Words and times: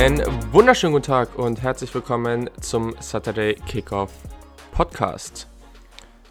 Einen 0.00 0.24
wunderschönen 0.50 0.94
guten 0.94 1.04
Tag 1.04 1.38
und 1.38 1.60
herzlich 1.60 1.94
willkommen 1.94 2.48
zum 2.62 2.96
Saturday 3.00 3.54
Kickoff 3.54 4.10
Podcast. 4.72 5.46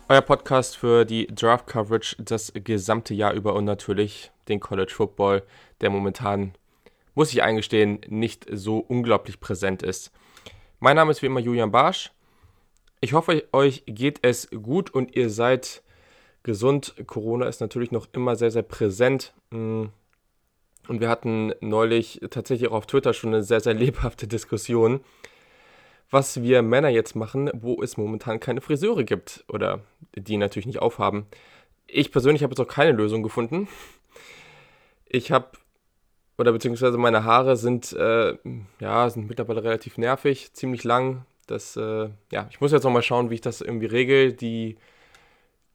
Euer 0.07 0.21
Podcast 0.21 0.75
für 0.75 1.05
die 1.05 1.27
Draft 1.27 1.67
Coverage 1.67 2.15
das 2.17 2.51
gesamte 2.55 3.13
Jahr 3.13 3.33
über 3.33 3.53
und 3.53 3.65
natürlich 3.65 4.31
den 4.47 4.59
College 4.59 4.91
Football, 4.91 5.43
der 5.81 5.91
momentan, 5.91 6.55
muss 7.13 7.31
ich 7.31 7.43
eingestehen, 7.43 8.01
nicht 8.07 8.47
so 8.51 8.79
unglaublich 8.79 9.39
präsent 9.39 9.83
ist. 9.83 10.11
Mein 10.79 10.95
Name 10.95 11.11
ist 11.11 11.21
wie 11.21 11.27
immer 11.27 11.39
Julian 11.39 11.69
Barsch. 11.69 12.11
Ich 13.01 13.13
hoffe, 13.13 13.47
euch 13.51 13.83
geht 13.85 14.17
es 14.23 14.49
gut 14.49 14.89
und 14.89 15.15
ihr 15.15 15.29
seid 15.29 15.83
gesund. 16.41 16.95
Corona 17.05 17.45
ist 17.45 17.61
natürlich 17.61 17.91
noch 17.91 18.07
immer 18.13 18.35
sehr, 18.35 18.49
sehr 18.49 18.63
präsent. 18.63 19.31
Mm. 19.51 19.89
Und 20.89 21.01
wir 21.01 21.09
hatten 21.09 21.53
neulich 21.61 22.19
tatsächlich 22.31 22.67
auch 22.69 22.73
auf 22.73 22.87
Twitter 22.87 23.13
schon 23.13 23.31
eine 23.31 23.43
sehr, 23.43 23.59
sehr 23.59 23.75
lebhafte 23.75 24.27
Diskussion, 24.27 25.01
was 26.09 26.41
wir 26.41 26.63
Männer 26.63 26.89
jetzt 26.89 27.15
machen, 27.15 27.51
wo 27.53 27.83
es 27.83 27.95
momentan 27.95 28.39
keine 28.39 28.59
Friseure 28.59 29.03
gibt 29.03 29.45
oder 29.47 29.81
die 30.15 30.37
natürlich 30.37 30.65
nicht 30.65 30.81
aufhaben. 30.81 31.27
Ich 31.85 32.11
persönlich 32.11 32.41
habe 32.41 32.53
jetzt 32.53 32.59
auch 32.59 32.67
keine 32.67 32.91
Lösung 32.93 33.21
gefunden. 33.21 33.67
Ich 35.05 35.31
habe, 35.31 35.49
oder 36.39 36.51
beziehungsweise 36.53 36.97
meine 36.97 37.23
Haare 37.23 37.55
sind, 37.55 37.93
äh, 37.93 38.35
ja, 38.79 39.09
sind 39.11 39.29
mittlerweile 39.29 39.63
relativ 39.63 39.99
nervig, 39.99 40.53
ziemlich 40.53 40.83
lang. 40.83 41.23
Das, 41.45 41.77
äh, 41.77 42.09
ja, 42.31 42.47
ich 42.49 42.61
muss 42.61 42.71
jetzt 42.71 42.83
noch 42.83 42.91
mal 42.91 43.03
schauen, 43.03 43.29
wie 43.29 43.35
ich 43.35 43.41
das 43.41 43.61
irgendwie 43.61 43.85
regel. 43.85 44.33
Die 44.33 44.77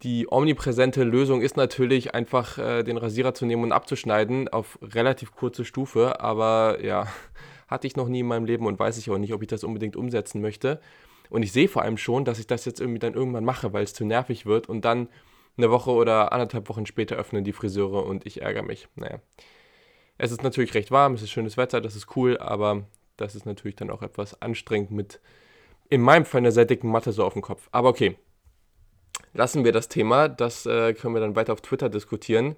die 0.04 0.30
omnipräsente 0.30 1.02
Lösung 1.02 1.40
ist 1.40 1.56
natürlich 1.56 2.14
einfach 2.14 2.58
äh, 2.58 2.82
den 2.82 2.98
Rasierer 2.98 3.32
zu 3.32 3.46
nehmen 3.46 3.64
und 3.64 3.72
abzuschneiden 3.72 4.48
auf 4.48 4.78
relativ 4.82 5.32
kurze 5.32 5.64
Stufe, 5.64 6.20
aber 6.20 6.78
ja, 6.84 7.08
hatte 7.68 7.86
ich 7.86 7.96
noch 7.96 8.08
nie 8.08 8.20
in 8.20 8.26
meinem 8.26 8.44
Leben 8.44 8.66
und 8.66 8.78
weiß 8.78 8.98
ich 8.98 9.10
auch 9.10 9.16
nicht, 9.16 9.32
ob 9.32 9.40
ich 9.40 9.48
das 9.48 9.64
unbedingt 9.64 9.96
umsetzen 9.96 10.42
möchte. 10.42 10.80
Und 11.30 11.42
ich 11.42 11.52
sehe 11.52 11.68
vor 11.68 11.82
allem 11.82 11.96
schon, 11.96 12.26
dass 12.26 12.38
ich 12.38 12.46
das 12.46 12.66
jetzt 12.66 12.80
irgendwie 12.80 12.98
dann 12.98 13.14
irgendwann 13.14 13.46
mache, 13.46 13.72
weil 13.72 13.82
es 13.82 13.94
zu 13.94 14.04
nervig 14.04 14.44
wird 14.44 14.68
und 14.68 14.84
dann 14.84 15.08
eine 15.56 15.70
Woche 15.70 15.90
oder 15.90 16.32
anderthalb 16.32 16.68
Wochen 16.68 16.84
später 16.84 17.16
öffnen 17.16 17.42
die 17.42 17.52
Friseure 17.52 18.04
und 18.04 18.26
ich 18.26 18.42
ärgere 18.42 18.62
mich. 18.62 18.88
Naja. 18.96 19.20
Es 20.18 20.32
ist 20.32 20.42
natürlich 20.42 20.74
recht 20.74 20.90
warm, 20.90 21.14
es 21.14 21.22
ist 21.22 21.30
schönes 21.30 21.56
Wetter, 21.56 21.80
das 21.80 21.96
ist 21.96 22.14
cool, 22.14 22.36
aber 22.38 22.86
das 23.16 23.34
ist 23.34 23.46
natürlich 23.46 23.76
dann 23.76 23.90
auch 23.90 24.02
etwas 24.02 24.40
anstrengend 24.42 24.90
mit, 24.90 25.20
in 25.88 26.02
meinem 26.02 26.26
Fall, 26.26 26.40
einer 26.40 26.52
sehr 26.52 26.66
dicken 26.66 26.90
Matte 26.90 27.10
so 27.12 27.24
auf 27.24 27.32
dem 27.32 27.42
Kopf. 27.42 27.68
Aber 27.72 27.88
okay, 27.88 28.16
lassen 29.32 29.64
wir 29.64 29.72
das 29.72 29.88
Thema. 29.88 30.28
Das 30.28 30.66
äh, 30.66 30.94
können 30.94 31.14
wir 31.14 31.20
dann 31.20 31.36
weiter 31.36 31.52
auf 31.52 31.60
Twitter 31.60 31.88
diskutieren. 31.88 32.56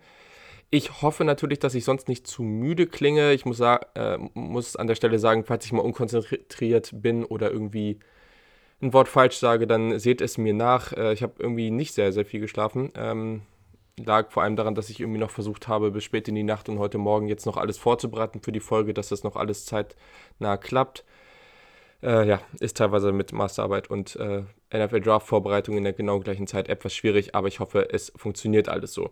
Ich 0.70 1.00
hoffe 1.02 1.24
natürlich, 1.24 1.60
dass 1.60 1.74
ich 1.74 1.84
sonst 1.84 2.08
nicht 2.08 2.26
zu 2.26 2.42
müde 2.42 2.86
klinge. 2.86 3.32
Ich 3.32 3.44
muss, 3.44 3.60
äh, 3.60 4.18
muss 4.34 4.76
an 4.76 4.86
der 4.86 4.96
Stelle 4.96 5.18
sagen, 5.18 5.44
falls 5.44 5.64
ich 5.64 5.72
mal 5.72 5.82
unkonzentriert 5.82 6.90
bin 6.92 7.24
oder 7.24 7.50
irgendwie 7.50 8.00
ein 8.82 8.92
Wort 8.92 9.08
falsch 9.08 9.36
sage, 9.36 9.66
dann 9.66 9.98
seht 9.98 10.20
es 10.20 10.38
mir 10.38 10.54
nach. 10.54 10.92
Äh, 10.92 11.12
ich 11.12 11.22
habe 11.22 11.34
irgendwie 11.38 11.70
nicht 11.70 11.94
sehr, 11.94 12.12
sehr 12.12 12.24
viel 12.24 12.40
geschlafen. 12.40 12.92
Ähm, 12.96 13.42
lag 13.98 14.30
vor 14.30 14.42
allem 14.42 14.56
daran, 14.56 14.74
dass 14.74 14.90
ich 14.90 15.00
irgendwie 15.00 15.20
noch 15.20 15.30
versucht 15.30 15.68
habe, 15.68 15.90
bis 15.90 16.04
spät 16.04 16.28
in 16.28 16.34
die 16.34 16.42
Nacht 16.42 16.68
und 16.68 16.78
heute 16.78 16.98
Morgen 16.98 17.28
jetzt 17.28 17.46
noch 17.46 17.56
alles 17.56 17.78
vorzubereiten 17.78 18.40
für 18.42 18.52
die 18.52 18.60
Folge, 18.60 18.92
dass 18.92 19.08
das 19.08 19.22
noch 19.22 19.36
alles 19.36 19.64
zeitnah 19.64 20.56
klappt 20.58 21.04
äh, 22.06 22.26
ja, 22.26 22.40
ist 22.60 22.76
teilweise 22.76 23.12
mit 23.12 23.32
Masterarbeit 23.32 23.90
und 23.90 24.16
äh, 24.16 24.42
NFL 24.72 25.00
Draft 25.00 25.26
Vorbereitung 25.26 25.76
in 25.76 25.84
der 25.84 25.92
genau 25.92 26.20
gleichen 26.20 26.46
Zeit 26.46 26.68
etwas 26.68 26.94
schwierig, 26.94 27.34
aber 27.34 27.48
ich 27.48 27.60
hoffe, 27.60 27.88
es 27.92 28.12
funktioniert 28.16 28.68
alles 28.68 28.92
so. 28.92 29.10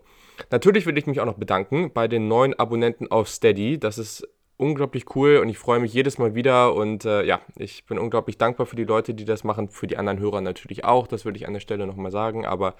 Natürlich 0.50 0.86
will 0.86 0.96
ich 0.96 1.06
mich 1.06 1.20
auch 1.20 1.26
noch 1.26 1.38
bedanken 1.38 1.92
bei 1.92 2.06
den 2.06 2.28
neuen 2.28 2.54
Abonnenten 2.54 3.10
auf 3.10 3.28
Steady. 3.28 3.78
Das 3.78 3.98
ist 3.98 4.26
unglaublich 4.56 5.16
cool 5.16 5.38
und 5.38 5.48
ich 5.48 5.58
freue 5.58 5.80
mich 5.80 5.92
jedes 5.92 6.18
Mal 6.18 6.36
wieder 6.36 6.74
und 6.74 7.04
äh, 7.04 7.24
ja, 7.24 7.40
ich 7.56 7.84
bin 7.86 7.98
unglaublich 7.98 8.38
dankbar 8.38 8.66
für 8.66 8.76
die 8.76 8.84
Leute, 8.84 9.12
die 9.12 9.24
das 9.24 9.42
machen, 9.42 9.68
für 9.68 9.88
die 9.88 9.96
anderen 9.96 10.20
Hörer 10.20 10.40
natürlich 10.40 10.84
auch, 10.84 11.08
das 11.08 11.24
würde 11.24 11.38
ich 11.38 11.48
an 11.48 11.54
der 11.54 11.60
Stelle 11.60 11.86
nochmal 11.86 12.12
sagen, 12.12 12.46
aber 12.46 12.76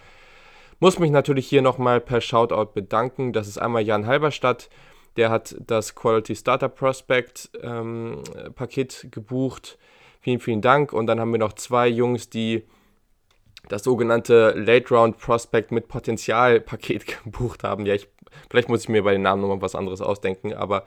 muss 0.79 0.99
mich 1.01 1.11
natürlich 1.11 1.49
hier 1.49 1.63
nochmal 1.63 2.01
per 2.01 2.21
Shoutout 2.21 2.73
bedanken. 2.75 3.33
Das 3.33 3.49
ist 3.49 3.59
einmal 3.59 3.83
Jan 3.83 4.07
Halberstadt, 4.07 4.69
der 5.17 5.31
hat 5.31 5.57
das 5.67 5.95
Quality 5.95 6.37
Starter 6.37 6.69
Prospect 6.69 7.51
ähm, 7.63 8.23
Paket 8.55 9.09
gebucht. 9.11 9.79
Vielen, 10.25 10.41
vielen 10.41 10.63
Dank. 10.63 10.95
Und 10.95 11.07
dann 11.07 11.21
haben 11.21 11.33
wir 11.33 11.39
noch 11.39 11.53
zwei 11.53 11.87
Jungs, 11.87 12.31
die 12.31 12.65
das 13.69 13.85
sogenannte 13.85 14.55
Late 14.57 14.95
Round 14.95 15.19
Prospect 15.19 15.71
mit 15.71 15.87
Potenzial 15.87 16.63
Paket 16.63 17.05
gebucht 17.25 17.63
haben. 17.63 17.85
Ja, 17.85 17.93
ich, 17.93 18.09
vielleicht 18.49 18.71
muss 18.71 18.85
ich 18.85 18.89
mir 18.89 19.03
bei 19.03 19.13
den 19.13 19.21
Namen 19.21 19.43
nochmal 19.43 19.61
was 19.61 19.75
anderes 19.75 20.01
ausdenken, 20.01 20.55
aber 20.55 20.87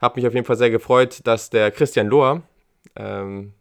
habe 0.00 0.18
mich 0.18 0.26
auf 0.26 0.34
jeden 0.34 0.44
Fall 0.44 0.56
sehr 0.56 0.70
gefreut, 0.70 1.20
dass 1.22 1.48
der 1.48 1.70
Christian 1.70 2.08
Lohr, 2.08 2.42
ähm, 2.96 3.52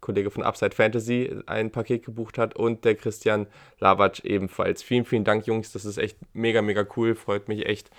Kollege 0.00 0.28
von 0.28 0.42
Upside 0.42 0.74
Fantasy, 0.74 1.36
ein 1.46 1.70
Paket 1.70 2.04
gebucht 2.04 2.36
hat 2.36 2.56
und 2.56 2.84
der 2.84 2.96
Christian 2.96 3.46
Lavac 3.78 4.24
ebenfalls. 4.24 4.82
Vielen, 4.82 5.04
vielen 5.04 5.22
Dank, 5.22 5.46
Jungs. 5.46 5.70
Das 5.70 5.84
ist 5.84 5.98
echt 5.98 6.18
mega, 6.32 6.62
mega 6.62 6.84
cool. 6.96 7.14
Freut 7.14 7.46
mich 7.46 7.64
echt. 7.64 7.90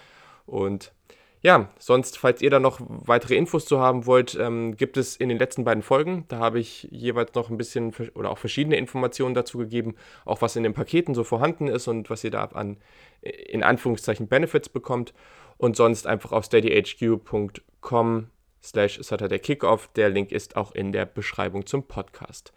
Und 0.46 0.92
ja, 1.41 1.69
sonst, 1.79 2.17
falls 2.17 2.41
ihr 2.41 2.50
da 2.50 2.59
noch 2.59 2.79
weitere 2.81 3.35
Infos 3.35 3.66
zu 3.66 3.79
haben 3.79 4.05
wollt, 4.05 4.35
ähm, 4.39 4.75
gibt 4.75 4.97
es 4.97 5.16
in 5.16 5.29
den 5.29 5.38
letzten 5.38 5.63
beiden 5.63 5.83
Folgen, 5.83 6.25
da 6.27 6.39
habe 6.39 6.59
ich 6.59 6.88
jeweils 6.91 7.33
noch 7.33 7.50
ein 7.50 7.57
bisschen 7.57 7.94
oder 8.13 8.29
auch 8.29 8.38
verschiedene 8.38 8.75
Informationen 8.75 9.33
dazu 9.33 9.57
gegeben, 9.57 9.95
auch 10.25 10.41
was 10.41 10.55
in 10.55 10.63
den 10.63 10.73
Paketen 10.73 11.16
so 11.16 11.23
vorhanden 11.23 11.67
ist 11.67 11.88
und 11.88 12.09
was 12.09 12.23
ihr 12.23 12.31
da 12.31 12.44
an 12.45 12.77
in 13.22 13.63
Anführungszeichen 13.63 14.27
Benefits 14.27 14.69
bekommt. 14.69 15.13
Und 15.57 15.75
sonst 15.75 16.07
einfach 16.07 16.31
auf 16.31 16.45
steadyhq.com 16.45 18.29
slash 18.63 19.00
Saturday 19.01 19.39
Kickoff. 19.39 19.89
Der 19.95 20.09
Link 20.09 20.31
ist 20.31 20.56
auch 20.56 20.73
in 20.73 20.94
der 20.94 21.06
Beschreibung 21.06 21.66
zum 21.66 21.83
Podcast. 21.83 22.53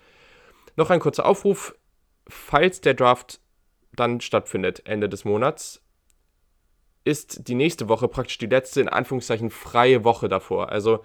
Noch 0.76 0.90
ein 0.90 1.00
kurzer 1.00 1.26
Aufruf, 1.26 1.74
falls 2.28 2.80
der 2.80 2.94
Draft 2.94 3.40
dann 3.94 4.20
stattfindet, 4.20 4.82
Ende 4.86 5.08
des 5.08 5.24
Monats, 5.24 5.81
ist 7.04 7.48
die 7.48 7.54
nächste 7.54 7.88
Woche 7.88 8.08
praktisch 8.08 8.38
die 8.38 8.46
letzte, 8.46 8.80
in 8.80 8.88
Anführungszeichen, 8.88 9.50
freie 9.50 10.04
Woche 10.04 10.28
davor. 10.28 10.70
Also 10.70 11.04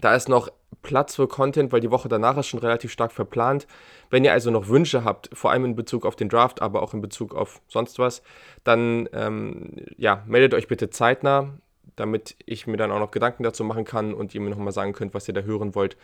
da 0.00 0.14
ist 0.14 0.28
noch 0.28 0.50
Platz 0.82 1.16
für 1.16 1.26
Content, 1.28 1.72
weil 1.72 1.80
die 1.80 1.90
Woche 1.90 2.08
danach 2.08 2.36
ist 2.36 2.46
schon 2.46 2.60
relativ 2.60 2.92
stark 2.92 3.12
verplant. 3.12 3.66
Wenn 4.10 4.24
ihr 4.24 4.32
also 4.32 4.50
noch 4.50 4.68
Wünsche 4.68 5.04
habt, 5.04 5.28
vor 5.32 5.50
allem 5.50 5.64
in 5.64 5.76
Bezug 5.76 6.06
auf 6.06 6.16
den 6.16 6.28
Draft, 6.28 6.62
aber 6.62 6.82
auch 6.82 6.94
in 6.94 7.00
Bezug 7.00 7.34
auf 7.34 7.60
sonst 7.68 7.98
was, 7.98 8.22
dann 8.64 9.08
ähm, 9.12 9.72
ja, 9.96 10.22
meldet 10.26 10.54
euch 10.54 10.68
bitte 10.68 10.90
zeitnah, 10.90 11.52
damit 11.96 12.36
ich 12.46 12.66
mir 12.66 12.76
dann 12.76 12.92
auch 12.92 13.00
noch 13.00 13.10
Gedanken 13.10 13.42
dazu 13.42 13.64
machen 13.64 13.84
kann 13.84 14.14
und 14.14 14.34
ihr 14.34 14.40
mir 14.40 14.50
nochmal 14.50 14.72
sagen 14.72 14.92
könnt, 14.92 15.14
was 15.14 15.26
ihr 15.26 15.34
da 15.34 15.40
hören 15.40 15.74
wollt. 15.74 15.96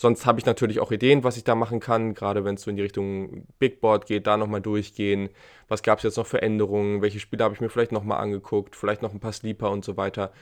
Sonst 0.00 0.24
habe 0.24 0.40
ich 0.40 0.46
natürlich 0.46 0.80
auch 0.80 0.92
Ideen, 0.92 1.24
was 1.24 1.36
ich 1.36 1.44
da 1.44 1.54
machen 1.54 1.78
kann, 1.78 2.14
gerade 2.14 2.42
wenn 2.42 2.54
es 2.54 2.62
so 2.62 2.70
in 2.70 2.76
die 2.76 2.82
Richtung 2.82 3.46
Big 3.58 3.82
Board 3.82 4.06
geht, 4.06 4.26
da 4.26 4.38
nochmal 4.38 4.62
durchgehen. 4.62 5.28
Was 5.68 5.82
gab 5.82 5.98
es 5.98 6.04
jetzt 6.04 6.16
noch 6.16 6.26
für 6.26 6.40
Änderungen? 6.40 7.02
Welche 7.02 7.20
Spiele 7.20 7.44
habe 7.44 7.54
ich 7.54 7.60
mir 7.60 7.68
vielleicht 7.68 7.92
nochmal 7.92 8.18
angeguckt? 8.18 8.76
Vielleicht 8.76 9.02
noch 9.02 9.12
ein 9.12 9.20
paar 9.20 9.34
Sleeper 9.34 9.70
und 9.70 9.84
so 9.84 9.98
weiter. 9.98 10.32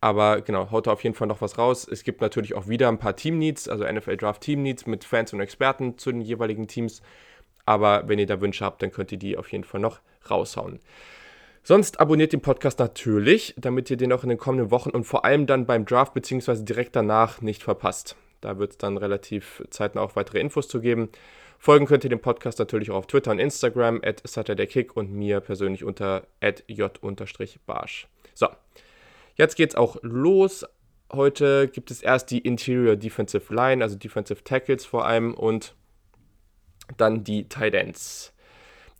Aber 0.00 0.40
genau, 0.40 0.70
haut 0.70 0.86
da 0.86 0.92
auf 0.92 1.04
jeden 1.04 1.14
Fall 1.14 1.26
noch 1.28 1.42
was 1.42 1.58
raus. 1.58 1.86
Es 1.86 2.02
gibt 2.02 2.22
natürlich 2.22 2.54
auch 2.54 2.66
wieder 2.66 2.88
ein 2.88 2.96
paar 2.96 3.14
Team 3.14 3.36
Needs, 3.36 3.68
also 3.68 3.84
NFL 3.84 4.16
Draft 4.16 4.40
Team 4.40 4.62
Needs 4.62 4.86
mit 4.86 5.04
Fans 5.04 5.34
und 5.34 5.40
Experten 5.40 5.98
zu 5.98 6.10
den 6.10 6.22
jeweiligen 6.22 6.66
Teams. 6.66 7.02
Aber 7.66 8.08
wenn 8.08 8.18
ihr 8.18 8.26
da 8.26 8.40
Wünsche 8.40 8.64
habt, 8.64 8.80
dann 8.80 8.90
könnt 8.90 9.12
ihr 9.12 9.18
die 9.18 9.36
auf 9.36 9.52
jeden 9.52 9.64
Fall 9.64 9.82
noch 9.82 10.00
raushauen. 10.30 10.80
Sonst 11.62 12.00
abonniert 12.00 12.32
den 12.32 12.40
Podcast 12.40 12.78
natürlich, 12.78 13.54
damit 13.58 13.90
ihr 13.90 13.98
den 13.98 14.14
auch 14.14 14.22
in 14.22 14.30
den 14.30 14.38
kommenden 14.38 14.70
Wochen 14.70 14.88
und 14.88 15.04
vor 15.04 15.26
allem 15.26 15.46
dann 15.46 15.66
beim 15.66 15.84
Draft 15.84 16.14
bzw. 16.14 16.64
direkt 16.64 16.96
danach 16.96 17.42
nicht 17.42 17.62
verpasst. 17.62 18.16
Da 18.44 18.58
wird 18.58 18.72
es 18.72 18.78
dann 18.78 18.98
relativ 18.98 19.62
zeitnah 19.70 20.02
auch 20.02 20.16
weitere 20.16 20.38
Infos 20.38 20.68
zu 20.68 20.80
geben. 20.80 21.08
Folgen 21.58 21.86
könnt 21.86 22.04
ihr 22.04 22.10
dem 22.10 22.20
Podcast 22.20 22.58
natürlich 22.58 22.90
auch 22.90 22.96
auf 22.96 23.06
Twitter 23.06 23.30
und 23.30 23.38
Instagram, 23.38 24.02
at 24.04 24.20
SaturdayKick 24.22 24.94
und 24.96 25.10
mir 25.12 25.40
persönlich 25.40 25.82
unter 25.82 26.26
j-barsch. 26.42 28.06
So, 28.34 28.48
jetzt 29.36 29.56
geht's 29.56 29.74
auch 29.74 29.96
los. 30.02 30.66
Heute 31.10 31.68
gibt 31.68 31.90
es 31.90 32.02
erst 32.02 32.30
die 32.30 32.40
Interior 32.40 32.96
Defensive 32.96 33.54
Line, 33.54 33.82
also 33.82 33.96
Defensive 33.96 34.44
Tackles 34.44 34.84
vor 34.84 35.06
allem 35.06 35.32
und 35.32 35.74
dann 36.98 37.24
die 37.24 37.48
Tight 37.48 37.72
Ends. 37.72 38.33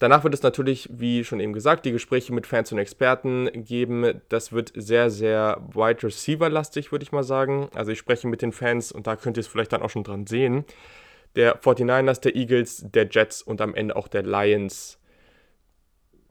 Danach 0.00 0.24
wird 0.24 0.34
es 0.34 0.42
natürlich, 0.42 0.88
wie 0.92 1.24
schon 1.24 1.38
eben 1.40 1.52
gesagt, 1.52 1.84
die 1.84 1.92
Gespräche 1.92 2.32
mit 2.32 2.46
Fans 2.46 2.72
und 2.72 2.78
Experten 2.78 3.48
geben. 3.54 4.20
Das 4.28 4.52
wird 4.52 4.72
sehr, 4.74 5.08
sehr 5.08 5.62
Wide 5.72 6.02
Receiver-lastig, 6.02 6.90
würde 6.90 7.04
ich 7.04 7.12
mal 7.12 7.22
sagen. 7.22 7.68
Also 7.74 7.92
ich 7.92 7.98
spreche 7.98 8.26
mit 8.26 8.42
den 8.42 8.52
Fans 8.52 8.90
und 8.90 9.06
da 9.06 9.14
könnt 9.14 9.36
ihr 9.36 9.42
es 9.42 9.46
vielleicht 9.46 9.72
dann 9.72 9.82
auch 9.82 9.90
schon 9.90 10.02
dran 10.02 10.26
sehen. 10.26 10.64
Der 11.36 11.60
49ers, 11.60 12.20
der 12.20 12.34
Eagles, 12.34 12.84
der 12.90 13.08
Jets 13.08 13.42
und 13.42 13.60
am 13.60 13.74
Ende 13.74 13.94
auch 13.94 14.08
der 14.08 14.22
Lions. 14.22 14.98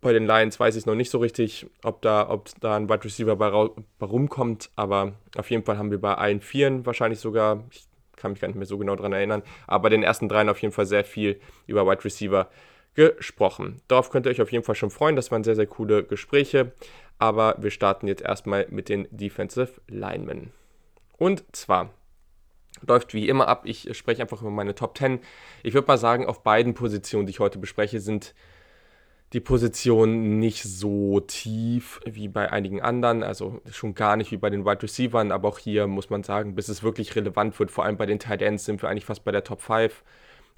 Bei 0.02 0.12
den 0.12 0.26
Lions 0.26 0.60
weiß 0.60 0.76
ich 0.76 0.86
noch 0.86 0.96
nicht 0.96 1.10
so 1.10 1.20
richtig, 1.20 1.66
ob 1.84 2.02
da, 2.02 2.30
ob 2.30 2.50
da 2.60 2.76
ein 2.76 2.90
Wide 2.90 3.06
Receiver 3.06 3.38
bei, 3.38 3.50
bei 3.50 4.06
rumkommt, 4.06 4.70
aber 4.76 5.14
auf 5.38 5.50
jeden 5.50 5.64
Fall 5.64 5.78
haben 5.78 5.92
wir 5.92 6.02
bei 6.02 6.16
allen 6.16 6.42
Vieren 6.42 6.86
wahrscheinlich 6.86 7.20
sogar, 7.20 7.64
ich 7.72 7.88
kann 8.18 8.32
mich 8.32 8.42
gar 8.42 8.50
nicht 8.50 8.58
mehr 8.58 8.66
so 8.66 8.78
genau 8.78 8.98
daran 8.98 9.14
erinnern, 9.14 9.44
aber 9.66 9.84
bei 9.84 9.90
den 9.90 10.04
ersten 10.04 10.28
dreien 10.28 10.50
auf 10.50 10.62
jeden 10.62 10.74
Fall 10.74 10.86
sehr 10.86 11.06
viel 11.06 11.40
über 11.68 11.88
Wide 11.88 12.04
Receiver 12.04 12.50
gesprochen. 12.94 13.82
Darauf 13.88 14.10
könnt 14.10 14.26
ihr 14.26 14.30
euch 14.30 14.42
auf 14.42 14.52
jeden 14.52 14.64
Fall 14.64 14.76
schon 14.76 14.90
freuen. 14.90 15.16
Das 15.16 15.32
waren 15.32 15.44
sehr, 15.44 15.56
sehr 15.56 15.68
coole 15.68 16.04
Gespräche. 16.04 16.74
Aber 17.20 17.56
wir 17.60 17.72
starten 17.72 18.08
jetzt 18.08 18.22
erstmal 18.22 18.68
mit 18.70 18.90
den 18.90 19.08
Defensive 19.12 19.82
Linemen. 19.88 20.52
Und 21.18 21.44
zwar 21.56 21.92
läuft 22.86 23.14
wie 23.14 23.30
immer 23.30 23.48
ab. 23.48 23.64
Ich 23.66 23.96
spreche 23.96 24.22
einfach 24.22 24.42
über 24.42 24.52
meine 24.52 24.76
Top 24.76 24.98
10. 24.98 25.20
Ich 25.64 25.74
würde 25.74 25.88
mal 25.88 25.98
sagen, 25.98 26.26
auf 26.26 26.44
beiden 26.44 26.74
Positionen, 26.74 27.26
die 27.26 27.32
ich 27.32 27.40
heute 27.40 27.60
bespreche, 27.60 28.00
sind 28.00 28.34
die 29.34 29.40
Positionen 29.40 30.38
nicht 30.40 30.64
so 30.64 31.20
tief 31.20 32.00
wie 32.06 32.28
bei 32.28 32.52
einigen 32.52 32.82
anderen, 32.82 33.24
also 33.24 33.62
schon 33.72 33.96
gar 33.96 34.16
nicht 34.16 34.32
wie 34.32 34.38
bei 34.38 34.52
den 34.52 34.64
Wide 34.64 34.84
Receivers, 34.84 35.32
aber 35.32 35.48
auch 35.48 35.58
hier 35.58 35.88
muss 35.88 36.12
man 36.12 36.22
sagen, 36.22 36.54
bis 36.54 36.70
es 36.70 36.84
wirklich 36.84 37.16
relevant 37.16 37.58
wird, 37.58 37.72
vor 37.72 37.84
allem 37.84 37.98
bei 37.98 38.06
den 38.06 38.20
Tight 38.20 38.44
Ends 38.44 38.66
sind 38.66 38.84
wir 38.84 38.90
eigentlich 38.90 39.06
fast 39.06 39.24
bei 39.24 39.32
der 39.32 39.44
Top 39.44 39.62
5. 39.62 40.04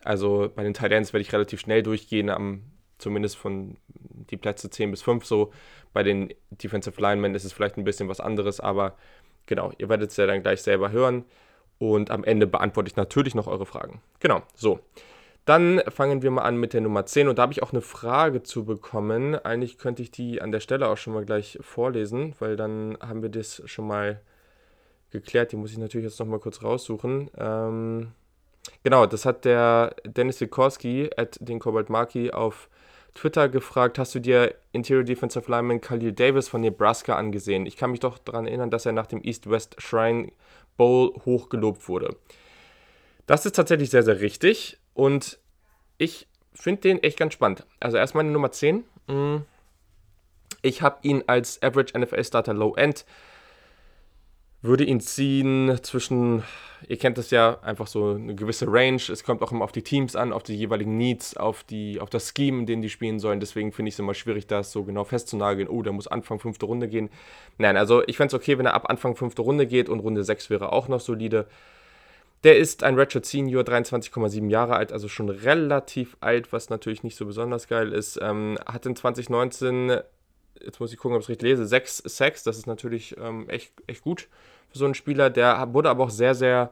Also 0.03 0.51
bei 0.53 0.63
den 0.63 0.73
Tight 0.73 0.91
werde 0.91 1.19
ich 1.19 1.33
relativ 1.33 1.59
schnell 1.59 1.83
durchgehen, 1.83 2.29
am, 2.29 2.63
zumindest 2.97 3.37
von 3.37 3.77
die 3.87 4.37
Plätze 4.37 4.69
10 4.69 4.91
bis 4.91 5.01
5 5.01 5.25
so. 5.25 5.51
Bei 5.93 6.03
den 6.03 6.33
Defensive 6.51 7.01
Linemen 7.01 7.35
ist 7.35 7.45
es 7.45 7.53
vielleicht 7.53 7.77
ein 7.77 7.83
bisschen 7.83 8.09
was 8.09 8.19
anderes, 8.19 8.59
aber 8.59 8.95
genau, 9.45 9.71
ihr 9.77 9.89
werdet 9.89 10.11
es 10.11 10.17
ja 10.17 10.25
dann 10.25 10.41
gleich 10.41 10.61
selber 10.61 10.91
hören. 10.91 11.25
Und 11.77 12.09
am 12.09 12.23
Ende 12.23 12.47
beantworte 12.47 12.89
ich 12.89 12.95
natürlich 12.95 13.35
noch 13.35 13.47
eure 13.47 13.65
Fragen. 13.65 14.01
Genau, 14.19 14.41
so. 14.55 14.79
Dann 15.45 15.81
fangen 15.89 16.23
wir 16.23 16.31
mal 16.31 16.41
an 16.41 16.57
mit 16.57 16.73
der 16.73 16.81
Nummer 16.81 17.05
10 17.05 17.27
und 17.27 17.37
da 17.37 17.43
habe 17.43 17.53
ich 17.53 17.61
auch 17.61 17.71
eine 17.71 17.81
Frage 17.81 18.41
zu 18.41 18.65
bekommen. 18.65 19.35
Eigentlich 19.35 19.77
könnte 19.77 20.01
ich 20.01 20.09
die 20.09 20.41
an 20.41 20.51
der 20.51 20.59
Stelle 20.59 20.89
auch 20.89 20.97
schon 20.97 21.13
mal 21.13 21.25
gleich 21.25 21.59
vorlesen, 21.61 22.33
weil 22.39 22.55
dann 22.55 22.97
haben 22.99 23.21
wir 23.21 23.29
das 23.29 23.61
schon 23.65 23.85
mal 23.85 24.21
geklärt. 25.11 25.51
Die 25.51 25.55
muss 25.55 25.71
ich 25.71 25.77
natürlich 25.77 26.05
jetzt 26.05 26.19
noch 26.19 26.25
mal 26.25 26.39
kurz 26.39 26.63
raussuchen. 26.63 27.29
Ähm, 27.37 28.11
genau, 28.83 29.05
das 29.05 29.25
hat 29.25 29.45
der 29.45 29.95
Dennis 30.05 30.39
Sikorski 30.39 31.09
at 31.17 31.37
den 31.41 31.59
Cobalt 31.59 31.89
Marki 31.89 32.31
auf 32.31 32.69
Twitter 33.15 33.47
gefragt, 33.47 33.97
hast 33.97 34.13
du 34.13 34.19
dir 34.19 34.55
Interior 34.73 35.03
Defensive 35.03 35.49
Lineman 35.49 35.79
Khalil 35.79 36.11
Davis 36.11 36.49
von 36.49 36.61
Nebraska 36.61 37.15
angesehen? 37.15 37.65
Ich 37.65 37.77
kann 37.77 37.91
mich 37.91 38.01
doch 38.01 38.17
daran 38.17 38.45
erinnern, 38.45 38.69
dass 38.69 38.85
er 38.85 38.91
nach 38.91 39.07
dem 39.07 39.23
East-West 39.23 39.77
Shrine 39.79 40.31
Bowl 40.77 41.13
hochgelobt 41.25 41.87
wurde. 41.87 42.17
Das 43.25 43.45
ist 43.45 43.55
tatsächlich 43.55 43.89
sehr, 43.89 44.03
sehr 44.03 44.19
richtig. 44.19 44.77
Und 44.93 45.39
ich 45.97 46.27
finde 46.53 46.81
den 46.81 47.03
echt 47.03 47.17
ganz 47.17 47.33
spannend. 47.33 47.65
Also 47.79 47.97
erstmal 47.97 48.23
eine 48.23 48.33
Nummer 48.33 48.51
10. 48.51 48.83
Mm. 49.07 49.37
Ich 50.61 50.81
habe 50.81 50.97
ihn 51.03 51.23
als 51.27 51.61
Average 51.63 51.97
NFL 51.97 52.23
Starter 52.23 52.53
Low 52.53 52.75
End. 52.75 53.05
Würde 54.65 54.83
ihn 54.83 54.99
ziehen 54.99 55.77
zwischen, 55.83 56.41
ihr 56.87 56.97
kennt 56.97 57.19
das 57.19 57.29
ja, 57.29 57.59
einfach 57.61 57.85
so 57.85 58.15
eine 58.15 58.33
gewisse 58.33 58.65
Range. 58.67 58.95
Es 58.95 59.23
kommt 59.23 59.43
auch 59.43 59.51
immer 59.51 59.63
auf 59.63 59.71
die 59.71 59.83
Teams 59.83 60.15
an, 60.15 60.33
auf 60.33 60.41
die 60.41 60.55
jeweiligen 60.55 60.97
Needs, 60.97 61.37
auf, 61.37 61.63
die, 61.63 61.99
auf 61.99 62.09
das 62.09 62.33
Scheme, 62.35 62.61
in 62.61 62.65
dem 62.65 62.81
die 62.81 62.89
spielen 62.89 63.19
sollen. 63.19 63.39
Deswegen 63.39 63.71
finde 63.71 63.89
ich 63.89 63.95
es 63.95 63.99
immer 63.99 64.15
schwierig, 64.15 64.47
das 64.47 64.71
so 64.71 64.83
genau 64.83 65.03
festzunageln. 65.03 65.67
Oh, 65.67 65.83
der 65.83 65.93
muss 65.93 66.07
Anfang 66.07 66.39
fünfte 66.39 66.65
Runde 66.65 66.87
gehen. 66.87 67.11
Nein, 67.59 67.77
also 67.77 68.01
ich 68.07 68.17
fände 68.17 68.35
es 68.35 68.41
okay, 68.41 68.57
wenn 68.57 68.65
er 68.65 68.73
ab 68.73 68.89
Anfang 68.89 69.15
fünfte 69.15 69.43
Runde 69.43 69.67
geht 69.67 69.87
und 69.87 69.99
Runde 69.99 70.23
6 70.23 70.49
wäre 70.49 70.73
auch 70.73 70.87
noch 70.87 70.99
solide. 70.99 71.45
Der 72.43 72.57
ist 72.57 72.83
ein 72.83 72.97
Ratchet 72.97 73.25
Senior, 73.25 73.63
23,7 73.63 74.49
Jahre 74.49 74.77
alt, 74.77 74.91
also 74.91 75.07
schon 75.07 75.29
relativ 75.29 76.17
alt, 76.21 76.51
was 76.53 76.71
natürlich 76.71 77.03
nicht 77.03 77.17
so 77.17 77.27
besonders 77.27 77.67
geil 77.67 77.91
ist. 77.91 78.19
Ähm, 78.19 78.57
hat 78.65 78.87
in 78.87 78.95
2019, 78.95 79.99
jetzt 80.63 80.79
muss 80.79 80.91
ich 80.91 80.97
gucken, 80.97 81.15
ob 81.15 81.21
ich 81.21 81.25
es 81.25 81.29
richtig 81.29 81.49
lese, 81.49 81.65
6 81.65 82.03
Sacks, 82.05 82.43
das 82.43 82.57
ist 82.57 82.67
natürlich 82.67 83.15
ähm, 83.17 83.49
echt, 83.49 83.73
echt 83.87 84.01
gut 84.01 84.27
für 84.69 84.77
so 84.77 84.85
einen 84.85 84.95
Spieler. 84.95 85.29
Der 85.29 85.73
wurde 85.73 85.89
aber 85.89 86.03
auch 86.03 86.09
sehr, 86.09 86.35
sehr 86.35 86.71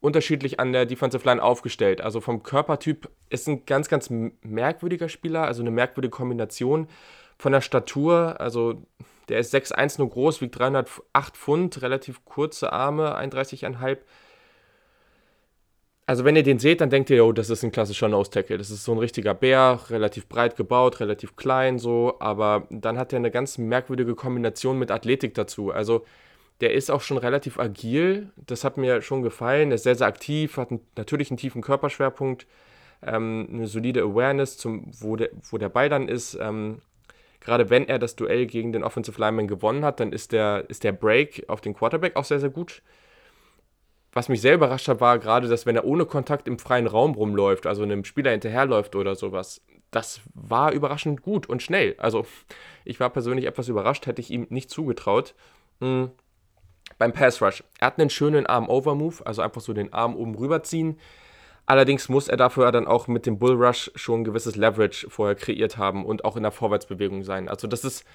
unterschiedlich 0.00 0.60
an 0.60 0.72
der 0.72 0.86
Defensive 0.86 1.24
Line 1.26 1.42
aufgestellt. 1.42 2.00
Also 2.00 2.20
vom 2.20 2.42
Körpertyp 2.42 3.08
ist 3.30 3.48
ein 3.48 3.64
ganz, 3.66 3.88
ganz 3.88 4.10
merkwürdiger 4.42 5.08
Spieler, 5.08 5.42
also 5.44 5.62
eine 5.62 5.70
merkwürdige 5.70 6.10
Kombination. 6.10 6.88
Von 7.38 7.52
der 7.52 7.60
Statur, 7.60 8.40
also 8.40 8.82
der 9.28 9.40
ist 9.40 9.54
6'1 9.54 9.98
nur 9.98 10.08
groß, 10.08 10.40
wiegt 10.40 10.58
308 10.58 11.36
Pfund, 11.36 11.82
relativ 11.82 12.24
kurze 12.24 12.72
Arme, 12.72 13.18
31,5 13.18 13.98
also 16.06 16.24
wenn 16.24 16.36
ihr 16.36 16.44
den 16.44 16.60
seht, 16.60 16.80
dann 16.80 16.90
denkt 16.90 17.10
ihr, 17.10 17.24
oh, 17.24 17.32
das 17.32 17.50
ist 17.50 17.64
ein 17.64 17.72
klassischer 17.72 18.08
Nose-Tackle. 18.08 18.58
Das 18.58 18.70
ist 18.70 18.84
so 18.84 18.92
ein 18.92 18.98
richtiger 18.98 19.34
Bär, 19.34 19.80
relativ 19.90 20.28
breit 20.28 20.56
gebaut, 20.56 21.00
relativ 21.00 21.34
klein 21.34 21.78
so, 21.80 22.14
aber 22.20 22.66
dann 22.70 22.96
hat 22.96 23.12
er 23.12 23.18
eine 23.18 23.32
ganz 23.32 23.58
merkwürdige 23.58 24.14
Kombination 24.14 24.78
mit 24.78 24.92
Athletik 24.92 25.34
dazu. 25.34 25.72
Also 25.72 26.04
der 26.60 26.72
ist 26.72 26.90
auch 26.90 27.00
schon 27.00 27.18
relativ 27.18 27.58
agil, 27.58 28.30
das 28.36 28.62
hat 28.62 28.76
mir 28.76 29.02
schon 29.02 29.22
gefallen. 29.22 29.70
Er 29.72 29.74
ist 29.74 29.82
sehr, 29.82 29.96
sehr 29.96 30.06
aktiv, 30.06 30.56
hat 30.56 30.70
einen, 30.70 30.80
natürlich 30.96 31.30
einen 31.30 31.38
tiefen 31.38 31.60
Körperschwerpunkt, 31.60 32.46
ähm, 33.02 33.48
eine 33.52 33.66
solide 33.66 34.02
Awareness, 34.02 34.56
zum, 34.56 34.90
wo, 35.00 35.16
der, 35.16 35.30
wo 35.50 35.58
der 35.58 35.68
Ball 35.68 35.88
dann 35.88 36.08
ist. 36.08 36.38
Ähm, 36.40 36.80
gerade 37.40 37.68
wenn 37.68 37.88
er 37.88 37.98
das 37.98 38.14
Duell 38.14 38.46
gegen 38.46 38.72
den 38.72 38.84
Offensive 38.84 39.20
Lineman 39.20 39.48
gewonnen 39.48 39.84
hat, 39.84 39.98
dann 39.98 40.12
ist 40.12 40.32
der, 40.32 40.64
ist 40.68 40.84
der 40.84 40.92
Break 40.92 41.44
auf 41.48 41.60
den 41.60 41.74
Quarterback 41.74 42.14
auch 42.14 42.24
sehr, 42.24 42.38
sehr 42.40 42.50
gut. 42.50 42.80
Was 44.16 44.30
mich 44.30 44.40
sehr 44.40 44.54
überrascht 44.54 44.88
hat, 44.88 45.02
war 45.02 45.18
gerade, 45.18 45.46
dass 45.46 45.66
wenn 45.66 45.76
er 45.76 45.84
ohne 45.84 46.06
Kontakt 46.06 46.48
im 46.48 46.58
freien 46.58 46.86
Raum 46.86 47.12
rumläuft, 47.12 47.66
also 47.66 47.82
einem 47.82 48.02
Spieler 48.02 48.30
hinterherläuft 48.30 48.96
oder 48.96 49.14
sowas, 49.14 49.60
das 49.90 50.22
war 50.32 50.72
überraschend 50.72 51.20
gut 51.20 51.46
und 51.46 51.62
schnell. 51.62 51.96
Also 51.98 52.24
ich 52.86 52.98
war 52.98 53.10
persönlich 53.10 53.44
etwas 53.44 53.68
überrascht, 53.68 54.06
hätte 54.06 54.22
ich 54.22 54.30
ihm 54.30 54.46
nicht 54.48 54.70
zugetraut. 54.70 55.34
Mhm. 55.80 56.12
Beim 56.96 57.12
Pass 57.12 57.42
Rush. 57.42 57.62
Er 57.78 57.88
hat 57.88 57.98
einen 58.00 58.08
schönen 58.08 58.46
Arm-Over-Move, 58.46 59.16
also 59.26 59.42
einfach 59.42 59.60
so 59.60 59.74
den 59.74 59.92
Arm 59.92 60.16
oben 60.16 60.34
rüberziehen. 60.34 60.98
Allerdings 61.66 62.08
muss 62.08 62.28
er 62.28 62.38
dafür 62.38 62.72
dann 62.72 62.86
auch 62.86 63.08
mit 63.08 63.26
dem 63.26 63.38
Bull 63.38 63.62
Rush 63.62 63.90
schon 63.96 64.20
ein 64.20 64.24
gewisses 64.24 64.56
Leverage 64.56 65.10
vorher 65.10 65.34
kreiert 65.34 65.76
haben 65.76 66.06
und 66.06 66.24
auch 66.24 66.38
in 66.38 66.42
der 66.42 66.52
Vorwärtsbewegung 66.52 67.22
sein. 67.22 67.50
Also 67.50 67.66
das 67.66 67.84
ist, 67.84 68.06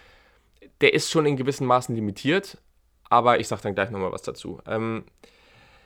der 0.82 0.96
ist 0.96 1.12
schon 1.12 1.28
in 1.28 1.38
gewissen 1.38 1.68
Maßen 1.68 1.94
limitiert, 1.94 2.58
aber 3.08 3.40
ich 3.40 3.48
sage 3.48 3.62
dann 3.62 3.76
gleich 3.76 3.92
nochmal 3.92 4.12
was 4.12 4.24
dazu. 4.24 4.62
Ähm, 4.66 5.04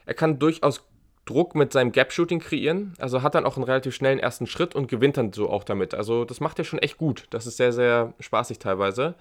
er 0.06 0.14
kann 0.14 0.40
durchaus 0.40 0.84
Druck 1.26 1.56
mit 1.56 1.74
seinem 1.74 1.92
Gap-Shooting 1.92 2.40
kreieren, 2.40 2.94
also 3.00 3.24
hat 3.24 3.36
dann 3.36 3.46
auch 3.46 3.58
einen 3.58 3.64
relativ 3.64 3.96
schnellen 3.96 4.20
ersten 4.20 4.46
Schritt 4.46 4.76
und 4.76 4.88
gewinnt 4.88 5.18
dann 5.18 5.34
so 5.34 5.50
auch 5.50 5.64
damit. 5.64 5.96
Also 5.96 6.24
das 6.24 6.40
macht 6.40 6.60
er 6.60 6.66
schon 6.66 6.80
echt 6.80 6.98
gut. 6.98 7.26
Das 7.32 7.48
ist 7.48 7.58
sehr, 7.58 7.74
sehr 7.74 8.14
spaßig 8.20 8.60
teilweise. 8.60 9.16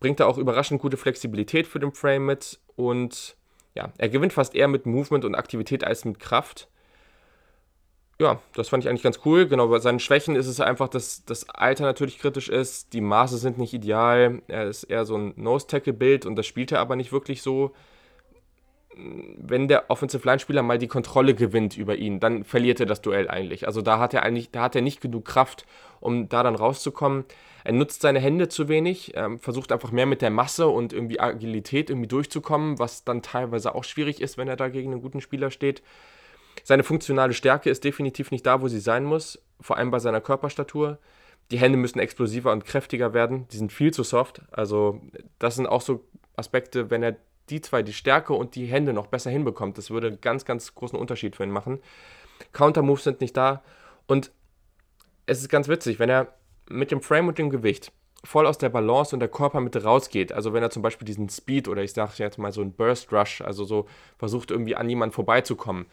Bringt 0.00 0.20
er 0.20 0.28
auch 0.28 0.36
überraschend 0.36 0.82
gute 0.82 0.98
Flexibilität 0.98 1.66
für 1.66 1.80
den 1.80 1.92
Frame 1.92 2.26
mit 2.26 2.60
und 2.76 3.36
ja, 3.74 3.92
er 3.96 4.08
gewinnt 4.08 4.34
fast 4.34 4.54
eher 4.54 4.68
mit 4.68 4.86
Movement 4.86 5.24
und 5.24 5.34
Aktivität 5.34 5.82
als 5.82 6.04
mit 6.04 6.20
Kraft. 6.20 6.68
Ja, 8.20 8.40
das 8.54 8.68
fand 8.68 8.84
ich 8.84 8.90
eigentlich 8.90 9.02
ganz 9.02 9.20
cool. 9.24 9.48
Genau, 9.48 9.68
bei 9.68 9.80
seinen 9.80 9.98
Schwächen 9.98 10.36
ist 10.36 10.46
es 10.46 10.60
einfach, 10.60 10.88
dass 10.88 11.24
das 11.24 11.48
Alter 11.48 11.84
natürlich 11.84 12.18
kritisch 12.18 12.48
ist. 12.48 12.92
Die 12.92 13.00
Maße 13.00 13.38
sind 13.38 13.58
nicht 13.58 13.72
ideal. 13.72 14.42
Er 14.46 14.68
ist 14.68 14.84
eher 14.84 15.04
so 15.04 15.16
ein 15.16 15.32
Nose-Tackle-Bild 15.36 16.26
und 16.26 16.36
das 16.36 16.46
spielt 16.46 16.70
er 16.70 16.80
aber 16.80 16.94
nicht 16.94 17.12
wirklich 17.12 17.42
so 17.42 17.72
wenn 18.96 19.68
der 19.68 19.90
Offensive 19.90 20.26
Line 20.26 20.38
Spieler 20.38 20.62
mal 20.62 20.78
die 20.78 20.88
Kontrolle 20.88 21.34
gewinnt 21.34 21.76
über 21.76 21.96
ihn, 21.96 22.20
dann 22.20 22.44
verliert 22.44 22.80
er 22.80 22.86
das 22.86 23.02
Duell 23.02 23.28
eigentlich. 23.28 23.66
Also 23.66 23.82
da 23.82 23.98
hat 23.98 24.14
er 24.14 24.22
eigentlich, 24.22 24.50
da 24.50 24.62
hat 24.62 24.76
er 24.76 24.82
nicht 24.82 25.00
genug 25.00 25.24
Kraft, 25.24 25.66
um 26.00 26.28
da 26.28 26.42
dann 26.42 26.54
rauszukommen. 26.54 27.24
Er 27.64 27.72
nutzt 27.72 28.02
seine 28.02 28.20
Hände 28.20 28.48
zu 28.48 28.68
wenig, 28.68 29.12
ähm, 29.16 29.38
versucht 29.38 29.72
einfach 29.72 29.90
mehr 29.90 30.06
mit 30.06 30.22
der 30.22 30.30
Masse 30.30 30.68
und 30.68 30.92
irgendwie 30.92 31.18
Agilität 31.18 31.90
irgendwie 31.90 32.08
durchzukommen, 32.08 32.78
was 32.78 33.04
dann 33.04 33.22
teilweise 33.22 33.74
auch 33.74 33.84
schwierig 33.84 34.20
ist, 34.20 34.36
wenn 34.36 34.48
er 34.48 34.56
da 34.56 34.68
gegen 34.68 34.92
einen 34.92 35.02
guten 35.02 35.20
Spieler 35.20 35.50
steht. 35.50 35.82
Seine 36.62 36.84
funktionale 36.84 37.32
Stärke 37.32 37.70
ist 37.70 37.82
definitiv 37.82 38.30
nicht 38.30 38.46
da, 38.46 38.60
wo 38.60 38.68
sie 38.68 38.80
sein 38.80 39.04
muss, 39.04 39.42
vor 39.60 39.78
allem 39.78 39.90
bei 39.90 39.98
seiner 39.98 40.20
Körperstatur. 40.20 40.98
Die 41.50 41.58
Hände 41.58 41.78
müssen 41.78 41.98
explosiver 41.98 42.52
und 42.52 42.64
kräftiger 42.64 43.12
werden. 43.12 43.48
Die 43.48 43.56
sind 43.56 43.72
viel 43.72 43.92
zu 43.92 44.02
soft. 44.02 44.42
Also 44.52 45.00
das 45.38 45.56
sind 45.56 45.66
auch 45.66 45.80
so 45.80 46.04
Aspekte, 46.36 46.90
wenn 46.90 47.02
er 47.02 47.16
die 47.50 47.60
zwei, 47.60 47.82
die 47.82 47.92
Stärke 47.92 48.32
und 48.32 48.54
die 48.54 48.66
Hände 48.66 48.92
noch 48.92 49.06
besser 49.06 49.30
hinbekommt. 49.30 49.78
Das 49.78 49.90
würde 49.90 50.08
einen 50.08 50.20
ganz, 50.20 50.44
ganz 50.44 50.74
großen 50.74 50.98
Unterschied 50.98 51.36
für 51.36 51.44
ihn 51.44 51.50
machen. 51.50 51.80
Counter-Moves 52.52 53.04
sind 53.04 53.20
nicht 53.20 53.36
da. 53.36 53.62
Und 54.06 54.30
es 55.26 55.40
ist 55.40 55.48
ganz 55.48 55.68
witzig, 55.68 55.98
wenn 55.98 56.10
er 56.10 56.34
mit 56.68 56.90
dem 56.90 57.00
Frame 57.00 57.28
und 57.28 57.38
dem 57.38 57.50
Gewicht 57.50 57.92
voll 58.24 58.46
aus 58.46 58.58
der 58.58 58.70
Balance 58.70 59.14
und 59.14 59.20
der 59.20 59.28
Körpermitte 59.28 59.82
rausgeht, 59.82 60.32
also 60.32 60.52
wenn 60.52 60.62
er 60.62 60.70
zum 60.70 60.82
Beispiel 60.82 61.04
diesen 61.04 61.28
Speed 61.28 61.68
oder 61.68 61.82
ich 61.82 61.92
sage 61.92 62.12
jetzt 62.16 62.38
mal 62.38 62.52
so 62.52 62.62
einen 62.62 62.72
Burst 62.72 63.12
Rush, 63.12 63.42
also 63.42 63.64
so 63.64 63.86
versucht 64.18 64.50
irgendwie 64.50 64.76
an 64.76 64.88
jemanden 64.88 65.12
vorbeizukommen, 65.12 65.86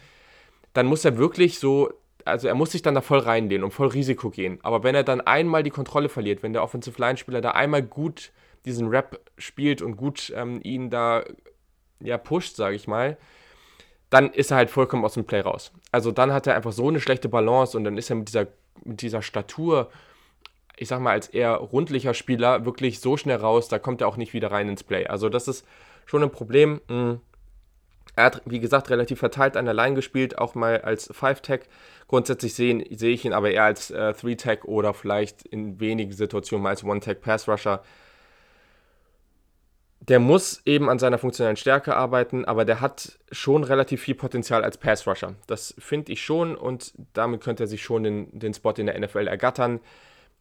dann 0.73 0.85
muss 0.85 1.03
er 1.03 1.17
wirklich 1.17 1.59
so, 1.59 1.91
also 2.23 2.47
er 2.47 2.55
muss 2.55 2.71
sich 2.71 2.81
dann 2.81 2.95
da 2.95 3.01
voll 3.01 3.19
reinlehnen 3.19 3.65
und 3.65 3.71
voll 3.71 3.87
Risiko 3.87 4.29
gehen. 4.29 4.59
Aber 4.63 4.83
wenn 4.83 4.95
er 4.95 5.03
dann 5.03 5.19
einmal 5.21 5.63
die 5.63 5.69
Kontrolle 5.69 6.07
verliert, 6.07 6.41
wenn 6.43 6.53
der 6.53 6.63
Offensive 6.63 6.99
Line 7.01 7.17
Spieler 7.17 7.41
da 7.41 7.51
einmal 7.51 7.83
gut 7.83 8.31
diesen 8.65 8.87
Rap 8.87 9.19
spielt 9.37 9.81
und 9.81 9.95
gut 9.97 10.31
ähm, 10.35 10.59
ihn 10.63 10.89
da 10.89 11.23
ja 11.99 12.17
pusht, 12.17 12.55
sage 12.55 12.75
ich 12.75 12.87
mal, 12.87 13.17
dann 14.09 14.31
ist 14.31 14.51
er 14.51 14.57
halt 14.57 14.69
vollkommen 14.69 15.05
aus 15.05 15.13
dem 15.13 15.25
Play 15.25 15.41
raus. 15.41 15.71
Also 15.91 16.11
dann 16.11 16.33
hat 16.33 16.47
er 16.47 16.55
einfach 16.55 16.73
so 16.73 16.87
eine 16.87 16.99
schlechte 16.99 17.29
Balance 17.29 17.77
und 17.77 17.83
dann 17.83 17.97
ist 17.97 18.09
er 18.09 18.17
mit 18.17 18.27
dieser, 18.27 18.47
mit 18.83 19.01
dieser 19.01 19.21
Statur, 19.21 19.89
ich 20.75 20.89
sag 20.89 20.99
mal, 20.99 21.11
als 21.11 21.27
eher 21.27 21.53
rundlicher 21.55 22.13
Spieler 22.13 22.65
wirklich 22.65 22.99
so 22.99 23.15
schnell 23.17 23.37
raus, 23.37 23.67
da 23.67 23.79
kommt 23.79 24.01
er 24.01 24.07
auch 24.07 24.17
nicht 24.17 24.33
wieder 24.33 24.51
rein 24.51 24.67
ins 24.67 24.83
Play. 24.83 25.07
Also 25.07 25.29
das 25.29 25.47
ist 25.47 25.65
schon 26.05 26.23
ein 26.23 26.31
Problem. 26.31 26.81
Hm. 26.87 27.21
Er 28.15 28.25
hat, 28.25 28.41
wie 28.45 28.59
gesagt, 28.59 28.89
relativ 28.89 29.19
verteilt 29.19 29.55
an 29.55 29.65
der 29.65 29.73
Line 29.73 29.95
gespielt, 29.95 30.37
auch 30.37 30.55
mal 30.55 30.81
als 30.81 31.09
Five-Tag. 31.13 31.67
Grundsätzlich 32.09 32.53
sehe, 32.53 32.85
sehe 32.97 33.13
ich 33.13 33.23
ihn 33.23 33.31
aber 33.31 33.51
eher 33.51 33.63
als 33.63 33.89
äh, 33.91 34.13
Three-Tag 34.13 34.65
oder 34.65 34.93
vielleicht 34.93 35.43
in 35.43 35.79
wenigen 35.79 36.11
Situationen 36.11 36.63
mal 36.63 36.71
als 36.71 36.83
One-Tag-Pass-Rusher. 36.83 37.81
Der 40.01 40.19
muss 40.19 40.61
eben 40.65 40.89
an 40.89 40.97
seiner 40.97 41.19
funktionellen 41.19 41.57
Stärke 41.57 41.95
arbeiten, 41.95 42.43
aber 42.43 42.65
der 42.65 42.81
hat 42.81 43.19
schon 43.31 43.63
relativ 43.63 44.01
viel 44.01 44.15
Potenzial 44.15 44.63
als 44.63 44.79
Pass-Rusher. 44.79 45.35
Das 45.45 45.75
finde 45.77 46.11
ich 46.11 46.23
schon 46.23 46.55
und 46.55 46.93
damit 47.13 47.41
könnte 47.41 47.63
er 47.63 47.67
sich 47.67 47.83
schon 47.83 48.03
den, 48.03 48.39
den 48.39 48.53
Spot 48.53 48.71
in 48.71 48.87
der 48.87 48.99
NFL 48.99 49.27
ergattern. 49.27 49.79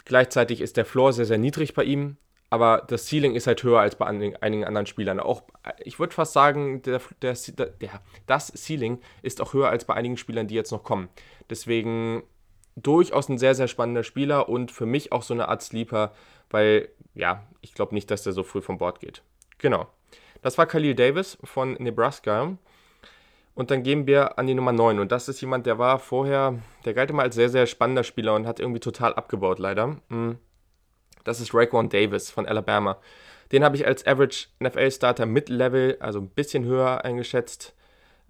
Gleichzeitig 0.06 0.62
ist 0.62 0.78
der 0.78 0.86
Floor 0.86 1.12
sehr, 1.12 1.26
sehr 1.26 1.36
niedrig 1.36 1.74
bei 1.74 1.84
ihm, 1.84 2.16
aber 2.48 2.84
das 2.88 3.06
Ceiling 3.06 3.34
ist 3.34 3.46
halt 3.46 3.62
höher 3.62 3.80
als 3.80 3.96
bei 3.96 4.06
einigen 4.06 4.64
anderen 4.64 4.86
Spielern. 4.86 5.20
Auch, 5.20 5.42
ich 5.84 5.98
würde 5.98 6.14
fast 6.14 6.32
sagen, 6.32 6.80
der, 6.80 7.02
der, 7.20 7.34
der, 7.34 8.00
das 8.26 8.50
Ceiling 8.56 8.98
ist 9.20 9.42
auch 9.42 9.52
höher 9.52 9.68
als 9.68 9.84
bei 9.84 9.92
einigen 9.92 10.16
Spielern, 10.16 10.48
die 10.48 10.54
jetzt 10.54 10.72
noch 10.72 10.84
kommen. 10.84 11.10
Deswegen 11.50 12.22
durchaus 12.76 13.28
ein 13.28 13.36
sehr, 13.36 13.54
sehr 13.54 13.68
spannender 13.68 14.04
Spieler 14.04 14.48
und 14.48 14.72
für 14.72 14.86
mich 14.86 15.12
auch 15.12 15.22
so 15.22 15.34
eine 15.34 15.48
Art 15.48 15.62
Sleeper, 15.62 16.12
weil, 16.48 16.88
ja, 17.14 17.44
ich 17.60 17.74
glaube 17.74 17.94
nicht, 17.94 18.10
dass 18.10 18.22
der 18.22 18.32
so 18.32 18.42
früh 18.42 18.62
vom 18.62 18.78
Bord 18.78 19.00
geht. 19.00 19.22
Genau. 19.60 19.86
Das 20.42 20.58
war 20.58 20.66
Khalil 20.66 20.94
Davis 20.94 21.38
von 21.44 21.74
Nebraska. 21.74 22.56
Und 23.54 23.70
dann 23.70 23.82
gehen 23.82 24.06
wir 24.06 24.38
an 24.38 24.46
die 24.46 24.54
Nummer 24.54 24.72
9. 24.72 25.00
Und 25.00 25.12
das 25.12 25.28
ist 25.28 25.40
jemand, 25.40 25.66
der 25.66 25.78
war 25.78 25.98
vorher, 25.98 26.58
der 26.84 26.94
galt 26.94 27.10
immer 27.10 27.22
als 27.22 27.34
sehr, 27.34 27.50
sehr 27.50 27.66
spannender 27.66 28.04
Spieler 28.04 28.34
und 28.34 28.46
hat 28.46 28.60
irgendwie 28.60 28.80
total 28.80 29.14
abgebaut, 29.14 29.58
leider. 29.58 29.96
Hm. 30.08 30.38
Das 31.24 31.40
ist 31.40 31.52
Raekwon 31.52 31.90
Davis 31.90 32.30
von 32.30 32.46
Alabama. 32.46 32.98
Den 33.52 33.64
habe 33.64 33.76
ich 33.76 33.86
als 33.86 34.06
Average 34.06 34.46
NFL-Starter 34.60 35.26
Mid-Level, 35.26 35.98
also 36.00 36.20
ein 36.20 36.28
bisschen 36.28 36.64
höher 36.64 37.04
eingeschätzt. 37.04 37.74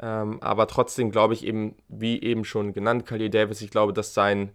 Ähm, 0.00 0.42
aber 0.42 0.66
trotzdem 0.66 1.10
glaube 1.10 1.34
ich 1.34 1.46
eben, 1.46 1.76
wie 1.88 2.20
eben 2.22 2.44
schon 2.44 2.72
genannt, 2.72 3.06
Khalil 3.06 3.30
Davis, 3.30 3.60
ich 3.60 3.70
glaube, 3.70 3.92
dass 3.92 4.14
sein 4.14 4.50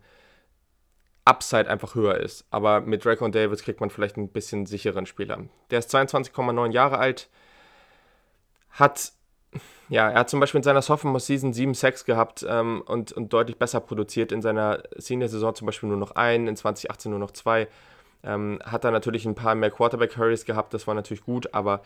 Upside 1.25 1.70
einfach 1.70 1.96
höher 1.96 2.17
ist. 2.17 2.46
Aber 2.51 2.82
mit 2.82 3.05
und 3.05 3.36
Davis 3.36 3.63
kriegt 3.63 3.82
man 3.82 3.89
vielleicht 3.89 4.17
ein 4.17 4.29
bisschen 4.29 4.65
sicheren 4.65 5.05
Spieler. 5.05 5.39
Der 5.72 5.79
ist 5.79 5.94
22,9 5.94 6.72
Jahre 6.72 7.00
alt, 7.00 7.29
hat, 8.72 9.13
ja, 9.89 10.10
er 10.10 10.20
hat 10.20 10.29
zum 10.29 10.39
Beispiel 10.39 10.60
in 10.60 10.63
seiner 10.63 10.82
Sophomore-Season 10.82 11.53
7 11.53 11.74
Sacks 11.74 12.05
gehabt 12.05 12.46
ähm, 12.48 12.84
und, 12.86 13.12
und 13.12 13.34
deutlich 13.34 13.58
besser 13.58 13.79
produziert. 13.79 14.32
In 14.32 14.41
seiner 14.41 14.84
Senior-Saison 14.96 15.55
zum 15.55 15.65
Beispiel 15.65 15.89
nur 15.89 15.98
noch 15.98 16.12
einen, 16.12 16.48
in 16.48 16.55
2018 16.55 17.10
nur 17.10 17.20
noch 17.20 17.32
zwei. 17.32 17.67
Ähm, 18.24 18.60
hat 18.63 18.84
er 18.84 18.91
natürlich 18.91 19.25
ein 19.25 19.36
paar 19.36 19.55
mehr 19.55 19.72
Quarterback-Hurries 19.72 20.46
gehabt, 20.46 20.74
das 20.74 20.88
war 20.88 20.96
natürlich 20.96 21.24
gut, 21.24 21.53
aber 21.53 21.82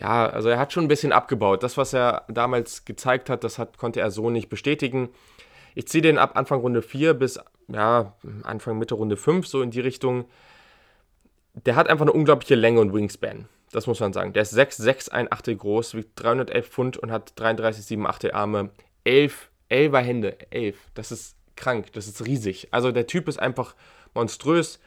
ja, 0.00 0.26
also 0.26 0.48
er 0.48 0.58
hat 0.58 0.72
schon 0.72 0.84
ein 0.84 0.88
bisschen 0.88 1.12
abgebaut. 1.12 1.62
Das, 1.62 1.76
was 1.76 1.92
er 1.92 2.24
damals 2.28 2.84
gezeigt 2.84 3.30
hat, 3.30 3.44
das 3.44 3.58
hat, 3.58 3.78
konnte 3.78 4.00
er 4.00 4.10
so 4.10 4.30
nicht 4.30 4.48
bestätigen. 4.48 5.10
Ich 5.74 5.88
ziehe 5.88 6.02
den 6.02 6.18
ab 6.18 6.36
Anfang 6.36 6.60
Runde 6.60 6.82
4 6.82 7.14
bis 7.14 7.38
ja, 7.68 8.14
Anfang, 8.42 8.78
Mitte 8.78 8.94
Runde 8.94 9.16
5, 9.16 9.46
so 9.46 9.62
in 9.62 9.70
die 9.70 9.80
Richtung. 9.80 10.26
Der 11.54 11.76
hat 11.76 11.88
einfach 11.88 12.04
eine 12.04 12.12
unglaubliche 12.12 12.54
Länge 12.54 12.80
und 12.80 12.92
Wingspan. 12.92 13.48
Das 13.72 13.86
muss 13.86 14.00
man 14.00 14.12
sagen. 14.12 14.32
Der 14.32 14.42
ist 14.42 14.50
6, 14.50 14.76
6, 14.76 15.08
1 15.08 15.32
Achtel 15.32 15.56
groß, 15.56 15.94
wiegt 15.94 16.10
311 16.22 16.68
Pfund 16.68 16.96
und 16.98 17.10
hat 17.10 17.32
33, 17.36 17.84
7 17.84 18.06
Achtel 18.06 18.32
Arme. 18.32 18.70
11, 19.04 19.50
11er 19.70 20.00
Hände, 20.00 20.36
11. 20.50 20.76
Das 20.94 21.10
ist 21.10 21.36
krank, 21.56 21.92
das 21.92 22.06
ist 22.06 22.24
riesig. 22.24 22.68
Also 22.70 22.92
der 22.92 23.06
Typ 23.06 23.28
ist 23.28 23.38
einfach 23.38 23.74
monströs. 24.14 24.80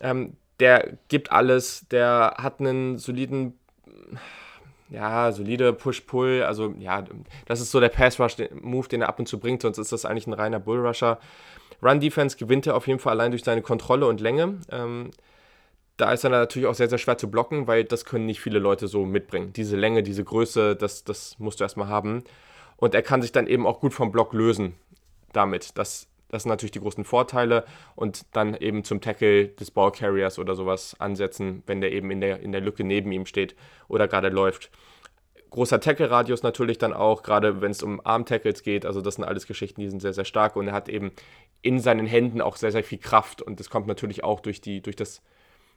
Ähm, 0.00 0.36
der 0.60 0.98
gibt 1.08 1.30
alles, 1.30 1.86
der 1.90 2.34
hat 2.38 2.60
einen 2.60 2.98
soliden 2.98 3.58
ja, 4.90 5.32
solide 5.32 5.72
Push-Pull. 5.72 6.42
Also, 6.42 6.74
ja, 6.78 7.04
das 7.46 7.60
ist 7.60 7.70
so 7.70 7.80
der 7.80 7.88
Pass-Rush-Move, 7.88 8.88
den 8.88 9.02
er 9.02 9.08
ab 9.08 9.18
und 9.18 9.26
zu 9.26 9.38
bringt, 9.38 9.62
sonst 9.62 9.78
ist 9.78 9.92
das 9.92 10.04
eigentlich 10.04 10.26
ein 10.26 10.32
reiner 10.32 10.60
Bull-Rusher. 10.60 11.18
Run-Defense 11.82 12.36
gewinnt 12.36 12.66
er 12.66 12.76
auf 12.76 12.86
jeden 12.86 12.98
Fall 12.98 13.12
allein 13.12 13.30
durch 13.30 13.44
seine 13.44 13.62
Kontrolle 13.62 14.06
und 14.06 14.20
Länge. 14.20 14.58
Ähm, 14.70 15.10
da 15.96 16.12
ist 16.12 16.24
er 16.24 16.30
natürlich 16.30 16.68
auch 16.68 16.74
sehr, 16.74 16.88
sehr 16.88 16.98
schwer 16.98 17.18
zu 17.18 17.30
blocken, 17.30 17.66
weil 17.66 17.84
das 17.84 18.04
können 18.04 18.26
nicht 18.26 18.40
viele 18.40 18.58
Leute 18.58 18.88
so 18.88 19.04
mitbringen. 19.04 19.52
Diese 19.52 19.76
Länge, 19.76 20.02
diese 20.02 20.24
Größe, 20.24 20.76
das, 20.76 21.04
das 21.04 21.38
musst 21.38 21.60
du 21.60 21.64
erstmal 21.64 21.88
haben. 21.88 22.24
Und 22.76 22.94
er 22.94 23.02
kann 23.02 23.20
sich 23.20 23.32
dann 23.32 23.48
eben 23.48 23.66
auch 23.66 23.80
gut 23.80 23.92
vom 23.92 24.12
Block 24.12 24.32
lösen 24.32 24.74
damit. 25.32 25.76
Das, 25.76 26.06
das 26.28 26.42
sind 26.42 26.50
natürlich 26.50 26.72
die 26.72 26.80
großen 26.80 27.04
Vorteile. 27.04 27.64
Und 27.94 28.26
dann 28.32 28.54
eben 28.54 28.84
zum 28.84 29.00
Tackle 29.00 29.48
des 29.48 29.70
Ballcarriers 29.70 30.38
oder 30.38 30.54
sowas 30.54 30.96
ansetzen, 30.98 31.62
wenn 31.66 31.80
der 31.80 31.92
eben 31.92 32.10
in 32.10 32.20
der, 32.20 32.40
in 32.40 32.52
der 32.52 32.60
Lücke 32.60 32.84
neben 32.84 33.12
ihm 33.12 33.26
steht 33.26 33.54
oder 33.88 34.08
gerade 34.08 34.28
läuft 34.28 34.70
großer 35.50 35.80
Tackle-Radius 35.80 36.42
natürlich 36.42 36.78
dann 36.78 36.92
auch, 36.92 37.22
gerade 37.22 37.60
wenn 37.60 37.70
es 37.70 37.82
um 37.82 38.04
Arm-Tackles 38.04 38.62
geht. 38.62 38.84
Also 38.86 39.00
das 39.00 39.16
sind 39.16 39.24
alles 39.24 39.46
Geschichten, 39.46 39.80
die 39.80 39.88
sind 39.88 40.00
sehr, 40.00 40.12
sehr 40.12 40.24
stark 40.24 40.56
und 40.56 40.68
er 40.68 40.72
hat 40.72 40.88
eben 40.88 41.12
in 41.62 41.80
seinen 41.80 42.06
Händen 42.06 42.40
auch 42.40 42.56
sehr, 42.56 42.72
sehr 42.72 42.84
viel 42.84 42.98
Kraft 42.98 43.42
und 43.42 43.60
das 43.60 43.70
kommt 43.70 43.86
natürlich 43.86 44.24
auch 44.24 44.40
durch 44.40 44.60
die, 44.60 44.80
durch 44.80 44.96
das, 44.96 45.22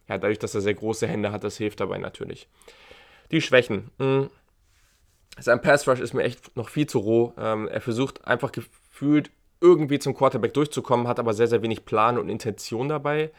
ja, 0.08 0.18
dadurch, 0.18 0.40
dass 0.40 0.56
er 0.56 0.62
sehr 0.62 0.74
große 0.74 1.08
Hände 1.08 1.32
hat, 1.32 1.44
das 1.44 1.58
hilft 1.58 1.80
dabei 1.80 1.98
natürlich. 1.98 2.48
Die 3.32 3.42
Schwächen. 3.42 3.92
Hm. 3.98 4.30
Sein 5.40 5.62
Pass-Rush 5.62 6.02
ist 6.02 6.14
mir 6.14 6.24
echt 6.24 6.56
noch 6.58 6.70
viel 6.70 6.88
zu 6.88 7.00
roh. 7.00 7.34
Ähm, 7.38 7.70
er 7.70 7.80
versucht 7.80 8.28
einfach 8.28 8.52
gefühlt 8.52 9.32
irgendwie 9.62 10.00
zum 10.00 10.16
Quarterback 10.16 10.54
durchzukommen, 10.54 11.08
hat 11.08 11.20
aber 11.20 11.34
sehr, 11.34 11.48
sehr 11.48 11.62
wenig 11.62 11.86
Plan 11.86 12.18
und 12.18 12.30
Intention 12.30 12.90
dabei. 12.90 13.32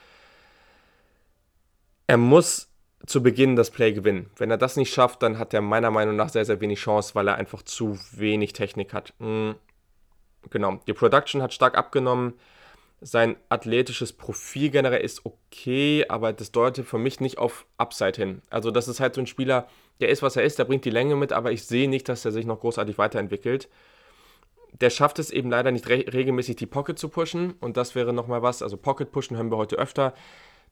Er 2.06 2.16
muss 2.16 2.68
zu 3.06 3.22
Beginn 3.22 3.56
das 3.56 3.70
Play 3.70 3.92
gewinnen. 3.92 4.30
Wenn 4.36 4.50
er 4.50 4.58
das 4.58 4.76
nicht 4.76 4.92
schafft, 4.92 5.22
dann 5.22 5.38
hat 5.38 5.52
er 5.52 5.60
meiner 5.60 5.90
Meinung 5.90 6.16
nach 6.16 6.28
sehr, 6.28 6.44
sehr 6.44 6.60
wenig 6.60 6.78
Chance, 6.78 7.14
weil 7.14 7.28
er 7.28 7.34
einfach 7.34 7.62
zu 7.62 7.98
wenig 8.12 8.52
Technik 8.52 8.92
hat. 8.92 9.12
Mhm. 9.18 9.56
Genau, 10.50 10.80
die 10.86 10.92
Production 10.92 11.42
hat 11.42 11.52
stark 11.52 11.76
abgenommen. 11.76 12.34
Sein 13.00 13.36
athletisches 13.48 14.12
Profil 14.12 14.70
generell 14.70 15.00
ist 15.00 15.26
okay, 15.26 16.04
aber 16.08 16.32
das 16.32 16.52
deutet 16.52 16.86
für 16.86 16.98
mich 16.98 17.18
nicht 17.18 17.38
auf 17.38 17.66
Upside 17.76 18.16
hin. 18.16 18.42
Also, 18.50 18.70
das 18.70 18.86
ist 18.86 19.00
halt 19.00 19.16
so 19.16 19.20
ein 19.20 19.26
Spieler, 19.26 19.66
der 20.00 20.08
ist, 20.08 20.22
was 20.22 20.36
er 20.36 20.44
ist, 20.44 20.58
der 20.58 20.64
bringt 20.64 20.84
die 20.84 20.90
Länge 20.90 21.16
mit, 21.16 21.32
aber 21.32 21.50
ich 21.50 21.64
sehe 21.64 21.88
nicht, 21.88 22.08
dass 22.08 22.24
er 22.24 22.30
sich 22.30 22.46
noch 22.46 22.60
großartig 22.60 22.98
weiterentwickelt. 22.98 23.68
Der 24.80 24.90
schafft 24.90 25.18
es 25.18 25.30
eben 25.30 25.50
leider 25.50 25.70
nicht 25.70 25.88
re 25.88 26.04
regelmäßig 26.12 26.56
die 26.56 26.66
Pocket 26.66 26.98
zu 26.98 27.08
pushen 27.08 27.54
und 27.60 27.76
das 27.76 27.94
wäre 27.94 28.12
nochmal 28.12 28.42
was. 28.42 28.62
Also, 28.62 28.76
Pocket 28.76 29.12
pushen 29.12 29.36
hören 29.36 29.50
wir 29.50 29.56
heute 29.56 29.76
öfter. 29.76 30.14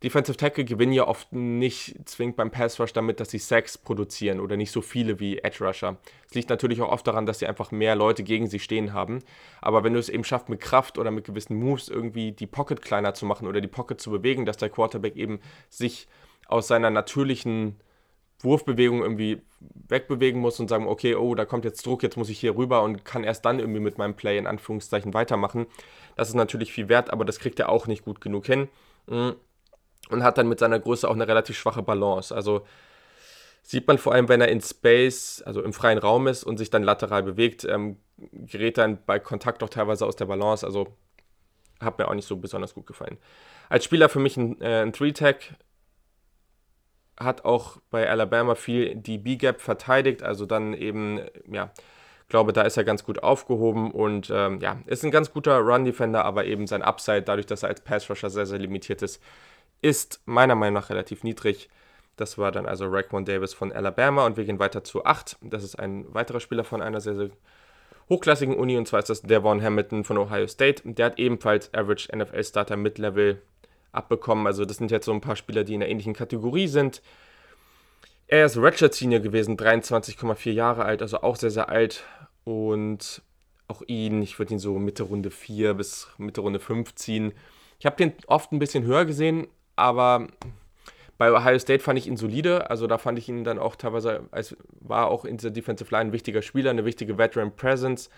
Defensive 0.03 0.39
Tackle 0.39 0.65
gewinnen 0.65 0.95
ja 0.95 1.07
oft 1.07 1.31
nicht 1.35 2.09
zwingend 2.09 2.37
beim 2.37 2.51
Pass 2.51 2.81
Rush 2.81 2.95
damit, 2.95 3.21
dass 3.21 3.31
sie 3.31 3.39
Sacks 3.39 3.77
produzieren 3.77 4.41
oder 4.41 4.57
nicht 4.57 4.71
so 4.71 4.81
viele 4.81 5.21
wie 5.21 5.39
Edge 5.41 5.63
Rusher. 5.63 5.99
Es 6.27 6.35
liegt 6.35 6.49
natürlich 6.49 6.81
auch 6.81 6.91
oft 6.91 7.07
daran, 7.07 7.27
dass 7.27 7.41
sie 7.41 7.47
einfach 7.47 7.71
mehr 7.71 7.97
Leute 7.97 8.23
gegen 8.23 8.47
sie 8.47 8.61
stehen 8.61 8.95
haben. 8.95 9.23
Aber 9.61 9.85
wenn 9.85 9.93
du 9.93 9.99
es 9.99 10.09
eben 10.09 10.25
schaffst, 10.25 10.49
mit 10.49 10.61
Kraft 10.61 10.97
oder 10.97 11.11
mit 11.11 11.27
gewissen 11.27 11.59
Moves 11.59 11.91
irgendwie 11.91 12.33
die 12.33 12.47
Pocket 12.47 12.81
kleiner 12.81 13.13
zu 13.13 13.27
machen 13.27 13.47
oder 13.47 13.61
die 13.61 13.69
Pocket 13.69 14.01
zu 14.01 14.11
bewegen, 14.11 14.47
dass 14.47 14.57
der 14.57 14.71
Quarterback 14.71 15.17
eben 15.17 15.39
sich 15.69 16.09
aus 16.49 16.67
seiner 16.67 16.89
natürlichen 16.89 17.77
Wurfbewegung 18.43 19.03
irgendwie 19.03 19.43
wegbewegen 19.89 20.41
muss 20.41 20.61
und 20.61 20.69
sagen, 20.69 20.87
okay, 20.87 21.15
oh, 21.15 21.35
da 21.35 21.45
kommt 21.45 21.65
jetzt 21.65 21.85
Druck, 21.85 22.03
jetzt 22.03 22.17
muss 22.17 22.31
ich 22.31 22.41
hier 22.41 22.57
rüber 22.57 22.83
und 22.83 23.05
kann 23.05 23.25
erst 23.25 23.45
dann 23.45 23.59
irgendwie 23.59 23.81
mit 23.81 23.99
meinem 23.99 24.15
Play 24.15 24.39
in 24.39 24.47
Anführungszeichen 24.47 25.13
weitermachen. 25.13 25.67
Das 26.17 26.29
ist 26.29 26.35
natürlich 26.35 26.73
viel 26.73 26.89
wert, 26.89 27.11
aber 27.11 27.25
das 27.25 27.39
kriegt 27.39 27.59
er 27.61 27.69
auch 27.69 27.87
nicht 27.87 28.05
gut 28.05 28.21
genug 28.21 28.47
hin. 28.47 28.69
Mhm 29.07 29.35
und 30.11 30.23
hat 30.23 30.39
dann 30.39 30.49
mit 30.49 30.59
seiner 30.59 30.79
Größe 30.79 31.09
auch 31.09 31.15
eine 31.15 31.29
relativ 31.29 31.57
schwache 31.57 31.83
Balance. 31.83 32.35
Also 32.35 32.67
sieht 33.63 33.87
man 33.87 33.99
vor 33.99 34.13
allem, 34.13 34.29
wenn 34.29 34.41
er 34.41 34.49
in 34.49 34.61
Space, 34.61 35.43
also 35.45 35.63
im 35.63 35.73
freien 35.73 35.99
Raum 35.99 36.27
ist 36.27 36.45
und 36.45 36.57
sich 36.59 36.71
dann 36.71 36.83
lateral 36.83 37.23
bewegt, 37.23 37.65
ähm, 37.65 37.99
gerät 38.17 38.79
dann 38.79 38.99
bei 39.05 39.19
Kontakt 39.19 39.63
auch 39.63 39.69
teilweise 39.69 40.07
aus 40.07 40.17
der 40.17 40.27
Balance. 40.27 40.67
Also 40.67 40.97
hat 41.81 41.99
mir 41.99 42.09
auch 42.09 42.15
nicht 42.15 42.27
so 42.27 42.37
besonders 42.37 42.75
gut 42.75 42.87
gefallen. 42.87 43.19
Als 43.69 43.85
Spieler 43.85 44.09
für 44.09 44.19
mich 44.19 44.37
ein, 44.37 44.61
äh, 44.61 44.83
ein 44.83 44.93
Three-Tag, 44.93 45.55
hat 47.21 47.45
auch 47.45 47.77
bei 47.91 48.09
Alabama 48.09 48.55
viel 48.55 48.97
die 48.97 49.19
B-Gap 49.19 49.61
verteidigt, 49.61 50.23
also 50.23 50.47
dann 50.47 50.75
eben, 50.75 51.21
ja, 51.51 51.71
glaube, 52.31 52.55
da 52.55 52.63
ist 52.63 52.79
er 52.79 52.85
ganz 52.85 53.05
gut 53.05 53.23
aufgehoben 53.23 53.91
und 53.91 54.31
ähm, 54.33 54.61
ja, 54.61 54.79
ist 54.87 55.05
ein 55.05 55.11
ganz 55.11 55.33
guter 55.33 55.59
Run-Defender, 55.59 56.25
aber 56.25 56.47
eben 56.47 56.67
sein 56.67 56.83
Upside, 56.83 57.23
dadurch, 57.23 57.47
dass 57.47 57.63
er 57.63 57.69
als 57.69 57.83
Pass-Rusher 57.83 58.31
sehr, 58.31 58.47
sehr 58.47 58.59
limitiert 58.59 59.03
ist, 59.03 59.23
ist 59.83 60.23
meiner 60.25 60.55
Meinung 60.55 60.75
nach 60.75 60.91
relativ 60.91 61.25
niedrig. 61.25 61.69
Das 62.17 62.39
war 62.39 62.53
dann 62.53 62.67
also 62.67 62.87
Raekwon 62.87 63.25
Davis 63.25 63.53
von 63.53 63.73
Alabama 63.73 64.25
und 64.27 64.37
wir 64.37 64.45
gehen 64.45 64.59
weiter 64.59 64.85
zu 64.85 65.05
8. 65.05 65.39
Das 65.43 65.65
ist 65.65 65.79
ein 65.79 66.13
weiterer 66.15 66.41
Spieler 66.41 66.65
von 66.65 66.83
einer 66.83 67.01
sehr, 67.01 67.17
sehr 67.17 67.31
hochklassigen 68.09 68.57
Uni 68.57 68.77
und 68.77 68.87
zwar 68.87 69.01
ist 69.01 69.11
das 69.11 69.23
Devon 69.23 69.63
Hamilton 69.63 70.05
von 70.05 70.19
Ohio 70.19 70.47
State. 70.47 70.83
Der 70.85 71.07
hat 71.07 71.19
ebenfalls 71.19 71.73
Average 71.75 72.15
NFL 72.17 72.45
Starter 72.45 72.77
Mid-Level 72.77 73.41
abbekommen. 73.93 74.47
Also 74.47 74.65
das 74.65 74.77
sind 74.77 74.91
jetzt 74.91 75.07
so 75.07 75.13
ein 75.13 75.21
paar 75.21 75.37
Spieler, 75.37 75.65
die 75.65 75.75
in 75.75 75.83
einer 75.83 75.91
ähnlichen 75.91 76.15
Kategorie 76.15 76.69
sind. 76.69 77.03
Er 78.27 78.47
ist 78.47 78.57
Redshirt 78.57 78.95
Senior 78.95 79.21
gewesen, 79.21 79.57
23,4 79.57 80.53
Jahre 80.53 80.85
alt, 80.85 81.03
also 81.03 81.23
auch 81.23 81.37
sehr, 81.37 81.51
sehr 81.51 81.69
alt. 81.69 82.05
Und 82.45 83.23
auch 83.69 83.83
ihn, 83.87 84.23
ich 84.23 84.39
würde 84.39 84.55
ihn 84.55 84.59
so 84.59 84.79
Mitte 84.79 85.05
Runde 85.05 85.31
4 85.31 85.75
bis 85.75 86.09
Mitte 86.19 86.41
Runde 86.41 86.61
5 86.61 86.95
ziehen. 86.95 87.33
Ich 87.79 87.87
habe 87.87 87.97
den 87.97 88.13
oft 88.27 88.53
ein 88.53 88.59
bisschen 88.59 88.85
höher 88.85 89.05
gesehen, 89.05 89.47
aber 89.77 90.29
bei 91.19 91.33
Ohio 91.33 91.59
State 91.59 91.83
fand 91.83 91.99
ich 91.99 92.07
ihn 92.07 92.17
solide, 92.17 92.71
also 92.71 92.87
da 92.87 92.99
fand 92.99 93.19
ich 93.19 93.29
ihn 93.29 93.45
dann 93.45 93.59
auch 93.59 93.77
teilweise, 93.77 94.29
als 94.31 94.57
war 94.81 95.09
auch 95.09 95.25
in 95.25 95.37
dieser 95.37 95.51
Defensive 95.51 95.91
Line 95.91 96.11
ein 96.11 96.13
wichtiger 96.13 96.43
Spieler, 96.43 96.71
eine 96.71 96.85
wichtige 96.85 97.19
Veteran 97.19 97.55
Presence. 97.55 98.11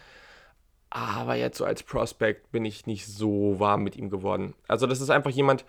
Aber 0.94 1.36
jetzt 1.36 1.56
so 1.56 1.64
als 1.64 1.82
Prospect 1.82 2.52
bin 2.52 2.66
ich 2.66 2.86
nicht 2.86 3.06
so 3.06 3.58
warm 3.58 3.82
mit 3.82 3.96
ihm 3.96 4.10
geworden. 4.10 4.52
Also 4.68 4.86
das 4.86 5.00
ist 5.00 5.08
einfach 5.08 5.30
jemand, 5.30 5.64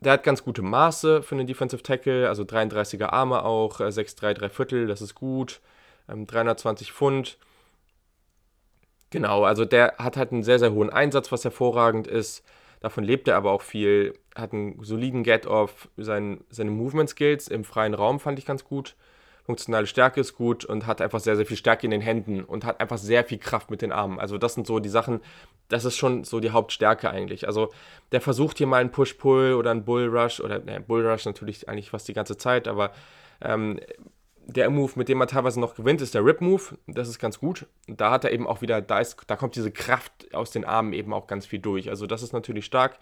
der 0.00 0.12
hat 0.12 0.24
ganz 0.24 0.44
gute 0.44 0.60
Maße 0.60 1.22
für 1.22 1.36
einen 1.36 1.46
Defensive 1.46 1.82
Tackle, 1.82 2.28
also 2.28 2.42
33er 2.42 3.06
Arme 3.06 3.42
auch, 3.46 3.80
6'3, 3.80 4.28
äh, 4.28 4.34
3 4.34 4.48
Viertel, 4.50 4.86
das 4.88 5.00
ist 5.00 5.14
gut, 5.14 5.62
320 6.08 6.88
ähm, 6.88 6.94
Pfund. 6.94 7.38
Genau, 9.08 9.44
also 9.44 9.64
der 9.64 9.94
hat 9.96 10.18
halt 10.18 10.32
einen 10.32 10.42
sehr, 10.42 10.58
sehr 10.58 10.72
hohen 10.72 10.90
Einsatz, 10.90 11.32
was 11.32 11.44
hervorragend 11.44 12.06
ist. 12.06 12.44
Davon 12.80 13.04
lebt 13.04 13.28
er 13.28 13.36
aber 13.36 13.52
auch 13.52 13.62
viel, 13.62 14.18
hat 14.34 14.52
einen 14.52 14.84
soliden 14.84 15.22
Get-Off, 15.22 15.88
sein, 15.96 16.44
seine 16.50 16.72
Movement-Skills 16.72 17.48
im 17.48 17.64
freien 17.64 17.94
Raum 17.94 18.20
fand 18.20 18.38
ich 18.38 18.44
ganz 18.44 18.64
gut. 18.64 18.96
Funktionale 19.46 19.86
Stärke 19.86 20.20
ist 20.20 20.34
gut 20.34 20.64
und 20.64 20.86
hat 20.86 21.00
einfach 21.00 21.20
sehr, 21.20 21.36
sehr 21.36 21.46
viel 21.46 21.56
Stärke 21.56 21.86
in 21.86 21.92
den 21.92 22.00
Händen 22.00 22.42
und 22.42 22.64
hat 22.64 22.80
einfach 22.80 22.98
sehr 22.98 23.24
viel 23.24 23.38
Kraft 23.38 23.70
mit 23.70 23.80
den 23.80 23.92
Armen. 23.92 24.18
Also 24.18 24.38
das 24.38 24.54
sind 24.54 24.66
so 24.66 24.80
die 24.80 24.88
Sachen, 24.88 25.20
das 25.68 25.84
ist 25.84 25.96
schon 25.96 26.24
so 26.24 26.40
die 26.40 26.50
Hauptstärke 26.50 27.08
eigentlich. 27.08 27.46
Also 27.46 27.72
der 28.10 28.20
versucht 28.20 28.58
hier 28.58 28.66
mal 28.66 28.80
einen 28.80 28.90
Push-Pull 28.90 29.54
oder 29.54 29.70
einen 29.70 29.84
Bull-Rush 29.84 30.40
oder 30.40 30.58
ne, 30.58 30.80
Bull-Rush 30.80 31.26
natürlich 31.26 31.68
eigentlich 31.68 31.90
fast 31.90 32.08
die 32.08 32.12
ganze 32.12 32.36
Zeit, 32.36 32.66
aber 32.66 32.90
ähm, 33.40 33.78
der 34.46 34.68
Move, 34.68 34.92
mit 34.96 35.08
dem 35.08 35.20
er 35.20 35.28
teilweise 35.28 35.60
noch 35.60 35.74
gewinnt, 35.74 36.00
ist 36.00 36.14
der 36.14 36.24
Rip-Move. 36.24 36.78
Das 36.88 37.08
ist 37.08 37.18
ganz 37.18 37.38
gut. 37.38 37.66
Da 37.86 38.10
hat 38.10 38.24
er 38.24 38.32
eben 38.32 38.46
auch 38.46 38.62
wieder, 38.62 38.80
da, 38.80 39.00
ist, 39.00 39.16
da 39.28 39.36
kommt 39.36 39.56
diese 39.56 39.70
Kraft 39.72 40.34
aus 40.34 40.50
den 40.50 40.64
Armen 40.64 40.92
eben 40.92 41.12
auch 41.12 41.26
ganz 41.26 41.46
viel 41.46 41.58
durch. 41.58 41.88
Also 41.88 42.06
das 42.06 42.22
ist 42.22 42.32
natürlich 42.32 42.64
stark. 42.64 42.98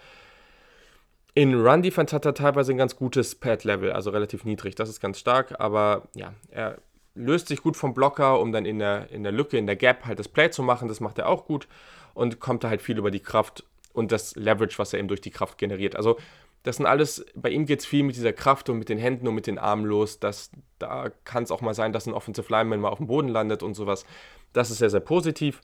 In 1.34 1.54
Run 1.54 1.82
Defense 1.82 2.14
hat 2.14 2.24
er 2.24 2.34
teilweise 2.34 2.72
ein 2.72 2.78
ganz 2.78 2.94
gutes 2.94 3.34
Pad-Level, 3.34 3.92
also 3.92 4.10
relativ 4.10 4.44
niedrig. 4.44 4.76
Das 4.76 4.88
ist 4.88 5.00
ganz 5.00 5.18
stark, 5.18 5.58
aber 5.58 6.08
ja, 6.14 6.32
er 6.50 6.78
löst 7.14 7.48
sich 7.48 7.60
gut 7.60 7.76
vom 7.76 7.92
Blocker, 7.92 8.40
um 8.40 8.52
dann 8.52 8.64
in 8.64 8.78
der, 8.78 9.10
in 9.10 9.24
der 9.24 9.32
Lücke, 9.32 9.58
in 9.58 9.66
der 9.66 9.76
Gap 9.76 10.06
halt 10.06 10.18
das 10.18 10.28
Play 10.28 10.50
zu 10.50 10.62
machen. 10.62 10.88
Das 10.88 11.00
macht 11.00 11.18
er 11.18 11.28
auch 11.28 11.44
gut 11.44 11.66
und 12.14 12.38
kommt 12.40 12.62
da 12.62 12.68
halt 12.68 12.82
viel 12.82 12.98
über 12.98 13.10
die 13.10 13.20
Kraft 13.20 13.64
und 13.92 14.12
das 14.12 14.36
Leverage, 14.36 14.78
was 14.78 14.92
er 14.92 15.00
eben 15.00 15.08
durch 15.08 15.20
die 15.20 15.30
Kraft 15.30 15.58
generiert. 15.58 15.96
Also 15.96 16.18
das 16.62 16.76
sind 16.76 16.86
alles, 16.86 17.24
bei 17.34 17.50
ihm 17.50 17.66
geht 17.66 17.80
es 17.80 17.86
viel 17.86 18.04
mit 18.04 18.16
dieser 18.16 18.32
Kraft 18.32 18.68
und 18.70 18.78
mit 18.78 18.88
den 18.88 18.98
Händen 18.98 19.28
und 19.28 19.34
mit 19.34 19.46
den 19.46 19.58
Armen 19.58 19.84
los. 19.84 20.18
Das, 20.18 20.50
da 20.78 21.10
kann 21.24 21.42
es 21.42 21.50
auch 21.50 21.60
mal 21.60 21.74
sein, 21.74 21.92
dass 21.92 22.06
ein 22.06 22.14
Offensive 22.14 22.50
Lineman 22.50 22.80
mal 22.80 22.88
auf 22.88 22.98
dem 22.98 23.06
Boden 23.06 23.28
landet 23.28 23.62
und 23.62 23.74
sowas. 23.74 24.06
Das 24.52 24.70
ist 24.70 24.78
sehr, 24.78 24.90
sehr 24.90 25.00
positiv. 25.00 25.60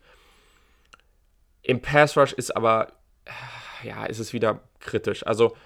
Im 1.63 1.81
Pass 1.81 2.17
Rush 2.17 2.33
ist 2.33 2.55
aber, 2.55 2.93
ja, 3.83 4.05
ist 4.07 4.19
es 4.19 4.33
wieder 4.33 4.61
kritisch. 4.81 5.27
Also 5.27 5.57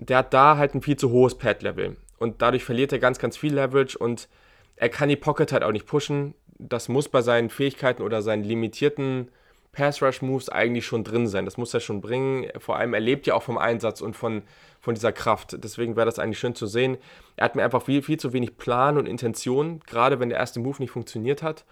der 0.00 0.18
hat 0.18 0.34
da 0.34 0.56
halt 0.56 0.74
ein 0.74 0.82
viel 0.82 0.96
zu 0.96 1.10
hohes 1.10 1.36
Pad-Level 1.36 1.96
und 2.18 2.42
dadurch 2.42 2.64
verliert 2.64 2.92
er 2.92 2.98
ganz, 2.98 3.18
ganz 3.18 3.36
viel 3.36 3.54
Leverage 3.54 3.98
und 3.98 4.28
er 4.76 4.88
kann 4.88 5.08
die 5.08 5.16
Pocket 5.16 5.52
halt 5.52 5.62
auch 5.62 5.72
nicht 5.72 5.86
pushen. 5.86 6.34
Das 6.58 6.88
muss 6.88 7.08
bei 7.08 7.22
seinen 7.22 7.50
Fähigkeiten 7.50 8.02
oder 8.02 8.22
seinen 8.22 8.44
limitierten 8.44 9.30
Pass-Rush-Moves 9.72 10.50
eigentlich 10.50 10.86
schon 10.86 11.02
drin 11.02 11.26
sein. 11.26 11.44
Das 11.46 11.56
muss 11.56 11.72
er 11.74 11.80
schon 11.80 12.00
bringen. 12.00 12.46
Vor 12.58 12.76
allem, 12.76 12.94
er 12.94 13.00
lebt 13.00 13.26
ja 13.26 13.34
auch 13.34 13.42
vom 13.42 13.58
Einsatz 13.58 14.00
und 14.00 14.14
von, 14.14 14.42
von 14.80 14.94
dieser 14.94 15.12
Kraft. 15.12 15.56
Deswegen 15.64 15.96
wäre 15.96 16.06
das 16.06 16.18
eigentlich 16.18 16.38
schön 16.38 16.54
zu 16.54 16.66
sehen. 16.66 16.98
Er 17.36 17.46
hat 17.46 17.56
mir 17.56 17.64
einfach 17.64 17.82
viel, 17.82 18.02
viel 18.02 18.20
zu 18.20 18.32
wenig 18.32 18.58
Plan 18.58 18.98
und 18.98 19.06
Intention, 19.06 19.80
gerade 19.86 20.20
wenn 20.20 20.28
der 20.28 20.38
erste 20.38 20.60
Move 20.60 20.76
nicht 20.78 20.90
funktioniert 20.90 21.42
hat. 21.42 21.64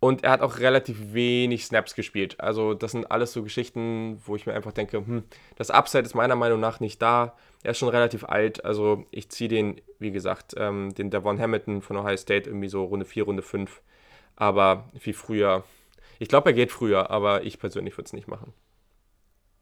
Und 0.00 0.24
er 0.24 0.30
hat 0.30 0.40
auch 0.40 0.58
relativ 0.58 1.12
wenig 1.12 1.66
Snaps 1.66 1.94
gespielt. 1.94 2.40
Also 2.40 2.72
das 2.72 2.92
sind 2.92 3.10
alles 3.10 3.34
so 3.34 3.42
Geschichten, 3.42 4.20
wo 4.24 4.34
ich 4.34 4.46
mir 4.46 4.54
einfach 4.54 4.72
denke, 4.72 4.96
hm, 4.96 5.24
das 5.56 5.70
Upside 5.70 6.04
ist 6.04 6.14
meiner 6.14 6.36
Meinung 6.36 6.58
nach 6.58 6.80
nicht 6.80 7.02
da. 7.02 7.36
Er 7.62 7.72
ist 7.72 7.78
schon 7.78 7.90
relativ 7.90 8.24
alt. 8.24 8.64
Also 8.64 9.04
ich 9.10 9.28
ziehe 9.28 9.48
den, 9.48 9.78
wie 9.98 10.10
gesagt, 10.10 10.54
ähm, 10.56 10.94
den 10.94 11.10
Devon 11.10 11.38
Hamilton 11.38 11.82
von 11.82 11.98
Ohio 11.98 12.16
State 12.16 12.48
irgendwie 12.48 12.68
so 12.68 12.84
Runde 12.84 13.04
4, 13.04 13.24
Runde 13.24 13.42
5. 13.42 13.82
Aber 14.36 14.88
wie 15.02 15.12
früher. 15.12 15.64
Ich 16.18 16.28
glaube, 16.28 16.48
er 16.50 16.54
geht 16.54 16.72
früher, 16.72 17.10
aber 17.10 17.44
ich 17.44 17.58
persönlich 17.58 17.98
würde 17.98 18.06
es 18.06 18.14
nicht 18.14 18.26
machen. 18.26 18.54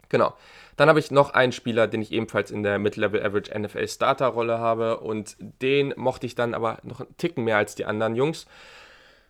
Genau. 0.09 0.35
Dann 0.77 0.89
habe 0.89 1.01
ich 1.01 1.11
noch 1.11 1.31
einen 1.31 1.53
Spieler, 1.53 1.89
den 1.89 2.01
ich 2.01 2.13
ebenfalls 2.13 2.53
in 2.53 2.63
der 2.63 2.79
Mid-Level 2.79 3.25
Average 3.25 3.59
NFL 3.59 3.89
Starter 3.89 4.29
Rolle 4.29 4.59
habe 4.59 5.01
und 5.01 5.37
den 5.41 5.93
mochte 5.97 6.27
ich 6.27 6.37
dann 6.37 6.55
aber 6.55 6.79
noch 6.85 7.01
einen 7.01 7.17
Ticken 7.17 7.45
mehr 7.45 7.57
als 7.57 7.75
die 7.75 7.85
anderen 7.85 8.15
Jungs. 8.15 8.47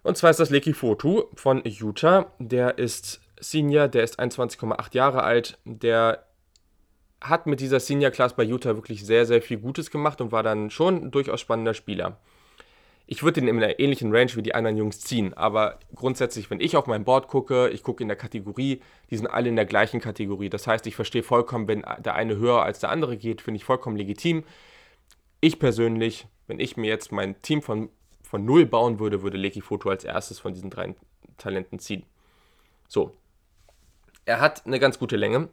Und 0.03 0.17
zwar 0.17 0.31
ist 0.31 0.41
das 0.41 0.51
Leki 0.51 0.73
Fotu 0.73 1.25
von 1.35 1.63
Utah. 1.65 2.33
Der 2.39 2.79
ist 2.79 3.21
Senior, 3.41 3.89
der 3.89 4.05
ist 4.05 4.19
21,8 4.19 4.95
Jahre 4.95 5.23
alt. 5.23 5.59
Der 5.65 6.25
hat 7.21 7.47
mit 7.47 7.61
dieser 7.61 7.81
Senior 7.81 8.11
Class 8.11 8.35
bei 8.37 8.45
Utah 8.45 8.77
wirklich 8.77 9.05
sehr, 9.05 9.27
sehr 9.27 9.43
viel 9.43 9.59
Gutes 9.59 9.91
gemacht 9.91 10.21
und 10.21 10.33
war 10.33 10.43
dann 10.43 10.71
schon 10.71 11.07
ein 11.07 11.11
durchaus 11.11 11.41
spannender 11.41 11.75
Spieler. 11.75 12.19
Ich 13.11 13.23
würde 13.23 13.41
ihn 13.41 13.49
in 13.49 13.57
einer 13.57 13.81
ähnlichen 13.81 14.15
Range 14.15 14.31
wie 14.35 14.43
die 14.43 14.55
anderen 14.55 14.77
Jungs 14.77 15.01
ziehen, 15.01 15.33
aber 15.33 15.79
grundsätzlich, 15.95 16.51
wenn 16.51 16.61
ich 16.61 16.77
auf 16.77 16.87
mein 16.87 17.05
Board 17.05 17.29
gucke, 17.29 17.71
ich 17.71 17.83
gucke 17.83 18.03
in 18.03 18.09
der 18.09 18.19
Kategorie, 18.19 18.83
die 19.11 19.17
sind 19.17 19.27
alle 19.27 19.49
in 19.49 19.57
der 19.57 19.65
gleichen 19.65 19.99
Kategorie. 19.99 20.51
Das 20.51 20.67
heißt, 20.67 20.87
ich 20.87 20.95
verstehe 20.95 21.23
vollkommen, 21.23 21.67
wenn 21.69 21.87
der 22.01 22.15
eine 22.17 22.37
höher 22.37 22.63
als 22.63 22.81
der 22.81 22.91
andere 22.91 23.17
geht, 23.17 23.41
finde 23.41 23.57
ich 23.57 23.65
vollkommen 23.65 23.97
legitim. 23.97 24.45
Ich 25.41 25.59
persönlich, 25.59 26.27
wenn 26.49 26.61
ich 26.61 26.77
mir 26.77 26.89
jetzt 26.89 27.11
mein 27.11 27.41
Team 27.41 27.63
von 27.63 27.89
von 28.29 28.45
null 28.45 28.67
bauen 28.67 28.99
würde, 28.99 29.23
würde 29.23 29.39
Leki 29.39 29.63
Foto 29.63 29.89
als 29.89 30.05
erstes 30.05 30.39
von 30.39 30.53
diesen 30.53 30.69
drei 30.69 30.95
Talenten 31.39 31.79
ziehen. 31.79 32.05
So. 32.87 33.17
Er 34.27 34.41
hat 34.41 34.67
eine 34.67 34.79
ganz 34.79 34.99
gute 34.99 35.17
Länge. 35.17 35.49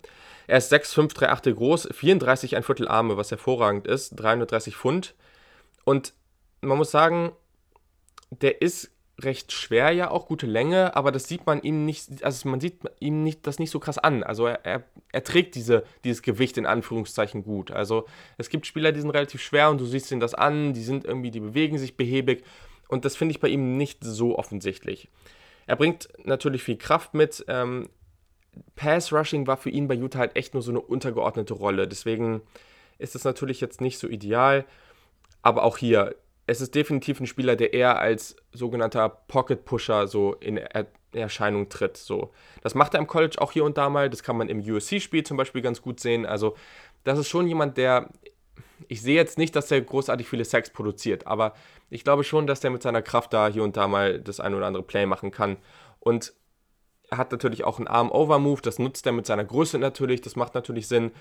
Er 0.47 0.57
ist 0.57 0.73
6,5, 0.73 1.13
3 1.13 1.29
Achte 1.29 1.55
groß, 1.55 1.87
34 1.93 2.57
ein 2.57 2.63
Viertel 2.63 2.89
Arme, 2.89 3.15
was 3.15 3.31
hervorragend 3.31 3.87
ist, 3.87 4.15
330 4.17 4.75
Pfund. 4.75 5.15
Und 5.85 6.13
man 6.59 6.77
muss 6.77 6.91
sagen, 6.91 7.31
der 8.29 8.61
ist 8.61 8.91
recht 9.21 9.51
schwer 9.51 9.91
ja 9.91 10.11
auch, 10.11 10.27
gute 10.27 10.45
Länge, 10.45 10.95
aber 10.95 11.11
das 11.11 11.27
sieht 11.27 11.45
man 11.45 11.61
ihm 11.61 11.85
nicht, 11.85 12.23
also 12.23 12.49
man 12.49 12.59
sieht 12.59 12.79
ihm 12.99 13.23
nicht, 13.23 13.47
das 13.47 13.59
nicht 13.59 13.71
so 13.71 13.79
krass 13.79 13.97
an. 13.97 14.23
Also 14.23 14.47
er, 14.47 14.65
er, 14.65 14.83
er, 15.11 15.23
trägt 15.23 15.55
diese, 15.55 15.83
dieses 16.03 16.21
Gewicht 16.21 16.57
in 16.57 16.65
Anführungszeichen 16.65 17.43
gut. 17.43 17.71
Also 17.71 18.05
es 18.37 18.49
gibt 18.49 18.65
Spieler, 18.65 18.91
die 18.91 18.99
sind 18.99 19.11
relativ 19.11 19.41
schwer 19.41 19.69
und 19.69 19.79
du 19.79 19.85
siehst 19.85 20.11
ihnen 20.11 20.19
das 20.19 20.33
an, 20.33 20.73
die 20.73 20.83
sind 20.83 21.05
irgendwie, 21.05 21.31
die 21.31 21.39
bewegen 21.39 21.77
sich 21.77 21.95
behäbig 21.95 22.43
und 22.87 23.05
das 23.05 23.15
finde 23.15 23.31
ich 23.31 23.39
bei 23.39 23.47
ihm 23.47 23.77
nicht 23.77 24.03
so 24.03 24.37
offensichtlich. 24.37 25.09
Er 25.65 25.75
bringt 25.75 26.09
natürlich 26.23 26.63
viel 26.63 26.77
Kraft 26.77 27.13
mit. 27.13 27.43
Ähm, 27.47 27.89
Pass 28.75 29.11
Rushing 29.11 29.47
war 29.47 29.57
für 29.57 29.69
ihn 29.69 29.87
bei 29.87 29.95
Utah 29.95 30.19
halt 30.19 30.35
echt 30.35 30.53
nur 30.53 30.63
so 30.63 30.71
eine 30.71 30.81
untergeordnete 30.81 31.53
Rolle. 31.53 31.87
Deswegen 31.87 32.41
ist 32.97 33.15
es 33.15 33.23
natürlich 33.23 33.61
jetzt 33.61 33.81
nicht 33.81 33.97
so 33.97 34.07
ideal. 34.07 34.65
Aber 35.41 35.63
auch 35.63 35.77
hier, 35.77 36.15
es 36.47 36.61
ist 36.61 36.75
definitiv 36.75 37.19
ein 37.19 37.27
Spieler, 37.27 37.55
der 37.55 37.73
eher 37.73 37.99
als 37.99 38.35
sogenannter 38.51 39.09
Pocket 39.09 39.65
Pusher 39.65 40.07
so 40.07 40.33
in 40.35 40.57
er 40.57 40.87
Erscheinung 41.13 41.69
tritt. 41.69 41.97
So. 41.97 42.31
Das 42.61 42.75
macht 42.75 42.93
er 42.93 42.99
im 42.99 43.07
College 43.07 43.37
auch 43.39 43.51
hier 43.51 43.63
und 43.63 43.77
da 43.77 43.89
mal. 43.89 44.09
Das 44.09 44.23
kann 44.23 44.37
man 44.37 44.49
im 44.49 44.59
USC-Spiel 44.59 45.23
zum 45.23 45.37
Beispiel 45.37 45.61
ganz 45.61 45.81
gut 45.81 45.99
sehen. 45.99 46.25
Also, 46.25 46.55
das 47.03 47.17
ist 47.19 47.29
schon 47.29 47.47
jemand, 47.47 47.77
der. 47.77 48.09
Ich 48.89 49.01
sehe 49.01 49.15
jetzt 49.15 49.37
nicht, 49.37 49.55
dass 49.55 49.71
er 49.71 49.79
großartig 49.79 50.27
viele 50.27 50.43
Sacks 50.43 50.69
produziert, 50.69 51.25
aber 51.25 51.53
ich 51.89 52.03
glaube 52.03 52.25
schon, 52.25 52.45
dass 52.45 52.59
der 52.59 52.71
mit 52.71 52.83
seiner 52.83 53.01
Kraft 53.01 53.31
da 53.31 53.47
hier 53.47 53.63
und 53.63 53.77
da 53.77 53.87
mal 53.87 54.19
das 54.19 54.41
ein 54.41 54.53
oder 54.53 54.65
andere 54.67 54.83
Play 54.83 55.05
machen 55.05 55.31
kann. 55.31 55.55
Und 55.99 56.33
er 57.09 57.17
hat 57.17 57.31
natürlich 57.31 57.63
auch 57.63 57.77
einen 57.77 57.87
Arm-Over-Move, 57.87 58.61
das 58.61 58.77
nutzt 58.77 59.05
er 59.05 59.13
mit 59.13 59.25
seiner 59.25 59.45
Größe 59.45 59.79
natürlich, 59.79 60.19
das 60.19 60.35
macht 60.35 60.55
natürlich 60.55 60.89
Sinn. 60.89 61.11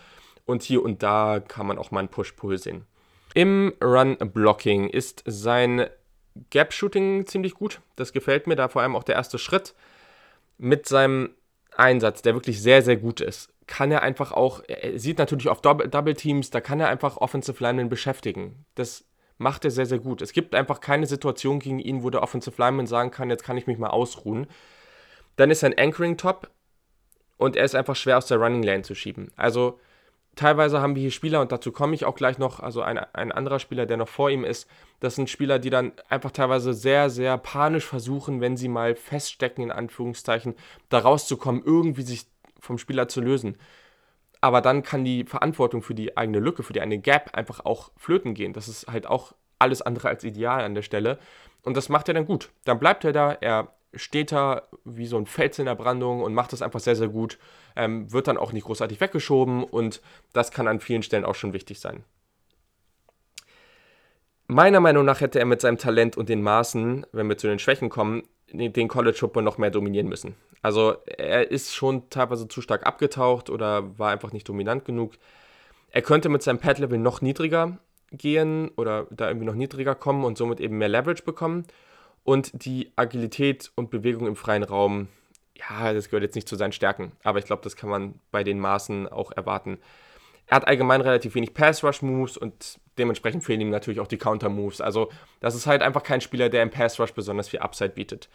Und 0.44 0.64
hier 0.64 0.82
und 0.82 1.04
da 1.04 1.38
kann 1.38 1.66
man 1.66 1.78
auch 1.78 1.92
mal 1.92 2.00
einen 2.00 2.08
Push-Pull 2.08 2.58
sehen. 2.58 2.86
Im 3.34 3.74
Run-Blocking 3.82 4.88
ist 4.88 5.22
sein 5.26 5.86
Gap-Shooting 6.50 7.26
ziemlich 7.26 7.54
gut. 7.54 7.80
Das 7.96 8.12
gefällt 8.12 8.46
mir, 8.46 8.56
da 8.56 8.68
vor 8.68 8.82
allem 8.82 8.96
auch 8.96 9.02
der 9.02 9.16
erste 9.16 9.38
Schritt. 9.38 9.74
Mit 10.56 10.86
seinem 10.86 11.30
Einsatz, 11.76 12.22
der 12.22 12.34
wirklich 12.34 12.62
sehr, 12.62 12.82
sehr 12.82 12.96
gut 12.96 13.20
ist, 13.20 13.52
kann 13.66 13.90
er 13.90 14.02
einfach 14.02 14.32
auch, 14.32 14.62
er 14.68 14.98
sieht 14.98 15.18
natürlich 15.18 15.48
auf 15.48 15.60
Double 15.60 16.14
Teams, 16.14 16.50
da 16.50 16.60
kann 16.60 16.80
er 16.80 16.88
einfach 16.88 17.16
Offensive 17.16 17.62
Linemen 17.62 17.88
beschäftigen. 17.88 18.64
Das 18.74 19.04
macht 19.38 19.64
er 19.64 19.70
sehr, 19.70 19.86
sehr 19.86 19.98
gut. 19.98 20.22
Es 20.22 20.32
gibt 20.32 20.54
einfach 20.54 20.80
keine 20.80 21.06
Situation 21.06 21.58
gegen 21.58 21.80
ihn, 21.80 22.02
wo 22.02 22.10
der 22.10 22.22
Offensive 22.22 22.60
Lineman 22.60 22.86
sagen 22.86 23.10
kann, 23.10 23.30
jetzt 23.30 23.42
kann 23.42 23.56
ich 23.56 23.66
mich 23.66 23.78
mal 23.78 23.90
ausruhen. 23.90 24.46
Dann 25.36 25.50
ist 25.50 25.60
sein 25.60 25.76
Anchoring 25.76 26.16
top 26.16 26.50
und 27.36 27.56
er 27.56 27.64
ist 27.64 27.74
einfach 27.74 27.96
schwer 27.96 28.18
aus 28.18 28.26
der 28.26 28.38
Running 28.38 28.62
Lane 28.62 28.82
zu 28.82 28.94
schieben. 28.94 29.32
Also 29.34 29.80
teilweise 30.36 30.80
haben 30.80 30.94
wir 30.94 31.02
hier 31.02 31.10
Spieler, 31.10 31.40
und 31.40 31.52
dazu 31.52 31.72
komme 31.72 31.94
ich 31.94 32.04
auch 32.04 32.14
gleich 32.14 32.38
noch, 32.38 32.60
also 32.60 32.82
ein, 32.82 32.98
ein 32.98 33.32
anderer 33.32 33.58
Spieler, 33.58 33.86
der 33.86 33.96
noch 33.96 34.08
vor 34.08 34.30
ihm 34.30 34.44
ist, 34.44 34.68
das 35.00 35.16
sind 35.16 35.30
Spieler, 35.30 35.58
die 35.58 35.70
dann 35.70 35.92
einfach 36.08 36.30
teilweise 36.30 36.72
sehr, 36.72 37.10
sehr 37.10 37.36
panisch 37.38 37.84
versuchen, 37.84 38.40
wenn 38.40 38.56
sie 38.56 38.68
mal 38.68 38.94
feststecken, 38.94 39.64
in 39.64 39.72
Anführungszeichen, 39.72 40.54
da 40.88 41.00
rauszukommen, 41.00 41.62
irgendwie 41.64 42.02
sich 42.02 42.26
vom 42.60 42.78
Spieler 42.78 43.08
zu 43.08 43.20
lösen. 43.20 43.58
Aber 44.40 44.60
dann 44.60 44.82
kann 44.82 45.04
die 45.04 45.24
Verantwortung 45.24 45.82
für 45.82 45.94
die 45.94 46.16
eigene 46.16 46.38
Lücke, 46.38 46.62
für 46.62 46.72
die 46.72 46.80
eine 46.80 46.98
Gap 46.98 47.30
einfach 47.34 47.64
auch 47.64 47.90
flöten 47.96 48.34
gehen. 48.34 48.52
Das 48.52 48.68
ist 48.68 48.86
halt 48.86 49.06
auch 49.06 49.32
alles 49.58 49.82
andere 49.82 50.08
als 50.08 50.24
ideal 50.24 50.64
an 50.64 50.74
der 50.74 50.82
Stelle. 50.82 51.18
Und 51.62 51.76
das 51.76 51.88
macht 51.88 52.08
er 52.08 52.14
dann 52.14 52.26
gut. 52.26 52.50
Dann 52.64 52.78
bleibt 52.78 53.04
er 53.04 53.12
da, 53.12 53.32
er 53.32 53.74
steht 53.96 54.32
da 54.32 54.62
wie 54.84 55.06
so 55.06 55.16
ein 55.16 55.26
Fels 55.26 55.58
in 55.58 55.66
der 55.66 55.74
Brandung 55.74 56.22
und 56.22 56.34
macht 56.34 56.52
das 56.52 56.62
einfach 56.62 56.80
sehr, 56.80 56.96
sehr 56.96 57.08
gut. 57.08 57.38
Ähm, 57.76 58.12
wird 58.12 58.28
dann 58.28 58.36
auch 58.38 58.52
nicht 58.52 58.66
großartig 58.66 59.00
weggeschoben 59.00 59.64
und 59.64 60.00
das 60.32 60.50
kann 60.50 60.68
an 60.68 60.80
vielen 60.80 61.02
Stellen 61.02 61.24
auch 61.24 61.34
schon 61.34 61.52
wichtig 61.52 61.80
sein. 61.80 62.04
Meiner 64.46 64.80
Meinung 64.80 65.04
nach 65.04 65.20
hätte 65.20 65.38
er 65.38 65.46
mit 65.46 65.60
seinem 65.60 65.78
Talent 65.78 66.16
und 66.16 66.28
den 66.28 66.42
Maßen, 66.42 67.06
wenn 67.12 67.28
wir 67.28 67.38
zu 67.38 67.46
den 67.46 67.58
Schwächen 67.58 67.88
kommen, 67.88 68.22
den 68.52 68.88
College 68.88 69.16
Football 69.16 69.42
noch 69.42 69.58
mehr 69.58 69.70
dominieren 69.70 70.08
müssen. 70.08 70.36
Also 70.62 70.96
er 71.06 71.50
ist 71.50 71.74
schon 71.74 72.08
teilweise 72.10 72.46
zu 72.46 72.60
stark 72.60 72.86
abgetaucht 72.86 73.50
oder 73.50 73.98
war 73.98 74.10
einfach 74.10 74.32
nicht 74.32 74.48
dominant 74.48 74.84
genug. 74.84 75.14
Er 75.90 76.02
könnte 76.02 76.28
mit 76.28 76.42
seinem 76.42 76.58
Pad-Level 76.58 76.98
noch 76.98 77.20
niedriger 77.20 77.78
gehen 78.12 78.70
oder 78.76 79.06
da 79.10 79.28
irgendwie 79.28 79.46
noch 79.46 79.54
niedriger 79.54 79.94
kommen 79.94 80.24
und 80.24 80.38
somit 80.38 80.60
eben 80.60 80.78
mehr 80.78 80.88
Leverage 80.88 81.22
bekommen. 81.22 81.64
Und 82.24 82.64
die 82.64 82.92
Agilität 82.96 83.70
und 83.76 83.90
Bewegung 83.90 84.26
im 84.26 84.34
freien 84.34 84.62
Raum, 84.62 85.08
ja, 85.56 85.92
das 85.92 86.08
gehört 86.08 86.24
jetzt 86.24 86.34
nicht 86.34 86.48
zu 86.48 86.56
seinen 86.56 86.72
Stärken, 86.72 87.12
aber 87.22 87.38
ich 87.38 87.44
glaube, 87.44 87.62
das 87.62 87.76
kann 87.76 87.90
man 87.90 88.18
bei 88.30 88.42
den 88.42 88.58
Maßen 88.58 89.08
auch 89.08 89.30
erwarten. 89.30 89.78
Er 90.46 90.56
hat 90.56 90.66
allgemein 90.66 91.00
relativ 91.00 91.34
wenig 91.34 91.54
Pass-Rush-Moves 91.54 92.36
und 92.36 92.78
dementsprechend 92.98 93.44
fehlen 93.44 93.60
ihm 93.60 93.70
natürlich 93.70 94.00
auch 94.00 94.06
die 94.06 94.18
Counter-Moves. 94.18 94.80
Also, 94.80 95.10
das 95.40 95.54
ist 95.54 95.66
halt 95.66 95.82
einfach 95.82 96.02
kein 96.02 96.20
Spieler, 96.20 96.48
der 96.48 96.62
im 96.62 96.70
Pass-Rush 96.70 97.12
besonders 97.12 97.48
viel 97.48 97.60
Upside 97.60 97.90
bietet. 97.90 98.28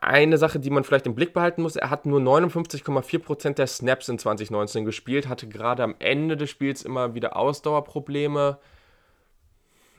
Eine 0.00 0.38
Sache, 0.38 0.58
die 0.58 0.70
man 0.70 0.84
vielleicht 0.84 1.06
im 1.06 1.14
Blick 1.14 1.34
behalten 1.34 1.62
muss, 1.62 1.76
er 1.76 1.90
hat 1.90 2.06
nur 2.06 2.20
59,4% 2.20 3.54
der 3.54 3.66
Snaps 3.66 4.08
in 4.08 4.18
2019 4.18 4.86
gespielt, 4.86 5.28
hatte 5.28 5.46
gerade 5.46 5.82
am 5.82 5.94
Ende 5.98 6.38
des 6.38 6.48
Spiels 6.48 6.82
immer 6.82 7.14
wieder 7.14 7.36
Ausdauerprobleme. 7.36 8.58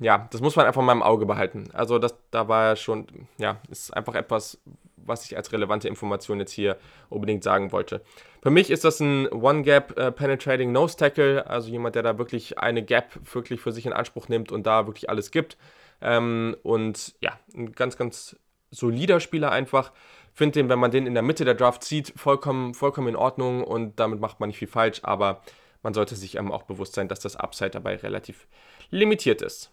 Ja, 0.02 0.28
das 0.32 0.42
muss 0.42 0.56
man 0.56 0.66
einfach 0.66 0.82
mal 0.82 0.94
im 0.94 1.04
Auge 1.04 1.28
behalten. 1.28 1.70
Also 1.74 2.00
das, 2.00 2.16
da 2.32 2.48
war 2.48 2.76
schon, 2.76 3.06
ja, 3.38 3.62
ist 3.70 3.96
einfach 3.96 4.16
etwas, 4.16 4.60
was 4.98 5.26
ich 5.26 5.38
als 5.38 5.52
relevante 5.52 5.88
Information 5.88 6.40
jetzt 6.40 6.52
hier 6.52 6.78
unbedingt 7.10 7.44
sagen 7.44 7.72
wollte. 7.72 8.02
Für 8.42 8.50
mich 8.50 8.72
ist 8.72 8.84
das 8.84 9.00
ein 9.00 9.28
One-Gap 9.28 10.00
äh, 10.00 10.12
Penetrating 10.12 10.72
Nose 10.72 10.98
Tackle, 10.98 11.46
also 11.46 11.70
jemand, 11.70 11.94
der 11.94 12.02
da 12.02 12.18
wirklich 12.18 12.58
eine 12.58 12.82
Gap 12.82 13.12
wirklich 13.32 13.62
für 13.62 13.72
sich 13.72 13.86
in 13.86 13.94
Anspruch 13.94 14.28
nimmt 14.28 14.52
und 14.52 14.66
da 14.66 14.88
wirklich 14.88 15.08
alles 15.08 15.30
gibt. 15.30 15.56
Ähm, 16.02 16.58
und 16.64 17.14
ja, 17.22 17.40
ein 17.56 17.72
ganz, 17.74 17.96
ganz 17.96 18.36
solider 18.72 19.20
Spieler 19.20 19.52
einfach. 19.52 19.92
Finde 20.34 20.54
den, 20.54 20.70
wenn 20.70 20.80
man 20.80 20.90
den 20.90 21.06
in 21.06 21.14
der 21.14 21.22
Mitte 21.22 21.46
der 21.46 21.54
Draft 21.54 21.84
sieht, 21.84 22.12
vollkommen, 22.16 22.74
vollkommen 22.74 23.10
in 23.10 23.16
Ordnung 23.16 23.64
und 23.64 24.00
damit 24.00 24.20
macht 24.20 24.40
man 24.40 24.50
nicht 24.50 24.58
viel 24.58 24.68
falsch, 24.68 25.02
aber 25.04 25.44
man 25.84 25.94
sollte 25.94 26.16
sich 26.16 26.40
auch 26.40 26.64
bewusst 26.64 26.96
sein, 26.96 27.08
dass 27.08 27.20
das 27.20 27.36
Upside 27.36 27.72
dabei 27.72 27.98
relativ 27.98 28.48
limitiert 28.90 29.44
ist. 29.44 29.72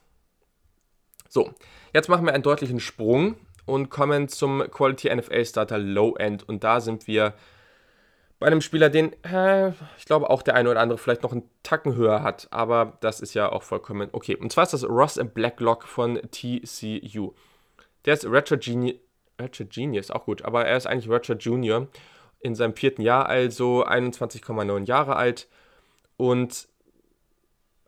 So, 1.29 1.51
jetzt 1.93 2.09
machen 2.09 2.25
wir 2.25 2.33
einen 2.33 2.43
deutlichen 2.43 2.81
Sprung 2.81 3.37
und 3.67 3.91
kommen 3.91 4.29
zum 4.29 4.65
Quality 4.71 5.15
NFL 5.15 5.45
Starter 5.45 5.79
Low 5.79 6.17
End 6.17 6.49
und 6.49 6.65
da 6.65 6.81
sind 6.81 7.07
wir 7.07 7.35
bei 8.39 8.47
einem 8.47 8.61
Spieler, 8.61 8.89
den 8.89 9.13
äh, 9.25 9.73
ich 9.99 10.07
glaube 10.07 10.31
auch 10.31 10.43
der 10.43 10.55
eine 10.55 10.71
oder 10.71 10.81
andere 10.81 10.99
vielleicht 10.99 11.23
noch 11.23 11.33
einen 11.33 11.49
Tacken 11.63 11.95
höher 11.97 12.23
hat, 12.23 12.49
aber 12.51 12.97
das 13.01 13.21
ist 13.21 13.35
ja 13.35 13.51
auch 13.51 13.63
vollkommen 13.63 14.09
okay. 14.13 14.37
Und 14.37 14.53
zwar 14.53 14.65
ist 14.65 14.73
das 14.73 14.89
Ross 14.89 15.21
Blacklock 15.35 15.85
von 15.85 16.21
TCU. 16.31 17.35
Der 18.05 18.15
ist 18.15 18.27
Ratchet 18.27 18.63
Genius, 18.63 18.97
Ratchet 19.39 19.71
Genius, 19.71 20.11
auch 20.11 20.25
gut, 20.25 20.43
aber 20.43 20.65
er 20.65 20.77
ist 20.77 20.87
eigentlich 20.87 21.11
Ratchet 21.11 21.43
Junior 21.43 21.89
in 22.41 22.55
seinem 22.55 22.75
vierten 22.75 23.03
Jahr, 23.03 23.27
also 23.27 23.85
21,9 23.85 24.87
Jahre 24.87 25.17
alt 25.17 25.49
und 26.17 26.69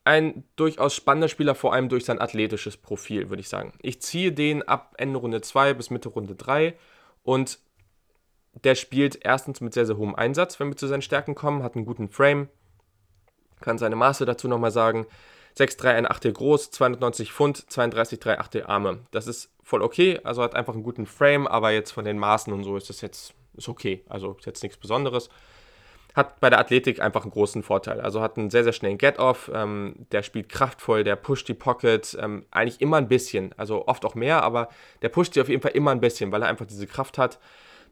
ein 0.05 0.45
durchaus 0.57 0.95
spannender 0.95 1.29
Spieler, 1.29 1.55
vor 1.55 1.73
allem 1.73 1.89
durch 1.89 2.05
sein 2.05 2.21
athletisches 2.21 2.77
Profil, 2.77 3.29
würde 3.29 3.41
ich 3.41 3.49
sagen. 3.49 3.75
Ich 3.83 4.01
ziehe 4.01 4.33
den 4.33 4.63
ab 4.63 4.95
Ende 4.99 5.19
Runde 5.19 5.41
2 5.41 5.75
bis 5.75 5.91
Mitte 5.91 6.09
Runde 6.09 6.35
3 6.35 6.77
und 7.23 7.59
der 8.65 8.75
spielt 8.75 9.25
erstens 9.25 9.61
mit 9.61 9.75
sehr, 9.75 9.87
sehr 9.87 9.97
hohem 9.97 10.15
Einsatz, 10.15 10.59
wenn 10.59 10.69
wir 10.69 10.77
zu 10.77 10.87
seinen 10.87 11.03
Stärken 11.03 11.35
kommen, 11.35 11.63
hat 11.63 11.77
einen 11.77 11.87
guten 11.87 12.09
Frame, 12.09 12.49
kann 13.61 13.79
seine 13.79 13.97
Maße 13.97 14.25
dazu 14.25 14.49
nochmal 14.49 14.73
sagen. 14.73 15.07
6'3, 15.57 15.89
ein 15.89 16.11
Achtel 16.11 16.33
groß, 16.33 16.71
290 16.71 17.33
Pfund, 17.33 17.71
32, 17.71 18.21
3 18.21 18.39
Achtel 18.39 18.65
Arme. 18.65 19.01
Das 19.11 19.27
ist 19.27 19.53
voll 19.63 19.83
okay, 19.83 20.21
also 20.25 20.43
hat 20.43 20.55
einfach 20.55 20.75
einen 20.75 20.85
guten 20.85 21.07
Frame, 21.07 21.47
aber 21.47 21.71
jetzt 21.73 21.91
von 21.91 22.05
den 22.05 22.19
Maßen 22.19 22.53
und 22.53 22.65
so 22.65 22.77
ist 22.77 22.89
das 22.89 23.01
jetzt 23.01 23.35
ist 23.55 23.69
okay. 23.69 24.05
Also 24.09 24.37
ist 24.39 24.47
jetzt 24.47 24.63
nichts 24.63 24.79
Besonderes. 24.79 25.29
Hat 26.15 26.41
bei 26.41 26.51
der 26.51 26.59
Athletik 26.59 27.01
einfach 27.01 27.23
einen 27.23 27.31
großen 27.31 27.63
Vorteil. 27.63 28.01
Also 28.01 28.21
hat 28.21 28.37
einen 28.37 28.51
sehr, 28.51 28.65
sehr 28.65 28.73
schnellen 28.73 28.99
Get-Off. 28.99 29.51
Ähm, 29.55 29.95
der 30.13 30.23
spielt 30.23 30.49
kraftvoll, 30.49 31.05
der 31.05 31.17
pusht 31.17 31.49
die 31.49 31.55
Pocket 31.55 32.17
ähm, 32.21 32.47
eigentlich 32.51 32.81
immer 32.81 32.97
ein 32.97 33.09
bisschen. 33.09 33.55
Also 33.57 33.87
oft 33.87 34.05
auch 34.05 34.15
mehr, 34.15 34.43
aber 34.43 34.69
der 35.03 35.09
pusht 35.09 35.35
sie 35.35 35.41
auf 35.41 35.49
jeden 35.49 35.63
Fall 35.63 35.73
immer 35.73 35.93
ein 35.93 36.01
bisschen, 36.01 36.33
weil 36.33 36.43
er 36.43 36.49
einfach 36.49 36.67
diese 36.67 36.87
Kraft 36.87 37.19
hat. 37.19 37.39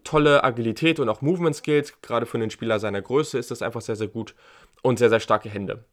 Tolle 0.04 0.42
Agilität 0.44 1.00
und 1.00 1.08
auch 1.08 1.22
Movement 1.22 1.56
Skills. 1.56 2.00
Gerade 2.02 2.26
für 2.26 2.38
einen 2.38 2.50
Spieler 2.50 2.78
seiner 2.78 3.02
Größe 3.02 3.38
ist 3.38 3.50
das 3.50 3.62
einfach 3.62 3.80
sehr, 3.80 3.96
sehr 3.96 4.08
gut. 4.08 4.34
Und 4.82 4.98
sehr, 4.98 5.10
sehr 5.10 5.20
starke 5.20 5.48
Hände. 5.48 5.84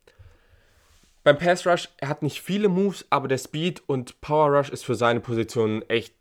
Beim 1.26 1.40
Pass 1.40 1.66
Rush, 1.66 1.90
er 1.98 2.10
hat 2.10 2.22
nicht 2.22 2.40
viele 2.40 2.70
Moves, 2.70 3.08
aber 3.10 3.28
der 3.28 3.40
Speed 3.40 3.82
und 3.88 4.22
Power 4.22 4.56
Rush 4.56 4.70
ist 4.70 4.86
für 4.86 4.94
seine 4.94 5.20
Position 5.20 5.82
echt, 5.88 6.14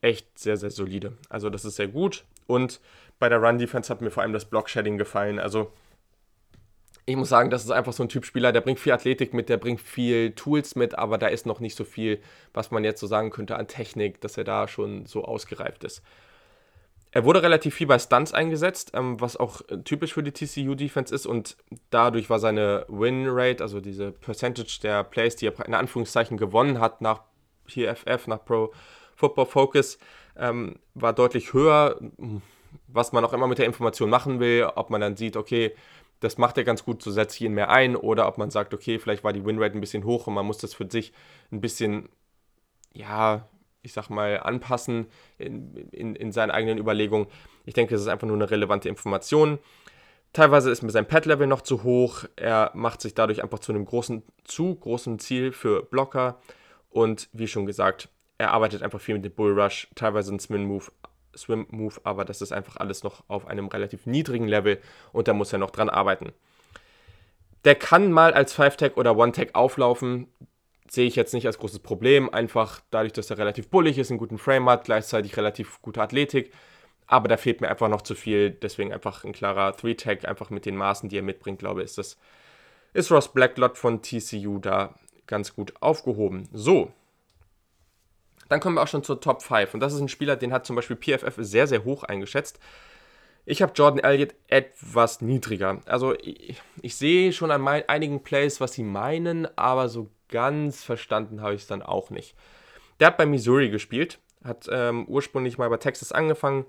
echt 0.00 0.38
sehr, 0.38 0.56
sehr 0.56 0.70
solide. 0.70 1.14
Also 1.28 1.50
das 1.50 1.64
ist 1.64 1.74
sehr 1.74 1.88
gut. 1.88 2.24
Und 2.46 2.80
bei 3.18 3.28
der 3.28 3.42
Run 3.42 3.58
Defense 3.58 3.88
hat 3.92 4.00
mir 4.00 4.10
vor 4.10 4.22
allem 4.22 4.32
das 4.32 4.44
Block 4.44 4.68
Shedding 4.68 4.98
gefallen. 4.98 5.38
Also 5.38 5.72
ich 7.06 7.16
muss 7.16 7.28
sagen, 7.28 7.50
das 7.50 7.64
ist 7.64 7.70
einfach 7.70 7.92
so 7.92 8.02
ein 8.02 8.08
Typ 8.08 8.24
Spieler, 8.24 8.52
der 8.52 8.62
bringt 8.62 8.80
viel 8.80 8.92
Athletik 8.92 9.34
mit, 9.34 9.48
der 9.48 9.58
bringt 9.58 9.80
viel 9.80 10.32
Tools 10.32 10.74
mit, 10.74 10.96
aber 10.96 11.18
da 11.18 11.26
ist 11.26 11.44
noch 11.44 11.60
nicht 11.60 11.76
so 11.76 11.84
viel, 11.84 12.20
was 12.54 12.70
man 12.70 12.82
jetzt 12.82 13.00
so 13.00 13.06
sagen 13.06 13.30
könnte 13.30 13.56
an 13.56 13.68
Technik, 13.68 14.20
dass 14.20 14.38
er 14.38 14.44
da 14.44 14.68
schon 14.68 15.04
so 15.04 15.24
ausgereift 15.24 15.84
ist. 15.84 16.02
Er 17.10 17.24
wurde 17.24 17.42
relativ 17.42 17.74
viel 17.76 17.86
bei 17.86 17.98
Stunts 17.98 18.32
eingesetzt, 18.32 18.90
ähm, 18.94 19.20
was 19.20 19.36
auch 19.36 19.60
äh, 19.68 19.78
typisch 19.84 20.14
für 20.14 20.22
die 20.22 20.32
TCU-Defense 20.32 21.14
ist 21.14 21.26
und 21.26 21.56
dadurch 21.90 22.28
war 22.28 22.40
seine 22.40 22.86
Win-Rate, 22.88 23.62
also 23.62 23.80
diese 23.80 24.10
Percentage 24.10 24.80
der 24.82 25.04
Plays, 25.04 25.36
die 25.36 25.46
er 25.46 25.66
in 25.66 25.74
Anführungszeichen 25.74 26.38
gewonnen 26.38 26.80
hat 26.80 27.02
nach 27.02 27.20
PFF, 27.68 28.26
nach 28.26 28.44
Pro 28.44 28.72
Football 29.14 29.46
Focus, 29.46 29.98
ähm, 30.36 30.76
war 30.94 31.12
deutlich 31.12 31.52
höher, 31.52 32.00
was 32.86 33.12
man 33.12 33.24
auch 33.24 33.32
immer 33.32 33.46
mit 33.46 33.58
der 33.58 33.66
Information 33.66 34.10
machen 34.10 34.40
will, 34.40 34.68
ob 34.74 34.90
man 34.90 35.00
dann 35.00 35.16
sieht, 35.16 35.36
okay, 35.36 35.74
das 36.20 36.38
macht 36.38 36.56
er 36.56 36.64
ganz 36.64 36.84
gut, 36.84 37.02
so 37.02 37.10
setze 37.10 37.36
ich 37.36 37.42
ihn 37.42 37.52
mehr 37.54 37.70
ein, 37.70 37.96
oder 37.96 38.26
ob 38.26 38.38
man 38.38 38.50
sagt, 38.50 38.72
okay, 38.72 38.98
vielleicht 38.98 39.24
war 39.24 39.32
die 39.32 39.44
Winrate 39.44 39.76
ein 39.76 39.80
bisschen 39.80 40.04
hoch 40.04 40.26
und 40.26 40.34
man 40.34 40.46
muss 40.46 40.58
das 40.58 40.74
für 40.74 40.88
sich 40.90 41.12
ein 41.52 41.60
bisschen, 41.60 42.08
ja, 42.92 43.46
ich 43.82 43.92
sag 43.92 44.08
mal, 44.08 44.40
anpassen 44.40 45.06
in, 45.38 45.76
in, 45.92 46.16
in 46.16 46.32
seinen 46.32 46.50
eigenen 46.50 46.78
Überlegungen. 46.78 47.26
Ich 47.66 47.74
denke, 47.74 47.94
es 47.94 48.00
ist 48.00 48.08
einfach 48.08 48.26
nur 48.26 48.36
eine 48.36 48.50
relevante 48.50 48.88
Information. 48.88 49.58
Teilweise 50.32 50.70
ist 50.70 50.82
mir 50.82 50.90
sein 50.90 51.06
Pad-Level 51.06 51.46
noch 51.46 51.60
zu 51.60 51.82
hoch. 51.84 52.24
Er 52.36 52.70
macht 52.74 53.02
sich 53.02 53.14
dadurch 53.14 53.42
einfach 53.42 53.58
zu 53.58 53.72
einem 53.72 53.84
großen, 53.84 54.22
zu 54.44 54.74
großen 54.74 55.18
Ziel 55.18 55.52
für 55.52 55.82
Blocker. 55.82 56.40
Und 56.88 57.28
wie 57.32 57.46
schon 57.46 57.66
gesagt, 57.66 58.08
er 58.38 58.52
arbeitet 58.52 58.82
einfach 58.82 59.00
viel 59.00 59.14
mit 59.16 59.24
dem 59.24 59.32
Bull 59.32 59.58
Rush, 59.58 59.88
teilweise 59.94 60.34
ein 60.34 60.40
Swim 60.40 60.64
Move, 60.64 60.90
Swim 61.36 61.66
Move, 61.70 61.94
aber 62.04 62.24
das 62.24 62.40
ist 62.40 62.52
einfach 62.52 62.76
alles 62.76 63.02
noch 63.02 63.24
auf 63.28 63.46
einem 63.46 63.68
relativ 63.68 64.06
niedrigen 64.06 64.48
Level 64.48 64.80
und 65.12 65.28
da 65.28 65.32
muss 65.32 65.52
er 65.52 65.58
noch 65.58 65.70
dran 65.70 65.88
arbeiten. 65.88 66.32
Der 67.64 67.74
kann 67.74 68.12
mal 68.12 68.34
als 68.34 68.58
5-Tag 68.58 68.96
oder 68.96 69.16
One-Tag 69.16 69.54
auflaufen 69.54 70.28
sehe 70.88 71.06
ich 71.06 71.16
jetzt 71.16 71.34
nicht 71.34 71.46
als 71.46 71.58
großes 71.58 71.80
Problem. 71.80 72.30
Einfach 72.30 72.80
dadurch, 72.90 73.12
dass 73.12 73.30
er 73.30 73.38
relativ 73.38 73.68
bullig 73.68 73.98
ist, 73.98 74.10
einen 74.10 74.18
guten 74.18 74.38
Frame 74.38 74.68
hat, 74.68 74.84
gleichzeitig 74.84 75.36
relativ 75.36 75.80
gute 75.82 76.02
Athletik. 76.02 76.52
Aber 77.06 77.28
da 77.28 77.36
fehlt 77.36 77.60
mir 77.60 77.68
einfach 77.68 77.88
noch 77.88 78.02
zu 78.02 78.14
viel. 78.14 78.50
Deswegen 78.50 78.92
einfach 78.92 79.24
ein 79.24 79.32
klarer 79.32 79.70
3-Tag, 79.70 80.26
einfach 80.26 80.50
mit 80.50 80.66
den 80.66 80.76
Maßen, 80.76 81.08
die 81.08 81.18
er 81.18 81.22
mitbringt, 81.22 81.58
glaube 81.58 81.80
ich, 81.80 81.86
ist 81.86 81.98
das. 81.98 82.18
Ist 82.92 83.10
Ross 83.10 83.32
Blacklot 83.32 83.76
von 83.76 84.02
TCU 84.02 84.58
da 84.58 84.94
ganz 85.26 85.54
gut 85.54 85.74
aufgehoben. 85.80 86.48
So. 86.52 86.92
Dann 88.54 88.60
kommen 88.60 88.76
wir 88.76 88.82
auch 88.84 88.88
schon 88.88 89.02
zur 89.02 89.20
Top 89.20 89.42
5. 89.42 89.74
Und 89.74 89.80
das 89.80 89.92
ist 89.92 89.98
ein 89.98 90.08
Spieler, 90.08 90.36
den 90.36 90.52
hat 90.52 90.64
zum 90.64 90.76
Beispiel 90.76 90.94
PFF 90.94 91.34
sehr, 91.38 91.66
sehr 91.66 91.82
hoch 91.82 92.04
eingeschätzt. 92.04 92.60
Ich 93.46 93.62
habe 93.62 93.72
Jordan 93.74 93.98
Elliott 93.98 94.36
etwas 94.46 95.20
niedriger. 95.20 95.80
Also 95.86 96.14
ich, 96.14 96.62
ich 96.80 96.94
sehe 96.94 97.32
schon 97.32 97.50
an 97.50 97.60
mein, 97.60 97.82
einigen 97.88 98.22
Plays, 98.22 98.60
was 98.60 98.74
sie 98.74 98.84
meinen, 98.84 99.48
aber 99.58 99.88
so 99.88 100.08
ganz 100.28 100.84
verstanden 100.84 101.42
habe 101.42 101.56
ich 101.56 101.62
es 101.62 101.66
dann 101.66 101.82
auch 101.82 102.10
nicht. 102.10 102.36
Der 103.00 103.08
hat 103.08 103.16
bei 103.16 103.26
Missouri 103.26 103.70
gespielt, 103.70 104.20
hat 104.44 104.68
ähm, 104.70 105.04
ursprünglich 105.08 105.58
mal 105.58 105.68
bei 105.68 105.78
Texas 105.78 106.12
angefangen, 106.12 106.64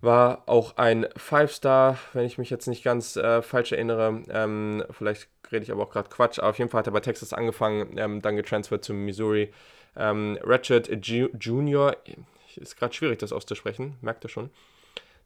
war 0.00 0.42
auch 0.46 0.76
ein 0.76 1.06
Five-Star, 1.16 1.98
wenn 2.14 2.26
ich 2.26 2.36
mich 2.36 2.50
jetzt 2.50 2.66
nicht 2.66 2.82
ganz 2.82 3.14
äh, 3.14 3.42
falsch 3.42 3.70
erinnere. 3.70 4.24
Ähm, 4.28 4.82
vielleicht 4.90 5.28
rede 5.52 5.62
ich 5.62 5.70
aber 5.70 5.84
auch 5.84 5.90
gerade 5.90 6.08
Quatsch, 6.08 6.40
aber 6.40 6.48
auf 6.48 6.58
jeden 6.58 6.68
Fall 6.68 6.80
hat 6.80 6.88
er 6.88 6.92
bei 6.92 6.98
Texas 6.98 7.32
angefangen, 7.32 7.96
ähm, 7.96 8.22
dann 8.22 8.34
getransfert 8.34 8.84
zu 8.84 8.92
Missouri. 8.92 9.52
Ähm, 9.96 10.38
Ratchet 10.42 10.88
Junior, 11.04 11.96
ist 12.56 12.76
gerade 12.76 12.94
schwierig 12.94 13.18
das 13.18 13.32
auszusprechen, 13.32 13.96
merkt 14.00 14.24
ihr 14.24 14.28
schon. 14.28 14.50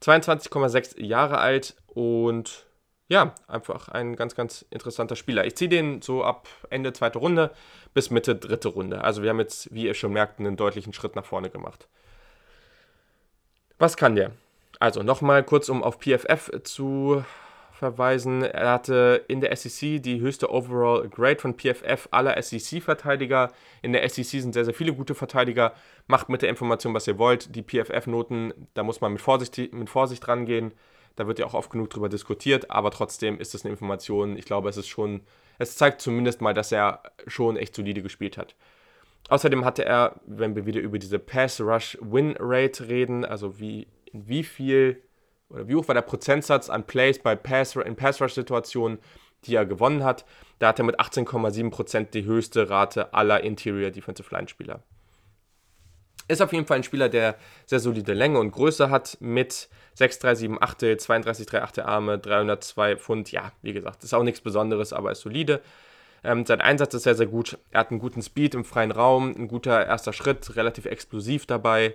22,6 0.03 1.00
Jahre 1.00 1.38
alt 1.38 1.77
und 1.87 2.66
ja, 3.09 3.35
einfach 3.46 3.88
ein 3.88 4.16
ganz, 4.16 4.35
ganz 4.35 4.64
interessanter 4.70 5.16
Spieler. 5.16 5.44
Ich 5.44 5.57
ziehe 5.57 5.68
den 5.68 6.00
so 6.00 6.24
ab 6.24 6.48
Ende 6.70 6.92
zweite 6.92 7.18
Runde 7.18 7.50
bis 7.92 8.11
Mitte 8.11 8.35
dritte 8.35 8.68
Runde. 8.68 9.05
Also 9.05 9.22
wir 9.22 9.31
haben 9.31 9.40
jetzt, 9.40 9.72
wie 9.74 9.87
ihr 9.87 9.94
schon 9.94 10.12
merkt, 10.12 10.40
einen 10.40 10.57
deutlichen 10.57 10.92
Schritt 10.92 11.14
nach 11.14 11.24
vorne 11.24 11.50
gemacht. 11.50 11.87
Was 13.79 13.96
kann 13.96 14.16
der? 14.16 14.33
Also 14.81 15.03
nochmal 15.03 15.44
kurz, 15.44 15.68
um 15.68 15.83
auf 15.83 15.98
PFF 15.98 16.50
zu 16.62 17.24
verweisen. 17.74 18.42
Er 18.42 18.70
hatte 18.70 19.24
in 19.28 19.40
der 19.40 19.54
SEC 19.54 20.02
die 20.02 20.20
höchste 20.20 20.50
Overall 20.50 21.08
Grade 21.08 21.40
von 21.40 21.54
PFF 21.54 22.08
aller 22.12 22.40
SEC-Verteidiger. 22.40 23.52
In 23.82 23.92
der 23.92 24.08
SEC 24.08 24.40
sind 24.40 24.54
sehr, 24.54 24.64
sehr 24.64 24.74
viele 24.74 24.94
gute 24.94 25.14
Verteidiger. 25.14 25.74
Macht 26.06 26.28
mit 26.28 26.42
der 26.42 26.48
Information, 26.48 26.94
was 26.94 27.06
ihr 27.08 27.18
wollt. 27.18 27.54
Die 27.54 27.62
PFF-Noten, 27.62 28.54
da 28.74 28.84
muss 28.84 29.00
man 29.00 29.12
mit 29.12 29.20
Vorsicht, 29.20 29.72
mit 29.72 29.90
Vorsicht 29.90 30.26
rangehen 30.28 30.72
Da 31.16 31.26
wird 31.26 31.38
ja 31.38 31.46
auch 31.46 31.54
oft 31.54 31.70
genug 31.70 31.90
drüber 31.90 32.08
diskutiert, 32.08 32.70
aber 32.70 32.90
trotzdem 32.90 33.40
ist 33.40 33.54
das 33.54 33.64
eine 33.64 33.72
Information. 33.72 34.37
Ich 34.37 34.44
glaube, 34.44 34.68
es 34.68 34.76
ist 34.76 34.88
schon, 34.88 35.22
es 35.58 35.76
zeigt 35.76 36.00
zumindest 36.00 36.40
mal, 36.40 36.54
dass 36.54 36.72
er 36.72 37.02
schon 37.26 37.56
echt 37.56 37.74
solide 37.74 38.02
gespielt 38.02 38.38
hat. 38.38 38.54
Außerdem 39.30 39.64
hatte 39.64 39.84
er, 39.84 40.20
wenn 40.26 40.54
wir 40.54 40.66
wieder 40.66 40.80
über 40.80 40.98
diese 40.98 41.18
Pass-Rush-Win-Rate 41.18 42.88
reden, 42.88 43.24
also 43.24 43.58
wie, 43.58 43.88
wie 44.12 44.44
viel 44.44 45.02
oder 45.54 45.68
wie 45.68 45.76
hoch 45.76 45.88
war 45.88 45.94
der 45.94 46.02
Prozentsatz 46.02 46.68
an 46.68 46.84
Plays 46.84 47.18
bei 47.18 47.36
Pass, 47.36 47.76
in 47.76 47.96
Pass-Rush-Situationen, 47.96 48.98
die 49.44 49.54
er 49.54 49.66
gewonnen 49.66 50.04
hat, 50.04 50.24
da 50.58 50.68
hat 50.68 50.78
er 50.78 50.84
mit 50.84 50.98
18,7% 50.98 52.10
die 52.10 52.24
höchste 52.24 52.68
Rate 52.70 53.14
aller 53.14 53.42
Interior 53.42 53.90
Defensive 53.90 54.34
Line-Spieler. 54.34 54.82
Ist 56.26 56.40
auf 56.40 56.52
jeden 56.52 56.66
Fall 56.66 56.78
ein 56.78 56.84
Spieler, 56.84 57.10
der 57.10 57.36
sehr 57.66 57.80
solide 57.80 58.14
Länge 58.14 58.38
und 58.38 58.50
Größe 58.50 58.88
hat 58.88 59.18
mit 59.20 59.68
6,378, 59.94 61.06
32,38 61.06 61.82
Arme, 61.82 62.18
302 62.18 62.96
Pfund. 62.96 63.30
Ja, 63.30 63.52
wie 63.60 63.74
gesagt, 63.74 64.02
ist 64.02 64.14
auch 64.14 64.22
nichts 64.22 64.40
Besonderes, 64.40 64.94
aber 64.94 65.12
ist 65.12 65.20
solide. 65.20 65.60
Ähm, 66.24 66.46
sein 66.46 66.62
Einsatz 66.62 66.94
ist 66.94 67.02
sehr, 67.02 67.14
sehr 67.14 67.26
gut. 67.26 67.58
Er 67.70 67.80
hat 67.80 67.90
einen 67.90 68.00
guten 68.00 68.22
Speed 68.22 68.54
im 68.54 68.64
freien 68.64 68.90
Raum, 68.90 69.34
ein 69.36 69.48
guter 69.48 69.84
erster 69.84 70.14
Schritt, 70.14 70.56
relativ 70.56 70.86
explosiv 70.86 71.44
dabei. 71.44 71.94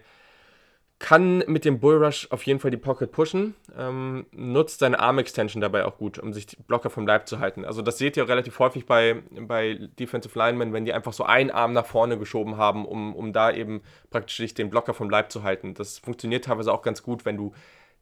Kann 1.00 1.40
mit 1.48 1.64
dem 1.64 1.80
Bullrush 1.80 2.28
auf 2.30 2.44
jeden 2.44 2.60
Fall 2.60 2.72
die 2.72 2.78
Pocket 2.78 3.10
pushen, 3.10 3.56
ähm, 3.78 4.26
nutzt 4.34 4.80
seine 4.80 5.00
Arm-Extension 5.00 5.62
dabei 5.62 5.86
auch 5.86 5.98
gut, 5.98 6.20
um 6.20 6.34
sich 6.34 6.46
die 6.46 6.58
Blocker 6.58 6.90
vom 6.90 7.08
Leib 7.08 7.30
zu 7.30 7.40
halten. 7.40 7.64
Also 7.64 7.82
das 7.82 7.98
seht 7.98 8.18
ihr 8.18 8.28
relativ 8.28 8.60
häufig 8.60 8.86
bei, 8.86 9.24
bei 9.32 9.76
Defensive 9.98 10.38
Linemen, 10.38 10.74
wenn 10.74 10.84
die 10.84 10.92
einfach 10.92 11.14
so 11.14 11.24
einen 11.24 11.52
Arm 11.52 11.72
nach 11.72 11.86
vorne 11.86 12.18
geschoben 12.18 12.58
haben, 12.58 12.86
um, 12.86 13.16
um 13.16 13.32
da 13.32 13.50
eben 13.50 13.82
praktisch 14.10 14.36
sich 14.36 14.54
den 14.54 14.70
Blocker 14.70 14.94
vom 14.94 15.10
Leib 15.10 15.32
zu 15.32 15.42
halten. 15.44 15.74
Das 15.74 16.00
funktioniert 16.00 16.44
teilweise 16.46 16.74
auch 16.74 16.82
ganz 16.82 17.02
gut, 17.02 17.24
wenn 17.24 17.38
du 17.38 17.54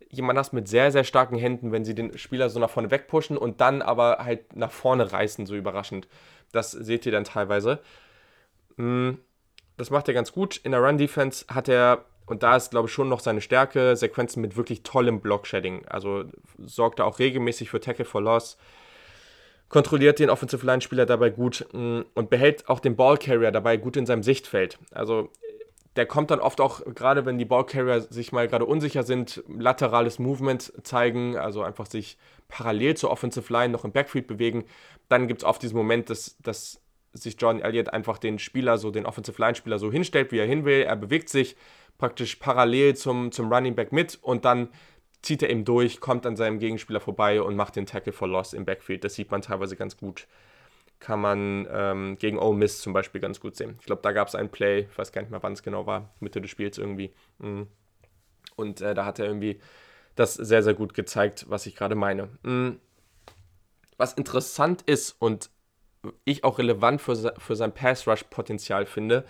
jemanden 0.09 0.39
hast 0.39 0.53
mit 0.53 0.67
sehr, 0.67 0.91
sehr 0.91 1.03
starken 1.03 1.37
Händen, 1.37 1.71
wenn 1.71 1.85
sie 1.85 1.93
den 1.93 2.17
Spieler 2.17 2.49
so 2.49 2.59
nach 2.59 2.69
vorne 2.69 2.89
wegpushen 2.89 3.37
und 3.37 3.61
dann 3.61 3.83
aber 3.83 4.19
halt 4.23 4.55
nach 4.55 4.71
vorne 4.71 5.11
reißen, 5.11 5.45
so 5.45 5.55
überraschend. 5.55 6.07
Das 6.51 6.71
seht 6.71 7.05
ihr 7.05 7.11
dann 7.11 7.25
teilweise. 7.25 7.79
Mm, 8.77 9.11
das 9.75 9.89
macht 9.89 10.07
er 10.07 10.13
ganz 10.13 10.31
gut. 10.31 10.57
In 10.57 10.71
der 10.71 10.81
Run-Defense 10.81 11.45
hat 11.53 11.69
er 11.69 12.05
und 12.27 12.43
da 12.43 12.55
ist, 12.55 12.71
glaube 12.71 12.87
ich, 12.87 12.93
schon 12.93 13.09
noch 13.09 13.21
seine 13.21 13.41
Stärke, 13.41 13.95
Sequenzen 13.95 14.41
mit 14.41 14.55
wirklich 14.55 14.83
tollem 14.83 15.21
Block-Shedding. 15.21 15.87
Also 15.87 16.25
sorgt 16.59 16.99
er 16.99 17.05
auch 17.05 17.19
regelmäßig 17.19 17.69
für 17.69 17.79
Tackle 17.79 18.05
for 18.05 18.21
Loss, 18.21 18.57
kontrolliert 19.69 20.19
den 20.19 20.29
Offensive 20.29 20.65
Line-Spieler 20.65 21.05
dabei 21.05 21.29
gut 21.29 21.65
mm, 21.71 22.01
und 22.13 22.29
behält 22.29 22.69
auch 22.69 22.79
den 22.79 22.95
Ball-Carrier 22.95 23.51
dabei 23.51 23.77
gut 23.77 23.97
in 23.97 24.05
seinem 24.05 24.23
Sichtfeld. 24.23 24.77
Also 24.91 25.29
der 25.97 26.05
kommt 26.05 26.29
dann 26.29 26.39
oft 26.39 26.61
auch, 26.61 26.81
gerade 26.93 27.25
wenn 27.25 27.37
die 27.37 27.45
Ballcarrier 27.45 28.01
sich 28.01 28.31
mal 28.31 28.47
gerade 28.47 28.65
unsicher 28.65 29.03
sind, 29.03 29.43
laterales 29.49 30.19
Movement 30.19 30.71
zeigen, 30.83 31.37
also 31.37 31.63
einfach 31.63 31.87
sich 31.87 32.17
parallel 32.47 32.95
zur 32.95 33.09
Offensive 33.09 33.51
Line 33.51 33.69
noch 33.69 33.83
im 33.83 33.91
Backfield 33.91 34.27
bewegen. 34.27 34.65
Dann 35.09 35.27
gibt 35.27 35.41
es 35.41 35.45
oft 35.45 35.61
diesen 35.61 35.75
Moment, 35.75 36.09
dass, 36.09 36.37
dass 36.37 36.81
sich 37.13 37.41
Jordan 37.41 37.63
Elliott 37.63 37.89
einfach 37.89 38.19
den 38.19 38.37
Spieler, 38.37 38.77
so 38.77 38.91
den 38.91 39.07
Offensive 39.07 39.41
Line 39.41 39.55
Spieler 39.55 39.79
so 39.79 39.91
hinstellt, 39.91 40.31
wie 40.31 40.37
er 40.37 40.45
hin 40.45 40.65
will. 40.65 40.83
Er 40.83 40.95
bewegt 40.95 41.29
sich 41.29 41.55
praktisch 41.97 42.35
parallel 42.35 42.95
zum, 42.95 43.31
zum 43.31 43.51
Running 43.51 43.75
Back 43.75 43.91
mit 43.91 44.19
und 44.21 44.45
dann 44.45 44.69
zieht 45.21 45.41
er 45.41 45.49
eben 45.49 45.65
durch, 45.65 45.99
kommt 45.99 46.25
an 46.25 46.35
seinem 46.35 46.59
Gegenspieler 46.59 46.99
vorbei 46.99 47.41
und 47.41 47.55
macht 47.55 47.75
den 47.75 47.85
Tackle 47.85 48.13
for 48.13 48.27
Loss 48.27 48.53
im 48.53 48.65
Backfield. 48.65 49.03
Das 49.03 49.15
sieht 49.15 49.31
man 49.31 49.41
teilweise 49.41 49.75
ganz 49.75 49.97
gut. 49.97 50.27
Kann 50.99 51.19
man 51.19 51.67
ähm, 51.71 52.17
gegen 52.17 52.39
Ole 52.39 52.57
Miss 52.57 52.81
zum 52.81 52.93
Beispiel 52.93 53.21
ganz 53.21 53.39
gut 53.39 53.55
sehen. 53.55 53.75
Ich 53.79 53.85
glaube, 53.85 54.01
da 54.01 54.11
gab 54.11 54.27
es 54.27 54.35
einen 54.35 54.49
Play, 54.49 54.87
ich 54.89 54.97
weiß 54.97 55.11
gar 55.11 55.21
nicht 55.21 55.31
mehr, 55.31 55.43
wann 55.43 55.53
es 55.53 55.63
genau 55.63 55.85
war, 55.85 56.13
Mitte 56.19 56.41
des 56.41 56.49
Spiels 56.49 56.77
irgendwie. 56.77 57.13
Mhm. 57.39 57.67
Und 58.55 58.81
äh, 58.81 58.95
da 58.95 59.05
hat 59.05 59.19
er 59.19 59.25
irgendwie 59.25 59.59
das 60.15 60.33
sehr, 60.33 60.63
sehr 60.63 60.73
gut 60.73 60.93
gezeigt, 60.93 61.45
was 61.49 61.65
ich 61.65 61.75
gerade 61.75 61.95
meine. 61.95 62.29
Mhm. 62.43 62.79
Was 63.97 64.13
interessant 64.13 64.83
ist 64.83 65.15
und 65.19 65.49
ich 66.25 66.43
auch 66.43 66.57
relevant 66.57 67.01
für, 67.01 67.33
für 67.37 67.55
sein 67.55 67.73
Pass-Rush-Potenzial 67.73 68.85
finde, 68.85 69.25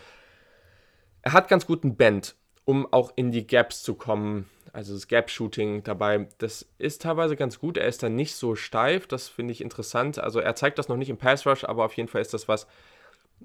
er 1.22 1.34
hat 1.34 1.50
ganz 1.50 1.66
guten 1.66 1.98
Bend 1.98 2.37
um 2.68 2.86
auch 2.92 3.14
in 3.16 3.32
die 3.32 3.48
Gaps 3.48 3.82
zu 3.82 3.96
kommen. 3.96 4.50
Also 4.74 4.94
das 4.94 5.08
Gap-Shooting 5.08 5.84
dabei, 5.84 6.28
das 6.38 6.68
ist 6.78 7.02
teilweise 7.02 7.38
ganz 7.38 7.60
gut. 7.60 7.78
Er 7.78 7.88
ist 7.88 8.04
dann 8.04 8.16
nicht 8.16 8.36
so 8.36 8.56
steif, 8.56 9.08
das 9.08 9.30
finde 9.30 9.54
ich 9.54 9.62
interessant. 9.62 10.20
Also 10.20 10.42
er 10.42 10.54
zeigt 10.54 10.78
das 10.78 10.90
noch 10.90 10.98
nicht 10.98 11.10
im 11.10 11.18
Pass 11.18 11.48
Rush, 11.48 11.64
aber 11.64 11.86
auf 11.86 11.94
jeden 11.94 12.10
Fall 12.10 12.22
ist 12.22 12.34
das 12.34 12.50
was, 12.50 12.68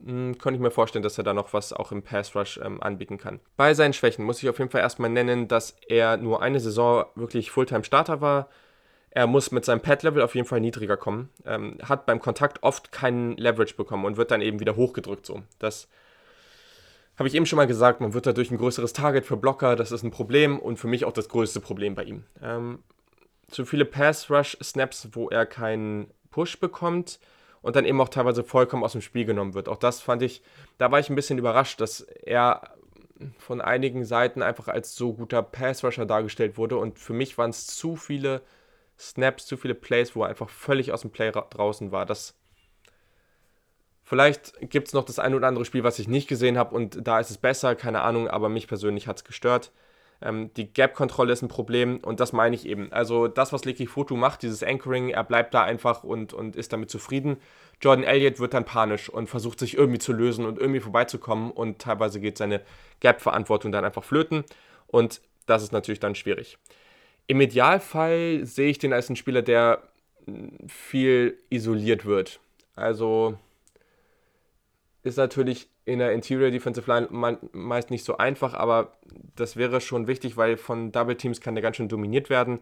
hm, 0.04 0.38
könnte 0.38 0.56
ich 0.56 0.60
mir 0.60 0.72
vorstellen, 0.72 1.04
dass 1.04 1.18
er 1.18 1.24
da 1.24 1.34
noch 1.34 1.52
was 1.52 1.72
auch 1.72 1.92
im 1.92 2.02
Pass 2.02 2.34
Rush 2.34 2.58
ähm, 2.62 2.82
anbieten 2.82 3.16
kann. 3.16 3.38
Bei 3.56 3.74
seinen 3.74 3.92
Schwächen 3.92 4.24
muss 4.24 4.42
ich 4.42 4.48
auf 4.48 4.58
jeden 4.58 4.72
Fall 4.72 4.80
erstmal 4.80 5.08
nennen, 5.08 5.46
dass 5.46 5.76
er 5.86 6.16
nur 6.16 6.42
eine 6.42 6.58
Saison 6.58 7.04
wirklich 7.14 7.52
Fulltime-Starter 7.52 8.20
war. 8.20 8.48
Er 9.10 9.28
muss 9.28 9.52
mit 9.52 9.64
seinem 9.64 9.82
Pad-Level 9.82 10.20
auf 10.20 10.34
jeden 10.34 10.48
Fall 10.48 10.60
niedriger 10.60 10.96
kommen. 10.96 11.30
Ähm, 11.46 11.78
hat 11.84 12.06
beim 12.06 12.18
Kontakt 12.18 12.64
oft 12.64 12.90
keinen 12.90 13.36
Leverage 13.36 13.76
bekommen 13.76 14.04
und 14.04 14.16
wird 14.16 14.32
dann 14.32 14.42
eben 14.42 14.58
wieder 14.58 14.74
hochgedrückt 14.74 15.26
so. 15.26 15.42
Das 15.60 15.86
habe 17.16 17.28
ich 17.28 17.34
eben 17.34 17.46
schon 17.46 17.58
mal 17.58 17.66
gesagt, 17.66 18.00
man 18.00 18.14
wird 18.14 18.26
dadurch 18.26 18.50
ein 18.50 18.58
größeres 18.58 18.92
Target 18.92 19.26
für 19.26 19.36
Blocker, 19.36 19.76
das 19.76 19.92
ist 19.92 20.02
ein 20.02 20.10
Problem 20.10 20.58
und 20.58 20.78
für 20.78 20.88
mich 20.88 21.04
auch 21.04 21.12
das 21.12 21.28
größte 21.28 21.60
Problem 21.60 21.94
bei 21.94 22.04
ihm. 22.04 22.24
Ähm, 22.42 22.78
zu 23.48 23.64
viele 23.64 23.84
Pass-Rush-Snaps, 23.84 25.08
wo 25.12 25.28
er 25.28 25.44
keinen 25.46 26.10
Push 26.30 26.58
bekommt 26.58 27.20
und 27.60 27.76
dann 27.76 27.84
eben 27.84 28.00
auch 28.00 28.08
teilweise 28.08 28.44
vollkommen 28.44 28.82
aus 28.82 28.92
dem 28.92 29.02
Spiel 29.02 29.24
genommen 29.24 29.54
wird. 29.54 29.68
Auch 29.68 29.76
das 29.76 30.00
fand 30.00 30.22
ich, 30.22 30.42
da 30.78 30.90
war 30.90 31.00
ich 31.00 31.10
ein 31.10 31.16
bisschen 31.16 31.38
überrascht, 31.38 31.80
dass 31.80 32.00
er 32.00 32.62
von 33.38 33.60
einigen 33.60 34.04
Seiten 34.04 34.42
einfach 34.42 34.68
als 34.68 34.96
so 34.96 35.12
guter 35.12 35.42
Pass-Rusher 35.42 36.06
dargestellt 36.06 36.56
wurde 36.56 36.76
und 36.76 36.98
für 36.98 37.12
mich 37.12 37.38
waren 37.38 37.50
es 37.50 37.66
zu 37.66 37.94
viele 37.96 38.42
Snaps, 38.98 39.46
zu 39.46 39.56
viele 39.56 39.74
Plays, 39.74 40.16
wo 40.16 40.22
er 40.22 40.28
einfach 40.28 40.48
völlig 40.48 40.92
aus 40.92 41.02
dem 41.02 41.10
Play 41.10 41.30
draußen 41.30 41.92
war. 41.92 42.06
Das 42.06 42.34
Vielleicht 44.12 44.52
gibt 44.68 44.88
es 44.88 44.92
noch 44.92 45.06
das 45.06 45.18
ein 45.18 45.32
oder 45.32 45.48
andere 45.48 45.64
Spiel, 45.64 45.84
was 45.84 45.98
ich 45.98 46.06
nicht 46.06 46.28
gesehen 46.28 46.58
habe 46.58 46.74
und 46.74 46.98
da 47.08 47.18
ist 47.18 47.30
es 47.30 47.38
besser, 47.38 47.74
keine 47.74 48.02
Ahnung, 48.02 48.28
aber 48.28 48.50
mich 48.50 48.68
persönlich 48.68 49.06
hat 49.06 49.16
es 49.16 49.24
gestört. 49.24 49.72
Ähm, 50.20 50.50
die 50.52 50.70
Gap-Kontrolle 50.70 51.32
ist 51.32 51.40
ein 51.40 51.48
Problem 51.48 51.96
und 51.96 52.20
das 52.20 52.34
meine 52.34 52.54
ich 52.54 52.66
eben. 52.66 52.92
Also 52.92 53.26
das, 53.26 53.54
was 53.54 53.64
Leki 53.64 53.86
Foto 53.86 54.14
macht, 54.14 54.42
dieses 54.42 54.62
Anchoring, 54.62 55.08
er 55.08 55.24
bleibt 55.24 55.54
da 55.54 55.62
einfach 55.62 56.04
und, 56.04 56.34
und 56.34 56.56
ist 56.56 56.74
damit 56.74 56.90
zufrieden. 56.90 57.38
Jordan 57.80 58.04
Elliott 58.04 58.38
wird 58.38 58.52
dann 58.52 58.66
panisch 58.66 59.08
und 59.08 59.30
versucht 59.30 59.58
sich 59.58 59.78
irgendwie 59.78 59.98
zu 59.98 60.12
lösen 60.12 60.44
und 60.44 60.58
irgendwie 60.58 60.80
vorbeizukommen 60.80 61.50
und 61.50 61.78
teilweise 61.78 62.20
geht 62.20 62.36
seine 62.36 62.60
Gap-Verantwortung 63.00 63.72
dann 63.72 63.86
einfach 63.86 64.04
flöten 64.04 64.44
und 64.88 65.22
das 65.46 65.62
ist 65.62 65.72
natürlich 65.72 66.00
dann 66.00 66.16
schwierig. 66.16 66.58
Im 67.28 67.40
Idealfall 67.40 68.44
sehe 68.44 68.68
ich 68.68 68.78
den 68.78 68.92
als 68.92 69.08
einen 69.08 69.16
Spieler, 69.16 69.40
der 69.40 69.82
viel 70.68 71.38
isoliert 71.48 72.04
wird. 72.04 72.40
Also 72.76 73.38
ist 75.02 75.16
natürlich 75.16 75.68
in 75.84 75.98
der 75.98 76.12
Interior 76.12 76.50
Defensive 76.50 76.90
Line 76.90 77.08
meist 77.52 77.90
nicht 77.90 78.04
so 78.04 78.16
einfach, 78.16 78.54
aber 78.54 78.92
das 79.34 79.56
wäre 79.56 79.80
schon 79.80 80.06
wichtig, 80.06 80.36
weil 80.36 80.56
von 80.56 80.92
Double 80.92 81.16
Teams 81.16 81.40
kann 81.40 81.54
der 81.54 81.62
ganz 81.62 81.76
schön 81.76 81.88
dominiert 81.88 82.30
werden. 82.30 82.60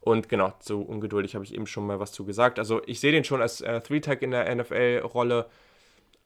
Und 0.00 0.28
genau, 0.28 0.52
so 0.58 0.80
ungeduldig 0.80 1.34
habe 1.34 1.44
ich 1.44 1.54
eben 1.54 1.66
schon 1.66 1.86
mal 1.86 2.00
was 2.00 2.12
zu 2.12 2.24
gesagt. 2.24 2.58
Also 2.58 2.82
ich 2.86 2.98
sehe 2.98 3.12
den 3.12 3.24
schon 3.24 3.40
als 3.40 3.60
äh, 3.60 3.80
Three-Tag 3.80 4.22
in 4.22 4.32
der 4.32 4.52
NFL-Rolle. 4.52 5.46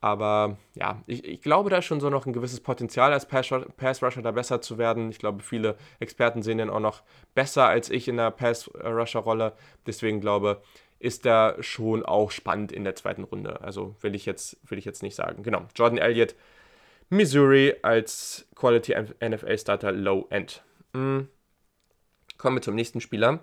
Aber 0.00 0.57
ja, 0.74 1.02
ich, 1.07 1.24
ich, 1.24 1.42
glaube, 1.42 1.68
da 1.68 1.79
ist 1.79 1.87
schon 1.87 2.00
so 2.00 2.09
noch 2.11 2.26
ein 2.26 2.33
gewisses 2.33 2.61
Potenzial 2.61 3.12
als 3.12 3.26
Pass-Rusher 3.26 4.22
da 4.22 4.31
besser 4.31 4.61
zu 4.61 4.79
werden. 4.79 5.11
Ich 5.11 5.18
glaube, 5.18 5.42
viele 5.42 5.76
Experten 6.00 6.42
sehen 6.42 6.59
den 6.59 6.70
auch 6.70 6.81
noch 6.81 7.02
besser 7.35 7.66
als 7.66 7.90
ich 7.90 8.09
in 8.09 8.16
der 8.16 8.31
Pass-Rusher-Rolle. 8.31 9.52
Deswegen 9.87 10.20
glaube 10.20 10.61
ich, 10.62 10.86
ist 10.98 11.26
er 11.26 11.56
schon 11.61 12.04
auch 12.04 12.30
spannend 12.30 12.72
in 12.72 12.85
der 12.85 12.94
zweiten 12.94 13.24
Runde. 13.24 13.61
Also 13.61 13.94
will 14.00 14.14
ich 14.14 14.26
jetzt, 14.26 14.59
will 14.68 14.78
ich 14.78 14.85
jetzt 14.85 15.02
nicht 15.02 15.14
sagen. 15.14 15.42
Genau, 15.42 15.66
Jordan 15.74 15.98
Elliott, 15.98 16.35
Missouri 17.09 17.74
als 17.82 18.46
Quality 18.54 18.94
NFL 19.22 19.59
Starter 19.59 19.92
Low 19.92 20.26
End. 20.30 20.62
Mhm. 20.92 21.28
Kommen 22.38 22.56
wir 22.56 22.62
zum 22.62 22.74
nächsten 22.74 23.00
Spieler. 23.00 23.40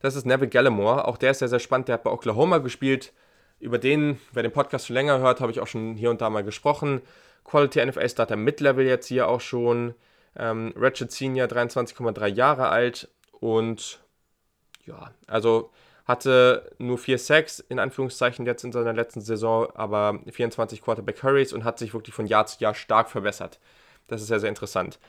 Das 0.00 0.14
ist 0.14 0.26
Neville 0.26 0.50
Gallimore. 0.50 1.06
Auch 1.06 1.16
der 1.16 1.30
ist 1.30 1.38
sehr, 1.38 1.48
sehr 1.48 1.58
spannend. 1.58 1.88
Der 1.88 1.94
hat 1.94 2.04
bei 2.04 2.10
Oklahoma 2.10 2.58
gespielt. 2.58 3.12
Über 3.58 3.78
den, 3.78 4.20
wer 4.32 4.42
den 4.42 4.52
Podcast 4.52 4.86
schon 4.86 4.94
länger 4.94 5.18
hört, 5.18 5.40
habe 5.40 5.50
ich 5.50 5.60
auch 5.60 5.66
schon 5.66 5.94
hier 5.94 6.10
und 6.10 6.20
da 6.20 6.28
mal 6.28 6.44
gesprochen. 6.44 7.00
Quality 7.44 7.86
NFL 7.86 8.08
Starter 8.08 8.36
Mid-Level 8.36 8.84
jetzt 8.84 9.06
hier 9.06 9.28
auch 9.28 9.40
schon. 9.40 9.94
Ähm, 10.36 10.74
Ratchet 10.76 11.10
Senior, 11.10 11.46
23,3 11.46 12.26
Jahre 12.26 12.68
alt. 12.68 13.08
Und 13.32 14.00
ja, 14.84 15.10
also 15.26 15.70
hatte 16.06 16.70
nur 16.78 16.98
4 16.98 17.18
Sacks 17.18 17.58
in 17.58 17.78
Anführungszeichen 17.78 18.46
jetzt 18.46 18.64
in 18.64 18.72
seiner 18.72 18.92
letzten 18.92 19.20
Saison, 19.20 19.68
aber 19.74 20.20
24 20.30 20.80
Quarterback 20.80 21.22
Hurries 21.22 21.52
und 21.52 21.64
hat 21.64 21.78
sich 21.78 21.92
wirklich 21.92 22.14
von 22.14 22.26
Jahr 22.26 22.46
zu 22.46 22.60
Jahr 22.60 22.74
stark 22.74 23.10
verbessert. 23.10 23.58
Das 24.06 24.22
ist 24.22 24.28
sehr, 24.28 24.38
sehr 24.38 24.48
interessant. 24.48 25.00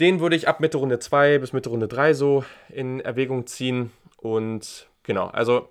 Den 0.00 0.18
würde 0.18 0.34
ich 0.34 0.48
ab 0.48 0.60
Mitte 0.60 0.78
Runde 0.78 0.98
2 0.98 1.38
bis 1.38 1.52
Mitte 1.52 1.68
Runde 1.68 1.86
3 1.86 2.14
so 2.14 2.44
in 2.68 3.00
Erwägung 3.00 3.46
ziehen. 3.46 3.92
Und 4.16 4.88
genau, 5.04 5.26
also 5.28 5.68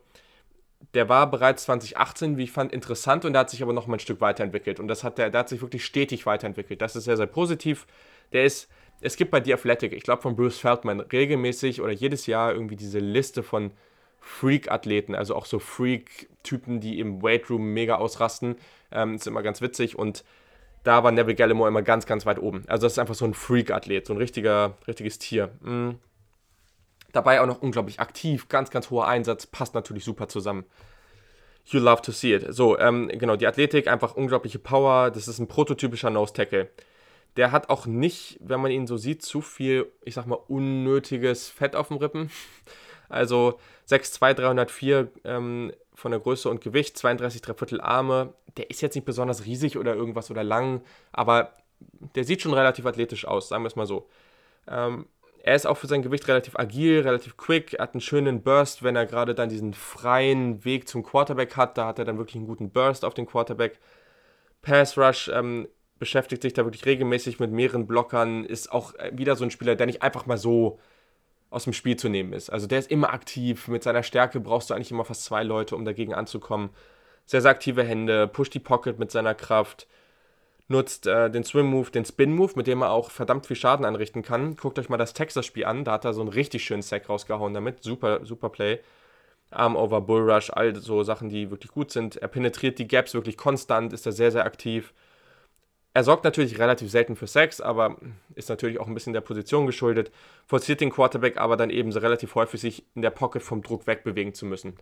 der 0.93 1.09
war 1.09 1.29
bereits 1.29 1.63
2018, 1.63 2.38
wie 2.38 2.43
ich 2.43 2.51
fand, 2.51 2.71
interessant 2.71 3.25
und 3.25 3.33
der 3.33 3.41
hat 3.41 3.49
sich 3.49 3.62
aber 3.62 3.73
noch 3.73 3.88
mal 3.88 3.97
ein 3.97 3.99
Stück 3.99 4.21
weiterentwickelt. 4.21 4.79
Und 4.79 4.88
das 4.88 5.03
hat 5.03 5.17
der, 5.17 5.29
der 5.29 5.39
hat 5.41 5.49
sich 5.49 5.62
wirklich 5.62 5.83
stetig 5.83 6.25
weiterentwickelt. 6.25 6.81
Das 6.81 6.95
ist 6.95 7.03
sehr, 7.03 7.17
sehr 7.17 7.27
positiv. 7.27 7.85
Der 8.31 8.45
ist 8.45 8.69
es 9.01 9.15
gibt 9.15 9.31
bei 9.31 9.43
The 9.43 9.53
Athletic, 9.53 9.93
ich 9.93 10.03
glaube 10.03 10.21
von 10.21 10.35
Bruce 10.35 10.59
Feldman, 10.59 10.99
regelmäßig 10.99 11.81
oder 11.81 11.91
jedes 11.91 12.25
Jahr 12.25 12.53
irgendwie 12.53 12.75
diese 12.75 12.99
Liste 12.99 13.43
von 13.43 13.71
Freak-Athleten, 14.19 15.15
also 15.15 15.36
auch 15.36 15.45
so 15.45 15.60
Freak-Typen, 15.60 16.79
die 16.79 16.99
im 16.99 17.21
Weightroom 17.21 17.73
mega 17.73 17.95
ausrasten. 17.95 18.55
Ähm, 18.91 19.15
ist 19.15 19.27
immer 19.27 19.43
ganz 19.43 19.62
witzig 19.62 19.97
und 19.97 20.23
da 20.84 21.03
war 21.03 21.12
Neville 21.12 21.36
Gallimore 21.36 21.67
immer 21.67 21.82
ganz, 21.82 22.05
ganz 22.05 22.25
weit 22.25 22.39
oben. 22.39 22.63
Also 22.67 22.86
das 22.86 22.93
ist 22.93 22.99
einfach 22.99 23.15
so 23.15 23.25
ein 23.25 23.34
Freak-Athlet, 23.34 24.08
so 24.08 24.13
ein 24.13 24.17
richtiger, 24.17 24.77
richtiges 24.88 25.19
Tier. 25.19 25.51
Mhm. 25.62 25.99
Dabei 27.12 27.41
auch 27.41 27.47
noch 27.47 27.62
unglaublich 27.62 27.99
aktiv, 27.99 28.47
ganz, 28.49 28.69
ganz 28.69 28.89
hoher 28.89 29.08
Einsatz, 29.08 29.47
passt 29.47 29.73
natürlich 29.73 30.05
super 30.05 30.27
zusammen. 30.27 30.65
You 31.65 31.79
love 31.79 32.01
to 32.03 32.12
see 32.12 32.34
it. 32.34 32.45
So, 32.49 32.79
ähm, 32.79 33.10
genau, 33.13 33.36
die 33.36 33.45
Athletik, 33.45 33.88
einfach 33.88 34.15
unglaubliche 34.15 34.60
Power. 34.60 35.12
Das 35.12 35.27
ist 35.27 35.39
ein 35.39 35.47
prototypischer 35.47 36.10
Nose-Tackle. 36.10 36.69
Der 37.38 37.51
hat 37.51 37.69
auch 37.69 37.86
nicht, 37.86 38.39
wenn 38.41 38.60
man 38.60 38.71
ihn 38.71 38.88
so 38.88 38.97
sieht, 38.97 39.21
zu 39.21 39.41
viel, 39.41 39.91
ich 40.03 40.15
sag 40.15 40.25
mal, 40.25 40.39
unnötiges 40.47 41.49
Fett 41.49 41.75
auf 41.75 41.89
dem 41.89 41.97
Rippen. 41.97 42.32
Also 43.10 43.60
6'2, 43.89 44.34
304 44.34 45.08
ähm, 45.26 45.74
von 45.93 46.12
der 46.12 46.19
Größe 46.19 46.50
und 46.50 46.62
Gewicht, 46.62 46.98
32 46.98 47.41
Viertel 47.45 47.82
Arme. 47.82 48.34
Der 48.58 48.69
ist 48.69 48.82
jetzt 48.82 48.95
nicht 48.95 49.06
besonders 49.06 49.45
riesig 49.45 49.78
oder 49.78 49.95
irgendwas 49.95 50.32
oder 50.32 50.43
lang, 50.43 50.82
aber 51.12 51.54
der 52.15 52.24
sieht 52.24 52.41
schon 52.41 52.54
relativ 52.54 52.86
athletisch 52.86 53.26
aus, 53.26 53.50
sagen 53.50 53.63
wir 53.63 53.67
es 53.67 53.76
mal 53.76 53.86
so. 53.86 54.08
Ähm, 54.67 55.08
er 55.41 55.56
ist 55.56 55.65
auch 55.65 55.78
für 55.78 55.88
sein 55.88 56.02
Gewicht 56.02 56.28
relativ 56.28 56.58
agil, 56.58 57.02
relativ 57.02 57.38
quick, 57.38 57.80
hat 57.80 57.93
einen 57.93 58.02
schönen 58.02 58.43
Burst, 58.43 58.84
wenn 58.84 58.95
er 58.95 59.06
gerade 59.06 59.34
dann 59.34 59.50
diesen 59.50 59.74
freien 59.74 60.65
Weg 60.65 60.88
zum 60.88 61.04
Quarterback 61.04 61.56
hat. 61.56 61.78
Da 61.78 61.88
hat 61.88 62.00
er 62.00 62.06
dann 62.06 62.17
wirklich 62.17 62.36
einen 62.36 62.48
guten 62.48 62.72
Burst 62.72 63.06
auf 63.06 63.13
den 63.13 63.26
Quarterback. 63.26 63.80
Pass 64.62 64.98
Rush 64.98 65.30
ähm, 65.34 65.67
beschäftigt 65.98 66.41
sich 66.41 66.54
da 66.54 66.65
wirklich 66.65 66.86
regelmäßig 66.86 67.39
mit 67.39 67.52
mehreren 67.52 67.88
Blockern, 67.88 68.43
ist 68.43 68.72
auch 68.72 68.93
äh, 68.95 69.12
wieder 69.13 69.36
so 69.36 69.43
ein 69.43 69.52
Spieler, 69.52 69.76
der 69.76 69.86
nicht 69.86 70.02
einfach 70.02 70.26
mal 70.26 70.38
so 70.38 70.80
aus 71.49 71.63
dem 71.63 71.73
Spiel 71.73 71.97
zu 71.97 72.09
nehmen 72.09 72.33
ist. 72.33 72.49
Also 72.49 72.67
der 72.67 72.79
ist 72.79 72.91
immer 72.91 73.12
aktiv. 73.13 73.67
Mit 73.67 73.83
seiner 73.83 74.03
Stärke 74.03 74.39
brauchst 74.39 74.69
du 74.69 74.73
eigentlich 74.73 74.91
immer 74.91 75.05
fast 75.05 75.23
zwei 75.23 75.43
Leute, 75.43 75.75
um 75.75 75.85
dagegen 75.85 76.13
anzukommen. 76.13 76.69
Sehr, 77.25 77.41
sehr 77.41 77.51
aktive 77.51 77.83
Hände, 77.83 78.27
pusht 78.27 78.53
die 78.53 78.59
Pocket 78.59 78.99
mit 78.99 79.12
seiner 79.12 79.35
Kraft 79.35 79.88
nutzt 80.69 81.07
äh, 81.07 81.29
den 81.29 81.43
Swim-Move, 81.43 81.91
den 81.91 82.05
Spin-Move, 82.05 82.53
mit 82.55 82.67
dem 82.67 82.81
er 82.81 82.91
auch 82.91 83.09
verdammt 83.12 83.47
viel 83.47 83.55
Schaden 83.55 83.85
anrichten 83.85 84.21
kann. 84.21 84.55
Guckt 84.55 84.79
euch 84.79 84.88
mal 84.88 84.97
das 84.97 85.13
Texas-Spiel 85.13 85.65
an, 85.65 85.83
da 85.83 85.93
hat 85.93 86.05
er 86.05 86.13
so 86.13 86.21
einen 86.21 86.29
richtig 86.29 86.63
schönen 86.63 86.83
Sack 86.83 87.09
rausgehauen 87.09 87.53
damit. 87.53 87.83
Super, 87.83 88.25
super 88.25 88.49
Play. 88.49 88.79
Arm 89.51 89.75
over 89.75 89.99
Bull 90.01 90.29
Rush, 90.29 90.51
all 90.51 90.75
so 90.75 91.01
Sachen, 91.03 91.29
die 91.29 91.49
wirklich 91.49 91.71
gut 91.71 91.91
sind. 91.91 92.17
Er 92.17 92.27
penetriert 92.27 92.77
die 92.77 92.88
Gaps 92.88 93.15
wirklich 93.15 93.35
konstant, 93.35 93.93
ist 93.93 94.05
da 94.05 94.12
sehr, 94.12 94.31
sehr 94.31 94.45
aktiv. 94.45 94.93
Er 95.93 96.04
sorgt 96.04 96.23
natürlich 96.23 96.60
relativ 96.60 96.91
selten 96.91 97.15
für 97.15 97.28
Sex, 97.28 97.62
aber 97.62 97.97
ist 98.36 98.49
natürlich 98.49 98.80
auch 98.80 98.88
ein 98.88 98.93
bisschen 98.93 99.13
der 99.13 99.21
Position 99.21 99.65
geschuldet. 99.65 100.12
Forciert 100.45 100.82
den 100.82 100.91
Quarterback 100.91 101.38
aber 101.38 101.58
dann 101.58 101.71
eben 101.71 101.91
so 101.91 101.99
relativ 101.99 102.36
häufig, 102.36 102.62
sich 102.62 102.86
in 102.95 103.02
der 103.02 103.10
Pocket 103.10 103.41
vom 103.41 103.63
Druck 103.63 103.88
wegbewegen 103.88 104.34
zu 104.34 104.45
müssen. 104.45 104.78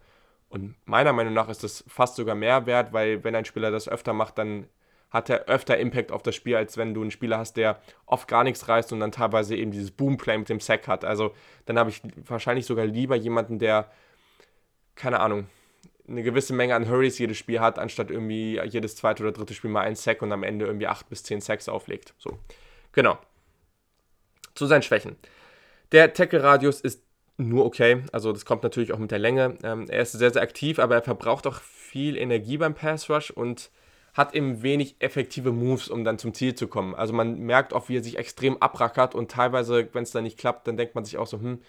Und 0.49 0.75
meiner 0.85 1.13
Meinung 1.13 1.33
nach 1.33 1.49
ist 1.49 1.63
das 1.63 1.83
fast 1.87 2.15
sogar 2.15 2.35
mehr 2.35 2.65
wert, 2.65 2.93
weil 2.93 3.23
wenn 3.23 3.35
ein 3.35 3.45
Spieler 3.45 3.71
das 3.71 3.87
öfter 3.87 4.13
macht, 4.13 4.37
dann 4.37 4.67
hat 5.09 5.29
er 5.29 5.45
öfter 5.45 5.77
Impact 5.77 6.11
auf 6.11 6.21
das 6.21 6.35
Spiel, 6.35 6.55
als 6.55 6.77
wenn 6.77 6.93
du 6.93 7.01
einen 7.01 7.11
Spieler 7.11 7.37
hast, 7.37 7.55
der 7.55 7.79
oft 8.05 8.27
gar 8.27 8.43
nichts 8.43 8.67
reißt 8.67 8.91
und 8.91 8.99
dann 8.99 9.11
teilweise 9.11 9.55
eben 9.55 9.71
dieses 9.71 9.91
Boomplay 9.91 10.37
mit 10.37 10.49
dem 10.49 10.59
Sack 10.59 10.87
hat. 10.87 11.05
Also 11.05 11.33
dann 11.65 11.79
habe 11.79 11.89
ich 11.89 12.01
wahrscheinlich 12.25 12.65
sogar 12.65 12.85
lieber 12.85 13.15
jemanden, 13.15 13.59
der, 13.59 13.89
keine 14.95 15.21
Ahnung, 15.21 15.47
eine 16.07 16.23
gewisse 16.23 16.53
Menge 16.53 16.75
an 16.75 16.89
Hurries 16.89 17.19
jedes 17.19 17.37
Spiel 17.37 17.59
hat, 17.59 17.79
anstatt 17.79 18.11
irgendwie 18.11 18.59
jedes 18.65 18.95
zweite 18.95 19.23
oder 19.23 19.31
dritte 19.31 19.53
Spiel 19.53 19.69
mal 19.69 19.81
ein 19.81 19.95
Sack 19.95 20.21
und 20.21 20.31
am 20.31 20.43
Ende 20.43 20.65
irgendwie 20.65 20.87
acht 20.87 21.09
bis 21.09 21.23
zehn 21.23 21.41
Sacks 21.41 21.67
auflegt. 21.67 22.13
So, 22.17 22.39
genau. 22.93 23.17
Zu 24.55 24.65
seinen 24.65 24.81
Schwächen. 24.83 25.17
Der 25.91 26.13
Tackle-Radius 26.13 26.81
ist 26.81 27.03
nur 27.37 27.65
okay. 27.65 28.03
Also 28.11 28.31
das 28.31 28.45
kommt 28.45 28.63
natürlich 28.63 28.93
auch 28.93 28.99
mit 28.99 29.11
der 29.11 29.19
Länge. 29.19 29.57
Ähm, 29.63 29.85
er 29.89 30.01
ist 30.01 30.13
sehr, 30.13 30.31
sehr 30.31 30.41
aktiv, 30.41 30.79
aber 30.79 30.95
er 30.95 31.03
verbraucht 31.03 31.45
auch 31.47 31.61
viel 31.61 32.17
Energie 32.17 32.57
beim 32.57 32.73
Pass 32.73 33.09
Rush 33.09 33.31
und 33.31 33.69
hat 34.13 34.33
eben 34.33 34.63
wenig 34.63 34.95
effektive 34.99 35.51
Moves, 35.51 35.89
um 35.89 36.03
dann 36.03 36.17
zum 36.17 36.33
Ziel 36.33 36.55
zu 36.55 36.67
kommen. 36.67 36.95
Also 36.95 37.13
man 37.13 37.39
merkt 37.39 37.73
auch, 37.73 37.87
wie 37.87 37.97
er 37.97 38.03
sich 38.03 38.17
extrem 38.17 38.57
abrackert 38.61 39.13
und 39.13 39.29
teilweise, 39.29 39.87
wenn 39.93 40.03
es 40.03 40.11
dann 40.11 40.23
nicht 40.23 40.39
klappt, 40.39 40.67
dann 40.67 40.75
denkt 40.75 40.95
man 40.95 41.05
sich 41.05 41.17
auch 41.17 41.27
so, 41.27 41.39
hm, 41.39 41.61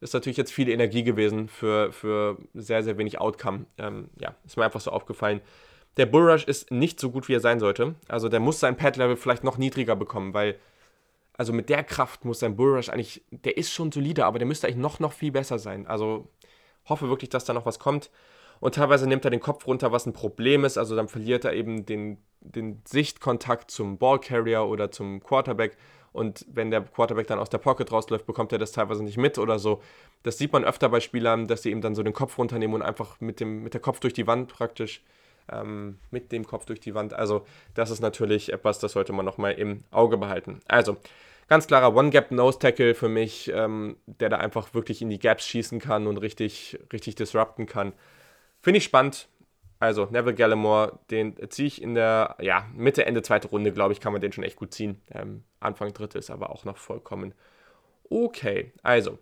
ist 0.00 0.14
natürlich 0.14 0.36
jetzt 0.36 0.52
viel 0.52 0.68
Energie 0.68 1.02
gewesen 1.02 1.48
für, 1.48 1.92
für 1.92 2.38
sehr, 2.54 2.82
sehr 2.82 2.98
wenig 2.98 3.18
Outcome. 3.18 3.66
Ähm, 3.78 4.10
ja, 4.20 4.34
ist 4.44 4.56
mir 4.56 4.64
einfach 4.64 4.80
so 4.80 4.90
aufgefallen. 4.90 5.40
Der 5.96 6.06
Bullrush 6.06 6.44
ist 6.44 6.70
nicht 6.70 7.00
so 7.00 7.10
gut, 7.10 7.28
wie 7.28 7.34
er 7.34 7.40
sein 7.40 7.60
sollte. 7.60 7.94
Also 8.08 8.28
der 8.28 8.40
muss 8.40 8.60
sein 8.60 8.76
Pad-Level 8.76 9.16
vielleicht 9.16 9.44
noch 9.44 9.56
niedriger 9.56 9.96
bekommen, 9.96 10.34
weil 10.34 10.56
also 11.38 11.52
mit 11.52 11.68
der 11.68 11.84
Kraft 11.84 12.24
muss 12.24 12.40
sein 12.40 12.56
Bullrush 12.56 12.88
eigentlich, 12.88 13.22
der 13.30 13.56
ist 13.56 13.72
schon 13.72 13.92
solide, 13.92 14.24
aber 14.24 14.38
der 14.38 14.46
müsste 14.46 14.66
eigentlich 14.66 14.78
noch, 14.78 15.00
noch 15.00 15.12
viel 15.12 15.32
besser 15.32 15.58
sein. 15.58 15.86
Also 15.86 16.28
hoffe 16.86 17.08
wirklich, 17.08 17.30
dass 17.30 17.44
da 17.44 17.52
noch 17.52 17.66
was 17.66 17.78
kommt. 17.78 18.10
Und 18.58 18.74
teilweise 18.74 19.06
nimmt 19.06 19.24
er 19.24 19.30
den 19.30 19.40
Kopf 19.40 19.66
runter, 19.66 19.92
was 19.92 20.06
ein 20.06 20.14
Problem 20.14 20.64
ist. 20.64 20.78
Also 20.78 20.96
dann 20.96 21.08
verliert 21.08 21.44
er 21.44 21.52
eben 21.52 21.84
den, 21.84 22.18
den 22.40 22.82
Sichtkontakt 22.86 23.70
zum 23.70 23.98
Ballcarrier 23.98 24.64
oder 24.64 24.90
zum 24.90 25.22
Quarterback. 25.22 25.76
Und 26.16 26.46
wenn 26.48 26.70
der 26.70 26.80
Quarterback 26.80 27.26
dann 27.26 27.38
aus 27.38 27.50
der 27.50 27.58
Pocket 27.58 27.92
rausläuft, 27.92 28.26
bekommt 28.26 28.50
er 28.52 28.58
das 28.58 28.72
teilweise 28.72 29.04
nicht 29.04 29.18
mit 29.18 29.38
oder 29.38 29.58
so. 29.58 29.82
Das 30.22 30.38
sieht 30.38 30.52
man 30.52 30.64
öfter 30.64 30.88
bei 30.88 31.00
Spielern, 31.00 31.46
dass 31.46 31.62
sie 31.62 31.70
ihm 31.70 31.82
dann 31.82 31.94
so 31.94 32.02
den 32.02 32.14
Kopf 32.14 32.38
runternehmen 32.38 32.74
und 32.74 32.82
einfach 32.82 33.20
mit 33.20 33.38
dem 33.38 33.62
mit 33.62 33.74
der 33.74 33.80
Kopf 33.80 34.00
durch 34.00 34.14
die 34.14 34.26
Wand 34.26 34.48
praktisch 34.48 35.02
ähm, 35.52 35.98
mit 36.10 36.32
dem 36.32 36.46
Kopf 36.46 36.64
durch 36.64 36.80
die 36.80 36.94
Wand. 36.94 37.12
Also 37.12 37.46
das 37.74 37.90
ist 37.90 38.00
natürlich 38.00 38.52
etwas, 38.52 38.78
das 38.78 38.92
sollte 38.92 39.12
man 39.12 39.24
nochmal 39.24 39.52
im 39.52 39.84
Auge 39.90 40.16
behalten. 40.16 40.60
Also 40.66 40.96
ganz 41.48 41.66
klarer 41.66 41.94
One-Gap-Nose-Tackle 41.94 42.94
für 42.94 43.08
mich, 43.08 43.52
ähm, 43.54 43.96
der 44.06 44.28
da 44.28 44.38
einfach 44.38 44.74
wirklich 44.74 45.02
in 45.02 45.10
die 45.10 45.18
Gaps 45.18 45.46
schießen 45.46 45.80
kann 45.80 46.06
und 46.06 46.16
richtig, 46.16 46.78
richtig 46.92 47.14
disrupten 47.14 47.66
kann. 47.66 47.92
Finde 48.60 48.78
ich 48.78 48.84
spannend. 48.84 49.28
Also 49.78 50.06
Neville 50.06 50.34
Gallimore, 50.34 50.98
den 51.10 51.36
ziehe 51.50 51.66
ich 51.66 51.82
in 51.82 51.94
der 51.94 52.36
ja, 52.40 52.66
Mitte, 52.74 53.04
Ende 53.04 53.22
zweite 53.22 53.48
Runde, 53.48 53.72
glaube 53.72 53.92
ich, 53.92 54.00
kann 54.00 54.12
man 54.12 54.22
den 54.22 54.32
schon 54.32 54.44
echt 54.44 54.56
gut 54.56 54.72
ziehen. 54.72 55.02
Ähm, 55.10 55.44
Anfang 55.60 55.92
dritte 55.92 56.18
ist 56.18 56.30
aber 56.30 56.50
auch 56.50 56.64
noch 56.64 56.78
vollkommen 56.78 57.34
okay. 58.10 58.72
Also, 58.82 59.18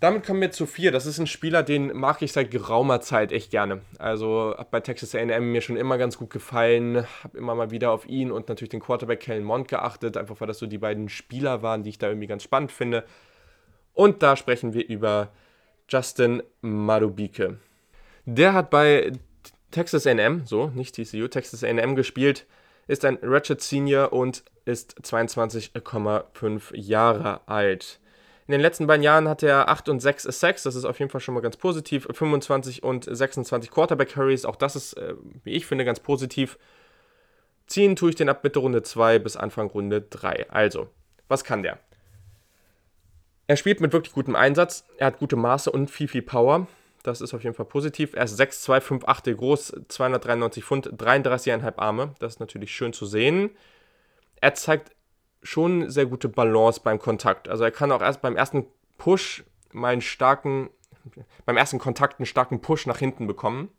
damit 0.00 0.24
kommen 0.24 0.40
wir 0.40 0.50
zu 0.50 0.66
vier. 0.66 0.92
Das 0.92 1.06
ist 1.06 1.18
ein 1.18 1.26
Spieler, 1.26 1.62
den 1.62 1.96
mag 1.96 2.22
ich 2.22 2.32
seit 2.32 2.50
geraumer 2.50 3.00
Zeit 3.00 3.32
echt 3.32 3.50
gerne. 3.50 3.82
Also 3.98 4.54
hat 4.56 4.70
bei 4.70 4.80
Texas 4.80 5.14
A&M 5.14 5.50
mir 5.50 5.60
schon 5.60 5.76
immer 5.76 5.98
ganz 5.98 6.18
gut 6.18 6.30
gefallen. 6.30 7.04
Habe 7.24 7.38
immer 7.38 7.54
mal 7.54 7.70
wieder 7.70 7.90
auf 7.90 8.06
ihn 8.06 8.30
und 8.30 8.48
natürlich 8.48 8.70
den 8.70 8.80
Quarterback 8.80 9.20
Kellen 9.20 9.44
Mond 9.44 9.68
geachtet, 9.68 10.16
einfach 10.16 10.40
weil 10.40 10.46
das 10.46 10.58
so 10.58 10.66
die 10.66 10.78
beiden 10.78 11.08
Spieler 11.08 11.62
waren, 11.62 11.82
die 11.82 11.90
ich 11.90 11.98
da 11.98 12.08
irgendwie 12.08 12.28
ganz 12.28 12.44
spannend 12.44 12.70
finde. 12.70 13.04
Und 13.92 14.22
da 14.22 14.36
sprechen 14.36 14.72
wir 14.72 14.88
über 14.88 15.32
Justin 15.88 16.42
Marubike. 16.60 17.58
Der 18.24 18.52
hat 18.52 18.70
bei 18.70 19.10
Texas 19.70 20.06
AM, 20.06 20.46
so, 20.46 20.68
nicht 20.74 20.94
TCU, 20.94 21.28
Texas 21.28 21.62
AM 21.64 21.94
gespielt, 21.94 22.46
ist 22.86 23.04
ein 23.04 23.18
Ratchet 23.22 23.60
Senior 23.60 24.12
und 24.12 24.42
ist 24.64 24.98
22,5 25.02 26.74
Jahre 26.74 27.46
alt. 27.46 28.00
In 28.46 28.52
den 28.52 28.62
letzten 28.62 28.86
beiden 28.86 29.02
Jahren 29.02 29.28
hat 29.28 29.42
er 29.42 29.68
8 29.68 29.90
und 29.90 30.00
6 30.00 30.22
Sacks, 30.22 30.62
das 30.62 30.74
ist 30.74 30.86
auf 30.86 30.98
jeden 30.98 31.10
Fall 31.10 31.20
schon 31.20 31.34
mal 31.34 31.42
ganz 31.42 31.58
positiv. 31.58 32.08
25 32.10 32.82
und 32.82 33.04
26 33.04 33.70
Quarterback 33.70 34.16
Hurries, 34.16 34.46
auch 34.46 34.56
das 34.56 34.74
ist, 34.74 34.94
äh, 34.94 35.14
wie 35.44 35.52
ich 35.52 35.66
finde, 35.66 35.84
ganz 35.84 36.00
positiv. 36.00 36.58
Ziehen 37.66 37.94
tue 37.94 38.08
ich 38.08 38.16
den 38.16 38.30
ab 38.30 38.42
Mitte 38.42 38.60
Runde 38.60 38.82
2 38.82 39.18
bis 39.18 39.36
Anfang 39.36 39.68
Runde 39.68 40.00
3. 40.00 40.48
Also, 40.48 40.88
was 41.28 41.44
kann 41.44 41.62
der? 41.62 41.78
Er 43.46 43.56
spielt 43.56 43.82
mit 43.82 43.92
wirklich 43.92 44.14
gutem 44.14 44.34
Einsatz, 44.34 44.84
er 44.96 45.08
hat 45.08 45.18
gute 45.18 45.36
Maße 45.36 45.70
und 45.70 45.90
viel, 45.90 46.08
viel 46.08 46.22
Power. 46.22 46.66
Das 47.08 47.22
ist 47.22 47.32
auf 47.32 47.42
jeden 47.42 47.54
Fall 47.54 47.64
positiv. 47.64 48.12
Er 48.14 48.24
ist 48.24 48.36
6,258 48.36 49.34
groß, 49.34 49.80
293 49.88 50.62
Pfund, 50.62 50.88
33,5 50.92 51.78
Arme. 51.78 52.14
Das 52.18 52.34
ist 52.34 52.40
natürlich 52.40 52.70
schön 52.70 52.92
zu 52.92 53.06
sehen. 53.06 53.50
Er 54.42 54.52
zeigt 54.52 54.94
schon 55.42 55.88
sehr 55.88 56.04
gute 56.04 56.28
Balance 56.28 56.80
beim 56.84 56.98
Kontakt. 56.98 57.48
Also 57.48 57.64
er 57.64 57.70
kann 57.70 57.92
auch 57.92 58.02
erst 58.02 58.20
beim 58.20 58.36
ersten 58.36 58.66
Push 58.98 59.42
mal 59.72 59.88
einen 59.88 60.02
starken, 60.02 60.68
beim 61.46 61.56
ersten 61.56 61.78
Kontakt 61.78 62.20
einen 62.20 62.26
starken 62.26 62.60
Push 62.60 62.84
nach 62.84 62.98
hinten 62.98 63.26
bekommen. 63.26 63.70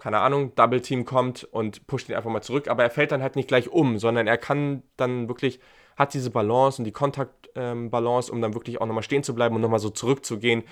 Keine 0.00 0.18
Ahnung, 0.18 0.52
Double 0.56 0.80
Team 0.80 1.04
kommt 1.04 1.44
und 1.44 1.86
pusht 1.86 2.08
ihn 2.08 2.16
einfach 2.16 2.30
mal 2.30 2.42
zurück, 2.42 2.66
aber 2.66 2.82
er 2.82 2.90
fällt 2.90 3.12
dann 3.12 3.22
halt 3.22 3.36
nicht 3.36 3.46
gleich 3.46 3.68
um, 3.68 3.98
sondern 3.98 4.26
er 4.26 4.38
kann 4.38 4.82
dann 4.96 5.28
wirklich, 5.28 5.60
hat 5.94 6.12
diese 6.12 6.30
Balance 6.30 6.80
und 6.80 6.86
die 6.86 6.92
Kontaktbalance, 6.92 8.30
ähm, 8.32 8.34
um 8.34 8.42
dann 8.42 8.54
wirklich 8.54 8.80
auch 8.80 8.86
nochmal 8.86 9.04
stehen 9.04 9.22
zu 9.22 9.32
bleiben 9.32 9.54
und 9.54 9.60
nochmal 9.60 9.78
so 9.78 9.90
zurückzugehen. 9.90 10.64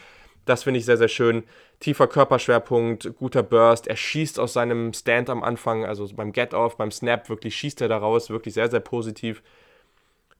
Das 0.44 0.62
finde 0.62 0.78
ich 0.78 0.86
sehr, 0.86 0.96
sehr 0.96 1.08
schön. 1.08 1.44
Tiefer 1.80 2.06
Körperschwerpunkt, 2.06 3.14
guter 3.18 3.42
Burst. 3.42 3.86
Er 3.86 3.96
schießt 3.96 4.40
aus 4.40 4.52
seinem 4.52 4.92
Stand 4.92 5.30
am 5.30 5.42
Anfang, 5.42 5.84
also 5.84 6.08
beim 6.14 6.32
Get-Off, 6.32 6.76
beim 6.76 6.90
Snap, 6.90 7.28
wirklich 7.28 7.54
schießt 7.56 7.80
er 7.82 7.88
da 7.88 7.98
raus. 7.98 8.30
Wirklich 8.30 8.54
sehr, 8.54 8.70
sehr 8.70 8.80
positiv. 8.80 9.42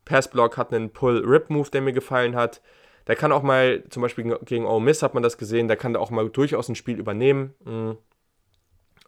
Passblock 0.05 0.57
hat 0.57 0.73
einen 0.73 0.91
Pull-Rip-Move, 0.91 1.71
der 1.71 1.83
mir 1.83 1.93
gefallen 1.93 2.35
hat. 2.35 2.63
Der 3.07 3.17
kann 3.17 3.33
auch 3.33 3.43
mal, 3.43 3.85
zum 3.91 4.03
Beispiel 4.03 4.39
gegen 4.45 4.67
Ole 4.67 4.85
Miss 4.85 5.03
hat 5.03 5.15
man 5.15 5.23
das 5.23 5.39
gesehen, 5.39 5.69
der 5.69 5.77
kann 5.77 5.95
da 5.95 6.01
auch 6.01 6.11
mal 6.11 6.29
durchaus 6.29 6.69
ein 6.69 6.75
Spiel 6.75 6.99
übernehmen. 6.99 7.55
Mm. 7.65 7.93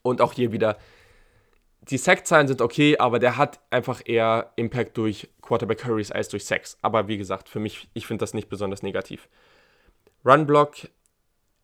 Und 0.03 0.20
auch 0.20 0.32
hier 0.32 0.53
wieder 0.53 0.78
die 1.82 1.99
Sack-Zahlen 1.99 2.47
sind 2.47 2.61
okay, 2.61 2.99
aber 2.99 3.18
der 3.18 3.36
hat 3.36 3.61
einfach 3.70 4.03
eher 4.05 4.53
Impact 4.57 4.97
durch 4.97 5.28
Quarterback 5.43 5.84
Hurries 5.86 6.12
als 6.12 6.28
durch 6.28 6.45
Sacks. 6.45 6.78
Aber 6.82 7.09
wie 7.09 7.16
gesagt, 7.16 7.49
für 7.49 7.61
mich, 7.61 7.88
ich 7.95 8.07
finde 8.07 8.22
das 8.22 8.34
nicht 8.34 8.49
besonders 8.49 8.82
negativ. 8.82 9.28
Run-Block, 10.24 10.88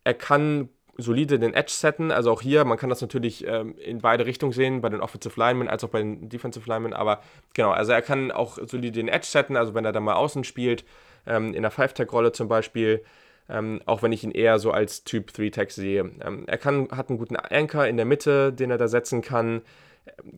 er 0.04 0.14
kann 0.14 0.68
solide 0.98 1.38
den 1.38 1.54
Edge 1.54 1.72
setten. 1.72 2.10
Also 2.10 2.30
auch 2.30 2.40
hier, 2.40 2.64
man 2.64 2.78
kann 2.78 2.90
das 2.90 3.00
natürlich 3.00 3.46
ähm, 3.46 3.76
in 3.78 3.98
beide 3.98 4.26
Richtungen 4.26 4.52
sehen, 4.52 4.80
bei 4.80 4.88
den 4.88 5.00
Offensive 5.00 5.38
Linemen 5.38 5.68
als 5.68 5.84
auch 5.84 5.90
bei 5.90 5.98
den 5.98 6.28
Defensive 6.28 6.68
Linemen. 6.68 6.92
Aber 6.92 7.20
genau, 7.54 7.70
also 7.70 7.92
er 7.92 8.02
kann 8.02 8.30
auch 8.30 8.58
solide 8.66 8.92
den 8.92 9.08
Edge 9.08 9.26
setten, 9.26 9.56
also 9.56 9.74
wenn 9.74 9.84
er 9.84 9.92
da 9.92 10.00
mal 10.00 10.14
außen 10.14 10.44
spielt, 10.44 10.84
ähm, 11.26 11.54
in 11.54 11.62
der 11.62 11.70
Five-Tag-Rolle 11.70 12.32
zum 12.32 12.48
Beispiel. 12.48 13.04
Ähm, 13.48 13.80
auch 13.86 14.02
wenn 14.02 14.10
ich 14.10 14.24
ihn 14.24 14.32
eher 14.32 14.58
so 14.58 14.72
als 14.72 15.04
Typ 15.04 15.30
3-Tag 15.30 15.70
sehe. 15.70 16.10
Ähm, 16.24 16.44
er 16.48 16.58
kann, 16.58 16.88
hat 16.90 17.10
einen 17.10 17.18
guten 17.18 17.36
Anchor 17.36 17.86
in 17.86 17.96
der 17.96 18.06
Mitte, 18.06 18.52
den 18.52 18.72
er 18.72 18.78
da 18.78 18.88
setzen 18.88 19.22
kann 19.22 19.62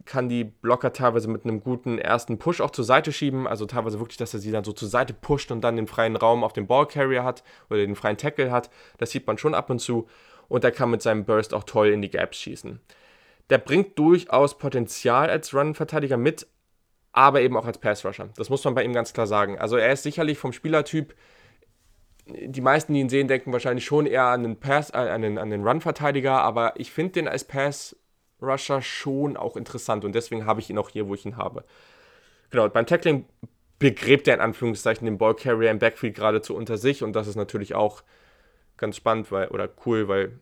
kann 0.04 0.28
die 0.28 0.44
Blocker 0.44 0.92
teilweise 0.92 1.28
mit 1.28 1.44
einem 1.44 1.60
guten 1.60 1.98
ersten 1.98 2.38
Push 2.38 2.60
auch 2.60 2.70
zur 2.70 2.84
Seite 2.84 3.12
schieben. 3.12 3.46
Also 3.46 3.66
teilweise 3.66 3.98
wirklich, 4.00 4.16
dass 4.16 4.34
er 4.34 4.40
sie 4.40 4.50
dann 4.50 4.64
so 4.64 4.72
zur 4.72 4.88
Seite 4.88 5.12
pusht 5.12 5.50
und 5.50 5.60
dann 5.62 5.76
den 5.76 5.86
freien 5.86 6.16
Raum 6.16 6.44
auf 6.44 6.52
dem 6.52 6.66
Ballcarrier 6.66 7.24
hat 7.24 7.42
oder 7.68 7.80
den 7.80 7.96
freien 7.96 8.16
Tackle 8.16 8.50
hat. 8.50 8.70
Das 8.98 9.10
sieht 9.10 9.26
man 9.26 9.38
schon 9.38 9.54
ab 9.54 9.70
und 9.70 9.80
zu. 9.80 10.08
Und 10.48 10.64
er 10.64 10.72
kann 10.72 10.90
mit 10.90 11.02
seinem 11.02 11.24
Burst 11.24 11.52
auch 11.52 11.64
toll 11.64 11.88
in 11.88 12.00
die 12.00 12.10
Gaps 12.10 12.38
schießen. 12.38 12.80
Der 13.50 13.58
bringt 13.58 13.98
durchaus 13.98 14.56
Potenzial 14.56 15.28
als 15.28 15.54
Run-Verteidiger 15.54 16.16
mit, 16.16 16.46
aber 17.12 17.40
eben 17.42 17.56
auch 17.56 17.66
als 17.66 17.78
Pass-Rusher. 17.78 18.30
Das 18.36 18.50
muss 18.50 18.64
man 18.64 18.74
bei 18.74 18.84
ihm 18.84 18.92
ganz 18.92 19.12
klar 19.12 19.26
sagen. 19.26 19.58
Also 19.58 19.76
er 19.76 19.92
ist 19.92 20.02
sicherlich 20.02 20.38
vom 20.38 20.52
Spielertyp 20.52 21.14
die 22.30 22.60
meisten, 22.60 22.92
die 22.92 23.00
ihn 23.00 23.08
sehen, 23.08 23.28
denken 23.28 23.52
wahrscheinlich 23.52 23.84
schon 23.84 24.06
eher 24.06 24.24
an 24.24 24.42
den 24.42 24.60
Pass, 24.60 24.90
äh, 24.90 24.96
an 24.96 25.22
den, 25.22 25.38
an 25.38 25.50
den 25.50 25.66
Run-Verteidiger, 25.66 26.42
aber 26.42 26.74
ich 26.76 26.92
finde 26.92 27.12
den 27.12 27.28
als 27.28 27.44
Pass 27.44 27.96
Rusher 28.40 28.82
schon 28.82 29.36
auch 29.36 29.56
interessant 29.56 30.04
und 30.04 30.14
deswegen 30.14 30.46
habe 30.46 30.60
ich 30.60 30.70
ihn 30.70 30.78
auch 30.78 30.90
hier, 30.90 31.08
wo 31.08 31.14
ich 31.14 31.26
ihn 31.26 31.36
habe. 31.36 31.64
Genau, 32.50 32.68
beim 32.68 32.86
Tackling 32.86 33.26
begräbt 33.78 34.28
er 34.28 34.34
in 34.34 34.40
Anführungszeichen 34.40 35.04
den 35.04 35.18
Ballcarrier 35.18 35.70
im 35.70 35.78
Backfield 35.78 36.16
geradezu 36.16 36.54
unter 36.54 36.76
sich 36.76 37.02
und 37.02 37.14
das 37.14 37.26
ist 37.26 37.36
natürlich 37.36 37.74
auch 37.74 38.02
ganz 38.76 38.96
spannend 38.96 39.30
weil, 39.30 39.48
oder 39.48 39.68
cool, 39.86 40.08
weil 40.08 40.38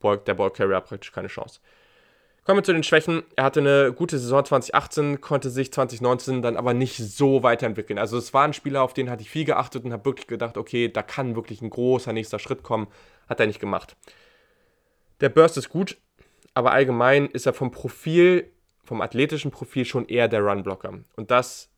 Ball, 0.00 0.18
der 0.18 0.34
Ballcarrier 0.34 0.76
hat 0.76 0.88
praktisch 0.88 1.12
keine 1.12 1.28
Chance. 1.28 1.60
Kommen 2.44 2.58
wir 2.58 2.64
zu 2.64 2.74
den 2.74 2.82
Schwächen. 2.82 3.22
Er 3.36 3.44
hatte 3.44 3.60
eine 3.60 3.94
gute 3.94 4.18
Saison 4.18 4.44
2018, 4.44 5.22
konnte 5.22 5.48
sich 5.48 5.72
2019 5.72 6.42
dann 6.42 6.58
aber 6.58 6.74
nicht 6.74 6.98
so 6.98 7.42
weiterentwickeln. 7.42 7.98
Also 7.98 8.18
es 8.18 8.34
war 8.34 8.44
ein 8.44 8.52
Spieler, 8.52 8.82
auf 8.82 8.92
den 8.92 9.08
hatte 9.08 9.22
ich 9.22 9.30
viel 9.30 9.46
geachtet 9.46 9.86
und 9.86 9.94
habe 9.94 10.04
wirklich 10.04 10.26
gedacht, 10.26 10.58
okay, 10.58 10.90
da 10.90 11.02
kann 11.02 11.36
wirklich 11.36 11.62
ein 11.62 11.70
großer 11.70 12.12
nächster 12.12 12.38
Schritt 12.38 12.62
kommen. 12.62 12.88
Hat 13.30 13.40
er 13.40 13.46
nicht 13.46 13.60
gemacht. 13.60 13.96
Der 15.22 15.30
Burst 15.30 15.56
ist 15.56 15.70
gut, 15.70 15.96
aber 16.54 16.72
allgemein 16.72 17.26
ist 17.26 17.46
er 17.46 17.52
vom 17.52 17.70
Profil, 17.70 18.50
vom 18.84 19.00
athletischen 19.00 19.50
Profil 19.50 19.84
schon 19.84 20.06
eher 20.06 20.28
der 20.28 20.40
Runblocker. 20.40 21.00
Und 21.16 21.30
das, 21.30 21.70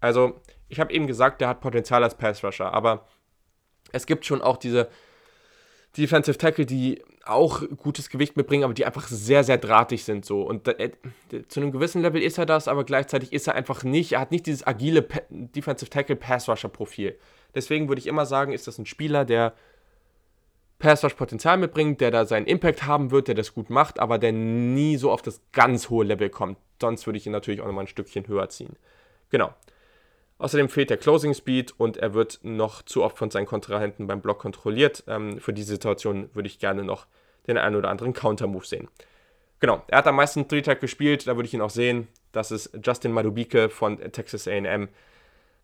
also 0.00 0.40
ich 0.68 0.78
habe 0.78 0.92
eben 0.92 1.06
gesagt, 1.06 1.40
der 1.40 1.48
hat 1.48 1.60
Potenzial 1.60 2.04
als 2.04 2.16
Pass-Rusher, 2.16 2.72
aber 2.72 3.06
es 3.92 4.06
gibt 4.06 4.26
schon 4.26 4.42
auch 4.42 4.56
diese 4.56 4.88
Defensive 5.96 6.38
Tackle, 6.38 6.66
die 6.66 7.02
auch 7.24 7.62
gutes 7.76 8.10
Gewicht 8.10 8.36
mitbringen, 8.36 8.64
aber 8.64 8.74
die 8.74 8.86
einfach 8.86 9.08
sehr, 9.08 9.44
sehr 9.44 9.58
drahtig 9.58 10.04
sind 10.04 10.24
so. 10.24 10.42
Und 10.42 10.68
äh, 10.68 10.92
zu 11.48 11.60
einem 11.60 11.72
gewissen 11.72 12.02
Level 12.02 12.22
ist 12.22 12.38
er 12.38 12.46
das, 12.46 12.68
aber 12.68 12.84
gleichzeitig 12.84 13.32
ist 13.32 13.48
er 13.48 13.54
einfach 13.54 13.82
nicht, 13.82 14.12
er 14.12 14.20
hat 14.20 14.30
nicht 14.30 14.46
dieses 14.46 14.66
agile 14.66 15.02
pa 15.02 15.20
Defensive 15.28 15.90
Tackle 15.90 16.16
Pass 16.16 16.48
Rusher 16.48 16.68
Profil. 16.68 17.18
Deswegen 17.54 17.88
würde 17.88 18.00
ich 18.00 18.06
immer 18.06 18.26
sagen, 18.26 18.52
ist 18.52 18.68
das 18.68 18.78
ein 18.78 18.86
Spieler, 18.86 19.24
der 19.24 19.54
Pass 20.80 21.04
Rush 21.04 21.14
Potenzial 21.14 21.58
mitbringt, 21.58 22.00
der 22.00 22.10
da 22.10 22.24
seinen 22.24 22.46
Impact 22.46 22.84
haben 22.84 23.10
wird, 23.10 23.28
der 23.28 23.36
das 23.36 23.54
gut 23.54 23.70
macht, 23.70 24.00
aber 24.00 24.18
der 24.18 24.32
nie 24.32 24.96
so 24.96 25.12
auf 25.12 25.22
das 25.22 25.40
ganz 25.52 25.90
hohe 25.90 26.04
Level 26.04 26.30
kommt. 26.30 26.58
Sonst 26.80 27.06
würde 27.06 27.18
ich 27.18 27.26
ihn 27.26 27.32
natürlich 27.32 27.60
auch 27.60 27.66
nochmal 27.66 27.84
ein 27.84 27.88
Stückchen 27.88 28.26
höher 28.26 28.48
ziehen. 28.48 28.76
Genau. 29.28 29.54
Außerdem 30.38 30.70
fehlt 30.70 30.88
der 30.88 30.96
Closing 30.96 31.34
Speed 31.34 31.74
und 31.78 31.98
er 31.98 32.14
wird 32.14 32.40
noch 32.42 32.80
zu 32.82 33.04
oft 33.04 33.18
von 33.18 33.30
seinen 33.30 33.44
Kontrahenten 33.44 34.06
beim 34.06 34.22
Block 34.22 34.38
kontrolliert. 34.38 35.04
Ähm, 35.06 35.38
für 35.38 35.52
diese 35.52 35.72
Situation 35.74 36.30
würde 36.32 36.48
ich 36.48 36.58
gerne 36.58 36.82
noch 36.82 37.06
den 37.46 37.58
einen 37.58 37.76
oder 37.76 37.90
anderen 37.90 38.14
Counter-Move 38.14 38.66
sehen. 38.66 38.88
Genau, 39.60 39.82
er 39.88 39.98
hat 39.98 40.06
am 40.06 40.16
meisten 40.16 40.44
3-Tag 40.44 40.80
gespielt, 40.80 41.26
da 41.26 41.36
würde 41.36 41.46
ich 41.46 41.52
ihn 41.52 41.60
auch 41.60 41.70
sehen. 41.70 42.08
Das 42.32 42.50
ist 42.50 42.70
Justin 42.82 43.12
Madubike 43.12 43.68
von 43.68 43.98
Texas 43.98 44.48
AM. 44.48 44.88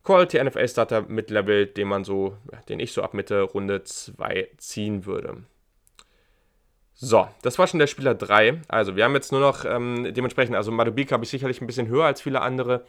Quality 0.06 0.42
NFL 0.42 0.68
Starter 0.68 1.02
mit 1.02 1.30
Level, 1.30 1.66
den 1.66 1.88
man 1.88 2.04
so, 2.04 2.36
den 2.68 2.78
ich 2.78 2.92
so 2.92 3.02
ab 3.02 3.12
Mitte 3.12 3.42
Runde 3.42 3.82
2 3.82 4.50
ziehen 4.56 5.04
würde. 5.04 5.38
So, 6.94 7.26
das 7.42 7.58
war 7.58 7.66
schon 7.66 7.80
der 7.80 7.88
Spieler 7.88 8.14
3. 8.14 8.62
Also, 8.68 8.94
wir 8.94 9.02
haben 9.02 9.14
jetzt 9.14 9.32
nur 9.32 9.40
noch 9.40 9.64
ähm, 9.64 10.14
dementsprechend, 10.14 10.54
also 10.54 10.70
Madubika 10.70 11.14
habe 11.14 11.24
ich 11.24 11.30
sicherlich 11.30 11.60
ein 11.60 11.66
bisschen 11.66 11.88
höher 11.88 12.04
als 12.04 12.22
viele 12.22 12.40
andere. 12.40 12.86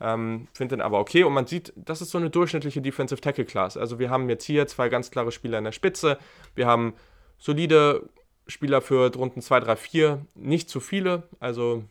Ähm, 0.00 0.46
Finde 0.54 0.76
den 0.76 0.82
aber 0.82 1.00
okay 1.00 1.24
und 1.24 1.32
man 1.32 1.46
sieht, 1.46 1.72
das 1.74 2.00
ist 2.00 2.10
so 2.10 2.18
eine 2.18 2.30
durchschnittliche 2.30 2.80
Defensive 2.80 3.20
Tackle 3.20 3.44
Class. 3.44 3.76
Also, 3.76 3.98
wir 3.98 4.08
haben 4.08 4.28
jetzt 4.30 4.44
hier 4.44 4.68
zwei 4.68 4.88
ganz 4.88 5.10
klare 5.10 5.32
Spieler 5.32 5.58
in 5.58 5.64
der 5.64 5.72
Spitze. 5.72 6.16
Wir 6.54 6.68
haben 6.68 6.94
solide 7.38 8.08
Spieler 8.46 8.80
für 8.82 9.12
Runden 9.12 9.42
2, 9.42 9.58
3, 9.58 9.74
4. 9.74 10.26
Nicht 10.36 10.70
zu 10.70 10.78
viele. 10.78 11.24
Also, 11.40 11.82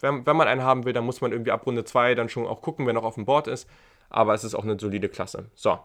wenn, 0.00 0.24
wenn 0.24 0.36
man 0.36 0.48
einen 0.48 0.62
haben 0.62 0.86
will, 0.86 0.94
dann 0.94 1.04
muss 1.04 1.20
man 1.20 1.30
irgendwie 1.32 1.50
ab 1.50 1.66
Runde 1.66 1.84
2 1.84 2.14
dann 2.14 2.30
schon 2.30 2.46
auch 2.46 2.62
gucken, 2.62 2.86
wer 2.86 2.94
noch 2.94 3.04
auf 3.04 3.16
dem 3.16 3.26
Board 3.26 3.48
ist 3.48 3.68
aber 4.10 4.34
es 4.34 4.44
ist 4.44 4.54
auch 4.54 4.64
eine 4.64 4.78
solide 4.78 5.08
Klasse. 5.08 5.46
So. 5.54 5.78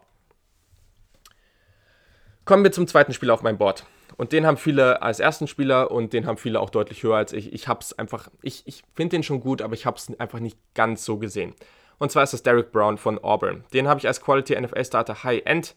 Kommen 2.44 2.64
wir 2.64 2.72
zum 2.72 2.86
zweiten 2.86 3.12
Spieler 3.12 3.34
auf 3.34 3.42
meinem 3.42 3.58
Board. 3.58 3.86
Und 4.16 4.32
den 4.32 4.46
haben 4.46 4.56
viele 4.56 5.02
als 5.02 5.18
ersten 5.18 5.48
Spieler 5.48 5.90
und 5.90 6.12
den 6.12 6.26
haben 6.26 6.36
viele 6.36 6.60
auch 6.60 6.70
deutlich 6.70 7.02
höher 7.02 7.16
als 7.16 7.32
ich. 7.32 7.52
Ich 7.52 7.68
hab's 7.68 7.92
einfach, 7.92 8.28
ich, 8.42 8.62
ich 8.66 8.82
finde 8.94 9.16
den 9.16 9.22
schon 9.22 9.40
gut, 9.40 9.60
aber 9.60 9.74
ich 9.74 9.86
habe 9.86 9.96
es 9.96 10.18
einfach 10.20 10.40
nicht 10.40 10.58
ganz 10.74 11.04
so 11.04 11.18
gesehen. 11.18 11.54
Und 11.98 12.12
zwar 12.12 12.22
ist 12.22 12.32
das 12.32 12.42
Derek 12.42 12.70
Brown 12.70 12.98
von 12.98 13.18
Auburn. 13.18 13.64
Den 13.72 13.88
habe 13.88 13.98
ich 13.98 14.06
als 14.06 14.20
Quality 14.20 14.60
NFL 14.60 14.84
Starter 14.84 15.24
High 15.24 15.42
End. 15.44 15.74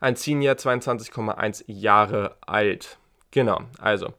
Ein 0.00 0.16
Senior, 0.16 0.54
22,1 0.54 1.64
Jahre 1.66 2.36
alt. 2.42 2.98
Genau, 3.30 3.60
also. 3.78 4.12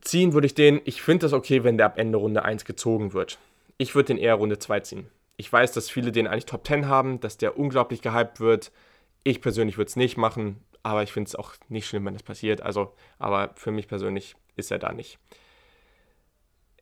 Ziehen 0.00 0.32
würde 0.32 0.46
ich 0.46 0.54
den, 0.54 0.80
ich 0.84 1.02
finde 1.02 1.26
das 1.26 1.32
okay, 1.32 1.64
wenn 1.64 1.76
der 1.76 1.86
ab 1.86 1.98
Ende 1.98 2.18
Runde 2.18 2.44
1 2.44 2.64
gezogen 2.64 3.12
wird. 3.12 3.38
Ich 3.78 3.94
würde 3.94 4.08
den 4.08 4.18
eher 4.18 4.34
Runde 4.34 4.58
2 4.58 4.80
ziehen. 4.80 5.10
Ich 5.38 5.50
weiß, 5.52 5.70
dass 5.72 5.88
viele 5.88 6.10
den 6.10 6.26
eigentlich 6.26 6.46
Top 6.46 6.66
10 6.66 6.88
haben, 6.88 7.20
dass 7.20 7.38
der 7.38 7.56
unglaublich 7.56 8.02
gehypt 8.02 8.40
wird. 8.40 8.72
Ich 9.22 9.40
persönlich 9.40 9.78
würde 9.78 9.88
es 9.88 9.94
nicht 9.94 10.16
machen, 10.16 10.64
aber 10.82 11.04
ich 11.04 11.12
finde 11.12 11.28
es 11.28 11.36
auch 11.36 11.54
nicht 11.68 11.86
schlimm, 11.86 12.04
wenn 12.04 12.12
das 12.12 12.24
passiert. 12.24 12.60
Also, 12.60 12.92
aber 13.20 13.52
für 13.54 13.70
mich 13.70 13.86
persönlich 13.86 14.34
ist 14.56 14.72
er 14.72 14.80
da 14.80 14.92
nicht. 14.92 15.18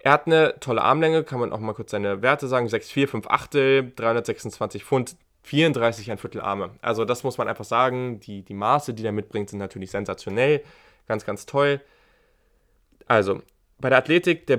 Er 0.00 0.12
hat 0.12 0.26
eine 0.26 0.58
tolle 0.58 0.80
Armlänge, 0.80 1.22
kann 1.22 1.38
man 1.38 1.52
auch 1.52 1.60
mal 1.60 1.74
kurz 1.74 1.90
seine 1.90 2.22
Werte 2.22 2.48
sagen: 2.48 2.66
6,4, 2.66 3.08
5 3.08 3.26
Achtel, 3.26 3.92
326 3.94 4.84
Pfund, 4.84 5.16
34 5.42 6.10
ein 6.10 6.18
Viertel 6.18 6.40
Arme. 6.40 6.70
Also, 6.80 7.04
das 7.04 7.24
muss 7.24 7.36
man 7.36 7.48
einfach 7.48 7.64
sagen. 7.66 8.20
Die, 8.20 8.42
die 8.42 8.54
Maße, 8.54 8.94
die 8.94 9.04
er 9.04 9.12
mitbringt, 9.12 9.50
sind 9.50 9.58
natürlich 9.58 9.90
sensationell. 9.90 10.64
Ganz, 11.06 11.26
ganz 11.26 11.44
toll. 11.44 11.82
Also, 13.06 13.42
bei 13.78 13.90
der 13.90 13.98
Athletik, 13.98 14.46
der, 14.46 14.58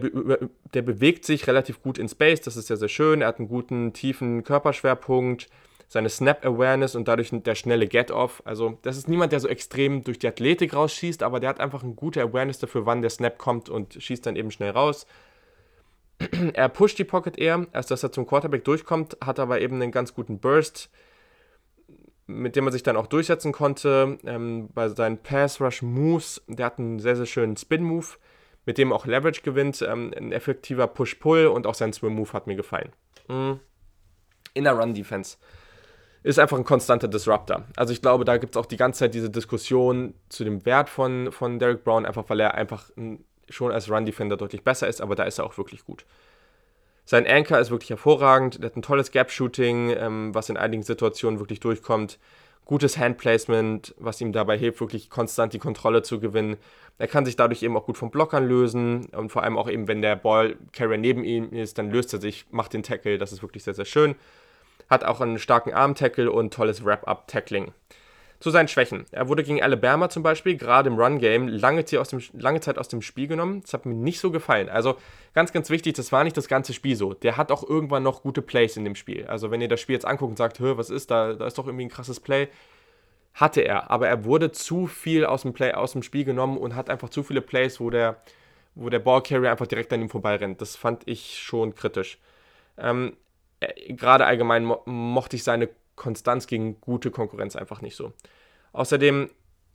der 0.73 0.81
bewegt 0.81 1.25
sich 1.25 1.47
relativ 1.47 1.81
gut 1.81 1.97
in 1.97 2.07
Space, 2.07 2.41
das 2.41 2.55
ist 2.55 2.67
sehr, 2.67 2.77
sehr 2.77 2.87
schön. 2.87 3.21
Er 3.21 3.27
hat 3.27 3.39
einen 3.39 3.47
guten, 3.47 3.93
tiefen 3.93 4.43
Körperschwerpunkt, 4.43 5.49
seine 5.87 6.09
Snap-Awareness 6.09 6.95
und 6.95 7.07
dadurch 7.07 7.29
der 7.31 7.55
schnelle 7.55 7.87
Get-Off. 7.87 8.43
Also, 8.45 8.77
das 8.83 8.97
ist 8.97 9.07
niemand, 9.07 9.31
der 9.31 9.39
so 9.39 9.47
extrem 9.47 10.03
durch 10.03 10.19
die 10.19 10.27
Athletik 10.27 10.73
rausschießt, 10.73 11.23
aber 11.23 11.39
der 11.39 11.49
hat 11.49 11.59
einfach 11.59 11.83
eine 11.83 11.93
gute 11.93 12.21
Awareness 12.21 12.59
dafür, 12.59 12.85
wann 12.85 13.01
der 13.01 13.09
Snap 13.09 13.37
kommt 13.37 13.69
und 13.69 13.93
schießt 13.93 14.25
dann 14.25 14.35
eben 14.35 14.51
schnell 14.51 14.71
raus. 14.71 15.07
er 16.53 16.69
pusht 16.69 16.99
die 16.99 17.03
Pocket 17.03 17.37
eher, 17.37 17.65
als 17.71 17.87
dass 17.87 18.03
er 18.03 18.11
zum 18.11 18.27
Quarterback 18.27 18.65
durchkommt, 18.65 19.17
hat 19.23 19.39
aber 19.39 19.61
eben 19.61 19.81
einen 19.81 19.91
ganz 19.91 20.13
guten 20.13 20.39
Burst, 20.39 20.89
mit 22.27 22.55
dem 22.55 22.67
er 22.67 22.71
sich 22.71 22.83
dann 22.83 22.97
auch 22.97 23.07
durchsetzen 23.07 23.51
konnte. 23.51 24.19
Ähm, 24.25 24.69
bei 24.73 24.89
seinen 24.89 25.17
Pass-Rush-Moves, 25.17 26.43
der 26.47 26.67
hat 26.67 26.79
einen 26.79 26.99
sehr, 26.99 27.15
sehr 27.15 27.25
schönen 27.25 27.55
Spin-Move 27.55 28.07
mit 28.67 28.77
dem 28.77 28.93
auch 28.93 29.07
Leverage 29.07 29.41
gewinnt. 29.41 29.81
Ähm, 29.81 30.13
ein 30.15 30.31
effektiver 30.31 30.85
Push-Pull 30.85 31.47
und 31.47 31.65
auch 31.65 31.73
sein 31.73 31.93
Swim-Move 31.93 32.33
hat 32.33 32.45
mir 32.45 32.55
gefallen. 32.55 32.91
Mhm. 33.27 33.59
In 34.53 34.65
der 34.65 34.73
Run-Defense 34.73 35.37
ist 36.23 36.37
einfach 36.37 36.57
ein 36.57 36.65
konstanter 36.65 37.07
Disruptor. 37.07 37.63
Also 37.77 37.93
ich 37.93 38.01
glaube, 38.01 38.25
da 38.25 38.37
gibt 38.37 38.55
es 38.55 38.61
auch 38.61 38.65
die 38.65 38.75
ganze 38.75 38.99
Zeit 38.99 39.13
diese 39.13 39.29
Diskussion 39.29 40.13
zu 40.29 40.43
dem 40.43 40.65
Wert 40.65 40.89
von, 40.89 41.31
von 41.31 41.57
Derek 41.57 41.83
Brown, 41.83 42.05
einfach 42.05 42.25
weil 42.27 42.41
er 42.41 42.55
einfach 42.55 42.89
schon 43.49 43.71
als 43.71 43.89
Run-Defender 43.89 44.35
deutlich 44.35 44.63
besser 44.63 44.87
ist, 44.87 45.01
aber 45.01 45.15
da 45.15 45.23
ist 45.23 45.37
er 45.37 45.45
auch 45.45 45.57
wirklich 45.57 45.85
gut. 45.85 46.05
Sein 47.05 47.25
Anchor 47.25 47.59
ist 47.59 47.71
wirklich 47.71 47.91
hervorragend, 47.91 48.59
er 48.59 48.65
hat 48.65 48.75
ein 48.75 48.81
tolles 48.81 49.11
Gap-Shooting, 49.11 49.91
ähm, 49.91 50.35
was 50.35 50.49
in 50.49 50.57
einigen 50.57 50.83
Situationen 50.83 51.39
wirklich 51.39 51.61
durchkommt 51.61 52.19
gutes 52.67 52.97
Handplacement, 52.97 53.95
was 53.97 54.21
ihm 54.21 54.33
dabei 54.33 54.57
hilft, 54.57 54.81
wirklich 54.81 55.09
konstant 55.09 55.53
die 55.53 55.59
Kontrolle 55.59 56.03
zu 56.03 56.19
gewinnen. 56.19 56.57
Er 56.99 57.07
kann 57.07 57.25
sich 57.25 57.35
dadurch 57.35 57.63
eben 57.63 57.75
auch 57.77 57.85
gut 57.85 57.97
vom 57.97 58.11
Blockern 58.11 58.47
lösen 58.47 59.07
und 59.07 59.31
vor 59.31 59.43
allem 59.43 59.57
auch 59.57 59.69
eben, 59.69 59.87
wenn 59.87 60.01
der 60.01 60.15
Ballcarrier 60.15 60.97
neben 60.97 61.23
ihm 61.23 61.51
ist, 61.51 61.77
dann 61.77 61.89
löst 61.89 62.13
er 62.13 62.19
sich, 62.19 62.45
macht 62.51 62.73
den 62.73 62.83
Tackle, 62.83 63.17
das 63.17 63.31
ist 63.31 63.41
wirklich 63.41 63.63
sehr, 63.63 63.73
sehr 63.73 63.85
schön. 63.85 64.15
Hat 64.89 65.03
auch 65.03 65.21
einen 65.21 65.39
starken 65.39 65.73
Arm-Tackle 65.73 66.31
und 66.31 66.53
tolles 66.53 66.83
Wrap-Up-Tackling. 66.83 67.71
Zu 68.39 68.51
seinen 68.51 68.67
Schwächen. 68.67 69.05
Er 69.11 69.29
wurde 69.29 69.43
gegen 69.43 69.63
Alabama 69.63 70.09
zum 70.09 70.21
Beispiel, 70.21 70.57
gerade 70.57 70.89
im 70.89 70.99
Run-Game, 70.99 71.47
lange, 71.47 71.83
lange 72.33 72.59
Zeit 72.59 72.77
aus 72.77 72.87
dem 72.87 73.01
Spiel 73.01 73.27
genommen. 73.27 73.61
Das 73.61 73.73
hat 73.73 73.87
mir 73.87 73.95
nicht 73.95 74.19
so 74.19 74.29
gefallen. 74.29 74.69
Also 74.69 74.95
ganz, 75.33 75.51
ganz 75.51 75.71
wichtig, 75.71 75.95
das 75.95 76.11
war 76.11 76.23
nicht 76.23 76.37
das 76.37 76.47
ganze 76.47 76.73
Spiel 76.73 76.95
so. 76.95 77.13
Der 77.13 77.37
hat 77.37 77.51
auch 77.51 77.67
irgendwann 77.67 78.03
noch 78.03 78.21
gute 78.21 78.43
Plays 78.43 78.77
in 78.77 78.85
dem 78.85 78.93
Spiel. 78.93 79.25
Also 79.25 79.49
wenn 79.49 79.59
ihr 79.59 79.67
das 79.67 79.81
Spiel 79.81 79.93
jetzt 79.95 80.05
anguckt 80.05 80.29
und 80.29 80.37
sagt, 80.37 80.61
was 80.61 80.91
ist 80.91 81.09
da, 81.09 81.33
da 81.33 81.47
ist 81.47 81.57
doch 81.57 81.65
irgendwie 81.65 81.85
ein 81.85 81.89
krasses 81.89 82.19
Play, 82.19 82.47
hatte 83.33 83.61
er. 83.61 83.89
Aber 83.89 84.07
er 84.07 84.23
wurde 84.23 84.51
zu 84.51 84.85
viel 84.85 85.25
aus 85.25 85.41
dem, 85.41 85.53
Play, 85.53 85.73
aus 85.73 85.93
dem 85.93 86.03
Spiel 86.03 86.23
genommen 86.23 86.57
und 86.57 86.75
hat 86.75 86.91
einfach 86.91 87.09
zu 87.09 87.23
viele 87.23 87.41
Plays, 87.41 87.79
wo 87.79 87.89
der, 87.89 88.21
wo 88.75 88.89
der 88.89 88.99
Ballcarrier 88.99 89.49
einfach 89.49 89.67
direkt 89.67 89.91
an 89.93 90.01
ihm 90.01 90.09
vorbeirennt. 90.09 90.61
Das 90.61 90.75
fand 90.75 91.07
ich 91.07 91.39
schon 91.39 91.73
kritisch. 91.73 92.19
Ähm, 92.77 93.17
äh, 93.59 93.93
gerade 93.93 94.25
allgemein 94.25 94.65
mo 94.65 94.81
mochte 94.85 95.35
ich 95.35 95.43
seine 95.43 95.69
Konstanz 95.97 96.47
gegen 96.47 96.79
gute 96.79 97.11
Konkurrenz 97.11 97.57
einfach 97.57 97.81
nicht 97.81 97.97
so. 97.97 98.13
Außerdem 98.71 99.29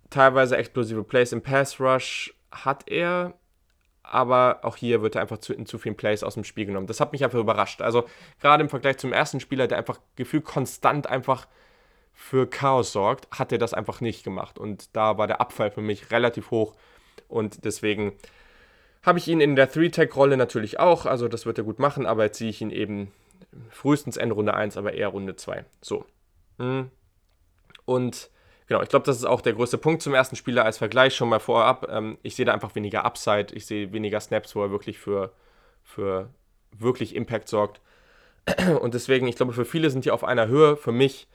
teilweise 0.09 0.57
explosive 0.57 1.05
Plays 1.05 1.33
im 1.33 1.43
Pass 1.43 1.79
Rush 1.79 2.35
hat 2.51 2.89
er, 2.89 3.35
aber 4.03 4.61
auch 4.63 4.77
hier 4.77 5.03
wird 5.03 5.17
er 5.17 5.23
einfach 5.23 5.39
zu, 5.39 5.53
in 5.53 5.67
zu 5.67 5.79
vielen 5.79 5.97
Plays 5.97 6.23
aus 6.23 6.35
dem 6.35 6.45
Spiel 6.45 6.67
genommen. 6.67 6.87
Das 6.87 7.01
hat 7.01 7.13
mich 7.13 7.25
einfach 7.25 7.39
überrascht. 7.39 7.83
Also 7.83 8.05
gerade 8.41 8.63
im 8.63 8.71
Vergleich 8.71 8.99
zum 8.99 9.13
ersten 9.13 9.41
Spieler, 9.41 9.67
der 9.67 9.79
einfach 9.79 9.99
gefühlt 10.17 10.45
konstant 10.45 11.07
einfach 11.07 11.47
für 12.15 12.49
Chaos 12.49 12.93
sorgt, 12.93 13.29
hat 13.31 13.53
er 13.53 13.59
das 13.59 13.75
einfach 13.75 14.01
nicht 14.01 14.23
gemacht. 14.23 14.59
Und 14.59 14.95
da 14.97 15.19
war 15.19 15.27
der 15.27 15.41
Abfall 15.41 15.71
für 15.71 15.81
mich 15.81 16.11
relativ 16.11 16.51
hoch. 16.51 16.75
Und 17.29 17.65
deswegen 17.65 18.13
habe 19.03 19.19
ich 19.19 19.29
ihn 19.29 19.41
in 19.41 19.57
der 19.57 19.71
3-Tag-Rolle 19.73 20.37
natürlich 20.37 20.79
auch. 20.79 21.07
Also 21.07 21.27
das 21.27 21.47
wird 21.47 21.59
er 21.59 21.65
gut 21.65 21.79
machen, 21.79 22.07
aber 22.07 22.25
jetzt 22.25 22.39
ziehe 22.39 22.51
ich 22.51 22.61
ihn 22.61 22.71
eben 22.71 23.11
frühestens 23.71 24.17
Ende 24.17 24.35
Runde 24.35 24.55
1, 24.55 24.77
aber 24.77 24.95
eher 24.95 25.09
Runde 25.09 25.37
2. 25.37 25.65
So. 25.81 26.05
Hm. 26.59 26.91
Und 27.85 28.31
genau, 28.67 28.83
ich 28.83 28.89
glaube, 28.89 29.07
das 29.07 29.17
ist 29.17 29.25
auch 29.25 29.41
der 29.41 29.55
größte 29.55 29.79
Punkt 29.79 30.03
zum 30.03 30.15
ersten 30.15 30.37
Spieler 30.37 30.65
als 30.65 30.79
Vergleich 30.79 31.15
schon 31.15 31.29
mal 31.29 31.41
vorab. 31.41 31.87
Ähm, 31.91 32.19
ich 32.23 32.37
sehe 32.37 32.47
da 32.47 32.53
einfach 32.53 32.75
weniger 32.75 33.05
Upside, 33.05 33.55
ich 33.55 33.67
sehe 33.67 33.93
weniger 33.93 34.21
Snaps, 34.21 34.55
wo 34.55 34.63
er 34.63 34.71
wirklich 34.71 34.99
für, 34.99 35.33
für 35.83 36.31
wirklich 36.73 37.15
Impact 37.15 37.49
sorgt. 37.49 37.81
Und 38.81 38.95
deswegen, 38.95 39.29
ich 39.29 39.37
glaube, 39.37 39.53
für 39.53 39.65
viele 39.65 39.91
sind 39.91 40.05
die 40.05 40.11
auf 40.11 40.25
einer 40.25 40.49
Höhe. 40.49 40.77
Für 40.77 40.93
mich 40.93 41.29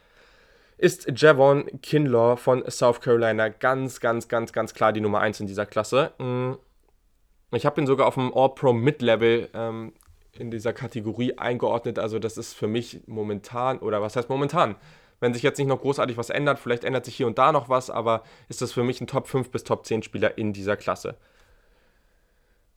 ist 0.76 1.10
Javon 1.20 1.66
Kinlaw 1.82 2.36
von 2.36 2.68
South 2.70 3.00
Carolina 3.00 3.48
ganz, 3.48 4.00
ganz, 4.00 4.28
ganz, 4.28 4.52
ganz 4.52 4.74
klar 4.74 4.92
die 4.92 5.00
Nummer 5.00 5.20
1 5.20 5.40
in 5.40 5.46
dieser 5.46 5.66
Klasse. 5.66 6.12
Hm. 6.18 6.58
Ich 7.52 7.64
habe 7.64 7.80
ihn 7.80 7.86
sogar 7.86 8.06
auf 8.06 8.14
dem 8.14 8.32
All-Pro 8.34 8.72
Mid-Level 8.72 9.48
ähm, 9.54 9.92
in 10.38 10.50
dieser 10.50 10.72
Kategorie 10.72 11.36
eingeordnet. 11.38 11.98
Also 11.98 12.18
das 12.18 12.36
ist 12.36 12.54
für 12.54 12.68
mich 12.68 13.00
momentan, 13.06 13.78
oder 13.78 14.02
was 14.02 14.16
heißt 14.16 14.28
momentan? 14.28 14.76
Wenn 15.20 15.34
sich 15.34 15.42
jetzt 15.42 15.58
nicht 15.58 15.66
noch 15.66 15.80
großartig 15.80 16.16
was 16.16 16.30
ändert, 16.30 16.58
vielleicht 16.58 16.84
ändert 16.84 17.04
sich 17.04 17.16
hier 17.16 17.26
und 17.26 17.38
da 17.38 17.50
noch 17.52 17.68
was, 17.68 17.90
aber 17.90 18.22
ist 18.48 18.62
das 18.62 18.72
für 18.72 18.84
mich 18.84 19.00
ein 19.00 19.06
Top 19.06 19.26
5 19.26 19.50
bis 19.50 19.64
Top 19.64 19.84
10 19.84 20.02
Spieler 20.02 20.38
in 20.38 20.52
dieser 20.52 20.76
Klasse. 20.76 21.16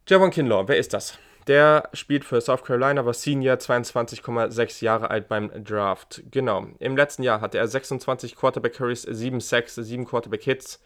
Javon 0.08 0.32
Kinlaw, 0.32 0.68
wer 0.68 0.78
ist 0.78 0.94
das? 0.94 1.20
Der 1.48 1.90
spielt 1.94 2.26
für 2.26 2.42
South 2.42 2.64
Carolina, 2.64 3.06
war 3.06 3.14
Senior, 3.14 3.56
22,6 3.56 4.84
Jahre 4.84 5.10
alt 5.10 5.28
beim 5.28 5.52
Draft. 5.64 6.24
Genau. 6.30 6.68
Im 6.80 6.96
letzten 6.96 7.24
Jahr 7.24 7.42
hatte 7.42 7.58
er 7.58 7.68
26 7.68 8.36
Quarterback 8.36 8.74
Carries, 8.74 9.04
7 9.04 9.40
Sacks, 9.40 9.76
7 9.76 10.06
Quarterback 10.06 10.44
Hits. 10.44 10.82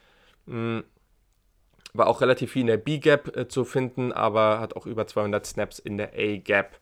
Hm, 0.47 0.84
war 1.97 2.07
auch 2.07 2.21
relativ 2.21 2.51
viel 2.51 2.61
in 2.61 2.67
der 2.67 2.77
B-Gap 2.77 3.35
äh, 3.35 3.47
zu 3.47 3.65
finden, 3.65 4.11
aber 4.11 4.59
hat 4.59 4.75
auch 4.75 4.85
über 4.85 5.07
200 5.07 5.45
Snaps 5.45 5.79
in 5.79 5.97
der 5.97 6.13
A-Gap. 6.15 6.79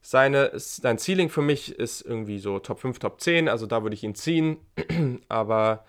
Seine, 0.00 0.52
sein 0.54 0.98
Ceiling 0.98 1.28
für 1.28 1.42
mich 1.42 1.76
ist 1.78 2.02
irgendwie 2.02 2.38
so 2.38 2.58
Top 2.60 2.78
5, 2.80 2.98
Top 2.98 3.20
10, 3.20 3.48
also 3.48 3.66
da 3.66 3.82
würde 3.82 3.94
ich 3.94 4.04
ihn 4.04 4.14
ziehen, 4.14 4.58
aber 5.28 5.84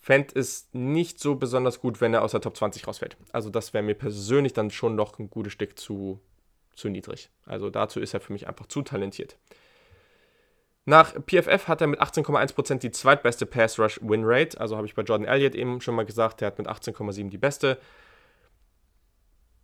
fände 0.00 0.38
es 0.38 0.68
nicht 0.72 1.18
so 1.18 1.34
besonders 1.36 1.80
gut, 1.80 2.00
wenn 2.00 2.12
er 2.14 2.22
aus 2.22 2.32
der 2.32 2.40
Top 2.40 2.56
20 2.56 2.86
rausfällt. 2.86 3.16
Also 3.32 3.50
das 3.50 3.72
wäre 3.72 3.82
mir 3.84 3.94
persönlich 3.94 4.52
dann 4.52 4.70
schon 4.70 4.96
noch 4.96 5.18
ein 5.18 5.30
gutes 5.30 5.52
Stück 5.52 5.78
zu, 5.78 6.20
zu 6.74 6.88
niedrig. 6.88 7.30
Also 7.46 7.70
dazu 7.70 8.00
ist 8.00 8.12
er 8.12 8.20
für 8.20 8.32
mich 8.32 8.46
einfach 8.46 8.66
zu 8.66 8.82
talentiert. 8.82 9.38
Nach 10.86 11.14
PFF 11.14 11.66
hat 11.66 11.80
er 11.80 11.86
mit 11.86 12.00
18,1% 12.00 12.78
die 12.78 12.90
zweitbeste 12.90 13.46
Pass 13.46 13.78
Rush 13.78 13.98
Win 14.02 14.22
Rate. 14.24 14.60
Also 14.60 14.76
habe 14.76 14.86
ich 14.86 14.94
bei 14.94 15.02
Jordan 15.02 15.26
Elliott 15.26 15.54
eben 15.54 15.80
schon 15.80 15.94
mal 15.94 16.04
gesagt, 16.04 16.40
der 16.40 16.48
hat 16.48 16.58
mit 16.58 16.68
18,7 16.68 17.30
die 17.30 17.38
beste. 17.38 17.78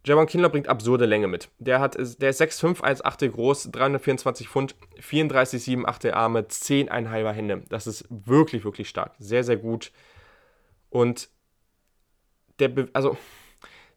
Javon 0.06 0.26
Kindler 0.26 0.48
bringt 0.48 0.66
absurde 0.66 1.04
Länge 1.04 1.28
mit. 1.28 1.50
Der, 1.58 1.78
hat, 1.78 1.94
der 1.94 2.30
ist 2.30 2.40
6'5, 2.40 2.80
1,8 2.80 3.28
groß, 3.28 3.70
324 3.70 4.48
Pfund, 4.48 4.74
34,7 4.98 5.84
8 5.84 6.06
Arme, 6.14 6.40
10,5 6.40 7.32
Hände. 7.32 7.62
Das 7.68 7.86
ist 7.86 8.06
wirklich, 8.08 8.64
wirklich 8.64 8.88
stark. 8.88 9.12
Sehr, 9.18 9.44
sehr 9.44 9.58
gut. 9.58 9.92
Und 10.88 11.28
der, 12.60 12.88
also 12.94 13.18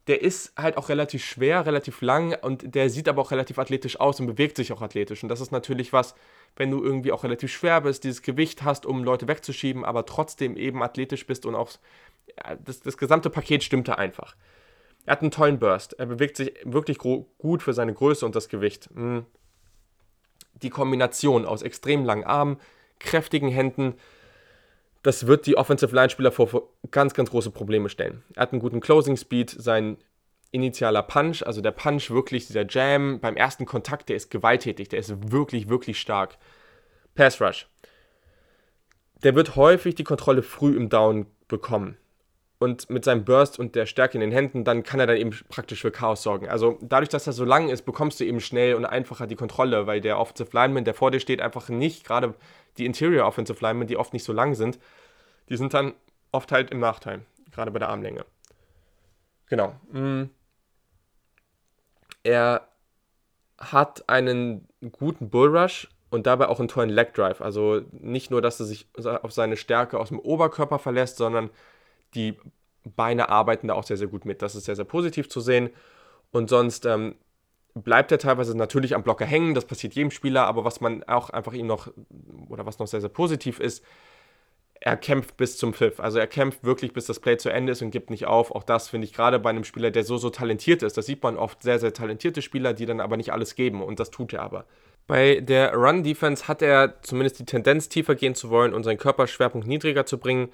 der 0.07 0.21
ist 0.21 0.53
halt 0.57 0.75
auch 0.75 0.89
relativ 0.89 1.23
schwer, 1.23 1.65
relativ 1.65 2.01
lang 2.01 2.35
und 2.41 2.75
der 2.75 2.89
sieht 2.89 3.07
aber 3.07 3.21
auch 3.21 3.31
relativ 3.31 3.57
athletisch 3.57 3.97
aus 3.99 4.19
und 4.19 4.27
bewegt 4.27 4.57
sich 4.57 4.73
auch 4.73 4.81
athletisch. 4.81 5.23
Und 5.23 5.29
das 5.29 5.39
ist 5.39 5.51
natürlich 5.51 5.93
was, 5.93 6.15
wenn 6.55 6.71
du 6.71 6.83
irgendwie 6.83 7.11
auch 7.11 7.23
relativ 7.23 7.51
schwer 7.51 7.81
bist, 7.81 8.03
dieses 8.03 8.21
Gewicht 8.21 8.63
hast, 8.63 8.85
um 8.85 9.03
Leute 9.03 9.27
wegzuschieben, 9.27 9.83
aber 9.83 10.05
trotzdem 10.05 10.55
eben 10.55 10.83
athletisch 10.83 11.25
bist 11.25 11.45
und 11.45 11.55
auch 11.55 11.71
das, 12.63 12.79
das 12.81 12.97
gesamte 12.97 13.29
Paket 13.29 13.63
stimmte 13.63 13.97
einfach. 13.97 14.35
Er 15.05 15.13
hat 15.13 15.21
einen 15.21 15.31
tollen 15.31 15.59
Burst. 15.59 15.93
Er 15.93 16.05
bewegt 16.05 16.37
sich 16.37 16.53
wirklich 16.63 16.97
gut 16.97 17.61
für 17.61 17.73
seine 17.73 17.93
Größe 17.93 18.25
und 18.25 18.35
das 18.35 18.47
Gewicht. 18.47 18.89
Hm. 18.93 19.25
Die 20.61 20.69
Kombination 20.69 21.45
aus 21.45 21.61
extrem 21.61 22.05
langen 22.05 22.23
Armen, 22.23 22.57
kräftigen 22.99 23.49
Händen, 23.49 23.95
das 25.01 25.27
wird 25.27 25.45
die 25.45 25.57
Offensive 25.57 25.93
Line 25.93 26.09
Spieler 26.09 26.31
vor 26.31 26.69
ganz, 26.89 27.13
ganz 27.13 27.29
große 27.29 27.51
Probleme 27.51 27.89
stellen. 27.89 28.23
Er 28.35 28.43
hat 28.43 28.53
einen 28.53 28.61
guten 28.61 28.79
Closing 28.79 29.17
Speed, 29.17 29.49
sein 29.49 29.97
initialer 30.53 31.03
Punch, 31.03 31.43
also 31.43 31.61
der 31.61 31.71
Punch 31.71 32.11
wirklich, 32.11 32.47
dieser 32.47 32.65
Jam 32.67 33.19
beim 33.19 33.35
ersten 33.35 33.65
Kontakt, 33.65 34.09
der 34.09 34.15
ist 34.15 34.29
gewalttätig, 34.29 34.87
der 34.87 34.99
ist 34.99 35.31
wirklich, 35.31 35.67
wirklich 35.67 35.99
stark. 35.99 36.37
Pass 37.15 37.41
Rush. 37.41 37.67
Der 39.23 39.35
wird 39.35 39.55
häufig 39.55 39.95
die 39.95 40.03
Kontrolle 40.03 40.43
früh 40.43 40.75
im 40.75 40.89
Down 40.89 41.25
bekommen. 41.47 41.97
Und 42.59 42.89
mit 42.89 43.03
seinem 43.03 43.25
Burst 43.25 43.59
und 43.59 43.75
der 43.75 43.85
Stärke 43.85 44.13
in 44.13 44.21
den 44.21 44.31
Händen, 44.31 44.63
dann 44.63 44.83
kann 44.83 44.99
er 44.99 45.07
dann 45.07 45.17
eben 45.17 45.31
praktisch 45.49 45.81
für 45.81 45.91
Chaos 45.91 46.23
sorgen. 46.23 46.47
Also 46.47 46.77
dadurch, 46.81 47.09
dass 47.09 47.27
er 47.27 47.33
so 47.33 47.43
lang 47.43 47.69
ist, 47.69 47.81
bekommst 47.81 48.19
du 48.19 48.23
eben 48.23 48.39
schnell 48.39 48.75
und 48.75 48.85
einfacher 48.85 49.27
die 49.27 49.35
Kontrolle, 49.35 49.85
weil 49.87 50.01
der 50.01 50.19
Offensive 50.19 50.49
Lineman, 50.53 50.85
der 50.85 50.93
vor 50.93 51.11
dir 51.11 51.19
steht, 51.19 51.41
einfach 51.41 51.67
nicht, 51.67 52.05
gerade 52.05 52.35
die 52.77 52.85
Interior 52.85 53.27
Offensive 53.27 53.59
Linemen, 53.59 53.87
die 53.87 53.97
oft 53.97 54.13
nicht 54.13 54.23
so 54.23 54.31
lang 54.31 54.53
sind, 54.53 54.79
die 55.49 55.57
sind 55.57 55.73
dann 55.73 55.93
oft 56.31 56.51
halt 56.51 56.71
im 56.71 56.79
Nachteil, 56.79 57.25
gerade 57.51 57.71
bei 57.71 57.79
der 57.79 57.89
Armlänge. 57.89 58.23
Genau. 59.47 59.75
Mm. 59.91 60.29
Er 62.23 62.67
hat 63.57 64.09
einen 64.09 64.67
guten 64.91 65.29
Bullrush 65.29 65.89
und 66.09 66.27
dabei 66.27 66.47
auch 66.47 66.59
einen 66.59 66.67
tollen 66.67 66.89
Leg 66.89 67.13
Drive. 67.13 67.41
Also 67.41 67.81
nicht 67.91 68.31
nur, 68.31 68.41
dass 68.41 68.59
er 68.59 68.65
sich 68.65 68.87
auf 68.97 69.31
seine 69.31 69.57
Stärke 69.57 69.99
aus 69.99 70.09
dem 70.09 70.19
Oberkörper 70.19 70.79
verlässt, 70.79 71.17
sondern 71.17 71.49
die 72.15 72.37
Beine 72.83 73.29
arbeiten 73.29 73.67
da 73.67 73.73
auch 73.73 73.83
sehr, 73.83 73.97
sehr 73.97 74.07
gut 74.07 74.25
mit. 74.25 74.41
Das 74.41 74.55
ist 74.55 74.65
sehr, 74.65 74.75
sehr 74.75 74.85
positiv 74.85 75.29
zu 75.29 75.39
sehen. 75.39 75.69
Und 76.31 76.49
sonst 76.49 76.85
ähm, 76.85 77.15
bleibt 77.73 78.11
er 78.11 78.19
teilweise 78.19 78.55
natürlich 78.55 78.95
am 78.95 79.03
Blocker 79.03 79.25
hängen, 79.25 79.53
das 79.53 79.65
passiert 79.65 79.95
jedem 79.95 80.11
Spieler, 80.11 80.45
aber 80.45 80.63
was 80.63 80.81
man 80.81 81.03
auch 81.03 81.29
einfach 81.29 81.53
ihm 81.53 81.67
noch, 81.67 81.91
oder 82.49 82.65
was 82.65 82.79
noch 82.79 82.87
sehr, 82.87 83.01
sehr 83.01 83.09
positiv 83.09 83.59
ist, 83.59 83.83
er 84.85 84.97
kämpft 84.97 85.37
bis 85.37 85.57
zum 85.57 85.73
Pfiff. 85.73 86.01
Also 86.01 86.19
er 86.19 86.27
kämpft 86.27 86.65
wirklich, 86.65 86.91
bis 86.91 87.05
das 87.05 87.21
Play 87.21 87.37
zu 87.37 87.49
Ende 87.49 87.71
ist 87.71 87.81
und 87.81 87.91
gibt 87.91 88.09
nicht 88.09 88.25
auf. 88.25 88.51
Auch 88.51 88.63
das 88.63 88.89
finde 88.89 89.05
ich 89.05 89.13
gerade 89.13 89.39
bei 89.39 89.49
einem 89.49 89.63
Spieler, 89.63 89.91
der 89.91 90.03
so, 90.03 90.17
so 90.17 90.29
talentiert 90.29 90.83
ist. 90.83 90.97
Das 90.97 91.05
sieht 91.05 91.23
man 91.23 91.37
oft 91.37 91.63
sehr, 91.63 91.79
sehr 91.79 91.93
talentierte 91.93 92.41
Spieler, 92.41 92.73
die 92.73 92.85
dann 92.85 92.99
aber 92.99 93.15
nicht 93.15 93.31
alles 93.31 93.55
geben 93.55 93.81
und 93.81 94.01
das 94.01 94.11
tut 94.11 94.33
er 94.33 94.43
aber. 94.43 94.65
Bei 95.07 95.39
der 95.39 95.73
Run-Defense 95.73 96.49
hat 96.49 96.61
er 96.61 97.01
zumindest 97.01 97.39
die 97.39 97.45
Tendenz, 97.45 97.87
tiefer 97.87 98.15
gehen 98.15 98.35
zu 98.35 98.49
wollen 98.49 98.73
und 98.73 98.83
seinen 98.83 98.97
Körperschwerpunkt 98.97 99.65
niedriger 99.65 100.05
zu 100.05 100.17
bringen. 100.17 100.49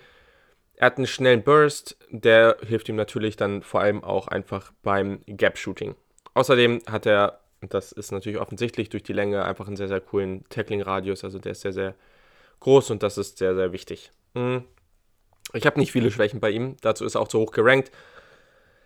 Er 0.76 0.88
hat 0.88 0.98
einen 0.98 1.08
schnellen 1.08 1.44
Burst, 1.44 1.98
der 2.12 2.58
hilft 2.64 2.88
ihm 2.88 2.96
natürlich 2.96 3.36
dann 3.36 3.64
vor 3.64 3.82
allem 3.82 4.04
auch 4.04 4.28
einfach 4.28 4.72
beim 4.84 5.22
Gap-Shooting. 5.26 5.96
Außerdem 6.36 6.84
hat 6.86 7.08
er, 7.08 7.40
das 7.62 7.92
ist 7.92 8.12
natürlich 8.12 8.40
offensichtlich 8.40 8.90
durch 8.90 9.02
die 9.02 9.14
Länge, 9.14 9.44
einfach 9.44 9.66
einen 9.66 9.76
sehr, 9.76 9.88
sehr 9.88 10.02
coolen 10.02 10.46
Tackling-Radius. 10.50 11.24
Also 11.24 11.40
der 11.40 11.54
ist 11.54 11.62
sehr, 11.62 11.74
sehr 11.74 11.96
groß 12.60 12.92
und 12.92 13.02
das 13.02 13.18
ist 13.18 13.40
sehr, 13.40 13.56
sehr 13.56 13.72
wichtig. 13.72 14.12
Hm. 14.36 14.64
Ich 15.54 15.66
habe 15.66 15.80
nicht 15.80 15.92
viele 15.92 16.12
Schwächen 16.12 16.40
bei 16.40 16.52
ihm, 16.52 16.78
dazu 16.82 17.06
ist 17.06 17.16
er 17.16 17.22
auch 17.22 17.28
zu 17.28 17.40
hoch 17.40 17.52
gerankt. 17.52 17.92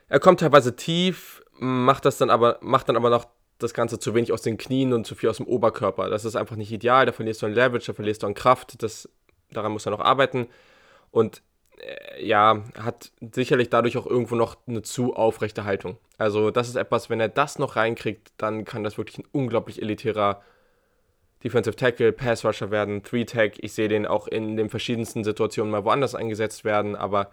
Er 0.08 0.20
kommt 0.20 0.40
teilweise 0.40 0.76
tief, 0.76 1.44
macht 1.54 2.06
das 2.06 2.18
dann 2.18 2.30
aber, 2.30 2.58
macht 2.62 2.90
dann 2.90 2.96
aber 2.96 3.10
noch 3.10 3.26
das 3.60 3.74
Ganze 3.74 4.00
zu 4.00 4.14
wenig 4.14 4.32
aus 4.32 4.42
den 4.42 4.58
Knien 4.58 4.94
und 4.94 5.06
zu 5.06 5.16
viel 5.16 5.30
aus 5.30 5.38
dem 5.38 5.48
Oberkörper. 5.48 6.10
Das 6.10 6.26
ist 6.26 6.36
einfach 6.36 6.56
nicht 6.56 6.72
ideal, 6.72 7.06
da 7.06 7.12
verlierst 7.12 7.42
du 7.42 7.46
an 7.46 7.54
Leverage, 7.54 7.88
da 7.88 7.94
verlierst 7.94 8.24
du 8.24 8.28
an 8.28 8.34
Kraft, 8.34 8.82
das, 8.84 9.10
daran 9.52 9.72
muss 9.72 9.86
er 9.86 9.92
noch 9.92 10.00
arbeiten. 10.00 10.48
Und 11.12 11.42
äh, 11.80 12.26
ja, 12.26 12.64
hat 12.80 13.12
sicherlich 13.34 13.70
dadurch 13.70 13.98
auch 13.98 14.06
irgendwo 14.06 14.36
noch 14.36 14.58
eine 14.68 14.82
zu 14.82 15.16
aufrechte 15.16 15.64
Haltung. 15.66 15.98
Also 16.18 16.52
das 16.52 16.70
ist 16.70 16.76
etwas, 16.76 17.10
wenn 17.10 17.20
er 17.20 17.30
das 17.30 17.60
noch 17.60 17.76
reinkriegt, 17.76 18.34
dann 18.38 18.66
kann 18.66 18.84
das 18.84 18.98
wirklich 18.98 19.18
ein 19.20 19.28
unglaublich 19.32 19.82
elitärer 19.82 20.42
Defensive 21.44 21.76
Tackle, 21.76 22.12
Pass 22.12 22.46
Rusher 22.46 22.72
werden, 22.72 23.04
Three 23.04 23.26
Tag. 23.26 23.54
Ich 23.64 23.74
sehe 23.74 23.88
den 23.88 24.06
auch 24.06 24.28
in 24.28 24.56
den 24.56 24.70
verschiedensten 24.70 25.24
Situationen 25.24 25.72
mal 25.72 25.84
woanders 25.84 26.16
eingesetzt 26.16 26.64
werden, 26.64 26.96
aber 26.96 27.32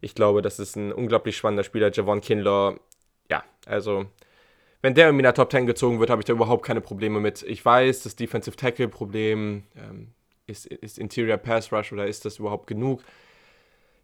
ich 0.00 0.14
glaube, 0.14 0.42
das 0.42 0.58
ist 0.58 0.76
ein 0.76 0.92
unglaublich 0.92 1.36
spannender 1.36 1.64
Spieler. 1.64 1.90
Javon 1.92 2.20
Kinlaw, 2.20 2.76
ja, 3.30 3.44
also 3.66 4.06
wenn 4.82 4.94
der 4.94 5.08
in 5.08 5.18
der 5.18 5.32
Top 5.32 5.50
10 5.50 5.66
gezogen 5.66 5.98
wird, 5.98 6.10
habe 6.10 6.20
ich 6.20 6.26
da 6.26 6.34
überhaupt 6.34 6.64
keine 6.64 6.82
Probleme 6.82 7.20
mit. 7.20 7.42
Ich 7.42 7.64
weiß, 7.64 8.02
das 8.02 8.16
Defensive 8.16 8.56
Tackle 8.56 8.88
Problem 8.88 9.62
ähm, 9.76 10.12
ist, 10.46 10.66
ist 10.66 10.98
Interior 10.98 11.38
Pass 11.38 11.72
Rush 11.72 11.92
oder 11.92 12.06
ist 12.06 12.24
das 12.24 12.38
überhaupt 12.38 12.66
genug? 12.66 13.02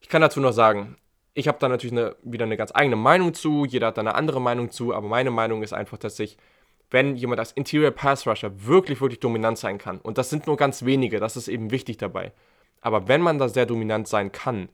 Ich 0.01 0.09
kann 0.09 0.23
dazu 0.23 0.41
noch 0.41 0.53
sagen, 0.53 0.97
ich 1.35 1.49
habe 1.49 1.59
da 1.61 1.69
natürlich 1.69 1.93
eine, 1.93 2.17
wieder 2.23 2.45
eine 2.45 2.57
ganz 2.57 2.73
eigene 2.75 2.97
Meinung 2.97 3.35
zu, 3.35 3.67
jeder 3.67 3.89
hat 3.89 3.99
da 3.99 4.01
eine 4.01 4.15
andere 4.15 4.41
Meinung 4.41 4.71
zu, 4.71 4.95
aber 4.95 5.07
meine 5.07 5.31
Meinung 5.31 5.63
ist 5.63 5.73
einfach, 5.73 5.99
dass 5.99 6.19
ich, 6.19 6.39
wenn 6.91 7.17
jemand 7.17 7.41
als 7.41 7.53
Interior 7.53 7.91
Pass 7.91 8.27
Rusher 8.27 8.51
wirklich, 8.67 9.01
wirklich 9.01 9.21
dominant 9.21 9.59
sein 9.59 9.79
kann, 9.79 9.99
und 9.99 10.19
das 10.19 10.31
sind 10.31 10.47
nur 10.47 10.57
ganz 10.57 10.85
wenige, 10.85 11.21
das 11.21 11.37
ist 11.37 11.49
eben 11.49 11.71
wichtig 11.71 11.99
dabei, 11.99 12.33
aber 12.81 13.09
wenn 13.09 13.21
man 13.21 13.39
da 13.39 13.49
sehr 13.49 13.67
dominant 13.67 14.09
sein 14.09 14.33
kann, 14.33 14.69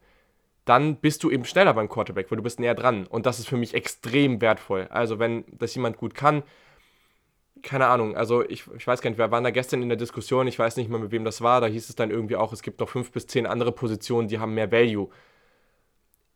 dann 0.65 0.97
bist 0.97 1.23
du 1.23 1.31
eben 1.31 1.45
schneller 1.45 1.75
beim 1.75 1.89
Quarterback, 1.89 2.31
weil 2.31 2.37
du 2.37 2.43
bist 2.43 2.59
näher 2.59 2.75
dran. 2.75 3.07
Und 3.07 3.25
das 3.25 3.39
ist 3.39 3.49
für 3.49 3.57
mich 3.57 3.73
extrem 3.73 4.41
wertvoll. 4.41 4.89
Also 4.91 5.21
wenn 5.21 5.45
das 5.53 5.75
jemand 5.77 5.97
gut 5.97 6.15
kann, 6.15 6.43
keine 7.63 7.87
Ahnung, 7.87 8.17
also 8.17 8.43
ich, 8.43 8.65
ich 8.77 8.87
weiß 8.87 9.01
gar 9.01 9.11
nicht, 9.11 9.19
wir 9.19 9.31
waren 9.31 9.45
da 9.45 9.51
gestern 9.51 9.81
in 9.83 9.89
der 9.89 9.97
Diskussion, 9.97 10.47
ich 10.49 10.59
weiß 10.59 10.77
nicht 10.77 10.91
mehr, 10.91 10.99
mit 10.99 11.13
wem 11.13 11.25
das 11.25 11.41
war, 11.41 11.61
da 11.61 11.69
hieß 11.69 11.89
es 11.89 11.95
dann 11.95 12.11
irgendwie 12.11 12.37
auch, 12.37 12.53
es 12.53 12.63
gibt 12.63 12.81
noch 12.81 12.89
fünf 12.89 13.13
bis 13.13 13.27
zehn 13.29 13.47
andere 13.47 13.73
Positionen, 13.73 14.29
die 14.29 14.39
haben 14.39 14.55
mehr 14.55 14.71
Value 14.71 15.09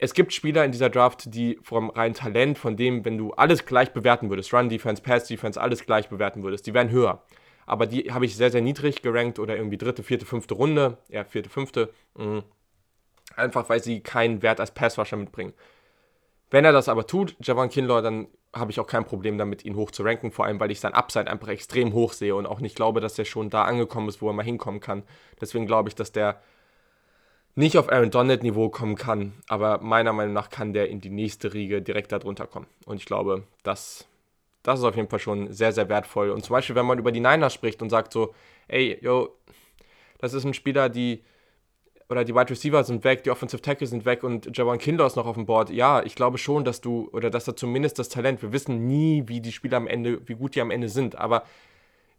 es 0.03 0.15
gibt 0.15 0.33
Spieler 0.33 0.65
in 0.65 0.73
dieser 0.73 0.89
Draft, 0.89 1.35
die 1.35 1.59
vom 1.63 1.91
reinen 1.91 2.15
Talent, 2.15 2.57
von 2.57 2.75
dem, 2.75 3.05
wenn 3.05 3.19
du 3.19 3.33
alles 3.33 3.67
gleich 3.67 3.93
bewerten 3.93 4.31
würdest, 4.31 4.53
Run 4.55 4.71
Defense, 4.71 5.03
Pass 5.03 5.27
Defense, 5.27 5.61
alles 5.61 5.85
gleich 5.85 6.09
bewerten 6.09 6.43
würdest, 6.43 6.67
die 6.67 6.73
wären 6.73 6.91
höher. 6.91 7.23
Aber 7.67 7.87
die 7.87 8.11
habe 8.11 8.25
ich 8.25 8.35
sehr, 8.35 8.51
sehr 8.51 8.63
niedrig 8.63 9.03
gerankt 9.03 9.39
oder 9.39 9.57
irgendwie 9.57 9.77
dritte, 9.77 10.03
vierte, 10.03 10.25
fünfte 10.25 10.55
Runde, 10.55 10.97
ja, 11.11 11.25
vierte, 11.25 11.51
fünfte. 11.51 11.93
Mh. 12.17 12.43
Einfach 13.37 13.69
weil 13.69 13.83
sie 13.83 14.01
keinen 14.01 14.41
Wert 14.41 14.59
als 14.59 14.73
Passwasher 14.73 15.19
mitbringen. 15.19 15.53
Wenn 16.51 16.65
er 16.65 16.73
das 16.73 16.89
aber 16.89 17.07
tut, 17.07 17.37
Javon 17.41 17.69
Kinlaw, 17.69 18.01
dann 18.01 18.27
habe 18.55 18.71
ich 18.73 18.81
auch 18.81 18.87
kein 18.87 19.05
Problem 19.05 19.37
damit, 19.37 19.67
ihn 19.67 19.77
hoch 19.77 19.91
zu 19.91 20.03
ranken, 20.03 20.33
vor 20.33 20.47
allem 20.47 20.59
weil 20.59 20.71
ich 20.71 20.81
sein 20.81 20.95
Upside 20.95 21.31
einfach 21.31 21.49
extrem 21.49 21.93
hoch 21.93 22.15
sehe 22.15 22.35
und 22.35 22.47
auch 22.47 22.61
nicht 22.61 22.75
glaube, 22.75 23.01
dass 23.01 23.19
er 23.19 23.27
schon 23.27 23.51
da 23.51 23.65
angekommen 23.65 24.09
ist, 24.09 24.23
wo 24.23 24.29
er 24.29 24.33
mal 24.33 24.45
hinkommen 24.45 24.81
kann. 24.81 25.03
Deswegen 25.41 25.67
glaube 25.67 25.91
ich, 25.91 25.95
dass 25.95 26.11
der 26.11 26.41
nicht 27.55 27.77
auf 27.77 27.91
Aaron 27.91 28.11
Donald-Niveau 28.11 28.69
kommen 28.69 28.97
kann, 28.97 29.33
aber 29.49 29.81
meiner 29.81 30.13
Meinung 30.13 30.33
nach 30.33 30.51
kann 30.51 30.73
der 30.73 30.89
in 30.89 31.01
die 31.01 31.11
nächste 31.11 31.53
Riege 31.53 31.83
direkt 31.83 32.13
darunter 32.13 32.47
kommen. 32.47 32.67
Und 32.87 32.97
ich 32.97 33.07
glaube, 33.07 33.45
das, 33.63 34.07
das 34.63 34.79
ist 34.79 34.85
auf 34.85 34.97
jeden 34.97 35.09
Fall 35.09 35.19
schon 35.19 35.53
sehr, 35.53 35.73
sehr 35.73 35.89
wertvoll. 35.89 36.31
Und 36.31 36.45
zum 36.45 36.55
Beispiel, 36.55 36.77
wenn 36.77 36.87
man 36.87 36.99
über 36.99 37.13
die 37.13 37.21
Niners 37.21 37.53
spricht 37.55 37.83
und 37.83 37.91
sagt 37.91 38.13
so, 38.13 38.35
ey, 38.69 38.99
yo, 39.01 39.37
das 40.19 40.35
ist 40.35 40.45
ein 40.45 40.55
Spieler, 40.55 40.89
die 40.89 41.23
oder 42.11 42.25
die 42.25 42.35
Wide 42.35 42.51
Receiver 42.51 42.83
sind 42.83 43.05
weg, 43.05 43.23
die 43.23 43.31
Offensive 43.31 43.63
Tackle 43.63 43.87
sind 43.87 44.05
weg 44.05 44.25
und 44.25 44.57
Javon 44.57 44.79
Kindler 44.79 45.07
ist 45.07 45.15
noch 45.15 45.27
auf 45.27 45.37
dem 45.37 45.47
Board. 45.47 45.71
Ja, 45.71 46.03
ich 46.03 46.17
glaube 46.17 46.39
schon, 46.39 46.65
dass 46.65 46.81
du, 46.81 47.09
oder 47.13 47.31
dass 47.31 47.47
er 47.47 47.55
zumindest 47.55 48.01
das 48.01 48.09
Talent, 48.09 48.43
wir 48.43 48.53
wissen 48.53 48.89
nie, 48.89 49.25
wie 49.29 49.41
die 49.41 49.53
Spieler 49.53 49.77
am 49.77 49.87
Ende, 49.87 50.21
wie 50.29 50.35
gut 50.35 50.57
die 50.57 50.61
am 50.61 50.73
Ende 50.73 50.89
sind, 50.89 51.17
aber 51.17 51.45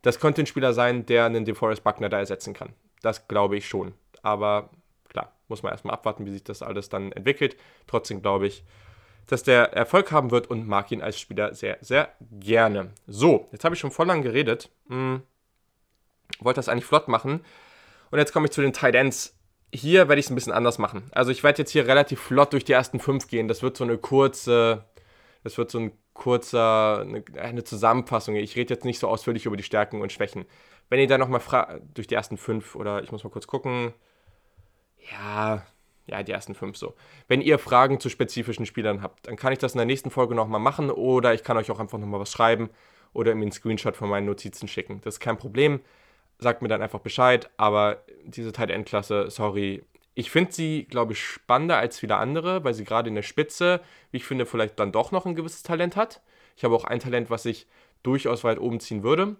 das 0.01 0.19
könnte 0.19 0.41
ein 0.41 0.45
Spieler 0.45 0.73
sein, 0.73 1.05
der 1.05 1.25
einen 1.25 1.43
DeForest 1.43 1.83
Buckner 1.83 2.07
da 2.07 2.19
ersetzen 2.19 2.53
kann. 2.53 2.69
Das 3.01 3.27
glaube 3.27 3.57
ich 3.57 3.67
schon. 3.67 3.93
Aber 4.23 4.69
muss 5.51 5.61
man 5.61 5.71
erstmal 5.71 5.93
abwarten, 5.93 6.25
wie 6.25 6.31
sich 6.31 6.43
das 6.43 6.63
alles 6.63 6.89
dann 6.89 7.11
entwickelt. 7.11 7.55
Trotzdem 7.85 8.23
glaube 8.23 8.47
ich, 8.47 8.63
dass 9.27 9.43
der 9.43 9.73
Erfolg 9.73 10.11
haben 10.11 10.31
wird 10.31 10.47
und 10.49 10.67
mag 10.67 10.91
ihn 10.91 11.01
als 11.01 11.19
Spieler 11.19 11.53
sehr, 11.53 11.77
sehr 11.81 12.09
gerne. 12.31 12.91
So, 13.05 13.47
jetzt 13.51 13.63
habe 13.63 13.75
ich 13.75 13.79
schon 13.79 13.91
voll 13.91 14.07
lang 14.07 14.23
geredet. 14.23 14.69
Hm, 14.87 15.21
wollte 16.39 16.57
das 16.57 16.69
eigentlich 16.69 16.85
flott 16.85 17.07
machen. 17.07 17.41
Und 18.09 18.19
jetzt 18.19 18.33
komme 18.33 18.47
ich 18.47 18.51
zu 18.51 18.61
den 18.61 18.73
Tight 18.73 18.95
Ends. 18.95 19.37
Hier 19.73 20.09
werde 20.09 20.19
ich 20.19 20.25
es 20.25 20.31
ein 20.31 20.35
bisschen 20.35 20.51
anders 20.53 20.79
machen. 20.79 21.03
Also 21.11 21.31
ich 21.31 21.43
werde 21.43 21.59
jetzt 21.59 21.71
hier 21.71 21.87
relativ 21.87 22.19
flott 22.19 22.51
durch 22.53 22.65
die 22.65 22.73
ersten 22.73 22.99
fünf 22.99 23.27
gehen. 23.27 23.47
Das 23.47 23.61
wird 23.61 23.77
so 23.77 23.83
eine 23.83 23.97
kurze, 23.97 24.85
das 25.43 25.57
wird 25.57 25.71
so 25.71 25.79
ein 25.79 25.91
kurzer, 26.13 26.99
eine, 26.99 27.23
eine 27.39 27.63
Zusammenfassung. 27.63 28.35
Ich 28.35 28.55
rede 28.55 28.73
jetzt 28.73 28.85
nicht 28.85 28.99
so 28.99 29.07
ausführlich 29.07 29.45
über 29.45 29.55
die 29.55 29.63
Stärken 29.63 30.01
und 30.01 30.11
Schwächen. 30.11 30.45
Wenn 30.89 30.99
ihr 30.99 31.07
da 31.07 31.17
nochmal 31.17 31.81
durch 31.93 32.07
die 32.07 32.15
ersten 32.15 32.37
fünf 32.37 32.75
oder 32.75 33.01
ich 33.01 33.13
muss 33.13 33.23
mal 33.23 33.29
kurz 33.29 33.47
gucken, 33.47 33.93
ja, 35.09 35.65
ja, 36.07 36.23
die 36.23 36.31
ersten 36.31 36.55
fünf 36.55 36.77
so. 36.77 36.93
Wenn 37.27 37.41
ihr 37.41 37.57
Fragen 37.57 37.99
zu 37.99 38.09
spezifischen 38.09 38.65
Spielern 38.65 39.01
habt, 39.01 39.27
dann 39.27 39.35
kann 39.35 39.53
ich 39.53 39.59
das 39.59 39.73
in 39.73 39.77
der 39.77 39.85
nächsten 39.85 40.11
Folge 40.11 40.35
nochmal 40.35 40.59
machen 40.59 40.89
oder 40.89 41.33
ich 41.33 41.43
kann 41.43 41.57
euch 41.57 41.71
auch 41.71 41.79
einfach 41.79 41.97
nochmal 41.97 42.19
was 42.19 42.31
schreiben 42.31 42.69
oder 43.13 43.33
mir 43.35 43.43
einen 43.43 43.51
Screenshot 43.51 43.95
von 43.95 44.09
meinen 44.09 44.25
Notizen 44.25 44.67
schicken. 44.67 45.01
Das 45.03 45.15
ist 45.15 45.19
kein 45.19 45.37
Problem. 45.37 45.79
Sagt 46.39 46.61
mir 46.61 46.67
dann 46.67 46.81
einfach 46.81 46.99
Bescheid, 46.99 47.49
aber 47.57 48.03
diese 48.25 48.51
Tight 48.51 48.71
End 48.71 48.87
Klasse, 48.87 49.29
sorry, 49.29 49.83
ich 50.13 50.31
finde 50.31 50.51
sie, 50.51 50.85
glaube 50.89 51.13
ich, 51.13 51.23
spannender 51.23 51.77
als 51.77 51.99
viele 51.99 52.17
andere, 52.17 52.63
weil 52.63 52.73
sie 52.73 52.83
gerade 52.83 53.09
in 53.09 53.15
der 53.15 53.21
Spitze, 53.21 53.79
wie 54.11 54.17
ich 54.17 54.25
finde, 54.25 54.45
vielleicht 54.45 54.79
dann 54.79 54.91
doch 54.91 55.11
noch 55.11 55.25
ein 55.25 55.35
gewisses 55.35 55.63
Talent 55.63 55.95
hat. 55.95 56.21
Ich 56.57 56.63
habe 56.63 56.75
auch 56.75 56.83
ein 56.83 56.99
Talent, 56.99 57.29
was 57.29 57.45
ich 57.45 57.67
durchaus 58.03 58.43
weit 58.43 58.59
oben 58.59 58.79
ziehen 58.79 59.03
würde, 59.03 59.35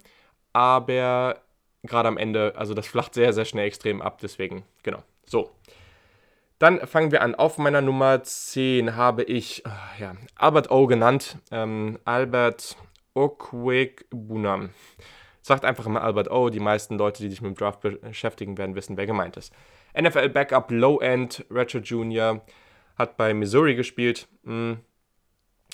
aber 0.54 1.42
gerade 1.84 2.08
am 2.08 2.18
Ende, 2.18 2.54
also 2.56 2.74
das 2.74 2.88
flacht 2.88 3.14
sehr, 3.16 3.34
sehr 3.34 3.46
schnell 3.46 3.68
extrem 3.68 4.02
ab, 4.02 4.20
deswegen, 4.22 4.64
genau. 4.84 5.04
So. 5.32 5.50
Dann 6.60 6.86
fangen 6.86 7.12
wir 7.12 7.22
an. 7.22 7.36
Auf 7.36 7.58
meiner 7.58 7.82
Nummer 7.82 8.22
10 8.22 8.98
habe 8.98 9.24
ich 9.24 9.66
ah, 9.66 9.72
ja, 9.98 10.14
Albert 10.36 10.70
O 10.70 10.88
genannt. 10.88 11.38
Ähm, 11.52 11.98
Albert 12.04 12.76
Okwegbunam. 13.14 14.72
Sagt 15.42 15.64
einfach 15.64 15.86
immer 15.86 16.04
Albert 16.04 16.30
O. 16.30 16.50
Die 16.50 16.60
meisten 16.60 16.98
Leute, 16.98 17.24
die 17.24 17.30
sich 17.30 17.42
mit 17.42 17.52
dem 17.52 17.58
Draft 17.58 17.80
beschäftigen 17.80 18.58
werden, 18.58 18.76
wissen, 18.76 18.98
wer 18.98 19.08
gemeint 19.08 19.38
ist. 19.38 19.54
NFL 20.00 20.30
Backup 20.30 20.70
Low 20.70 21.00
End, 21.00 21.46
Ratchet 21.50 21.88
Jr. 21.88 22.42
hat 22.98 23.16
bei 23.16 23.34
Missouri 23.34 23.76
gespielt. 23.76 24.28
Hm. 24.44 24.80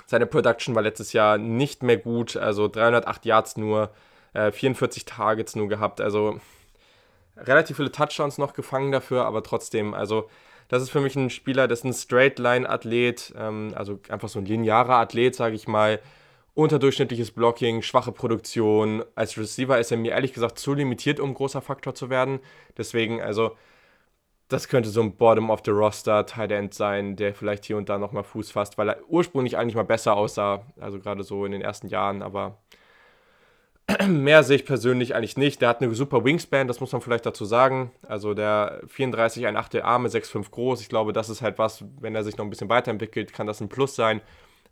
Seine 0.06 0.28
Production 0.28 0.76
war 0.76 0.84
letztes 0.84 1.14
Jahr 1.14 1.40
nicht 1.40 1.82
mehr 1.82 1.98
gut, 1.98 2.38
also 2.38 2.68
308 2.68 3.26
Yards 3.26 3.58
nur, 3.58 3.92
äh, 4.34 4.52
44 4.52 5.06
Targets 5.06 5.56
nur 5.56 5.68
gehabt. 5.68 6.00
Also 6.00 6.40
relativ 7.46 7.78
viele 7.78 7.92
Touchdowns 7.92 8.38
noch 8.38 8.54
gefangen 8.54 8.92
dafür, 8.92 9.26
aber 9.26 9.44
trotzdem, 9.44 9.94
also 9.94 10.30
das 10.68 10.84
ist 10.84 10.90
für 10.90 11.02
mich 11.02 11.16
ein 11.16 11.30
Spieler, 11.30 11.68
das 11.68 11.80
ist 11.80 11.86
ein 11.86 11.94
Straight-Line-Athlet, 11.94 13.34
ähm, 13.38 13.74
also 13.76 14.00
einfach 14.10 14.30
so 14.30 14.40
ein 14.40 14.46
linearer 14.46 14.96
Athlet, 14.96 15.36
sage 15.36 15.56
ich 15.56 15.68
mal. 15.68 16.00
Unterdurchschnittliches 16.56 17.32
Blocking, 17.32 17.84
schwache 17.84 18.12
Produktion. 18.12 19.04
Als 19.16 19.38
Receiver 19.38 19.80
ist 19.80 19.92
er 19.92 19.98
mir 19.98 20.14
ehrlich 20.14 20.34
gesagt 20.34 20.58
zu 20.58 20.74
limitiert, 20.74 21.20
um 21.20 21.34
großer 21.36 21.62
Faktor 21.62 21.94
zu 21.94 22.10
werden. 22.10 22.40
Deswegen, 22.78 23.22
also, 23.22 23.56
das 24.50 24.68
könnte 24.68 24.90
so 24.90 25.02
ein 25.02 25.16
Bottom 25.16 25.52
of 25.52 25.62
the 25.66 25.72
Roster 25.72 26.26
Tight 26.26 26.52
End 26.52 26.74
sein, 26.74 27.16
der 27.16 27.36
vielleicht 27.36 27.66
hier 27.66 27.78
und 27.78 27.90
da 27.90 27.98
nochmal 27.98 28.24
Fuß 28.24 28.52
fasst, 28.52 28.78
weil 28.78 28.90
er 28.90 28.98
ursprünglich 29.08 29.58
eigentlich 29.58 29.76
mal 29.76 29.84
besser 29.84 30.16
aussah. 30.16 30.66
Also 30.80 31.00
gerade 31.00 31.24
so 31.24 31.46
in 31.46 31.52
den 31.52 31.62
ersten 31.62 31.88
Jahren, 31.88 32.22
aber 32.22 32.58
Mehr 34.08 34.44
sehe 34.44 34.58
ich 34.58 34.66
persönlich 34.66 35.16
eigentlich 35.16 35.38
nicht. 35.38 35.62
Der 35.62 35.70
hat 35.70 35.82
eine 35.82 35.94
super 35.96 36.26
Wingspan, 36.26 36.68
das 36.68 36.80
muss 36.82 36.92
man 36.92 37.02
vielleicht 37.02 37.26
dazu 37.26 37.46
sagen. 37.46 37.92
Also 38.08 38.34
der 38.34 38.82
34, 38.88 39.48
ein 39.48 39.56
8 39.56 39.82
Arme, 39.82 40.10
6,5 40.10 40.52
groß. 40.52 40.82
Ich 40.82 40.90
glaube, 40.90 41.14
das 41.14 41.30
ist 41.30 41.42
halt 41.42 41.58
was, 41.58 41.86
wenn 42.00 42.16
er 42.16 42.24
sich 42.24 42.38
noch 42.38 42.46
ein 42.46 42.50
bisschen 42.50 42.70
weiterentwickelt, 42.70 43.34
kann 43.34 43.48
das 43.48 43.62
ein 43.62 43.70
Plus 43.70 43.96
sein. 43.96 44.22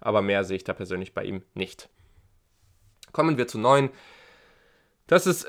Aber 0.02 0.22
mehr 0.22 0.44
sehe 0.44 0.58
ich 0.58 0.64
da 0.66 0.74
persönlich 0.74 1.14
bei 1.14 1.24
ihm 1.24 1.44
nicht. 1.54 1.90
Kommen 3.14 3.38
wir 3.38 3.48
zu 3.48 3.58
9. 3.58 3.90
Das 5.08 5.28
ist 5.28 5.48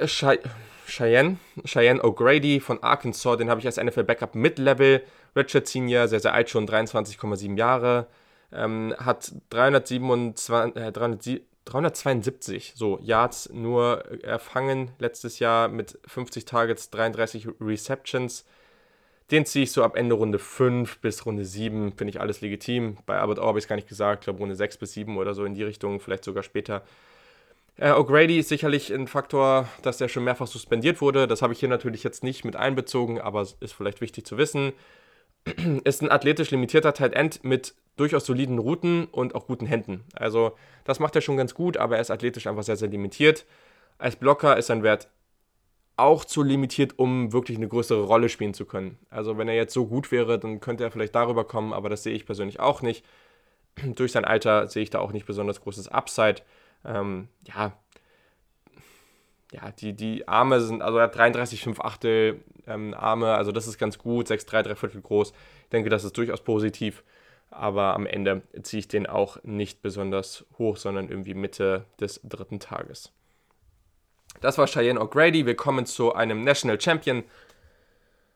Cheyenne, 0.86 1.38
Cheyenne 1.64 2.00
O'Grady 2.02 2.60
von 2.60 2.82
Arkansas. 2.82 3.38
Den 3.38 3.50
habe 3.50 3.58
ich 3.60 3.66
als 3.66 3.78
NFL 3.82 4.04
Backup 4.04 4.34
Mid-Level. 4.36 5.02
Richard 5.34 5.66
Senior, 5.66 6.06
sehr, 6.06 6.20
sehr 6.20 6.32
alt 6.32 6.48
schon, 6.50 6.68
23,7 6.68 7.58
Jahre. 7.58 8.06
Ähm, 8.52 8.94
hat 8.98 9.32
327, 9.50 10.76
äh, 10.76 10.92
307, 10.92 11.44
372 11.66 12.72
so 12.74 12.98
Yards 13.02 13.50
nur 13.52 14.04
erfangen 14.24 14.90
letztes 14.98 15.38
Jahr 15.38 15.68
mit 15.68 15.98
50 16.06 16.44
Targets, 16.44 16.90
33 16.90 17.48
Receptions. 17.60 18.46
Den 19.30 19.44
ziehe 19.44 19.64
ich 19.64 19.72
so 19.72 19.82
ab 19.82 19.96
Ende 19.96 20.14
Runde 20.14 20.38
5 20.38 20.98
bis 21.00 21.26
Runde 21.26 21.44
7, 21.44 21.92
finde 21.92 22.10
ich 22.10 22.20
alles 22.20 22.40
legitim. 22.40 22.98
Bei 23.06 23.18
Albert 23.18 23.40
Orr 23.40 23.48
habe 23.48 23.58
ich 23.58 23.64
es 23.64 23.68
gar 23.68 23.76
nicht 23.76 23.88
gesagt, 23.88 24.22
ich 24.22 24.24
glaube 24.26 24.38
Runde 24.38 24.54
6 24.54 24.76
bis 24.78 24.92
7 24.92 25.18
oder 25.18 25.34
so 25.34 25.44
in 25.44 25.54
die 25.54 25.64
Richtung, 25.64 25.98
vielleicht 25.98 26.24
sogar 26.24 26.44
später. 26.44 26.82
Äh, 27.76 27.90
O'Grady 27.90 28.38
ist 28.38 28.48
sicherlich 28.48 28.94
ein 28.94 29.08
Faktor, 29.08 29.68
dass 29.82 30.00
er 30.00 30.08
schon 30.08 30.24
mehrfach 30.24 30.46
suspendiert 30.46 31.00
wurde. 31.00 31.26
Das 31.26 31.42
habe 31.42 31.52
ich 31.52 31.60
hier 31.60 31.68
natürlich 31.68 32.04
jetzt 32.04 32.22
nicht 32.22 32.44
mit 32.44 32.54
einbezogen, 32.54 33.20
aber 33.20 33.42
ist 33.42 33.72
vielleicht 33.72 34.00
wichtig 34.00 34.24
zu 34.24 34.38
wissen. 34.38 34.72
ist 35.84 36.02
ein 36.02 36.10
athletisch 36.10 36.50
limitierter 36.50 36.92
Tight 36.92 37.14
End 37.14 37.44
mit 37.44 37.74
durchaus 37.96 38.26
soliden 38.26 38.58
Routen 38.58 39.06
und 39.06 39.34
auch 39.34 39.46
guten 39.46 39.66
Händen. 39.66 40.04
Also 40.14 40.52
das 40.84 41.00
macht 41.00 41.16
er 41.16 41.22
schon 41.22 41.36
ganz 41.36 41.54
gut, 41.54 41.76
aber 41.76 41.96
er 41.96 42.02
ist 42.02 42.10
athletisch 42.10 42.46
einfach 42.46 42.62
sehr, 42.62 42.76
sehr 42.76 42.88
limitiert. 42.88 43.46
Als 43.98 44.16
Blocker 44.16 44.56
ist 44.56 44.66
sein 44.66 44.82
Wert 44.82 45.08
auch 45.96 46.24
zu 46.24 46.42
limitiert, 46.42 46.98
um 46.98 47.32
wirklich 47.32 47.56
eine 47.56 47.68
größere 47.68 48.02
Rolle 48.02 48.28
spielen 48.28 48.52
zu 48.52 48.66
können. 48.66 48.98
Also 49.08 49.38
wenn 49.38 49.48
er 49.48 49.54
jetzt 49.54 49.72
so 49.72 49.86
gut 49.86 50.12
wäre, 50.12 50.38
dann 50.38 50.60
könnte 50.60 50.84
er 50.84 50.90
vielleicht 50.90 51.14
darüber 51.14 51.44
kommen, 51.44 51.72
aber 51.72 51.88
das 51.88 52.02
sehe 52.02 52.14
ich 52.14 52.26
persönlich 52.26 52.60
auch 52.60 52.82
nicht. 52.82 53.04
Durch 53.94 54.12
sein 54.12 54.24
Alter 54.24 54.66
sehe 54.66 54.82
ich 54.82 54.90
da 54.90 54.98
auch 54.98 55.12
nicht 55.12 55.26
besonders 55.26 55.62
großes 55.62 55.88
Upside. 55.88 56.42
Ähm, 56.84 57.28
ja, 57.46 57.72
ja, 59.56 59.72
die, 59.72 59.94
die 59.94 60.28
Arme 60.28 60.60
sind, 60.60 60.82
also 60.82 60.98
er 60.98 61.04
hat 61.04 61.16
33, 61.16 61.62
5 61.62 61.80
Achtel 61.80 62.40
ähm, 62.66 62.94
Arme, 62.94 63.34
also 63.34 63.52
das 63.52 63.66
ist 63.66 63.78
ganz 63.78 63.98
gut, 63.98 64.28
6, 64.28 64.46
3, 64.46 64.62
3 64.64 64.74
Viertel 64.74 65.00
groß. 65.00 65.32
Ich 65.64 65.68
denke, 65.70 65.88
das 65.88 66.04
ist 66.04 66.16
durchaus 66.16 66.42
positiv, 66.42 67.02
aber 67.50 67.94
am 67.94 68.06
Ende 68.06 68.42
ziehe 68.62 68.80
ich 68.80 68.88
den 68.88 69.06
auch 69.06 69.42
nicht 69.44 69.82
besonders 69.82 70.44
hoch, 70.58 70.76
sondern 70.76 71.08
irgendwie 71.08 71.34
Mitte 71.34 71.86
des 72.00 72.20
dritten 72.22 72.60
Tages. 72.60 73.12
Das 74.40 74.58
war 74.58 74.66
Cheyenne 74.66 75.00
O'Grady. 75.00 75.46
Wir 75.46 75.56
kommen 75.56 75.86
zu 75.86 76.14
einem 76.14 76.44
National 76.44 76.78
Champion. 76.78 77.24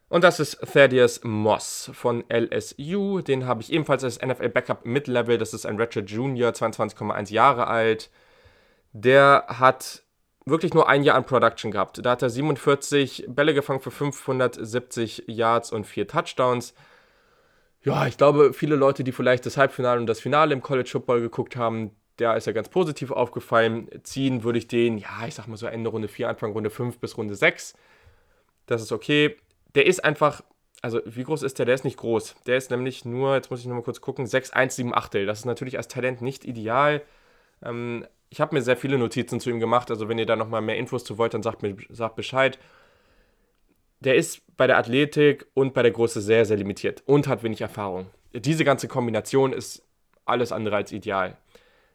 Und 0.08 0.24
das 0.24 0.40
ist 0.40 0.58
Thaddeus 0.72 1.22
Moss 1.22 1.90
von 1.92 2.24
LSU. 2.28 3.20
Den 3.20 3.46
habe 3.46 3.60
ich 3.60 3.70
ebenfalls 3.70 4.02
als 4.02 4.20
NFL 4.20 4.48
Backup 4.48 4.86
Mid-Level. 4.86 5.36
Das 5.36 5.52
ist 5.52 5.66
ein 5.66 5.78
Ratchet 5.78 6.10
Junior, 6.10 6.52
22,1 6.52 7.30
Jahre 7.30 7.66
alt. 7.66 8.10
Der 8.92 9.44
hat 9.48 10.02
wirklich 10.50 10.74
nur 10.74 10.88
ein 10.88 11.02
Jahr 11.02 11.16
an 11.16 11.24
Production 11.24 11.70
gehabt. 11.70 12.04
Da 12.04 12.10
hat 12.10 12.22
er 12.22 12.30
47 12.30 13.26
Bälle 13.28 13.54
gefangen 13.54 13.80
für 13.80 13.90
570 13.90 15.24
Yards 15.26 15.72
und 15.72 15.86
4 15.86 16.06
Touchdowns. 16.06 16.74
Ja, 17.82 18.06
ich 18.06 18.18
glaube, 18.18 18.52
viele 18.52 18.76
Leute, 18.76 19.04
die 19.04 19.12
vielleicht 19.12 19.46
das 19.46 19.56
Halbfinale 19.56 20.00
und 20.00 20.06
das 20.06 20.20
Finale 20.20 20.52
im 20.52 20.62
College 20.62 20.90
Football 20.90 21.20
geguckt 21.22 21.56
haben, 21.56 21.92
der 22.18 22.36
ist 22.36 22.46
ja 22.46 22.52
ganz 22.52 22.68
positiv 22.68 23.10
aufgefallen. 23.10 23.88
Ziehen 24.02 24.44
würde 24.44 24.58
ich 24.58 24.68
den, 24.68 24.98
ja, 24.98 25.26
ich 25.26 25.34
sag 25.34 25.46
mal 25.48 25.56
so 25.56 25.66
Ende 25.66 25.88
Runde 25.90 26.08
4, 26.08 26.28
Anfang 26.28 26.52
Runde 26.52 26.70
5 26.70 26.98
bis 26.98 27.16
Runde 27.16 27.34
6. 27.34 27.74
Das 28.66 28.82
ist 28.82 28.92
okay. 28.92 29.36
Der 29.74 29.86
ist 29.86 30.04
einfach, 30.04 30.42
also 30.82 31.00
wie 31.06 31.24
groß 31.24 31.42
ist 31.42 31.58
der? 31.58 31.66
Der 31.66 31.74
ist 31.74 31.84
nicht 31.84 31.96
groß. 31.96 32.36
Der 32.46 32.58
ist 32.58 32.70
nämlich 32.70 33.06
nur, 33.06 33.34
jetzt 33.34 33.50
muss 33.50 33.60
ich 33.60 33.66
nochmal 33.66 33.82
kurz 33.82 34.02
gucken, 34.02 34.26
6, 34.26 34.50
1, 34.50 34.76
7 34.76 34.94
Achtel. 34.94 35.24
Das 35.24 35.38
ist 35.38 35.44
natürlich 35.46 35.78
als 35.78 35.88
Talent 35.88 36.20
nicht 36.20 36.44
ideal. 36.44 37.00
Ähm, 37.62 38.06
ich 38.30 38.40
habe 38.40 38.54
mir 38.54 38.62
sehr 38.62 38.76
viele 38.76 38.96
Notizen 38.96 39.40
zu 39.40 39.50
ihm 39.50 39.60
gemacht. 39.60 39.90
Also 39.90 40.08
wenn 40.08 40.18
ihr 40.18 40.26
da 40.26 40.36
nochmal 40.36 40.62
mehr 40.62 40.78
Infos 40.78 41.04
zu 41.04 41.18
wollt, 41.18 41.34
dann 41.34 41.42
sagt 41.42 41.62
mir 41.62 41.76
sagt 41.90 42.14
Bescheid. 42.14 42.58
Der 43.98 44.14
ist 44.14 44.42
bei 44.56 44.66
der 44.66 44.78
Athletik 44.78 45.46
und 45.52 45.74
bei 45.74 45.82
der 45.82 45.90
Größe 45.90 46.20
sehr, 46.20 46.46
sehr 46.46 46.56
limitiert 46.56 47.02
und 47.06 47.26
hat 47.26 47.42
wenig 47.42 47.60
Erfahrung. 47.60 48.06
Diese 48.32 48.64
ganze 48.64 48.88
Kombination 48.88 49.52
ist 49.52 49.82
alles 50.24 50.52
andere 50.52 50.76
als 50.76 50.92
ideal. 50.92 51.36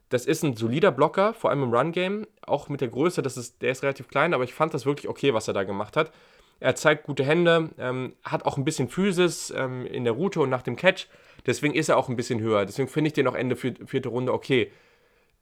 Das 0.09 0.27
ist 0.27 0.43
ein 0.43 0.55
solider 0.55 0.91
Blocker, 0.91 1.33
vor 1.33 1.49
allem 1.49 1.63
im 1.63 1.73
Run-Game. 1.73 2.27
Auch 2.45 2.69
mit 2.69 2.81
der 2.81 2.89
Größe, 2.89 3.23
das 3.23 3.37
ist, 3.37 3.61
der 3.61 3.71
ist 3.71 3.81
relativ 3.81 4.07
klein, 4.07 4.35
aber 4.35 4.43
ich 4.43 4.53
fand 4.53 4.73
das 4.73 4.85
wirklich 4.85 5.07
okay, 5.07 5.33
was 5.33 5.47
er 5.47 5.55
da 5.55 5.63
gemacht 5.63 5.97
hat. 5.97 6.11
Er 6.59 6.75
zeigt 6.75 7.05
gute 7.05 7.23
Hände, 7.23 7.69
ähm, 7.79 8.13
hat 8.23 8.45
auch 8.45 8.57
ein 8.57 8.65
bisschen 8.65 8.87
Physis 8.87 9.51
ähm, 9.55 9.85
in 9.87 10.03
der 10.03 10.13
Route 10.13 10.41
und 10.41 10.49
nach 10.49 10.61
dem 10.61 10.75
Catch. 10.75 11.07
Deswegen 11.45 11.73
ist 11.73 11.89
er 11.89 11.97
auch 11.97 12.07
ein 12.07 12.15
bisschen 12.15 12.39
höher. 12.39 12.65
Deswegen 12.65 12.87
finde 12.87 13.07
ich 13.07 13.13
den 13.13 13.27
auch 13.27 13.35
Ende 13.35 13.55
vierte 13.55 14.09
Runde 14.09 14.33
okay 14.33 14.71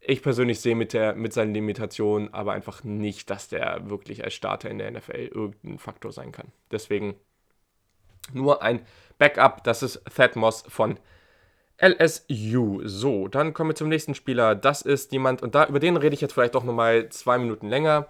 ich 0.06 0.22
persönlich 0.22 0.60
sehe 0.60 0.76
mit, 0.76 0.94
der, 0.94 1.16
mit 1.16 1.34
seinen 1.34 1.54
Limitationen 1.54 2.34
aber 2.34 2.54
einfach 2.54 2.84
nicht, 2.84 3.30
dass 3.30 3.48
der 3.48 3.90
wirklich 3.90 4.24
als 4.24 4.34
Starter 4.34 4.70
in 4.70 4.78
der 4.78 4.92
NFL 4.92 5.30
irgendein 5.34 5.80
Faktor 5.80 6.12
sein 6.12 6.32
kann. 6.32 6.52
Deswegen 6.72 7.16
nur 8.32 8.62
ein 8.62 8.86
Backup, 9.18 9.64
das 9.64 9.84
ist 9.84 10.02
Thad 10.16 10.36
Moss 10.36 10.64
von 10.68 10.98
LSU. 11.82 12.82
So, 12.86 13.28
dann 13.28 13.54
kommen 13.54 13.72
wir 13.72 13.76
zum 13.76 13.90
nächsten 13.90 14.16
Spieler. 14.16 14.56
Das 14.56 14.82
ist 14.82 15.12
jemand, 15.12 15.42
und 15.42 15.56
da 15.56 15.66
über 15.66 15.80
den 15.80 15.98
rede 15.98 16.14
ich 16.14 16.22
jetzt 16.22 16.34
vielleicht 16.34 16.56
doch 16.56 16.64
nochmal 16.64 17.10
zwei 17.10 17.38
Minuten 17.38 17.68
länger. 17.68 18.08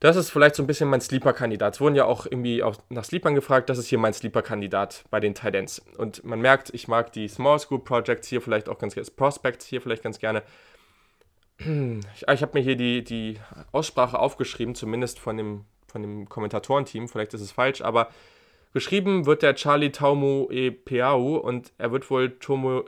Das 0.00 0.16
ist 0.16 0.30
vielleicht 0.30 0.54
so 0.54 0.62
ein 0.62 0.66
bisschen 0.66 0.88
mein 0.90 1.00
Sleeper-Kandidat. 1.00 1.74
Es 1.74 1.80
wurden 1.80 1.94
ja 1.94 2.04
auch 2.04 2.26
irgendwie 2.26 2.62
auch 2.62 2.76
nach 2.90 3.04
Sleepern 3.04 3.34
gefragt. 3.34 3.70
Das 3.70 3.78
ist 3.78 3.86
hier 3.86 3.98
mein 3.98 4.12
Sleeper-Kandidat 4.12 5.04
bei 5.10 5.20
den 5.20 5.34
Titans. 5.34 5.82
Und 5.96 6.24
man 6.24 6.40
merkt, 6.40 6.74
ich 6.74 6.88
mag 6.88 7.12
die 7.12 7.28
Small 7.28 7.58
School 7.58 7.78
Projects 7.78 8.28
hier 8.28 8.42
vielleicht 8.42 8.68
auch 8.68 8.78
ganz 8.78 8.94
gerne, 8.94 9.08
Prospects 9.16 9.66
hier 9.66 9.80
vielleicht 9.80 10.02
ganz 10.02 10.18
gerne. 10.18 10.42
Ich, 11.58 12.28
ich 12.28 12.42
habe 12.42 12.58
mir 12.58 12.62
hier 12.62 12.76
die, 12.76 13.04
die 13.04 13.38
Aussprache 13.72 14.18
aufgeschrieben, 14.18 14.74
zumindest 14.74 15.18
von 15.18 15.36
dem, 15.36 15.64
von 15.86 16.02
dem 16.02 16.28
Kommentatorenteam. 16.28 17.08
Vielleicht 17.08 17.34
ist 17.34 17.40
es 17.40 17.52
falsch, 17.52 17.80
aber 17.80 18.08
geschrieben 18.72 19.26
wird 19.26 19.42
der 19.42 19.54
Charlie 19.54 19.92
Taumo 19.92 20.48
e 20.50 20.70
Peau 20.70 21.36
und 21.36 21.72
er 21.78 21.92
wird 21.92 22.10
wohl 22.10 22.38
Tomo, 22.38 22.84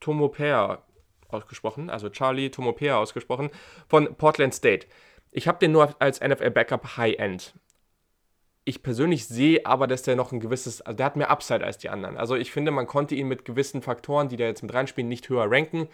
Tomopea 0.00 0.82
ausgesprochen, 1.28 1.90
also 1.90 2.08
Charlie 2.08 2.50
Tomopea 2.50 2.98
ausgesprochen, 2.98 3.50
von 3.88 4.14
Portland 4.16 4.54
State. 4.54 4.86
Ich 5.30 5.46
habe 5.48 5.58
den 5.58 5.72
nur 5.72 5.94
als 6.00 6.20
NFL 6.20 6.50
Backup 6.50 6.96
High-End. 6.96 7.54
Ich 8.64 8.82
persönlich 8.82 9.26
sehe 9.26 9.64
aber, 9.64 9.86
dass 9.86 10.02
der 10.02 10.16
noch 10.16 10.32
ein 10.32 10.40
gewisses, 10.40 10.82
also 10.82 10.96
der 10.96 11.06
hat 11.06 11.16
mehr 11.16 11.30
Upside 11.30 11.64
als 11.64 11.78
die 11.78 11.88
anderen. 11.88 12.16
Also 12.16 12.36
ich 12.36 12.52
finde, 12.52 12.70
man 12.70 12.86
konnte 12.86 13.14
ihn 13.14 13.28
mit 13.28 13.44
gewissen 13.44 13.80
Faktoren, 13.80 14.28
die 14.28 14.36
da 14.36 14.44
jetzt 14.44 14.62
mit 14.62 14.74
reinspielen, 14.74 15.08
nicht 15.08 15.28
höher 15.28 15.50
ranken. 15.50 15.88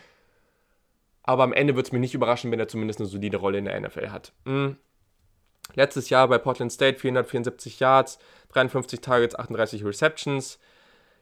Aber 1.26 1.42
am 1.42 1.52
Ende 1.52 1.76
wird 1.76 1.86
es 1.86 1.92
mich 1.92 2.00
nicht 2.00 2.14
überraschen, 2.14 2.50
wenn 2.52 2.60
er 2.60 2.68
zumindest 2.68 3.00
eine 3.00 3.08
solide 3.08 3.36
Rolle 3.36 3.58
in 3.58 3.66
der 3.66 3.78
NFL 3.78 4.10
hat. 4.10 4.32
Mhm. 4.44 4.76
Letztes 5.74 6.08
Jahr 6.08 6.28
bei 6.28 6.38
Portland 6.38 6.72
State 6.72 7.00
474 7.00 7.80
Yards, 7.80 8.18
53 8.52 9.00
Targets, 9.00 9.34
38 9.34 9.84
Receptions. 9.84 10.60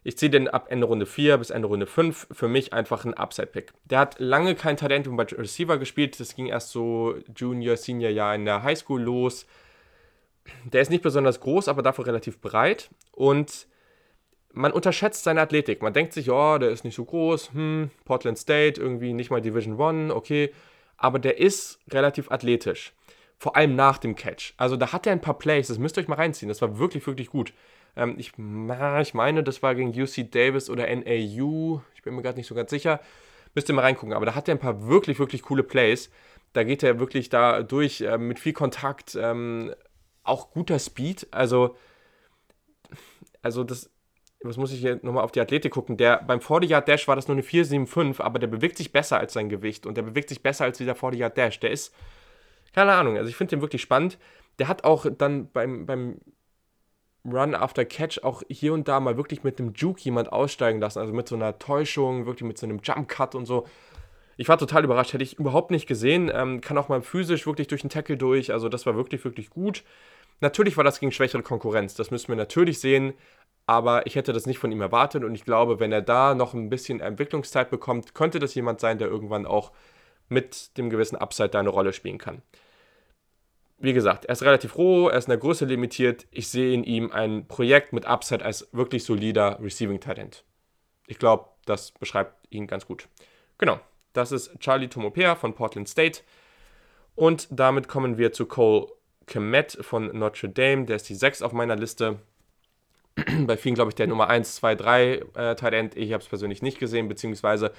Ich 0.06 0.18
ziehe 0.18 0.28
den 0.28 0.48
ab 0.48 0.66
Ende 0.68 0.86
Runde 0.86 1.06
4 1.06 1.38
bis 1.38 1.48
Ende 1.48 1.66
Runde 1.66 1.86
5. 1.86 2.26
Für 2.30 2.46
mich 2.46 2.74
einfach 2.74 3.06
ein 3.06 3.14
Upside-Pick. 3.14 3.72
Der 3.84 4.00
hat 4.00 4.20
lange 4.20 4.54
kein 4.54 4.76
Talent 4.76 5.08
bei 5.16 5.24
Receiver 5.24 5.78
gespielt. 5.78 6.20
Das 6.20 6.34
ging 6.34 6.46
erst 6.46 6.70
so 6.70 7.16
Junior, 7.34 7.78
Senior 7.78 8.10
Jahr 8.10 8.34
in 8.34 8.44
der 8.44 8.62
Highschool 8.62 9.00
los. 9.00 9.46
Der 10.64 10.82
ist 10.82 10.90
nicht 10.90 11.02
besonders 11.02 11.40
groß, 11.40 11.68
aber 11.68 11.82
dafür 11.82 12.06
relativ 12.06 12.38
breit. 12.42 12.90
Und 13.12 13.66
man 14.54 14.72
unterschätzt 14.72 15.24
seine 15.24 15.40
Athletik. 15.40 15.82
Man 15.82 15.92
denkt 15.92 16.12
sich, 16.12 16.30
oh, 16.30 16.58
der 16.58 16.70
ist 16.70 16.84
nicht 16.84 16.94
so 16.94 17.04
groß, 17.04 17.52
hm, 17.52 17.90
Portland 18.04 18.38
State, 18.38 18.80
irgendwie 18.80 19.12
nicht 19.12 19.30
mal 19.30 19.40
Division 19.40 19.78
One, 19.78 20.14
okay. 20.14 20.52
Aber 20.96 21.18
der 21.18 21.38
ist 21.38 21.80
relativ 21.90 22.30
athletisch. 22.30 22.92
Vor 23.36 23.56
allem 23.56 23.74
nach 23.74 23.98
dem 23.98 24.14
Catch. 24.14 24.54
Also 24.56 24.76
da 24.76 24.92
hat 24.92 25.06
er 25.06 25.12
ein 25.12 25.20
paar 25.20 25.38
Plays, 25.38 25.68
das 25.68 25.78
müsst 25.78 25.98
ihr 25.98 26.02
euch 26.02 26.08
mal 26.08 26.14
reinziehen. 26.14 26.48
Das 26.48 26.62
war 26.62 26.78
wirklich, 26.78 27.06
wirklich 27.06 27.28
gut. 27.28 27.52
Ähm, 27.96 28.14
ich, 28.16 28.28
ich 28.28 29.14
meine, 29.14 29.42
das 29.42 29.62
war 29.62 29.74
gegen 29.74 29.90
UC 29.90 30.30
Davis 30.30 30.70
oder 30.70 30.86
NAU. 30.94 31.82
Ich 31.94 32.02
bin 32.02 32.14
mir 32.14 32.22
gerade 32.22 32.38
nicht 32.38 32.46
so 32.46 32.54
ganz 32.54 32.70
sicher. 32.70 33.00
Müsst 33.54 33.68
ihr 33.68 33.74
mal 33.74 33.82
reingucken. 33.82 34.14
Aber 34.14 34.26
da 34.26 34.34
hat 34.34 34.48
er 34.48 34.54
ein 34.54 34.60
paar 34.60 34.86
wirklich, 34.86 35.18
wirklich 35.18 35.42
coole 35.42 35.62
Plays. 35.62 36.10
Da 36.52 36.64
geht 36.64 36.82
er 36.82 37.00
wirklich 37.00 37.28
da 37.28 37.62
durch 37.62 38.00
äh, 38.00 38.18
mit 38.18 38.38
viel 38.38 38.52
Kontakt. 38.52 39.16
Ähm, 39.20 39.74
auch 40.22 40.50
guter 40.52 40.78
Speed. 40.78 41.26
Also, 41.32 41.76
also 43.42 43.64
das 43.64 43.90
was 44.44 44.56
muss 44.56 44.72
ich 44.72 44.80
hier 44.80 45.00
nochmal 45.02 45.24
auf 45.24 45.32
die 45.32 45.40
Athletik 45.40 45.72
gucken, 45.72 45.96
der 45.96 46.22
beim 46.22 46.40
40 46.40 46.70
Yard 46.70 46.88
Dash 46.88 47.08
war 47.08 47.16
das 47.16 47.28
nur 47.28 47.36
eine 47.36 47.44
4,75, 47.44 48.20
aber 48.20 48.38
der 48.38 48.46
bewegt 48.46 48.76
sich 48.76 48.92
besser 48.92 49.18
als 49.18 49.32
sein 49.32 49.48
Gewicht 49.48 49.86
und 49.86 49.96
der 49.96 50.02
bewegt 50.02 50.28
sich 50.28 50.42
besser 50.42 50.64
als 50.64 50.78
dieser 50.78 50.94
40 50.94 51.20
Yard 51.20 51.36
Dash. 51.36 51.60
Der 51.60 51.70
ist, 51.70 51.94
keine 52.74 52.92
Ahnung, 52.92 53.16
also 53.16 53.28
ich 53.28 53.36
finde 53.36 53.56
den 53.56 53.62
wirklich 53.62 53.82
spannend. 53.82 54.18
Der 54.58 54.68
hat 54.68 54.84
auch 54.84 55.06
dann 55.18 55.50
beim, 55.50 55.86
beim 55.86 56.20
Run 57.24 57.54
after 57.54 57.84
Catch 57.84 58.22
auch 58.22 58.42
hier 58.50 58.74
und 58.74 58.86
da 58.86 59.00
mal 59.00 59.16
wirklich 59.16 59.44
mit 59.44 59.58
einem 59.58 59.72
Juke 59.74 60.02
jemand 60.02 60.30
aussteigen 60.32 60.80
lassen, 60.80 60.98
also 60.98 61.12
mit 61.12 61.26
so 61.26 61.36
einer 61.36 61.58
Täuschung, 61.58 62.26
wirklich 62.26 62.46
mit 62.46 62.58
so 62.58 62.66
einem 62.66 62.80
Jump 62.82 63.08
Cut 63.08 63.34
und 63.34 63.46
so. 63.46 63.66
Ich 64.36 64.48
war 64.48 64.58
total 64.58 64.84
überrascht, 64.84 65.12
hätte 65.12 65.24
ich 65.24 65.38
überhaupt 65.38 65.70
nicht 65.70 65.86
gesehen. 65.86 66.30
Ähm, 66.34 66.60
kann 66.60 66.76
auch 66.76 66.88
mal 66.88 67.02
physisch 67.02 67.46
wirklich 67.46 67.68
durch 67.68 67.80
den 67.80 67.90
Tackle 67.90 68.16
durch, 68.16 68.52
also 68.52 68.68
das 68.68 68.84
war 68.84 68.96
wirklich, 68.96 69.24
wirklich 69.24 69.48
gut. 69.48 69.84
Natürlich 70.40 70.76
war 70.76 70.84
das 70.84 71.00
gegen 71.00 71.12
schwächere 71.12 71.42
Konkurrenz, 71.42 71.94
das 71.94 72.10
müssen 72.10 72.28
wir 72.28 72.36
natürlich 72.36 72.80
sehen, 72.80 73.14
aber 73.66 74.06
ich 74.06 74.14
hätte 74.14 74.32
das 74.32 74.46
nicht 74.46 74.58
von 74.58 74.72
ihm 74.72 74.80
erwartet 74.80 75.24
und 75.24 75.34
ich 75.34 75.44
glaube, 75.44 75.80
wenn 75.80 75.92
er 75.92 76.02
da 76.02 76.34
noch 76.34 76.54
ein 76.54 76.68
bisschen 76.68 77.00
Entwicklungszeit 77.00 77.70
bekommt, 77.70 78.14
könnte 78.14 78.38
das 78.38 78.54
jemand 78.54 78.80
sein, 78.80 78.98
der 78.98 79.08
irgendwann 79.08 79.46
auch 79.46 79.72
mit 80.28 80.76
dem 80.76 80.90
gewissen 80.90 81.16
Upside 81.16 81.50
da 81.50 81.60
eine 81.60 81.70
Rolle 81.70 81.92
spielen 81.92 82.18
kann. 82.18 82.42
Wie 83.78 83.92
gesagt, 83.92 84.24
er 84.26 84.32
ist 84.32 84.42
relativ 84.42 84.76
roh, 84.76 85.08
er 85.08 85.18
ist 85.18 85.26
in 85.26 85.30
der 85.30 85.38
Größe 85.38 85.64
limitiert. 85.64 86.26
Ich 86.30 86.48
sehe 86.48 86.72
in 86.72 86.84
ihm 86.84 87.10
ein 87.10 87.46
Projekt 87.48 87.92
mit 87.92 88.06
Upside 88.06 88.44
als 88.44 88.68
wirklich 88.72 89.04
solider 89.04 89.58
Receiving 89.60 90.00
Talent. 90.00 90.44
Ich 91.06 91.18
glaube, 91.18 91.48
das 91.66 91.92
beschreibt 91.92 92.46
ihn 92.50 92.66
ganz 92.66 92.86
gut. 92.86 93.08
Genau, 93.58 93.80
das 94.12 94.32
ist 94.32 94.58
Charlie 94.60 94.88
Tomopea 94.88 95.34
von 95.34 95.54
Portland 95.54 95.88
State. 95.88 96.22
Und 97.14 97.48
damit 97.50 97.88
kommen 97.88 98.16
wir 98.16 98.32
zu 98.32 98.46
Cole 98.46 98.88
Kemet 99.26 99.78
von 99.80 100.16
Notre 100.16 100.48
Dame. 100.48 100.84
Der 100.86 100.96
ist 100.96 101.08
die 101.08 101.14
6 101.14 101.42
auf 101.42 101.52
meiner 101.52 101.76
Liste. 101.76 102.20
bei 103.46 103.56
vielen, 103.56 103.74
glaube 103.74 103.90
ich, 103.90 103.94
der 103.94 104.06
Nummer 104.06 104.28
1, 104.28 104.56
2, 104.56 104.74
3 104.74 105.12
äh, 105.34 105.54
Tight 105.56 105.72
End. 105.72 105.96
Ich 105.96 106.12
habe 106.12 106.22
es 106.22 106.28
persönlich 106.28 106.62
nicht 106.62 106.78
gesehen, 106.78 107.08
beziehungsweise 107.08 107.72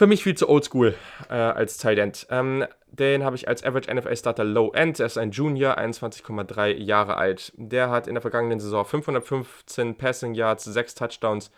für 0.00 0.06
mich 0.06 0.24
viel 0.24 0.34
zu 0.34 0.48
oldschool 0.48 0.94
äh, 1.28 1.34
als 1.34 1.76
Tight 1.76 1.98
End. 1.98 2.26
Ähm, 2.30 2.64
den 2.86 3.22
habe 3.22 3.36
ich 3.36 3.48
als 3.48 3.62
Average 3.62 3.94
NFL 3.94 4.16
Starter 4.16 4.44
Low 4.44 4.72
End. 4.72 4.98
Er 4.98 5.06
ist 5.06 5.18
ein 5.18 5.30
Junior, 5.30 5.78
21,3 5.78 6.68
Jahre 6.68 7.16
alt. 7.16 7.52
Der 7.56 7.90
hat 7.90 8.06
in 8.06 8.14
der 8.14 8.22
vergangenen 8.22 8.60
Saison 8.60 8.84
515 8.84 9.96
Passing 9.96 10.34
Yards, 10.34 10.64
6 10.64 10.94
Touchdowns, 10.94 11.50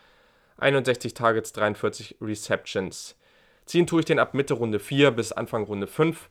61 0.59 1.15
Targets, 1.15 1.53
43 1.53 2.17
Receptions. 2.21 3.17
Ziehen 3.65 3.87
tue 3.87 4.01
ich 4.01 4.07
den 4.07 4.19
ab 4.19 4.35
Mitte 4.35 4.55
Runde 4.55 4.81
4 4.81 5.13
bis 5.13 5.33
Anfang 5.33 5.63
Runde 5.63 5.87
5. 5.87 6.29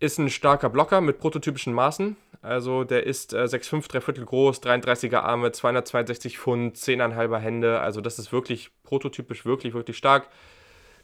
Ist 0.00 0.18
ein 0.18 0.30
starker 0.30 0.70
Blocker 0.70 1.00
mit 1.00 1.20
prototypischen 1.20 1.72
Maßen. 1.72 2.16
Also 2.46 2.84
der 2.84 3.04
ist 3.04 3.32
äh, 3.32 3.38
6,5, 3.38 3.88
3 3.90 4.00
Viertel 4.00 4.24
groß, 4.24 4.62
33er 4.62 5.18
Arme, 5.18 5.50
262 5.50 6.38
Pfund, 6.38 6.76
10,5er 6.76 7.38
Hände. 7.38 7.80
Also 7.80 8.00
das 8.00 8.20
ist 8.20 8.30
wirklich 8.30 8.70
prototypisch, 8.84 9.44
wirklich, 9.44 9.74
wirklich 9.74 9.96
stark. 9.96 10.28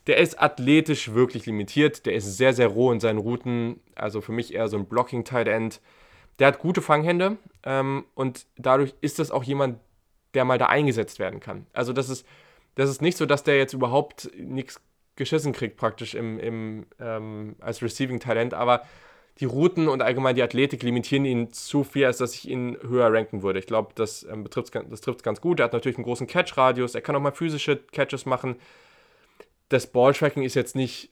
Der 0.06 0.18
ist 0.18 0.40
athletisch 0.40 1.14
wirklich 1.14 1.44
limitiert. 1.44 2.06
Der 2.06 2.14
ist 2.14 2.36
sehr, 2.36 2.52
sehr 2.52 2.68
roh 2.68 2.92
in 2.92 3.00
seinen 3.00 3.18
Routen. 3.18 3.80
Also 3.96 4.20
für 4.20 4.30
mich 4.30 4.54
eher 4.54 4.68
so 4.68 4.76
ein 4.76 4.86
Blocking-Tight 4.86 5.48
End. 5.48 5.80
Der 6.38 6.46
hat 6.46 6.60
gute 6.60 6.80
Fanghände 6.80 7.38
ähm, 7.64 8.04
und 8.14 8.46
dadurch 8.56 8.94
ist 9.00 9.18
das 9.18 9.32
auch 9.32 9.42
jemand, 9.42 9.80
der 10.34 10.44
mal 10.44 10.58
da 10.58 10.66
eingesetzt 10.66 11.18
werden 11.18 11.40
kann. 11.40 11.66
Also 11.72 11.92
das 11.92 12.08
ist, 12.08 12.24
das 12.76 12.88
ist 12.88 13.02
nicht 13.02 13.18
so, 13.18 13.26
dass 13.26 13.42
der 13.42 13.58
jetzt 13.58 13.74
überhaupt 13.74 14.30
nichts 14.38 14.80
geschissen 15.16 15.52
kriegt, 15.52 15.76
praktisch 15.76 16.14
im, 16.14 16.38
im, 16.38 16.86
ähm, 17.00 17.56
als 17.60 17.82
Receiving-Talent, 17.82 18.54
aber 18.54 18.82
die 19.40 19.44
Routen 19.46 19.88
und 19.88 20.02
allgemein 20.02 20.36
die 20.36 20.42
Athletik 20.42 20.82
limitieren 20.82 21.24
ihn 21.24 21.52
zu 21.52 21.84
viel, 21.84 22.04
als 22.04 22.18
dass 22.18 22.34
ich 22.34 22.48
ihn 22.48 22.76
höher 22.82 23.12
ranken 23.12 23.42
würde. 23.42 23.58
Ich 23.58 23.66
glaube, 23.66 23.92
das, 23.94 24.24
ähm, 24.24 24.44
das 24.44 25.00
trifft 25.00 25.18
es 25.18 25.22
ganz 25.22 25.40
gut. 25.40 25.60
Er 25.60 25.64
hat 25.64 25.72
natürlich 25.72 25.96
einen 25.96 26.04
großen 26.04 26.26
Catch-Radius, 26.26 26.94
er 26.94 27.00
kann 27.00 27.16
auch 27.16 27.20
mal 27.20 27.32
physische 27.32 27.76
Catches 27.76 28.26
machen. 28.26 28.56
Das 29.68 29.86
Balltracking 29.86 30.42
ist 30.42 30.54
jetzt 30.54 30.76
nicht 30.76 31.10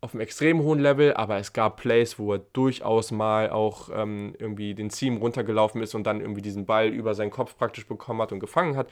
auf 0.00 0.14
einem 0.14 0.20
extrem 0.20 0.62
hohen 0.62 0.78
Level, 0.78 1.14
aber 1.14 1.38
es 1.38 1.52
gab 1.52 1.80
Plays, 1.80 2.18
wo 2.18 2.34
er 2.34 2.38
durchaus 2.38 3.10
mal 3.10 3.50
auch 3.50 3.88
ähm, 3.92 4.34
irgendwie 4.38 4.74
den 4.74 4.90
Seam 4.90 5.16
runtergelaufen 5.16 5.82
ist 5.82 5.94
und 5.94 6.04
dann 6.06 6.20
irgendwie 6.20 6.42
diesen 6.42 6.66
Ball 6.66 6.88
über 6.88 7.14
seinen 7.14 7.30
Kopf 7.30 7.56
praktisch 7.56 7.86
bekommen 7.88 8.22
hat 8.22 8.30
und 8.30 8.38
gefangen 8.38 8.76
hat. 8.76 8.88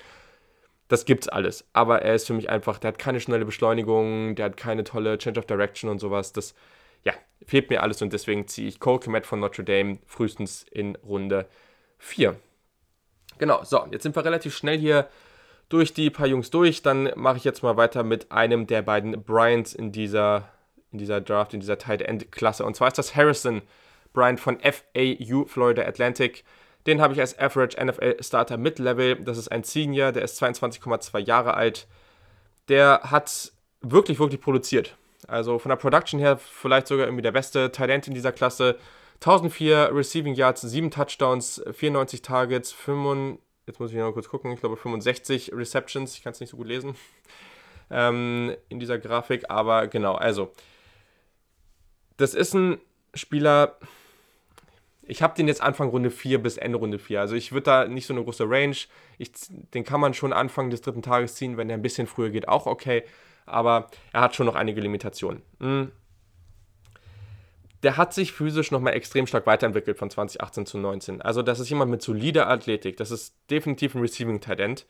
Das 0.88 1.04
gibt's 1.04 1.28
alles. 1.28 1.64
Aber 1.72 2.02
er 2.02 2.14
ist 2.14 2.26
für 2.26 2.34
mich 2.34 2.50
einfach, 2.50 2.78
der 2.78 2.88
hat 2.88 2.98
keine 2.98 3.20
schnelle 3.20 3.44
Beschleunigung, 3.44 4.34
der 4.34 4.46
hat 4.46 4.56
keine 4.56 4.82
tolle 4.84 5.18
Change 5.18 5.38
of 5.38 5.46
Direction 5.46 5.90
und 5.90 6.00
sowas. 6.00 6.32
Das, 6.32 6.54
ja, 7.06 7.14
fehlt 7.46 7.70
mir 7.70 7.82
alles 7.82 8.02
und 8.02 8.12
deswegen 8.12 8.48
ziehe 8.48 8.68
ich 8.68 8.80
Cole 8.80 8.98
Komet 8.98 9.24
von 9.24 9.40
Notre 9.40 9.64
Dame 9.64 9.98
frühestens 10.06 10.66
in 10.70 10.96
Runde 10.96 11.46
4. 11.98 12.36
Genau, 13.38 13.62
so, 13.64 13.86
jetzt 13.92 14.02
sind 14.02 14.16
wir 14.16 14.24
relativ 14.24 14.54
schnell 14.56 14.76
hier 14.76 15.08
durch 15.68 15.94
die 15.94 16.10
paar 16.10 16.26
Jungs 16.26 16.50
durch. 16.50 16.82
Dann 16.82 17.12
mache 17.14 17.36
ich 17.36 17.44
jetzt 17.44 17.62
mal 17.62 17.76
weiter 17.76 18.02
mit 18.02 18.32
einem 18.32 18.66
der 18.66 18.82
beiden 18.82 19.22
Bryants 19.22 19.72
in 19.72 19.92
dieser, 19.92 20.48
in 20.90 20.98
dieser 20.98 21.20
Draft, 21.20 21.54
in 21.54 21.60
dieser 21.60 21.78
Tight 21.78 22.02
End 22.02 22.32
Klasse. 22.32 22.64
Und 22.64 22.74
zwar 22.74 22.88
ist 22.88 22.98
das 22.98 23.14
Harrison 23.14 23.62
Bryant 24.12 24.40
von 24.40 24.58
FAU 24.60 25.44
Florida 25.46 25.82
Atlantic. 25.82 26.44
Den 26.86 27.00
habe 27.00 27.14
ich 27.14 27.20
als 27.20 27.38
Average 27.38 27.84
NFL 27.84 28.16
Starter 28.20 28.56
Mid-Level. 28.56 29.16
Das 29.16 29.38
ist 29.38 29.48
ein 29.48 29.62
Senior, 29.62 30.10
der 30.10 30.22
ist 30.22 30.42
22,2 30.42 31.18
Jahre 31.20 31.54
alt. 31.54 31.86
Der 32.68 33.00
hat 33.04 33.52
wirklich, 33.80 34.18
wirklich 34.18 34.40
produziert. 34.40 34.96
Also 35.26 35.58
von 35.58 35.70
der 35.70 35.76
Production 35.76 36.20
her 36.20 36.38
vielleicht 36.38 36.86
sogar 36.86 37.06
irgendwie 37.06 37.22
der 37.22 37.32
beste 37.32 37.72
Talent 37.72 38.08
in 38.08 38.14
dieser 38.14 38.32
Klasse. 38.32 38.78
1004 39.16 39.90
Receiving 39.92 40.34
Yards, 40.34 40.62
7 40.62 40.90
Touchdowns, 40.90 41.62
94 41.72 42.22
Targets, 42.22 42.72
5, 42.72 43.38
jetzt 43.66 43.80
muss 43.80 43.90
ich 43.90 43.96
noch 43.96 44.12
kurz 44.12 44.28
gucken, 44.28 44.52
ich 44.52 44.60
glaube 44.60 44.76
65 44.76 45.52
Receptions, 45.54 46.14
ich 46.14 46.22
kann 46.22 46.32
es 46.32 46.40
nicht 46.40 46.50
so 46.50 46.58
gut 46.58 46.66
lesen 46.66 46.94
ähm, 47.90 48.54
in 48.68 48.78
dieser 48.78 48.98
Grafik, 48.98 49.48
aber 49.48 49.86
genau, 49.88 50.14
also 50.14 50.52
das 52.18 52.34
ist 52.34 52.54
ein 52.54 52.78
Spieler, 53.14 53.78
ich 55.02 55.22
habe 55.22 55.34
den 55.34 55.48
jetzt 55.48 55.62
Anfang 55.62 55.88
Runde 55.88 56.10
4 56.10 56.42
bis 56.42 56.56
Ende 56.56 56.78
Runde 56.78 56.98
4. 56.98 57.20
Also 57.20 57.36
ich 57.36 57.52
würde 57.52 57.64
da 57.64 57.88
nicht 57.88 58.06
so 58.06 58.14
eine 58.14 58.24
große 58.24 58.48
Range. 58.48 58.76
Ich, 59.18 59.30
den 59.48 59.84
kann 59.84 60.00
man 60.00 60.14
schon 60.14 60.32
Anfang 60.32 60.70
des 60.70 60.80
dritten 60.80 61.02
Tages 61.02 61.36
ziehen, 61.36 61.56
wenn 61.56 61.68
der 61.68 61.76
ein 61.76 61.82
bisschen 61.82 62.06
früher 62.06 62.30
geht, 62.30 62.48
auch 62.48 62.66
okay. 62.66 63.04
Aber 63.46 63.88
er 64.12 64.20
hat 64.20 64.34
schon 64.34 64.46
noch 64.46 64.54
einige 64.54 64.80
Limitationen. 64.80 65.42
Hm. 65.60 65.92
Der 67.82 67.96
hat 67.96 68.12
sich 68.12 68.32
physisch 68.32 68.70
nochmal 68.70 68.94
extrem 68.94 69.26
stark 69.26 69.46
weiterentwickelt 69.46 69.98
von 69.98 70.10
2018 70.10 70.66
zu 70.66 70.78
19. 70.78 71.22
Also 71.22 71.42
das 71.42 71.60
ist 71.60 71.70
jemand 71.70 71.90
mit 71.90 72.02
solider 72.02 72.48
Athletik. 72.48 72.96
Das 72.96 73.10
ist 73.10 73.34
definitiv 73.50 73.94
ein 73.94 74.00
Receiving-Talent, 74.00 74.86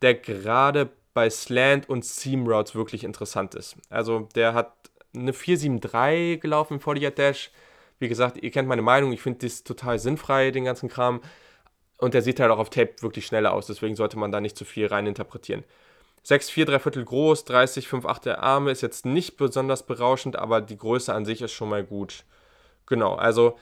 der 0.00 0.14
gerade 0.14 0.88
bei 1.14 1.28
Slant 1.28 1.88
und 1.88 2.04
Seam 2.04 2.46
Routes 2.46 2.74
wirklich 2.74 3.04
interessant 3.04 3.54
ist. 3.54 3.76
Also 3.90 4.28
der 4.34 4.54
hat 4.54 4.72
eine 5.14 5.34
473 5.34 6.40
gelaufen 6.40 6.74
im 6.74 6.80
40 6.80 7.14
Dash 7.14 7.50
wie 8.02 8.08
gesagt, 8.08 8.42
ihr 8.42 8.50
kennt 8.50 8.68
meine 8.68 8.82
Meinung, 8.82 9.12
ich 9.12 9.22
finde 9.22 9.46
das 9.46 9.62
total 9.62 9.98
sinnfrei, 10.00 10.50
den 10.50 10.64
ganzen 10.64 10.88
Kram. 10.88 11.22
Und 11.98 12.14
der 12.14 12.22
sieht 12.22 12.40
halt 12.40 12.50
auch 12.50 12.58
auf 12.58 12.68
Tape 12.68 12.96
wirklich 13.00 13.26
schneller 13.26 13.52
aus, 13.52 13.68
deswegen 13.68 13.94
sollte 13.94 14.18
man 14.18 14.32
da 14.32 14.40
nicht 14.40 14.58
zu 14.58 14.64
viel 14.64 14.88
reininterpretieren. 14.88 15.62
6, 16.24 16.50
4, 16.50 16.66
3 16.66 16.78
Viertel 16.78 17.04
groß, 17.04 17.44
30, 17.44 17.88
5, 17.88 18.06
8 18.06 18.26
der 18.26 18.42
Arme 18.42 18.70
ist 18.70 18.80
jetzt 18.80 19.06
nicht 19.06 19.36
besonders 19.36 19.84
berauschend, 19.84 20.36
aber 20.36 20.60
die 20.60 20.78
Größe 20.78 21.12
an 21.12 21.24
sich 21.24 21.42
ist 21.42 21.52
schon 21.52 21.68
mal 21.68 21.82
gut. 21.82 22.24
Genau, 22.86 23.14
also 23.14 23.56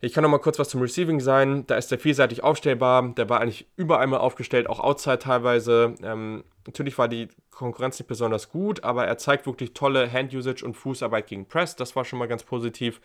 ich 0.00 0.12
kann 0.12 0.22
noch 0.22 0.30
mal 0.30 0.38
kurz 0.38 0.58
was 0.58 0.68
zum 0.68 0.82
Receiving 0.82 1.20
sein. 1.20 1.66
Da 1.66 1.76
ist 1.76 1.90
der 1.90 1.98
vielseitig 1.98 2.44
aufstellbar. 2.44 3.14
Der 3.16 3.28
war 3.30 3.40
eigentlich 3.40 3.66
überall 3.76 4.06
mal 4.06 4.18
aufgestellt, 4.18 4.68
auch 4.68 4.78
outside 4.78 5.18
teilweise. 5.18 5.94
Ähm, 6.02 6.44
natürlich 6.66 6.98
war 6.98 7.08
die 7.08 7.28
Konkurrenz 7.50 7.98
nicht 7.98 8.06
besonders 8.06 8.50
gut, 8.50 8.84
aber 8.84 9.06
er 9.06 9.16
zeigt 9.16 9.46
wirklich 9.46 9.72
tolle 9.72 10.12
Hand-Usage 10.12 10.64
und 10.64 10.74
Fußarbeit 10.74 11.26
gegen 11.26 11.48
Press. 11.48 11.76
Das 11.76 11.96
war 11.96 12.04
schon 12.04 12.18
mal 12.18 12.28
ganz 12.28 12.44
positiv. 12.44 13.00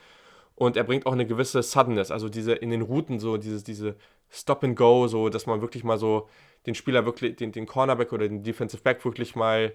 Und 0.55 0.75
er 0.75 0.83
bringt 0.83 1.05
auch 1.05 1.13
eine 1.13 1.25
gewisse 1.25 1.63
Suddenness, 1.63 2.11
also 2.11 2.27
diese 2.27 2.53
in 2.53 2.69
den 2.69 2.81
Routen, 2.81 3.19
so 3.19 3.37
dieses, 3.37 3.63
diese 3.63 3.95
Stop 4.29 4.63
and 4.63 4.75
Go, 4.75 5.07
so 5.07 5.29
dass 5.29 5.45
man 5.45 5.61
wirklich 5.61 5.83
mal 5.83 5.97
so 5.97 6.27
den 6.65 6.75
Spieler 6.75 7.05
wirklich, 7.05 7.35
den, 7.35 7.51
den 7.51 7.65
Cornerback 7.65 8.13
oder 8.13 8.27
den 8.27 8.43
Defensive 8.43 8.83
Back 8.83 9.03
wirklich 9.03 9.35
mal 9.35 9.73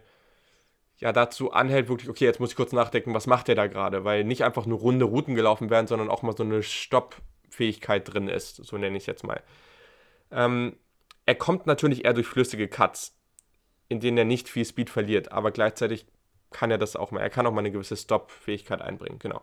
ja 0.99 1.13
dazu 1.13 1.53
anhält, 1.53 1.89
wirklich, 1.89 2.09
okay, 2.09 2.25
jetzt 2.25 2.41
muss 2.41 2.51
ich 2.51 2.57
kurz 2.57 2.73
nachdenken, 2.73 3.13
was 3.13 3.27
macht 3.27 3.49
der 3.49 3.55
da 3.55 3.67
gerade? 3.67 4.05
Weil 4.05 4.25
nicht 4.25 4.45
einfach 4.45 4.67
nur 4.67 4.79
runde 4.79 5.05
Routen 5.05 5.35
gelaufen 5.35 5.69
werden, 5.69 5.87
sondern 5.87 6.09
auch 6.09 6.23
mal 6.23 6.37
so 6.37 6.43
eine 6.43 6.63
Stoppfähigkeit 6.63 8.13
drin 8.13 8.29
ist, 8.29 8.57
so 8.57 8.79
nenne 8.79 8.97
ich 8.97 9.03
es 9.03 9.07
jetzt 9.07 9.25
mal. 9.25 9.43
Ähm, 10.31 10.77
er 11.27 11.35
kommt 11.35 11.67
natürlich 11.67 12.05
eher 12.05 12.15
durch 12.15 12.27
flüssige 12.27 12.69
Cuts, 12.69 13.19
in 13.89 14.01
denen 14.01 14.17
er 14.17 14.25
nicht 14.25 14.49
viel 14.49 14.65
Speed 14.65 14.89
verliert, 14.89 15.33
aber 15.33 15.51
gleichzeitig 15.51 16.07
kann 16.51 16.71
er 16.71 16.79
das 16.79 16.97
auch 16.97 17.11
mal, 17.11 17.21
er 17.21 17.31
kann 17.31 17.47
auch 17.47 17.53
mal 17.53 17.59
eine 17.61 17.73
gewisse 17.73 17.97
Stop-Fähigkeit 17.97 18.81
einbringen, 18.81 19.19
genau. 19.19 19.43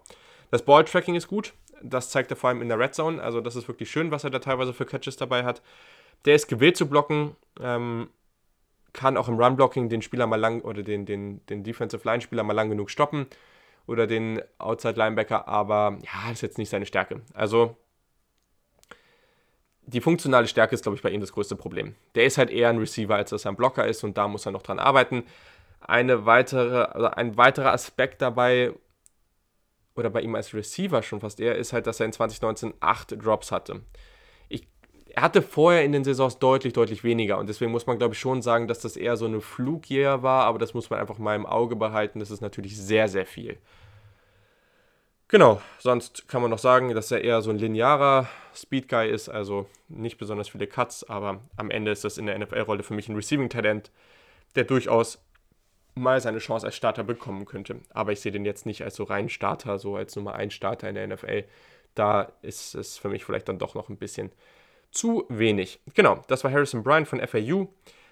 Das 0.53 0.63
Ball-Tracking 0.63 1.15
ist 1.15 1.27
gut. 1.27 1.53
Das 1.81 2.11
zeigt 2.11 2.29
er 2.31 2.37
vor 2.37 2.49
allem 2.49 2.61
in 2.61 2.69
der 2.69 2.77
Red 2.77 2.93
Zone. 2.93 3.21
Also, 3.21 3.41
das 3.41 3.55
ist 3.55 3.67
wirklich 3.67 3.89
schön, 3.89 4.11
was 4.11 4.23
er 4.23 4.29
da 4.29 4.37
teilweise 4.37 4.71
für 4.71 4.85
Catches 4.85 5.17
dabei 5.17 5.43
hat. 5.43 5.63
Der 6.26 6.36
ist 6.36 6.47
gewählt 6.47 6.78
zu 6.78 6.88
blocken. 6.88 7.36
Ähm, 7.59 8.09
kann 8.93 9.17
auch 9.17 9.28
im 9.28 9.39
Run-Blocking 9.39 9.89
den 9.89 10.01
Spieler 10.01 10.28
mal 10.28 10.39
lang 10.39 10.61
oder 10.61 10.84
den, 10.84 11.05
den, 11.05 11.45
den 11.47 11.63
Defensive 11.63 12.07
Line-Spieler 12.07 12.43
mal 12.43 12.53
lang 12.53 12.69
genug 12.69 12.89
stoppen. 12.89 13.28
Oder 13.86 14.07
den 14.07 14.41
Outside-Linebacker. 14.59 15.47
Aber 15.47 15.97
ja, 16.01 16.32
ist 16.32 16.41
jetzt 16.41 16.57
nicht 16.57 16.69
seine 16.69 16.86
Stärke. 16.86 17.21
Also, 17.34 17.76
die 19.86 20.01
funktionale 20.01 20.47
Stärke 20.47 20.76
ist, 20.76 20.84
glaube 20.84 20.95
ich, 20.95 21.01
bei 21.01 21.09
ihm 21.09 21.21
das 21.21 21.34
größte 21.34 21.55
Problem. 21.55 21.95
Der 22.15 22.26
ist 22.26 22.38
halt 22.38 22.49
eher 22.49 22.69
ein 22.69 22.78
Receiver, 22.78 23.15
als 23.15 23.32
dass 23.32 23.45
er 23.45 23.51
ein 23.51 23.57
Blocker 23.57 23.86
ist 23.86 24.03
und 24.03 24.17
da 24.17 24.28
muss 24.28 24.45
er 24.45 24.51
noch 24.51 24.61
dran 24.61 24.80
arbeiten. 24.80 25.24
Eine 25.82 26.26
weitere, 26.26 26.84
also 26.84 27.07
ein 27.07 27.36
weiterer 27.36 27.74
Aspekt 27.74 28.21
dabei, 28.21 28.74
oder 29.95 30.09
bei 30.09 30.21
ihm 30.21 30.36
als 30.36 30.53
Receiver 30.53 31.03
schon 31.03 31.19
fast 31.19 31.39
eher, 31.39 31.55
ist 31.55 31.74
halt, 31.74 31.88
dass 31.88 31.99
er 31.99 32.05
in 32.05 32.13
2019 32.13 32.74
acht 32.80 33.11
Drops 33.24 33.51
hatte. 33.51 33.82
Er 35.16 35.22
hatte 35.22 35.43
vorher 35.43 35.84
in 35.84 35.91
den 35.91 36.03
Saisons 36.03 36.39
deutlich, 36.39 36.74
deutlich 36.74 37.03
weniger 37.03 37.38
und 37.38 37.47
deswegen 37.47 37.72
muss 37.72 37.86
man, 37.86 37.99
glaube 37.99 38.16
ich, 38.16 38.20
schon 38.20 38.41
sagen, 38.41 38.68
dass 38.68 38.80
das 38.80 38.97
eher 38.97 39.16
so 39.16 39.26
eine 39.26 39.41
Flugjahr 39.41 40.24
war, 40.24 40.45
aber 40.45 40.57
das 40.57 40.74
muss 40.74 40.89
man 40.89 40.99
einfach 40.99 41.20
mal 41.20 41.36
im 41.36 41.45
Auge 41.45 41.76
behalten. 41.76 42.20
Das 42.20 42.32
ist 42.32 42.41
natürlich 42.41 42.76
sehr, 42.76 43.07
sehr 43.07 43.28
viel. 43.28 43.57
Genau, 45.28 45.61
sonst 45.78 46.28
kann 46.28 46.41
man 46.41 46.49
noch 46.49 46.57
sagen, 46.57 46.93
dass 46.95 47.11
er 47.11 47.22
eher 47.22 47.41
so 47.43 47.51
ein 47.51 47.59
linearer 47.59 48.28
Speed 48.55 48.88
Guy 48.89 49.09
ist, 49.09 49.30
also 49.30 49.68
nicht 49.88 50.18
besonders 50.18 50.49
viele 50.49 50.66
Cuts, 50.66 51.03
aber 51.07 51.41
am 51.57 51.70
Ende 51.70 51.91
ist 51.91 52.03
das 52.03 52.18
in 52.18 52.26
der 52.26 52.38
NFL-Rolle 52.39 52.82
für 52.82 52.95
mich 52.95 53.07
ein 53.07 53.16
Receiving-Talent, 53.16 53.91
der 54.55 54.64
durchaus 54.64 55.24
mal 55.95 56.20
seine 56.22 56.39
Chance 56.39 56.66
als 56.66 56.76
Starter 56.76 57.03
bekommen 57.03 57.45
könnte. 57.45 57.82
Aber 57.91 58.11
ich 58.11 58.20
sehe 58.20 58.32
den 58.32 58.45
jetzt 58.45 58.66
nicht 58.66 58.84
als 58.84 58.95
so 58.95 59.03
rein 59.03 59.30
Starter, 59.30 59.78
so 59.78 59.95
als 59.95 60.16
Nummer 60.16 60.34
1 60.34 60.53
Starter 60.53 60.89
in 60.89 60.95
der 60.95 61.07
NFL. 61.07 61.43
Da 61.93 62.32
ist 62.41 62.74
es 62.74 62.97
für 62.97 63.09
mich 63.09 63.26
vielleicht 63.26 63.47
dann 63.47 63.59
doch 63.59 63.76
noch 63.76 63.89
ein 63.89 63.97
bisschen 63.97 64.32
zu 64.93 65.25
wenig. 65.27 65.81
Genau, 65.93 66.21
das 66.27 66.43
war 66.43 66.51
Harrison 66.51 66.83
Bryant 66.83 67.07
von 67.07 67.19
FAU. 67.19 67.67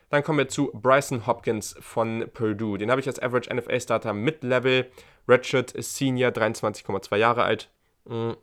Dann 0.09 0.23
kommen 0.23 0.39
wir 0.39 0.49
zu 0.49 0.71
Bryson 0.73 1.25
Hopkins 1.25 1.75
von 1.79 2.29
Purdue. 2.33 2.77
Den 2.77 2.91
habe 2.91 2.99
ich 2.99 3.07
als 3.07 3.21
Average 3.21 3.53
NFL 3.53 3.79
Starter 3.79 4.13
Mid-Level. 4.13 4.91
Redshirt 5.27 5.73
Senior, 5.81 6.31
23,2 6.31 7.15
Jahre 7.15 7.43
alt. 7.43 7.69
Mhm. 8.05 8.35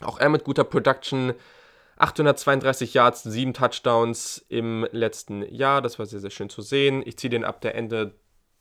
Auch 0.00 0.18
er 0.18 0.30
mit 0.30 0.44
guter 0.44 0.64
Production. 0.64 1.34
832 1.98 2.94
Yards, 2.94 3.24
7 3.24 3.52
Touchdowns 3.52 4.46
im 4.48 4.86
letzten 4.90 5.42
Jahr. 5.54 5.82
Das 5.82 5.98
war 5.98 6.06
sehr, 6.06 6.20
sehr 6.20 6.30
schön 6.30 6.48
zu 6.48 6.62
sehen. 6.62 7.02
Ich 7.04 7.18
ziehe 7.18 7.30
den 7.30 7.44
ab 7.44 7.60
der 7.60 7.74
Ende 7.74 8.14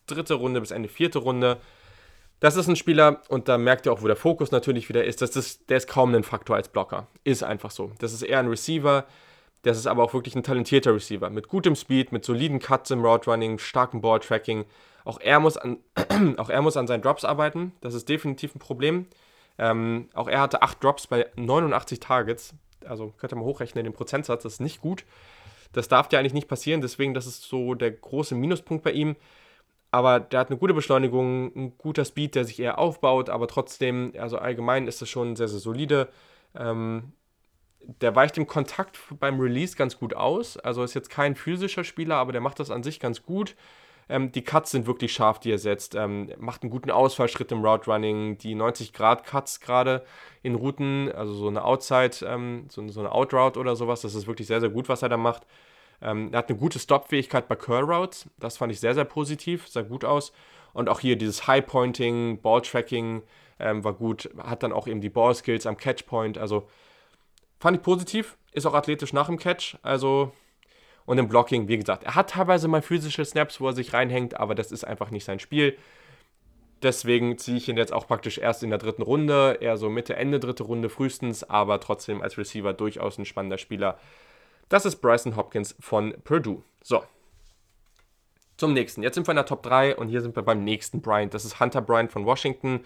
dritte 0.07 0.33
Runde 0.33 0.59
bis 0.59 0.71
Ende 0.71 0.89
vierte 0.89 1.19
Runde. 1.19 1.57
Das 2.39 2.55
ist 2.55 2.67
ein 2.67 2.75
Spieler, 2.77 3.21
und 3.27 3.49
da 3.49 3.57
merkt 3.57 3.85
ihr 3.85 3.91
auch, 3.91 4.01
wo 4.01 4.07
der 4.07 4.15
Fokus 4.15 4.51
natürlich 4.51 4.87
wieder 4.87 5.03
ist, 5.03 5.21
dass 5.21 5.31
das, 5.31 5.65
der 5.65 5.77
ist 5.77 5.87
kaum 5.87 6.13
ein 6.15 6.23
Faktor 6.23 6.55
als 6.55 6.69
Blocker. 6.69 7.07
Ist 7.23 7.43
einfach 7.43 7.71
so. 7.71 7.91
Das 7.99 8.13
ist 8.13 8.21
eher 8.21 8.39
ein 8.39 8.47
Receiver, 8.47 9.05
das 9.63 9.77
ist 9.77 9.87
aber 9.87 10.03
auch 10.03 10.13
wirklich 10.13 10.35
ein 10.35 10.43
talentierter 10.43 10.93
Receiver. 10.95 11.29
Mit 11.29 11.49
gutem 11.49 11.75
Speed, 11.75 12.11
mit 12.11 12.23
soliden 12.23 12.59
Cuts 12.59 12.91
im 12.91 13.03
Route 13.03 13.29
Running, 13.29 13.59
starkem 13.59 13.99
Ball-Tracking. 13.99 14.65
Auch 15.03 15.19
er, 15.19 15.39
muss 15.39 15.57
an, 15.57 15.79
auch 16.37 16.49
er 16.49 16.61
muss 16.61 16.77
an 16.77 16.87
seinen 16.87 17.01
Drops 17.01 17.25
arbeiten. 17.25 17.73
Das 17.81 17.93
ist 17.93 18.07
definitiv 18.07 18.55
ein 18.55 18.59
Problem. 18.59 19.07
Ähm, 19.57 20.07
auch 20.13 20.29
er 20.29 20.39
hatte 20.39 20.61
8 20.61 20.81
Drops 20.81 21.07
bei 21.07 21.27
89 21.35 21.99
Targets. 21.99 22.53
Also 22.85 23.13
könnt 23.17 23.33
ihr 23.33 23.35
mal 23.35 23.43
hochrechnen, 23.43 23.83
den 23.83 23.93
Prozentsatz, 23.93 24.43
das 24.43 24.53
ist 24.53 24.61
nicht 24.61 24.79
gut. 24.79 25.03
Das 25.73 25.89
darf 25.89 26.11
ja 26.11 26.19
eigentlich 26.19 26.33
nicht 26.33 26.47
passieren, 26.47 26.81
deswegen, 26.81 27.13
das 27.13 27.27
ist 27.27 27.43
so 27.43 27.75
der 27.75 27.91
große 27.91 28.35
Minuspunkt 28.35 28.83
bei 28.83 28.91
ihm. 28.91 29.17
Aber 29.91 30.19
der 30.19 30.39
hat 30.39 30.49
eine 30.49 30.59
gute 30.59 30.73
Beschleunigung, 30.73 31.51
ein 31.55 31.77
guter 31.77 32.05
Speed, 32.05 32.35
der 32.35 32.45
sich 32.45 32.59
eher 32.59 32.77
aufbaut, 32.77 33.29
aber 33.29 33.47
trotzdem, 33.47 34.13
also 34.17 34.37
allgemein 34.37 34.87
ist 34.87 35.01
es 35.01 35.09
schon 35.09 35.35
sehr, 35.35 35.47
sehr 35.47 35.59
solide. 35.59 36.09
Ähm, 36.55 37.13
der 38.01 38.15
weicht 38.15 38.37
im 38.37 38.47
Kontakt 38.47 38.99
beim 39.19 39.39
Release 39.39 39.75
ganz 39.75 39.97
gut 39.97 40.13
aus. 40.13 40.57
Also 40.57 40.83
ist 40.83 40.93
jetzt 40.93 41.09
kein 41.09 41.35
physischer 41.35 41.83
Spieler, 41.83 42.15
aber 42.15 42.31
der 42.31 42.41
macht 42.41 42.59
das 42.59 42.71
an 42.71 42.83
sich 42.83 42.99
ganz 42.99 43.23
gut. 43.23 43.55
Ähm, 44.09 44.31
die 44.31 44.43
Cuts 44.43 44.71
sind 44.71 44.87
wirklich 44.87 45.13
scharf, 45.13 45.39
die 45.39 45.51
er 45.51 45.59
setzt. 45.59 45.95
Ähm, 45.95 46.31
macht 46.37 46.63
einen 46.63 46.71
guten 46.71 46.91
Ausfallschritt 46.91 47.51
im 47.51 47.63
Route 47.63 47.89
Running. 47.89 48.37
Die 48.39 48.55
90-Grad-Cuts 48.55 49.59
gerade 49.59 50.03
in 50.41 50.55
Routen, 50.55 51.11
also 51.11 51.33
so 51.33 51.47
eine 51.47 51.63
Outside, 51.63 52.25
ähm, 52.25 52.65
so, 52.69 52.87
so, 52.89 52.99
eine 52.99 53.11
Outroute 53.11 53.59
oder 53.59 53.75
sowas, 53.75 54.01
das 54.01 54.15
ist 54.15 54.27
wirklich 54.27 54.47
sehr, 54.47 54.59
sehr 54.59 54.69
gut, 54.69 54.89
was 54.89 55.03
er 55.03 55.09
da 55.09 55.17
macht. 55.17 55.45
Ähm, 56.01 56.29
er 56.31 56.39
hat 56.39 56.49
eine 56.49 56.57
gute 56.57 56.79
Stop-Fähigkeit 56.79 57.47
bei 57.47 57.55
Curl 57.55 57.83
Routes. 57.83 58.29
Das 58.37 58.57
fand 58.57 58.71
ich 58.71 58.79
sehr, 58.79 58.93
sehr 58.93 59.05
positiv, 59.05 59.67
sah 59.67 59.81
gut 59.81 60.05
aus. 60.05 60.31
Und 60.73 60.89
auch 60.89 60.99
hier 60.99 61.15
dieses 61.15 61.47
High-Pointing, 61.47 62.41
Ball-Tracking 62.41 63.23
ähm, 63.59 63.83
war 63.83 63.93
gut. 63.93 64.29
Hat 64.37 64.63
dann 64.63 64.71
auch 64.71 64.87
eben 64.87 65.01
die 65.01 65.09
Ball-Skills 65.09 65.65
am 65.65 65.77
Catch-Point. 65.77 66.37
Also 66.37 66.67
fand 67.59 67.77
ich 67.77 67.83
positiv. 67.83 68.37
Ist 68.51 68.65
auch 68.65 68.73
athletisch 68.73 69.13
nach 69.13 69.27
dem 69.27 69.37
Catch. 69.37 69.77
Also 69.81 70.31
und 71.09 71.17
im 71.17 71.27
Blocking, 71.27 71.67
wie 71.67 71.77
gesagt, 71.79 72.03
er 72.03 72.13
hat 72.13 72.29
teilweise 72.29 72.67
mal 72.67 72.83
physische 72.83 73.25
Snaps, 73.25 73.59
wo 73.59 73.65
er 73.65 73.73
sich 73.73 73.93
reinhängt, 73.93 74.39
aber 74.39 74.53
das 74.53 74.71
ist 74.71 74.83
einfach 74.83 75.09
nicht 75.09 75.25
sein 75.25 75.39
Spiel. 75.39 75.75
Deswegen 76.83 77.39
ziehe 77.39 77.57
ich 77.57 77.67
ihn 77.67 77.77
jetzt 77.77 77.91
auch 77.91 78.05
praktisch 78.05 78.37
erst 78.37 78.61
in 78.61 78.69
der 78.69 78.77
dritten 78.77 79.01
Runde, 79.01 79.57
eher 79.59 79.75
so 79.77 79.89
Mitte, 79.89 80.15
Ende 80.15 80.39
dritte 80.39 80.61
Runde 80.61 80.87
frühestens, 80.87 81.43
aber 81.43 81.79
trotzdem 81.79 82.21
als 82.21 82.37
Receiver 82.37 82.73
durchaus 82.73 83.17
ein 83.17 83.25
spannender 83.25 83.57
Spieler. 83.57 83.97
Das 84.69 84.85
ist 84.85 84.97
Bryson 84.97 85.35
Hopkins 85.35 85.75
von 85.79 86.13
Purdue. 86.23 86.63
So. 86.83 87.03
Zum 88.57 88.73
nächsten. 88.73 89.03
Jetzt 89.03 89.15
sind 89.15 89.27
wir 89.27 89.31
in 89.31 89.37
der 89.37 89.45
Top 89.45 89.63
3 89.63 89.95
und 89.95 90.09
hier 90.09 90.21
sind 90.21 90.35
wir 90.35 90.43
beim 90.43 90.63
nächsten 90.63 91.01
Bryant. 91.01 91.33
Das 91.33 91.45
ist 91.45 91.59
Hunter 91.59 91.81
Bryant 91.81 92.11
von 92.11 92.25
Washington. 92.25 92.85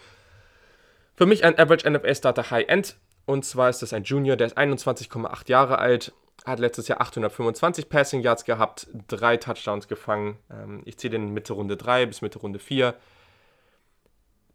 Für 1.15 1.25
mich 1.25 1.43
ein 1.43 1.57
Average 1.59 1.89
NFL 1.89 2.15
Starter 2.15 2.49
High 2.49 2.67
End. 2.67 2.97
Und 3.25 3.45
zwar 3.45 3.69
ist 3.69 3.81
das 3.81 3.93
ein 3.93 4.03
Junior, 4.03 4.35
der 4.35 4.47
ist 4.47 4.57
21,8 4.57 5.49
Jahre 5.49 5.77
alt 5.77 6.13
hat 6.45 6.59
letztes 6.59 6.87
Jahr 6.87 7.01
825 7.01 7.89
Passing 7.89 8.21
Yards 8.21 8.43
gehabt, 8.43 8.87
drei 9.07 9.37
Touchdowns 9.37 9.87
gefangen. 9.87 10.37
Ähm, 10.51 10.81
ich 10.85 10.97
ziehe 10.97 11.11
den 11.11 11.31
Mitte 11.31 11.53
Runde 11.53 11.77
3 11.77 12.05
bis 12.05 12.21
Mitte 12.21 12.39
Runde 12.39 12.59
4. 12.59 12.95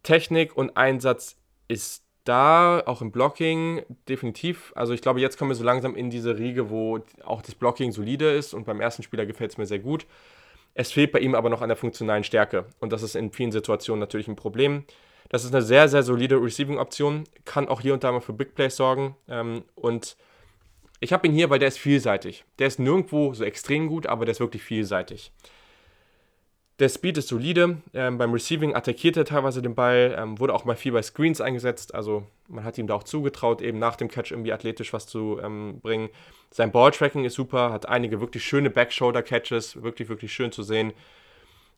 Technik 0.02 0.56
und 0.56 0.76
Einsatz 0.76 1.36
ist 1.66 2.04
da, 2.24 2.82
auch 2.86 3.00
im 3.00 3.10
Blocking, 3.10 3.82
definitiv. 4.08 4.72
Also 4.74 4.92
ich 4.92 5.00
glaube, 5.00 5.20
jetzt 5.20 5.38
kommen 5.38 5.50
wir 5.50 5.54
so 5.54 5.64
langsam 5.64 5.96
in 5.96 6.10
diese 6.10 6.38
Riege, 6.38 6.70
wo 6.70 7.00
auch 7.24 7.42
das 7.42 7.54
Blocking 7.54 7.92
solide 7.92 8.30
ist 8.30 8.54
und 8.54 8.66
beim 8.66 8.80
ersten 8.80 9.02
Spieler 9.02 9.26
gefällt 9.26 9.52
es 9.52 9.58
mir 9.58 9.66
sehr 9.66 9.78
gut. 9.78 10.06
Es 10.74 10.92
fehlt 10.92 11.12
bei 11.12 11.20
ihm 11.20 11.34
aber 11.34 11.50
noch 11.50 11.62
an 11.62 11.68
der 11.68 11.76
funktionalen 11.76 12.24
Stärke 12.24 12.66
und 12.80 12.92
das 12.92 13.02
ist 13.02 13.16
in 13.16 13.32
vielen 13.32 13.52
Situationen 13.52 14.00
natürlich 14.00 14.28
ein 14.28 14.36
Problem. 14.36 14.84
Das 15.30 15.44
ist 15.44 15.54
eine 15.54 15.62
sehr, 15.62 15.88
sehr 15.88 16.02
solide 16.02 16.36
Receiving-Option, 16.36 17.24
kann 17.44 17.68
auch 17.68 17.80
hier 17.80 17.94
und 17.94 18.04
da 18.04 18.12
mal 18.12 18.20
für 18.20 18.32
Big 18.32 18.54
Plays 18.54 18.76
sorgen 18.76 19.16
ähm, 19.28 19.64
und 19.74 20.16
ich 21.00 21.12
habe 21.12 21.26
ihn 21.26 21.32
hier, 21.32 21.48
weil 21.48 21.58
der 21.58 21.68
ist 21.68 21.78
vielseitig. 21.78 22.44
Der 22.58 22.66
ist 22.66 22.78
nirgendwo 22.78 23.32
so 23.32 23.44
extrem 23.44 23.88
gut, 23.88 24.06
aber 24.06 24.24
der 24.24 24.32
ist 24.32 24.40
wirklich 24.40 24.62
vielseitig. 24.62 25.32
Der 26.78 26.88
Speed 26.88 27.18
ist 27.18 27.28
solide. 27.28 27.78
Ähm, 27.92 28.18
beim 28.18 28.32
Receiving 28.32 28.74
attackiert 28.74 29.16
er 29.16 29.24
teilweise 29.24 29.62
den 29.62 29.74
Ball, 29.74 30.14
ähm, 30.16 30.38
wurde 30.38 30.54
auch 30.54 30.64
mal 30.64 30.76
viel 30.76 30.92
bei 30.92 31.02
Screens 31.02 31.40
eingesetzt. 31.40 31.92
Also 31.94 32.24
man 32.46 32.62
hat 32.62 32.78
ihm 32.78 32.86
da 32.86 32.94
auch 32.94 33.02
zugetraut, 33.02 33.62
eben 33.62 33.80
nach 33.80 33.96
dem 33.96 34.08
Catch 34.08 34.30
irgendwie 34.30 34.52
athletisch 34.52 34.92
was 34.92 35.06
zu 35.06 35.40
ähm, 35.42 35.80
bringen. 35.80 36.08
Sein 36.50 36.70
Balltracking 36.70 37.24
ist 37.24 37.34
super, 37.34 37.72
hat 37.72 37.88
einige 37.88 38.20
wirklich 38.20 38.44
schöne 38.44 38.70
Backshoulder-Catches, 38.70 39.82
wirklich, 39.82 40.08
wirklich 40.08 40.32
schön 40.32 40.52
zu 40.52 40.62
sehen. 40.62 40.92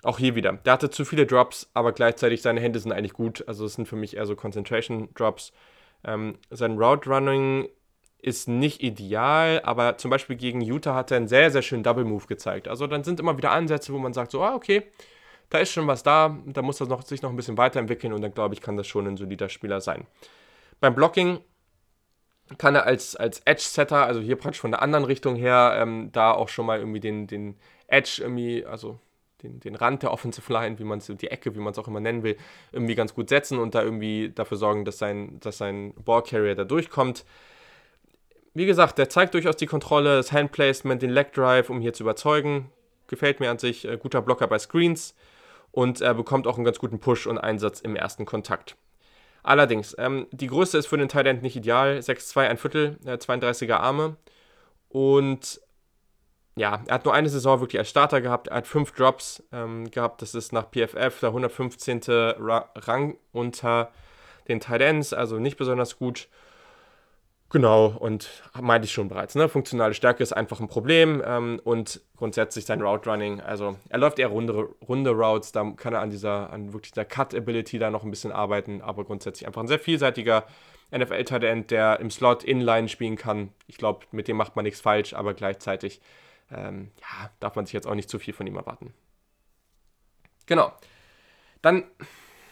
Auch 0.03 0.19
hier 0.19 0.35
wieder. 0.35 0.53
Der 0.53 0.75
hatte 0.75 0.91
zu 0.91 1.05
viele 1.05 1.27
Drops, 1.27 1.71
aber 1.73 1.93
gleichzeitig 1.93 2.43
seine 2.43 2.61
Hände 2.61 2.79
sind 2.79 2.93
eigentlich 2.93 3.13
gut. 3.15 3.45
Also 3.49 3.65
es 3.65 3.75
sind 3.75 3.89
für 3.89 3.97
mich 3.97 4.17
eher 4.17 4.27
so 4.27 4.37
Concentration-Drops. 4.37 5.53
Ähm, 6.05 6.39
sein 6.51 6.79
Route 6.79 7.09
Running 7.09 7.69
ist 8.23 8.49
nicht 8.49 8.83
ideal, 8.83 9.61
aber 9.65 9.97
zum 9.99 10.11
Beispiel 10.11 10.37
gegen 10.37 10.61
Utah 10.61 10.95
hat 10.95 11.11
er 11.11 11.19
einen 11.19 11.29
sehr, 11.29 11.51
sehr 11.51 11.63
schönen 11.63 11.83
Double 11.83 12.05
Move 12.05 12.27
gezeigt. 12.27 12.69
Also 12.69 12.87
dann 12.87 13.05
sind 13.05 13.21
immer 13.21 13.37
wieder 13.37 13.51
Ansätze, 13.51 13.93
wo 13.93 13.99
man 13.99 14.13
sagt, 14.13 14.31
so, 14.31 14.43
ah, 14.43 14.55
okay, 14.55 14.85
da 15.49 15.59
ist 15.59 15.73
schon 15.73 15.87
was 15.87 16.03
da, 16.03 16.39
da 16.47 16.63
muss 16.63 16.79
das 16.79 16.89
noch, 16.89 17.03
sich 17.03 17.23
noch 17.23 17.31
ein 17.31 17.37
bisschen 17.37 17.59
weiterentwickeln 17.59 18.13
und 18.13 18.23
dann 18.23 18.33
glaube 18.33 18.55
ich, 18.55 18.61
kann 18.61 18.77
das 18.77 18.87
schon 18.87 19.07
ein 19.07 19.17
solider 19.17 19.49
Spieler 19.49 19.81
sein. 19.81 20.07
Beim 20.81 20.95
Blocking 20.95 21.41
kann 22.59 22.75
er 22.75 22.87
als, 22.87 23.17
als 23.17 23.41
Edge-Setter, 23.45 24.07
also 24.07 24.21
hier 24.21 24.37
praktisch 24.37 24.61
von 24.61 24.71
der 24.71 24.83
anderen 24.83 25.05
Richtung 25.05 25.37
her, 25.37 25.75
ähm, 25.77 26.11
da 26.13 26.33
auch 26.33 26.49
schon 26.49 26.67
mal 26.67 26.79
irgendwie 26.79 27.01
den, 27.01 27.27
den 27.27 27.57
Edge 27.87 28.19
irgendwie, 28.23 28.65
also 28.65 28.99
den, 29.43 29.61
den 29.61 29.75
Rand 29.75 30.03
der 30.03 30.13
Offensive 30.13 30.53
Line, 30.53 30.79
wie 30.79 30.85
man 30.85 30.99
es, 30.99 31.07
die 31.07 31.29
Ecke, 31.29 31.55
wie 31.55 31.61
man 31.61 31.73
es 31.73 31.79
auch 31.79 31.89
immer 31.89 32.01
nennen 32.01 32.23
will, 32.23 32.37
irgendwie 32.73 32.95
ganz 32.95 33.15
gut 33.15 33.29
setzen 33.29 33.59
und 33.59 33.75
da 33.75 33.83
irgendwie 33.83 34.31
dafür 34.35 34.57
sorgen, 34.57 34.85
dass 34.85 34.99
sein, 34.99 35.39
dass 35.41 35.59
sein 35.59 35.95
Ballcarrier 35.95 36.55
da 36.55 36.65
durchkommt 36.65 37.25
wie 38.55 38.67
gesagt, 38.67 38.99
der 38.99 39.09
zeigt 39.09 39.35
durchaus 39.35 39.57
die 39.57 39.67
Kontrolle, 39.67 40.17
das 40.17 40.33
Handplacement, 40.33 41.03
den 41.03 41.11
Leg 41.11 41.33
Drive, 41.33 41.71
um 41.71 41.81
hier 41.81 41.93
zu 41.93 42.03
überzeugen. 42.03 42.71
Gefällt 43.07 43.41
mir 43.41 43.51
an 43.51 43.59
sich. 43.59 43.85
Äh, 43.87 43.97
guter 43.97 44.23
Blocker 44.23 44.47
bei 44.47 44.59
Screens 44.59 45.15
und 45.73 46.01
er 46.01 46.15
bekommt 46.15 46.47
auch 46.47 46.57
einen 46.57 46.65
ganz 46.65 46.79
guten 46.79 46.99
Push 46.99 47.27
und 47.27 47.39
Einsatz 47.39 47.81
im 47.81 47.97
ersten 47.97 48.27
Kontakt. 48.27 48.77
Allerdings, 49.43 49.95
ähm, 49.99 50.27
die 50.33 50.49
Größe 50.49 50.77
ist 50.77 50.87
für 50.87 50.99
den 50.99 51.09
Tight 51.09 51.43
nicht 51.43 51.57
ideal. 51.57 51.99
6'2, 51.99 52.49
ein 52.49 52.59
Viertel, 52.59 52.99
äh, 53.05 53.17
32er 53.17 53.77
Arme. 53.77 54.17
Und 54.89 55.61
ja, 56.57 56.83
er 56.87 56.95
hat 56.95 57.05
nur 57.05 57.15
eine 57.15 57.29
Saison 57.29 57.61
wirklich 57.61 57.79
als 57.79 57.89
Starter 57.89 58.21
gehabt. 58.21 58.49
Er 58.49 58.57
hat 58.57 58.67
fünf 58.67 58.93
Drops 58.93 59.43
ähm, 59.53 59.91
gehabt. 59.91 60.21
Das 60.21 60.35
ist 60.35 60.53
nach 60.53 60.67
PFF 60.71 61.21
der 61.21 61.29
115. 61.29 62.01
Ra 62.09 62.71
Rang 62.75 63.17
unter 63.33 63.93
den 64.49 64.61
Tight 64.61 65.13
also 65.15 65.39
nicht 65.39 65.57
besonders 65.57 65.97
gut. 65.97 66.29
Genau, 67.53 67.87
und 67.87 68.31
meinte 68.61 68.85
ich 68.87 68.93
schon 68.93 69.09
bereits, 69.09 69.35
ne? 69.35 69.49
funktionale 69.49 69.93
Stärke 69.93 70.23
ist 70.23 70.33
einfach 70.33 70.61
ein 70.61 70.69
Problem 70.69 71.21
ähm, 71.27 71.61
und 71.65 72.01
grundsätzlich 72.17 72.65
sein 72.65 72.81
Route 72.81 73.11
Running, 73.11 73.41
also 73.41 73.77
er 73.89 73.99
läuft 73.99 74.21
eher 74.21 74.29
runde, 74.29 74.69
runde 74.87 75.11
Routes, 75.11 75.51
da 75.51 75.69
kann 75.77 75.93
er 75.93 76.01
an 76.01 76.11
dieser, 76.11 76.53
an 76.53 76.73
wirklich 76.73 76.93
der 76.93 77.05
Cut-Ability 77.05 77.81
da 77.81 77.91
noch 77.91 78.05
ein 78.05 78.11
bisschen 78.11 78.31
arbeiten, 78.31 78.81
aber 78.83 79.05
grundsätzlich 79.05 79.49
einfach 79.49 79.63
ein 79.63 79.67
sehr 79.67 79.81
vielseitiger 79.81 80.45
NFL-Tight 80.97 81.43
End, 81.43 81.73
der 81.73 81.99
im 81.99 82.13
Slot 82.13 82.45
Inline 82.45 82.89
spielen 82.89 83.17
kann. 83.17 83.53
Ich 83.67 83.79
glaube, 83.79 84.07
mit 84.13 84.29
dem 84.29 84.37
macht 84.37 84.55
man 84.55 84.65
nichts 84.65 84.81
falsch, 84.81 85.13
aber 85.15 85.35
gleichzeitig 85.35 86.01
ähm, 86.53 86.93
ja, 87.01 87.31
darf 87.41 87.57
man 87.57 87.67
sich 87.67 87.73
jetzt 87.73 87.89
auch 87.89 87.97
nicht 87.97 88.09
zu 88.09 88.21
viel 88.21 88.35
von 88.35 88.47
ihm 88.47 88.57
erwarten. 88.57 88.95
Genau. 90.47 90.73
Dann, 91.63 91.83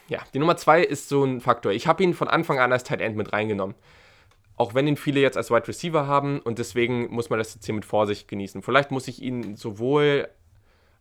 ja, 0.08 0.20
die 0.34 0.40
Nummer 0.40 0.56
zwei 0.56 0.82
ist 0.82 1.08
so 1.08 1.22
ein 1.24 1.40
Faktor. 1.40 1.70
Ich 1.70 1.86
habe 1.86 2.02
ihn 2.02 2.14
von 2.14 2.26
Anfang 2.26 2.58
an 2.58 2.72
als 2.72 2.82
Tight 2.82 3.00
End 3.00 3.16
mit 3.16 3.32
reingenommen 3.32 3.76
auch 4.58 4.74
wenn 4.74 4.88
ihn 4.88 4.96
viele 4.96 5.20
jetzt 5.20 5.36
als 5.36 5.50
Wide 5.50 5.68
Receiver 5.68 6.06
haben 6.06 6.40
und 6.40 6.58
deswegen 6.58 7.08
muss 7.10 7.30
man 7.30 7.38
das 7.38 7.54
jetzt 7.54 7.64
hier 7.64 7.74
mit 7.74 7.84
Vorsicht 7.84 8.28
genießen. 8.28 8.62
Vielleicht 8.62 8.90
muss 8.90 9.08
ich 9.08 9.22
ihn 9.22 9.56
sowohl 9.56 10.28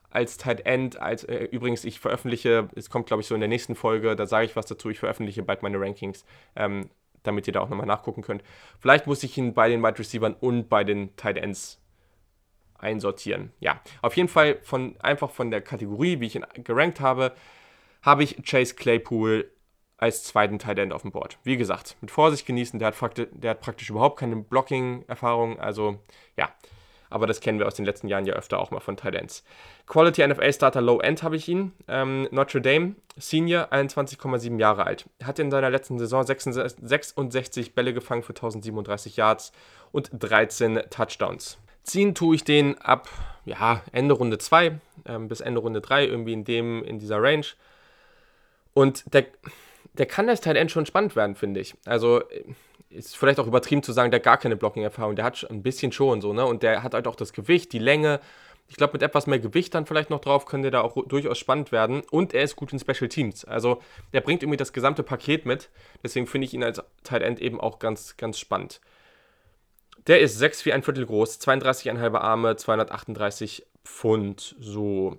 als 0.10 0.38
Tight 0.38 0.66
End, 0.66 0.99
als 0.99 1.24
äh, 1.24 1.45
übrigens, 1.45 1.84
ich 1.84 1.99
veröffentliche, 1.99 2.70
es 2.76 2.89
kommt 2.89 3.08
glaube 3.08 3.22
ich 3.22 3.28
so 3.28 3.36
in 3.36 3.41
der 3.41 3.49
nächsten 3.49 3.76
Folge, 3.76 4.16
da 4.16 4.28
sage 4.28 4.45
ich 4.45 4.55
was 4.55 4.68
dazu, 4.68 4.89
ich 4.89 4.99
veröffentliche 4.99 5.43
bald 5.43 5.64
meine 5.64 5.80
Rankings, 5.80 6.24
ähm, 6.55 6.89
damit 7.24 7.47
ihr 7.47 7.53
da 7.53 7.62
auch 7.62 7.70
nochmal 7.70 7.88
nachgucken 7.88 8.22
könnt. 8.22 8.43
Vielleicht 8.80 9.08
muss 9.08 9.24
ich 9.24 9.36
ihn 9.38 9.53
bei 9.53 9.70
den 9.70 9.82
Wide 9.82 9.99
Receivers 9.99 10.36
und 10.39 10.70
bei 10.70 10.84
den 10.84 11.16
Tight 11.16 11.38
Ends 11.38 11.82
einsortieren. 12.78 13.51
Ja, 13.60 13.82
auf 14.03 14.16
jeden 14.16 14.30
Fall 14.30 14.60
von 14.62 14.95
einfach 14.99 15.32
von 15.32 15.49
der 15.49 15.62
Kategorie, 15.62 16.20
wie 16.20 16.28
ich 16.28 16.36
ihn 16.36 16.45
gerankt 16.64 16.99
habe, 16.99 17.34
habe 18.03 18.24
ich 18.24 18.38
Chase 18.43 18.76
Claypool 18.76 19.49
als 19.98 20.24
zweiten 20.24 20.60
Tight 20.60 20.80
End 20.80 20.93
auf 20.93 21.02
dem 21.02 21.12
Board. 21.12 21.38
Wie 21.43 21.58
gesagt, 21.58 21.98
mit 22.02 22.12
Vorsicht 22.12 22.45
genießen, 22.45 22.80
der 22.80 22.93
hat, 22.93 23.28
der 23.32 23.52
hat 23.52 23.62
praktisch 23.62 23.89
überhaupt 23.89 24.20
keine 24.20 24.36
Blocking-Erfahrung, 24.38 25.60
also 25.60 26.00
ja, 26.38 26.50
aber 27.10 27.26
das 27.26 27.39
kennen 27.39 27.60
wir 27.60 27.68
aus 27.68 27.76
den 27.76 27.86
letzten 27.86 28.08
Jahren 28.08 28.26
ja 28.26 28.34
öfter 28.34 28.60
auch 28.60 28.72
mal 28.72 28.80
von 28.80 28.98
Tight 28.98 29.16
Ends. 29.16 29.43
Quality 29.86 30.28
NFL 30.28 30.52
Starter 30.54 30.82
Low 30.82 31.00
End 31.00 31.24
habe 31.24 31.36
ich 31.36 31.48
ihn. 31.48 31.72
Ähm, 31.88 32.28
Notre 32.32 32.62
Dame, 32.62 32.95
Senior, 33.16 33.72
21,7 33.72 34.60
Jahre 34.60 34.86
alt. 34.86 35.06
Hat 35.24 35.39
in 35.39 35.50
seiner 35.50 35.70
letzten 35.70 36.00
Saison 36.00 36.26
66 36.26 37.74
Bälle 37.74 37.93
gefangen 37.93 38.24
für 38.24 38.34
1037 38.34 39.16
Yards 39.16 39.52
und 39.91 40.10
13 40.14 40.82
Touchdowns. 40.89 41.58
Ziehen 41.84 42.14
tue 42.14 42.36
ich 42.36 42.43
den 42.43 42.78
ab 42.80 43.08
ja, 43.45 43.82
Ende 43.93 44.14
Runde 44.14 44.38
2 44.38 44.80
ähm, 45.06 45.28
bis 45.30 45.39
Ende 45.39 45.62
Runde 45.62 45.80
3, 45.80 46.06
irgendwie 46.06 46.34
in, 46.34 46.43
dem, 46.43 46.84
in 46.84 47.00
dieser 47.00 47.22
Range. 47.22 47.45
Und 48.74 49.12
der, 49.14 49.26
der 49.98 50.06
kann 50.06 50.30
als 50.30 50.41
Tight 50.41 50.56
End 50.58 50.72
schon 50.72 50.86
spannend 50.86 51.16
werden, 51.16 51.36
finde 51.36 51.60
ich. 51.60 51.76
Also 51.86 52.22
ist 52.89 53.18
vielleicht 53.18 53.39
auch 53.39 53.48
übertrieben 53.48 53.84
zu 53.84 53.91
sagen, 53.91 54.12
der 54.12 54.20
hat 54.20 54.26
gar 54.26 54.38
keine 54.38 54.56
Blocking-Erfahrung. 54.56 55.16
Der 55.16 55.26
hat 55.26 55.45
ein 55.50 55.64
bisschen 55.64 55.91
schon 55.91 56.22
so, 56.22 56.34
ne? 56.34 56.45
Und 56.45 56.64
der 56.64 56.84
hat 56.84 56.93
halt 56.93 57.08
auch 57.08 57.16
das 57.16 57.34
Gewicht, 57.34 57.74
die 57.74 57.80
Länge. 57.80 58.20
Ich 58.70 58.76
glaube, 58.76 58.93
mit 58.93 59.02
etwas 59.02 59.28
mehr 59.28 59.39
Gewicht 59.39 59.74
dann 59.74 59.86
vielleicht 59.86 60.10
noch 60.10 60.20
drauf 60.20 60.45
könnte 60.45 60.72
der 60.72 60.84
auch 60.84 60.98
durchaus 61.06 61.38
spannend 61.38 61.72
werden. 61.72 62.02
Und 62.12 62.34
er 62.34 62.43
ist 62.43 62.56
gut 62.56 62.74
in 62.74 62.80
Special 62.80 63.08
Teams. 63.08 63.45
Also 63.45 63.82
der 64.14 64.22
bringt 64.22 64.43
irgendwie 64.43 64.58
das 64.58 64.74
gesamte 64.74 65.04
Paket 65.04 65.45
mit. 65.45 65.70
Deswegen 66.04 66.28
finde 66.28 66.45
ich 66.45 66.54
ihn 66.54 66.64
als 66.64 66.82
Tight 67.04 67.22
End 67.22 67.39
eben 67.39 67.60
auch 67.60 67.80
ganz, 67.80 68.18
ganz 68.18 68.39
spannend. 68.39 68.82
Der 70.08 70.22
ist 70.22 70.38
6 70.38 70.66
wie 70.66 70.74
ein 70.74 70.84
Viertel 70.84 71.06
groß, 71.06 71.39
32,5 71.41 72.16
Arme, 72.16 72.56
238 72.56 73.66
Pfund. 73.84 74.56
So 74.60 75.18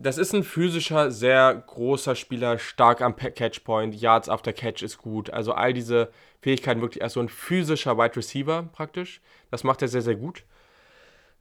das 0.00 0.18
ist 0.18 0.34
ein 0.34 0.42
physischer, 0.42 1.10
sehr 1.10 1.54
großer 1.54 2.14
Spieler, 2.14 2.58
stark 2.58 3.00
am 3.00 3.16
Catchpoint, 3.16 3.94
Yards 3.94 4.28
after 4.28 4.52
Catch 4.52 4.82
ist 4.82 4.98
gut. 4.98 5.30
Also 5.30 5.52
all 5.52 5.72
diese 5.72 6.10
Fähigkeiten 6.40 6.80
wirklich 6.80 7.02
erst 7.02 7.14
so 7.14 7.20
ein 7.20 7.28
physischer 7.28 7.96
Wide 7.98 8.16
Receiver 8.16 8.64
praktisch. 8.72 9.20
Das 9.50 9.64
macht 9.64 9.82
er 9.82 9.88
sehr, 9.88 10.02
sehr 10.02 10.16
gut. 10.16 10.44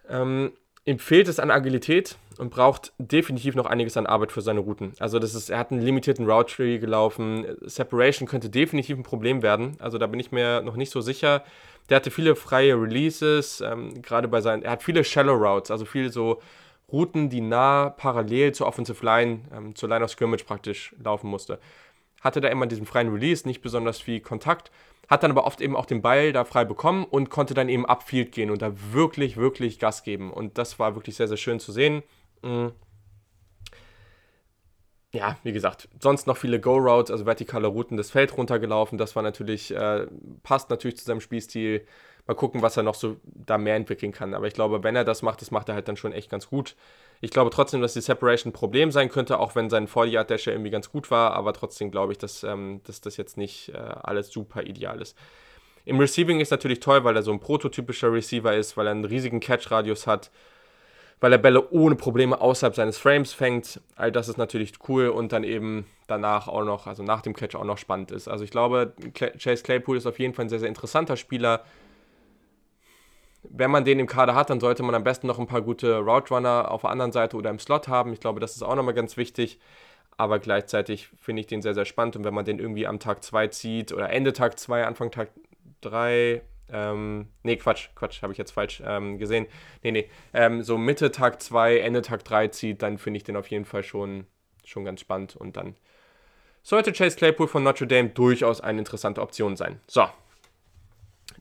Ähm, 0.10 0.54
ihm 0.86 1.00
fehlt 1.00 1.28
es 1.28 1.40
an 1.40 1.52
Agilität 1.52 2.18
und 2.38 2.50
braucht 2.50 2.94
definitiv 2.98 3.56
noch 3.56 3.66
einiges 3.66 3.98
an 3.98 4.06
Arbeit 4.06 4.32
für 4.32 4.42
seine 4.42 4.60
Routen. 4.60 4.94
Also 5.00 5.20
das 5.20 5.36
ist, 5.36 5.50
er 5.50 5.60
hat 5.60 5.72
einen 5.72 5.82
limitierten 5.82 6.30
Route 6.30 6.56
Tree 6.56 6.78
gelaufen. 6.78 7.46
Separation 7.62 8.28
könnte 8.28 8.50
definitiv 8.50 8.98
ein 8.98 9.04
Problem 9.04 9.42
werden. 9.42 9.78
Also 9.80 9.98
da 9.98 10.08
bin 10.08 10.20
ich 10.20 10.32
mir 10.32 10.62
noch 10.62 10.76
nicht 10.76 10.92
so 10.92 11.02
sicher. 11.02 11.44
Der 11.90 11.98
hatte 11.98 12.12
viele 12.12 12.36
freie 12.36 12.74
Releases, 12.74 13.62
ähm, 13.62 14.02
gerade 14.02 14.28
bei 14.28 14.42
seinen, 14.42 14.64
er 14.64 14.72
hat 14.72 14.84
viele 14.84 15.04
Shallow 15.04 15.36
Routes, 15.36 15.70
also 15.70 15.86
viel 15.86 16.12
so 16.12 16.42
Routen, 16.96 17.30
die 17.30 17.42
nah 17.42 17.90
parallel 17.90 18.54
zur 18.54 18.68
Offensive 18.68 19.06
Line, 19.06 19.42
ähm, 19.54 19.76
zur 19.76 19.90
Line 19.90 20.04
of 20.04 20.12
Scrimmage 20.12 20.46
praktisch 20.46 20.96
laufen 20.98 21.30
musste. 21.30 21.60
Hatte 22.22 22.40
da 22.40 22.48
immer 22.48 22.68
diesen 22.68 22.86
freien 22.86 23.12
Release, 23.12 23.46
nicht 23.46 23.62
besonders 23.62 24.00
viel 24.00 24.22
Kontakt, 24.22 24.72
hat 25.10 25.22
dann 25.22 25.32
aber 25.32 25.46
oft 25.46 25.60
eben 25.60 25.76
auch 25.76 25.86
den 25.86 26.02
Ball 26.02 26.32
da 26.32 26.46
frei 26.46 26.64
bekommen 26.64 27.04
und 27.04 27.30
konnte 27.30 27.54
dann 27.54 27.68
eben 27.68 27.86
upfield 27.86 28.32
gehen 28.32 28.50
und 28.50 28.62
da 28.62 28.72
wirklich, 28.94 29.36
wirklich 29.36 29.78
Gas 29.78 30.04
geben. 30.04 30.32
Und 30.32 30.58
das 30.58 30.80
war 30.80 30.96
wirklich 30.96 31.18
sehr, 31.18 31.28
sehr 31.28 31.38
schön 31.38 31.60
zu 31.60 31.74
sehen. 31.74 32.02
Mhm. 32.42 32.72
Ja, 35.14 35.38
wie 35.44 35.54
gesagt, 35.54 35.88
sonst 36.00 36.28
noch 36.28 36.38
viele 36.38 36.60
Go-Routes, 36.60 37.12
also 37.12 37.26
vertikale 37.26 37.68
Routen 37.68 37.98
das 37.98 38.12
Feld 38.12 38.36
runtergelaufen. 38.38 38.98
Das 38.98 39.16
war 39.16 39.24
natürlich, 39.24 39.74
äh, 39.74 40.08
passt 40.44 40.70
natürlich 40.70 40.98
zu 40.98 41.06
seinem 41.06 41.22
Spielstil 41.22 41.86
mal 42.28 42.34
gucken, 42.34 42.62
was 42.62 42.78
er 42.78 42.84
noch 42.84 42.96
so 42.96 43.18
da 43.24 43.58
mehr 43.58 43.76
entwickeln 43.76 44.12
kann. 44.12 44.34
Aber 44.34 44.48
ich 44.48 44.54
glaube, 44.54 44.84
wenn 44.84 44.96
er 44.96 45.04
das 45.04 45.22
macht, 45.22 45.42
das 45.42 45.52
macht 45.52 45.70
er 45.70 45.76
halt 45.76 45.88
dann 45.88 45.98
schon 45.98 46.12
echt 46.12 46.30
ganz 46.30 46.50
gut. 46.50 46.76
Ich 47.22 47.32
glaube 47.32 47.52
trotzdem, 47.52 47.82
dass 47.82 47.94
die 47.94 48.02
Separation 48.02 48.52
ein 48.52 48.54
Problem 48.54 48.92
sein 48.92 49.10
könnte, 49.10 49.40
auch 49.40 49.56
wenn 49.56 49.70
sein 49.70 49.88
40-Yard-Dash 49.88 50.48
irgendwie 50.48 50.72
ganz 50.72 50.92
gut 50.92 51.12
war. 51.12 51.34
Aber 51.34 51.54
trotzdem 51.54 51.92
glaube 51.92 52.12
ich, 52.12 52.18
dass, 52.18 52.44
ähm, 52.44 52.82
dass 52.86 53.02
das 53.02 53.18
jetzt 53.18 53.38
nicht 53.38 53.70
äh, 53.70 53.78
alles 53.78 54.30
super 54.30 54.64
ideal 54.64 55.02
ist. 55.02 55.16
Im 55.86 56.00
Receiving 56.00 56.40
ist 56.40 56.50
natürlich 56.50 56.80
toll, 56.80 57.04
weil 57.04 57.16
er 57.16 57.22
so 57.22 57.32
ein 57.32 57.40
prototypischer 57.40 58.12
Receiver 58.12 58.56
ist, 58.56 58.76
weil 58.76 58.88
er 58.88 58.92
einen 58.92 59.06
riesigen 59.06 59.40
Catch-Radius 59.40 60.08
hat, 60.08 60.32
weil 61.20 61.32
er 61.32 61.38
Bälle 61.38 61.70
ohne 61.70 61.96
Probleme 61.96 62.42
außerhalb 62.42 62.76
seines 62.76 62.98
Frames 62.98 63.34
fängt. 63.34 63.80
All 63.96 64.12
das 64.12 64.28
ist 64.28 64.38
natürlich 64.38 64.74
cool 64.90 65.10
und 65.10 65.32
dann 65.32 65.44
eben 65.44 65.86
danach 66.08 66.48
auch 66.48 66.64
noch, 66.64 66.88
also 66.88 67.04
nach 67.04 67.22
dem 67.22 67.36
Catch 67.36 67.56
auch 67.56 67.64
noch 67.64 67.78
spannend 67.78 68.10
ist. 68.12 68.28
Also 68.28 68.44
ich 68.44 68.50
glaube, 68.50 68.94
Chase 69.14 69.62
Claypool 69.64 69.98
ist 69.98 70.08
auf 70.08 70.18
jeden 70.18 70.34
Fall 70.34 70.46
ein 70.46 70.50
sehr, 70.50 70.60
sehr 70.60 70.70
interessanter 70.70 71.18
Spieler 71.18 71.64
wenn 73.50 73.72
man 73.72 73.86
den 73.86 74.00
im 74.00 74.08
Kader 74.08 74.36
hat, 74.36 74.50
dann 74.50 74.60
sollte 74.60 74.84
man 74.84 74.96
am 74.96 75.04
besten 75.04 75.28
noch 75.28 75.40
ein 75.40 75.48
paar 75.48 75.62
gute 75.62 75.98
Route 76.00 76.34
Runner 76.34 76.72
auf 76.72 76.82
der 76.82 76.90
anderen 76.90 77.12
Seite 77.12 77.38
oder 77.38 77.50
im 77.50 77.60
Slot 77.60 77.88
haben. 77.88 78.14
Ich 78.14 78.20
glaube, 78.20 78.40
das 78.40 78.56
ist 78.56 78.64
auch 78.64 78.76
nochmal 78.76 78.94
ganz 78.94 79.18
wichtig. 79.18 79.60
Aber 80.18 80.40
gleichzeitig 80.40 81.10
finde 81.20 81.42
ich 81.42 81.48
den 81.48 81.62
sehr, 81.62 81.74
sehr 81.74 81.86
spannend. 81.86 82.16
Und 82.16 82.24
wenn 82.24 82.34
man 82.34 82.46
den 82.46 82.60
irgendwie 82.60 82.88
am 82.88 83.00
Tag 83.00 83.24
2 83.24 83.48
zieht 83.48 83.92
oder 83.92 84.10
Ende 84.10 84.34
Tag 84.34 84.58
2, 84.58 84.86
Anfang 84.86 85.12
Tag 85.12 85.30
3, 85.82 86.42
ähm, 86.72 87.28
nee, 87.44 87.58
Quatsch, 87.58 87.90
Quatsch, 87.96 88.22
habe 88.22 88.32
ich 88.32 88.40
jetzt 88.40 88.52
falsch 88.52 88.82
ähm, 88.86 89.18
gesehen. 89.18 89.46
Nee, 89.84 89.92
nee, 89.92 90.10
ähm, 90.34 90.64
so 90.64 90.78
Mitte 90.78 91.12
Tag 91.12 91.42
2, 91.42 91.80
Ende 91.80 92.02
Tag 92.02 92.24
3 92.24 92.48
zieht, 92.48 92.82
dann 92.82 92.98
finde 92.98 93.18
ich 93.18 93.24
den 93.24 93.36
auf 93.36 93.48
jeden 93.48 93.66
Fall 93.66 93.84
schon, 93.84 94.26
schon 94.64 94.86
ganz 94.86 95.02
spannend. 95.02 95.36
Und 95.36 95.58
dann 95.58 95.76
sollte 96.64 96.94
Chase 96.94 97.18
Claypool 97.18 97.48
von 97.48 97.64
Notre 97.64 97.86
Dame 97.86 98.10
durchaus 98.10 98.62
eine 98.62 98.80
interessante 98.80 99.22
Option 99.22 99.56
sein. 99.56 99.80
So, 99.86 100.08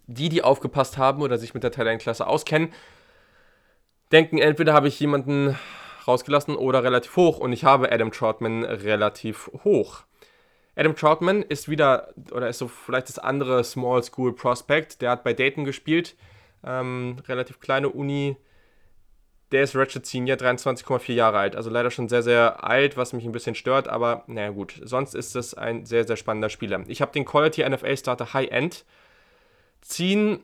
die, 0.06 0.28
die 0.28 0.42
aufgepasst 0.42 0.98
haben 0.98 1.22
oder 1.22 1.38
sich 1.38 1.54
mit 1.54 1.62
der 1.62 1.72
Talentklasse 1.72 2.26
auskennen, 2.26 2.72
denken, 4.12 4.38
entweder 4.38 4.72
habe 4.72 4.88
ich 4.88 5.00
jemanden 5.00 5.58
rausgelassen 6.06 6.56
oder 6.56 6.84
relativ 6.84 7.16
hoch 7.16 7.38
und 7.38 7.52
ich 7.52 7.64
habe 7.64 7.90
Adam 7.90 8.12
Troutman 8.12 8.64
relativ 8.64 9.50
hoch. 9.64 10.04
Adam 10.76 10.96
Troutman 10.96 11.42
ist 11.42 11.68
wieder, 11.68 12.12
oder 12.32 12.48
ist 12.48 12.58
so 12.58 12.68
vielleicht 12.68 13.08
das 13.08 13.18
andere 13.18 13.62
Small 13.64 14.02
School 14.02 14.34
Prospect, 14.34 15.02
der 15.02 15.10
hat 15.10 15.24
bei 15.24 15.32
Dayton 15.32 15.64
gespielt, 15.64 16.16
ähm, 16.64 17.16
relativ 17.28 17.60
kleine 17.60 17.88
Uni. 17.88 18.36
Der 19.52 19.62
ist 19.62 19.76
Ratchet 19.76 20.04
Senior, 20.04 20.36
23,4 20.36 21.12
Jahre 21.12 21.38
alt, 21.38 21.54
also 21.54 21.70
leider 21.70 21.90
schon 21.92 22.08
sehr, 22.08 22.22
sehr 22.22 22.64
alt, 22.64 22.96
was 22.96 23.12
mich 23.12 23.24
ein 23.24 23.30
bisschen 23.30 23.54
stört, 23.54 23.86
aber 23.86 24.24
naja 24.26 24.50
gut, 24.50 24.80
sonst 24.82 25.14
ist 25.14 25.36
es 25.36 25.54
ein 25.54 25.86
sehr, 25.86 26.04
sehr 26.04 26.16
spannender 26.16 26.48
Spieler. 26.48 26.82
Ich 26.88 27.00
habe 27.00 27.12
den 27.12 27.24
Quality 27.24 27.68
NFL 27.68 27.96
Starter 27.96 28.32
High 28.32 28.50
End 28.50 28.84
ziehen. 29.84 30.40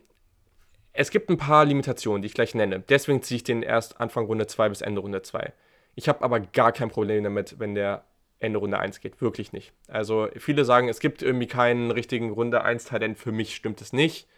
Es 0.93 1.11
gibt 1.11 1.30
ein 1.30 1.36
paar 1.36 1.64
Limitationen, 1.64 2.22
die 2.22 2.26
ich 2.26 2.34
gleich 2.34 2.55
nenne. 2.55 2.80
Deswegen 2.80 3.22
ziehe 3.22 3.36
ich 3.36 3.45
den 3.45 3.62
erst 3.62 4.01
Anfang 4.01 4.26
Runde 4.26 4.47
2 4.47 4.68
bis 4.68 4.80
Ende 4.80 5.01
Runde 5.01 5.22
2. 5.22 5.53
Ich 5.95 6.09
habe 6.09 6.22
aber 6.22 6.41
gar 6.41 6.72
kein 6.72 6.91
Problem 6.91 7.24
damit, 7.24 7.59
wenn 7.59 7.74
der 7.74 8.05
Ende 8.38 8.59
Runde 8.59 8.78
1 8.78 9.01
geht. 9.01 9.20
Wirklich 9.20 9.53
nicht. 9.53 9.72
Also 9.88 10.28
viele 10.36 10.64
sagen, 10.64 10.88
es 10.88 11.01
gibt 11.01 11.22
irgendwie 11.22 11.47
keinen 11.47 11.91
richtigen 11.91 12.30
Runde 12.30 12.62
1 12.62 12.84
Talent. 12.84 13.18
Für 13.18 13.32
mich 13.32 13.55
stimmt 13.55 13.80
es 13.80 13.93
nicht. 13.93 14.28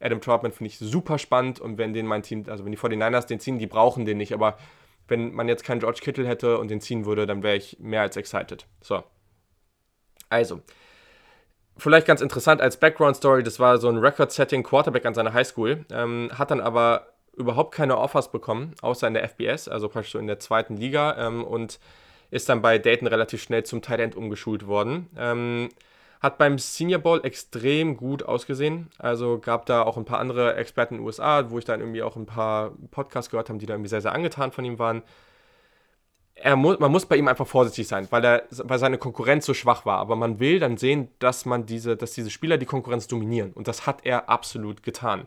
Adam 0.00 0.20
Troutman 0.20 0.52
finde 0.52 0.68
ich 0.68 0.78
super 0.78 1.18
spannend 1.18 1.58
und 1.60 1.76
wenn 1.76 1.92
den 1.92 2.06
mein 2.06 2.22
Team, 2.22 2.44
also 2.48 2.64
wenn 2.64 2.72
die 2.72 2.78
49ers 2.78 3.26
den 3.26 3.40
ziehen, 3.40 3.58
die 3.58 3.66
brauchen 3.66 4.04
den 4.04 4.18
nicht. 4.18 4.32
Aber 4.32 4.58
wenn 5.08 5.32
man 5.32 5.48
jetzt 5.48 5.64
keinen 5.64 5.80
George 5.80 6.00
Kittle 6.02 6.26
hätte 6.26 6.58
und 6.58 6.70
den 6.70 6.80
ziehen 6.80 7.04
würde, 7.04 7.26
dann 7.26 7.42
wäre 7.42 7.56
ich 7.56 7.78
mehr 7.80 8.02
als 8.02 8.16
excited. 8.16 8.66
So. 8.80 9.02
Also, 10.28 10.60
vielleicht 11.78 12.06
ganz 12.06 12.20
interessant 12.20 12.60
als 12.60 12.76
Background-Story, 12.78 13.42
das 13.42 13.58
war 13.58 13.78
so 13.78 13.88
ein 13.88 13.98
Record-Setting 13.98 14.62
Quarterback 14.62 15.06
an 15.06 15.14
seiner 15.14 15.32
Highschool, 15.32 15.84
ähm, 15.90 16.30
hat 16.36 16.50
dann 16.50 16.60
aber 16.60 17.06
überhaupt 17.36 17.74
keine 17.74 17.96
Offers 17.96 18.30
bekommen, 18.30 18.74
außer 18.82 19.06
in 19.06 19.14
der 19.14 19.24
FBS, 19.28 19.68
also 19.68 19.88
praktisch 19.88 20.12
so 20.12 20.18
in 20.18 20.26
der 20.26 20.40
zweiten 20.40 20.76
Liga 20.76 21.16
ähm, 21.18 21.44
und 21.44 21.78
ist 22.30 22.48
dann 22.48 22.60
bei 22.60 22.78
Dayton 22.78 23.06
relativ 23.06 23.42
schnell 23.42 23.62
zum 23.62 23.80
Tight 23.80 24.00
End 24.00 24.16
umgeschult 24.16 24.66
worden. 24.66 25.08
Ähm, 25.16 25.68
hat 26.20 26.36
beim 26.36 26.58
Senior 26.58 27.00
Bowl 27.00 27.20
extrem 27.24 27.96
gut 27.96 28.24
ausgesehen. 28.24 28.90
Also 28.98 29.38
gab 29.38 29.66
da 29.66 29.82
auch 29.82 29.96
ein 29.96 30.04
paar 30.04 30.18
andere 30.18 30.56
Experten 30.56 30.94
in 30.94 31.00
den 31.00 31.06
USA, 31.06 31.48
wo 31.48 31.58
ich 31.58 31.64
dann 31.64 31.80
irgendwie 31.80 32.02
auch 32.02 32.16
ein 32.16 32.26
paar 32.26 32.72
Podcasts 32.90 33.30
gehört 33.30 33.48
habe, 33.48 33.60
die 33.60 33.66
da 33.66 33.74
irgendwie 33.74 33.88
sehr, 33.88 34.00
sehr 34.00 34.12
angetan 34.12 34.50
von 34.50 34.64
ihm 34.64 34.80
waren 34.80 35.02
er 36.40 36.56
muss, 36.56 36.78
man 36.78 36.90
muss 36.90 37.06
bei 37.06 37.16
ihm 37.16 37.28
einfach 37.28 37.46
vorsichtig 37.46 37.88
sein, 37.88 38.06
weil, 38.10 38.24
er, 38.24 38.42
weil 38.50 38.78
seine 38.78 38.98
Konkurrenz 38.98 39.46
so 39.46 39.54
schwach 39.54 39.84
war. 39.84 39.98
Aber 39.98 40.16
man 40.16 40.38
will 40.38 40.58
dann 40.58 40.76
sehen, 40.76 41.08
dass, 41.18 41.44
man 41.44 41.66
diese, 41.66 41.96
dass 41.96 42.12
diese 42.12 42.30
Spieler 42.30 42.58
die 42.58 42.66
Konkurrenz 42.66 43.06
dominieren. 43.08 43.52
Und 43.52 43.68
das 43.68 43.86
hat 43.86 44.04
er 44.04 44.28
absolut 44.28 44.82
getan. 44.82 45.26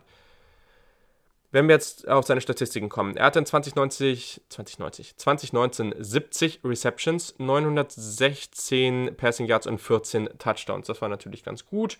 Wenn 1.50 1.68
wir 1.68 1.74
jetzt 1.74 2.08
auf 2.08 2.24
seine 2.24 2.40
Statistiken 2.40 2.88
kommen. 2.88 3.14
Er 3.16 3.26
hatte 3.26 3.38
in 3.38 3.44
2090, 3.46 4.40
2090, 4.48 5.16
2019 5.18 5.94
70 5.98 6.60
Receptions, 6.64 7.34
916 7.38 9.14
Passing 9.16 9.46
Yards 9.46 9.66
und 9.66 9.78
14 9.78 10.30
Touchdowns. 10.38 10.86
Das 10.86 11.02
war 11.02 11.10
natürlich 11.10 11.44
ganz 11.44 11.66
gut. 11.66 11.98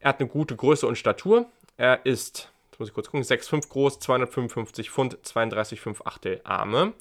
Er 0.00 0.08
hat 0.08 0.18
eine 0.18 0.28
gute 0.28 0.56
Größe 0.56 0.88
und 0.88 0.98
Statur. 0.98 1.46
Er 1.76 2.04
ist, 2.04 2.50
jetzt 2.70 2.80
muss 2.80 2.88
ich 2.88 2.94
kurz 2.94 3.06
gucken, 3.06 3.22
6,5 3.22 3.68
groß, 3.68 4.00
255 4.00 4.90
Pfund, 4.90 5.16
32,5 5.24 6.04
Achtel 6.04 6.40
Arme 6.42 6.92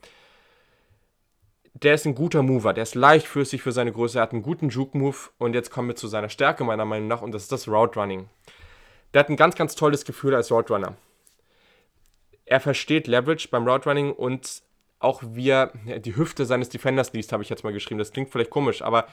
der 1.74 1.94
ist 1.94 2.06
ein 2.06 2.16
guter 2.16 2.44
Mover, 2.44 2.74
der 2.74 2.84
ist 2.84 2.96
leichtfüßig 2.96 3.62
für 3.62 3.72
seine 3.72 3.92
Größe, 3.92 4.20
er 4.20 4.24
hat 4.24 4.34
einen 4.34 4.44
guten 4.44 4.70
Juke-Move 4.70 5.18
und 5.38 5.54
jetzt 5.54 5.72
kommen 5.72 5.88
wir 5.88 5.96
zu 5.96 6.08
seiner 6.08 6.30
Stärke 6.30 6.64
meiner 6.64 6.86
Meinung 6.86 7.08
nach 7.08 7.22
und 7.22 7.32
das 7.32 7.44
ist 7.44 7.52
das 7.52 7.68
Route 7.68 8.00
Running. 8.00 8.30
Der 9.14 9.22
hat 9.22 9.30
ein 9.30 9.38
ganz, 9.38 9.56
ganz 9.56 9.76
tolles 9.76 10.06
Gefühl 10.06 10.36
als 10.36 10.52
Route 10.52 10.74
Runner. 10.74 10.96
Er 12.46 12.60
versteht 12.60 13.08
Leverage 13.08 13.48
beim 13.50 13.68
Route 13.68 13.88
Running 13.88 14.12
und 14.12 14.62
auch 15.00 15.24
wie 15.26 15.50
er 15.50 15.72
die 16.00 16.16
Hüfte 16.16 16.46
seines 16.46 16.70
Defenders 16.70 17.14
liest, 17.14 17.32
habe 17.32 17.42
ich 17.42 17.50
jetzt 17.50 17.64
mal 17.64 17.74
geschrieben. 17.74 17.98
Das 17.98 18.12
klingt 18.12 18.30
vielleicht 18.30 18.52
komisch, 18.52 18.82
aber 18.82 19.08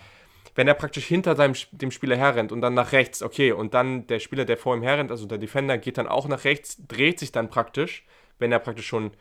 wenn 0.54 0.68
er 0.68 0.74
praktisch 0.74 1.06
hinter 1.06 1.36
seinem, 1.36 1.54
dem 1.72 1.90
Spieler 1.90 2.16
herrennt 2.16 2.52
und 2.52 2.60
dann 2.60 2.74
nach 2.74 2.92
rechts, 2.92 3.22
okay, 3.22 3.52
und 3.52 3.74
dann 3.74 4.06
der 4.08 4.18
Spieler, 4.18 4.44
der 4.44 4.56
vor 4.56 4.74
ihm 4.76 4.82
herrennt, 4.82 5.10
also 5.10 5.26
der 5.26 5.38
Defender, 5.38 5.78
geht 5.78 5.98
dann 5.98 6.08
auch 6.08 6.26
nach 6.28 6.44
rechts, 6.44 6.76
dreht 6.86 7.18
sich 7.18 7.32
dann 7.32 7.48
praktisch, 7.48 8.04
wenn 8.38 8.52
er 8.52 8.58
praktisch 8.58 8.86
schon 8.86 9.12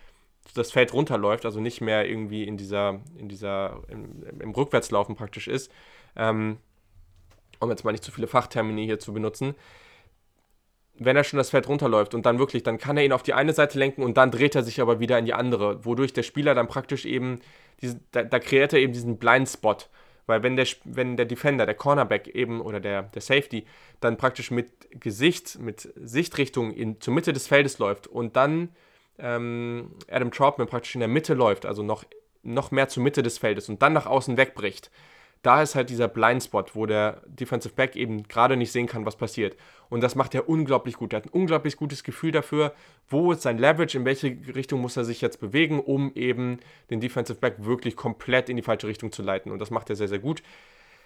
das 0.54 0.72
Feld 0.72 0.94
runterläuft, 0.94 1.46
also 1.46 1.60
nicht 1.60 1.82
mehr 1.82 2.08
irgendwie 2.08 2.44
in 2.44 2.58
dieser, 2.58 3.02
in 3.18 3.30
dieser, 3.30 3.82
im, 3.90 4.24
im 4.40 4.52
Rückwärtslaufen 4.52 5.16
praktisch 5.16 5.48
ist, 5.48 5.72
ähm, 6.16 6.58
um 7.60 7.70
jetzt 7.70 7.84
mal 7.84 7.92
nicht 7.92 8.04
zu 8.04 8.12
viele 8.12 8.28
Fachtermini 8.28 8.86
hier 8.86 9.00
zu 9.00 9.14
benutzen, 9.14 9.56
wenn 11.00 11.16
er 11.16 11.24
schon 11.24 11.38
das 11.38 11.52
Feld 11.52 11.68
runterläuft 11.68 12.14
und 12.14 12.26
dann 12.26 12.40
wirklich, 12.40 12.64
dann 12.64 12.78
kann 12.78 12.98
er 12.98 13.06
ihn 13.06 13.12
auf 13.12 13.24
die 13.24 13.34
eine 13.34 13.54
Seite 13.54 13.78
lenken 13.78 14.04
und 14.04 14.18
dann 14.18 14.32
dreht 14.32 14.56
er 14.56 14.64
sich 14.64 14.82
aber 14.82 15.00
wieder 15.00 15.18
in 15.20 15.26
die 15.26 15.34
andere, 15.34 15.86
wodurch 15.86 16.14
der 16.14 16.24
Spieler 16.24 16.56
dann 16.56 16.68
praktisch 16.68 17.06
eben, 17.06 17.40
diese, 17.82 18.00
da, 18.12 18.24
da 18.24 18.40
kreiert 18.40 18.74
er 18.74 18.80
eben 18.80 18.94
diesen 18.94 19.18
Blindspot. 19.18 19.90
Weil 20.26 20.44
wenn 20.44 20.58
der, 20.58 20.68
wenn 20.84 21.16
der 21.16 21.26
Defender, 21.26 21.66
der 21.66 21.76
Cornerback 21.76 22.28
eben 22.28 22.60
oder 22.60 22.82
der, 22.82 23.04
der 23.04 23.22
Safety 23.22 23.66
dann 24.02 24.18
praktisch 24.18 24.52
mit 24.52 24.70
Gesicht, 25.00 25.58
mit 25.60 25.90
Sichtrichtung 25.96 26.74
in, 26.74 27.00
zur 27.00 27.14
Mitte 27.14 27.32
des 27.32 27.48
Feldes 27.48 27.80
läuft 27.80 28.08
und 28.08 28.36
dann 28.36 28.70
ähm, 29.20 29.92
Adam 30.10 30.32
Troutman 30.32 30.68
praktisch 30.68 30.96
in 30.96 31.00
der 31.00 31.08
Mitte 31.08 31.34
läuft, 31.34 31.66
also 31.66 31.84
noch, 31.84 32.04
noch 32.44 32.72
mehr 32.72 32.88
zur 32.88 33.04
Mitte 33.04 33.24
des 33.24 33.38
Feldes 33.38 33.70
und 33.70 33.82
dann 33.82 33.94
nach 33.94 34.06
außen 34.06 34.38
wegbricht, 34.38 34.92
da 35.44 35.62
ist 35.62 35.76
halt 35.76 35.90
dieser 35.90 36.08
Blindspot, 36.08 36.76
wo 36.76 36.86
der 36.86 37.22
Defensive 37.28 37.74
Back 37.74 37.96
eben 37.96 38.24
gerade 38.24 38.58
nicht 38.58 38.72
sehen 38.72 38.88
kann, 38.88 39.06
was 39.06 39.16
passiert. 39.16 39.56
Und 39.90 40.02
das 40.02 40.16
macht 40.16 40.36
er 40.36 40.50
unglaublich 40.50 40.96
gut. 40.96 41.14
Er 41.14 41.18
hat 41.18 41.26
ein 41.28 41.32
unglaublich 41.32 41.78
gutes 41.78 42.04
Gefühl 42.04 42.32
dafür, 42.32 42.74
wo 43.08 43.32
ist 43.32 43.44
sein 43.44 43.58
Leverage, 43.58 43.98
in 43.98 44.06
welche 44.06 44.36
Richtung 44.54 44.82
muss 44.82 44.98
er 44.98 45.06
sich 45.06 45.22
jetzt 45.22 45.40
bewegen, 45.40 45.80
um 45.80 46.12
eben 46.16 46.60
den 46.90 47.00
Defensive 47.00 47.40
Back 47.40 47.56
wirklich 47.60 47.96
komplett 47.96 48.50
in 48.50 48.58
die 48.58 48.64
falsche 48.64 48.88
Richtung 48.88 49.12
zu 49.12 49.22
leiten. 49.22 49.52
Und 49.52 49.60
das 49.60 49.72
macht 49.72 49.90
er 49.90 49.96
sehr, 49.96 50.08
sehr 50.08 50.20
gut. 50.20 50.42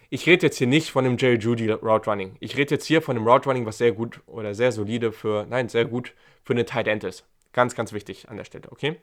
Ich 0.09 0.25
rede 0.25 0.47
jetzt 0.47 0.57
hier 0.57 0.67
nicht 0.67 0.91
von 0.91 1.03
dem 1.03 1.17
Jerry 1.17 1.37
Judy 1.37 1.69
Route 1.69 2.09
Running. 2.09 2.35
Ich 2.39 2.57
rede 2.57 2.75
jetzt 2.75 2.85
hier 2.85 3.01
von 3.01 3.15
dem 3.15 3.27
Route 3.27 3.47
Running, 3.47 3.65
was 3.65 3.77
sehr 3.77 3.91
gut 3.91 4.21
oder 4.25 4.53
sehr 4.55 4.71
solide 4.71 5.11
für, 5.11 5.45
nein, 5.49 5.69
sehr 5.69 5.85
gut 5.85 6.13
für 6.43 6.53
eine 6.53 6.65
Tight 6.65 6.87
End 6.87 7.03
ist. 7.03 7.25
Ganz, 7.53 7.75
ganz 7.75 7.93
wichtig 7.93 8.29
an 8.29 8.37
der 8.37 8.45
Stelle, 8.45 8.71
okay? 8.71 8.99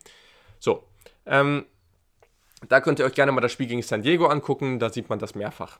So, 0.58 0.84
ähm, 1.26 1.66
da 2.68 2.80
könnt 2.80 2.98
ihr 2.98 3.04
euch 3.04 3.14
gerne 3.14 3.32
mal 3.32 3.40
das 3.40 3.52
Spiel 3.52 3.66
gegen 3.66 3.82
San 3.82 4.02
Diego 4.02 4.26
angucken, 4.26 4.78
da 4.78 4.90
sieht 4.90 5.08
man 5.08 5.18
das 5.18 5.34
mehrfach. 5.34 5.78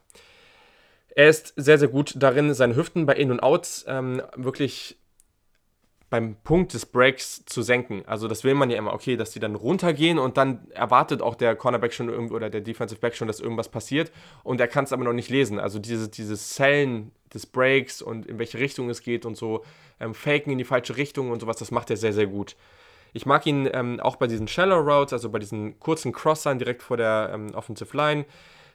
Er 1.15 1.27
ist 1.27 1.53
sehr, 1.55 1.77
sehr 1.77 1.87
gut 1.87 2.13
darin, 2.15 2.53
seine 2.53 2.75
Hüften 2.75 3.05
bei 3.05 3.15
In- 3.15 3.31
und 3.31 3.41
Outs 3.41 3.83
ähm, 3.87 4.21
wirklich 4.35 4.97
beim 6.09 6.35
Punkt 6.43 6.73
des 6.73 6.85
Breaks 6.85 7.45
zu 7.45 7.61
senken. 7.61 8.03
Also 8.07 8.27
das 8.27 8.43
will 8.43 8.55
man 8.55 8.69
ja 8.69 8.77
immer, 8.77 8.93
okay, 8.93 9.15
dass 9.15 9.31
die 9.31 9.39
dann 9.39 9.55
runtergehen 9.55 10.17
und 10.17 10.37
dann 10.37 10.67
erwartet 10.71 11.21
auch 11.21 11.35
der 11.35 11.55
Cornerback 11.55 11.93
schon 11.93 12.09
oder 12.31 12.49
der 12.49 12.61
Defensive 12.61 12.99
Back 12.99 13.15
schon, 13.15 13.27
dass 13.27 13.39
irgendwas 13.39 13.69
passiert 13.69 14.11
und 14.43 14.59
er 14.59 14.67
kann 14.67 14.85
es 14.85 14.93
aber 14.93 15.03
noch 15.03 15.13
nicht 15.13 15.29
lesen. 15.29 15.59
Also 15.59 15.77
diese, 15.77 16.09
dieses 16.09 16.49
Zellen 16.49 17.11
des 17.33 17.45
Breaks 17.45 18.01
und 18.01 18.25
in 18.25 18.39
welche 18.39 18.59
Richtung 18.59 18.89
es 18.89 19.03
geht 19.03 19.25
und 19.25 19.37
so, 19.37 19.63
ähm, 19.99 20.15
Faken 20.15 20.51
in 20.51 20.57
die 20.57 20.63
falsche 20.63 20.97
Richtung 20.97 21.29
und 21.29 21.41
sowas, 21.41 21.57
das 21.57 21.69
macht 21.69 21.91
er 21.91 21.97
sehr, 21.97 22.13
sehr 22.13 22.27
gut. 22.27 22.55
Ich 23.13 23.25
mag 23.25 23.45
ihn 23.45 23.69
ähm, 23.71 23.99
auch 23.99 24.15
bei 24.15 24.27
diesen 24.27 24.47
Shallow 24.47 24.79
Routes, 24.79 25.13
also 25.13 25.29
bei 25.29 25.39
diesen 25.39 25.79
kurzen 25.79 26.11
Crossern 26.11 26.59
direkt 26.59 26.81
vor 26.83 26.97
der 26.97 27.31
ähm, 27.33 27.53
Offensive 27.53 27.95
Line, 27.95 28.25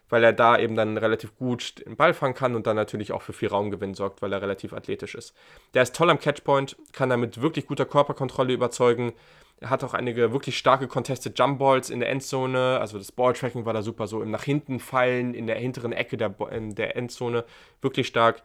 weil 0.08 0.22
er 0.22 0.32
da 0.32 0.58
eben 0.58 0.76
dann 0.76 0.96
relativ 0.96 1.36
gut 1.36 1.84
den 1.86 1.96
Ball 1.96 2.14
fangen 2.14 2.34
kann 2.34 2.54
und 2.54 2.66
dann 2.66 2.76
natürlich 2.76 3.12
auch 3.12 3.22
für 3.22 3.32
viel 3.32 3.48
Raumgewinn 3.48 3.94
sorgt, 3.94 4.22
weil 4.22 4.32
er 4.32 4.42
relativ 4.42 4.72
athletisch 4.72 5.14
ist. 5.14 5.34
Der 5.74 5.82
ist 5.82 5.96
toll 5.96 6.10
am 6.10 6.18
Catchpoint, 6.18 6.76
kann 6.92 7.10
damit 7.10 7.40
wirklich 7.40 7.66
guter 7.66 7.86
Körperkontrolle 7.86 8.52
überzeugen. 8.52 9.12
Er 9.60 9.70
hat 9.70 9.84
auch 9.84 9.94
einige 9.94 10.32
wirklich 10.32 10.58
starke 10.58 10.88
Contested 10.88 11.38
Jump 11.38 11.58
Balls 11.58 11.88
in 11.88 12.00
der 12.00 12.10
Endzone, 12.10 12.78
also 12.80 12.98
das 12.98 13.12
Balltracking 13.12 13.64
war 13.64 13.72
da 13.72 13.82
super, 13.82 14.06
so 14.06 14.20
im 14.20 14.30
nach 14.30 14.42
hinten 14.42 14.80
fallen 14.80 15.32
in 15.32 15.46
der 15.46 15.56
hinteren 15.56 15.92
Ecke 15.92 16.16
der, 16.16 16.30
der 16.30 16.96
Endzone, 16.96 17.44
wirklich 17.80 18.06
stark. 18.06 18.42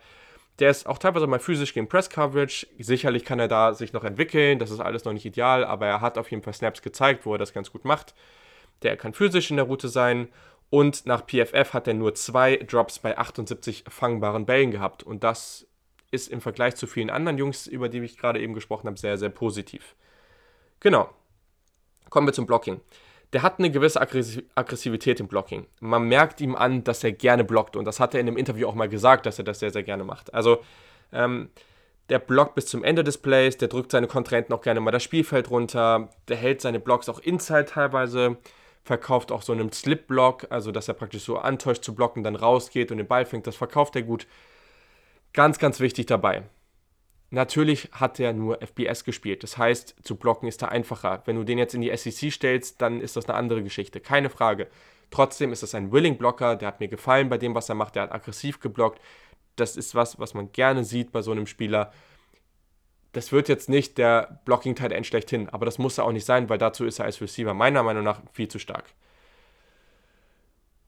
Der 0.59 0.69
ist 0.69 0.87
auch 0.87 0.97
teilweise 0.97 1.25
mal 1.25 1.39
physisch 1.39 1.73
gegen 1.73 1.87
Press 1.87 2.09
Coverage. 2.09 2.67
Sicherlich 2.79 3.23
kann 3.23 3.39
er 3.39 3.47
da 3.47 3.73
sich 3.73 3.93
noch 3.93 4.03
entwickeln. 4.03 4.59
Das 4.59 4.71
ist 4.71 4.81
alles 4.81 5.05
noch 5.05 5.13
nicht 5.13 5.25
ideal, 5.25 5.63
aber 5.63 5.87
er 5.87 6.01
hat 6.01 6.17
auf 6.17 6.29
jeden 6.31 6.43
Fall 6.43 6.53
Snaps 6.53 6.81
gezeigt, 6.81 7.25
wo 7.25 7.33
er 7.33 7.37
das 7.37 7.53
ganz 7.53 7.71
gut 7.71 7.85
macht. 7.85 8.13
Der 8.83 8.97
kann 8.97 9.13
physisch 9.13 9.51
in 9.51 9.57
der 9.57 9.65
Route 9.65 9.87
sein. 9.87 10.27
Und 10.69 11.05
nach 11.05 11.25
PFF 11.25 11.73
hat 11.73 11.87
er 11.87 11.95
nur 11.95 12.13
zwei 12.15 12.57
Drops 12.57 12.99
bei 12.99 13.17
78 13.17 13.85
fangbaren 13.87 14.45
Bällen 14.45 14.71
gehabt. 14.71 15.03
Und 15.03 15.23
das 15.23 15.67
ist 16.11 16.27
im 16.27 16.41
Vergleich 16.41 16.75
zu 16.75 16.85
vielen 16.87 17.09
anderen 17.09 17.37
Jungs, 17.37 17.67
über 17.67 17.89
die 17.89 17.99
ich 17.99 18.17
gerade 18.17 18.39
eben 18.39 18.53
gesprochen 18.53 18.87
habe, 18.87 18.97
sehr, 18.97 19.17
sehr 19.17 19.29
positiv. 19.29 19.95
Genau. 20.79 21.09
Kommen 22.09 22.27
wir 22.27 22.33
zum 22.33 22.47
Blocking 22.47 22.81
der 23.33 23.43
hat 23.43 23.59
eine 23.59 23.69
gewisse 23.69 24.01
Aggressivität 24.01 25.19
im 25.19 25.27
Blocking. 25.27 25.67
Man 25.79 26.07
merkt 26.07 26.41
ihm 26.41 26.55
an, 26.55 26.83
dass 26.83 27.03
er 27.03 27.11
gerne 27.11 27.43
blockt 27.43 27.75
und 27.75 27.85
das 27.85 27.99
hat 27.99 28.13
er 28.13 28.19
in 28.19 28.25
dem 28.25 28.37
Interview 28.37 28.67
auch 28.67 28.75
mal 28.75 28.89
gesagt, 28.89 29.25
dass 29.25 29.37
er 29.37 29.45
das 29.45 29.59
sehr, 29.59 29.71
sehr 29.71 29.83
gerne 29.83 30.03
macht. 30.03 30.33
Also 30.33 30.59
ähm, 31.13 31.49
der 32.09 32.17
blockt 32.17 32.55
bis 32.55 32.65
zum 32.65 32.83
Ende 32.83 33.03
des 33.03 33.19
Plays, 33.19 33.57
der 33.57 33.67
drückt 33.67 33.91
seine 33.91 34.07
Kontrahenten 34.07 34.53
auch 34.53 34.61
gerne 34.61 34.79
mal 34.79 34.89
das 34.89 35.03
Spielfeld 35.03 35.51
runter, 35.51 36.09
der 36.27 36.37
hält 36.37 36.61
seine 36.61 36.79
Blocks 36.79 37.07
auch 37.07 37.19
inside 37.19 37.65
teilweise, 37.65 38.37
verkauft 38.89 39.31
auch 39.31 39.43
so 39.43 39.53
einen 39.53 39.71
Slip-Block, 39.71 40.47
also 40.49 40.71
dass 40.71 40.87
er 40.87 40.95
praktisch 40.95 41.21
so 41.21 41.37
antäuscht 41.37 41.83
zu 41.83 41.93
blocken, 41.93 42.23
dann 42.23 42.35
rausgeht 42.35 42.89
und 42.89 42.97
den 42.97 43.05
Ball 43.05 43.23
fängt, 43.23 43.45
das 43.45 43.55
verkauft 43.55 43.95
er 43.95 44.01
gut. 44.01 44.25
Ganz, 45.31 45.59
ganz 45.59 45.79
wichtig 45.79 46.07
dabei. 46.07 46.41
Natürlich 47.29 47.89
hat 47.91 48.19
er 48.19 48.33
nur 48.33 48.63
FBS 48.63 49.03
gespielt. 49.03 49.43
Das 49.43 49.59
heißt, 49.59 49.97
zu 50.01 50.15
blocken 50.15 50.47
ist 50.47 50.63
da 50.63 50.69
einfacher. 50.69 51.21
Wenn 51.25 51.35
du 51.35 51.43
den 51.43 51.59
jetzt 51.59 51.75
in 51.75 51.81
die 51.81 51.95
SEC 51.95 52.33
stellst, 52.33 52.81
dann 52.81 52.99
ist 52.99 53.15
das 53.15 53.29
eine 53.29 53.37
andere 53.37 53.61
Geschichte. 53.61 53.99
Keine 53.99 54.31
Frage. 54.31 54.65
Trotzdem 55.11 55.53
ist 55.53 55.61
das 55.61 55.75
ein 55.75 55.91
Willing 55.91 56.17
Blocker. 56.17 56.55
Der 56.55 56.67
hat 56.67 56.79
mir 56.79 56.87
gefallen 56.87 57.29
bei 57.29 57.37
dem, 57.37 57.53
was 57.53 57.69
er 57.69 57.75
macht. 57.75 57.93
Der 57.93 58.01
hat 58.03 58.11
aggressiv 58.11 58.59
geblockt. 58.59 58.99
Das 59.55 59.77
ist 59.77 59.93
was, 59.93 60.17
was 60.17 60.33
man 60.33 60.51
gerne 60.51 60.83
sieht 60.83 61.11
bei 61.11 61.21
so 61.21 61.29
einem 61.29 61.45
Spieler. 61.45 61.93
Das 63.11 63.31
wird 63.31 63.49
jetzt 63.49 63.69
nicht 63.69 63.97
der 63.97 64.39
Blocking-Tight 64.45 64.91
End 64.91 65.07
schlechthin, 65.07 65.49
aber 65.49 65.65
das 65.65 65.79
muss 65.79 65.97
er 65.97 66.05
auch 66.05 66.11
nicht 66.11 66.25
sein, 66.25 66.49
weil 66.49 66.59
dazu 66.59 66.85
ist 66.85 66.99
er 66.99 67.05
als 67.05 67.21
Receiver 67.21 67.53
meiner 67.53 67.81
Meinung 67.81 68.03
nach 68.03 68.21
viel 68.31 68.47
zu 68.47 68.59
stark. 68.59 68.85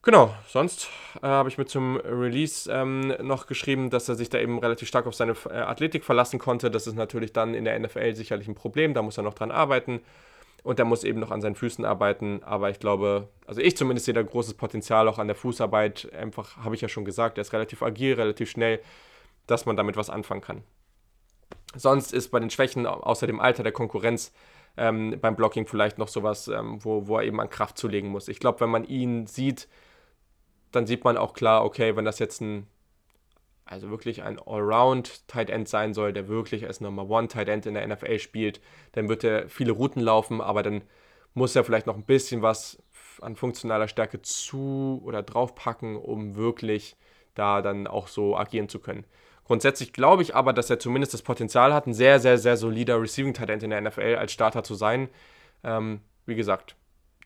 Genau, 0.03 0.33
sonst 0.47 0.89
äh, 1.21 1.27
habe 1.27 1.49
ich 1.49 1.59
mir 1.59 1.65
zum 1.65 1.97
Release 1.97 2.71
ähm, 2.71 3.13
noch 3.21 3.45
geschrieben, 3.45 3.91
dass 3.91 4.09
er 4.09 4.15
sich 4.15 4.29
da 4.29 4.39
eben 4.39 4.57
relativ 4.57 4.87
stark 4.87 5.05
auf 5.05 5.13
seine 5.13 5.35
äh, 5.47 5.53
Athletik 5.53 6.03
verlassen 6.03 6.39
konnte. 6.39 6.71
Das 6.71 6.87
ist 6.87 6.95
natürlich 6.95 7.33
dann 7.33 7.53
in 7.53 7.65
der 7.65 7.77
NFL 7.79 8.15
sicherlich 8.15 8.47
ein 8.47 8.55
Problem, 8.55 8.95
da 8.95 9.03
muss 9.03 9.17
er 9.17 9.23
noch 9.23 9.35
dran 9.35 9.51
arbeiten 9.51 10.01
und 10.63 10.79
er 10.79 10.85
muss 10.85 11.03
eben 11.03 11.19
noch 11.19 11.29
an 11.29 11.41
seinen 11.41 11.55
Füßen 11.55 11.85
arbeiten. 11.85 12.41
Aber 12.43 12.71
ich 12.71 12.79
glaube, 12.79 13.29
also 13.45 13.61
ich 13.61 13.77
zumindest 13.77 14.05
sehe 14.05 14.15
da 14.15 14.23
großes 14.23 14.55
Potenzial 14.55 15.07
auch 15.07 15.19
an 15.19 15.27
der 15.27 15.35
Fußarbeit. 15.35 16.11
Einfach 16.13 16.57
habe 16.57 16.73
ich 16.73 16.81
ja 16.81 16.89
schon 16.89 17.05
gesagt, 17.05 17.37
er 17.37 17.43
ist 17.43 17.53
relativ 17.53 17.83
agil, 17.83 18.15
relativ 18.15 18.49
schnell, 18.49 18.79
dass 19.45 19.67
man 19.67 19.77
damit 19.77 19.97
was 19.97 20.09
anfangen 20.09 20.41
kann. 20.41 20.63
Sonst 21.75 22.13
ist 22.13 22.29
bei 22.29 22.39
den 22.39 22.49
Schwächen 22.49 22.85
außer 22.85 23.27
dem 23.27 23.39
Alter 23.39 23.63
der 23.63 23.71
Konkurrenz 23.71 24.33
ähm, 24.77 25.17
beim 25.19 25.35
Blocking 25.35 25.65
vielleicht 25.65 25.97
noch 25.97 26.07
sowas, 26.07 26.47
ähm, 26.47 26.83
wo, 26.83 27.07
wo 27.07 27.17
er 27.17 27.23
eben 27.23 27.39
an 27.39 27.49
Kraft 27.49 27.77
zulegen 27.77 28.09
muss. 28.09 28.27
Ich 28.27 28.39
glaube, 28.39 28.61
wenn 28.61 28.69
man 28.69 28.83
ihn 28.85 29.27
sieht, 29.27 29.67
dann 30.71 30.87
sieht 30.87 31.03
man 31.03 31.17
auch 31.17 31.33
klar, 31.33 31.65
okay, 31.65 31.95
wenn 31.95 32.05
das 32.05 32.19
jetzt 32.19 32.41
ein, 32.41 32.67
also 33.65 33.89
wirklich 33.89 34.23
ein 34.23 34.39
Allround 34.39 35.27
Tight 35.27 35.49
End 35.49 35.67
sein 35.67 35.93
soll, 35.93 36.13
der 36.13 36.27
wirklich 36.27 36.65
als 36.65 36.81
Number 36.81 37.09
One 37.09 37.27
Tight 37.27 37.49
End 37.49 37.65
in 37.65 37.73
der 37.73 37.87
NFL 37.87 38.19
spielt, 38.19 38.61
dann 38.93 39.09
wird 39.09 39.23
er 39.23 39.49
viele 39.49 39.73
Routen 39.73 40.01
laufen, 40.01 40.41
aber 40.41 40.63
dann 40.63 40.83
muss 41.33 41.55
er 41.55 41.63
vielleicht 41.63 41.87
noch 41.87 41.95
ein 41.95 42.05
bisschen 42.05 42.41
was 42.41 42.81
an 43.21 43.35
funktionaler 43.35 43.87
Stärke 43.87 44.21
zu 44.21 45.01
oder 45.05 45.23
draufpacken, 45.23 45.95
um 45.95 46.35
wirklich 46.35 46.95
da 47.35 47.61
dann 47.61 47.87
auch 47.87 48.07
so 48.07 48.35
agieren 48.37 48.67
zu 48.67 48.79
können. 48.79 49.05
Grundsätzlich 49.51 49.91
glaube 49.91 50.21
ich 50.21 50.33
aber, 50.33 50.53
dass 50.53 50.69
er 50.69 50.79
zumindest 50.79 51.13
das 51.13 51.23
Potenzial 51.23 51.73
hat, 51.73 51.85
ein 51.85 51.93
sehr, 51.93 52.21
sehr, 52.21 52.37
sehr 52.37 52.55
solider 52.55 53.01
Receiving 53.01 53.33
Tight 53.33 53.49
End 53.49 53.63
in 53.63 53.71
der 53.71 53.81
NFL 53.81 54.15
als 54.17 54.31
Starter 54.31 54.63
zu 54.63 54.75
sein. 54.75 55.09
Ähm, 55.65 55.99
wie 56.25 56.35
gesagt, 56.35 56.77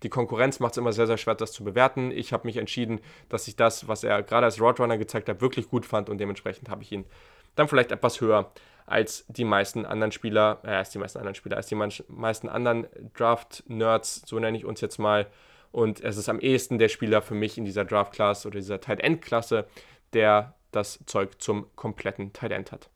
die 0.01 0.09
Konkurrenz 0.09 0.59
macht 0.59 0.71
es 0.71 0.79
immer 0.79 0.91
sehr, 0.91 1.05
sehr 1.05 1.17
schwer, 1.17 1.35
das 1.35 1.51
zu 1.51 1.63
bewerten. 1.63 2.09
Ich 2.09 2.33
habe 2.33 2.47
mich 2.47 2.57
entschieden, 2.57 2.99
dass 3.29 3.47
ich 3.47 3.55
das, 3.55 3.87
was 3.87 4.03
er 4.03 4.23
gerade 4.23 4.47
als 4.47 4.59
Roadrunner 4.59 4.97
gezeigt 4.97 5.29
hat, 5.29 5.39
wirklich 5.39 5.69
gut 5.69 5.85
fand 5.85 6.09
und 6.09 6.17
dementsprechend 6.17 6.67
habe 6.67 6.81
ich 6.81 6.91
ihn 6.91 7.05
dann 7.53 7.67
vielleicht 7.67 7.91
etwas 7.91 8.19
höher 8.19 8.51
als 8.87 9.25
die 9.27 9.45
meisten 9.45 9.85
anderen 9.85 10.11
Spieler, 10.11 10.61
äh, 10.63 10.69
als 10.69 10.89
die 10.89 10.97
meisten 10.97 11.19
anderen 11.19 11.35
Spieler, 11.35 11.57
als 11.57 11.67
die 11.67 11.75
meisten 11.75 12.49
anderen 12.49 12.87
Draft-Nerds, 13.13 14.23
so 14.25 14.39
nenne 14.39 14.57
ich 14.57 14.65
uns 14.65 14.81
jetzt 14.81 14.97
mal. 14.97 15.27
Und 15.71 16.03
es 16.03 16.17
ist 16.17 16.27
am 16.27 16.39
ehesten 16.39 16.79
der 16.79 16.89
Spieler 16.89 17.21
für 17.21 17.35
mich 17.35 17.59
in 17.59 17.65
dieser 17.65 17.85
Draft-Class 17.85 18.47
oder 18.47 18.57
dieser 18.57 18.81
Tight 18.81 19.01
End-Klasse, 19.01 19.67
der 20.13 20.55
das 20.75 20.99
Zeug 21.05 21.41
zum 21.41 21.65
kompletten 21.75 22.33
Tight 22.33 22.51
End 22.51 22.71
hat. 22.71 22.89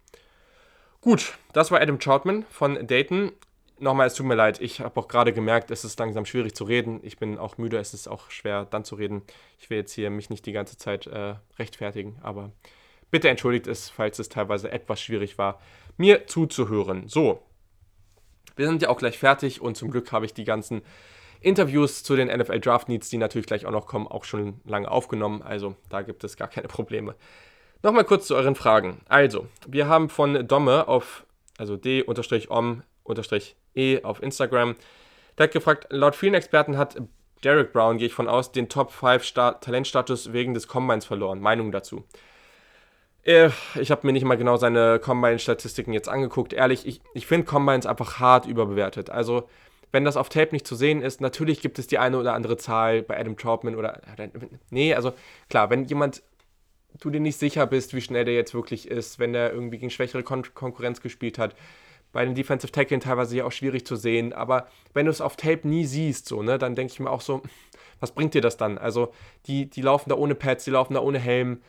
Gut, 1.02 1.38
das 1.54 1.72
war 1.72 1.82
Adam 1.82 2.00
Troutman 2.00 2.46
von 2.50 2.86
Dayton 2.86 3.32
nochmal, 3.82 4.08
es 4.08 4.14
tut 4.14 4.26
mir 4.26 4.36
leid, 4.36 4.62
ich 4.62 4.82
habe 4.82 5.00
auch 5.00 5.08
gerade 5.08 5.34
gemerkt, 5.34 5.72
es 5.72 5.86
ist 5.86 6.00
langsam 6.00 6.26
schwierig 6.26 6.56
zu 6.56 6.64
reden. 6.64 7.00
Ich 7.04 7.18
bin 7.18 7.38
auch 7.38 7.58
müde, 7.58 7.78
es 7.78 7.94
ist 7.94 8.08
auch 8.08 8.30
schwer 8.30 8.66
dann 8.66 8.84
zu 8.84 8.96
reden. 8.96 9.22
Ich 9.58 9.70
will 9.70 9.78
jetzt 9.78 9.94
hier 9.94 10.10
mich 10.10 10.30
nicht 10.30 10.46
die 10.46 10.52
ganze 10.52 10.78
Zeit 10.78 11.08
äh, 11.08 11.36
rechtfertigen, 11.58 12.18
aber 12.22 12.52
bitte 13.12 13.30
entschuldigt 13.30 13.68
es, 13.68 13.90
falls 13.90 14.20
es 14.20 14.30
teilweise 14.30 14.72
etwas 14.72 15.02
schwierig 15.02 15.38
war, 15.38 15.60
mir 15.98 16.28
zuzuhören. 16.28 17.08
So, 17.08 17.42
wir 18.56 18.68
sind 18.68 18.82
ja 18.82 18.90
auch 18.90 18.98
gleich 18.98 19.18
fertig 19.18 19.62
und 19.62 19.76
zum 19.76 19.92
Glück 19.92 20.12
habe 20.12 20.26
ich 20.26 20.34
die 20.34 20.44
ganzen 20.44 20.82
Interviews 21.42 22.04
zu 22.04 22.16
den 22.16 22.28
NFL 22.28 22.60
Draft 22.60 22.90
Needs, 22.90 23.10
die 23.10 23.18
natürlich 23.18 23.48
gleich 23.48 23.66
auch 23.66 23.72
noch 23.72 23.88
kommen, 23.88 24.08
auch 24.08 24.26
schon 24.26 24.60
lange 24.66 24.92
aufgenommen. 24.92 25.42
Also 25.42 25.76
da 25.90 26.02
gibt 26.02 26.24
es 26.26 26.36
gar 26.36 26.50
keine 26.50 26.68
Probleme. 26.68 27.16
Nochmal 27.82 28.04
kurz 28.04 28.28
zu 28.28 28.36
euren 28.36 28.56
Fragen. 28.56 29.00
Also, 29.08 29.48
wir 29.66 29.88
haben 29.88 30.10
von 30.10 30.46
Domme 30.46 30.90
auf, 30.90 31.26
also 31.58 31.78
D-om 31.78 32.84
E 33.74 34.04
auf 34.04 34.22
Instagram. 34.22 34.76
Der 35.38 35.46
hat 35.46 35.54
gefragt, 35.54 35.88
laut 35.90 36.16
vielen 36.16 36.34
Experten 36.34 36.78
hat 36.78 36.98
Derek 37.46 37.72
Brown, 37.72 37.98
gehe 37.98 38.08
ich 38.08 38.14
von 38.14 38.28
aus, 38.28 38.52
den 38.52 38.68
Top 38.68 38.92
5 38.92 39.32
Talentstatus 39.62 40.34
wegen 40.34 40.54
des 40.54 40.68
Combines 40.68 41.06
verloren. 41.06 41.40
Meinung 41.40 41.72
dazu? 41.72 42.04
Äh, 43.24 43.50
ich 43.80 43.92
habe 43.92 44.06
mir 44.06 44.12
nicht 44.12 44.26
mal 44.26 44.36
genau 44.36 44.58
seine 44.58 45.00
Combine-Statistiken 45.00 45.94
jetzt 45.94 46.10
angeguckt. 46.10 46.52
Ehrlich, 46.52 46.86
ich, 46.86 47.00
ich 47.14 47.28
finde 47.28 47.46
Combines 47.46 47.86
einfach 47.86 48.20
hart 48.20 48.46
überbewertet. 48.46 49.10
Also, 49.10 49.48
wenn 49.94 50.04
das 50.04 50.18
auf 50.18 50.28
Tape 50.28 50.52
nicht 50.52 50.68
zu 50.68 50.76
sehen 50.76 51.02
ist, 51.02 51.22
natürlich 51.22 51.62
gibt 51.62 51.80
es 51.80 51.88
die 51.88 51.98
eine 51.98 52.18
oder 52.18 52.34
andere 52.34 52.58
Zahl 52.58 53.02
bei 53.02 53.18
Adam 53.18 53.38
Troutman 53.38 53.76
oder. 53.76 54.02
Nee, 54.70 54.94
also 54.94 55.14
klar, 55.50 55.70
wenn 55.70 55.86
jemand 55.86 56.22
du 57.00 57.10
dir 57.10 57.20
nicht 57.20 57.38
sicher 57.38 57.68
bist, 57.68 57.94
wie 57.94 58.02
schnell 58.02 58.26
der 58.26 58.34
jetzt 58.34 58.54
wirklich 58.54 58.88
ist, 58.88 59.20
wenn 59.20 59.34
der 59.34 59.54
irgendwie 59.54 59.78
gegen 59.78 59.90
schwächere 59.90 60.24
Kon 60.24 60.44
Konkurrenz 60.54 61.02
gespielt 61.02 61.38
hat, 61.38 61.56
bei 62.12 62.26
den 62.26 62.36
Defensive 62.36 62.72
Tacklen 62.72 63.02
teilweise 63.02 63.38
ja 63.38 63.46
auch 63.46 63.52
schwierig 63.52 63.86
zu 63.86 63.96
sehen. 63.96 64.34
Aber 64.34 64.68
wenn 64.94 65.06
du 65.06 65.12
es 65.12 65.22
auf 65.22 65.36
Tape 65.36 65.68
nie 65.68 65.86
siehst, 65.86 66.28
so, 66.28 66.42
ne, 66.42 66.58
dann 66.58 66.76
denke 66.76 66.94
ich 66.94 67.00
mir 67.00 67.10
auch 67.10 67.22
so, 67.22 67.42
was 68.00 68.12
bringt 68.12 68.34
dir 68.34 68.42
das 68.42 68.58
dann? 68.58 68.78
Also, 68.78 69.14
die, 69.46 69.70
die 69.70 69.82
laufen 69.82 70.10
da 70.10 70.16
ohne 70.16 70.36
Pads, 70.36 70.64
die 70.64 70.72
laufen 70.72 70.94
da 70.94 71.02
ohne 71.02 71.20
Helm. 71.20 71.62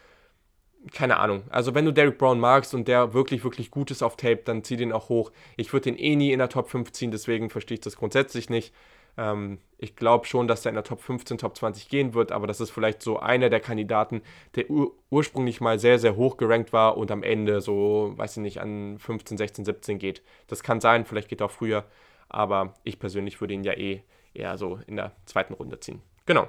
Keine 0.92 1.18
Ahnung. 1.18 1.42
Also, 1.50 1.74
wenn 1.74 1.84
du 1.84 1.92
Derek 1.92 2.16
Brown 2.16 2.40
magst 2.40 2.74
und 2.74 2.88
der 2.88 3.12
wirklich, 3.12 3.44
wirklich 3.44 3.70
gut 3.70 3.90
ist 3.90 4.02
auf 4.02 4.16
Tape, 4.16 4.40
dann 4.44 4.64
zieh 4.64 4.76
den 4.76 4.92
auch 4.92 5.08
hoch. 5.10 5.30
Ich 5.56 5.72
würde 5.72 5.84
den 5.84 5.98
eh 5.98 6.16
nie 6.16 6.32
in 6.32 6.38
der 6.38 6.48
Top 6.48 6.70
5 6.70 6.92
ziehen, 6.92 7.10
deswegen 7.10 7.50
verstehe 7.50 7.74
ich 7.74 7.80
das 7.80 7.96
grundsätzlich 7.96 8.48
nicht. 8.48 8.72
Ähm, 9.16 9.58
ich 9.78 9.96
glaube 9.96 10.26
schon, 10.26 10.46
dass 10.46 10.64
er 10.64 10.70
in 10.70 10.74
der 10.74 10.84
Top 10.84 11.00
15, 11.00 11.38
Top 11.38 11.56
20 11.56 11.88
gehen 11.88 12.14
wird, 12.14 12.32
aber 12.32 12.46
das 12.46 12.60
ist 12.60 12.70
vielleicht 12.70 13.02
so 13.02 13.18
einer 13.18 13.48
der 13.48 13.60
Kandidaten, 13.60 14.22
der 14.54 14.70
ur 14.70 14.92
ursprünglich 15.10 15.60
mal 15.60 15.78
sehr, 15.78 15.98
sehr 15.98 16.16
hoch 16.16 16.36
gerankt 16.36 16.72
war 16.72 16.96
und 16.96 17.10
am 17.10 17.22
Ende 17.22 17.60
so, 17.60 18.12
weiß 18.16 18.36
ich 18.36 18.42
nicht, 18.42 18.60
an 18.60 18.98
15, 18.98 19.38
16, 19.38 19.64
17 19.64 19.98
geht. 19.98 20.22
Das 20.46 20.62
kann 20.62 20.80
sein, 20.80 21.04
vielleicht 21.04 21.28
geht 21.28 21.40
er 21.40 21.46
auch 21.46 21.50
früher, 21.50 21.84
aber 22.28 22.74
ich 22.84 22.98
persönlich 22.98 23.40
würde 23.40 23.54
ihn 23.54 23.64
ja 23.64 23.72
eh 23.72 24.02
eher 24.34 24.56
so 24.58 24.78
in 24.86 24.96
der 24.96 25.12
zweiten 25.26 25.54
Runde 25.54 25.80
ziehen. 25.80 26.00
Genau. 26.26 26.48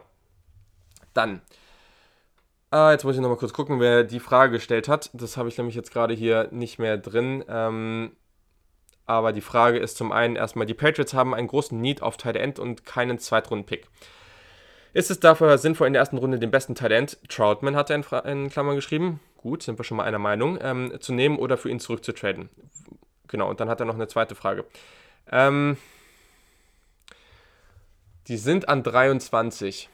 Dann. 1.14 1.42
Ah, 2.70 2.92
jetzt 2.92 3.04
muss 3.04 3.16
ich 3.16 3.22
nochmal 3.22 3.38
kurz 3.38 3.54
gucken, 3.54 3.80
wer 3.80 4.04
die 4.04 4.20
Frage 4.20 4.54
gestellt 4.54 4.88
hat. 4.88 5.10
Das 5.14 5.36
habe 5.36 5.50
ich 5.50 5.58
nämlich 5.58 5.76
jetzt 5.76 5.92
gerade 5.92 6.14
hier 6.14 6.48
nicht 6.52 6.80
mehr 6.80 6.98
drin. 6.98 7.44
Ähm, 7.50 8.12
aber 9.06 9.34
die 9.34 9.42
Frage 9.42 9.80
ist 9.80 9.98
zum 9.98 10.12
einen 10.12 10.36
erstmal, 10.36 10.66
die 10.66 10.74
Patriots 10.74 11.14
haben 11.14 11.34
einen 11.34 11.48
großen 11.48 11.80
Need 11.80 12.02
auf 12.02 12.18
Tight 12.18 12.36
End 12.36 12.60
und 12.60 12.86
keinen 12.86 13.20
Zweitrunden-Pick. 13.20 13.88
Ist 14.94 15.12
es 15.12 15.20
dafür 15.20 15.58
sinnvoll, 15.58 15.88
in 15.88 15.94
der 15.94 16.02
ersten 16.02 16.18
Runde 16.18 16.40
den 16.40 16.52
besten 16.52 16.76
Tight 16.76 16.92
End, 16.92 17.18
Troutman 17.30 17.76
hat 17.76 17.90
er 17.90 17.96
in, 17.96 18.04
in 18.26 18.50
Klammern 18.50 18.76
geschrieben, 18.76 19.20
gut, 19.38 19.64
sind 19.64 19.80
wir 19.80 19.84
schon 19.84 19.98
mal 19.98 20.04
einer 20.04 20.20
Meinung, 20.20 20.60
ähm, 20.62 20.94
zu 21.00 21.14
nehmen 21.14 21.38
oder 21.38 21.58
für 21.58 21.70
ihn 21.70 21.80
zurückzutraden? 21.80 22.50
Genau, 23.28 23.50
und 23.50 23.60
dann 23.60 23.70
hat 23.70 23.80
er 23.80 23.86
noch 23.86 23.96
eine 23.96 24.08
zweite 24.08 24.36
Frage. 24.36 24.66
Ähm, 25.32 25.78
die 28.28 28.38
sind 28.38 28.70
an 28.70 28.84
23. 28.84 29.90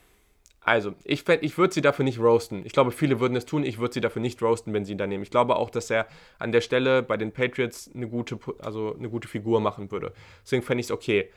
Also, 0.68 0.96
ich, 1.06 1.26
ich 1.30 1.58
würde 1.58 1.74
sie 1.74 1.80
dafür 1.80 2.04
nicht 2.04 2.20
roasten. 2.20 2.66
Ich 2.66 2.74
glaube, 2.74 2.92
viele 2.92 3.22
würden 3.22 3.38
es 3.38 3.46
tun. 3.46 3.64
Ich 3.64 3.78
würde 3.78 3.94
sie 3.94 4.02
dafür 4.02 4.22
nicht 4.22 4.42
roasten, 4.42 4.74
wenn 4.74 4.84
sie 4.84 4.92
ihn 4.92 4.98
da 4.98 5.08
nehmen. 5.08 5.24
Ich 5.24 5.32
glaube 5.32 5.56
auch, 5.56 5.70
dass 5.70 5.90
er 5.90 6.08
an 6.40 6.52
der 6.52 6.60
Stelle 6.60 7.04
bei 7.04 7.16
den 7.16 7.32
Patriots 7.32 7.90
eine 7.96 8.10
gute, 8.10 8.38
also 8.60 8.94
eine 8.94 9.10
gute 9.10 9.30
Figur 9.30 9.62
machen 9.62 9.90
würde. 9.92 10.12
Deswegen 10.44 10.64
fände 10.64 10.82
ich 10.82 10.88
es 10.88 10.92
okay. 10.92 11.32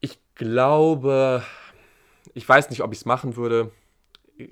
Ich 0.00 0.18
glaube, 0.34 1.44
ich 2.34 2.48
weiß 2.48 2.68
nicht, 2.70 2.82
ob 2.82 2.90
ich 2.90 2.98
es 2.98 3.04
machen 3.04 3.36
würde. 3.36 3.70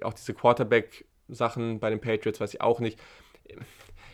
Auch 0.02 0.14
diese 0.14 0.34
Quarterback-Sachen 0.34 1.80
bei 1.80 1.90
den 1.90 2.00
Patriots 2.00 2.40
weiß 2.40 2.54
ich 2.54 2.60
auch 2.60 2.78
nicht. 2.78 2.96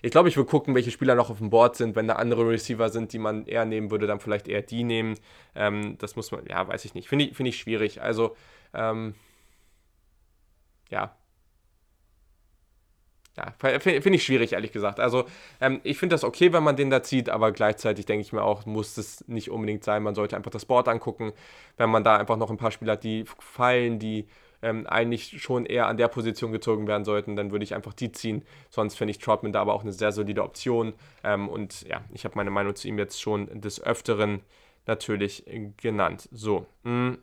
Ich 0.03 0.11
glaube, 0.11 0.29
ich 0.29 0.37
würde 0.37 0.51
gucken, 0.51 0.75
welche 0.75 0.91
Spieler 0.91 1.15
noch 1.15 1.31
auf 1.31 1.39
dem 1.39 1.51
Board 1.51 1.77
sind. 1.77 1.97
Wenn 1.97 2.09
da 2.09 2.15
andere 2.15 2.49
Receiver 2.49 2.89
sind, 2.91 3.13
die 3.13 3.19
man 3.19 3.47
eher 3.47 3.65
nehmen 3.65 3.91
würde, 3.91 4.07
dann 4.07 4.21
vielleicht 4.21 4.49
eher 4.49 4.63
die 4.63 4.85
nehmen. 4.85 5.17
Ähm, 5.55 5.97
das 5.99 6.17
muss 6.17 6.31
man, 6.31 6.47
ja, 6.47 6.67
weiß 6.67 6.85
ich 6.85 6.95
nicht. 6.95 7.09
Finde 7.09 7.27
ich, 7.27 7.37
find 7.37 7.49
ich 7.49 7.59
schwierig. 7.59 8.03
Also, 8.03 8.37
ähm, 8.75 9.15
ja. 10.91 11.15
Ja, 13.37 13.55
finde 13.61 14.17
ich 14.17 14.25
schwierig, 14.25 14.53
ehrlich 14.53 14.73
gesagt. 14.73 14.99
Also, 14.99 15.25
ähm, 15.61 15.81
ich 15.85 15.97
finde 15.99 16.15
das 16.15 16.25
okay, 16.25 16.53
wenn 16.53 16.65
man 16.65 16.75
den 16.75 16.91
da 16.91 17.05
zieht, 17.05 17.29
aber 17.29 17.53
gleichzeitig 17.53 18.05
denke 18.05 18.23
ich 18.23 18.33
mir 18.33 18.43
auch, 18.43 18.67
muss 18.67 18.97
es 18.97 19.27
nicht 19.29 19.51
unbedingt 19.51 19.85
sein. 19.85 20.03
Man 20.03 20.17
sollte 20.17 20.35
einfach 20.37 20.51
das 20.51 20.65
Board 20.65 20.89
angucken. 20.89 21.33
Wenn 21.77 21.89
man 21.89 22.03
da 22.03 22.17
einfach 22.17 22.37
noch 22.37 22.51
ein 22.51 22.57
paar 22.57 22.73
Spieler 22.73 22.95
hat, 22.95 23.05
die 23.05 23.25
fallen, 23.39 24.01
die 24.01 24.27
ähm, 24.63 24.87
eigentlich 24.87 25.41
schon 25.43 25.67
eher 25.67 25.87
an 25.87 25.97
der 25.97 26.09
Position 26.09 26.53
gezogen 26.53 26.87
werden 26.87 27.05
sollten, 27.05 27.37
dann 27.37 27.53
würde 27.53 27.65
ich 27.65 27.75
einfach 27.75 27.95
die 27.95 28.13
ziehen. 28.13 28.45
Sonst 28.71 28.97
finde 28.97 29.13
ich 29.13 29.19
Troutman 29.19 29.53
da 29.53 29.61
aber 29.61 29.75
auch 29.75 29.83
eine 29.83 29.93
sehr 29.93 30.13
solide 30.13 30.43
Option. 30.43 30.95
Ähm, 31.23 31.49
und 31.49 31.83
ja, 31.83 32.03
ich 32.13 32.25
habe 32.25 32.37
meine 32.37 32.51
Meinung 32.51 32.75
zu 32.75 32.89
ihm 32.89 32.99
jetzt 32.99 33.21
schon 33.21 33.61
des 33.61 33.83
Öfteren 33.83 34.41
natürlich 34.87 35.45
genannt. 35.77 36.29
So. 36.33 36.67
Mm. 36.83 37.15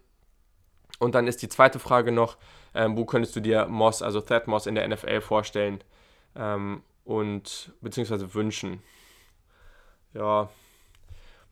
Und 1.00 1.16
dann 1.16 1.28
ist 1.28 1.42
die 1.42 1.50
zweite 1.50 1.80
Frage 1.80 2.14
noch, 2.14 2.38
ähm, 2.74 2.96
wo 2.96 3.04
könntest 3.04 3.36
du 3.36 3.42
dir 3.42 3.68
Moss, 3.68 4.02
also 4.02 4.22
Thad 4.22 4.48
Moss 4.48 4.66
in 4.66 4.76
der 4.76 4.88
NFL 4.88 5.20
vorstellen 5.20 5.84
ähm, 6.36 6.84
und 7.04 7.74
beziehungsweise 7.82 8.34
wünschen? 8.34 8.82
Ja, 10.14 10.50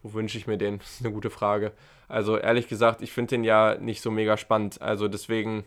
wo 0.04 0.14
wünsche 0.14 0.38
ich 0.38 0.48
mir 0.48 0.58
den? 0.58 0.78
Das 0.80 0.96
ist 0.96 1.06
eine 1.06 1.14
gute 1.14 1.30
Frage. 1.30 1.72
Also 2.08 2.38
ehrlich 2.38 2.68
gesagt, 2.68 3.02
ich 3.02 3.12
finde 3.12 3.30
den 3.30 3.44
ja 3.44 3.76
nicht 3.80 4.02
so 4.02 4.12
mega 4.12 4.38
spannend. 4.38 4.82
Also 4.82 5.08
deswegen, 5.08 5.64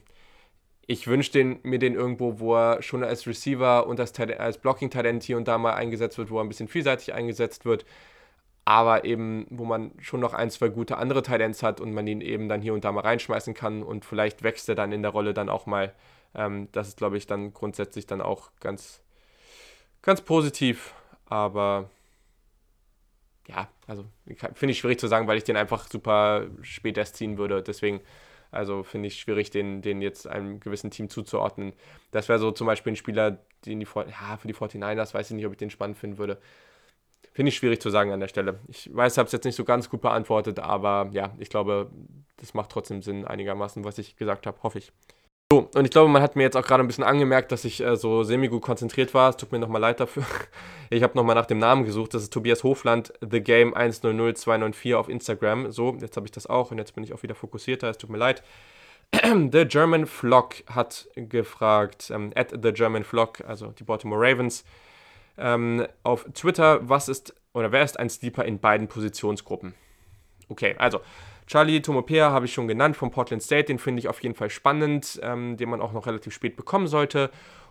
ich 0.86 1.08
wünsche 1.08 1.58
mir 1.62 1.78
den 1.78 1.94
irgendwo, 1.94 2.38
wo 2.38 2.54
er 2.54 2.82
schon 2.82 3.02
als 3.02 3.26
Receiver 3.26 3.86
und 3.86 3.98
als, 3.98 4.18
als 4.18 4.58
Blocking-Talent 4.58 5.24
hier 5.24 5.36
und 5.36 5.48
da 5.48 5.58
mal 5.58 5.74
eingesetzt 5.74 6.18
wird, 6.18 6.30
wo 6.30 6.38
er 6.38 6.44
ein 6.44 6.48
bisschen 6.48 6.68
vielseitig 6.68 7.12
eingesetzt 7.12 7.64
wird 7.64 7.84
aber 8.66 9.04
eben, 9.04 9.46
wo 9.48 9.64
man 9.64 9.92
schon 10.00 10.18
noch 10.18 10.34
ein, 10.34 10.50
zwei 10.50 10.68
gute 10.68 10.98
andere 10.98 11.22
Talents 11.22 11.62
hat 11.62 11.80
und 11.80 11.94
man 11.94 12.06
ihn 12.08 12.20
eben 12.20 12.48
dann 12.48 12.60
hier 12.60 12.74
und 12.74 12.84
da 12.84 12.90
mal 12.90 13.00
reinschmeißen 13.00 13.54
kann 13.54 13.84
und 13.84 14.04
vielleicht 14.04 14.42
wächst 14.42 14.68
er 14.68 14.74
dann 14.74 14.90
in 14.90 15.02
der 15.02 15.12
Rolle 15.12 15.32
dann 15.32 15.48
auch 15.48 15.66
mal. 15.66 15.94
Ähm, 16.34 16.68
das 16.72 16.88
ist, 16.88 16.98
glaube 16.98 17.16
ich, 17.16 17.28
dann 17.28 17.54
grundsätzlich 17.54 18.06
dann 18.06 18.20
auch 18.20 18.50
ganz, 18.58 19.00
ganz 20.02 20.20
positiv, 20.20 20.94
aber 21.26 21.88
ja, 23.48 23.68
also 23.86 24.04
finde 24.54 24.72
ich 24.72 24.78
schwierig 24.78 24.98
zu 24.98 25.06
sagen, 25.06 25.26
weil 25.26 25.38
ich 25.38 25.44
den 25.44 25.56
einfach 25.56 25.88
super 25.88 26.46
spät 26.62 26.98
erst 26.98 27.16
ziehen 27.16 27.38
würde. 27.38 27.62
Deswegen, 27.62 28.00
also 28.50 28.82
finde 28.82 29.08
ich 29.08 29.20
schwierig, 29.20 29.50
den, 29.50 29.82
den 29.82 30.02
jetzt 30.02 30.26
einem 30.26 30.60
gewissen 30.60 30.90
Team 30.90 31.08
zuzuordnen. 31.08 31.72
Das 32.10 32.28
wäre 32.28 32.38
so 32.38 32.50
zum 32.50 32.66
Beispiel 32.66 32.92
ein 32.92 32.96
Spieler, 32.96 33.38
den 33.64 33.80
die, 33.80 33.86
ja, 33.86 34.36
für 34.36 34.48
die 34.48 34.54
49ers 34.54 35.14
weiß 35.14 35.30
ich 35.30 35.36
nicht, 35.36 35.46
ob 35.46 35.52
ich 35.52 35.58
den 35.58 35.70
spannend 35.70 35.98
finden 35.98 36.18
würde. 36.18 36.38
Finde 37.32 37.50
ich 37.50 37.56
schwierig 37.56 37.80
zu 37.80 37.90
sagen 37.90 38.12
an 38.12 38.20
der 38.20 38.28
Stelle. 38.28 38.60
Ich 38.68 38.94
weiß, 38.94 39.12
ich 39.12 39.18
habe 39.18 39.26
es 39.26 39.32
jetzt 39.32 39.44
nicht 39.44 39.56
so 39.56 39.64
ganz 39.64 39.90
gut 39.90 40.00
beantwortet, 40.00 40.58
aber 40.58 41.10
ja, 41.12 41.34
ich 41.38 41.50
glaube, 41.50 41.90
das 42.38 42.54
macht 42.54 42.70
trotzdem 42.70 43.02
Sinn 43.02 43.24
einigermaßen, 43.26 43.84
was 43.84 43.98
ich 43.98 44.16
gesagt 44.16 44.46
habe, 44.46 44.62
hoffe 44.62 44.78
ich. 44.78 44.92
So, 45.52 45.70
und 45.74 45.84
ich 45.84 45.92
glaube, 45.92 46.10
man 46.10 46.22
hat 46.22 46.34
mir 46.34 46.42
jetzt 46.42 46.56
auch 46.56 46.66
gerade 46.66 46.82
ein 46.82 46.88
bisschen 46.88 47.04
angemerkt, 47.04 47.52
dass 47.52 47.64
ich 47.64 47.80
äh, 47.80 47.94
so 47.94 48.24
semi-gut 48.24 48.62
konzentriert 48.62 49.14
war. 49.14 49.30
Es 49.30 49.36
tut 49.36 49.52
mir 49.52 49.60
nochmal 49.60 49.80
leid 49.80 50.00
dafür. 50.00 50.24
Ich 50.88 51.02
habe 51.02 51.16
nochmal 51.16 51.34
nach 51.34 51.46
dem 51.46 51.58
Namen 51.58 51.84
gesucht. 51.84 52.14
Das 52.14 52.22
ist 52.22 52.32
Tobias 52.32 52.62
Hofland, 52.62 53.12
The 53.20 53.40
Game 53.40 53.74
100294 53.74 54.94
auf 54.94 55.08
Instagram. 55.08 55.72
So, 55.72 55.96
jetzt 56.00 56.16
habe 56.16 56.26
ich 56.26 56.30
das 56.30 56.46
auch 56.46 56.70
und 56.70 56.78
jetzt 56.78 56.94
bin 56.94 57.02
ich 57.02 57.12
auch 57.12 57.24
wieder 57.24 57.34
fokussierter. 57.34 57.90
Es 57.90 57.98
tut 57.98 58.08
mir 58.08 58.18
leid. 58.18 58.44
The 59.12 59.64
German 59.66 60.06
Flock 60.06 60.62
hat 60.68 61.08
gefragt, 61.16 62.12
ähm, 62.14 62.30
at 62.36 62.52
The 62.62 62.72
German 62.72 63.02
Flock, 63.02 63.40
also 63.48 63.72
die 63.72 63.82
Baltimore 63.82 64.20
Ravens, 64.20 64.64
ähm, 65.38 65.88
auf 66.04 66.24
Twitter, 66.34 66.88
was 66.88 67.08
ist 67.08 67.34
oder 67.52 67.72
wer 67.72 67.82
ist 67.82 67.98
ein 67.98 68.10
Sleeper 68.10 68.44
in 68.44 68.60
beiden 68.60 68.86
Positionsgruppen? 68.86 69.74
Okay, 70.48 70.76
also 70.78 71.00
Charlie 71.46 71.80
Tomopea 71.80 72.30
habe 72.30 72.46
ich 72.46 72.52
schon 72.52 72.68
genannt 72.68 72.96
vom 72.96 73.10
Portland 73.10 73.42
State, 73.42 73.64
den 73.64 73.78
finde 73.78 74.00
ich 74.00 74.08
auf 74.08 74.22
jeden 74.22 74.34
Fall 74.34 74.50
spannend, 74.50 75.20
ähm, 75.22 75.56
den 75.56 75.68
man 75.68 75.80
auch 75.80 75.92
noch 75.92 76.06
relativ 76.06 76.34
spät 76.34 76.56
bekommen 76.56 76.86
sollte. 76.86 77.30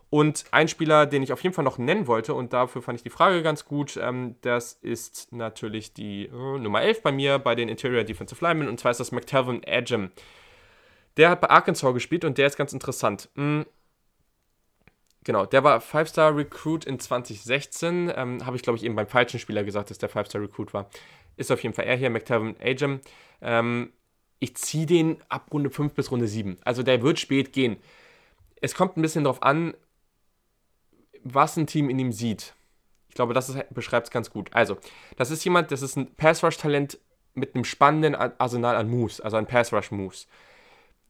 Und 0.09 0.45
ein 0.51 0.67
Spieler, 0.67 1.05
den 1.05 1.23
ich 1.23 1.33
auf 1.33 1.41
jeden 1.41 1.53
Fall 1.53 1.65
noch 1.65 1.77
nennen 1.77 2.07
wollte, 2.07 2.35
und 2.35 2.53
dafür 2.53 2.81
fand 2.81 2.97
ich 2.97 3.03
die 3.03 3.09
Frage 3.09 3.43
ganz 3.43 3.65
gut, 3.65 3.97
ähm, 3.97 4.35
das 4.41 4.73
ist 4.73 5.33
natürlich 5.33 5.93
die 5.93 6.27
äh, 6.27 6.59
Nummer 6.59 6.81
11 6.81 7.01
bei 7.01 7.11
mir, 7.11 7.39
bei 7.39 7.55
den 7.55 7.69
Interior 7.69 8.03
Defensive 8.03 8.43
Linemen, 8.43 8.69
und 8.69 8.79
zwar 8.79 8.91
ist 8.91 8.99
das 8.99 9.11
McTelvin 9.11 9.63
Edgem. 9.63 10.11
Der 11.17 11.29
hat 11.29 11.41
bei 11.41 11.49
Arkansas 11.49 11.93
gespielt 11.93 12.23
und 12.23 12.37
der 12.37 12.47
ist 12.47 12.57
ganz 12.57 12.71
interessant. 12.71 13.29
Hm, 13.35 13.65
Genau, 15.25 15.47
der 15.47 15.63
war 15.63 15.81
Five-Star-Recruit 15.81 16.85
in 16.85 16.99
2016. 16.99 18.13
Ähm, 18.15 18.45
Habe 18.45 18.55
ich, 18.55 18.61
glaube 18.61 18.77
ich, 18.77 18.83
eben 18.83 18.95
beim 18.95 19.07
falschen 19.07 19.39
Spieler 19.39 19.63
gesagt, 19.63 19.89
dass 19.89 19.97
der 19.97 20.07
Five-Star-Recruit 20.07 20.71
war. 20.75 20.87
Ist 21.37 21.51
auf 21.51 21.61
jeden 21.63 21.75
Fall 21.75 21.85
er 21.85 21.95
hier, 21.95 22.09
McTavish 22.09 22.55
Agem. 22.61 23.01
Ähm, 23.41 23.91
ich 24.39 24.55
ziehe 24.55 24.85
den 24.85 25.17
ab 25.29 25.47
Runde 25.51 25.69
5 25.69 25.93
bis 25.93 26.11
Runde 26.11 26.27
7. 26.27 26.57
Also 26.63 26.83
der 26.83 27.01
wird 27.01 27.19
spät 27.19 27.53
gehen. 27.53 27.77
Es 28.61 28.75
kommt 28.75 28.97
ein 28.97 29.01
bisschen 29.01 29.23
darauf 29.23 29.43
an, 29.43 29.73
was 31.23 31.57
ein 31.57 31.67
Team 31.67 31.89
in 31.89 31.99
ihm 31.99 32.11
sieht. 32.11 32.53
Ich 33.09 33.15
glaube, 33.15 33.33
das 33.33 33.55
beschreibt 33.71 34.07
es 34.07 34.11
ganz 34.11 34.29
gut. 34.29 34.49
Also, 34.53 34.77
das 35.17 35.31
ist 35.31 35.43
jemand, 35.45 35.71
das 35.71 35.81
ist 35.81 35.95
ein 35.95 36.13
Pass-Rush-Talent 36.15 36.99
mit 37.33 37.55
einem 37.55 37.63
spannenden 37.63 38.15
Arsenal 38.15 38.75
an 38.75 38.89
Moves, 38.89 39.21
also 39.21 39.37
an 39.37 39.45
Pass-Rush-Moves. 39.45 40.27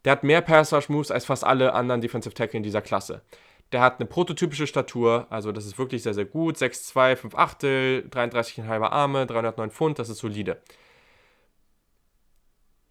Der 0.05 0.11
hat 0.11 0.23
mehr 0.23 0.41
Pass-Rush-Moves 0.41 1.11
als 1.11 1.25
fast 1.25 1.43
alle 1.43 1.73
anderen 1.73 2.01
Defensive 2.01 2.33
Tackle 2.35 2.57
in 2.57 2.63
dieser 2.63 2.81
Klasse. 2.81 3.21
Der 3.71 3.81
hat 3.81 3.99
eine 3.99 4.07
prototypische 4.07 4.67
Statur, 4.67 5.27
also 5.29 5.51
das 5.51 5.65
ist 5.65 5.77
wirklich 5.77 6.03
sehr, 6.03 6.13
sehr 6.13 6.25
gut. 6.25 6.57
6'2, 6.57 7.15
5 7.15 7.35
Achtel, 7.35 8.07
33,5 8.11 8.81
Arme, 8.83 9.25
309 9.25 9.71
Pfund, 9.71 9.99
das 9.99 10.09
ist 10.09 10.19
solide. 10.19 10.61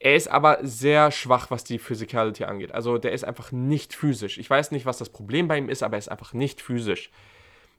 Er 0.05 0.16
ist 0.16 0.28
aber 0.28 0.59
sehr 0.60 1.10
schwach, 1.10 1.51
was 1.51 1.64
die 1.64 1.78
Physicality 1.78 2.44
angeht. 2.44 2.72
Also 2.72 2.98
der 2.98 3.12
ist 3.12 3.24
einfach 3.24 3.52
nicht 3.52 3.94
physisch. 3.94 4.36
Ich 4.36 4.51
weiß 4.51 4.70
nicht, 4.70 4.84
was 4.84 4.98
das 4.98 5.09
Problem 5.09 5.48
bei 5.48 5.56
ihm 5.56 5.70
ist, 5.70 5.82
aber 5.82 5.94
er 5.94 6.01
ist 6.01 6.10
einfach 6.10 6.34
nicht 6.34 6.60
physisch. 6.60 7.10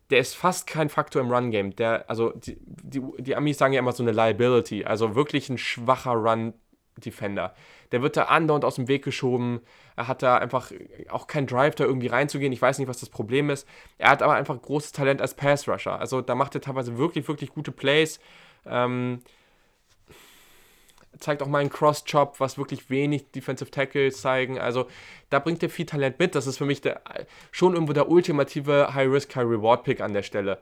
Der 0.09 0.17
ist 0.17 0.35
fast 0.35 0.65
kein 0.65 0.89
Faktor 0.89 1.21
im 1.21 1.31
Run-Game. 1.31 1.73
also 2.07 2.31
die, 2.31 2.57
die, 2.59 3.01
die 3.19 3.35
Amis 3.35 3.59
sagen 3.59 3.73
ja 3.73 3.79
immer 3.79 3.91
so 3.91 4.01
eine 4.01 4.11
Liability, 4.11 4.85
also 4.85 5.13
wirklich 5.15 5.49
ein 5.49 5.59
schwacher 5.59 6.13
Run-Defender. 6.13 7.53
Der 7.91 8.01
wird 8.01 8.17
da 8.17 8.23
andauernd 8.23 8.65
aus 8.65 8.75
dem 8.75 8.87
Weg 8.87 9.03
geschoben. 9.03 9.61
Er 9.95 10.07
hat 10.07 10.23
da 10.23 10.37
einfach 10.37 10.71
auch 11.09 11.27
keinen 11.27 11.47
Drive, 11.47 11.75
da 11.75 11.83
irgendwie 11.83 12.07
reinzugehen. 12.07 12.53
Ich 12.53 12.61
weiß 12.61 12.79
nicht, 12.79 12.87
was 12.87 12.99
das 12.99 13.09
Problem 13.09 13.49
ist. 13.49 13.67
Er 13.97 14.09
hat 14.09 14.21
aber 14.21 14.33
einfach 14.33 14.61
großes 14.61 14.91
Talent 14.91 15.21
als 15.21 15.33
Pass-Rusher. 15.33 15.99
Also 15.99 16.21
da 16.21 16.35
macht 16.35 16.55
er 16.55 16.61
teilweise 16.61 16.97
wirklich, 16.97 17.27
wirklich 17.27 17.51
gute 17.51 17.71
Plays. 17.71 18.19
Ähm, 18.65 19.21
zeigt 21.19 21.41
auch 21.41 21.47
mal 21.47 21.59
einen 21.59 21.69
Cross-Chop, 21.69 22.39
was 22.39 22.57
wirklich 22.57 22.89
wenig 22.89 23.31
Defensive 23.31 23.71
Tackles 23.71 24.21
zeigen. 24.21 24.59
Also 24.59 24.87
da 25.29 25.39
bringt 25.39 25.63
er 25.63 25.69
viel 25.69 25.85
Talent 25.85 26.19
mit. 26.19 26.35
Das 26.35 26.47
ist 26.47 26.57
für 26.57 26.65
mich 26.65 26.81
der, 26.81 27.01
schon 27.51 27.73
irgendwo 27.73 27.93
der 27.93 28.09
ultimative 28.09 28.93
High-Risk, 28.93 29.35
High-Reward-Pick 29.35 30.01
an 30.01 30.13
der 30.13 30.23
Stelle. 30.23 30.59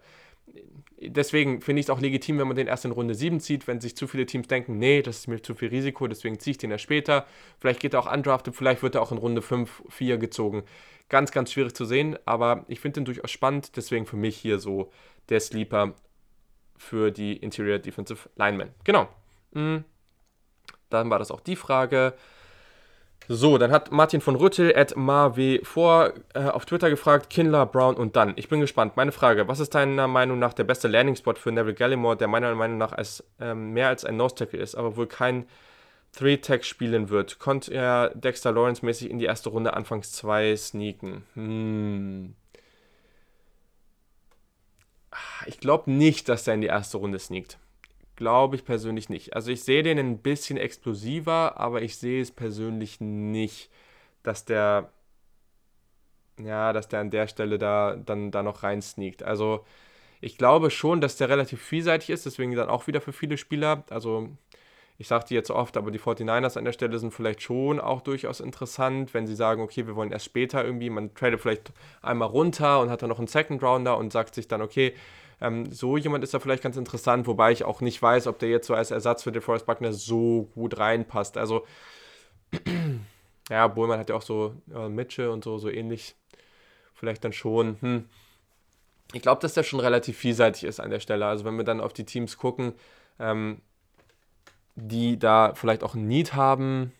Deswegen 1.10 1.62
finde 1.62 1.80
ich 1.80 1.86
es 1.88 1.90
auch 1.90 2.00
legitim, 2.00 2.40
wenn 2.40 2.48
man 2.48 2.56
den 2.56 2.68
erst 2.68 2.86
in 2.86 2.92
Runde 2.92 3.16
7 3.16 3.40
zieht, 3.40 3.68
wenn 3.68 3.82
sich 3.82 3.96
zu 3.96 4.08
viele 4.08 4.26
Teams 4.26 4.48
denken, 4.48 4.78
nee, 4.78 5.02
das 5.02 5.20
ist 5.20 5.28
mir 5.28 5.42
zu 5.42 5.56
viel 5.56 5.70
Risiko, 5.70 6.08
deswegen 6.08 6.40
ziehe 6.40 6.52
ich 6.52 6.58
den 6.58 6.72
erst 6.72 6.84
später. 6.84 7.26
Vielleicht 7.60 7.80
geht 7.80 7.94
er 7.94 8.00
auch 8.00 8.12
undrafted, 8.12 8.56
vielleicht 8.56 8.84
wird 8.84 8.96
er 8.96 9.02
auch 9.02 9.12
in 9.12 9.18
Runde 9.18 9.42
5, 9.42 9.84
4 9.90 10.18
gezogen. 10.18 10.64
Ganz, 11.10 11.32
ganz 11.32 11.52
schwierig 11.52 11.74
zu 11.74 11.86
sehen, 11.86 12.18
aber 12.26 12.66
ich 12.68 12.80
finde 12.80 13.02
den 13.02 13.06
durchaus 13.06 13.32
spannend, 13.32 13.76
deswegen 13.76 14.06
für 14.06 14.18
mich 14.18 14.38
hier 14.38 14.60
so 14.60 14.92
der 15.30 15.40
Sleeper 15.40 15.94
für 16.78 17.12
die 17.12 17.38
Interior 17.38 17.80
Defensive 17.80 18.30
Linemen. 18.36 18.70
Genau. 18.84 19.08
Mhm. 19.52 19.84
Dann 20.90 21.10
war 21.10 21.20
das 21.20 21.32
auch 21.32 21.42
die 21.42 21.56
Frage. 21.56 22.14
So, 23.28 23.58
dann 23.58 23.72
hat 23.72 23.91
Martin 23.91 24.20
von 24.22 24.36
Rüttel 24.36 24.76
at 24.76 24.95
marw 24.98 25.60
vor 25.64 26.14
äh, 26.34 26.44
auf 26.44 26.66
Twitter 26.66 26.90
gefragt, 26.90 27.30
Kindler, 27.30 27.66
Brown 27.66 27.95
und 27.95 28.16
dann. 28.16 28.34
Ich 28.36 28.50
bin 28.50 28.60
gespannt. 28.60 28.98
Meine 28.98 29.12
Frage, 29.12 29.48
was 29.48 29.60
ist 29.60 29.74
deiner 29.76 30.08
Meinung 30.08 30.40
nach 30.40 30.54
der 30.54 30.66
beste 30.66 30.88
Landing-Spot 30.88 31.36
für 31.36 31.52
Neville 31.52 31.74
Gallimore, 31.74 32.18
der 32.18 32.28
meiner 32.28 32.54
Meinung 32.56 32.78
nach 32.78 32.91
als, 32.91 33.24
ähm, 33.40 33.72
mehr 33.72 33.88
als 33.88 34.04
ein 34.04 34.18
Nose-Tackle 34.18 34.60
ist, 34.60 34.76
aber 34.76 34.98
wohl 34.98 35.08
kein 35.08 35.45
Three-Tag 36.12 36.66
spielen 36.66 37.10
wird? 37.10 37.40
Konnte 37.40 37.74
er 37.74 38.10
Dexter 38.10 38.52
Lawrence 38.52 38.86
mäßig 38.86 39.10
in 39.10 39.20
die 39.20 39.26
erste 39.26 39.50
Runde 39.50 39.74
anfangs 39.74 40.12
2 40.12 40.56
sneaken? 40.58 41.24
Hm. 41.36 42.36
Ich 45.45 45.60
glaube 45.60 45.91
nicht, 45.91 46.28
dass 46.28 46.48
er 46.48 46.56
in 46.56 46.62
die 46.62 46.68
erste 46.68 46.98
Runde 46.98 47.20
sneakt. 47.20 47.58
Glaube 48.15 48.56
ich 48.56 48.65
persönlich 48.65 49.10
nicht. 49.10 49.35
Also 49.35 49.52
ich 49.52 49.64
sehe 49.64 49.84
den 49.84 49.98
ein 49.98 50.19
bisschen 50.19 50.57
explosiver, 50.57 51.60
aber 51.60 51.81
ich 51.81 51.98
sehe 51.98 52.22
es 52.22 52.31
persönlich 52.31 53.02
nicht, 53.02 53.72
dass 54.22 54.45
der 54.45 54.91
ja, 56.40 56.73
dass 56.73 56.88
der 56.88 56.99
an 57.02 57.11
der 57.11 57.27
Stelle 57.27 57.57
da 57.60 57.95
dann 57.95 58.31
da 58.31 58.44
noch 58.44 58.64
rein 58.64 58.81
sneakt. 58.81 59.23
Also 59.23 59.65
ich 60.22 60.38
glaube 60.38 60.72
schon, 60.72 61.02
dass 61.02 61.18
der 61.18 61.30
relativ 61.30 61.61
vielseitig 61.61 62.10
ist, 62.10 62.26
deswegen 62.26 62.56
dann 62.56 62.69
auch 62.69 62.88
wieder 62.88 63.02
für 63.02 63.14
viele 63.14 63.38
Spieler. 63.38 63.84
Also 63.90 64.30
ich 64.98 65.07
sage 65.07 65.26
die 65.30 65.34
jetzt 65.35 65.52
oft, 65.52 65.76
aber 65.77 65.91
die 65.91 65.99
49ers 65.99 66.57
an 66.57 66.65
der 66.65 66.72
Stelle 66.72 66.98
sind 66.99 67.14
vielleicht 67.14 67.41
schon 67.41 67.80
auch 67.80 68.02
durchaus 68.02 68.40
interessant, 68.40 69.14
wenn 69.14 69.27
sie 69.27 69.35
sagen, 69.35 69.61
okay, 69.61 69.88
wir 69.88 69.95
wollen 69.95 70.11
erst 70.11 70.26
später 70.26 70.64
irgendwie, 70.64 70.90
man 70.90 71.14
tradet 71.14 71.41
vielleicht 71.41 71.72
einmal 72.02 72.30
runter 72.30 72.80
und 72.80 72.90
hat 72.90 73.02
dann 73.02 73.10
noch 73.10 73.18
einen 73.18 73.27
Second 73.27 73.61
Rounder 73.64 73.98
und 73.98 74.14
sagt 74.14 74.35
sich 74.35 74.48
dann, 74.48 74.61
okay, 74.61 74.94
ähm, 75.41 75.72
so 75.72 75.97
jemand 75.97 76.23
ist 76.23 76.34
da 76.34 76.39
vielleicht 76.39 76.64
ganz 76.64 76.77
interessant, 76.77 77.27
wobei 77.27 77.51
ich 77.51 77.64
auch 77.64 77.81
nicht 77.81 78.01
weiß, 78.01 78.27
ob 78.27 78.39
der 78.39 78.49
jetzt 78.49 78.68
so 78.68 78.73
als 78.73 78.91
Ersatz 78.91 79.23
für 79.23 79.31
DeForest 79.31 79.65
Buckner 79.65 79.93
so 79.93 80.49
gut 80.53 80.77
reinpasst. 80.77 81.38
Also, 81.38 81.65
ja, 83.49 83.68
Bullmann 83.68 83.99
hat 83.99 84.10
ja 84.10 84.15
auch 84.15 84.22
so 84.22 84.55
äh, 84.73 84.89
Mitchell 84.89 85.30
und 85.30 85.43
so, 85.43 85.57
so 85.57 85.69
ähnlich. 85.69 86.15
Vielleicht 86.93 87.23
dann 87.26 87.34
schon. 87.34 87.77
Hm. 87.81 88.05
Ich 89.14 89.22
glaube, 89.22 89.41
dass 89.41 89.53
der 89.53 89.64
schon 89.64 89.80
relativ 89.80 90.18
vielseitig 90.18 90.64
ist 90.64 90.80
an 90.80 90.89
der 90.89 90.99
Stelle. 90.99 91.26
Also, 91.26 91.45
wenn 91.45 91.57
wir 91.57 91.65
dann 91.65 91.81
auf 91.81 91.93
die 91.93 92.05
Teams 92.05 92.38
gucken, 92.38 92.73
ähm, 93.19 93.61
die 94.76 95.19
da 95.19 95.53
vielleicht 95.55 95.84
auch 95.84 95.95
ein 95.95 96.07
Need 96.07 96.34
haben, 96.34 96.93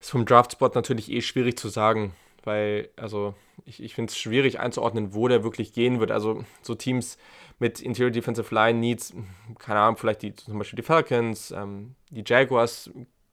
ist 0.00 0.10
vom 0.10 0.24
Draftspot 0.24 0.74
natürlich 0.74 1.10
eh 1.10 1.20
schwierig 1.20 1.58
zu 1.58 1.68
sagen, 1.68 2.14
weil, 2.44 2.90
also, 2.96 3.34
ich, 3.64 3.82
ich 3.82 3.94
finde 3.94 4.10
es 4.10 4.18
schwierig 4.18 4.60
einzuordnen, 4.60 5.14
wo 5.14 5.28
der 5.28 5.44
wirklich 5.44 5.72
gehen 5.72 6.00
wird. 6.00 6.10
Also, 6.10 6.44
so 6.62 6.74
Teams 6.74 7.18
mit 7.58 7.80
Interior 7.80 8.10
Defensive 8.10 8.54
Line 8.54 8.78
Needs, 8.78 9.14
keine 9.58 9.80
Ahnung, 9.80 9.96
vielleicht 9.96 10.22
die, 10.22 10.34
zum 10.34 10.58
Beispiel 10.58 10.76
die 10.76 10.82
Falcons, 10.82 11.50
ähm, 11.50 11.94
die 12.10 12.22
Jaguars, 12.24 12.90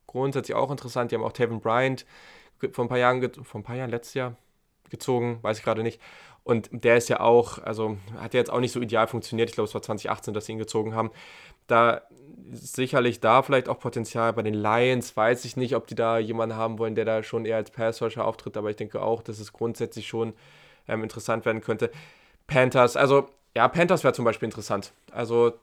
grundsätzlich 0.07 0.55
auch 0.55 0.71
interessant. 0.71 1.11
Die 1.11 1.15
haben 1.15 1.23
auch 1.23 1.33
Taven 1.33 1.59
Bryant 1.59 2.05
vor 2.71 2.85
ein 2.85 2.87
paar 2.87 2.97
Jahren, 2.97 3.21
vor 3.43 3.59
ein 3.59 3.63
paar 3.63 3.75
Jahren, 3.75 3.89
letztes 3.89 4.13
Jahr 4.13 4.35
gezogen, 4.89 5.39
weiß 5.41 5.57
ich 5.57 5.63
gerade 5.63 5.83
nicht. 5.83 5.99
Und 6.43 6.69
der 6.71 6.95
ist 6.95 7.09
ja 7.09 7.19
auch, 7.21 7.57
also 7.57 7.97
hat 8.17 8.33
ja 8.33 8.39
jetzt 8.39 8.51
auch 8.51 8.59
nicht 8.59 8.71
so 8.71 8.79
ideal 8.79 9.07
funktioniert. 9.07 9.49
Ich 9.49 9.55
glaube, 9.55 9.67
es 9.67 9.73
war 9.73 9.81
2018, 9.81 10.33
dass 10.33 10.45
sie 10.45 10.53
ihn 10.53 10.59
gezogen 10.59 10.93
haben. 10.93 11.11
Da 11.67 12.01
sicherlich 12.51 13.19
da 13.19 13.41
vielleicht 13.41 13.69
auch 13.69 13.79
Potenzial. 13.79 14.33
Bei 14.33 14.41
den 14.41 14.53
Lions 14.53 15.15
weiß 15.15 15.45
ich 15.45 15.57
nicht, 15.57 15.75
ob 15.75 15.87
die 15.87 15.95
da 15.95 16.17
jemanden 16.17 16.55
haben 16.55 16.79
wollen, 16.79 16.95
der 16.95 17.05
da 17.05 17.23
schon 17.23 17.45
eher 17.45 17.57
als 17.57 17.71
Pass-Rusher 17.71 18.25
auftritt, 18.25 18.57
aber 18.57 18.69
ich 18.69 18.75
denke 18.75 19.01
auch, 19.01 19.23
dass 19.23 19.39
es 19.39 19.53
grundsätzlich 19.53 20.07
schon 20.07 20.33
ähm, 20.87 21.03
interessant 21.03 21.45
werden 21.45 21.61
könnte. 21.61 21.91
Panthers, 22.47 22.95
also 22.95 23.29
ja, 23.55 23.67
Panthers 23.67 24.03
wäre 24.03 24.13
zum 24.13 24.25
Beispiel 24.25 24.47
interessant. 24.47 24.91
Also, 25.11 25.53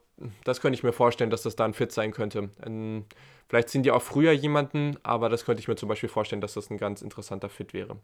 das 0.45 0.61
könnte 0.61 0.77
ich 0.77 0.83
mir 0.83 0.93
vorstellen, 0.93 1.31
dass 1.31 1.43
das 1.43 1.57
da 1.57 1.65
ein 1.65 1.75
Fit 1.75 1.93
sein 1.93 2.13
könnte. 2.13 2.51
Ähm, 2.65 3.05
vielleicht 3.49 3.69
ziehen 3.69 3.83
die 3.83 3.91
auch 3.91 4.03
früher 4.03 4.33
jemanden, 4.33 4.97
aber 5.03 5.29
das 5.29 5.45
könnte 5.45 5.61
ich 5.61 5.69
mir 5.69 5.77
zum 5.77 5.89
Beispiel 5.89 6.09
vorstellen, 6.09 6.41
dass 6.41 6.55
das 6.55 6.71
ein 6.71 6.79
ganz 6.79 7.03
interessanter 7.03 7.49
Fit 7.49 7.75
wäre. 7.75 7.99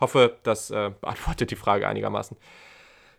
Hoffe, 0.00 0.36
das 0.42 0.70
äh, 0.70 0.90
beantwortet 1.00 1.50
die 1.50 1.56
Frage 1.56 1.88
einigermaßen. 1.88 2.36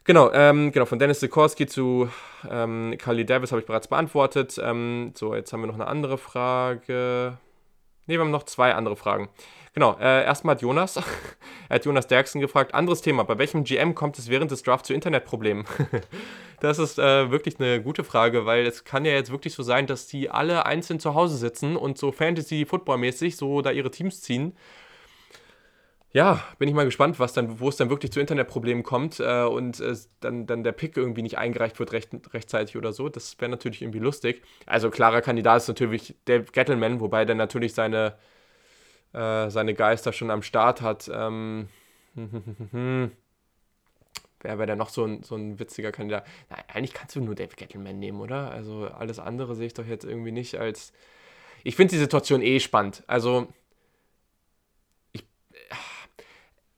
Genau, 0.05 0.31
ähm, 0.33 0.73
genau, 0.73 0.85
von 0.85 0.99
Dennis 0.99 1.21
Sikorski 1.21 1.65
zu 1.65 2.09
ähm, 2.49 2.95
Carly 2.97 3.25
Davis 3.25 3.51
habe 3.51 3.61
ich 3.61 3.67
bereits 3.67 3.87
beantwortet. 3.87 4.59
Ähm, 4.61 5.13
so, 5.15 5.33
jetzt 5.33 5.53
haben 5.53 5.61
wir 5.61 5.67
noch 5.67 5.75
eine 5.75 5.87
andere 5.87 6.17
Frage. 6.17 7.37
Ne, 8.05 8.15
wir 8.15 8.19
haben 8.19 8.31
noch 8.31 8.43
zwei 8.43 8.73
andere 8.73 8.97
Fragen. 8.97 9.29
Genau, 9.73 9.97
äh, 9.99 10.25
erstmal 10.25 10.55
hat 10.55 10.61
Jonas, 10.61 10.97
er 11.69 11.75
hat 11.75 11.85
Jonas 11.85 12.07
Derksen 12.07 12.41
gefragt, 12.41 12.75
anderes 12.75 13.01
Thema, 13.01 13.23
bei 13.23 13.37
welchem 13.37 13.63
GM 13.63 13.95
kommt 13.95 14.19
es 14.19 14.29
während 14.29 14.51
des 14.51 14.61
Drafts 14.61 14.87
zu 14.87 14.93
Internetproblemen? 14.93 15.65
das 16.59 16.79
ist 16.79 16.99
äh, 16.99 17.31
wirklich 17.31 17.59
eine 17.59 17.81
gute 17.81 18.03
Frage, 18.03 18.45
weil 18.45 18.67
es 18.67 18.83
kann 18.83 19.05
ja 19.05 19.13
jetzt 19.13 19.31
wirklich 19.31 19.53
so 19.53 19.63
sein, 19.63 19.87
dass 19.87 20.05
die 20.05 20.29
alle 20.29 20.65
einzeln 20.65 20.99
zu 20.99 21.15
Hause 21.15 21.37
sitzen 21.37 21.77
und 21.77 21.97
so 21.97 22.11
Fantasy-Football-mäßig 22.11 23.37
so 23.37 23.61
da 23.61 23.71
ihre 23.71 23.89
Teams 23.89 24.21
ziehen. 24.21 24.53
Ja, 26.13 26.43
bin 26.59 26.69
ich 26.69 26.75
mal 26.75 26.85
gespannt, 26.85 27.19
was 27.19 27.33
dann, 27.33 27.59
wo 27.59 27.69
es 27.69 27.75
dann 27.75 27.89
wirklich 27.89 28.11
zu 28.11 28.19
Internetproblemen 28.19 28.83
kommt 28.83 29.19
äh, 29.19 29.43
und 29.43 29.79
äh, 29.79 29.95
dann, 30.19 30.45
dann 30.45 30.63
der 30.63 30.71
Pick 30.71 30.95
irgendwie 30.95 31.23
nicht 31.23 31.39
eingereicht 31.39 31.79
wird 31.79 31.91
recht, 31.91 32.09
rechtzeitig 32.33 32.77
oder 32.77 32.93
so. 32.93 33.09
Das 33.09 33.39
wäre 33.41 33.49
natürlich 33.49 33.81
irgendwie 33.81 33.99
lustig. 33.99 34.43
Also 34.67 34.91
klarer 34.91 35.21
Kandidat 35.21 35.57
ist 35.63 35.67
natürlich 35.69 36.15
Dave 36.25 36.45
Gettleman, 36.51 36.99
wobei 36.99 37.25
der 37.25 37.35
natürlich 37.35 37.73
seine 37.73 38.15
äh, 39.13 39.49
seine 39.49 39.73
Geister 39.73 40.13
schon 40.13 40.31
am 40.31 40.41
Start 40.41 40.81
hat. 40.81 41.09
Ähm, 41.13 41.69
Wer 44.41 44.57
wäre 44.57 44.67
denn 44.67 44.77
noch 44.77 44.89
so 44.89 45.05
ein, 45.05 45.23
so 45.23 45.35
ein 45.35 45.57
witziger 45.59 45.91
Kandidat? 45.91 46.25
Na, 46.49 46.57
eigentlich 46.67 46.93
kannst 46.93 47.15
du 47.15 47.21
nur 47.21 47.33
David 47.35 47.55
Gettleman 47.57 47.97
nehmen, 47.97 48.19
oder? 48.19 48.51
Also 48.51 48.87
alles 48.87 49.19
andere 49.19 49.55
sehe 49.55 49.67
ich 49.67 49.73
doch 49.73 49.85
jetzt 49.85 50.03
irgendwie 50.05 50.31
nicht 50.31 50.55
als. 50.59 50.91
Ich 51.63 51.75
finde 51.77 51.91
die 51.93 51.99
Situation 51.99 52.41
eh 52.41 52.59
spannend. 52.59 53.03
Also, 53.07 53.47
ich. 55.13 55.25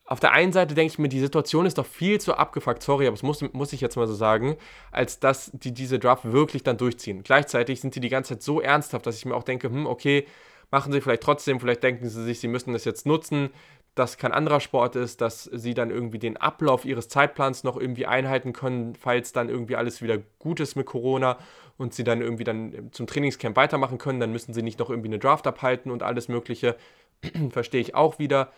Auf 0.07 0.19
der 0.19 0.33
einen 0.33 0.53
Seite 0.53 0.75
denke 0.75 0.93
ich 0.93 0.99
mir, 0.99 1.09
die 1.09 1.19
Situation 1.19 1.65
ist 1.65 1.79
doch 1.79 1.85
viel 1.85 2.21
zu 2.21 2.35
abgefuckt, 2.35 2.83
sorry, 2.83 3.07
aber 3.07 3.15
das 3.15 3.23
muss, 3.23 3.41
muss 3.53 3.73
ich 3.73 3.81
jetzt 3.81 3.95
mal 3.95 4.05
so 4.05 4.13
sagen, 4.13 4.55
als 4.91 5.19
dass 5.19 5.49
die 5.51 5.73
diese 5.73 5.97
Draft 5.97 6.31
wirklich 6.31 6.61
dann 6.61 6.77
durchziehen. 6.77 7.23
Gleichzeitig 7.23 7.81
sind 7.81 7.95
die 7.95 8.01
die 8.01 8.09
ganze 8.09 8.35
Zeit 8.35 8.43
so 8.43 8.61
ernsthaft, 8.61 9.07
dass 9.07 9.17
ich 9.17 9.25
mir 9.25 9.35
auch 9.35 9.43
denke, 9.43 9.67
hm, 9.67 9.87
okay, 9.87 10.27
machen 10.69 10.91
sie 10.91 11.01
vielleicht 11.01 11.23
trotzdem, 11.23 11.59
vielleicht 11.59 11.81
denken 11.81 12.07
sie 12.07 12.23
sich, 12.23 12.39
sie 12.39 12.47
müssen 12.47 12.73
das 12.73 12.85
jetzt 12.85 13.07
nutzen, 13.07 13.49
dass 13.95 14.17
kein 14.17 14.31
anderer 14.31 14.59
Sport 14.59 14.95
ist, 14.95 15.21
dass 15.21 15.45
sie 15.45 15.73
dann 15.73 15.89
irgendwie 15.89 16.19
den 16.19 16.37
Ablauf 16.37 16.85
ihres 16.85 17.07
Zeitplans 17.07 17.63
noch 17.63 17.77
irgendwie 17.77 18.05
einhalten 18.05 18.53
können, 18.53 18.93
falls 18.93 19.31
dann 19.31 19.49
irgendwie 19.49 19.77
alles 19.77 20.01
wieder 20.03 20.19
gut 20.37 20.59
ist 20.59 20.75
mit 20.75 20.85
Corona 20.85 21.37
und 21.77 21.93
sie 21.93 22.03
dann 22.03 22.21
irgendwie 22.21 22.43
dann 22.43 22.89
zum 22.91 23.07
Trainingscamp 23.07 23.55
weitermachen 23.55 23.97
können, 23.97 24.19
dann 24.19 24.31
müssen 24.31 24.53
sie 24.53 24.61
nicht 24.61 24.79
noch 24.79 24.89
irgendwie 24.89 25.09
eine 25.09 25.19
Draft 25.19 25.47
abhalten 25.47 25.91
und 25.91 26.03
alles 26.03 26.27
Mögliche. 26.27 26.75
Verstehe 27.49 27.81
ich 27.81 27.95
auch 27.95 28.19
wieder. 28.19 28.51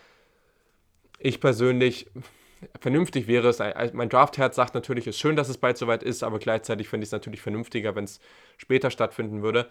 Ich 1.18 1.40
persönlich, 1.40 2.10
vernünftig 2.80 3.26
wäre 3.26 3.48
es, 3.48 3.58
mein 3.92 4.08
Draftherz 4.08 4.56
sagt 4.56 4.74
natürlich, 4.74 5.06
es 5.06 5.16
ist 5.16 5.20
schön, 5.20 5.36
dass 5.36 5.48
es 5.48 5.58
bald 5.58 5.76
soweit 5.78 6.02
ist, 6.02 6.22
aber 6.22 6.38
gleichzeitig 6.38 6.88
finde 6.88 7.04
ich 7.04 7.08
es 7.08 7.12
natürlich 7.12 7.40
vernünftiger, 7.40 7.94
wenn 7.94 8.04
es 8.04 8.20
später 8.56 8.90
stattfinden 8.90 9.42
würde. 9.42 9.68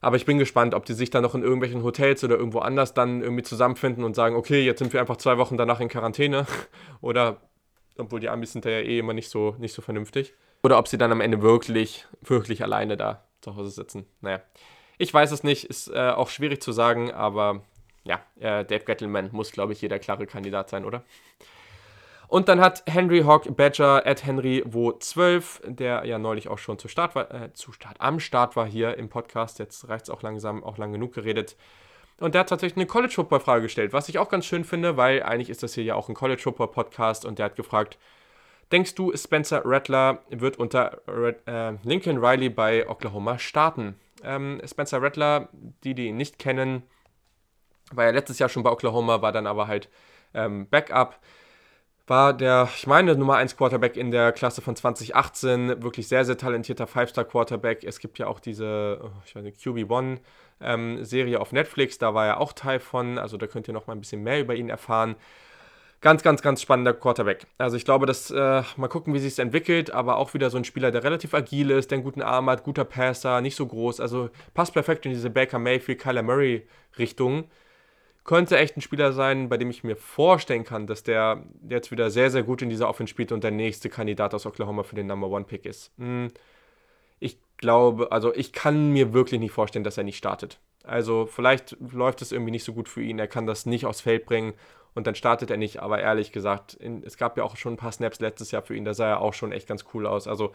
Aber 0.00 0.16
ich 0.16 0.24
bin 0.24 0.38
gespannt, 0.38 0.74
ob 0.74 0.86
die 0.86 0.94
sich 0.94 1.10
dann 1.10 1.22
noch 1.22 1.34
in 1.34 1.42
irgendwelchen 1.42 1.82
Hotels 1.82 2.24
oder 2.24 2.36
irgendwo 2.36 2.60
anders 2.60 2.94
dann 2.94 3.20
irgendwie 3.20 3.42
zusammenfinden 3.42 4.02
und 4.02 4.16
sagen, 4.16 4.34
okay, 4.34 4.64
jetzt 4.64 4.78
sind 4.78 4.92
wir 4.92 5.00
einfach 5.00 5.18
zwei 5.18 5.36
Wochen 5.36 5.58
danach 5.58 5.80
in 5.80 5.88
Quarantäne. 5.88 6.46
oder, 7.02 7.42
obwohl 7.98 8.20
die 8.20 8.30
Amis 8.30 8.52
sind 8.52 8.64
ja 8.64 8.70
eh 8.72 8.98
immer 8.98 9.12
nicht 9.12 9.28
so, 9.28 9.56
nicht 9.58 9.74
so 9.74 9.82
vernünftig. 9.82 10.32
Oder 10.62 10.78
ob 10.78 10.88
sie 10.88 10.96
dann 10.96 11.12
am 11.12 11.20
Ende 11.20 11.42
wirklich, 11.42 12.06
wirklich 12.22 12.62
alleine 12.62 12.96
da 12.96 13.24
zu 13.42 13.56
Hause 13.56 13.70
sitzen. 13.70 14.06
Naja, 14.22 14.42
ich 14.96 15.12
weiß 15.12 15.32
es 15.32 15.42
nicht, 15.42 15.64
ist 15.64 15.88
äh, 15.88 16.10
auch 16.10 16.28
schwierig 16.28 16.62
zu 16.62 16.72
sagen, 16.72 17.10
aber 17.12 17.62
ja, 18.04 18.20
äh, 18.38 18.64
Dave 18.64 18.84
Gettleman 18.84 19.30
muss, 19.32 19.52
glaube 19.52 19.72
ich, 19.72 19.80
jeder 19.80 19.98
klare 19.98 20.26
Kandidat 20.26 20.70
sein, 20.70 20.84
oder? 20.84 21.04
Und 22.28 22.48
dann 22.48 22.60
hat 22.60 22.84
Henry 22.86 23.22
Hawk 23.22 23.56
Badger 23.56 24.06
at 24.06 24.24
Henry 24.24 24.62
wo 24.64 24.92
12, 24.92 25.62
der 25.66 26.04
ja 26.04 26.18
neulich 26.18 26.48
auch 26.48 26.58
schon 26.58 26.78
zu 26.78 26.86
Start 26.86 27.16
war, 27.16 27.30
äh, 27.34 27.52
zu 27.54 27.72
Start, 27.72 27.96
am 27.98 28.20
Start 28.20 28.54
war 28.54 28.66
hier 28.66 28.96
im 28.96 29.08
Podcast. 29.08 29.58
Jetzt 29.58 29.88
reicht 29.88 30.04
es 30.04 30.10
auch 30.10 30.22
langsam, 30.22 30.62
auch 30.62 30.78
lang 30.78 30.92
genug 30.92 31.12
geredet. 31.12 31.56
Und 32.20 32.34
der 32.34 32.40
hat 32.42 32.48
tatsächlich 32.48 32.76
eine 32.76 32.86
College 32.86 33.14
Football 33.14 33.40
Frage 33.40 33.62
gestellt, 33.62 33.92
was 33.92 34.08
ich 34.08 34.18
auch 34.18 34.28
ganz 34.28 34.46
schön 34.46 34.64
finde, 34.64 34.96
weil 34.96 35.22
eigentlich 35.22 35.50
ist 35.50 35.62
das 35.62 35.74
hier 35.74 35.82
ja 35.82 35.94
auch 35.96 36.08
ein 36.08 36.14
College 36.14 36.40
Football 36.40 36.68
Podcast 36.68 37.24
und 37.24 37.38
der 37.38 37.46
hat 37.46 37.56
gefragt, 37.56 37.98
Denkst 38.72 38.94
du, 38.94 39.12
Spencer 39.16 39.62
Rattler 39.64 40.22
wird 40.30 40.56
unter 40.56 41.00
äh, 41.08 41.72
Lincoln 41.82 42.24
Riley 42.24 42.50
bei 42.50 42.88
Oklahoma 42.88 43.38
starten? 43.38 43.96
Ähm, 44.22 44.60
Spencer 44.64 45.02
Rattler, 45.02 45.48
die, 45.82 45.94
die 45.94 46.06
ihn 46.06 46.16
nicht 46.16 46.38
kennen, 46.38 46.84
war 47.90 48.04
ja 48.04 48.10
letztes 48.10 48.38
Jahr 48.38 48.48
schon 48.48 48.62
bei 48.62 48.70
Oklahoma, 48.70 49.22
war 49.22 49.32
dann 49.32 49.46
aber 49.46 49.66
halt 49.66 49.88
ähm, 50.34 50.68
Backup. 50.68 51.18
War 52.06 52.32
der, 52.32 52.68
ich 52.74 52.88
meine, 52.88 53.14
Nummer 53.14 53.36
1 53.36 53.56
Quarterback 53.56 53.96
in 53.96 54.10
der 54.10 54.32
Klasse 54.32 54.62
von 54.62 54.74
2018. 54.74 55.80
Wirklich 55.82 56.08
sehr, 56.08 56.24
sehr 56.24 56.36
talentierter 56.36 56.88
Five-Star-Quarterback. 56.88 57.84
Es 57.84 58.00
gibt 58.00 58.18
ja 58.18 58.26
auch 58.26 58.40
diese, 58.40 59.00
oh, 59.00 59.10
ich 59.24 59.36
weiß 59.36 59.44
nicht, 59.44 59.60
QB1-Serie 59.60 61.36
ähm, 61.36 61.40
auf 61.40 61.52
Netflix. 61.52 61.98
Da 61.98 62.12
war 62.12 62.26
er 62.26 62.40
auch 62.40 62.52
Teil 62.52 62.80
von. 62.80 63.16
Also 63.16 63.36
da 63.36 63.46
könnt 63.46 63.68
ihr 63.68 63.74
noch 63.74 63.86
mal 63.86 63.92
ein 63.92 64.00
bisschen 64.00 64.24
mehr 64.24 64.40
über 64.40 64.56
ihn 64.56 64.70
erfahren. 64.70 65.14
Ganz, 66.00 66.24
ganz, 66.24 66.42
ganz 66.42 66.60
spannender 66.62 66.94
Quarterback. 66.94 67.46
Also 67.58 67.76
ich 67.76 67.84
glaube, 67.84 68.06
dass 68.06 68.30
äh, 68.32 68.62
mal 68.76 68.88
gucken, 68.88 69.14
wie 69.14 69.18
sich 69.20 69.34
es 69.34 69.38
entwickelt, 69.38 69.92
aber 69.92 70.16
auch 70.16 70.34
wieder 70.34 70.50
so 70.50 70.56
ein 70.56 70.64
Spieler, 70.64 70.90
der 70.90 71.04
relativ 71.04 71.32
agil 71.32 71.70
ist, 71.70 71.92
der 71.92 71.96
einen 71.96 72.04
guten 72.04 72.22
Arm 72.22 72.50
hat, 72.50 72.64
guter 72.64 72.84
Passer, 72.84 73.40
nicht 73.40 73.54
so 73.54 73.66
groß. 73.66 74.00
Also 74.00 74.30
passt 74.52 74.72
perfekt 74.72 75.06
in 75.06 75.12
diese 75.12 75.30
Baker 75.30 75.60
Mayfield, 75.60 76.00
Kyler 76.00 76.22
Murray 76.22 76.66
Richtung 76.98 77.44
könnte 78.30 78.56
echt 78.56 78.76
ein 78.76 78.80
Spieler 78.80 79.12
sein, 79.12 79.48
bei 79.48 79.56
dem 79.56 79.70
ich 79.70 79.82
mir 79.82 79.96
vorstellen 79.96 80.62
kann, 80.62 80.86
dass 80.86 81.02
der 81.02 81.42
jetzt 81.68 81.90
wieder 81.90 82.10
sehr, 82.10 82.30
sehr 82.30 82.44
gut 82.44 82.62
in 82.62 82.70
dieser 82.70 82.88
Offense 82.88 83.10
spielt 83.10 83.32
und 83.32 83.42
der 83.42 83.50
nächste 83.50 83.88
Kandidat 83.88 84.34
aus 84.34 84.46
Oklahoma 84.46 84.84
für 84.84 84.94
den 84.94 85.08
Number 85.08 85.26
One 85.26 85.44
Pick 85.44 85.66
ist. 85.66 85.90
Hm, 85.98 86.28
ich 87.18 87.38
glaube, 87.56 88.12
also 88.12 88.32
ich 88.32 88.52
kann 88.52 88.92
mir 88.92 89.12
wirklich 89.12 89.40
nicht 89.40 89.50
vorstellen, 89.50 89.82
dass 89.82 89.98
er 89.98 90.04
nicht 90.04 90.16
startet. 90.16 90.60
Also 90.84 91.26
vielleicht 91.26 91.76
läuft 91.92 92.22
es 92.22 92.30
irgendwie 92.30 92.52
nicht 92.52 92.62
so 92.62 92.72
gut 92.72 92.88
für 92.88 93.02
ihn, 93.02 93.18
er 93.18 93.26
kann 93.26 93.48
das 93.48 93.66
nicht 93.66 93.84
aufs 93.84 94.02
Feld 94.02 94.26
bringen 94.26 94.54
und 94.94 95.08
dann 95.08 95.16
startet 95.16 95.50
er 95.50 95.56
nicht, 95.56 95.80
aber 95.80 96.00
ehrlich 96.00 96.30
gesagt, 96.30 96.74
in, 96.74 97.02
es 97.02 97.16
gab 97.16 97.36
ja 97.36 97.42
auch 97.42 97.56
schon 97.56 97.72
ein 97.72 97.78
paar 97.78 97.90
Snaps 97.90 98.20
letztes 98.20 98.52
Jahr 98.52 98.62
für 98.62 98.76
ihn, 98.76 98.84
da 98.84 98.94
sah 98.94 99.08
er 99.08 99.22
auch 99.22 99.34
schon 99.34 99.50
echt 99.50 99.66
ganz 99.66 99.84
cool 99.92 100.06
aus. 100.06 100.28
Also 100.28 100.52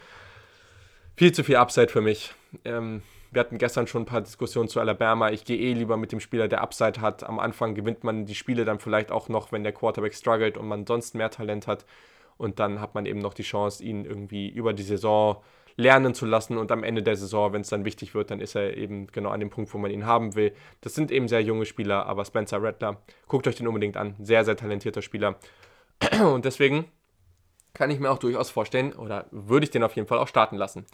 viel 1.18 1.34
zu 1.34 1.44
viel 1.44 1.58
Upside 1.58 1.90
für 1.90 2.00
mich. 2.00 2.34
Ähm, 2.64 3.04
wir 3.36 3.42
hatten 3.42 3.58
gestern 3.58 3.86
schon 3.86 4.04
ein 4.04 4.06
paar 4.06 4.22
Diskussionen 4.22 4.70
zu 4.70 4.80
Alabama. 4.80 5.30
Ich 5.30 5.44
gehe 5.44 5.58
eh 5.58 5.74
lieber 5.74 5.98
mit 5.98 6.14
dem 6.14 6.22
Spieler, 6.22 6.48
der 6.48 6.62
Upside 6.62 7.02
hat. 7.02 7.24
Am 7.24 7.38
Anfang 7.38 7.76
gewinnt 7.76 8.06
man 8.06 8.26
die 8.26 8.34
Spiele 8.34 8.64
dann 8.64 8.80
vielleicht 8.80 9.12
auch 9.12 9.28
noch, 9.28 9.52
wenn 9.52 9.64
der 9.64 9.74
Quarterback 9.74 10.16
struggelt 10.16 10.58
und 10.58 10.68
man 10.70 10.88
sonst 10.88 11.16
mehr 11.16 11.30
Talent 11.30 11.68
hat. 11.68 11.86
Und 12.38 12.60
dann 12.60 12.80
hat 12.80 12.96
man 12.96 13.06
eben 13.06 13.20
noch 13.20 13.34
die 13.34 13.44
Chance, 13.44 13.84
ihn 13.84 14.06
irgendwie 14.06 14.48
über 14.48 14.74
die 14.74 14.84
Saison 14.84 15.44
lernen 15.76 16.14
zu 16.14 16.26
lassen. 16.26 16.58
Und 16.58 16.72
am 16.72 16.84
Ende 16.84 17.04
der 17.04 17.18
Saison, 17.18 17.52
wenn 17.52 17.60
es 17.60 17.68
dann 17.68 17.84
wichtig 17.84 18.16
wird, 18.16 18.32
dann 18.32 18.40
ist 18.40 18.56
er 18.56 18.78
eben 18.78 19.08
genau 19.08 19.32
an 19.32 19.42
dem 19.42 19.50
Punkt, 19.50 19.74
wo 19.74 19.78
man 19.78 19.92
ihn 19.92 20.06
haben 20.06 20.36
will. 20.36 20.54
Das 20.80 20.96
sind 20.96 21.12
eben 21.12 21.28
sehr 21.28 21.42
junge 21.42 21.66
Spieler, 21.66 22.06
aber 22.06 22.24
Spencer 22.24 22.64
Rattler, 22.64 23.02
guckt 23.28 23.48
euch 23.48 23.56
den 23.56 23.68
unbedingt 23.68 23.98
an. 23.98 24.16
Sehr, 24.20 24.46
sehr 24.46 24.56
talentierter 24.56 25.02
Spieler. 25.02 25.36
Und 26.24 26.46
deswegen 26.46 26.86
kann 27.74 27.92
ich 27.92 28.00
mir 28.00 28.12
auch 28.12 28.20
durchaus 28.20 28.50
vorstellen, 28.50 28.94
oder 28.94 29.26
würde 29.32 29.66
ich 29.66 29.72
den 29.72 29.84
auf 29.84 29.94
jeden 29.98 30.08
Fall 30.08 30.20
auch 30.20 30.30
starten 30.30 30.56
lassen. 30.56 30.86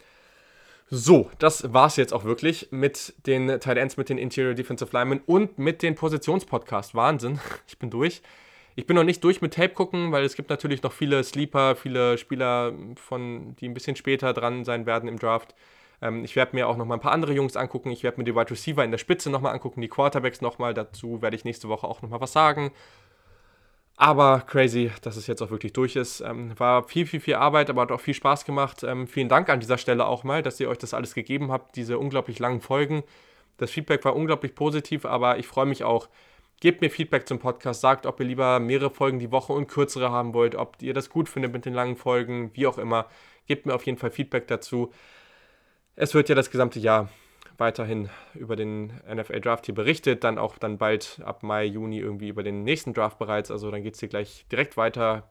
So, 0.94 1.30
das 1.38 1.72
war 1.72 1.86
es 1.86 1.96
jetzt 1.96 2.12
auch 2.12 2.24
wirklich 2.24 2.68
mit 2.70 3.14
den 3.26 3.48
Tight 3.60 3.78
Ends, 3.78 3.96
mit 3.96 4.10
den 4.10 4.18
Interior 4.18 4.52
Defensive 4.52 4.90
Linemen 4.92 5.22
und 5.24 5.58
mit 5.58 5.82
den 5.82 5.94
Positionspodcasts. 5.94 6.94
Wahnsinn, 6.94 7.40
ich 7.66 7.78
bin 7.78 7.88
durch. 7.88 8.20
Ich 8.76 8.84
bin 8.84 8.96
noch 8.96 9.02
nicht 9.02 9.24
durch 9.24 9.40
mit 9.40 9.54
Tape 9.54 9.70
gucken, 9.70 10.12
weil 10.12 10.22
es 10.22 10.36
gibt 10.36 10.50
natürlich 10.50 10.82
noch 10.82 10.92
viele 10.92 11.24
Sleeper, 11.24 11.76
viele 11.76 12.18
Spieler, 12.18 12.74
von, 12.96 13.56
die 13.56 13.70
ein 13.70 13.72
bisschen 13.72 13.96
später 13.96 14.34
dran 14.34 14.66
sein 14.66 14.84
werden 14.84 15.08
im 15.08 15.18
Draft. 15.18 15.54
Ähm, 16.02 16.24
ich 16.24 16.36
werde 16.36 16.54
mir 16.54 16.68
auch 16.68 16.76
noch 16.76 16.84
mal 16.84 16.96
ein 16.96 17.00
paar 17.00 17.12
andere 17.12 17.32
Jungs 17.32 17.56
angucken. 17.56 17.90
Ich 17.90 18.02
werde 18.02 18.18
mir 18.18 18.24
die 18.24 18.34
Wide 18.34 18.50
Receiver 18.50 18.84
in 18.84 18.90
der 18.90 18.98
Spitze 18.98 19.30
noch 19.30 19.40
mal 19.40 19.52
angucken, 19.52 19.80
die 19.80 19.88
Quarterbacks 19.88 20.42
noch 20.42 20.58
mal. 20.58 20.74
Dazu 20.74 21.22
werde 21.22 21.36
ich 21.36 21.46
nächste 21.46 21.70
Woche 21.70 21.88
auch 21.88 22.02
noch 22.02 22.10
mal 22.10 22.20
was 22.20 22.34
sagen. 22.34 22.70
Aber 23.96 24.40
crazy, 24.40 24.90
dass 25.02 25.16
es 25.16 25.26
jetzt 25.26 25.42
auch 25.42 25.50
wirklich 25.50 25.72
durch 25.72 25.96
ist. 25.96 26.20
Ähm, 26.20 26.58
war 26.58 26.88
viel, 26.88 27.06
viel, 27.06 27.20
viel 27.20 27.34
Arbeit, 27.34 27.70
aber 27.70 27.82
hat 27.82 27.92
auch 27.92 28.00
viel 28.00 28.14
Spaß 28.14 28.44
gemacht. 28.44 28.82
Ähm, 28.82 29.06
vielen 29.06 29.28
Dank 29.28 29.48
an 29.48 29.60
dieser 29.60 29.78
Stelle 29.78 30.06
auch 30.06 30.24
mal, 30.24 30.42
dass 30.42 30.58
ihr 30.60 30.68
euch 30.68 30.78
das 30.78 30.94
alles 30.94 31.14
gegeben 31.14 31.52
habt, 31.52 31.76
diese 31.76 31.98
unglaublich 31.98 32.38
langen 32.38 32.60
Folgen. 32.60 33.02
Das 33.58 33.70
Feedback 33.70 34.04
war 34.04 34.16
unglaublich 34.16 34.54
positiv, 34.54 35.04
aber 35.04 35.38
ich 35.38 35.46
freue 35.46 35.66
mich 35.66 35.84
auch. 35.84 36.08
Gebt 36.60 36.80
mir 36.80 36.90
Feedback 36.90 37.28
zum 37.28 37.38
Podcast, 37.38 37.80
sagt, 37.80 38.06
ob 38.06 38.20
ihr 38.20 38.26
lieber 38.26 38.60
mehrere 38.60 38.90
Folgen 38.90 39.18
die 39.18 39.32
Woche 39.32 39.52
und 39.52 39.66
kürzere 39.66 40.10
haben 40.10 40.32
wollt, 40.32 40.54
ob 40.54 40.80
ihr 40.80 40.94
das 40.94 41.10
gut 41.10 41.28
findet 41.28 41.52
mit 41.52 41.64
den 41.64 41.74
langen 41.74 41.96
Folgen, 41.96 42.50
wie 42.54 42.66
auch 42.66 42.78
immer. 42.78 43.06
Gebt 43.46 43.66
mir 43.66 43.74
auf 43.74 43.84
jeden 43.84 43.98
Fall 43.98 44.10
Feedback 44.10 44.46
dazu. 44.48 44.92
Es 45.96 46.14
wird 46.14 46.28
ja 46.28 46.34
das 46.34 46.50
gesamte 46.50 46.78
Jahr 46.78 47.08
weiterhin 47.62 48.10
über 48.34 48.56
den 48.56 48.92
NFL 49.08 49.40
Draft 49.40 49.66
hier 49.66 49.74
berichtet, 49.74 50.24
dann 50.24 50.36
auch 50.36 50.58
dann 50.58 50.78
bald 50.78 51.20
ab 51.24 51.44
Mai, 51.44 51.64
Juni 51.64 52.00
irgendwie 52.00 52.28
über 52.28 52.42
den 52.42 52.64
nächsten 52.64 52.92
Draft 52.92 53.20
bereits. 53.20 53.52
Also 53.52 53.70
dann 53.70 53.84
geht 53.84 53.94
es 53.94 54.00
hier 54.00 54.08
gleich 54.08 54.44
direkt 54.50 54.76
weiter, 54.76 55.28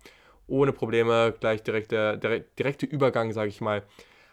ohne 0.48 0.72
Probleme, 0.72 1.34
gleich 1.38 1.62
direkt 1.62 1.92
der, 1.92 2.16
der 2.16 2.40
direkte 2.40 2.86
Übergang, 2.86 3.34
sage 3.34 3.50
ich 3.50 3.60
mal. 3.60 3.84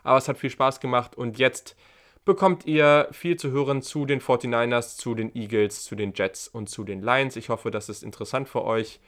Aber 0.04 0.16
es 0.16 0.28
hat 0.28 0.38
viel 0.38 0.50
Spaß 0.50 0.78
gemacht 0.78 1.16
und 1.16 1.40
jetzt 1.40 1.76
bekommt 2.24 2.66
ihr 2.66 3.08
viel 3.10 3.36
zu 3.36 3.50
hören 3.50 3.82
zu 3.82 4.06
den 4.06 4.20
49ers, 4.20 4.96
zu 4.96 5.16
den 5.16 5.34
Eagles, 5.34 5.82
zu 5.82 5.96
den 5.96 6.12
Jets 6.14 6.46
und 6.46 6.68
zu 6.68 6.84
den 6.84 7.02
Lions. 7.02 7.34
Ich 7.34 7.48
hoffe, 7.48 7.72
das 7.72 7.88
ist 7.88 8.04
interessant 8.04 8.48
für 8.48 8.64
euch. 8.64 9.00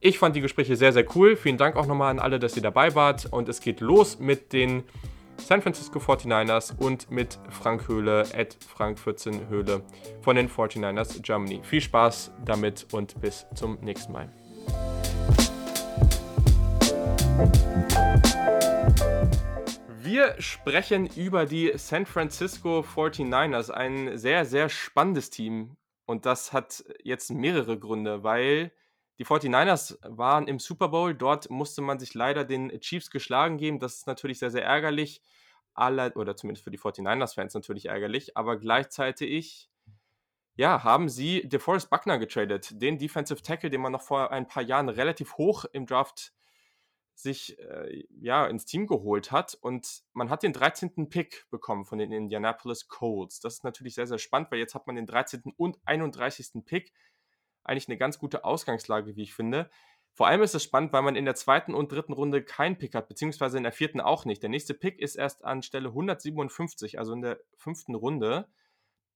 Ich 0.00 0.18
fand 0.18 0.34
die 0.34 0.40
Gespräche 0.40 0.74
sehr, 0.74 0.92
sehr 0.92 1.06
cool. 1.14 1.36
Vielen 1.36 1.58
Dank 1.58 1.76
auch 1.76 1.86
nochmal 1.86 2.10
an 2.10 2.18
alle, 2.18 2.40
dass 2.40 2.56
ihr 2.56 2.62
dabei 2.62 2.96
wart. 2.96 3.26
Und 3.26 3.48
es 3.48 3.60
geht 3.60 3.80
los 3.80 4.18
mit 4.18 4.52
den 4.52 4.82
San 5.36 5.62
Francisco 5.62 5.98
49ers 5.98 6.76
und 6.78 7.10
mit 7.10 7.38
Frank 7.50 7.88
Höhle, 7.88 8.22
at 8.34 8.56
Frank14 8.76 9.48
Höhle 9.48 9.82
von 10.20 10.36
den 10.36 10.48
49ers 10.48 11.20
Germany. 11.22 11.60
Viel 11.62 11.80
Spaß 11.80 12.32
damit 12.44 12.86
und 12.92 13.20
bis 13.20 13.46
zum 13.54 13.78
nächsten 13.80 14.12
Mal. 14.12 14.30
Wir 20.00 20.34
sprechen 20.40 21.06
über 21.16 21.46
die 21.46 21.72
San 21.76 22.06
Francisco 22.06 22.80
49ers, 22.80 23.70
ein 23.70 24.18
sehr, 24.18 24.44
sehr 24.44 24.68
spannendes 24.68 25.30
Team. 25.30 25.76
Und 26.06 26.26
das 26.26 26.52
hat 26.52 26.84
jetzt 27.02 27.30
mehrere 27.30 27.78
Gründe, 27.78 28.22
weil 28.22 28.72
die 29.22 29.26
49ers 29.28 29.98
waren 30.02 30.48
im 30.48 30.58
Super 30.58 30.88
Bowl. 30.88 31.14
Dort 31.14 31.48
musste 31.48 31.80
man 31.80 32.00
sich 32.00 32.12
leider 32.12 32.44
den 32.44 32.80
Chiefs 32.80 33.08
geschlagen 33.08 33.56
geben. 33.56 33.78
Das 33.78 33.94
ist 33.94 34.08
natürlich 34.08 34.40
sehr, 34.40 34.50
sehr 34.50 34.64
ärgerlich. 34.64 35.22
Aller, 35.74 36.16
oder 36.16 36.34
zumindest 36.34 36.64
für 36.64 36.72
die 36.72 36.78
49ers-Fans 36.78 37.54
natürlich 37.54 37.86
ärgerlich. 37.86 38.36
Aber 38.36 38.58
gleichzeitig, 38.58 39.70
ja, 40.56 40.82
haben 40.82 41.08
sie 41.08 41.48
DeForest 41.48 41.88
Buckner 41.88 42.18
getradet. 42.18 42.82
Den 42.82 42.98
Defensive 42.98 43.40
Tackle, 43.42 43.70
den 43.70 43.80
man 43.80 43.92
noch 43.92 44.02
vor 44.02 44.32
ein 44.32 44.48
paar 44.48 44.64
Jahren 44.64 44.88
relativ 44.88 45.36
hoch 45.36 45.66
im 45.72 45.86
Draft 45.86 46.32
sich 47.14 47.56
äh, 47.60 48.02
ja, 48.20 48.46
ins 48.46 48.64
Team 48.64 48.88
geholt 48.88 49.30
hat. 49.30 49.54
Und 49.54 50.02
man 50.14 50.30
hat 50.30 50.42
den 50.42 50.52
13. 50.52 51.08
Pick 51.08 51.46
bekommen 51.48 51.84
von 51.84 51.98
den 51.98 52.10
Indianapolis 52.10 52.88
Colts. 52.88 53.38
Das 53.38 53.54
ist 53.54 53.64
natürlich 53.64 53.94
sehr, 53.94 54.08
sehr 54.08 54.18
spannend, 54.18 54.50
weil 54.50 54.58
jetzt 54.58 54.74
hat 54.74 54.88
man 54.88 54.96
den 54.96 55.06
13. 55.06 55.54
und 55.56 55.78
31. 55.84 56.64
Pick 56.64 56.92
eigentlich 57.64 57.88
eine 57.88 57.98
ganz 57.98 58.18
gute 58.18 58.44
Ausgangslage, 58.44 59.16
wie 59.16 59.22
ich 59.22 59.34
finde. 59.34 59.70
Vor 60.14 60.26
allem 60.26 60.42
ist 60.42 60.54
es 60.54 60.62
spannend, 60.62 60.92
weil 60.92 61.02
man 61.02 61.16
in 61.16 61.24
der 61.24 61.34
zweiten 61.34 61.74
und 61.74 61.90
dritten 61.90 62.12
Runde 62.12 62.44
keinen 62.44 62.76
Pick 62.76 62.94
hat, 62.94 63.08
beziehungsweise 63.08 63.56
in 63.56 63.62
der 63.62 63.72
vierten 63.72 64.00
auch 64.00 64.26
nicht. 64.26 64.42
Der 64.42 64.50
nächste 64.50 64.74
Pick 64.74 65.00
ist 65.00 65.16
erst 65.16 65.44
an 65.44 65.62
Stelle 65.62 65.88
157, 65.88 66.98
also 66.98 67.14
in 67.14 67.22
der 67.22 67.40
fünften 67.56 67.94
Runde. 67.94 68.46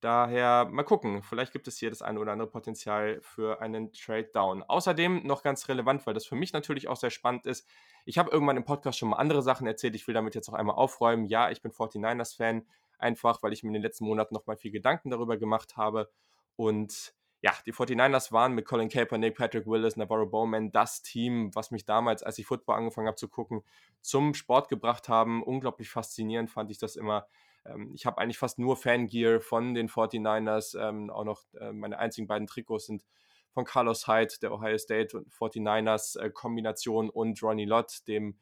Daher 0.00 0.66
mal 0.66 0.84
gucken, 0.84 1.22
vielleicht 1.22 1.52
gibt 1.52 1.68
es 1.68 1.78
hier 1.78 1.90
das 1.90 2.00
eine 2.00 2.20
oder 2.20 2.32
andere 2.32 2.48
Potenzial 2.48 3.18
für 3.22 3.60
einen 3.60 3.92
Trade 3.92 4.30
Down. 4.32 4.62
Außerdem 4.62 5.26
noch 5.26 5.42
ganz 5.42 5.68
relevant, 5.68 6.06
weil 6.06 6.14
das 6.14 6.26
für 6.26 6.34
mich 6.34 6.52
natürlich 6.52 6.88
auch 6.88 6.96
sehr 6.96 7.10
spannend 7.10 7.46
ist. 7.46 7.66
Ich 8.04 8.16
habe 8.16 8.30
irgendwann 8.30 8.56
im 8.56 8.64
Podcast 8.64 8.98
schon 8.98 9.10
mal 9.10 9.16
andere 9.16 9.42
Sachen 9.42 9.66
erzählt. 9.66 9.96
Ich 9.96 10.06
will 10.06 10.14
damit 10.14 10.34
jetzt 10.34 10.48
auch 10.48 10.54
einmal 10.54 10.76
aufräumen. 10.76 11.26
Ja, 11.26 11.50
ich 11.50 11.60
bin 11.60 11.72
49ers-Fan, 11.72 12.66
einfach 12.98 13.42
weil 13.42 13.52
ich 13.52 13.62
mir 13.62 13.70
in 13.70 13.74
den 13.74 13.82
letzten 13.82 14.04
Monaten 14.04 14.34
noch 14.34 14.46
mal 14.46 14.56
viel 14.56 14.70
Gedanken 14.70 15.10
darüber 15.10 15.36
gemacht 15.38 15.76
habe. 15.76 16.10
Und 16.56 17.15
ja, 17.46 17.54
die 17.64 17.72
49ers 17.72 18.32
waren 18.32 18.54
mit 18.54 18.64
Colin 18.64 18.88
Kaepernick, 18.88 19.36
Patrick 19.36 19.68
Willis, 19.68 19.96
Navarro 19.96 20.26
Bowman 20.26 20.72
das 20.72 21.02
Team, 21.02 21.54
was 21.54 21.70
mich 21.70 21.84
damals, 21.84 22.24
als 22.24 22.38
ich 22.38 22.46
Football 22.46 22.74
angefangen 22.74 23.06
habe 23.06 23.16
zu 23.16 23.28
gucken, 23.28 23.62
zum 24.00 24.34
Sport 24.34 24.68
gebracht 24.68 25.08
haben. 25.08 25.44
Unglaublich 25.44 25.88
faszinierend 25.88 26.50
fand 26.50 26.72
ich 26.72 26.78
das 26.78 26.96
immer. 26.96 27.28
Ähm, 27.64 27.92
ich 27.94 28.04
habe 28.04 28.18
eigentlich 28.18 28.38
fast 28.38 28.58
nur 28.58 28.76
Fangear 28.76 29.38
von 29.38 29.74
den 29.74 29.88
49ers. 29.88 30.76
Ähm, 30.76 31.08
auch 31.08 31.22
noch 31.22 31.44
äh, 31.60 31.72
meine 31.72 32.00
einzigen 32.00 32.26
beiden 32.26 32.48
Trikots 32.48 32.86
sind 32.86 33.04
von 33.52 33.64
Carlos 33.64 34.08
Hyde, 34.08 34.34
der 34.42 34.52
Ohio 34.52 34.76
State 34.76 35.16
und 35.16 35.32
49ers 35.32 36.18
äh, 36.18 36.30
Kombination 36.30 37.08
und 37.10 37.40
Ronnie 37.44 37.64
Lott, 37.64 38.08
dem 38.08 38.40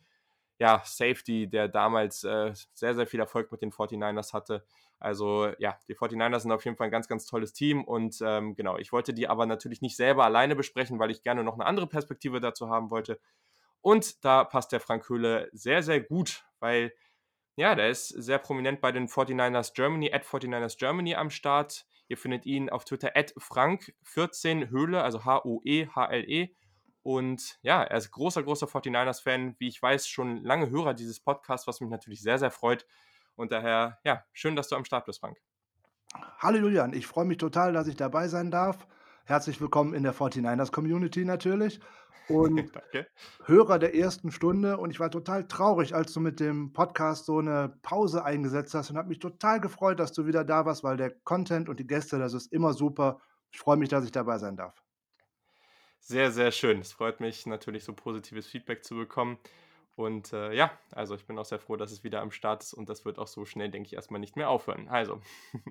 ja, 0.59 0.81
Safety, 0.83 1.47
der 1.47 1.69
damals 1.69 2.25
äh, 2.25 2.55
sehr, 2.73 2.95
sehr 2.95 3.07
viel 3.07 3.21
Erfolg 3.21 3.53
mit 3.53 3.61
den 3.61 3.71
49ers 3.71 4.33
hatte. 4.33 4.65
Also 4.99 5.53
ja, 5.59 5.79
die 5.89 5.95
49ers 5.95 6.41
sind 6.41 6.53
auf 6.53 6.65
jeden 6.65 6.77
Fall 6.77 6.87
ein 6.87 6.91
ganz, 6.91 7.09
ganz 7.09 7.27
tolles 7.27 7.53
Team 7.53 7.85
und 7.85 8.19
ähm, 8.23 8.55
genau, 8.55 8.79
ich 8.79 8.93
wollte 8.93 9.13
die 9.13 9.29
aber 9.29 9.47
natürlich 9.47 9.83
nicht 9.83 9.97
selber 9.97 10.25
alleine 10.25 10.57
besprechen, 10.57 10.99
weil 10.99 11.11
ich 11.11 11.23
gerne 11.23 11.45
noch 11.45 11.55
eine 11.55 11.67
andere 11.67 11.87
Perspektive 11.87 12.41
dazu 12.41 12.71
haben 12.71 12.91
wollte. 12.91 13.21
Und 13.81 14.25
da 14.25 14.45
passt 14.45 14.73
der 14.73 14.81
Frank 14.81 15.09
Höhle 15.09 15.51
sehr, 15.53 15.83
sehr 15.83 16.01
gut, 16.01 16.45
weil 16.59 16.95
ja, 17.57 17.75
der 17.75 17.91
ist 17.91 18.09
sehr 18.09 18.39
prominent 18.39 18.81
bei 18.81 18.91
den 18.93 19.07
49ers 19.07 19.75
Germany, 19.75 20.13
at 20.13 20.25
49ers 20.25 20.79
Germany 20.79 21.15
am 21.15 21.31
Start. 21.31 21.87
Ihr 22.09 22.19
findet 22.19 22.47
ihn 22.47 22.69
auf 22.69 22.85
Twitter 22.85 23.13
at 23.15 23.33
Frank14 23.35 24.71
Höhle, 24.71 25.03
also 25.03 25.25
H-O-E-H-L-E. 25.25 26.55
Und 27.03 27.59
ja, 27.63 27.83
er 27.83 27.99
ist 27.99 28.11
großer, 28.11 28.43
großer 28.43 28.67
49ers-Fan, 28.67 29.57
wie 29.59 29.69
ich 29.69 29.81
weiß, 29.81 30.09
schon 30.09 30.43
lange 30.43 30.71
Hörer 30.71 30.95
dieses 30.95 31.21
Podcasts, 31.21 31.67
was 31.67 31.81
mich 31.81 31.91
natürlich 31.91 32.23
sehr, 32.23 32.39
sehr 32.39 32.51
freut. 32.51 32.87
Und 33.37 33.53
daher, 33.53 33.99
ja, 34.05 34.25
schön, 34.33 34.57
dass 34.57 34.69
du 34.69 34.77
am 34.77 34.85
Start 34.85 35.07
bist, 35.07 35.21
Frank. 35.21 35.39
Hallo 36.39 36.59
Julian, 36.59 36.93
ich 36.93 37.07
freue 37.07 37.25
mich 37.25 37.39
total, 37.39 37.73
dass 37.73 37.89
ich 37.89 37.97
dabei 37.97 38.29
sein 38.29 38.51
darf. 38.51 38.87
Herzlich 39.25 39.61
willkommen 39.61 39.95
in 39.95 40.05
der 40.05 40.15
49ers 40.15 40.71
Community 40.71 41.25
natürlich 41.25 41.81
und 42.29 42.71
Hörer 43.47 43.79
der 43.79 43.95
ersten 43.97 44.31
Stunde. 44.31 44.79
Und 44.79 44.91
ich 44.91 45.01
war 45.01 45.11
total 45.11 45.49
traurig, 45.49 45.95
als 45.95 46.13
du 46.13 46.21
mit 46.21 46.39
dem 46.39 46.73
Podcast 46.73 47.27
so 47.27 47.39
eine 47.39 47.77
Pause 47.83 48.25
eingesetzt 48.25 48.75
hast 48.75 48.91
und 48.91 48.99
habe 48.99 49.09
mich 49.09 49.19
total 49.19 49.61
gefreut, 49.61 49.99
dass 49.99 50.13
du 50.13 50.27
wieder 50.27 50.45
da 50.45 50.65
warst, 50.67 50.85
weil 50.85 50.97
der 50.97 51.11
Content 51.11 51.69
und 51.69 51.81
die 51.81 51.87
Gäste, 51.87 52.19
das 52.19 52.35
ist 52.35 52.53
immer 52.53 52.73
super. 52.73 53.21
Ich 53.51 53.59
freue 53.59 53.77
mich, 53.77 53.89
dass 53.89 54.05
ich 54.05 54.13
dabei 54.13 54.39
sein 54.39 54.57
darf. 54.57 54.83
Sehr, 55.99 56.31
sehr 56.31 56.53
schön. 56.53 56.81
Es 56.81 56.93
freut 56.93 57.21
mich 57.21 57.47
natürlich, 57.47 57.85
so 57.85 57.95
positives 57.95 58.47
Feedback 58.47 58.85
zu 58.85 58.95
bekommen. 58.95 59.39
Und 59.97 60.33
äh, 60.33 60.53
ja, 60.53 60.73
also 60.91 61.15
ich 61.15 61.27
bin 61.27 61.39
auch 61.39 61.45
sehr 61.45 61.61
froh, 61.61 61.77
dass 61.77 61.93
es 61.93 62.03
wieder 62.03 62.21
am 62.21 62.33
Start 62.33 62.63
ist 62.63 62.75
und 62.75 62.89
das 62.89 63.05
wird 63.05 63.19
auch 63.19 63.29
so 63.29 63.45
schnell, 63.45 63.71
denke 63.71 63.87
ich, 63.87 63.95
erstmal 63.95 64.21
nicht 64.21 64.37
mehr 64.37 64.49
aufhören. 64.49 64.89
Also, 64.89 65.21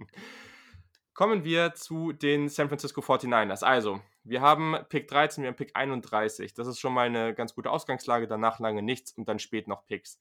kommen 1.14 1.44
wir 1.44 1.74
zu 1.76 2.14
den 2.14 2.48
San 2.50 2.70
Francisco 2.70 3.02
49ers. 3.02 3.64
Also, 3.64 4.00
wir 4.24 4.42
haben 4.42 4.78
Pick 4.90 5.08
13, 5.10 5.44
wir 5.44 5.50
haben 5.50 5.58
Pick 5.58 5.76
31. 5.76 6.54
Das 6.54 6.68
ist 6.68 6.80
schon 6.80 6.94
mal 6.94 7.08
eine 7.08 7.34
ganz 7.34 7.54
gute 7.54 7.70
Ausgangslage, 7.70 8.28
danach 8.28 8.60
lange 8.60 8.82
nichts 8.82 9.12
und 9.12 9.28
dann 9.28 9.40
spät 9.40 9.68
noch 9.68 9.86
Picks. 9.86 10.20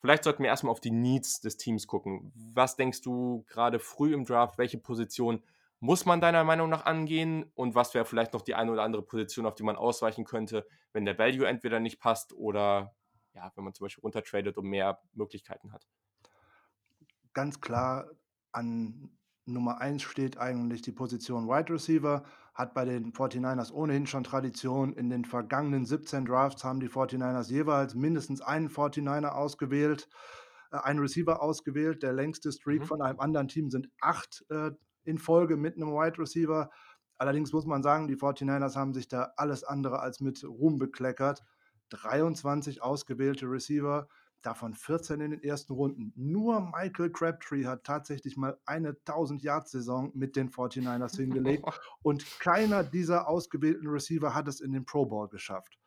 Vielleicht 0.00 0.24
sollten 0.24 0.42
wir 0.42 0.50
erstmal 0.50 0.72
auf 0.72 0.80
die 0.80 0.90
Needs 0.90 1.40
des 1.40 1.58
Teams 1.58 1.86
gucken. 1.86 2.32
Was 2.34 2.74
denkst 2.74 3.02
du 3.02 3.44
gerade 3.48 3.78
früh 3.78 4.14
im 4.14 4.24
Draft? 4.24 4.58
Welche 4.58 4.78
Position 4.78 5.44
muss 5.78 6.06
man 6.06 6.20
deiner 6.20 6.42
Meinung 6.42 6.70
nach 6.70 6.86
angehen? 6.86 7.52
Und 7.54 7.76
was 7.76 7.94
wäre 7.94 8.04
vielleicht 8.04 8.32
noch 8.32 8.42
die 8.42 8.56
eine 8.56 8.72
oder 8.72 8.82
andere 8.82 9.02
Position, 9.02 9.46
auf 9.46 9.54
die 9.54 9.62
man 9.62 9.76
ausweichen 9.76 10.24
könnte, 10.24 10.66
wenn 10.92 11.04
der 11.04 11.18
Value 11.18 11.46
entweder 11.46 11.78
nicht 11.78 12.00
passt 12.00 12.32
oder 12.32 12.96
ja, 13.34 13.52
wenn 13.54 13.64
man 13.64 13.74
zum 13.74 13.84
Beispiel 13.84 14.02
runtertradet 14.02 14.56
und 14.56 14.66
mehr 14.66 15.00
Möglichkeiten 15.12 15.72
hat. 15.72 15.86
Ganz 17.32 17.60
klar 17.60 18.10
an 18.52 19.10
Nummer 19.44 19.80
1 19.80 20.02
steht 20.02 20.38
eigentlich 20.38 20.82
die 20.82 20.92
Position 20.92 21.48
Wide 21.48 21.72
Receiver, 21.72 22.22
hat 22.54 22.74
bei 22.74 22.84
den 22.84 23.12
49ers 23.12 23.72
ohnehin 23.72 24.06
schon 24.06 24.24
Tradition. 24.24 24.92
In 24.92 25.10
den 25.10 25.24
vergangenen 25.24 25.84
17 25.84 26.26
Drafts 26.26 26.62
haben 26.62 26.80
die 26.80 26.88
49ers 26.88 27.50
jeweils 27.50 27.94
mindestens 27.94 28.40
einen 28.40 28.68
49er 28.68 29.30
ausgewählt, 29.30 30.08
äh, 30.70 30.76
einen 30.76 31.00
Receiver 31.00 31.42
ausgewählt. 31.42 32.02
Der 32.02 32.12
längste 32.12 32.52
Streak 32.52 32.82
mhm. 32.82 32.86
von 32.86 33.02
einem 33.02 33.18
anderen 33.18 33.48
Team 33.48 33.70
sind 33.70 33.88
acht 34.00 34.44
äh, 34.50 34.70
in 35.04 35.18
Folge 35.18 35.56
mit 35.56 35.76
einem 35.76 35.88
Wide 35.88 36.18
Receiver. 36.18 36.70
Allerdings 37.18 37.52
muss 37.52 37.66
man 37.66 37.82
sagen, 37.82 38.06
die 38.08 38.16
49ers 38.16 38.76
haben 38.76 38.94
sich 38.94 39.08
da 39.08 39.32
alles 39.36 39.64
andere 39.64 40.00
als 40.00 40.20
mit 40.20 40.44
Ruhm 40.44 40.78
bekleckert. 40.78 41.42
23 41.92 42.82
ausgewählte 42.82 43.46
Receiver, 43.46 44.08
davon 44.42 44.74
14 44.74 45.20
in 45.20 45.30
den 45.30 45.42
ersten 45.42 45.72
Runden. 45.72 46.12
Nur 46.16 46.60
Michael 46.60 47.10
Crabtree 47.10 47.66
hat 47.66 47.84
tatsächlich 47.84 48.36
mal 48.36 48.58
eine 48.66 48.92
1000-Yard-Saison 48.92 50.10
mit 50.14 50.36
den 50.36 50.50
49ers 50.50 51.16
hingelegt 51.16 51.64
und 52.02 52.24
keiner 52.40 52.82
dieser 52.82 53.28
ausgewählten 53.28 53.88
Receiver 53.88 54.34
hat 54.34 54.48
es 54.48 54.60
in 54.60 54.72
den 54.72 54.84
Pro 54.84 55.06
Bowl 55.06 55.28
geschafft. 55.28 55.78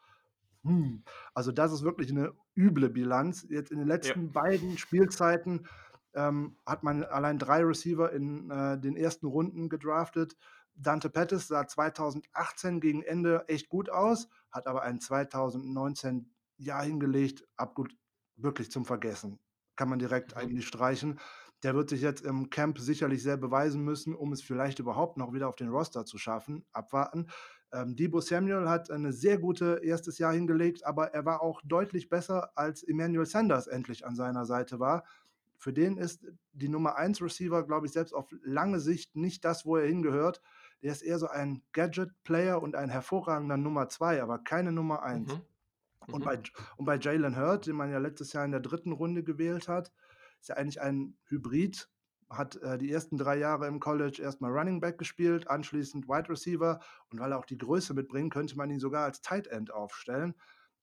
Hm. 0.64 1.04
Also 1.34 1.52
das 1.52 1.72
ist 1.72 1.84
wirklich 1.84 2.10
eine 2.10 2.34
üble 2.56 2.90
Bilanz. 2.90 3.46
Jetzt 3.50 3.72
in 3.72 3.80
den 3.80 3.88
letzten 3.88 4.26
ja. 4.26 4.32
beiden 4.32 4.78
Spielzeiten 4.78 5.68
ähm, 6.16 6.56
hat 6.66 6.84
man 6.84 7.04
allein 7.04 7.38
drei 7.38 7.64
Receiver 7.64 8.12
in 8.12 8.50
äh, 8.50 8.80
den 8.80 8.96
ersten 8.96 9.28
Runden 9.28 9.70
gedraftet. 9.70 10.36
Dante 10.76 11.10
Pettis 11.10 11.48
sah 11.48 11.68
2018 11.68 12.80
gegen 12.80 13.02
Ende 13.02 13.46
echt 13.48 13.70
gut 13.70 13.90
aus, 13.90 14.28
hat 14.52 14.68
aber 14.68 14.84
ein 14.84 15.00
2019 15.00 16.30
Jahr 16.58 16.84
hingelegt, 16.84 17.48
abgut 17.58 17.96
wirklich 18.36 18.72
zum 18.72 18.86
Vergessen. 18.86 19.40
Kann 19.76 19.90
man 19.90 20.00
direkt 20.00 20.36
mhm. 20.36 20.42
eigentlich 20.42 20.68
streichen. 20.68 21.20
Der 21.64 21.74
wird 21.76 21.90
sich 21.90 22.02
jetzt 22.02 22.24
im 22.24 22.50
Camp 22.50 22.78
sicherlich 22.78 23.24
sehr 23.24 23.38
beweisen 23.38 23.82
müssen, 23.84 24.14
um 24.14 24.34
es 24.34 24.42
vielleicht 24.42 24.80
überhaupt 24.80 25.18
noch 25.18 25.34
wieder 25.34 25.48
auf 25.48 25.56
den 25.56 25.70
Roster 25.70 26.06
zu 26.06 26.18
schaffen. 26.18 26.66
Abwarten. 26.74 27.28
Ähm, 27.72 27.96
Debo 27.96 28.22
Samuel 28.22 28.70
hat 28.70 28.92
eine 28.92 29.14
sehr 29.14 29.38
gute 29.38 29.82
erstes 29.84 30.18
Jahr 30.18 30.34
hingelegt, 30.34 30.86
aber 30.86 31.14
er 31.14 31.26
war 31.26 31.42
auch 31.42 31.62
deutlich 31.64 32.10
besser, 32.10 32.52
als 32.56 32.84
Emmanuel 32.84 33.26
Sanders 33.26 33.68
endlich 33.68 34.06
an 34.06 34.16
seiner 34.16 34.46
Seite 34.46 34.80
war. 34.80 35.04
Für 35.58 35.74
den 35.74 35.98
ist 35.98 36.28
die 36.54 36.70
Nummer 36.70 36.98
1 36.98 37.22
Receiver, 37.22 37.66
glaube 37.66 37.88
ich, 37.88 37.94
selbst 37.94 38.14
auf 38.14 38.28
lange 38.44 38.80
Sicht 38.80 39.16
nicht 39.16 39.44
das, 39.46 39.66
wo 39.66 39.78
er 39.78 39.88
hingehört. 39.88 40.42
Der 40.82 40.92
ist 40.92 41.02
eher 41.02 41.20
so 41.20 41.28
ein 41.28 41.64
Gadget-Player 41.74 42.62
und 42.62 42.76
ein 42.76 42.90
hervorragender 42.90 43.58
Nummer 43.58 43.90
2, 43.90 44.22
aber 44.22 44.40
keine 44.40 44.72
Nummer 44.72 45.04
1. 45.04 45.34
Mhm. 45.34 45.42
Und 46.08 46.20
mhm. 46.20 46.26
bei, 46.26 46.40
und 46.78 46.86
bei 46.86 46.98
Jalen 46.98 47.38
Hurt, 47.38 47.68
den 47.68 47.76
man 47.76 47.92
ja 47.92 47.98
letztes 47.98 48.34
Jahr 48.34 48.46
in 48.46 48.52
der 48.52 48.60
dritten 48.60 48.92
Runde 48.92 49.24
gewählt 49.24 49.68
hat, 49.68 49.92
ist 50.40 50.50
er 50.50 50.58
eigentlich 50.58 50.82
ein 50.82 51.18
Hybrid, 51.26 51.90
hat 52.30 52.56
äh, 52.58 52.78
die 52.78 52.92
ersten 52.92 53.18
drei 53.18 53.38
Jahre 53.38 53.68
im 53.68 53.80
College 53.80 54.22
erstmal 54.22 54.52
Running 54.52 54.80
Back 54.80 54.98
gespielt, 54.98 55.48
anschließend 55.48 56.08
Wide 56.08 56.30
Receiver 56.30 56.80
und 57.10 57.20
weil 57.20 57.32
er 57.32 57.40
auch 57.40 57.46
die 57.46 57.58
Größe 57.58 57.94
mitbringt, 57.94 58.34
könnte 58.34 58.58
man 58.58 58.70
ihn 58.70 58.80
sogar 58.80 59.06
als 59.06 59.22
Tight 59.22 59.48
End 59.48 59.72
aufstellen. 59.72 60.36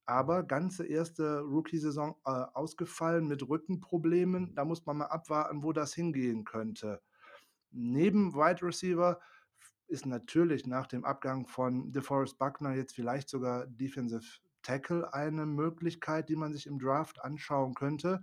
Aber 0.05 0.43
ganze 0.43 0.85
erste 0.85 1.41
Rookie-Saison 1.41 2.17
äh, 2.25 2.31
ausgefallen 2.31 3.29
mit 3.29 3.49
Rückenproblemen. 3.49 4.55
Da 4.55 4.65
muss 4.65 4.85
man 4.85 4.99
mal 4.99 5.07
abwarten, 5.07 5.63
wo 5.63 5.73
das 5.73 5.95
hingehen 5.95 6.45
könnte. 6.45 7.01
Neben 7.71 8.35
Wide 8.35 8.67
Receiver 8.67 9.21
ist 9.93 10.07
natürlich 10.07 10.67
nach 10.67 10.87
dem 10.87 11.05
Abgang 11.05 11.47
von 11.47 11.93
DeForest 11.93 12.39
Buckner 12.39 12.75
jetzt 12.75 12.95
vielleicht 12.95 13.29
sogar 13.29 13.67
Defensive 13.67 14.41
Tackle 14.63 15.13
eine 15.13 15.45
Möglichkeit, 15.45 16.31
die 16.31 16.37
man 16.37 16.55
sich 16.55 16.67
im 16.67 16.79
Draft 16.79 17.23
anschauen 17.23 17.75
könnte. 17.75 18.23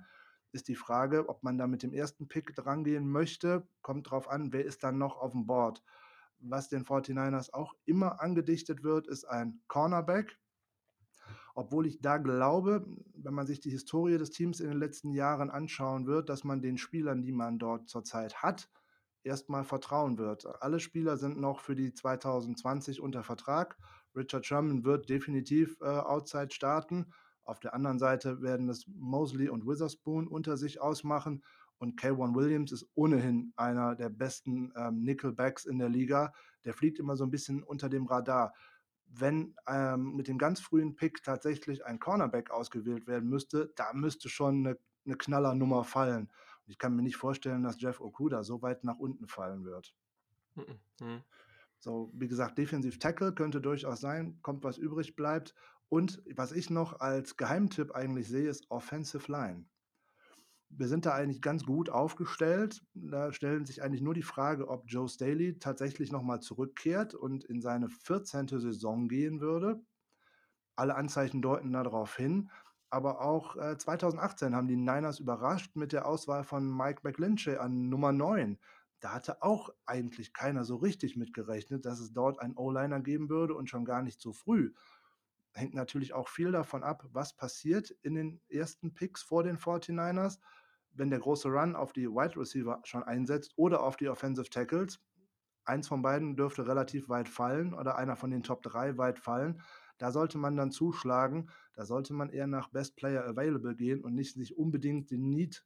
Ist 0.51 0.67
die 0.67 0.75
Frage, 0.75 1.29
ob 1.29 1.43
man 1.43 1.59
da 1.59 1.67
mit 1.67 1.83
dem 1.83 1.93
ersten 1.93 2.27
Pick 2.27 2.55
drangehen 2.55 3.07
möchte. 3.07 3.67
Kommt 3.83 4.09
drauf 4.09 4.27
an, 4.29 4.51
wer 4.51 4.65
ist 4.65 4.83
dann 4.83 4.97
noch 4.97 5.17
auf 5.17 5.33
dem 5.33 5.45
Board. 5.45 5.83
Was 6.39 6.69
den 6.69 6.85
49ers 6.85 7.53
auch 7.53 7.75
immer 7.85 8.19
angedichtet 8.19 8.81
wird, 8.81 9.07
ist 9.07 9.25
ein 9.25 9.61
Cornerback. 9.67 10.39
Obwohl 11.53 11.85
ich 11.85 12.01
da 12.01 12.17
glaube, 12.17 12.83
wenn 13.13 13.33
man 13.35 13.45
sich 13.45 13.59
die 13.59 13.69
Historie 13.69 14.17
des 14.17 14.31
Teams 14.31 14.59
in 14.59 14.69
den 14.69 14.79
letzten 14.79 15.11
Jahren 15.11 15.51
anschauen 15.51 16.07
wird, 16.07 16.29
dass 16.29 16.43
man 16.43 16.63
den 16.63 16.79
Spielern, 16.79 17.21
die 17.21 17.31
man 17.31 17.59
dort 17.59 17.89
zurzeit 17.89 18.41
hat, 18.41 18.69
erstmal 19.23 19.63
vertrauen 19.63 20.17
wird. 20.17 20.45
Alle 20.61 20.79
Spieler 20.79 21.17
sind 21.17 21.39
noch 21.39 21.59
für 21.59 21.75
die 21.75 21.93
2020 21.93 23.01
unter 23.01 23.23
Vertrag. 23.23 23.77
Richard 24.15 24.45
Sherman 24.45 24.83
wird 24.83 25.09
definitiv 25.09 25.77
äh, 25.81 25.85
outside 25.85 26.51
starten. 26.51 27.13
Auf 27.43 27.59
der 27.59 27.73
anderen 27.73 27.99
Seite 27.99 28.41
werden 28.41 28.69
es 28.69 28.85
Mosley 28.87 29.49
und 29.49 29.65
Witherspoon 29.65 30.27
unter 30.27 30.57
sich 30.57 30.81
ausmachen. 30.81 31.43
Und 31.79 31.99
K1 31.99 32.35
Williams 32.35 32.71
ist 32.71 32.85
ohnehin 32.93 33.53
einer 33.55 33.95
der 33.95 34.09
besten 34.09 34.71
ähm, 34.75 35.01
Nickelbacks 35.01 35.65
in 35.65 35.79
der 35.79 35.89
Liga. 35.89 36.33
Der 36.65 36.73
fliegt 36.73 36.99
immer 36.99 37.15
so 37.15 37.23
ein 37.23 37.31
bisschen 37.31 37.63
unter 37.63 37.89
dem 37.89 38.05
Radar. 38.05 38.53
Wenn 39.07 39.55
ähm, 39.67 40.15
mit 40.15 40.27
dem 40.27 40.37
ganz 40.37 40.59
frühen 40.59 40.95
Pick 40.95 41.23
tatsächlich 41.23 41.85
ein 41.85 41.99
Cornerback 41.99 42.51
ausgewählt 42.51 43.07
werden 43.07 43.29
müsste, 43.29 43.71
da 43.75 43.93
müsste 43.93 44.29
schon 44.29 44.67
eine, 44.67 44.77
eine 45.05 45.15
Knallernummer 45.15 45.83
fallen. 45.83 46.29
Ich 46.69 46.77
kann 46.77 46.95
mir 46.95 47.01
nicht 47.01 47.17
vorstellen, 47.17 47.63
dass 47.63 47.81
Jeff 47.81 47.99
Okuda 47.99 48.43
so 48.43 48.61
weit 48.61 48.83
nach 48.83 48.99
unten 48.99 49.27
fallen 49.27 49.65
wird. 49.65 49.93
Mhm. 50.55 50.79
mhm. 51.01 51.23
So, 51.81 52.11
wie 52.13 52.27
gesagt, 52.27 52.57
Defensive 52.57 52.99
Tackle 52.99 53.33
könnte 53.33 53.61
durchaus 53.61 54.01
sein, 54.01 54.37
kommt 54.41 54.63
was 54.65 54.77
übrig 54.77 55.15
bleibt. 55.15 55.55
Und 55.87 56.21
was 56.35 56.51
ich 56.51 56.69
noch 56.69 56.99
als 56.99 57.37
Geheimtipp 57.37 57.95
eigentlich 57.95 58.27
sehe, 58.27 58.49
ist 58.49 58.69
Offensive 58.69 59.31
Line. 59.31 59.65
Wir 60.69 60.87
sind 60.87 61.05
da 61.05 61.15
eigentlich 61.15 61.41
ganz 61.41 61.65
gut 61.65 61.89
aufgestellt. 61.89 62.83
Da 62.93 63.31
stellen 63.31 63.65
sich 63.65 63.81
eigentlich 63.81 64.01
nur 64.01 64.13
die 64.13 64.21
Frage, 64.21 64.67
ob 64.67 64.83
Joe 64.87 65.09
Staley 65.09 65.57
tatsächlich 65.57 66.11
nochmal 66.11 66.41
zurückkehrt 66.41 67.15
und 67.15 67.43
in 67.45 67.61
seine 67.61 67.89
14. 67.89 68.47
Saison 68.47 69.07
gehen 69.07 69.39
würde. 69.39 69.81
Alle 70.75 70.95
Anzeichen 70.95 71.41
deuten 71.41 71.71
darauf 71.71 72.15
hin. 72.15 72.51
Aber 72.89 73.21
auch 73.21 73.55
äh, 73.55 73.77
2018 73.77 74.55
haben 74.55 74.67
die 74.67 74.75
Niners 74.75 75.19
überrascht 75.19 75.75
mit 75.75 75.91
der 75.91 76.07
Auswahl 76.07 76.43
von 76.43 76.75
Mike 76.75 77.01
McGlinchey 77.03 77.57
an 77.57 77.89
Nummer 77.89 78.11
9. 78.11 78.57
Da 78.99 79.13
hatte 79.13 79.41
auch 79.43 79.69
eigentlich 79.85 80.33
keiner 80.33 80.65
so 80.65 80.75
richtig 80.75 81.15
mitgerechnet, 81.15 81.85
dass 81.85 81.99
es 81.99 82.11
dort 82.11 82.39
einen 82.39 82.57
O-Liner 82.57 82.99
geben 82.99 83.29
würde 83.29 83.53
und 83.53 83.69
schon 83.69 83.85
gar 83.85 84.01
nicht 84.01 84.19
so 84.19 84.33
früh. 84.33 84.73
Hängt 85.53 85.73
natürlich 85.73 86.13
auch 86.13 86.27
viel 86.27 86.51
davon 86.51 86.83
ab, 86.83 87.05
was 87.11 87.35
passiert 87.35 87.91
in 88.01 88.15
den 88.15 88.41
ersten 88.49 88.93
Picks 88.93 89.23
vor 89.23 89.43
den 89.43 89.57
49ers, 89.57 90.39
wenn 90.91 91.09
der 91.09 91.19
große 91.19 91.47
Run 91.47 91.75
auf 91.75 91.93
die 91.93 92.09
Wide 92.09 92.37
Receiver 92.39 92.81
schon 92.83 93.03
einsetzt 93.03 93.53
oder 93.55 93.83
auf 93.83 93.95
die 93.95 94.09
Offensive 94.09 94.49
Tackles. 94.49 94.99
Eins 95.65 95.87
von 95.87 96.01
beiden 96.01 96.35
dürfte 96.35 96.67
relativ 96.67 97.09
weit 97.09 97.29
fallen 97.29 97.73
oder 97.73 97.95
einer 97.95 98.15
von 98.15 98.31
den 98.31 98.43
Top 98.43 98.63
3 98.63 98.97
weit 98.97 99.19
fallen. 99.19 99.61
Da 99.99 100.11
sollte 100.11 100.39
man 100.39 100.55
dann 100.57 100.71
zuschlagen. 100.71 101.51
Da 101.73 101.85
sollte 101.85 102.13
man 102.13 102.29
eher 102.31 102.47
nach 102.47 102.69
Best 102.69 102.95
Player 102.95 103.25
Available 103.27 103.75
gehen 103.75 104.03
und 104.03 104.15
nicht 104.15 104.33
sich 104.33 104.57
unbedingt 104.57 105.11
den 105.11 105.29
Need 105.29 105.65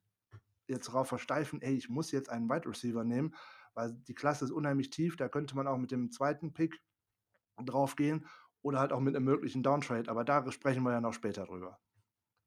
jetzt 0.68 0.90
darauf 0.90 1.08
versteifen, 1.10 1.62
ey, 1.62 1.76
ich 1.76 1.90
muss 1.90 2.12
jetzt 2.12 2.30
einen 2.30 2.50
Wide 2.50 2.68
Receiver 2.68 3.04
nehmen, 3.04 3.36
weil 3.74 3.94
die 3.94 4.16
Klasse 4.16 4.46
ist 4.46 4.52
unheimlich 4.52 4.90
tief. 4.90 5.16
Da 5.18 5.30
könnte 5.30 5.56
man 5.56 5.68
auch 5.68 5.78
mit 5.78 5.92
dem 5.92 6.12
zweiten 6.12 6.54
Pick 6.54 6.82
drauf 7.66 7.96
gehen. 7.96 8.28
oder 8.62 8.80
halt 8.80 8.94
auch 8.94 9.00
mit 9.02 9.16
einem 9.16 9.26
möglichen 9.26 9.64
Downtrade, 9.64 10.10
aber 10.10 10.24
da 10.24 10.50
sprechen 10.52 10.84
wir 10.84 10.92
ja 10.94 11.02
noch 11.02 11.14
später 11.14 11.46
drüber. 11.46 11.80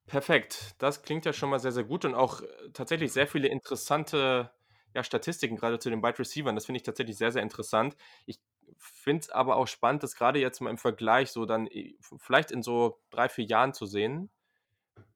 Perfekt. 0.06 0.74
Das 0.78 1.02
klingt 1.02 1.24
ja 1.24 1.32
schon 1.32 1.50
mal 1.50 1.58
sehr, 1.58 1.72
sehr 1.72 1.82
gut 1.84 2.04
und 2.04 2.14
auch 2.14 2.40
äh, 2.42 2.46
tatsächlich 2.72 3.12
sehr 3.12 3.26
viele 3.26 3.48
interessante 3.48 4.52
ja, 4.94 5.02
Statistiken, 5.02 5.56
gerade 5.56 5.78
zu 5.80 5.90
den 5.90 6.02
Wide 6.02 6.18
Receivers. 6.18 6.54
Das 6.54 6.66
finde 6.66 6.76
ich 6.78 6.84
tatsächlich 6.84 7.18
sehr, 7.18 7.32
sehr 7.32 7.42
interessant. 7.42 7.96
Ich 8.24 8.40
finde 8.78 9.20
es 9.20 9.30
aber 9.30 9.56
auch 9.56 9.66
spannend, 9.66 10.02
das 10.02 10.16
gerade 10.16 10.38
jetzt 10.38 10.60
mal 10.60 10.70
im 10.70 10.78
Vergleich 10.78 11.30
so 11.30 11.46
dann 11.46 11.66
äh, 11.66 11.96
vielleicht 12.18 12.50
in 12.50 12.62
so 12.62 13.00
drei, 13.10 13.28
vier 13.28 13.44
Jahren 13.44 13.74
zu 13.74 13.86
sehen, 13.86 14.30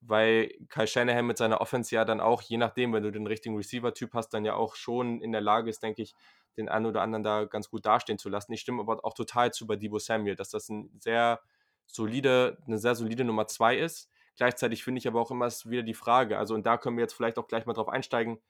weil 0.00 0.52
Kai 0.68 0.86
Shanahan 0.86 1.26
mit 1.26 1.38
seiner 1.38 1.60
Offense 1.60 1.94
ja 1.94 2.04
dann 2.04 2.20
auch, 2.20 2.42
je 2.42 2.56
nachdem, 2.56 2.92
wenn 2.92 3.02
du 3.02 3.10
den 3.10 3.26
richtigen 3.26 3.56
Receiver-Typ 3.56 4.14
hast, 4.14 4.30
dann 4.30 4.44
ja 4.44 4.54
auch 4.54 4.74
schon 4.76 5.20
in 5.20 5.32
der 5.32 5.40
Lage 5.40 5.70
ist, 5.70 5.82
denke 5.82 6.02
ich, 6.02 6.14
den 6.56 6.68
einen 6.68 6.86
oder 6.86 7.02
anderen 7.02 7.22
da 7.22 7.44
ganz 7.44 7.70
gut 7.70 7.86
dastehen 7.86 8.18
zu 8.18 8.28
lassen. 8.28 8.52
Ich 8.52 8.60
stimme 8.60 8.80
aber 8.80 9.04
auch 9.04 9.14
total 9.14 9.52
zu 9.52 9.66
bei 9.66 9.76
Debo 9.76 9.98
Samuel, 9.98 10.36
dass 10.36 10.50
das 10.50 10.68
ein 10.68 10.90
sehr 10.98 11.40
solide, 11.86 12.58
eine 12.66 12.78
sehr 12.78 12.94
solide 12.94 13.24
Nummer 13.24 13.46
zwei 13.46 13.76
ist. 13.76 14.10
Gleichzeitig 14.36 14.84
finde 14.84 14.98
ich 14.98 15.08
aber 15.08 15.20
auch 15.20 15.30
immer 15.30 15.48
wieder 15.64 15.82
die 15.82 15.94
Frage, 15.94 16.38
also 16.38 16.54
und 16.54 16.64
da 16.64 16.78
können 16.78 16.96
wir 16.96 17.02
jetzt 17.02 17.14
vielleicht 17.14 17.38
auch 17.38 17.46
gleich 17.46 17.66
mal 17.66 17.74
drauf 17.74 17.88
einsteigen, 17.88 18.40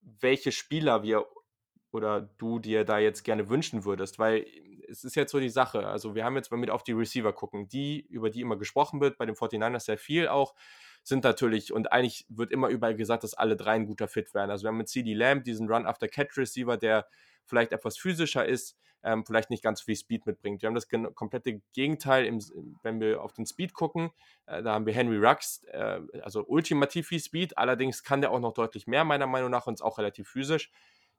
welche 0.00 0.52
Spieler 0.52 1.02
wir 1.02 1.26
oder 1.90 2.22
du 2.38 2.58
dir 2.58 2.84
da 2.84 2.98
jetzt 2.98 3.22
gerne 3.24 3.48
wünschen 3.48 3.84
würdest, 3.84 4.18
weil 4.18 4.46
es 4.88 5.04
ist 5.04 5.16
jetzt 5.16 5.32
so 5.32 5.40
die 5.40 5.48
Sache, 5.50 5.86
also 5.86 6.14
wir 6.14 6.24
haben 6.24 6.36
jetzt, 6.36 6.50
wenn 6.50 6.62
wir 6.62 6.74
auf 6.74 6.82
die 6.82 6.92
Receiver 6.92 7.32
gucken, 7.32 7.68
die, 7.68 8.06
über 8.08 8.30
die 8.30 8.40
immer 8.40 8.56
gesprochen 8.56 9.00
wird, 9.00 9.18
bei 9.18 9.26
den 9.26 9.34
49ers 9.34 9.80
sehr 9.80 9.98
viel 9.98 10.28
auch, 10.28 10.54
sind 11.02 11.24
natürlich, 11.24 11.72
und 11.72 11.92
eigentlich 11.92 12.26
wird 12.28 12.52
immer 12.52 12.68
überall 12.68 12.94
gesagt, 12.94 13.24
dass 13.24 13.34
alle 13.34 13.56
drei 13.56 13.72
ein 13.72 13.86
guter 13.86 14.08
Fit 14.08 14.34
werden. 14.34 14.50
Also 14.50 14.64
wir 14.64 14.68
haben 14.68 14.78
mit 14.78 14.88
CD 14.88 15.14
Lamb 15.14 15.44
diesen 15.44 15.70
Run-After-Catch-Receiver, 15.70 16.76
der 16.76 17.06
vielleicht 17.44 17.72
etwas 17.72 17.98
physischer 17.98 18.46
ist, 18.46 18.76
ähm, 19.02 19.24
vielleicht 19.24 19.50
nicht 19.50 19.62
ganz 19.62 19.80
viel 19.80 19.96
Speed 19.96 20.26
mitbringt. 20.26 20.60
Wir 20.60 20.66
haben 20.66 20.74
das 20.74 20.88
komplette 21.14 21.60
Gegenteil, 21.72 22.26
im, 22.26 22.40
wenn 22.82 23.00
wir 23.00 23.22
auf 23.22 23.32
den 23.32 23.46
Speed 23.46 23.72
gucken. 23.72 24.10
Äh, 24.46 24.62
da 24.62 24.74
haben 24.74 24.86
wir 24.86 24.92
Henry 24.92 25.18
Rux, 25.18 25.62
äh, 25.64 26.00
also 26.22 26.44
ultimativ 26.46 27.08
viel 27.08 27.20
Speed, 27.20 27.56
allerdings 27.56 28.02
kann 28.02 28.20
der 28.20 28.32
auch 28.32 28.40
noch 28.40 28.52
deutlich 28.52 28.86
mehr, 28.86 29.04
meiner 29.04 29.26
Meinung 29.26 29.50
nach, 29.50 29.66
und 29.66 29.74
ist 29.74 29.82
auch 29.82 29.98
relativ 29.98 30.28
physisch. 30.28 30.70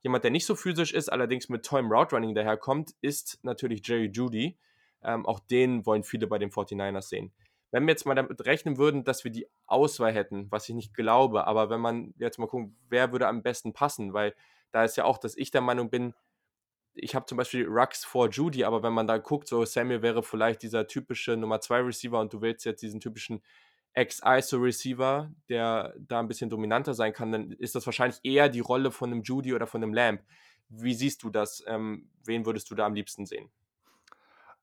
Jemand, 0.02 0.24
der 0.24 0.32
nicht 0.32 0.46
so 0.46 0.56
physisch 0.56 0.94
ist, 0.94 1.12
allerdings 1.12 1.50
mit 1.50 1.66
tollem 1.66 1.92
Route 1.92 2.16
Running 2.16 2.34
daherkommt, 2.34 2.96
ist 3.02 3.40
natürlich 3.44 3.86
Jerry 3.86 4.10
Judy. 4.14 4.58
Ähm, 5.04 5.26
auch 5.26 5.40
den 5.40 5.86
wollen 5.86 6.04
viele 6.04 6.28
bei 6.28 6.38
den 6.38 6.52
49ers 6.52 7.04
sehen. 7.04 7.32
Wenn 7.72 7.86
wir 7.86 7.92
jetzt 7.92 8.06
mal 8.06 8.16
damit 8.16 8.46
rechnen 8.46 8.78
würden, 8.78 9.04
dass 9.04 9.24
wir 9.24 9.32
die 9.32 9.48
Auswahl 9.68 10.14
hätten, 10.14 10.48
was 10.52 10.68
ich 10.68 10.76
nicht 10.76 10.94
glaube, 10.94 11.46
aber 11.46 11.70
wenn 11.70 11.80
man 11.80 12.14
jetzt 12.18 12.40
mal 12.40 12.48
gucken, 12.48 12.76
wer 12.90 13.12
würde 13.12 13.28
am 13.28 13.44
besten 13.44 13.74
passen, 13.74 14.14
weil 14.14 14.34
da 14.72 14.84
ist 14.84 14.98
ja 14.98 15.06
auch, 15.06 15.18
dass 15.18 15.38
ich 15.38 15.52
der 15.52 15.62
Meinung 15.62 15.90
bin, 15.90 16.14
ich 16.94 17.16
habe 17.16 17.26
zum 17.26 17.38
Beispiel 17.38 17.68
Rux 17.68 18.04
vor 18.04 18.30
Judy, 18.30 18.64
aber 18.64 18.84
wenn 18.84 18.94
man 18.94 19.08
da 19.08 19.18
guckt, 19.18 19.48
so 19.48 19.64
Samuel 19.66 20.02
wäre 20.02 20.24
vielleicht 20.24 20.64
dieser 20.64 20.88
typische 20.88 21.38
Nummer 21.38 21.62
2 21.62 21.82
Receiver 21.82 22.20
und 22.20 22.34
du 22.34 22.42
willst 22.42 22.66
jetzt 22.66 22.82
diesen 22.82 23.00
typischen 23.00 23.42
Ex-ISO-Receiver, 23.94 25.32
der 25.50 25.94
da 26.00 26.20
ein 26.20 26.28
bisschen 26.28 26.50
dominanter 26.50 26.94
sein 26.94 27.14
kann, 27.14 27.32
dann 27.32 27.52
ist 27.52 27.76
das 27.76 27.86
wahrscheinlich 27.86 28.20
eher 28.24 28.50
die 28.50 28.60
Rolle 28.60 28.92
von 28.92 29.12
einem 29.12 29.24
Judy 29.24 29.54
oder 29.54 29.68
von 29.68 29.84
einem 29.84 29.94
Lamb. 29.94 30.22
Wie 30.70 30.94
siehst 30.94 31.24
du 31.24 31.30
das? 31.30 31.64
Ähm, 31.68 32.10
wen 32.26 32.46
würdest 32.46 32.70
du 32.70 32.76
da 32.76 32.86
am 32.86 32.94
liebsten 32.94 33.26
sehen? 33.26 33.50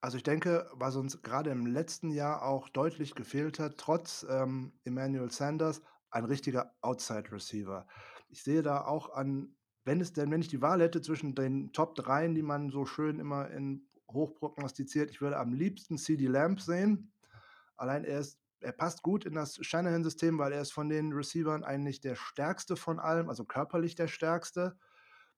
Also 0.00 0.16
ich 0.16 0.22
denke, 0.22 0.70
was 0.74 0.94
uns 0.94 1.22
gerade 1.22 1.50
im 1.50 1.66
letzten 1.66 2.10
Jahr 2.10 2.42
auch 2.42 2.68
deutlich 2.68 3.14
gefehlt 3.14 3.58
hat, 3.58 3.78
trotz 3.78 4.24
ähm, 4.28 4.72
Emmanuel 4.84 5.30
Sanders, 5.30 5.82
ein 6.10 6.24
richtiger 6.24 6.74
Outside-Receiver. 6.80 7.86
Ich 8.28 8.42
sehe 8.42 8.62
da 8.62 8.84
auch 8.84 9.10
an 9.10 9.56
wenn 9.86 10.00
es 10.00 10.12
denn 10.12 10.30
wenn 10.32 10.40
ich 10.40 10.48
die 10.48 10.60
Wahl 10.60 10.82
hätte 10.82 11.00
zwischen 11.00 11.34
den 11.34 11.72
Top 11.72 11.94
3, 11.94 12.28
die 12.28 12.42
man 12.42 12.70
so 12.70 12.84
schön 12.84 13.20
immer 13.20 13.48
in 13.50 13.88
hoch 14.12 14.34
ich 14.40 15.20
würde 15.20 15.38
am 15.38 15.52
liebsten 15.52 15.96
CD 15.96 16.26
Lamb 16.26 16.60
sehen. 16.60 17.12
Allein 17.76 18.04
er 18.04 18.20
ist 18.20 18.38
er 18.66 18.72
passt 18.72 19.04
gut 19.04 19.24
in 19.24 19.34
das 19.34 19.64
Shanahan-System, 19.64 20.38
weil 20.38 20.52
er 20.52 20.60
ist 20.60 20.72
von 20.72 20.88
den 20.88 21.12
Receivern 21.12 21.62
eigentlich 21.62 22.00
der 22.00 22.16
stärkste 22.16 22.74
von 22.74 22.98
allem, 22.98 23.28
also 23.28 23.44
körperlich 23.44 23.94
der 23.94 24.08
stärkste. 24.08 24.76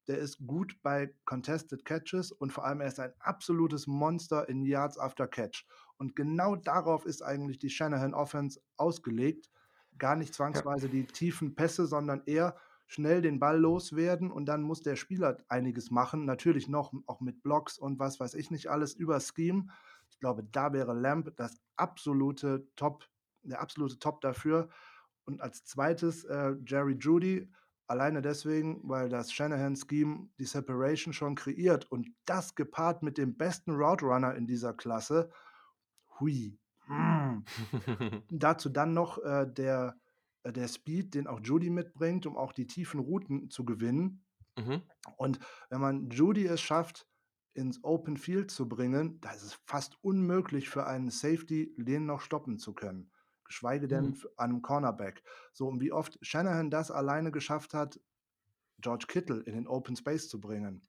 Der 0.07 0.17
ist 0.17 0.39
gut 0.47 0.79
bei 0.83 1.15
Contested 1.27 1.85
Catches 1.85 2.33
und 2.33 2.55
vor 2.55 2.65
allem 2.65 2.81
er 2.81 2.89
ist 2.89 2.99
ein 2.99 3.13
absolutes 3.19 3.87
Monster 3.87 4.49
in 4.49 4.65
Yards 4.65 4.99
after 4.99 5.29
Catch. 5.29 5.67
Und 5.99 6.17
genau 6.17 6.57
darauf 6.57 7.05
ist 7.05 7.21
eigentlich 7.21 7.59
die 7.59 7.69
Shanahan 7.69 8.15
Offense 8.15 8.63
ausgelegt. 8.79 9.51
Gar 9.99 10.17
nicht 10.17 10.33
zwangsweise 10.33 10.87
ja. 10.87 10.93
die 10.93 11.05
tiefen 11.05 11.55
Pässe, 11.55 11.87
sondern 11.87 12.23
eher 12.25 12.57
schnell 12.87 13.21
den 13.21 13.39
Ball 13.39 13.61
loswerden 13.61 14.31
und 14.31 14.47
dann 14.47 14.63
muss 14.63 14.81
der 14.81 14.97
Spieler 14.97 15.37
einiges 15.51 15.91
machen. 15.91 16.25
Natürlich 16.25 16.67
noch 16.67 16.95
auch 17.05 17.21
mit 17.21 17.43
Blocks 17.43 17.79
und 17.79 17.99
was 17.99 18.21
weiß 18.21 18.33
ich 18.33 18.51
nicht 18.51 18.69
alles 18.69 18.95
über 18.95 19.21
Scheme. 19.21 19.67
Ich 20.09 20.19
glaube, 20.19 20.45
da 20.45 20.73
wäre 20.73 20.95
Lamp 20.95 21.37
das 21.37 21.61
absolute 21.77 22.67
Top, 22.77 23.05
der 23.49 23.61
absolute 23.61 23.99
Top 23.99 24.20
dafür. 24.20 24.69
Und 25.25 25.41
als 25.41 25.65
zweites 25.65 26.25
äh, 26.25 26.55
Jerry 26.66 26.97
Judy, 26.99 27.51
alleine 27.87 28.23
deswegen, 28.23 28.81
weil 28.89 29.09
das 29.09 29.33
Shanahan-Scheme 29.33 30.29
die 30.39 30.45
Separation 30.45 31.12
schon 31.12 31.35
kreiert 31.35 31.91
und 31.91 32.09
das 32.25 32.55
gepaart 32.55 33.03
mit 33.03 33.19
dem 33.19 33.37
besten 33.37 33.73
Route 33.73 34.05
Runner 34.07 34.35
in 34.35 34.47
dieser 34.47 34.75
Klasse. 34.75 35.31
Hui. 36.19 36.59
Mm. 36.87 37.45
Dazu 38.31 38.69
dann 38.69 38.95
noch 38.95 39.19
äh, 39.23 39.47
der 39.47 39.97
äh, 40.49 40.53
der 40.53 40.69
Speed, 40.69 41.15
den 41.15 41.27
auch 41.27 41.41
Judy 41.43 41.70
mitbringt, 41.70 42.27
um 42.27 42.37
auch 42.37 42.53
die 42.53 42.66
tiefen 42.66 43.01
Routen 43.01 43.51
zu 43.51 43.65
gewinnen. 43.65 44.25
Mhm. 44.57 44.83
Und 45.16 45.39
wenn 45.70 45.81
man 45.81 46.11
Judy 46.11 46.47
es 46.47 46.61
schafft, 46.61 47.07
ins 47.55 47.83
Open 47.83 48.16
Field 48.16 48.51
zu 48.51 48.69
bringen, 48.69 49.20
da 49.20 49.33
ist 49.33 49.43
es 49.43 49.55
fast 49.66 49.97
unmöglich 50.03 50.69
für 50.69 50.87
einen 50.87 51.11
Safety, 51.11 51.75
den 51.77 52.07
noch 52.07 52.20
stoppen 52.20 52.59
zu 52.59 52.73
können. 52.73 53.11
Geschweige 53.49 53.89
denn 53.89 54.11
mhm. 54.11 54.23
an 54.37 54.51
einem 54.51 54.62
Cornerback. 54.62 55.23
So, 55.53 55.66
und 55.66 55.81
wie 55.81 55.91
oft 55.91 56.19
Shanahan 56.23 56.70
das 56.70 56.91
alleine 56.91 57.33
geschafft 57.33 57.75
hat, 57.75 57.99
George 58.81 59.07
Kittle 59.09 59.41
in 59.41 59.55
den 59.55 59.66
Open 59.66 59.97
Space 59.97 60.29
zu 60.29 60.41
bringen. 60.41 60.83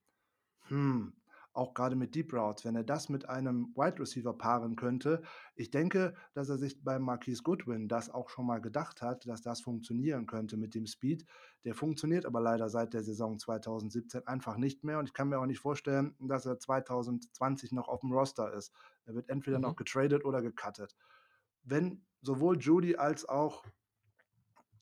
Hm, 0.68 1.14
auch 1.54 1.74
gerade 1.74 1.96
mit 1.96 2.14
Deep 2.14 2.34
Routes, 2.34 2.64
wenn 2.64 2.76
er 2.76 2.84
das 2.84 3.10
mit 3.10 3.28
einem 3.28 3.74
Wide 3.76 4.00
Receiver 4.00 4.38
paaren 4.38 4.76
könnte. 4.76 5.22
Ich 5.56 5.72
denke, 5.72 6.14
dass 6.34 6.50
er 6.50 6.58
sich 6.58 6.84
bei 6.84 7.00
Marquise 7.00 7.42
Goodwin 7.42 7.88
das 7.88 8.10
auch 8.10 8.30
schon 8.30 8.46
mal 8.46 8.62
gedacht 8.62 9.02
hat, 9.02 9.26
dass 9.28 9.42
das 9.42 9.62
funktionieren 9.62 10.28
könnte 10.28 10.58
mit 10.58 10.76
dem 10.76 10.86
Speed. 10.86 11.26
Der 11.66 11.74
funktioniert 11.74 12.26
aber 12.26 12.40
leider 12.40 12.70
seit 12.70 12.94
der 12.94 13.04
Saison 13.04 13.40
2017 13.40 14.28
einfach 14.28 14.58
nicht 14.58 14.84
mehr 14.84 15.00
und 15.00 15.08
ich 15.08 15.14
kann 15.14 15.30
mir 15.30 15.40
auch 15.40 15.48
nicht 15.48 15.60
vorstellen, 15.60 16.16
dass 16.20 16.46
er 16.46 16.60
2020 16.60 17.72
noch 17.72 17.88
auf 17.88 18.02
dem 18.02 18.14
Roster 18.14 18.54
ist. 18.54 18.72
Er 19.06 19.16
wird 19.16 19.30
entweder 19.30 19.58
mhm. 19.58 19.64
noch 19.64 19.76
getradet 19.76 20.26
oder 20.26 20.42
gecuttet. 20.42 20.96
Wenn 21.70 22.02
sowohl 22.22 22.58
Judy 22.60 22.96
als 22.96 23.28
auch 23.28 23.64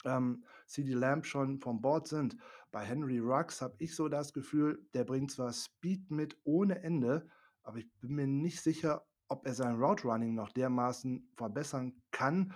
ähm, 0.06 0.44
CD 0.66 0.94
Lamb 0.94 1.26
schon 1.26 1.60
vom 1.60 1.82
Board 1.82 2.08
sind. 2.08 2.38
Bei 2.72 2.84
Henry 2.84 3.20
Rux 3.20 3.62
habe 3.62 3.76
ich 3.80 3.96
so 3.96 4.08
das 4.10 4.34
Gefühl, 4.34 4.86
der 4.94 5.04
bringt 5.04 5.32
zwar 5.32 5.54
Speed 5.54 6.12
mit 6.12 6.38
ohne 6.44 6.82
Ende, 6.82 7.28
aber 7.64 7.78
ich 7.78 7.92
bin 8.00 8.16
mir 8.16 8.28
nicht 8.28 8.62
sicher, 8.62 9.06
ob 9.28 9.46
er 9.46 9.54
sein 9.54 9.76
Route 9.76 10.08
Running 10.08 10.36
noch 10.36 10.52
dermaßen 10.52 11.30
verbessern 11.36 12.02
kann, 12.12 12.54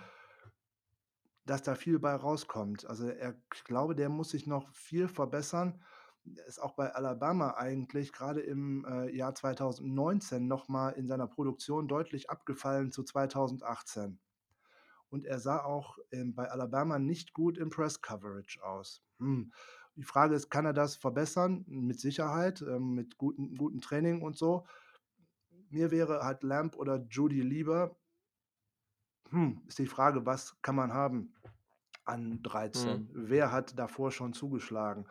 dass 1.44 1.62
da 1.62 1.74
viel 1.74 1.98
bei 1.98 2.14
rauskommt. 2.14 2.86
Also 2.86 3.08
er, 3.08 3.34
ich 3.54 3.64
glaube, 3.64 3.94
der 3.94 4.08
muss 4.08 4.30
sich 4.30 4.46
noch 4.46 4.72
viel 4.72 5.08
verbessern. 5.08 5.82
Ist 6.46 6.62
auch 6.62 6.74
bei 6.74 6.94
Alabama 6.94 7.54
eigentlich 7.56 8.12
gerade 8.12 8.40
im 8.40 8.84
äh, 8.84 9.14
Jahr 9.14 9.34
2019 9.34 10.46
nochmal 10.46 10.92
in 10.92 11.08
seiner 11.08 11.26
Produktion 11.26 11.88
deutlich 11.88 12.30
abgefallen 12.30 12.92
zu 12.92 13.02
2018 13.02 14.20
und 15.12 15.26
er 15.26 15.38
sah 15.38 15.62
auch 15.62 15.98
ähm, 16.10 16.34
bei 16.34 16.50
Alabama 16.50 16.98
nicht 16.98 17.34
gut 17.34 17.58
im 17.58 17.68
Press 17.68 18.00
Coverage 18.00 18.64
aus. 18.64 19.02
Hm. 19.18 19.52
Die 19.94 20.04
Frage 20.04 20.34
ist, 20.34 20.48
kann 20.48 20.64
er 20.64 20.72
das 20.72 20.96
verbessern? 20.96 21.66
Mit 21.68 22.00
Sicherheit, 22.00 22.62
ähm, 22.62 22.94
mit 22.94 23.18
gutem 23.18 23.54
guten 23.56 23.82
Training 23.82 24.22
und 24.22 24.38
so. 24.38 24.66
Mir 25.68 25.90
wäre 25.90 26.24
halt 26.24 26.42
Lamp 26.42 26.76
oder 26.76 27.04
Judy 27.10 27.42
lieber. 27.42 27.94
Hm, 29.28 29.60
ist 29.66 29.78
die 29.78 29.86
Frage, 29.86 30.24
was 30.24 30.56
kann 30.62 30.76
man 30.76 30.94
haben 30.94 31.34
an 32.06 32.42
13? 32.42 33.02
Mhm. 33.02 33.08
Wer 33.12 33.52
hat 33.52 33.78
davor 33.78 34.12
schon 34.12 34.32
zugeschlagen? 34.32 35.06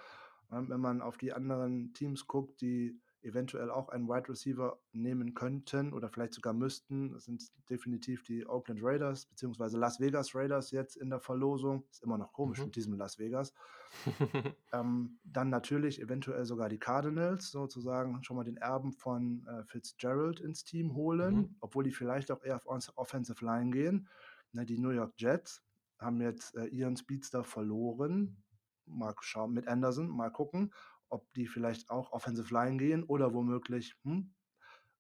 Wenn 0.52 0.82
man 0.82 1.02
auf 1.02 1.18
die 1.18 1.34
anderen 1.34 1.94
Teams 1.94 2.28
guckt, 2.28 2.62
die 2.62 3.00
eventuell 3.24 3.70
auch 3.70 3.90
einen 3.90 4.08
Wide 4.08 4.30
Receiver 4.30 4.80
nehmen 4.94 5.34
könnten 5.34 5.94
oder 5.94 6.10
vielleicht 6.10 6.34
sogar 6.34 6.54
müssten. 6.54 7.12
Das 7.12 7.26
sind 7.26 7.44
definitiv 7.70 8.24
die 8.24 8.48
Oakland 8.48 8.82
Raiders 8.84 9.26
beziehungsweise 9.28 9.78
Las 9.78 10.00
Vegas 10.00 10.34
Raiders 10.34 10.72
jetzt 10.72 10.96
in 10.98 11.10
der 11.10 11.20
Verlosung. 11.20 11.86
Ist 11.92 12.04
immer 12.04 12.18
noch 12.18 12.34
komisch 12.34 12.60
mhm. 12.60 12.66
mit 12.66 12.76
diesem 12.76 12.94
Las 12.96 13.20
Vegas. 13.20 13.54
ähm, 14.74 15.20
dann 15.24 15.50
natürlich 15.50 16.02
eventuell 16.02 16.46
sogar 16.46 16.70
die 16.70 16.80
Cardinals, 16.80 17.52
sozusagen 17.52 18.24
schon 18.24 18.38
mal 18.38 18.44
den 18.44 18.58
Erben 18.58 18.94
von 18.94 19.46
äh, 19.46 19.64
Fitzgerald 19.66 20.40
ins 20.40 20.64
Team 20.64 20.96
holen, 20.96 21.36
mhm. 21.36 21.56
obwohl 21.60 21.84
die 21.84 21.92
vielleicht 21.92 22.32
auch 22.32 22.44
eher 22.44 22.56
auf 22.56 22.66
Offensive 22.96 23.44
Line 23.46 23.72
gehen. 23.72 24.08
Ne, 24.54 24.66
die 24.66 24.80
New 24.80 24.90
York 24.90 25.14
Jets 25.18 25.64
haben 26.00 26.22
jetzt 26.22 26.56
äh, 26.56 26.66
ihren 26.66 26.98
Speedster 26.98 27.44
verloren. 27.44 28.44
Mal 28.86 29.16
schauen 29.22 29.54
mit 29.54 29.68
Anderson, 29.68 30.10
mal 30.10 30.32
gucken 30.32 30.74
ob 31.14 31.34
die 31.34 31.46
vielleicht 31.46 31.90
auch 31.90 32.14
Offensive 32.14 32.54
Line 32.54 32.78
gehen 32.78 33.04
oder 33.04 33.34
womöglich 33.34 33.98
hm, 34.06 34.34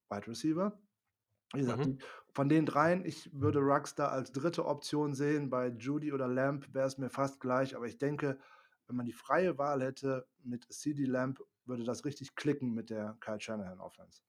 Wide 0.10 0.28
Receiver. 0.28 0.80
Wie 1.53 1.60
gesagt, 1.60 1.86
Mhm. 1.86 2.02
von 2.34 2.49
den 2.49 2.66
dreien, 2.66 3.06
ich 3.06 3.32
würde 3.34 3.60
Ruggs 3.60 3.95
da 3.95 4.08
als 4.10 4.32
dritte 4.32 4.66
Option 4.66 5.14
sehen. 5.14 5.49
Bei 5.49 5.68
Jeudy 5.70 6.14
oder 6.14 6.28
Lamb 6.28 6.74
wäre 6.74 6.88
es 6.88 6.98
mir 6.98 7.10
fast 7.10 7.40
gleich, 7.41 7.76
aber 7.76 7.88
ich 7.88 7.98
denke, 7.98 8.40
wenn 8.88 8.95
man 8.98 9.06
die 9.06 9.14
freie 9.14 9.58
Wahl 9.58 9.82
hätte 9.84 10.28
mit 10.44 10.72
CeeDee 10.72 11.06
Lamb, 11.06 11.41
würde 11.66 11.84
das 11.84 12.06
richtig 12.06 12.36
klicken 12.36 12.74
mit 12.74 12.90
der 12.90 13.18
Kyle 13.22 13.40
Shanahan 13.41 13.80
Offense. 13.82 14.22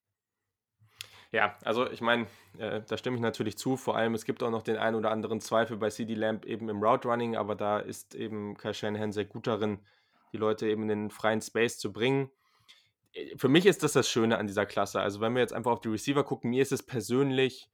Ja, 1.33 1.57
also 1.65 1.91
ich 1.91 2.03
meine, 2.03 2.27
äh, 2.59 2.83
da 2.87 2.99
stimme 2.99 3.17
ich 3.17 3.23
natürlich 3.23 3.57
zu. 3.57 3.77
Vor 3.79 3.97
allem, 3.97 4.15
es 4.15 4.27
gibt 4.27 4.43
auch 4.43 4.51
noch 4.51 4.63
den 4.63 4.77
einen 4.77 4.97
oder 4.97 5.11
anderen 5.11 5.41
Zweifel 5.41 5.79
bei 5.79 5.89
CD 5.89 6.15
Lamb 6.15 6.45
eben 6.45 6.69
im 6.69 6.83
Route 6.83 7.09
Running, 7.09 7.37
aber 7.37 7.55
da 7.55 7.79
ist 7.79 8.15
eben 8.15 8.55
Kyle 8.59 8.75
Shanahan 8.75 9.13
sehr 9.13 9.25
gut 9.25 9.47
darin, 9.47 9.81
die 10.33 10.37
Leute 10.37 10.69
eben 10.69 10.83
in 10.83 10.89
den 10.89 11.11
freien 11.11 11.41
Space 11.41 11.79
zu 11.79 11.91
bringen. 11.91 12.31
Äh, 13.15 13.37
Für 13.39 13.49
mich 13.49 13.67
ist 13.67 13.83
das 13.83 13.93
das 13.95 14.11
Schöne 14.11 14.39
an 14.39 14.47
dieser 14.47 14.67
Klasse. 14.67 15.01
Also 15.01 15.21
wenn 15.21 15.35
wir 15.35 15.41
jetzt 15.41 15.55
einfach 15.55 15.73
auf 15.73 15.81
die 15.81 15.89
Receiver 15.89 16.25
gucken, 16.25 16.51
mir 16.51 16.63
ist 16.63 16.73
es 16.73 16.83
persönlich, 16.83 17.71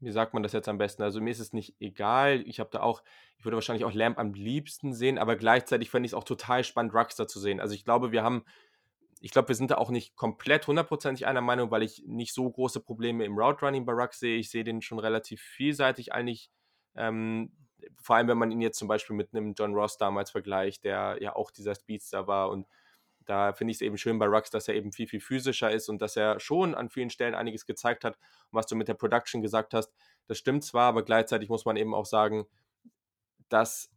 wie 0.00 0.12
sagt 0.12 0.34
man 0.34 0.42
das 0.42 0.52
jetzt 0.52 0.68
am 0.68 0.78
besten? 0.78 1.02
Also 1.02 1.20
mir 1.22 1.30
ist 1.30 1.40
es 1.40 1.52
nicht 1.54 1.74
egal. 1.80 2.42
Ich 2.46 2.60
habe 2.60 2.70
da 2.70 2.80
auch, 2.80 3.02
ich 3.38 3.44
würde 3.46 3.56
wahrscheinlich 3.56 3.84
auch 3.86 3.92
Lamb 3.94 4.18
am 4.18 4.34
liebsten 4.34 4.92
sehen, 4.92 5.18
aber 5.18 5.36
gleichzeitig 5.36 5.90
fände 5.90 6.06
ich 6.06 6.12
es 6.12 6.14
auch 6.14 6.24
total 6.24 6.64
spannend, 6.64 6.94
Ruxter 6.94 7.26
zu 7.26 7.40
sehen. 7.40 7.60
Also 7.60 7.74
ich 7.74 7.84
glaube, 7.84 8.12
wir 8.12 8.22
haben 8.22 8.44
ich 9.20 9.30
glaube, 9.32 9.48
wir 9.48 9.54
sind 9.54 9.70
da 9.70 9.76
auch 9.76 9.90
nicht 9.90 10.16
komplett 10.16 10.66
hundertprozentig 10.66 11.26
einer 11.26 11.42
Meinung, 11.42 11.70
weil 11.70 11.82
ich 11.82 12.02
nicht 12.06 12.32
so 12.32 12.50
große 12.50 12.80
Probleme 12.80 13.24
im 13.24 13.38
Route 13.38 13.64
Running 13.64 13.84
bei 13.84 13.92
Ruck 13.92 14.14
sehe. 14.14 14.38
Ich 14.38 14.50
sehe 14.50 14.64
den 14.64 14.80
schon 14.80 14.98
relativ 14.98 15.42
vielseitig 15.42 16.12
eigentlich. 16.12 16.50
Ähm, 16.94 17.52
vor 18.00 18.16
allem, 18.16 18.28
wenn 18.28 18.38
man 18.38 18.50
ihn 18.50 18.62
jetzt 18.62 18.78
zum 18.78 18.88
Beispiel 18.88 19.14
mit 19.14 19.34
einem 19.34 19.54
John 19.54 19.74
Ross 19.74 19.98
damals 19.98 20.30
vergleicht, 20.30 20.84
der 20.84 21.18
ja 21.20 21.36
auch 21.36 21.50
dieser 21.50 21.74
Speedster 21.74 22.26
war. 22.26 22.50
Und 22.50 22.66
da 23.26 23.52
finde 23.52 23.72
ich 23.72 23.76
es 23.76 23.82
eben 23.82 23.98
schön 23.98 24.18
bei 24.18 24.26
Rux, 24.26 24.50
dass 24.50 24.68
er 24.68 24.74
eben 24.74 24.92
viel, 24.92 25.06
viel 25.06 25.20
physischer 25.20 25.70
ist 25.70 25.88
und 25.88 26.00
dass 26.00 26.16
er 26.16 26.40
schon 26.40 26.74
an 26.74 26.88
vielen 26.88 27.10
Stellen 27.10 27.34
einiges 27.34 27.66
gezeigt 27.66 28.04
hat. 28.04 28.16
Und 28.16 28.56
was 28.58 28.66
du 28.66 28.74
mit 28.74 28.88
der 28.88 28.94
Production 28.94 29.42
gesagt 29.42 29.74
hast, 29.74 29.92
das 30.26 30.38
stimmt 30.38 30.64
zwar, 30.64 30.88
aber 30.88 31.04
gleichzeitig 31.04 31.48
muss 31.50 31.66
man 31.66 31.76
eben 31.76 31.94
auch 31.94 32.06
sagen, 32.06 32.46
dass 33.50 33.90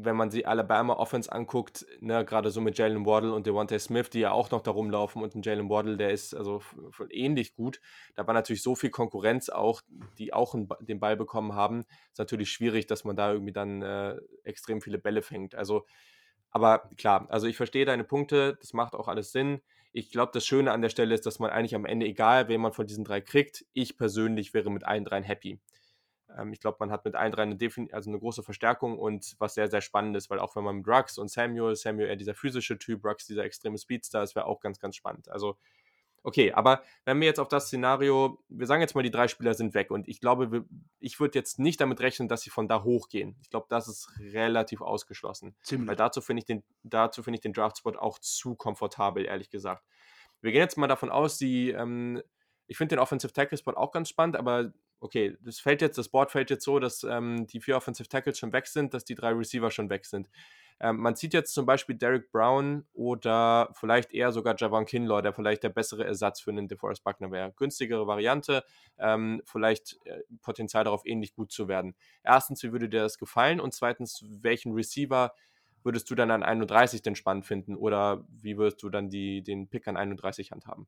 wenn 0.00 0.14
man 0.14 0.30
sich 0.30 0.46
Alabama 0.46 0.94
Offense 0.94 1.30
anguckt, 1.32 1.84
ne, 2.00 2.24
gerade 2.24 2.50
so 2.50 2.60
mit 2.60 2.78
Jalen 2.78 3.04
Waddle 3.04 3.32
und 3.32 3.46
Devontae 3.48 3.80
Smith, 3.80 4.10
die 4.10 4.20
ja 4.20 4.30
auch 4.30 4.48
noch 4.52 4.60
da 4.60 4.70
rumlaufen 4.70 5.20
und 5.20 5.34
ein 5.34 5.42
Jalen 5.42 5.68
Waddle, 5.68 5.96
der 5.96 6.10
ist 6.10 6.34
also 6.34 6.62
ähnlich 7.10 7.56
gut. 7.56 7.80
Da 8.14 8.24
war 8.24 8.32
natürlich 8.32 8.62
so 8.62 8.76
viel 8.76 8.90
Konkurrenz 8.90 9.48
auch, 9.48 9.82
die 10.18 10.32
auch 10.32 10.54
den 10.80 11.00
Ball 11.00 11.16
bekommen 11.16 11.54
haben. 11.54 11.84
Ist 12.12 12.18
natürlich 12.20 12.52
schwierig, 12.52 12.86
dass 12.86 13.02
man 13.04 13.16
da 13.16 13.32
irgendwie 13.32 13.52
dann 13.52 13.82
äh, 13.82 14.16
extrem 14.44 14.80
viele 14.80 14.98
Bälle 14.98 15.20
fängt. 15.20 15.56
Also, 15.56 15.84
aber 16.50 16.90
klar, 16.96 17.26
also 17.28 17.48
ich 17.48 17.56
verstehe 17.56 17.84
deine 17.84 18.04
Punkte, 18.04 18.56
das 18.60 18.72
macht 18.72 18.94
auch 18.94 19.08
alles 19.08 19.32
Sinn. 19.32 19.60
Ich 19.92 20.12
glaube, 20.12 20.30
das 20.32 20.46
Schöne 20.46 20.70
an 20.70 20.80
der 20.80 20.90
Stelle 20.90 21.12
ist, 21.12 21.26
dass 21.26 21.40
man 21.40 21.50
eigentlich 21.50 21.74
am 21.74 21.86
Ende, 21.86 22.06
egal 22.06 22.46
wen 22.46 22.60
man 22.60 22.72
von 22.72 22.86
diesen 22.86 23.02
drei 23.02 23.20
kriegt, 23.20 23.64
ich 23.72 23.96
persönlich 23.96 24.54
wäre 24.54 24.70
mit 24.70 24.84
allen 24.84 25.04
dreien 25.04 25.24
happy. 25.24 25.58
Ähm, 26.36 26.52
ich 26.52 26.60
glaube, 26.60 26.78
man 26.80 26.90
hat 26.90 27.04
mit 27.04 27.14
allen 27.14 27.32
drei 27.32 27.42
eine, 27.42 27.58
also 27.92 28.10
eine 28.10 28.18
große 28.18 28.42
Verstärkung 28.42 28.98
und 28.98 29.34
was 29.38 29.54
sehr, 29.54 29.68
sehr 29.68 29.80
spannend 29.80 30.16
ist, 30.16 30.30
weil 30.30 30.38
auch 30.38 30.56
wenn 30.56 30.64
man 30.64 30.76
mit 30.76 30.88
Rux 30.88 31.18
und 31.18 31.30
Samuel, 31.30 31.76
Samuel 31.76 32.08
eher 32.08 32.16
dieser 32.16 32.34
physische 32.34 32.78
Typ, 32.78 33.04
Rux 33.04 33.26
dieser 33.26 33.44
extreme 33.44 33.78
Speedstar, 33.78 34.22
das 34.22 34.34
wäre 34.34 34.46
auch 34.46 34.60
ganz, 34.60 34.78
ganz 34.78 34.96
spannend. 34.96 35.28
Also, 35.28 35.56
okay, 36.22 36.52
aber 36.52 36.82
wenn 37.04 37.20
wir 37.20 37.26
jetzt 37.26 37.40
auf 37.40 37.48
das 37.48 37.66
Szenario, 37.66 38.42
wir 38.48 38.66
sagen 38.66 38.82
jetzt 38.82 38.94
mal, 38.94 39.02
die 39.02 39.10
drei 39.10 39.28
Spieler 39.28 39.54
sind 39.54 39.74
weg 39.74 39.90
und 39.90 40.08
ich 40.08 40.20
glaube, 40.20 40.64
ich 41.00 41.18
würde 41.20 41.38
jetzt 41.38 41.58
nicht 41.58 41.80
damit 41.80 42.00
rechnen, 42.00 42.28
dass 42.28 42.42
sie 42.42 42.50
von 42.50 42.68
da 42.68 42.82
hochgehen. 42.82 43.36
Ich 43.42 43.50
glaube, 43.50 43.66
das 43.68 43.88
ist 43.88 44.10
relativ 44.18 44.80
ausgeschlossen. 44.80 45.56
Ziemlich. 45.62 45.88
Weil 45.88 45.96
dazu 45.96 46.20
finde 46.20 46.40
ich 46.40 46.46
den, 46.46 46.64
dazu 46.82 47.22
finde 47.22 47.36
ich 47.36 47.42
den 47.42 47.52
Draftspot 47.52 47.96
auch 47.96 48.18
zu 48.18 48.54
komfortabel, 48.54 49.24
ehrlich 49.24 49.50
gesagt. 49.50 49.84
Wir 50.40 50.52
gehen 50.52 50.60
jetzt 50.60 50.76
mal 50.76 50.86
davon 50.86 51.10
aus, 51.10 51.38
die, 51.38 51.70
ähm, 51.70 52.22
ich 52.66 52.76
finde 52.76 52.96
den 52.96 53.00
Offensive 53.00 53.32
Tackle 53.32 53.58
Spot 53.58 53.72
auch 53.72 53.90
ganz 53.90 54.08
spannend, 54.08 54.36
aber 54.36 54.72
okay, 55.00 55.36
das 55.40 55.60
fällt 55.60 55.82
jetzt, 55.82 55.98
das 55.98 56.08
Board 56.08 56.30
fällt 56.30 56.50
jetzt 56.50 56.64
so, 56.64 56.78
dass 56.78 57.04
ähm, 57.04 57.46
die 57.46 57.60
vier 57.60 57.76
Offensive 57.76 58.08
Tackles 58.08 58.38
schon 58.38 58.52
weg 58.52 58.66
sind, 58.66 58.94
dass 58.94 59.04
die 59.04 59.14
drei 59.14 59.30
Receiver 59.30 59.70
schon 59.70 59.90
weg 59.90 60.04
sind. 60.04 60.28
Ähm, 60.80 60.98
man 60.98 61.16
sieht 61.16 61.34
jetzt 61.34 61.54
zum 61.54 61.66
Beispiel 61.66 61.96
Derek 61.96 62.30
Brown 62.30 62.86
oder 62.92 63.70
vielleicht 63.74 64.12
eher 64.12 64.32
sogar 64.32 64.54
Javon 64.56 64.86
Kinlaw, 64.86 65.22
der 65.22 65.32
vielleicht 65.32 65.62
der 65.62 65.70
bessere 65.70 66.04
Ersatz 66.04 66.40
für 66.40 66.50
einen 66.50 66.68
DeForest 66.68 67.02
Buckner 67.02 67.30
wäre. 67.32 67.52
Günstigere 67.52 68.06
Variante, 68.06 68.64
ähm, 68.98 69.42
vielleicht 69.44 69.98
äh, 70.04 70.20
Potenzial 70.42 70.84
darauf 70.84 71.02
ähnlich 71.04 71.34
gut 71.34 71.50
zu 71.50 71.68
werden. 71.68 71.94
Erstens, 72.22 72.62
wie 72.62 72.72
würde 72.72 72.88
dir 72.88 73.00
das 73.00 73.18
gefallen? 73.18 73.60
Und 73.60 73.74
zweitens, 73.74 74.24
welchen 74.28 74.72
Receiver 74.72 75.32
würdest 75.82 76.10
du 76.10 76.14
dann 76.14 76.30
an 76.30 76.42
31 76.42 77.02
denn 77.02 77.16
spannend 77.16 77.46
finden? 77.46 77.74
Oder 77.74 78.24
wie 78.28 78.56
würdest 78.56 78.82
du 78.82 78.88
dann 78.88 79.10
die, 79.10 79.42
den 79.42 79.68
Pick 79.68 79.88
an 79.88 79.96
31 79.96 80.52
handhaben? 80.52 80.86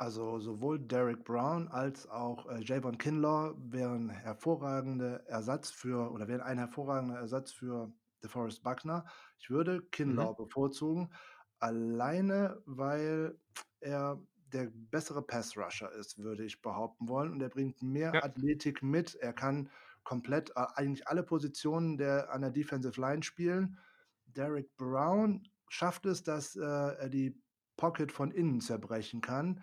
Also 0.00 0.38
sowohl 0.38 0.78
Derek 0.78 1.24
Brown 1.24 1.68
als 1.68 2.08
auch 2.08 2.48
äh, 2.48 2.62
Javon 2.62 2.96
Kinlaw 2.96 3.54
wären 3.58 4.08
hervorragende 4.08 5.22
Ersatz 5.26 5.70
für 5.70 6.10
oder 6.10 6.26
wären 6.26 6.40
ein 6.40 6.56
hervorragender 6.56 7.18
Ersatz 7.18 7.52
für 7.52 7.92
DeForest 8.22 8.62
Buckner. 8.62 9.04
Ich 9.38 9.50
würde 9.50 9.82
Kinlaw 9.90 10.30
mhm. 10.30 10.36
bevorzugen, 10.36 11.12
alleine 11.58 12.62
weil 12.64 13.38
er 13.80 14.18
der 14.54 14.70
bessere 14.72 15.20
Pass-Rusher 15.20 15.92
ist, 15.92 16.16
würde 16.16 16.46
ich 16.46 16.62
behaupten 16.62 17.06
wollen. 17.06 17.32
Und 17.32 17.42
er 17.42 17.50
bringt 17.50 17.82
mehr 17.82 18.12
ja. 18.14 18.24
Athletik 18.24 18.82
mit. 18.82 19.16
Er 19.16 19.34
kann 19.34 19.68
komplett 20.02 20.48
äh, 20.56 20.64
eigentlich 20.76 21.08
alle 21.08 21.24
Positionen 21.24 21.98
der, 21.98 22.32
an 22.32 22.40
der 22.40 22.50
Defensive 22.50 22.98
Line 22.98 23.22
spielen. 23.22 23.76
Derek 24.24 24.74
Brown 24.78 25.46
schafft 25.68 26.06
es, 26.06 26.22
dass 26.22 26.56
äh, 26.56 26.62
er 26.62 27.10
die 27.10 27.38
Pocket 27.76 28.10
von 28.10 28.30
innen 28.30 28.62
zerbrechen 28.62 29.20
kann. 29.20 29.62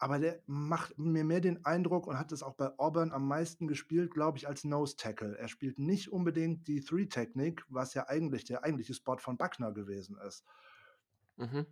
Aber 0.00 0.20
der 0.20 0.40
macht 0.46 0.96
mir 0.96 1.24
mehr 1.24 1.40
den 1.40 1.64
Eindruck 1.64 2.06
und 2.06 2.18
hat 2.18 2.30
es 2.30 2.44
auch 2.44 2.54
bei 2.54 2.70
Auburn 2.78 3.10
am 3.10 3.26
meisten 3.26 3.66
gespielt, 3.66 4.12
glaube 4.12 4.38
ich, 4.38 4.46
als 4.46 4.62
Nose 4.62 4.96
Tackle. 4.96 5.36
Er 5.36 5.48
spielt 5.48 5.80
nicht 5.80 6.12
unbedingt 6.12 6.68
die 6.68 6.80
Three-Technik, 6.80 7.64
was 7.68 7.94
ja 7.94 8.08
eigentlich 8.08 8.44
der 8.44 8.62
eigentliche 8.62 8.94
Spot 8.94 9.18
von 9.18 9.36
Buckner 9.36 9.72
gewesen 9.72 10.16
ist. 10.26 10.44
Mhm. 11.36 11.66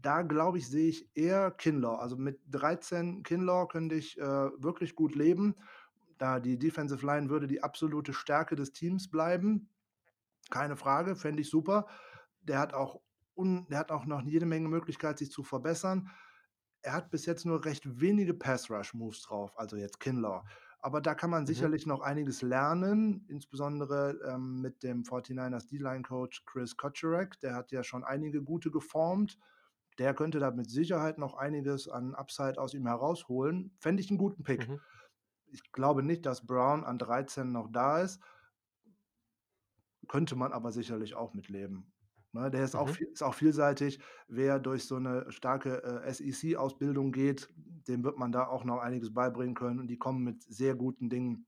Da, 0.00 0.22
glaube 0.22 0.56
ich, 0.56 0.68
sehe 0.68 0.88
ich 0.88 1.10
eher 1.14 1.50
Kinlaw. 1.50 1.96
Also 1.96 2.16
mit 2.16 2.40
13 2.50 3.22
Kinlaw 3.22 3.66
könnte 3.66 3.96
ich 3.96 4.18
äh, 4.18 4.22
wirklich 4.22 4.94
gut 4.94 5.14
leben. 5.14 5.54
Da 6.16 6.40
die 6.40 6.58
Defensive 6.58 7.04
Line 7.04 7.28
würde 7.28 7.46
die 7.46 7.62
absolute 7.62 8.14
Stärke 8.14 8.56
des 8.56 8.72
Teams 8.72 9.10
bleiben. 9.10 9.68
Keine 10.50 10.76
Frage, 10.76 11.16
fände 11.16 11.42
ich 11.42 11.50
super. 11.50 11.86
Der 12.40 12.60
hat 12.60 12.72
auch, 12.72 13.02
un, 13.36 13.66
der 13.68 13.78
hat 13.78 13.90
auch 13.90 14.06
noch 14.06 14.22
jede 14.22 14.46
Menge 14.46 14.68
Möglichkeit, 14.68 15.18
sich 15.18 15.30
zu 15.30 15.42
verbessern 15.42 16.10
er 16.82 16.92
hat 16.92 17.10
bis 17.10 17.26
jetzt 17.26 17.44
nur 17.44 17.64
recht 17.64 18.00
wenige 18.00 18.34
Pass-Rush-Moves 18.34 19.22
drauf, 19.22 19.58
also 19.58 19.76
jetzt 19.76 20.00
Kinlaw. 20.00 20.42
Aber 20.80 21.00
da 21.00 21.14
kann 21.14 21.30
man 21.30 21.42
mhm. 21.42 21.46
sicherlich 21.46 21.86
noch 21.86 22.00
einiges 22.00 22.42
lernen, 22.42 23.24
insbesondere 23.28 24.18
ähm, 24.24 24.60
mit 24.60 24.82
dem 24.82 25.02
49ers 25.02 25.68
D-Line-Coach 25.68 26.44
Chris 26.46 26.76
Kotcherek. 26.76 27.40
Der 27.40 27.54
hat 27.54 27.72
ja 27.72 27.82
schon 27.82 28.04
einige 28.04 28.42
gute 28.42 28.70
geformt. 28.70 29.38
Der 29.98 30.14
könnte 30.14 30.38
da 30.38 30.52
mit 30.52 30.70
Sicherheit 30.70 31.18
noch 31.18 31.34
einiges 31.34 31.88
an 31.88 32.14
Upside 32.14 32.60
aus 32.60 32.74
ihm 32.74 32.86
herausholen. 32.86 33.76
Fände 33.80 34.00
ich 34.00 34.10
einen 34.10 34.18
guten 34.18 34.44
Pick. 34.44 34.68
Mhm. 34.68 34.80
Ich 35.50 35.72
glaube 35.72 36.04
nicht, 36.04 36.24
dass 36.26 36.46
Brown 36.46 36.84
an 36.84 36.98
13 36.98 37.50
noch 37.50 37.68
da 37.72 38.00
ist. 38.00 38.22
Könnte 40.06 40.36
man 40.36 40.52
aber 40.52 40.70
sicherlich 40.70 41.16
auch 41.16 41.34
mitleben. 41.34 41.92
Ne, 42.32 42.50
der 42.50 42.64
ist, 42.64 42.74
mhm. 42.74 42.80
auch, 42.80 42.96
ist 42.98 43.22
auch 43.22 43.34
vielseitig. 43.34 44.00
Wer 44.28 44.58
durch 44.58 44.84
so 44.84 44.96
eine 44.96 45.30
starke 45.32 45.82
äh, 45.82 46.12
SEC-Ausbildung 46.12 47.12
geht, 47.12 47.48
dem 47.56 48.04
wird 48.04 48.18
man 48.18 48.32
da 48.32 48.46
auch 48.46 48.64
noch 48.64 48.78
einiges 48.78 49.12
beibringen 49.14 49.54
können. 49.54 49.80
Und 49.80 49.88
die 49.88 49.98
kommen 49.98 50.22
mit 50.24 50.42
sehr 50.42 50.74
guten 50.74 51.08
Dingen 51.08 51.46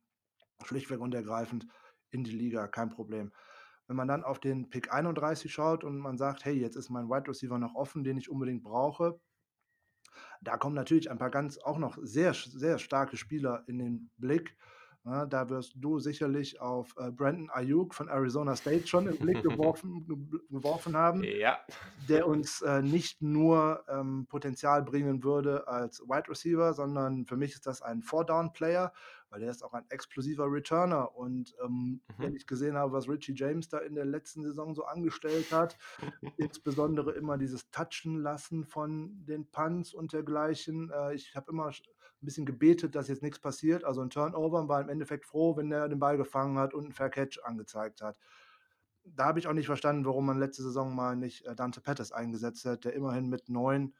schlichtweg 0.65 1.01
und 1.01 1.15
ergreifend 1.15 1.67
in 2.11 2.25
die 2.25 2.33
Liga, 2.33 2.67
kein 2.67 2.91
Problem. 2.91 3.33
Wenn 3.87 3.97
man 3.97 4.09
dann 4.09 4.25
auf 4.25 4.39
den 4.39 4.71
Pick 4.71 4.93
31 4.93 5.53
schaut 5.53 5.85
und 5.85 5.99
man 5.99 6.17
sagt, 6.17 6.45
hey, 6.45 6.55
jetzt 6.55 6.77
ist 6.77 6.91
mein 6.91 7.09
Wide 7.09 7.29
Receiver 7.29 7.59
noch 7.59 7.75
offen, 7.75 8.05
den 8.05 8.17
ich 8.17 8.31
unbedingt 8.31 8.63
brauche, 8.63 9.21
da 10.41 10.57
kommen 10.57 10.75
natürlich 10.75 11.11
ein 11.11 11.19
paar 11.19 11.31
ganz 11.31 11.59
auch 11.59 11.79
noch 11.79 11.99
sehr, 12.01 12.33
sehr 12.35 12.79
starke 12.79 13.17
Spieler 13.17 13.65
in 13.67 13.79
den 13.79 14.11
Blick. 14.17 14.57
Ja, 15.05 15.25
da 15.25 15.49
wirst 15.49 15.73
du 15.77 15.99
sicherlich 15.99 16.61
auf 16.61 16.95
äh, 16.99 17.11
Brandon 17.11 17.49
Ayuk 17.51 17.95
von 17.95 18.09
Arizona 18.09 18.55
State 18.55 18.87
schon 18.87 19.07
im 19.07 19.17
Blick 19.17 19.43
geworfen, 19.43 20.07
geworfen 20.51 20.95
haben, 20.95 21.25
ja. 21.25 21.59
der 22.09 22.27
uns 22.27 22.61
äh, 22.61 22.83
nicht 22.83 23.23
nur 23.23 23.83
ähm, 23.89 24.27
Potenzial 24.29 24.83
bringen 24.83 25.25
würde 25.25 25.67
als 25.67 26.01
Wide 26.01 26.29
Receiver, 26.29 26.75
sondern 26.75 27.25
für 27.25 27.37
mich 27.37 27.53
ist 27.53 27.67
das 27.67 27.81
ein 27.81 28.03
Four-Down-Player, 28.03 28.93
weil 29.31 29.41
der 29.41 29.51
ist 29.51 29.63
auch 29.63 29.73
ein 29.73 29.89
explosiver 29.89 30.53
Returner. 30.53 31.17
Und 31.17 31.55
ähm, 31.65 31.71
mhm. 31.71 32.01
wenn 32.19 32.37
ich 32.37 32.47
gesehen 32.47 32.77
habe, 32.77 32.93
was 32.93 33.09
Richie 33.09 33.35
James 33.35 33.71
da 33.71 33.79
in 33.79 33.95
der 33.95 34.05
letzten 34.05 34.43
Saison 34.43 34.75
so 34.75 34.85
angestellt 34.85 35.51
hat, 35.51 35.79
insbesondere 36.37 37.13
immer 37.13 37.39
dieses 37.39 37.71
Touchen 37.71 38.19
lassen 38.19 38.67
von 38.67 39.25
den 39.25 39.47
Punts 39.51 39.95
und 39.95 40.13
dergleichen, 40.13 40.91
äh, 40.91 41.15
ich 41.15 41.35
habe 41.35 41.51
immer 41.53 41.73
ein 42.23 42.27
bisschen 42.27 42.47
gebetet, 42.47 42.95
dass 42.95 43.09
jetzt 43.09 43.23
nichts 43.23 43.39
passiert, 43.41 43.85
also 43.85 44.03
ein 44.03 44.11
Turnover 44.11 44.61
und 44.61 44.69
war 44.69 44.81
im 44.81 44.89
Endeffekt 44.89 45.27
froh, 45.27 45.57
wenn 45.57 45.73
er 45.73 45.89
den 45.89 45.99
Ball 45.99 46.17
gefangen 46.17 46.59
hat 46.59 46.75
und 46.75 46.85
einen 46.85 46.93
Fair 46.93 47.11
Catch 47.11 47.41
angezeigt 47.45 48.03
hat. 48.03 48.19
Da 49.05 49.25
habe 49.27 49.39
ich 49.39 49.47
auch 49.49 49.53
nicht 49.55 49.67
verstanden, 49.67 50.05
warum 50.05 50.27
man 50.27 50.39
letzte 50.39 50.63
Saison 50.63 50.95
mal 50.95 51.17
nicht 51.17 51.45
äh, 51.47 51.55
Dante 51.57 51.81
Pettis 51.81 52.13
eingesetzt 52.13 52.65
hat, 52.67 52.85
der 52.85 52.95
immerhin 52.95 53.29
mit 53.29 53.49
neun 53.49 53.95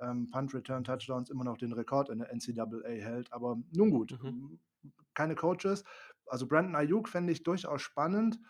ähm, 0.00 0.30
Punt 0.30 0.54
Return 0.54 0.84
Touchdowns 0.84 1.30
immer 1.30 1.44
noch 1.44 1.58
den 1.58 1.72
Rekord 1.72 2.10
in 2.10 2.20
der 2.20 2.32
NCAA 2.32 2.88
hält. 2.90 3.32
Aber 3.32 3.58
nun 3.72 3.90
gut, 3.90 4.16
Mhm. 4.22 4.58
keine 5.14 5.34
Coaches. 5.34 5.84
Also 6.26 6.46
Brandon 6.46 6.76
Ayuk 6.76 7.08
fände 7.08 7.32
ich 7.32 7.42
durchaus 7.42 7.82
spannend. 7.82 8.40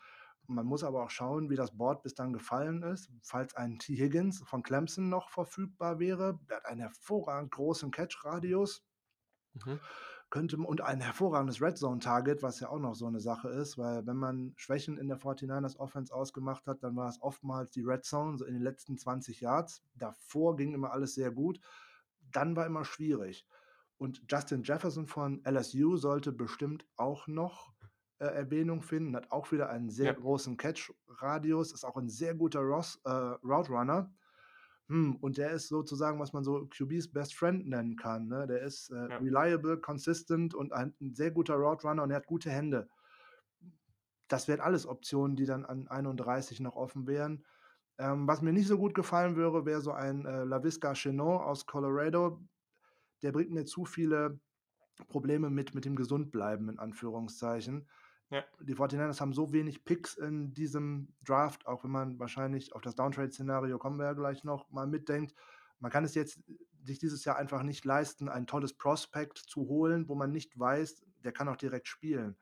Man 0.48 0.66
muss 0.66 0.84
aber 0.84 1.04
auch 1.04 1.10
schauen, 1.10 1.50
wie 1.50 1.56
das 1.56 1.76
Board 1.76 2.02
bis 2.02 2.14
dann 2.14 2.32
gefallen 2.32 2.82
ist. 2.82 3.10
Falls 3.22 3.54
ein 3.56 3.78
T. 3.78 3.96
Higgins 3.96 4.42
von 4.46 4.62
Clemson 4.62 5.08
noch 5.08 5.30
verfügbar 5.30 5.98
wäre, 5.98 6.38
der 6.48 6.58
hat 6.58 6.66
einen 6.66 6.80
hervorragend 6.82 7.50
großen 7.52 7.90
Catch-Radius. 7.90 8.85
Mhm. 9.64 9.80
Könnte, 10.28 10.56
und 10.56 10.80
ein 10.80 11.00
hervorragendes 11.00 11.62
Red 11.62 11.78
Zone 11.78 12.00
Target, 12.00 12.42
was 12.42 12.58
ja 12.58 12.68
auch 12.68 12.80
noch 12.80 12.94
so 12.96 13.06
eine 13.06 13.20
Sache 13.20 13.48
ist, 13.48 13.78
weil 13.78 14.06
wenn 14.06 14.16
man 14.16 14.54
Schwächen 14.56 14.98
in 14.98 15.06
der 15.06 15.18
49ers 15.18 15.76
Offense 15.78 16.12
ausgemacht 16.12 16.66
hat, 16.66 16.82
dann 16.82 16.96
war 16.96 17.08
es 17.08 17.22
oftmals 17.22 17.70
die 17.70 17.82
Red 17.82 18.04
Zone, 18.04 18.36
so 18.36 18.44
in 18.44 18.54
den 18.54 18.62
letzten 18.62 18.98
20 18.98 19.40
Yards. 19.40 19.84
Davor 19.94 20.56
ging 20.56 20.74
immer 20.74 20.90
alles 20.90 21.14
sehr 21.14 21.30
gut. 21.30 21.60
Dann 22.32 22.56
war 22.56 22.66
immer 22.66 22.84
schwierig. 22.84 23.46
Und 23.98 24.22
Justin 24.28 24.62
Jefferson 24.64 25.06
von 25.06 25.42
LSU 25.44 25.96
sollte 25.96 26.32
bestimmt 26.32 26.86
auch 26.96 27.28
noch 27.28 27.72
äh, 28.18 28.26
Erwähnung 28.26 28.82
finden, 28.82 29.14
hat 29.14 29.30
auch 29.30 29.52
wieder 29.52 29.68
einen 29.70 29.90
sehr 29.90 30.06
Ja. 30.06 30.12
großen 30.12 30.56
Catch-Radius, 30.56 31.72
ist 31.72 31.84
auch 31.84 31.96
ein 31.96 32.08
sehr 32.08 32.34
guter 32.34 32.60
Ross, 32.60 33.00
äh, 33.04 33.10
Route 33.10 33.70
Runner. 33.70 34.12
Hm, 34.88 35.16
und 35.16 35.36
der 35.36 35.50
ist 35.50 35.68
sozusagen, 35.68 36.20
was 36.20 36.32
man 36.32 36.44
so 36.44 36.66
QBs 36.66 37.08
Best 37.12 37.34
Friend 37.34 37.66
nennen 37.66 37.96
kann. 37.96 38.28
Ne? 38.28 38.46
Der 38.46 38.60
ist 38.62 38.90
äh, 38.90 38.94
Ja. 38.94 39.16
reliable, 39.18 39.78
consistent 39.78 40.54
und 40.54 40.72
ein, 40.72 40.94
ein 41.00 41.14
sehr 41.14 41.32
guter 41.32 41.54
Route 41.56 41.88
Runner 41.88 42.02
und 42.04 42.10
er 42.10 42.16
hat 42.16 42.26
gute 42.26 42.50
Hände. 42.50 42.88
Das 44.28 44.48
wären 44.48 44.60
alles 44.60 44.86
Optionen, 44.86 45.36
die 45.36 45.46
dann 45.46 45.64
an 45.64 45.88
31 45.88 46.60
noch 46.60 46.74
offen 46.76 47.06
wären. 47.06 47.44
Ähm, 47.98 48.26
was 48.26 48.42
mir 48.42 48.52
nicht 48.52 48.66
so 48.66 48.76
gut 48.78 48.94
gefallen 48.94 49.36
würde, 49.36 49.64
wäre 49.64 49.80
so 49.80 49.92
ein 49.92 50.26
äh, 50.26 50.44
LaVisca 50.44 50.92
Chenot 50.94 51.40
aus 51.42 51.66
Colorado. 51.66 52.42
Der 53.22 53.32
bringt 53.32 53.50
mir 53.52 53.64
zu 53.64 53.84
viele 53.84 54.40
Probleme 55.08 55.50
mit, 55.50 55.74
mit 55.74 55.84
dem 55.84 55.96
Gesundbleiben, 55.96 56.68
in 56.68 56.78
Anführungszeichen. 56.78 57.88
Ja. 58.30 58.44
Die 58.60 58.74
49ers 58.74 59.20
haben 59.20 59.32
so 59.32 59.52
wenig 59.52 59.84
Picks 59.84 60.16
in 60.16 60.52
diesem 60.52 61.14
Draft, 61.24 61.66
auch 61.66 61.84
wenn 61.84 61.92
man 61.92 62.18
wahrscheinlich 62.18 62.74
auf 62.74 62.82
das 62.82 62.96
Downtrade-Szenario 62.96 63.78
kommen 63.78 63.98
wir 63.98 64.06
ja 64.06 64.14
gleich 64.14 64.42
noch 64.42 64.68
mal 64.70 64.86
mitdenkt. 64.86 65.34
Man 65.78 65.92
kann 65.92 66.04
es 66.04 66.14
jetzt 66.14 66.40
sich 66.82 66.98
dieses 66.98 67.24
Jahr 67.24 67.36
einfach 67.36 67.62
nicht 67.62 67.84
leisten, 67.84 68.28
ein 68.28 68.46
tolles 68.46 68.72
Prospect 68.72 69.38
zu 69.38 69.68
holen, 69.68 70.08
wo 70.08 70.14
man 70.14 70.32
nicht 70.32 70.58
weiß, 70.58 71.04
der 71.24 71.32
kann 71.32 71.48
auch 71.48 71.56
direkt 71.56 71.88
spielen. 71.88 72.36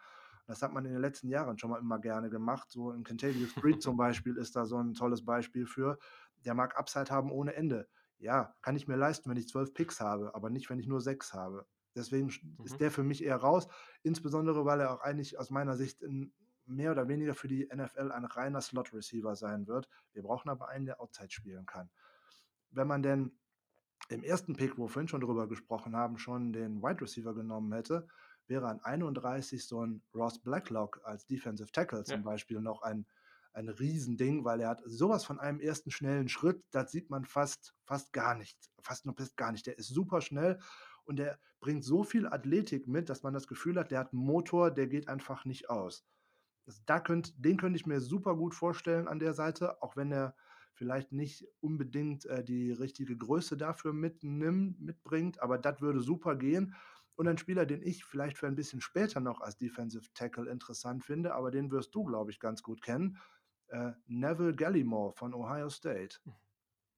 Das 0.47 0.63
hat 0.63 0.73
man 0.73 0.85
in 0.85 0.93
den 0.93 1.01
letzten 1.01 1.29
Jahren 1.29 1.59
schon 1.59 1.71
mal 1.71 1.81
immer 1.81 1.99
gerne 1.99 2.29
gemacht. 2.29 2.71
So 2.71 2.93
in 2.93 3.03
Cantavius 3.03 3.55
Breed 3.55 3.83
zum 3.83 3.97
Beispiel 3.97 4.37
ist 4.37 4.57
da 4.57 4.67
so 4.67 4.79
ein 4.79 4.95
tolles 4.95 5.25
Beispiel 5.25 5.67
für. 5.67 5.99
Der 6.45 6.55
mag 6.55 6.79
Upside 6.79 7.11
haben 7.11 7.31
ohne 7.31 7.55
Ende. 7.55 7.89
Ja, 8.19 8.55
kann 8.63 8.77
ich 8.77 8.87
mir 8.87 8.97
leisten, 8.97 9.31
wenn 9.31 9.37
ich 9.37 9.49
zwölf 9.49 9.75
Picks 9.75 10.01
habe, 10.01 10.35
aber 10.35 10.51
nicht, 10.51 10.71
wenn 10.71 10.79
ich 10.79 10.87
nur 10.87 11.01
sechs 11.01 11.33
habe. 11.33 11.67
Deswegen 11.95 12.27
Mhm. 12.27 12.65
ist 12.65 12.81
der 12.81 12.91
für 12.91 13.03
mich 13.05 13.23
eher 13.25 13.37
raus, 13.37 13.69
insbesondere 14.03 14.65
weil 14.65 14.81
er 14.81 14.93
auch 14.93 15.01
eigentlich 15.01 15.39
aus 15.39 15.51
meiner 15.51 15.77
Sicht 15.77 16.03
mehr 16.67 16.93
oder 16.93 17.09
weniger 17.09 17.35
für 17.35 17.49
die 17.49 17.69
NFL 17.71 18.11
ein 18.11 18.25
reiner 18.25 18.61
Slot-Receiver 18.61 19.37
sein 19.37 19.67
wird. 19.67 19.89
Wir 20.13 20.23
brauchen 20.23 20.49
aber 20.49 20.69
einen, 20.69 20.87
der 20.87 21.01
Outside 21.01 21.31
spielen 21.31 21.67
kann. 21.67 21.91
Wenn 22.71 22.89
man 22.89 23.03
denn 23.03 23.39
im 24.09 24.23
ersten 24.23 24.55
Pick, 24.57 24.77
wo 24.79 24.85
wir 24.85 24.89
vorhin 24.89 25.09
schon 25.09 25.21
drüber 25.23 25.49
gesprochen 25.49 25.97
haben, 25.97 26.19
schon 26.19 26.53
den 26.53 26.83
Wide 26.83 27.01
Receiver 27.01 27.35
genommen 27.35 27.73
hätte, 27.73 28.07
wäre 28.47 28.69
an 28.69 28.81
31 28.83 29.67
so 29.67 29.85
ein 29.85 30.03
Ross 30.15 30.41
Blacklock 30.43 31.01
als 31.05 31.27
Defensive 31.27 31.73
Tackle 31.73 32.05
zum 32.05 32.19
Ja. 32.19 32.23
Beispiel 32.23 32.61
noch 32.61 32.83
ein, 32.83 33.07
ein 33.55 33.69
Riesending, 33.69 34.45
weil 34.45 34.61
er 34.61 34.71
hat 34.71 34.83
sowas 34.85 35.25
von 35.25 35.41
einem 35.41 35.61
ersten 35.61 35.91
schnellen 35.91 36.29
Schritt, 36.29 36.63
das 36.71 36.91
sieht 36.93 37.09
man 37.09 37.25
fast, 37.25 37.75
fast 37.85 38.13
gar 38.13 38.35
nicht. 38.35 38.59
Fast 38.83 39.07
nur 39.07 39.15
fast 39.15 39.37
gar 39.37 39.53
nicht. 39.53 39.67
Der 39.67 39.79
ist 39.79 39.89
super 39.89 40.21
schnell 40.21 40.59
und 41.05 41.17
der 41.17 41.39
bringt 41.61 41.85
so 41.85 42.05
viel 42.05 42.27
Athletik 42.27 42.87
mit, 42.87 43.09
dass 43.09 43.23
man 43.23 43.33
das 43.33 43.47
Gefühl 43.47 43.79
hat, 43.79 43.91
der 43.91 44.01
hat 44.01 44.13
einen 44.13 44.23
Motor, 44.23 44.71
der 44.71 44.87
geht 44.87 45.09
einfach 45.09 45.45
nicht 45.45 45.71
aus. 45.71 46.05
Da 46.87 47.01
könnt, 47.01 47.35
den 47.45 47.57
könnte 47.57 47.79
ich 47.79 47.87
mir 47.87 48.01
super 48.01 48.37
gut 48.37 48.55
vorstellen 48.55 49.09
an 49.09 49.19
der 49.19 49.35
Seite, 49.35 49.83
auch 49.83 49.97
wenn 49.97 50.13
er 50.13 50.35
vielleicht 50.75 51.13
nicht 51.13 51.47
unbedingt 51.61 52.27
äh, 52.27 52.45
die 52.45 52.73
richtige 52.73 53.17
Größe 53.17 53.57
dafür 53.57 53.93
mitnimmt, 53.93 54.81
mitbringt, 54.81 55.41
aber 55.41 55.59
das 55.59 55.81
würde 55.81 56.01
super 56.01 56.37
gehen. 56.37 56.75
Und 57.17 57.29
ein 57.29 57.39
Spieler, 57.39 57.65
den 57.65 57.83
ich 57.83 58.05
vielleicht 58.05 58.39
für 58.39 58.49
ein 58.49 58.57
bisschen 58.57 58.81
später 58.81 59.21
noch 59.21 59.41
als 59.41 59.57
Defensive 59.57 60.13
Tackle 60.15 60.51
interessant 60.51 61.05
finde, 61.05 61.35
aber 61.35 61.51
den 61.51 61.71
wirst 61.71 61.95
du, 61.95 62.05
glaube 62.05 62.33
ich, 62.33 62.41
ganz 62.41 62.63
gut 62.63 62.83
kennen. 62.83 63.19
Äh, 63.69 63.93
Neville 64.07 64.55
Gallimore 64.55 65.13
von 65.13 65.33
Ohio 65.33 65.69
State. 65.69 66.19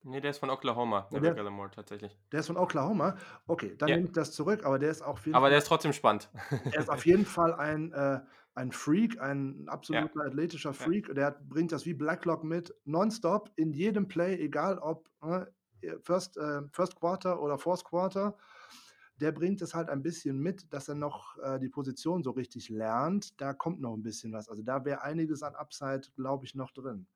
Nee, 0.02 0.20
der 0.20 0.30
ist 0.30 0.38
von 0.38 0.50
Oklahoma, 0.50 0.98
Ja, 0.98 1.04
Neville 1.18 1.22
der- 1.22 1.34
Gallimore 1.44 1.70
tatsächlich. 1.70 2.16
Der 2.30 2.40
ist 2.40 2.46
von 2.46 2.56
Oklahoma. 2.56 3.16
Okay, 3.46 3.74
dann 3.76 3.88
Ja. 3.88 3.96
nehme 3.96 4.06
ich 4.08 4.12
das 4.14 4.32
zurück, 4.32 4.64
aber 4.64 4.78
der 4.78 4.90
ist 4.90 5.02
auf 5.02 5.24
jeden 5.26 5.34
Aber 5.34 5.44
Fall 5.44 5.50
der 5.50 5.58
ist 5.58 5.66
trotzdem 5.66 5.92
spannend. 5.92 6.30
er 6.78 6.80
ist 6.80 6.88
auf 6.90 7.04
jeden 7.06 7.26
Fall 7.26 7.54
ein, 7.54 7.92
äh, 7.92 8.20
ein 8.54 8.70
Freak, 8.72 9.20
ein 9.20 9.68
absoluter 9.68 10.20
athletischer 10.24 10.72
Freak. 10.74 11.12
Der 11.14 11.26
hat, 11.26 11.48
bringt 11.48 11.72
das 11.72 11.84
wie 11.86 11.94
Blacklock 11.94 12.44
mit, 12.44 12.72
nonstop 12.84 13.50
in 13.56 13.72
jedem 13.72 14.06
Play, 14.08 14.36
egal 14.40 14.78
ob 14.78 15.10
äh, 15.22 15.46
First, 16.02 16.36
äh, 16.36 16.62
First 16.72 16.96
Quarter 16.96 17.40
oder 17.42 17.58
Fourth 17.58 17.84
Quarter. 17.84 18.36
Der 19.20 19.32
bringt 19.32 19.60
es 19.62 19.74
halt 19.74 19.88
ein 19.88 20.02
bisschen 20.02 20.38
mit, 20.38 20.72
dass 20.72 20.88
er 20.88 20.94
noch 20.94 21.36
äh, 21.38 21.58
die 21.58 21.68
Position 21.68 22.22
so 22.22 22.30
richtig 22.30 22.68
lernt. 22.68 23.40
Da 23.40 23.54
kommt 23.54 23.80
noch 23.80 23.94
ein 23.94 24.02
bisschen 24.02 24.32
was. 24.32 24.48
Also 24.48 24.62
da 24.62 24.84
wäre 24.84 25.02
einiges 25.02 25.42
an 25.42 25.54
Upside, 25.54 26.02
glaube 26.14 26.44
ich, 26.44 26.54
noch 26.54 26.70
drin. 26.70 27.06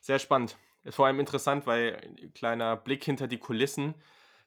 Sehr 0.00 0.18
spannend. 0.18 0.56
Ist 0.84 0.94
vor 0.96 1.06
allem 1.06 1.20
interessant, 1.20 1.66
weil 1.66 1.96
ein 2.02 2.32
kleiner 2.32 2.76
Blick 2.76 3.04
hinter 3.04 3.28
die 3.28 3.38
Kulissen. 3.38 3.94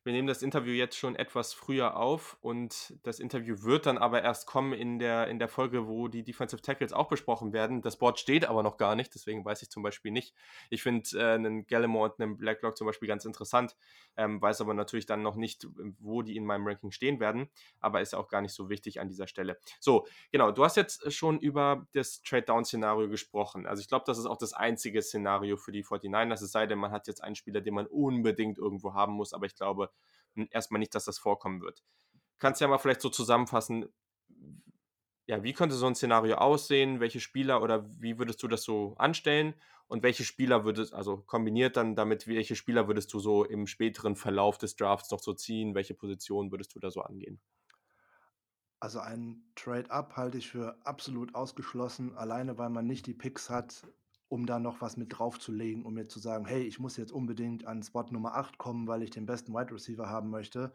Wir 0.05 0.11
nehmen 0.11 0.27
das 0.27 0.41
Interview 0.41 0.73
jetzt 0.73 0.97
schon 0.97 1.15
etwas 1.15 1.53
früher 1.53 1.95
auf 1.95 2.37
und 2.41 2.93
das 3.03 3.21
Interview 3.21 3.63
wird 3.63 3.85
dann 3.85 3.97
aber 3.97 4.21
erst 4.21 4.47
kommen 4.47 4.73
in 4.73 4.99
der, 4.99 5.29
in 5.29 5.39
der 5.39 5.47
Folge, 5.47 5.87
wo 5.87 6.09
die 6.09 6.25
Defensive 6.25 6.61
Tackles 6.61 6.91
auch 6.91 7.07
besprochen 7.07 7.53
werden. 7.53 7.81
Das 7.81 7.95
Board 7.95 8.19
steht 8.19 8.43
aber 8.43 8.63
noch 8.63 8.75
gar 8.75 8.97
nicht, 8.97 9.15
deswegen 9.15 9.45
weiß 9.45 9.61
ich 9.61 9.69
zum 9.69 9.81
Beispiel 9.81 10.11
nicht. 10.11 10.35
Ich 10.69 10.83
finde 10.83 11.07
äh, 11.17 11.35
einen 11.35 11.67
Gallimore 11.67 12.11
und 12.11 12.19
einen 12.19 12.37
Blacklock 12.37 12.75
zum 12.75 12.85
Beispiel 12.85 13.07
ganz 13.07 13.23
interessant, 13.23 13.77
ähm, 14.17 14.41
weiß 14.41 14.59
aber 14.59 14.73
natürlich 14.73 15.05
dann 15.05 15.21
noch 15.21 15.37
nicht, 15.37 15.67
wo 15.99 16.21
die 16.21 16.35
in 16.35 16.45
meinem 16.45 16.67
Ranking 16.67 16.91
stehen 16.91 17.21
werden, 17.21 17.47
aber 17.79 18.01
ist 18.01 18.13
auch 18.13 18.27
gar 18.27 18.41
nicht 18.41 18.53
so 18.53 18.67
wichtig 18.67 18.99
an 18.99 19.07
dieser 19.07 19.27
Stelle. 19.27 19.57
So, 19.79 20.05
genau, 20.33 20.51
du 20.51 20.65
hast 20.65 20.75
jetzt 20.75 21.13
schon 21.13 21.39
über 21.39 21.87
das 21.93 22.21
Trade-Down-Szenario 22.23 23.07
gesprochen. 23.07 23.65
Also 23.65 23.79
ich 23.79 23.87
glaube, 23.87 24.03
das 24.05 24.17
ist 24.17 24.25
auch 24.25 24.37
das 24.37 24.51
einzige 24.51 25.01
Szenario 25.01 25.55
für 25.55 25.71
die 25.71 25.85
49ers, 25.85 26.43
es 26.43 26.51
sei 26.51 26.67
denn, 26.67 26.79
man 26.79 26.91
hat 26.91 27.07
jetzt 27.07 27.23
einen 27.23 27.35
Spieler, 27.35 27.61
den 27.61 27.73
man 27.73 27.87
unbedingt 27.87 28.57
irgendwo 28.57 28.93
haben 28.93 29.13
muss, 29.13 29.31
aber 29.31 29.45
ich 29.45 29.55
glaube 29.55 29.92
erstmal 30.51 30.79
nicht, 30.79 30.95
dass 30.95 31.05
das 31.05 31.17
vorkommen 31.19 31.61
wird. 31.61 31.83
Kannst 32.39 32.61
ja 32.61 32.67
mal 32.67 32.77
vielleicht 32.77 33.01
so 33.01 33.09
zusammenfassen, 33.09 33.87
ja, 35.25 35.41
wie 35.43 35.53
könnte 35.53 35.75
so 35.75 35.87
ein 35.87 35.95
Szenario 35.95 36.35
aussehen? 36.35 36.99
Welche 36.99 37.19
Spieler 37.19 37.61
oder 37.61 37.85
wie 38.01 38.19
würdest 38.19 38.43
du 38.43 38.47
das 38.47 38.63
so 38.63 38.95
anstellen? 38.97 39.53
Und 39.87 40.03
welche 40.03 40.23
Spieler 40.23 40.65
würdest, 40.65 40.93
also 40.93 41.17
kombiniert 41.17 41.77
dann 41.77 41.95
damit, 41.95 42.27
welche 42.27 42.55
Spieler 42.55 42.87
würdest 42.87 43.13
du 43.13 43.19
so 43.19 43.45
im 43.45 43.67
späteren 43.67 44.15
Verlauf 44.15 44.57
des 44.57 44.75
Drafts 44.75 45.11
noch 45.11 45.19
so 45.19 45.33
ziehen? 45.33 45.75
Welche 45.75 45.93
Position 45.93 46.51
würdest 46.51 46.75
du 46.75 46.79
da 46.79 46.89
so 46.91 47.01
angehen? 47.01 47.41
Also 48.79 48.99
ein 48.99 49.51
Trade-up 49.55 50.15
halte 50.15 50.37
ich 50.37 50.51
für 50.51 50.77
absolut 50.85 51.33
ausgeschlossen, 51.33 52.15
alleine 52.15 52.57
weil 52.59 52.69
man 52.69 52.85
nicht 52.85 53.07
die 53.07 53.13
Picks 53.15 53.49
hat, 53.49 53.87
um 54.33 54.47
da 54.47 54.57
noch 54.57 54.81
was 54.81 54.97
mit 54.97 55.19
draufzulegen, 55.19 55.85
um 55.85 55.93
mir 55.93 56.07
zu 56.07 56.17
sagen, 56.19 56.45
hey, 56.45 56.63
ich 56.63 56.79
muss 56.79 56.97
jetzt 56.97 57.11
unbedingt 57.11 57.67
an 57.67 57.83
Spot 57.83 58.05
Nummer 58.09 58.33
8 58.33 58.57
kommen, 58.57 58.87
weil 58.87 59.03
ich 59.03 59.11
den 59.11 59.27
besten 59.27 59.53
Wide 59.53 59.71
Receiver 59.71 60.09
haben 60.09 60.31
möchte. 60.31 60.73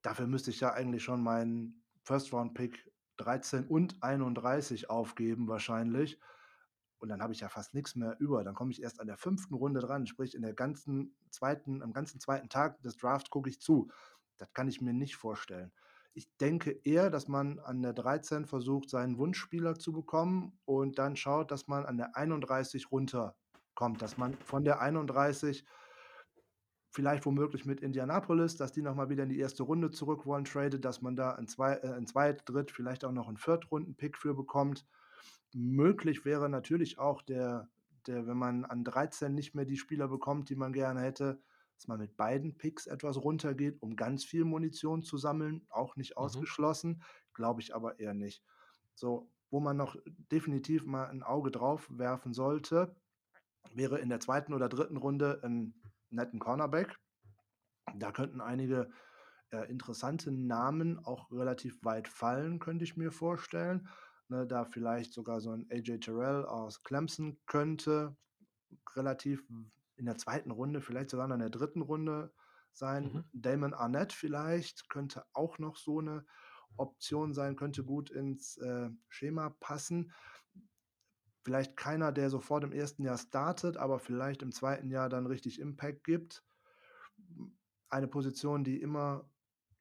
Dafür 0.00 0.26
müsste 0.26 0.50
ich 0.50 0.60
ja 0.60 0.72
eigentlich 0.72 1.02
schon 1.04 1.22
meinen 1.22 1.84
First-Round-Pick 2.04 2.90
13 3.18 3.66
und 3.66 4.02
31 4.02 4.88
aufgeben 4.88 5.48
wahrscheinlich. 5.48 6.18
Und 6.98 7.10
dann 7.10 7.20
habe 7.20 7.34
ich 7.34 7.40
ja 7.40 7.50
fast 7.50 7.74
nichts 7.74 7.94
mehr 7.94 8.16
über. 8.20 8.42
Dann 8.42 8.54
komme 8.54 8.70
ich 8.70 8.82
erst 8.82 9.00
an 9.00 9.06
der 9.06 9.18
fünften 9.18 9.52
Runde 9.52 9.80
dran, 9.80 10.06
sprich 10.06 10.34
in 10.34 10.40
der 10.40 10.54
ganzen 10.54 11.14
zweiten, 11.30 11.82
am 11.82 11.92
ganzen 11.92 12.20
zweiten 12.20 12.48
Tag 12.48 12.80
des 12.80 12.96
Drafts 12.96 13.28
gucke 13.28 13.50
ich 13.50 13.60
zu. 13.60 13.90
Das 14.38 14.50
kann 14.54 14.66
ich 14.66 14.80
mir 14.80 14.94
nicht 14.94 15.16
vorstellen. 15.16 15.72
Ich 16.14 16.36
denke 16.38 16.80
eher, 16.84 17.10
dass 17.10 17.28
man 17.28 17.58
an 17.60 17.82
der 17.82 17.92
13 17.92 18.46
versucht, 18.46 18.90
seinen 18.90 19.18
Wunschspieler 19.18 19.76
zu 19.76 19.92
bekommen 19.92 20.58
und 20.64 20.98
dann 20.98 21.16
schaut, 21.16 21.50
dass 21.50 21.68
man 21.68 21.86
an 21.86 21.96
der 21.96 22.16
31 22.16 22.90
runterkommt, 22.90 24.02
dass 24.02 24.18
man 24.18 24.34
von 24.38 24.64
der 24.64 24.80
31 24.80 25.64
vielleicht 26.90 27.26
womöglich 27.26 27.64
mit 27.64 27.80
Indianapolis, 27.80 28.56
dass 28.56 28.72
die 28.72 28.82
nochmal 28.82 29.08
wieder 29.08 29.22
in 29.22 29.28
die 29.28 29.38
erste 29.38 29.62
Runde 29.62 29.90
zurück 29.90 30.26
wollen, 30.26 30.44
tradet, 30.44 30.84
dass 30.84 31.02
man 31.02 31.16
da 31.16 31.32
ein, 31.32 31.46
zwei, 31.46 31.74
äh, 31.74 32.04
zweit, 32.04 32.42
dritt, 32.48 32.70
vielleicht 32.70 33.04
auch 33.04 33.12
noch 33.12 33.28
einen 33.28 33.36
Viertrunden-Pick 33.36 34.16
für 34.16 34.34
bekommt. 34.34 34.86
Möglich 35.52 36.24
wäre 36.24 36.48
natürlich 36.48 36.98
auch 36.98 37.22
der, 37.22 37.68
der, 38.06 38.26
wenn 38.26 38.36
man 38.36 38.64
an 38.64 38.84
13 38.84 39.34
nicht 39.34 39.54
mehr 39.54 39.64
die 39.64 39.76
Spieler 39.76 40.08
bekommt, 40.08 40.48
die 40.48 40.56
man 40.56 40.72
gerne 40.72 41.00
hätte, 41.00 41.40
dass 41.78 41.86
man 41.86 42.00
mit 42.00 42.16
beiden 42.16 42.58
Picks 42.58 42.88
etwas 42.88 43.22
runtergeht, 43.22 43.80
um 43.80 43.94
ganz 43.94 44.24
viel 44.24 44.44
Munition 44.44 45.04
zu 45.04 45.16
sammeln. 45.16 45.64
Auch 45.70 45.94
nicht 45.94 46.12
Mhm. 46.12 46.16
ausgeschlossen, 46.16 47.02
glaube 47.34 47.60
ich 47.60 47.72
aber 47.72 48.00
eher 48.00 48.14
nicht. 48.14 48.42
So, 48.94 49.30
wo 49.48 49.60
man 49.60 49.76
noch 49.76 49.96
definitiv 50.32 50.84
mal 50.86 51.08
ein 51.08 51.22
Auge 51.22 51.52
drauf 51.52 51.88
werfen 51.88 52.34
sollte, 52.34 52.96
wäre 53.72 54.00
in 54.00 54.08
der 54.08 54.18
zweiten 54.18 54.54
oder 54.54 54.68
dritten 54.68 54.96
Runde 54.96 55.40
ein 55.44 55.72
netten 56.10 56.40
Cornerback. 56.40 56.98
Da 57.94 58.10
könnten 58.10 58.40
einige 58.40 58.90
äh, 59.50 59.70
interessante 59.70 60.32
Namen 60.32 60.98
auch 61.04 61.30
relativ 61.30 61.84
weit 61.84 62.08
fallen, 62.08 62.58
könnte 62.58 62.84
ich 62.84 62.96
mir 62.96 63.12
vorstellen. 63.12 63.88
Ne, 64.28 64.48
da 64.48 64.64
vielleicht 64.64 65.12
sogar 65.14 65.40
so 65.40 65.52
ein 65.52 65.68
AJ 65.70 66.00
Terrell 66.00 66.44
aus 66.44 66.82
Clemson 66.82 67.38
könnte 67.46 68.16
relativ 68.96 69.48
in 69.98 70.06
der 70.06 70.16
zweiten 70.16 70.50
Runde, 70.50 70.80
vielleicht 70.80 71.10
sogar 71.10 71.30
in 71.30 71.38
der 71.38 71.50
dritten 71.50 71.82
Runde 71.82 72.32
sein. 72.72 73.12
Mhm. 73.12 73.24
Damon 73.32 73.74
Arnett 73.74 74.12
vielleicht 74.12 74.88
könnte 74.88 75.24
auch 75.32 75.58
noch 75.58 75.76
so 75.76 75.98
eine 75.98 76.24
Option 76.76 77.34
sein, 77.34 77.56
könnte 77.56 77.84
gut 77.84 78.10
ins 78.10 78.56
äh, 78.58 78.90
Schema 79.08 79.50
passen. 79.60 80.12
Vielleicht 81.42 81.76
keiner, 81.76 82.12
der 82.12 82.30
sofort 82.30 82.64
im 82.64 82.72
ersten 82.72 83.02
Jahr 83.02 83.18
startet, 83.18 83.76
aber 83.76 83.98
vielleicht 83.98 84.42
im 84.42 84.52
zweiten 84.52 84.90
Jahr 84.90 85.08
dann 85.08 85.26
richtig 85.26 85.60
Impact 85.60 86.04
gibt. 86.04 86.44
Eine 87.88 88.06
Position, 88.06 88.64
die 88.64 88.80
immer 88.80 89.28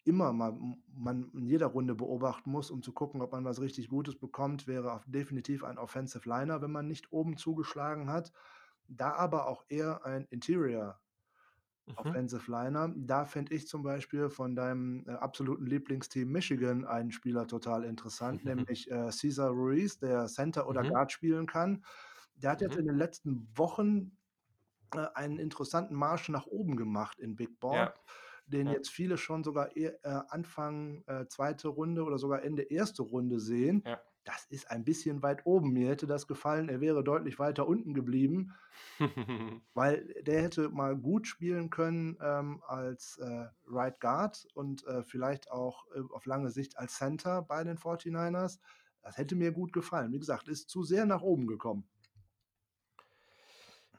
immer 0.08 0.32
mal 0.32 0.58
man 0.88 1.30
in 1.34 1.46
jeder 1.46 1.68
Runde 1.68 1.94
beobachten 1.94 2.50
muss, 2.50 2.72
um 2.72 2.82
zu 2.82 2.94
gucken, 2.94 3.22
ob 3.22 3.34
man 3.34 3.44
was 3.44 3.60
richtig 3.60 3.90
Gutes 3.90 4.18
bekommt, 4.18 4.66
wäre 4.66 5.02
definitiv 5.06 5.66
ein 5.66 5.78
Offensive 5.78 6.28
Liner, 6.28 6.62
wenn 6.62 6.72
man 6.72 6.88
nicht 6.88 7.12
oben 7.12 7.36
zugeschlagen 7.36 8.10
hat. 8.10 8.32
Da 8.88 9.14
aber 9.14 9.48
auch 9.48 9.66
eher 9.70 10.06
ein 10.06 10.26
Interior 10.30 11.00
Mhm. 11.88 12.18
Offensive 12.18 12.52
Liner. 12.52 12.94
Da 12.96 13.26
fände 13.26 13.56
ich 13.56 13.68
zum 13.68 13.82
Beispiel 13.82 14.30
von 14.30 14.56
deinem 14.56 15.04
äh, 15.08 15.12
absoluten 15.14 15.66
Lieblingsteam 15.66 16.30
Michigan 16.32 16.86
einen 16.86 17.12
Spieler 17.12 17.48
total 17.48 17.84
interessant, 17.84 18.46
nämlich 18.46 18.90
äh, 18.92 19.12
Cesar 19.12 19.50
Ruiz, 19.50 19.98
der 20.00 20.28
Center 20.28 20.68
oder 20.68 20.84
Mhm. 20.84 20.92
Guard 20.92 21.12
spielen 21.12 21.48
kann. 21.48 21.84
Der 22.36 22.52
hat 22.52 22.62
jetzt 22.62 22.76
Mhm. 22.76 22.78
in 22.78 22.86
den 22.86 22.98
letzten 22.98 23.48
Wochen 23.58 24.18
äh, 24.96 25.08
einen 25.16 25.40
interessanten 25.40 25.96
Marsch 25.96 26.30
nach 26.30 26.48
oben 26.48 26.78
gemacht 26.78 27.20
in 27.20 27.36
Big 27.36 27.60
Board, 27.60 27.92
Ja. 27.92 28.00
den 28.48 28.68
Ja. 28.68 28.74
jetzt 28.74 28.90
viele 28.90 29.18
schon 29.18 29.44
sogar 29.44 29.76
eher, 29.76 29.96
äh, 30.06 30.22
Anfang 30.30 31.04
äh, 31.08 31.28
zweite 31.28 31.70
Runde 31.70 32.04
oder 32.06 32.20
sogar 32.20 32.44
Ende 32.44 32.64
erste 32.64 33.04
Runde 33.04 33.40
sehen. 33.40 33.86
Ja. 33.86 34.07
Das 34.28 34.44
ist 34.50 34.70
ein 34.70 34.84
bisschen 34.84 35.24
weit 35.24 35.46
oben. 35.46 35.72
Mir 35.72 35.88
hätte 35.88 36.06
das 36.06 36.28
gefallen, 36.28 36.68
er 36.68 36.82
wäre 36.82 37.02
deutlich 37.02 37.40
weiter 37.40 37.66
unten 37.66 37.94
geblieben, 37.94 38.54
weil 39.74 40.14
der 40.24 40.42
hätte 40.42 40.68
mal 40.68 40.98
gut 40.98 41.28
spielen 41.28 41.70
können 41.70 42.18
ähm, 42.22 42.62
als 42.68 43.18
äh, 43.20 43.46
Right 43.66 44.02
Guard 44.02 44.46
und 44.54 44.86
äh, 44.86 45.02
vielleicht 45.04 45.50
auch 45.50 45.86
äh, 45.96 46.02
auf 46.14 46.26
lange 46.26 46.52
Sicht 46.52 46.78
als 46.78 46.98
Center 46.98 47.42
bei 47.42 47.64
den 47.64 47.78
49ers. 47.78 48.60
Das 49.02 49.18
hätte 49.18 49.38
mir 49.38 49.54
gut 49.54 49.72
gefallen. 49.72 50.12
Wie 50.12 50.20
gesagt, 50.20 50.50
ist 50.50 50.70
zu 50.70 50.84
sehr 50.84 51.06
nach 51.06 51.22
oben 51.22 51.48
gekommen. 51.48 51.88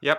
Ja, 0.01 0.17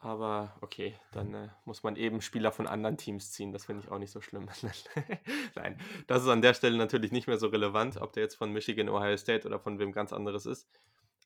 aber 0.00 0.54
okay, 0.60 0.94
dann 1.12 1.32
äh, 1.34 1.48
muss 1.64 1.82
man 1.82 1.96
eben 1.96 2.20
Spieler 2.20 2.52
von 2.52 2.66
anderen 2.66 2.98
Teams 2.98 3.32
ziehen. 3.32 3.52
Das 3.52 3.64
finde 3.64 3.84
ich 3.84 3.90
auch 3.90 3.98
nicht 3.98 4.10
so 4.10 4.20
schlimm. 4.20 4.48
Nein, 5.54 5.80
das 6.06 6.22
ist 6.22 6.28
an 6.28 6.42
der 6.42 6.52
Stelle 6.54 6.76
natürlich 6.76 7.10
nicht 7.10 7.26
mehr 7.26 7.38
so 7.38 7.46
relevant, 7.48 7.96
ob 7.96 8.12
der 8.12 8.24
jetzt 8.24 8.34
von 8.34 8.52
Michigan, 8.52 8.88
Ohio 8.90 9.16
State 9.16 9.46
oder 9.46 9.58
von 9.58 9.78
wem 9.78 9.92
ganz 9.92 10.12
anderes 10.12 10.44
ist. 10.44 10.68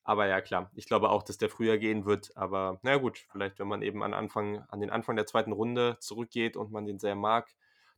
Aber 0.04 0.26
ja, 0.26 0.40
klar, 0.40 0.70
ich 0.74 0.86
glaube 0.86 1.10
auch, 1.10 1.22
dass 1.24 1.38
der 1.38 1.50
früher 1.50 1.76
gehen 1.76 2.06
wird. 2.06 2.36
Aber 2.36 2.78
na 2.82 2.96
gut, 2.96 3.18
vielleicht, 3.32 3.58
wenn 3.58 3.68
man 3.68 3.82
eben 3.82 4.02
an, 4.02 4.14
Anfang, 4.14 4.60
an 4.68 4.80
den 4.80 4.90
Anfang 4.90 5.16
der 5.16 5.26
zweiten 5.26 5.52
Runde 5.52 5.96
zurückgeht 6.00 6.56
und 6.56 6.70
man 6.70 6.86
den 6.86 6.98
sehr 7.00 7.16
mag, 7.16 7.50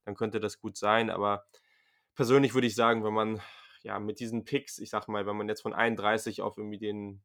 dann 0.04 0.16
könnte 0.16 0.40
das 0.40 0.60
gut 0.60 0.76
sein. 0.78 1.10
Aber 1.10 1.44
persönlich 2.14 2.54
würde 2.54 2.66
ich 2.66 2.74
sagen, 2.74 3.04
wenn 3.04 3.12
man 3.12 3.40
ja 3.84 3.98
mit 3.98 4.20
diesen 4.20 4.44
Picks, 4.44 4.78
ich 4.78 4.90
sag 4.90 5.08
mal, 5.08 5.26
wenn 5.26 5.36
man 5.36 5.48
jetzt 5.48 5.62
von 5.62 5.74
31 5.74 6.42
auf 6.42 6.56
irgendwie 6.58 6.78
den 6.78 7.22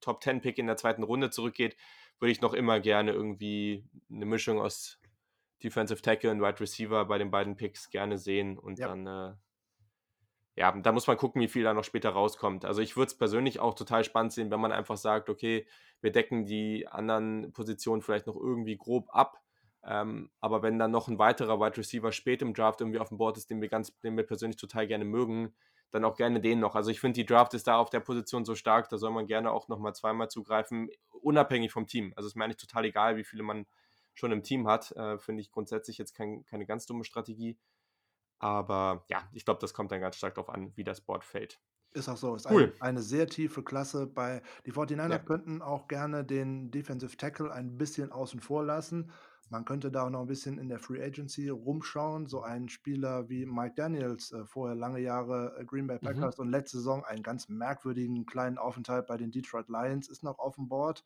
Top 0.00 0.22
10 0.22 0.40
Pick 0.40 0.58
in 0.58 0.66
der 0.66 0.76
zweiten 0.76 1.02
Runde 1.02 1.30
zurückgeht, 1.30 1.76
würde 2.20 2.32
ich 2.32 2.40
noch 2.40 2.54
immer 2.54 2.80
gerne 2.80 3.12
irgendwie 3.12 3.84
eine 4.10 4.26
Mischung 4.26 4.60
aus 4.60 5.00
Defensive 5.62 6.02
Tackle 6.02 6.30
und 6.30 6.40
Wide 6.40 6.60
Receiver 6.60 7.04
bei 7.06 7.18
den 7.18 7.30
beiden 7.30 7.56
Picks 7.56 7.90
gerne 7.90 8.18
sehen 8.18 8.58
und 8.58 8.78
Ja. 8.78 8.86
dann 8.86 9.06
äh, 9.06 9.34
ja, 10.56 10.72
da 10.72 10.90
muss 10.90 11.06
man 11.06 11.16
gucken, 11.16 11.40
wie 11.40 11.48
viel 11.48 11.62
da 11.62 11.72
noch 11.72 11.84
später 11.84 12.10
rauskommt. 12.10 12.64
Also 12.64 12.82
ich 12.82 12.96
würde 12.96 13.06
es 13.08 13.16
persönlich 13.16 13.60
auch 13.60 13.74
total 13.74 14.02
spannend 14.02 14.32
sehen, 14.32 14.50
wenn 14.50 14.60
man 14.60 14.72
einfach 14.72 14.96
sagt, 14.96 15.28
okay, 15.30 15.68
wir 16.00 16.10
decken 16.10 16.46
die 16.46 16.88
anderen 16.88 17.52
Positionen 17.52 18.02
vielleicht 18.02 18.26
noch 18.26 18.34
irgendwie 18.36 18.76
grob 18.76 19.06
ab. 19.10 19.40
Ähm, 19.84 20.30
aber 20.40 20.62
wenn 20.62 20.78
dann 20.80 20.90
noch 20.90 21.06
ein 21.06 21.18
weiterer 21.20 21.60
Wide 21.60 21.76
Receiver 21.76 22.10
spät 22.10 22.42
im 22.42 22.54
Draft 22.54 22.80
irgendwie 22.80 22.98
auf 22.98 23.08
dem 23.08 23.18
Board 23.18 23.36
ist, 23.36 23.50
den 23.50 23.60
wir 23.60 23.68
ganz, 23.68 23.96
den 24.00 24.16
wir 24.16 24.24
persönlich 24.26 24.56
total 24.56 24.88
gerne 24.88 25.04
mögen, 25.04 25.54
dann 25.90 26.04
auch 26.04 26.16
gerne 26.16 26.40
den 26.40 26.60
noch. 26.60 26.74
Also 26.74 26.90
ich 26.90 27.00
finde, 27.00 27.14
die 27.20 27.26
Draft 27.26 27.54
ist 27.54 27.66
da 27.66 27.78
auf 27.78 27.90
der 27.90 28.00
Position 28.00 28.44
so 28.44 28.54
stark, 28.54 28.88
da 28.88 28.98
soll 28.98 29.10
man 29.10 29.26
gerne 29.26 29.50
auch 29.50 29.68
nochmal 29.68 29.94
zweimal 29.94 30.28
zugreifen, 30.28 30.90
unabhängig 31.10 31.72
vom 31.72 31.86
Team. 31.86 32.12
Also 32.16 32.26
es 32.26 32.32
ist 32.32 32.36
mir 32.36 32.44
eigentlich 32.44 32.58
total 32.58 32.84
egal, 32.84 33.16
wie 33.16 33.24
viele 33.24 33.42
man 33.42 33.66
schon 34.14 34.32
im 34.32 34.42
Team 34.42 34.66
hat. 34.68 34.92
Äh, 34.92 35.18
finde 35.18 35.40
ich 35.42 35.50
grundsätzlich 35.50 35.98
jetzt 35.98 36.14
kein, 36.14 36.44
keine 36.44 36.66
ganz 36.66 36.86
dumme 36.86 37.04
Strategie. 37.04 37.58
Aber 38.40 39.04
ja, 39.08 39.28
ich 39.32 39.44
glaube, 39.44 39.60
das 39.60 39.74
kommt 39.74 39.92
dann 39.92 40.00
ganz 40.00 40.16
stark 40.16 40.34
darauf 40.34 40.50
an, 40.50 40.72
wie 40.76 40.84
das 40.84 41.00
Board 41.00 41.24
fällt. 41.24 41.60
Ist 41.92 42.08
auch 42.08 42.16
so. 42.18 42.34
Ist 42.34 42.46
Cool. 42.48 42.72
ein, 42.72 42.74
eine 42.80 43.02
sehr 43.02 43.26
tiefe 43.28 43.62
Klasse. 43.64 44.06
Bei 44.06 44.42
die 44.66 44.72
49ers 44.72 45.18
Ja. 45.18 45.24
könnten 45.24 45.62
auch 45.62 45.88
gerne 45.88 46.24
den 46.24 46.70
Defensive 46.70 47.16
Tackle 47.16 47.50
ein 47.52 47.78
bisschen 47.78 48.12
außen 48.12 48.40
vor 48.40 48.62
lassen. 48.64 49.10
Man 49.50 49.64
könnte 49.64 49.90
da 49.90 50.04
auch 50.04 50.10
noch 50.10 50.20
ein 50.20 50.26
bisschen 50.26 50.58
in 50.58 50.68
der 50.68 50.78
Free 50.78 51.02
Agency 51.02 51.48
rumschauen. 51.48 52.26
So 52.26 52.42
ein 52.42 52.68
Spieler 52.68 53.28
wie 53.28 53.46
Mike 53.46 53.74
Daniels, 53.76 54.32
äh, 54.32 54.44
vorher 54.44 54.76
lange 54.76 55.00
Jahre 55.00 55.56
äh, 55.58 55.64
Green 55.64 55.86
Bay 55.86 55.98
Mhm. 56.00 56.06
Packers 56.06 56.38
und 56.38 56.50
letzte 56.50 56.78
Saison 56.78 57.04
einen 57.04 57.22
ganz 57.22 57.48
merkwürdigen 57.48 58.26
kleinen 58.26 58.58
Aufenthalt 58.58 59.06
bei 59.06 59.16
den 59.16 59.30
Detroit 59.30 59.68
Lions, 59.68 60.08
ist 60.08 60.22
noch 60.22 60.38
auf 60.38 60.56
dem 60.56 60.68
Board. 60.68 61.04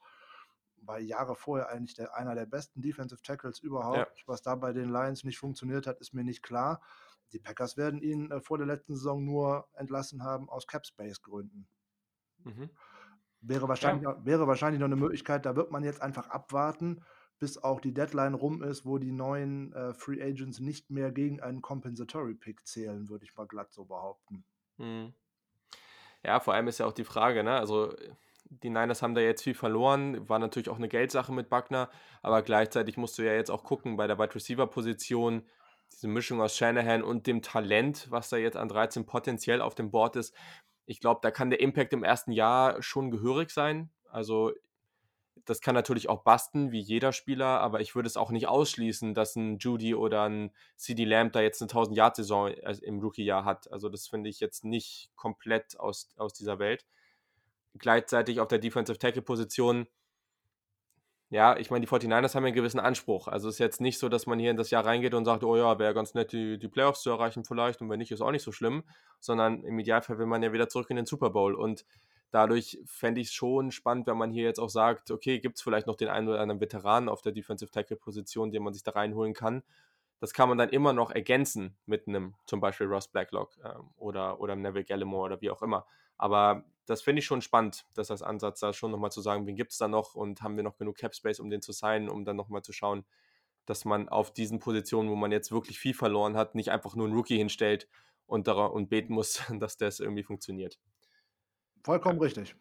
War 0.84 0.98
Jahre 0.98 1.36
vorher 1.36 1.68
eigentlich 1.68 1.94
der, 1.94 2.16
einer 2.16 2.34
der 2.34 2.46
besten 2.46 2.82
Defensive 2.82 3.22
Tackles 3.22 3.60
überhaupt. 3.60 4.24
Was 4.26 4.42
da 4.42 4.56
bei 4.56 4.72
den 4.72 4.90
Lions 4.90 5.22
nicht 5.22 5.38
funktioniert 5.38 5.86
hat, 5.86 6.00
ist 6.00 6.12
mir 6.12 6.24
nicht 6.24 6.42
klar. 6.42 6.80
Die 7.32 7.38
Packers 7.38 7.76
werden 7.76 8.02
ihn 8.02 8.30
äh, 8.32 8.40
vor 8.40 8.58
der 8.58 8.66
letzten 8.66 8.94
Saison 8.96 9.24
nur 9.24 9.68
entlassen 9.74 10.24
haben 10.24 10.48
aus 10.50 10.66
Cap 10.66 10.84
Space 10.84 11.22
Gründen. 11.22 11.68
Mhm. 12.44 12.70
Wäre 13.40 13.68
wahrscheinlich, 13.68 14.02
noch, 14.02 14.24
wäre 14.24 14.46
wahrscheinlich 14.46 14.80
noch 14.80 14.86
eine 14.86 14.96
Möglichkeit, 14.96 15.46
da 15.46 15.56
wird 15.56 15.70
man 15.70 15.84
jetzt 15.84 16.02
einfach 16.02 16.28
abwarten, 16.28 17.04
bis 17.42 17.58
auch 17.58 17.80
die 17.80 17.92
Deadline 17.92 18.34
rum 18.34 18.62
ist, 18.62 18.86
wo 18.86 18.98
die 18.98 19.10
neuen 19.10 19.72
äh, 19.72 19.94
Free 19.94 20.22
Agents 20.22 20.60
nicht 20.60 20.90
mehr 20.90 21.10
gegen 21.10 21.40
einen 21.40 21.60
Compensatory 21.60 22.34
Pick 22.34 22.64
zählen, 22.68 23.08
würde 23.08 23.24
ich 23.24 23.34
mal 23.34 23.48
glatt 23.48 23.72
so 23.72 23.84
behaupten. 23.84 24.44
Mhm. 24.76 25.12
Ja, 26.24 26.38
vor 26.38 26.54
allem 26.54 26.68
ist 26.68 26.78
ja 26.78 26.86
auch 26.86 26.92
die 26.92 27.02
Frage, 27.02 27.42
ne? 27.42 27.56
Also 27.56 27.96
die 28.44 28.70
Niners 28.70 29.02
haben 29.02 29.16
da 29.16 29.20
jetzt 29.20 29.42
viel 29.42 29.54
verloren, 29.54 30.28
war 30.28 30.38
natürlich 30.38 30.68
auch 30.68 30.76
eine 30.76 30.86
Geldsache 30.86 31.32
mit 31.32 31.48
Buckner, 31.48 31.90
aber 32.22 32.42
gleichzeitig 32.42 32.96
musst 32.96 33.18
du 33.18 33.22
ja 33.24 33.32
jetzt 33.32 33.50
auch 33.50 33.64
gucken 33.64 33.96
bei 33.96 34.06
der 34.06 34.20
Wide 34.20 34.36
Receiver 34.36 34.68
Position, 34.68 35.42
diese 35.90 36.06
Mischung 36.06 36.40
aus 36.40 36.56
Shanahan 36.56 37.02
und 37.02 37.26
dem 37.26 37.42
Talent, 37.42 38.08
was 38.08 38.28
da 38.28 38.36
jetzt 38.36 38.56
an 38.56 38.68
13 38.68 39.04
potenziell 39.04 39.60
auf 39.60 39.74
dem 39.74 39.90
Board 39.90 40.14
ist. 40.14 40.32
Ich 40.86 41.00
glaube, 41.00 41.18
da 41.24 41.32
kann 41.32 41.50
der 41.50 41.58
Impact 41.58 41.92
im 41.92 42.04
ersten 42.04 42.30
Jahr 42.30 42.80
schon 42.84 43.10
gehörig 43.10 43.50
sein. 43.50 43.90
Also 44.08 44.52
das 45.44 45.60
kann 45.60 45.74
natürlich 45.74 46.08
auch 46.08 46.22
basten, 46.22 46.70
wie 46.70 46.80
jeder 46.80 47.12
Spieler, 47.12 47.60
aber 47.60 47.80
ich 47.80 47.94
würde 47.94 48.06
es 48.06 48.16
auch 48.16 48.30
nicht 48.30 48.46
ausschließen, 48.46 49.14
dass 49.14 49.34
ein 49.34 49.58
Judy 49.58 49.94
oder 49.94 50.28
ein 50.28 50.52
CD 50.76 51.04
Lamb 51.04 51.32
da 51.32 51.40
jetzt 51.40 51.60
eine 51.60 51.70
1000-Yard-Saison 51.70 52.48
äh, 52.48 52.76
im 52.82 53.00
Rookie-Jahr 53.00 53.44
hat. 53.44 53.70
Also 53.72 53.88
das 53.88 54.06
finde 54.06 54.30
ich 54.30 54.38
jetzt 54.40 54.64
nicht 54.64 55.10
komplett 55.16 55.78
aus, 55.80 56.12
aus 56.16 56.32
dieser 56.32 56.58
Welt. 56.58 56.86
Gleichzeitig 57.78 58.38
auf 58.38 58.48
der 58.48 58.58
Defensive 58.58 58.98
Tackle-Position, 58.98 59.88
ja, 61.30 61.56
ich 61.56 61.70
meine, 61.70 61.84
die 61.84 61.90
49ers 61.90 62.34
haben 62.34 62.44
einen 62.44 62.54
gewissen 62.54 62.78
Anspruch. 62.78 63.26
Also 63.26 63.48
es 63.48 63.54
ist 63.54 63.58
jetzt 63.58 63.80
nicht 63.80 63.98
so, 63.98 64.08
dass 64.08 64.26
man 64.26 64.38
hier 64.38 64.50
in 64.50 64.56
das 64.58 64.70
Jahr 64.70 64.84
reingeht 64.84 65.14
und 65.14 65.24
sagt, 65.24 65.42
oh 65.42 65.56
ja, 65.56 65.78
wäre 65.78 65.94
ganz 65.94 66.14
nett, 66.14 66.32
die, 66.32 66.58
die 66.58 66.68
Playoffs 66.68 67.02
zu 67.02 67.10
erreichen 67.10 67.44
vielleicht 67.44 67.80
und 67.80 67.88
wenn 67.88 67.98
nicht, 67.98 68.12
ist 68.12 68.20
auch 68.20 68.30
nicht 68.30 68.42
so 68.42 68.52
schlimm, 68.52 68.84
sondern 69.18 69.64
im 69.64 69.78
Idealfall 69.78 70.18
will 70.18 70.26
man 70.26 70.42
ja 70.42 70.52
wieder 70.52 70.68
zurück 70.68 70.90
in 70.90 70.96
den 70.96 71.06
Super 71.06 71.30
Bowl 71.30 71.54
und 71.54 71.84
dadurch 72.32 72.78
fände 72.86 73.20
ich 73.20 73.28
es 73.28 73.32
schon 73.32 73.70
spannend, 73.70 74.06
wenn 74.08 74.16
man 74.16 74.32
hier 74.32 74.44
jetzt 74.44 74.58
auch 74.58 74.70
sagt, 74.70 75.10
okay, 75.10 75.38
gibt 75.38 75.56
es 75.56 75.62
vielleicht 75.62 75.86
noch 75.86 75.96
den 75.96 76.08
einen 76.08 76.28
oder 76.28 76.40
anderen 76.40 76.60
Veteranen 76.60 77.08
auf 77.08 77.22
der 77.22 77.32
Defensive 77.32 77.70
Tackle-Position, 77.70 78.50
den 78.50 78.62
man 78.62 78.72
sich 78.72 78.82
da 78.82 78.92
reinholen 78.92 79.34
kann. 79.34 79.62
Das 80.18 80.32
kann 80.32 80.48
man 80.48 80.58
dann 80.58 80.70
immer 80.70 80.92
noch 80.92 81.10
ergänzen 81.10 81.76
mit 81.84 82.08
einem 82.08 82.34
zum 82.46 82.60
Beispiel 82.60 82.86
Ross 82.86 83.08
Blacklock 83.08 83.58
ähm, 83.64 83.90
oder, 83.96 84.40
oder 84.40 84.56
Neville 84.56 84.84
Gallimore 84.84 85.26
oder 85.26 85.40
wie 85.40 85.50
auch 85.50 85.62
immer. 85.62 85.86
Aber 86.16 86.64
das 86.86 87.02
finde 87.02 87.20
ich 87.20 87.26
schon 87.26 87.42
spannend, 87.42 87.84
dass 87.94 88.08
das 88.08 88.22
Ansatz 88.22 88.60
da 88.60 88.72
schon 88.72 88.90
nochmal 88.90 89.12
zu 89.12 89.20
sagen, 89.20 89.46
wen 89.46 89.56
gibt 89.56 89.72
es 89.72 89.78
da 89.78 89.88
noch 89.88 90.14
und 90.14 90.42
haben 90.42 90.56
wir 90.56 90.62
noch 90.62 90.76
genug 90.76 90.96
Cap 90.96 91.14
Space, 91.14 91.38
um 91.38 91.50
den 91.50 91.60
zu 91.60 91.72
signen, 91.72 92.08
um 92.08 92.24
dann 92.24 92.36
nochmal 92.36 92.62
zu 92.62 92.72
schauen, 92.72 93.04
dass 93.66 93.84
man 93.84 94.08
auf 94.08 94.32
diesen 94.32 94.58
Positionen, 94.58 95.10
wo 95.10 95.16
man 95.16 95.32
jetzt 95.32 95.52
wirklich 95.52 95.78
viel 95.78 95.94
verloren 95.94 96.36
hat, 96.36 96.54
nicht 96.54 96.70
einfach 96.70 96.94
nur 96.96 97.06
einen 97.06 97.16
Rookie 97.16 97.36
hinstellt 97.36 97.88
und, 98.26 98.48
und 98.48 98.88
beten 98.88 99.12
muss, 99.12 99.42
dass 99.58 99.76
das 99.76 100.00
irgendwie 100.00 100.22
funktioniert. 100.22 100.78
Vollkommen 101.82 102.18
ja. 102.18 102.24
richtig. 102.24 102.54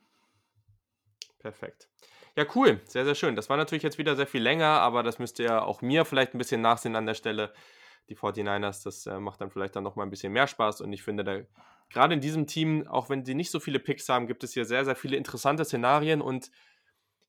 Perfekt. 1.40 1.88
Ja, 2.36 2.46
cool. 2.56 2.80
Sehr, 2.86 3.04
sehr 3.04 3.16
schön. 3.16 3.36
Das 3.36 3.50
war 3.50 3.58
natürlich 3.58 3.84
jetzt 3.84 3.98
wieder 3.98 4.16
sehr 4.16 4.28
viel 4.28 4.42
länger, 4.42 4.68
aber 4.68 5.04
das 5.04 5.20
müsste 5.20 5.44
ja 5.44 5.62
auch 5.62 5.82
mir 5.82 6.06
vielleicht 6.06 6.34
ein 6.34 6.38
bisschen 6.38 6.62
nachsehen 6.62 6.96
an 6.96 7.06
der 7.06 7.16
Stelle. 7.16 7.54
Die 8.10 8.18
49ers, 8.18 8.84
das 8.84 9.06
äh, 9.06 9.20
macht 9.20 9.42
dann 9.42 9.52
vielleicht 9.52 9.76
dann 9.76 9.84
nochmal 9.84 10.06
ein 10.06 10.10
bisschen 10.10 10.34
mehr 10.34 10.48
Spaß. 10.48 10.82
Und 10.82 10.94
ich 10.94 11.04
finde, 11.04 11.24
da, 11.24 11.40
gerade 11.90 12.14
in 12.14 12.22
diesem 12.22 12.48
Team, 12.48 12.88
auch 12.88 13.10
wenn 13.10 13.26
sie 13.26 13.36
nicht 13.36 13.52
so 13.52 13.60
viele 13.60 13.80
Picks 13.80 14.08
haben, 14.10 14.28
gibt 14.28 14.44
es 14.44 14.54
hier 14.54 14.66
sehr, 14.66 14.86
sehr 14.86 14.96
viele 14.96 15.18
interessante 15.18 15.66
Szenarien. 15.66 16.22
Und 16.22 16.52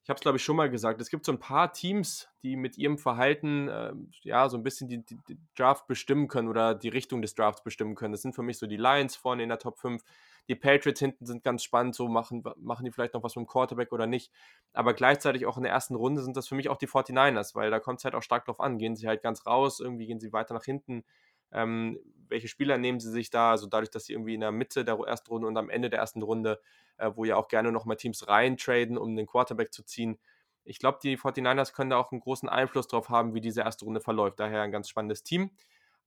ich 0.03 0.11
habe 0.11 0.17
es 0.17 0.23
glaube 0.23 0.37
ich 0.37 0.45
schon 0.45 0.57
mal 0.57 0.69
gesagt, 0.69 1.01
es 1.01 1.11
gibt 1.11 1.25
so 1.25 1.33
ein 1.33 1.39
paar 1.39 1.73
Teams, 1.73 2.29
die 2.43 2.57
mit 2.57 2.77
ihrem 2.77 2.99
Verhalten 2.99 3.69
äh, 3.69 3.93
ja 4.23 4.49
so 4.49 4.57
ein 4.57 4.65
bisschen 4.65 4.89
die, 4.89 5.05
die, 5.05 5.17
die, 5.29 5.39
Draft 5.57 5.87
bestimmen 5.87 6.27
können 6.27 6.49
oder 6.49 6.75
die 6.75 6.89
Richtung 6.89 7.23
des 7.23 7.35
Drafts 7.35 7.63
bestimmen 7.63 7.95
können. 7.95 8.13
Das 8.13 8.23
sind 8.23 8.35
für 8.35 8.43
mich 8.43 8.59
so 8.59 8.67
die 8.67 8.77
Lions 8.77 9.15
vorne 9.15 9.45
in 9.45 9.49
der 9.49 9.61
Top 9.61 9.79
5. 9.79 10.03
Die 10.49 10.57
Patriots 10.57 10.99
hinten 10.99 11.25
sind 11.25 11.45
ganz 11.45 11.63
spannend, 11.63 11.95
so 11.95 12.09
machen, 12.09 12.43
machen 12.57 12.85
die 12.85 12.91
vielleicht 12.91 13.15
noch 13.15 13.23
was 13.23 13.37
mit 13.37 13.45
dem 13.45 13.47
Quarterback 13.47 13.93
oder 13.93 14.09
nicht. 14.09 14.33
Aber 14.73 14.93
gleichzeitig 14.93 15.47
auch 15.47 15.57
in 15.57 15.63
der 15.63 15.73
ersten 15.73 15.95
Runde 15.95 16.21
sind 16.23 16.37
das 16.37 16.49
für 16.49 16.57
mich 16.57 16.69
auch 16.69 16.79
die 16.79 16.89
49ers, 16.89 17.55
weil 17.55 17.71
da 17.71 17.79
kommt 17.79 18.01
es 18.01 18.05
halt 18.05 18.17
auch 18.17 18.25
stark 18.25 18.45
drauf 18.47 18.59
an. 18.59 18.79
Gehen 18.79 18.97
sie 18.97 19.07
halt 19.07 19.23
ganz 19.23 19.47
raus, 19.47 19.79
irgendwie 19.79 20.07
gehen 20.07 20.19
sie 20.19 20.33
weiter 20.33 20.53
nach 20.53 20.65
hinten. 20.65 21.05
Ähm, 21.53 21.99
welche 22.29 22.49
Spieler 22.49 22.79
nehmen 22.79 22.99
sie 22.99 23.11
sich 23.11 23.31
da? 23.31 23.51
Also 23.53 23.67
dadurch, 23.67 23.91
dass 23.91 24.07
sie 24.07 24.15
irgendwie 24.15 24.35
in 24.35 24.41
der 24.41 24.53
Mitte 24.53 24.85
der 24.85 24.99
ersten 24.99 25.31
Runde 25.31 25.47
und 25.47 25.57
am 25.57 25.71
Ende 25.71 25.91
der 25.91 26.01
ersten 26.01 26.23
Runde, 26.23 26.61
äh, 26.97 27.11
wo 27.15 27.25
ja 27.25 27.37
auch 27.37 27.49
gerne 27.49 27.71
nochmal 27.71 27.97
Teams 27.97 28.27
reintraden, 28.27 28.99
um 28.99 29.15
den 29.15 29.27
Quarterback 29.27 29.73
zu 29.73 29.85
ziehen. 29.85 30.19
Ich 30.65 30.79
glaube, 30.79 30.99
die 31.03 31.17
49ers 31.17 31.73
können 31.73 31.91
da 31.91 31.99
auch 31.99 32.13
einen 32.13 32.21
großen 32.21 32.49
Einfluss 32.49 32.89
drauf 32.89 33.09
haben, 33.09 33.35
wie 33.35 33.41
diese 33.41 33.63
erste 33.63 33.85
Runde 33.85 34.01
verläuft. 34.01 34.41
Daher 34.41 34.63
ein 34.63 34.73
ganz 34.73 34.89
spannendes 34.89 35.23
Team. 35.23 35.51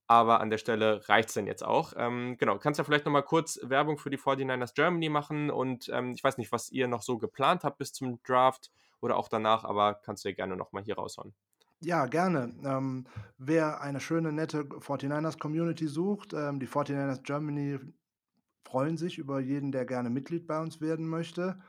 Aber 0.08 0.40
an 0.40 0.50
der 0.50 0.58
Stelle 0.58 1.08
reicht 1.08 1.28
es 1.28 1.34
denn 1.34 1.46
jetzt 1.46 1.64
auch. 1.64 1.92
Ähm, 1.96 2.36
genau, 2.38 2.58
kannst 2.58 2.78
ja 2.78 2.84
vielleicht 2.84 3.04
nochmal 3.06 3.24
kurz 3.24 3.58
Werbung 3.62 3.98
für 3.98 4.10
die 4.10 4.18
49ers 4.18 4.74
Germany 4.74 5.08
machen 5.08 5.50
und 5.50 5.88
ähm, 5.88 6.12
ich 6.12 6.22
weiß 6.22 6.38
nicht, 6.38 6.52
was 6.52 6.70
ihr 6.70 6.86
noch 6.86 7.02
so 7.02 7.18
geplant 7.18 7.64
habt 7.64 7.78
bis 7.78 7.92
zum 7.92 8.22
Draft 8.22 8.70
oder 9.00 9.16
auch 9.16 9.28
danach, 9.28 9.64
aber 9.64 9.94
kannst 9.94 10.24
du 10.24 10.28
ja 10.28 10.34
gerne 10.34 10.56
nochmal 10.56 10.84
hier 10.84 10.94
raushauen. 10.94 11.34
Ja, 11.80 12.06
gerne. 12.06 12.54
Ähm, 12.64 13.04
wer 13.38 13.80
eine 13.82 14.00
schöne, 14.00 14.32
nette 14.32 14.64
49ers 14.64 15.38
Community 15.38 15.86
sucht, 15.86 16.32
ähm, 16.32 16.58
die 16.58 16.66
49ers 16.66 17.22
Germany 17.22 17.78
freuen 18.64 18.96
sich 18.96 19.18
über 19.18 19.40
jeden, 19.40 19.72
der 19.72 19.84
gerne 19.84 20.10
Mitglied 20.10 20.46
bei 20.46 20.60
uns 20.60 20.80
werden 20.80 21.06
möchte. 21.06 21.60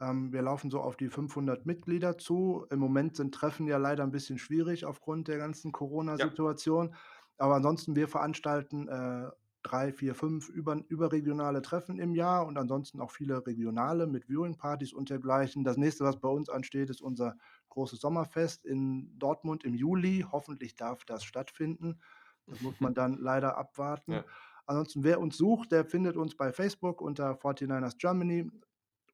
Ähm, 0.00 0.32
wir 0.32 0.42
laufen 0.42 0.70
so 0.70 0.80
auf 0.80 0.96
die 0.96 1.08
500 1.08 1.66
Mitglieder 1.66 2.18
zu. 2.18 2.66
Im 2.70 2.78
Moment 2.78 3.16
sind 3.16 3.34
Treffen 3.34 3.66
ja 3.66 3.78
leider 3.78 4.02
ein 4.04 4.12
bisschen 4.12 4.38
schwierig 4.38 4.84
aufgrund 4.84 5.28
der 5.28 5.38
ganzen 5.38 5.72
Corona-Situation. 5.72 6.90
Ja. 6.90 6.96
Aber 7.38 7.56
ansonsten, 7.56 7.96
wir 7.96 8.06
veranstalten 8.06 8.88
äh, 8.88 9.30
drei, 9.64 9.92
vier, 9.92 10.14
fünf 10.14 10.48
über, 10.48 10.80
überregionale 10.88 11.62
Treffen 11.62 11.98
im 11.98 12.14
Jahr 12.14 12.46
und 12.46 12.56
ansonsten 12.56 13.00
auch 13.00 13.10
viele 13.10 13.44
regionale 13.46 14.06
mit 14.06 14.28
Viewing-Partys 14.28 14.92
und 14.92 15.10
dergleichen. 15.10 15.64
Das 15.64 15.76
nächste, 15.76 16.04
was 16.04 16.20
bei 16.20 16.28
uns 16.28 16.48
ansteht, 16.48 16.90
ist 16.90 17.00
unser 17.00 17.36
großes 17.70 18.00
Sommerfest 18.00 18.64
in 18.64 19.18
Dortmund 19.18 19.64
im 19.64 19.74
Juli. 19.74 20.24
Hoffentlich 20.30 20.76
darf 20.76 21.04
das 21.04 21.24
stattfinden. 21.24 21.98
Das 22.46 22.60
muss 22.60 22.78
man 22.80 22.94
dann 22.94 23.18
leider 23.18 23.56
abwarten. 23.56 24.12
Ja. 24.12 24.24
Ansonsten, 24.66 25.02
wer 25.02 25.20
uns 25.20 25.36
sucht, 25.36 25.72
der 25.72 25.84
findet 25.84 26.16
uns 26.16 26.36
bei 26.36 26.52
Facebook 26.52 27.00
unter 27.00 27.32
49ers 27.32 27.98
Germany 27.98 28.50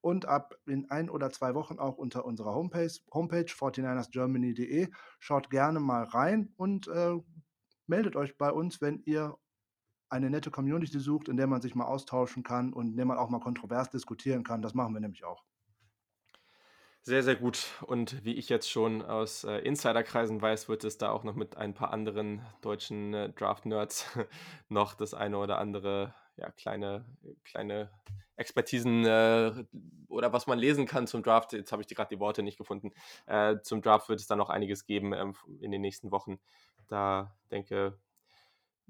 und 0.00 0.26
ab 0.26 0.56
in 0.66 0.90
ein 0.90 1.10
oder 1.10 1.30
zwei 1.30 1.54
Wochen 1.54 1.78
auch 1.78 1.96
unter 1.96 2.24
unserer 2.24 2.54
Homepage, 2.54 2.92
Homepage 3.12 3.46
49ersgermany.de. 3.46 4.88
Schaut 5.18 5.50
gerne 5.50 5.80
mal 5.80 6.04
rein 6.04 6.52
und 6.56 6.88
äh, 6.88 7.16
meldet 7.86 8.16
euch 8.16 8.38
bei 8.38 8.50
uns, 8.50 8.80
wenn 8.80 9.02
ihr 9.04 9.36
eine 10.10 10.28
nette 10.28 10.50
Community 10.50 10.98
sucht, 10.98 11.28
in 11.28 11.36
der 11.36 11.46
man 11.46 11.62
sich 11.62 11.74
mal 11.74 11.86
austauschen 11.86 12.42
kann 12.42 12.72
und 12.72 12.88
in 12.88 12.96
der 12.96 13.06
man 13.06 13.18
auch 13.18 13.30
mal 13.30 13.40
kontrovers 13.40 13.90
diskutieren 13.90 14.42
kann. 14.42 14.60
Das 14.62 14.74
machen 14.74 14.92
wir 14.92 15.00
nämlich 15.00 15.24
auch. 15.24 15.44
Sehr, 17.02 17.22
sehr 17.22 17.36
gut. 17.36 17.66
Und 17.86 18.24
wie 18.26 18.34
ich 18.34 18.50
jetzt 18.50 18.70
schon 18.70 19.00
aus 19.00 19.44
äh, 19.44 19.58
Insiderkreisen 19.60 20.42
weiß, 20.42 20.68
wird 20.68 20.84
es 20.84 20.98
da 20.98 21.10
auch 21.10 21.24
noch 21.24 21.34
mit 21.34 21.56
ein 21.56 21.72
paar 21.72 21.92
anderen 21.92 22.44
deutschen 22.60 23.14
äh, 23.14 23.32
Draft-Nerds 23.32 24.18
noch 24.68 24.94
das 24.94 25.14
eine 25.14 25.38
oder 25.38 25.58
andere, 25.58 26.14
ja, 26.36 26.50
kleine, 26.50 27.06
kleine 27.42 27.90
Expertisen 28.36 29.06
äh, 29.06 29.64
oder 30.08 30.34
was 30.34 30.46
man 30.46 30.58
lesen 30.58 30.86
kann 30.86 31.06
zum 31.06 31.22
Draft. 31.22 31.54
Jetzt 31.54 31.72
habe 31.72 31.80
ich 31.80 31.88
gerade 31.88 32.14
die 32.14 32.20
Worte 32.20 32.42
nicht 32.42 32.58
gefunden. 32.58 32.90
Äh, 33.26 33.60
zum 33.62 33.80
Draft 33.80 34.10
wird 34.10 34.20
es 34.20 34.26
dann 34.26 34.38
noch 34.38 34.50
einiges 34.50 34.84
geben 34.84 35.14
ähm, 35.14 35.34
in 35.60 35.70
den 35.70 35.80
nächsten 35.80 36.10
Wochen. 36.10 36.38
Da 36.86 37.34
denke, 37.50 37.98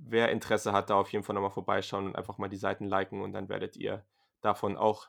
wer 0.07 0.31
Interesse 0.31 0.73
hat, 0.73 0.91
da 0.91 0.95
auf 0.95 1.13
jeden 1.13 1.25
Fall 1.25 1.35
nochmal 1.35 1.51
vorbeischauen 1.51 2.07
und 2.07 2.17
einfach 2.17 2.39
mal 2.39 2.49
die 2.49 2.57
Seiten 2.57 2.87
liken 2.87 3.23
und 3.23 3.33
dann 3.33 3.49
werdet 3.49 3.77
ihr 3.77 4.05
davon 4.41 4.77
auch 4.77 5.09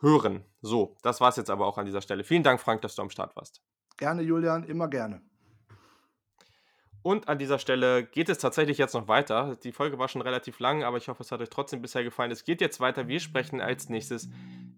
hören. 0.00 0.44
So, 0.60 0.96
das 1.02 1.20
war 1.20 1.28
es 1.28 1.36
jetzt 1.36 1.50
aber 1.50 1.66
auch 1.66 1.78
an 1.78 1.86
dieser 1.86 2.00
Stelle. 2.00 2.24
Vielen 2.24 2.42
Dank, 2.42 2.60
Frank, 2.60 2.82
dass 2.82 2.94
du 2.94 3.02
am 3.02 3.10
Start 3.10 3.36
warst. 3.36 3.62
Gerne, 3.96 4.22
Julian, 4.22 4.64
immer 4.64 4.88
gerne. 4.88 5.22
Und 7.02 7.28
an 7.28 7.38
dieser 7.38 7.58
Stelle 7.58 8.04
geht 8.04 8.28
es 8.28 8.38
tatsächlich 8.38 8.76
jetzt 8.76 8.94
noch 8.94 9.08
weiter. 9.08 9.56
Die 9.64 9.72
Folge 9.72 9.98
war 9.98 10.08
schon 10.08 10.20
relativ 10.20 10.58
lang, 10.58 10.84
aber 10.84 10.98
ich 10.98 11.08
hoffe, 11.08 11.22
es 11.22 11.32
hat 11.32 11.40
euch 11.40 11.48
trotzdem 11.48 11.80
bisher 11.80 12.04
gefallen. 12.04 12.30
Es 12.30 12.44
geht 12.44 12.60
jetzt 12.60 12.80
weiter. 12.80 13.08
Wir 13.08 13.20
sprechen 13.20 13.60
als 13.60 13.88
nächstes 13.88 14.28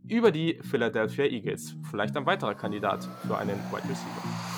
über 0.06 0.30
die 0.30 0.60
Philadelphia 0.62 1.24
Eagles. 1.24 1.74
Vielleicht 1.90 2.16
ein 2.16 2.26
weiterer 2.26 2.54
Kandidat 2.54 3.08
für 3.26 3.36
einen 3.36 3.58
Wide 3.72 3.88
Receiver. 3.88 4.51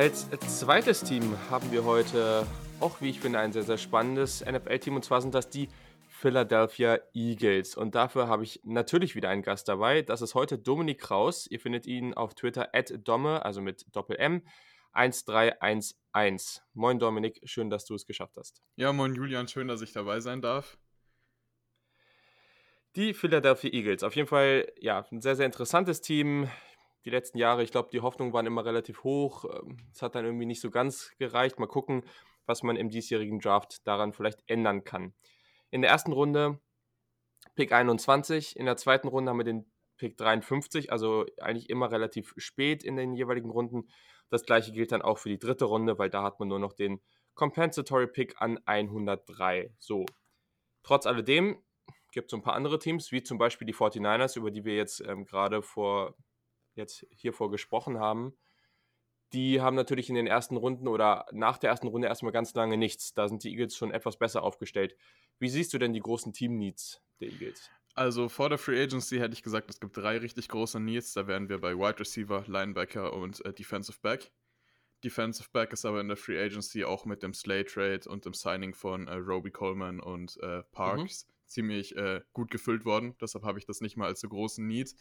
Als 0.00 0.30
zweites 0.30 1.04
Team 1.04 1.36
haben 1.50 1.70
wir 1.70 1.84
heute 1.84 2.46
auch, 2.80 3.02
wie 3.02 3.10
ich 3.10 3.20
finde, 3.20 3.38
ein 3.38 3.52
sehr, 3.52 3.64
sehr 3.64 3.76
spannendes 3.76 4.42
NFL-Team. 4.42 4.96
Und 4.96 5.04
zwar 5.04 5.20
sind 5.20 5.34
das 5.34 5.50
die 5.50 5.68
Philadelphia 6.08 7.00
Eagles. 7.12 7.76
Und 7.76 7.94
dafür 7.94 8.26
habe 8.26 8.42
ich 8.42 8.62
natürlich 8.64 9.14
wieder 9.14 9.28
einen 9.28 9.42
Gast 9.42 9.68
dabei. 9.68 10.00
Das 10.00 10.22
ist 10.22 10.34
heute 10.34 10.56
Dominik 10.56 11.00
Kraus. 11.00 11.46
Ihr 11.46 11.60
findet 11.60 11.84
ihn 11.84 12.14
auf 12.14 12.34
Twitter 12.34 12.70
at 12.74 12.94
Domme, 13.06 13.44
also 13.44 13.60
mit 13.60 13.84
Doppel-M. 13.94 14.40
1311. 14.92 16.62
Moin 16.72 16.98
Dominik, 16.98 17.38
schön, 17.44 17.68
dass 17.68 17.84
du 17.84 17.94
es 17.94 18.06
geschafft 18.06 18.38
hast. 18.38 18.62
Ja, 18.76 18.94
moin 18.94 19.14
Julian, 19.14 19.48
schön, 19.48 19.68
dass 19.68 19.82
ich 19.82 19.92
dabei 19.92 20.20
sein 20.20 20.40
darf. 20.40 20.78
Die 22.96 23.12
Philadelphia 23.12 23.70
Eagles, 23.70 24.02
auf 24.02 24.16
jeden 24.16 24.28
Fall 24.28 24.72
ja, 24.80 25.04
ein 25.12 25.20
sehr, 25.20 25.36
sehr 25.36 25.44
interessantes 25.44 26.00
Team 26.00 26.48
die 27.04 27.10
letzten 27.10 27.38
Jahre. 27.38 27.62
Ich 27.62 27.70
glaube, 27.70 27.90
die 27.92 28.00
Hoffnungen 28.00 28.32
waren 28.32 28.46
immer 28.46 28.64
relativ 28.64 29.04
hoch. 29.04 29.44
Ähm, 29.44 29.78
es 29.92 30.02
hat 30.02 30.14
dann 30.14 30.24
irgendwie 30.24 30.46
nicht 30.46 30.60
so 30.60 30.70
ganz 30.70 31.12
gereicht. 31.18 31.58
Mal 31.58 31.66
gucken, 31.66 32.04
was 32.46 32.62
man 32.62 32.76
im 32.76 32.90
diesjährigen 32.90 33.40
Draft 33.40 33.86
daran 33.86 34.12
vielleicht 34.12 34.42
ändern 34.46 34.84
kann. 34.84 35.14
In 35.70 35.82
der 35.82 35.90
ersten 35.90 36.12
Runde 36.12 36.60
Pick 37.54 37.72
21, 37.72 38.56
in 38.56 38.66
der 38.66 38.76
zweiten 38.76 39.08
Runde 39.08 39.30
haben 39.30 39.38
wir 39.38 39.44
den 39.44 39.70
Pick 39.96 40.16
53, 40.16 40.92
also 40.92 41.26
eigentlich 41.40 41.68
immer 41.70 41.90
relativ 41.90 42.34
spät 42.36 42.82
in 42.82 42.96
den 42.96 43.14
jeweiligen 43.14 43.50
Runden. 43.50 43.88
Das 44.30 44.44
gleiche 44.44 44.72
gilt 44.72 44.92
dann 44.92 45.02
auch 45.02 45.18
für 45.18 45.28
die 45.28 45.38
dritte 45.38 45.66
Runde, 45.66 45.98
weil 45.98 46.10
da 46.10 46.22
hat 46.22 46.38
man 46.38 46.48
nur 46.48 46.58
noch 46.58 46.72
den 46.72 47.00
Compensatory 47.34 48.06
Pick 48.06 48.40
an 48.40 48.58
103. 48.64 49.74
So. 49.78 50.06
Trotz 50.82 51.06
alledem 51.06 51.62
gibt 52.12 52.32
es 52.32 52.34
ein 52.34 52.42
paar 52.42 52.54
andere 52.54 52.78
Teams, 52.78 53.12
wie 53.12 53.22
zum 53.22 53.38
Beispiel 53.38 53.66
die 53.66 53.74
49ers, 53.74 54.38
über 54.38 54.50
die 54.50 54.64
wir 54.64 54.74
jetzt 54.74 55.00
ähm, 55.06 55.24
gerade 55.24 55.62
vor 55.62 56.14
jetzt 56.80 57.06
hiervor 57.10 57.50
gesprochen 57.50 57.98
haben, 57.98 58.34
die 59.32 59.60
haben 59.60 59.76
natürlich 59.76 60.08
in 60.08 60.16
den 60.16 60.26
ersten 60.26 60.56
Runden 60.56 60.88
oder 60.88 61.26
nach 61.32 61.58
der 61.58 61.70
ersten 61.70 61.86
Runde 61.86 62.08
erstmal 62.08 62.32
ganz 62.32 62.52
lange 62.54 62.76
nichts. 62.76 63.14
Da 63.14 63.28
sind 63.28 63.44
die 63.44 63.50
Eagles 63.50 63.76
schon 63.76 63.92
etwas 63.92 64.18
besser 64.18 64.42
aufgestellt. 64.42 64.96
Wie 65.38 65.48
siehst 65.48 65.72
du 65.72 65.78
denn 65.78 65.92
die 65.92 66.00
großen 66.00 66.32
Team-Needs 66.32 67.00
der 67.20 67.28
Eagles? 67.28 67.70
Also 67.94 68.28
vor 68.28 68.48
der 68.48 68.58
Free 68.58 68.82
Agency 68.82 69.18
hätte 69.18 69.34
ich 69.34 69.42
gesagt, 69.42 69.70
es 69.70 69.80
gibt 69.80 69.96
drei 69.96 70.18
richtig 70.18 70.48
große 70.48 70.80
Needs. 70.80 71.12
Da 71.12 71.26
wären 71.26 71.48
wir 71.48 71.60
bei 71.60 71.76
Wide 71.76 72.00
Receiver, 72.00 72.44
Linebacker 72.46 73.12
und 73.12 73.44
äh, 73.44 73.52
Defensive 73.52 73.98
Back. 74.00 74.32
Defensive 75.04 75.48
Back 75.52 75.72
ist 75.72 75.84
aber 75.84 76.00
in 76.00 76.08
der 76.08 76.16
Free 76.16 76.40
Agency 76.40 76.84
auch 76.84 77.04
mit 77.04 77.22
dem 77.22 77.32
Slay 77.32 77.64
Trade 77.64 78.08
und 78.08 78.24
dem 78.24 78.34
Signing 78.34 78.74
von 78.74 79.08
äh, 79.08 79.14
Roby 79.14 79.50
Coleman 79.50 80.00
und 80.00 80.38
äh, 80.42 80.62
Parks 80.72 81.26
mhm. 81.26 81.32
ziemlich 81.46 81.96
äh, 81.96 82.20
gut 82.32 82.50
gefüllt 82.50 82.84
worden. 82.84 83.16
Deshalb 83.20 83.44
habe 83.44 83.58
ich 83.58 83.64
das 83.64 83.80
nicht 83.80 83.96
mal 83.96 84.06
als 84.06 84.20
so 84.20 84.28
großen 84.28 84.66
Need 84.66 84.94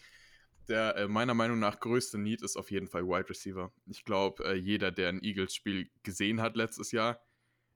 der 0.70 0.96
äh, 0.96 1.08
meiner 1.08 1.34
Meinung 1.34 1.60
nach 1.60 1.80
größte 1.80 2.18
Need 2.18 2.42
ist 2.42 2.56
auf 2.56 2.72
jeden 2.72 2.88
Fall 2.88 3.06
Wide 3.06 3.30
Receiver. 3.30 3.72
Ich 3.88 4.06
glaube, 4.06 4.44
äh, 4.46 4.54
jeder, 4.54 4.92
der 4.92 5.10
ein 5.10 5.24
Eagles-Spiel 5.24 5.90
gesehen 6.04 6.42
hat 6.42 6.56
letztes 6.56 6.92
Jahr, 6.92 7.22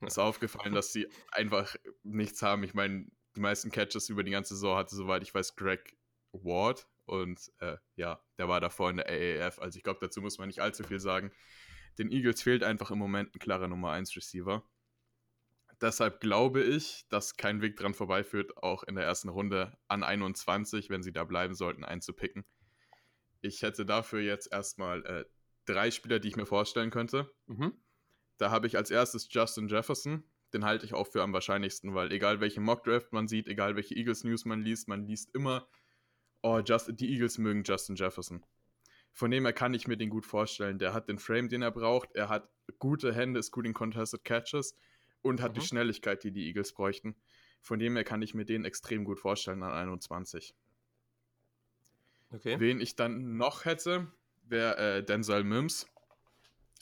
ist 0.02 0.20
aufgefallen, 0.20 0.74
dass 0.74 0.94
sie 0.94 1.08
einfach 1.32 1.76
nichts 2.04 2.42
haben. 2.42 2.64
Ich 2.64 2.74
meine, 2.74 3.08
die 3.36 3.40
meisten 3.40 3.72
Catches 3.72 4.10
über 4.10 4.24
die 4.24 4.32
ganze 4.32 4.56
Saison 4.56 4.78
hatte, 4.78 4.96
soweit 4.96 5.24
ich 5.24 5.34
weiß, 5.34 5.56
Greg 5.56 5.98
Ward. 6.34 6.88
Und 7.06 7.52
äh, 7.60 7.78
ja, 7.96 8.22
der 8.38 8.48
war 8.48 8.62
davor 8.62 8.90
in 8.90 8.98
der 8.98 9.08
AAF. 9.10 9.60
Also 9.60 9.78
ich 9.78 9.84
glaube, 9.84 10.00
dazu 10.02 10.22
muss 10.22 10.38
man 10.38 10.48
nicht 10.48 10.62
allzu 10.62 10.84
viel 10.84 11.00
sagen. 11.00 11.32
Den 11.98 12.12
Eagles 12.12 12.42
fehlt 12.42 12.64
einfach 12.64 12.92
im 12.92 12.98
Moment 12.98 13.36
ein 13.36 13.40
klarer 13.40 13.68
Nummer 13.68 13.92
1 13.92 14.16
Receiver. 14.16 14.64
Deshalb 15.82 16.22
glaube 16.22 16.64
ich, 16.64 17.06
dass 17.10 17.36
kein 17.36 17.62
Weg 17.62 17.76
dran 17.76 17.94
vorbeiführt, 17.94 18.58
auch 18.58 18.84
in 18.84 18.96
der 18.96 19.04
ersten 19.04 19.30
Runde 19.30 19.78
an 19.88 20.04
21, 20.04 20.90
wenn 20.90 21.04
sie 21.04 21.12
da 21.12 21.24
bleiben 21.26 21.56
sollten, 21.56 21.84
einzupicken. 21.84 22.46
Ich 23.44 23.62
hätte 23.62 23.86
dafür 23.86 24.22
jetzt 24.22 24.52
erstmal 24.52 25.06
äh, 25.06 25.26
drei 25.66 25.92
Spieler, 25.92 26.20
die 26.20 26.30
ich 26.30 26.36
mir 26.36 26.46
vorstellen 26.46 26.92
könnte. 26.92 27.30
Mhm. 27.46 27.74
Da 28.38 28.52
habe 28.52 28.68
ich 28.68 28.78
als 28.78 28.90
erstes 28.90 29.28
Justin 29.30 29.68
Jefferson. 29.68 30.24
Den 30.54 30.66
halte 30.66 30.86
ich 30.86 30.94
auch 30.94 31.08
für 31.08 31.22
am 31.22 31.34
wahrscheinlichsten, 31.34 31.94
weil 31.94 32.12
egal 32.12 32.40
welche 32.40 32.62
Mockdraft 32.62 33.12
man 33.12 33.28
sieht, 33.28 33.48
egal 33.48 33.76
welche 33.76 33.96
Eagles 33.96 34.24
News 34.24 34.46
man 34.46 34.62
liest, 34.62 34.88
man 34.88 35.06
liest 35.06 35.34
immer, 35.36 35.68
oh, 36.42 36.60
Just, 36.60 36.92
die 37.00 37.12
Eagles 37.12 37.38
mögen 37.38 37.64
Justin 37.64 37.96
Jefferson. 37.96 38.46
Von 39.12 39.30
dem 39.30 39.44
her 39.44 39.54
kann 39.54 39.74
ich 39.74 39.88
mir 39.88 39.98
den 39.98 40.10
gut 40.10 40.26
vorstellen. 40.26 40.80
Der 40.80 40.94
hat 40.94 41.10
den 41.10 41.20
Frame, 41.20 41.50
den 41.50 41.62
er 41.62 41.72
braucht. 41.72 42.16
Er 42.16 42.30
hat 42.30 42.50
gute 42.80 43.14
Hände, 43.14 43.40
ist 43.40 43.52
gut 43.52 43.66
in 43.66 43.74
Contested 43.74 44.24
Catches 44.24 44.76
und 45.22 45.42
hat 45.42 45.52
mhm. 45.52 45.60
die 45.60 45.66
Schnelligkeit, 45.66 46.24
die 46.24 46.32
die 46.32 46.48
Eagles 46.48 46.74
bräuchten. 46.74 47.16
Von 47.62 47.80
dem 47.80 47.96
her 47.96 48.04
kann 48.04 48.22
ich 48.22 48.34
mir 48.34 48.46
den 48.46 48.66
extrem 48.66 49.06
gut 49.06 49.20
vorstellen 49.20 49.64
an 49.64 49.72
21. 49.72 50.56
Okay. 52.34 52.60
Wen 52.60 52.82
ich 52.82 52.96
dann 52.96 53.38
noch 53.38 53.66
hätte, 53.66 54.08
wäre 54.48 54.98
äh, 54.98 55.04
Denzel 55.04 55.44
Mims. 55.44 55.88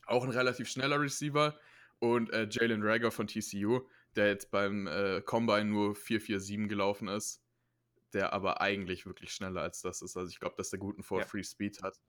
Auch 0.06 0.24
ein 0.24 0.30
relativ 0.30 0.70
schneller 0.70 1.00
Receiver. 1.00 1.60
Und 2.00 2.32
äh, 2.32 2.48
Jalen 2.50 2.82
Rager 2.84 3.12
von 3.12 3.28
TCU, 3.28 3.82
der 4.16 4.28
jetzt 4.28 4.50
beim 4.50 4.88
äh, 4.88 5.22
Combine 5.22 5.66
nur 5.66 5.94
4-4-7 5.94 6.68
gelaufen 6.68 7.08
ist. 7.08 7.44
Der 8.14 8.34
aber 8.34 8.62
eigentlich 8.62 9.06
wirklich 9.06 9.32
schneller 9.34 9.62
als 9.62 9.82
das 9.82 10.02
ist. 10.02 10.18
Also 10.18 10.30
ich 10.30 10.40
glaube, 10.40 10.56
dass 10.58 10.70
der 10.70 10.80
guten 10.80 11.02
4-Free-Speed 11.02 11.78
ja. 11.78 11.84
hat. 11.84 12.00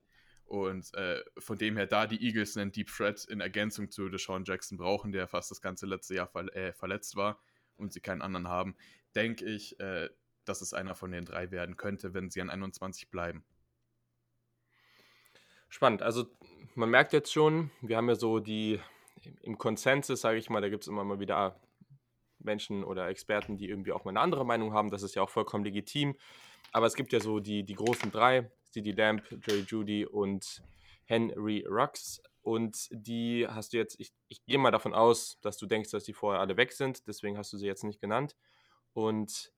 Und 0.45 0.93
äh, 0.95 1.23
von 1.37 1.57
dem 1.57 1.77
her, 1.77 1.87
da 1.87 2.05
die 2.05 2.21
Eagles 2.25 2.57
einen 2.57 2.71
Deep 2.71 2.89
Threat 2.89 3.25
in 3.25 3.39
Ergänzung 3.39 3.89
zu 3.89 4.09
Deshaun 4.09 4.43
Jackson 4.45 4.77
brauchen, 4.77 5.11
der 5.11 5.27
fast 5.27 5.51
das 5.51 5.61
ganze 5.61 5.85
letzte 5.85 6.15
Jahr 6.15 6.27
ver 6.27 6.53
äh, 6.55 6.73
verletzt 6.73 7.15
war 7.15 7.41
und 7.77 7.93
sie 7.93 8.01
keinen 8.01 8.21
anderen 8.21 8.47
haben, 8.47 8.75
denke 9.15 9.45
ich, 9.45 9.79
äh, 9.79 10.09
dass 10.45 10.61
es 10.61 10.73
einer 10.73 10.95
von 10.95 11.11
den 11.11 11.25
drei 11.25 11.51
werden 11.51 11.77
könnte, 11.77 12.13
wenn 12.13 12.29
sie 12.29 12.41
an 12.41 12.49
21 12.49 13.09
bleiben. 13.09 13.43
Spannend. 15.69 16.01
Also 16.01 16.27
man 16.75 16.89
merkt 16.89 17.13
jetzt 17.13 17.33
schon, 17.33 17.71
wir 17.81 17.97
haben 17.97 18.07
ja 18.07 18.15
so 18.15 18.39
die 18.39 18.79
im 19.41 19.57
Konsensus, 19.57 20.21
sage 20.21 20.37
ich 20.37 20.49
mal, 20.49 20.61
da 20.61 20.69
gibt 20.69 20.83
es 20.83 20.87
immer 20.87 21.03
mal 21.03 21.19
wieder 21.19 21.59
Menschen 22.39 22.83
oder 22.83 23.07
Experten, 23.07 23.57
die 23.57 23.69
irgendwie 23.69 23.91
auch 23.91 24.03
mal 24.05 24.11
eine 24.11 24.19
andere 24.19 24.45
Meinung 24.45 24.73
haben. 24.73 24.91
Das 24.91 25.03
ist 25.03 25.15
ja 25.15 25.21
auch 25.21 25.29
vollkommen 25.29 25.63
legitim. 25.63 26.15
Aber 26.71 26.85
es 26.85 26.95
gibt 26.95 27.13
ja 27.13 27.19
so 27.19 27.39
die, 27.39 27.63
die 27.63 27.75
großen 27.75 28.11
drei, 28.11 28.51
CD 28.69 28.91
Lamp, 28.91 29.23
Jerry 29.31 29.65
Judy 29.67 30.05
und 30.05 30.61
Henry 31.05 31.65
Rux. 31.67 32.21
Und 32.41 32.89
die 32.91 33.47
hast 33.47 33.73
du 33.73 33.77
jetzt, 33.77 33.99
ich, 33.99 34.11
ich 34.27 34.43
gehe 34.45 34.57
mal 34.57 34.71
davon 34.71 34.93
aus, 34.93 35.39
dass 35.41 35.57
du 35.57 35.65
denkst, 35.65 35.91
dass 35.91 36.03
die 36.03 36.13
vorher 36.13 36.41
alle 36.41 36.57
weg 36.57 36.73
sind, 36.73 37.07
deswegen 37.07 37.37
hast 37.37 37.53
du 37.53 37.57
sie 37.57 37.67
jetzt 37.67 37.83
nicht 37.83 38.01
genannt. 38.01 38.35
Und 38.93 39.53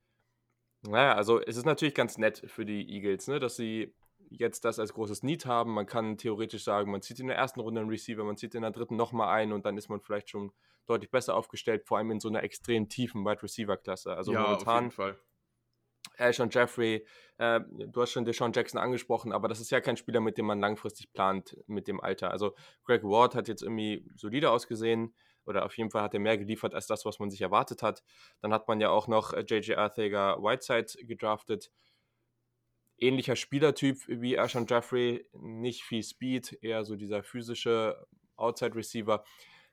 naja, 0.87 1.13
also 1.13 1.41
es 1.41 1.57
ist 1.57 1.65
natürlich 1.65 1.93
ganz 1.93 2.17
nett 2.17 2.43
für 2.47 2.65
die 2.65 2.89
Eagles, 2.89 3.27
ne, 3.27 3.39
dass 3.39 3.55
sie 3.55 3.93
jetzt 4.29 4.65
das 4.65 4.79
als 4.79 4.93
großes 4.93 5.23
Need 5.23 5.45
haben. 5.45 5.73
Man 5.73 5.85
kann 5.85 6.17
theoretisch 6.17 6.63
sagen, 6.63 6.91
man 6.91 7.01
zieht 7.01 7.19
in 7.19 7.27
der 7.27 7.37
ersten 7.37 7.59
Runde 7.59 7.81
einen 7.81 7.89
Receiver, 7.89 8.23
man 8.23 8.37
zieht 8.37 8.55
in 8.55 8.61
der 8.61 8.71
dritten 8.71 8.95
nochmal 8.95 9.29
ein 9.29 9.53
und 9.53 9.65
dann 9.65 9.77
ist 9.77 9.89
man 9.89 10.01
vielleicht 10.01 10.29
schon 10.29 10.51
deutlich 10.87 11.11
besser 11.11 11.35
aufgestellt, 11.35 11.85
vor 11.85 11.97
allem 11.97 12.11
in 12.11 12.19
so 12.19 12.27
einer 12.27 12.43
extrem 12.43 12.89
tiefen 12.89 13.25
Wide 13.25 13.41
Receiver 13.43 13.77
Klasse. 13.77 14.15
Also 14.15 14.33
ja, 14.33 14.41
momentan, 14.41 14.75
auf 14.75 14.81
jeden 14.81 14.91
Fall. 14.91 15.19
Alshon 16.17 16.49
Jeffrey, 16.49 17.05
äh, 17.37 17.59
du 17.69 18.01
hast 18.01 18.11
schon 18.11 18.25
Deshaun 18.25 18.53
Jackson 18.53 18.79
angesprochen, 18.79 19.31
aber 19.31 19.47
das 19.47 19.59
ist 19.59 19.71
ja 19.71 19.81
kein 19.81 19.97
Spieler, 19.97 20.21
mit 20.21 20.37
dem 20.37 20.45
man 20.45 20.59
langfristig 20.59 21.11
plant 21.11 21.57
mit 21.67 21.87
dem 21.87 21.99
Alter. 21.99 22.31
Also 22.31 22.55
Greg 22.83 23.03
Ward 23.03 23.35
hat 23.35 23.47
jetzt 23.47 23.63
irgendwie 23.63 24.07
solide 24.15 24.51
ausgesehen 24.51 25.13
oder 25.45 25.65
auf 25.65 25.77
jeden 25.77 25.91
Fall 25.91 26.01
hat 26.01 26.13
er 26.13 26.19
mehr 26.19 26.37
geliefert 26.37 26.73
als 26.73 26.87
das, 26.87 27.05
was 27.05 27.19
man 27.19 27.29
sich 27.29 27.41
erwartet 27.41 27.81
hat. 27.83 28.03
Dann 28.41 28.53
hat 28.53 28.67
man 28.67 28.79
ja 28.79 28.89
auch 28.89 29.07
noch 29.07 29.33
J.J. 29.33 29.69
Äh, 29.69 29.75
Arthur 29.75 30.43
Whiteside 30.43 31.05
gedraftet. 31.05 31.71
Ähnlicher 32.97 33.35
Spielertyp 33.35 33.97
wie 34.07 34.39
Alshon 34.39 34.67
Jeffrey, 34.67 35.25
nicht 35.33 35.83
viel 35.83 36.01
Speed, 36.01 36.57
eher 36.61 36.85
so 36.85 36.95
dieser 36.95 37.23
physische 37.23 38.07
Outside 38.37 38.75
Receiver. 38.75 39.23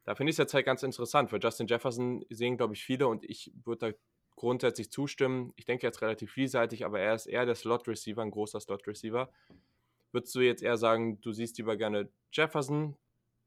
Da 0.05 0.15
finde 0.17 0.31
ich 0.31 0.35
es 0.35 0.39
jetzt 0.39 0.55
halt 0.55 0.67
ganz 0.67 0.83
interessant, 0.83 1.33
weil 1.33 1.41
Justin 1.41 1.69
Jefferson 1.69 2.25
sehen, 2.31 2.57
glaube 2.57 2.75
ich, 2.75 2.85
viele 2.85 3.07
und 3.07 3.25
ich 3.25 3.53
würde 3.65 3.93
da 3.93 3.99
grundsätzlich 4.35 4.91
zustimmen. 4.91 5.53
Ich 5.57 5.65
denke 5.65 5.87
jetzt 5.87 6.03
relativ 6.03 6.33
vielseitig, 6.33 6.85
aber 6.85 6.99
er 6.99 7.15
ist 7.15 7.27
eher 7.27 7.47
der 7.47 7.55
Slot-Receiver, 7.55 8.23
ein 8.23 8.33
großer 8.33 8.61
Slot-Receiver. 8.61 9.31
Würdest 10.11 10.35
du 10.35 10.41
jetzt 10.41 10.63
eher 10.63 10.77
sagen, 10.77 11.21
du 11.21 11.33
siehst 11.33 11.59
lieber 11.59 11.77
gerne 11.77 12.09
Jefferson 12.33 12.97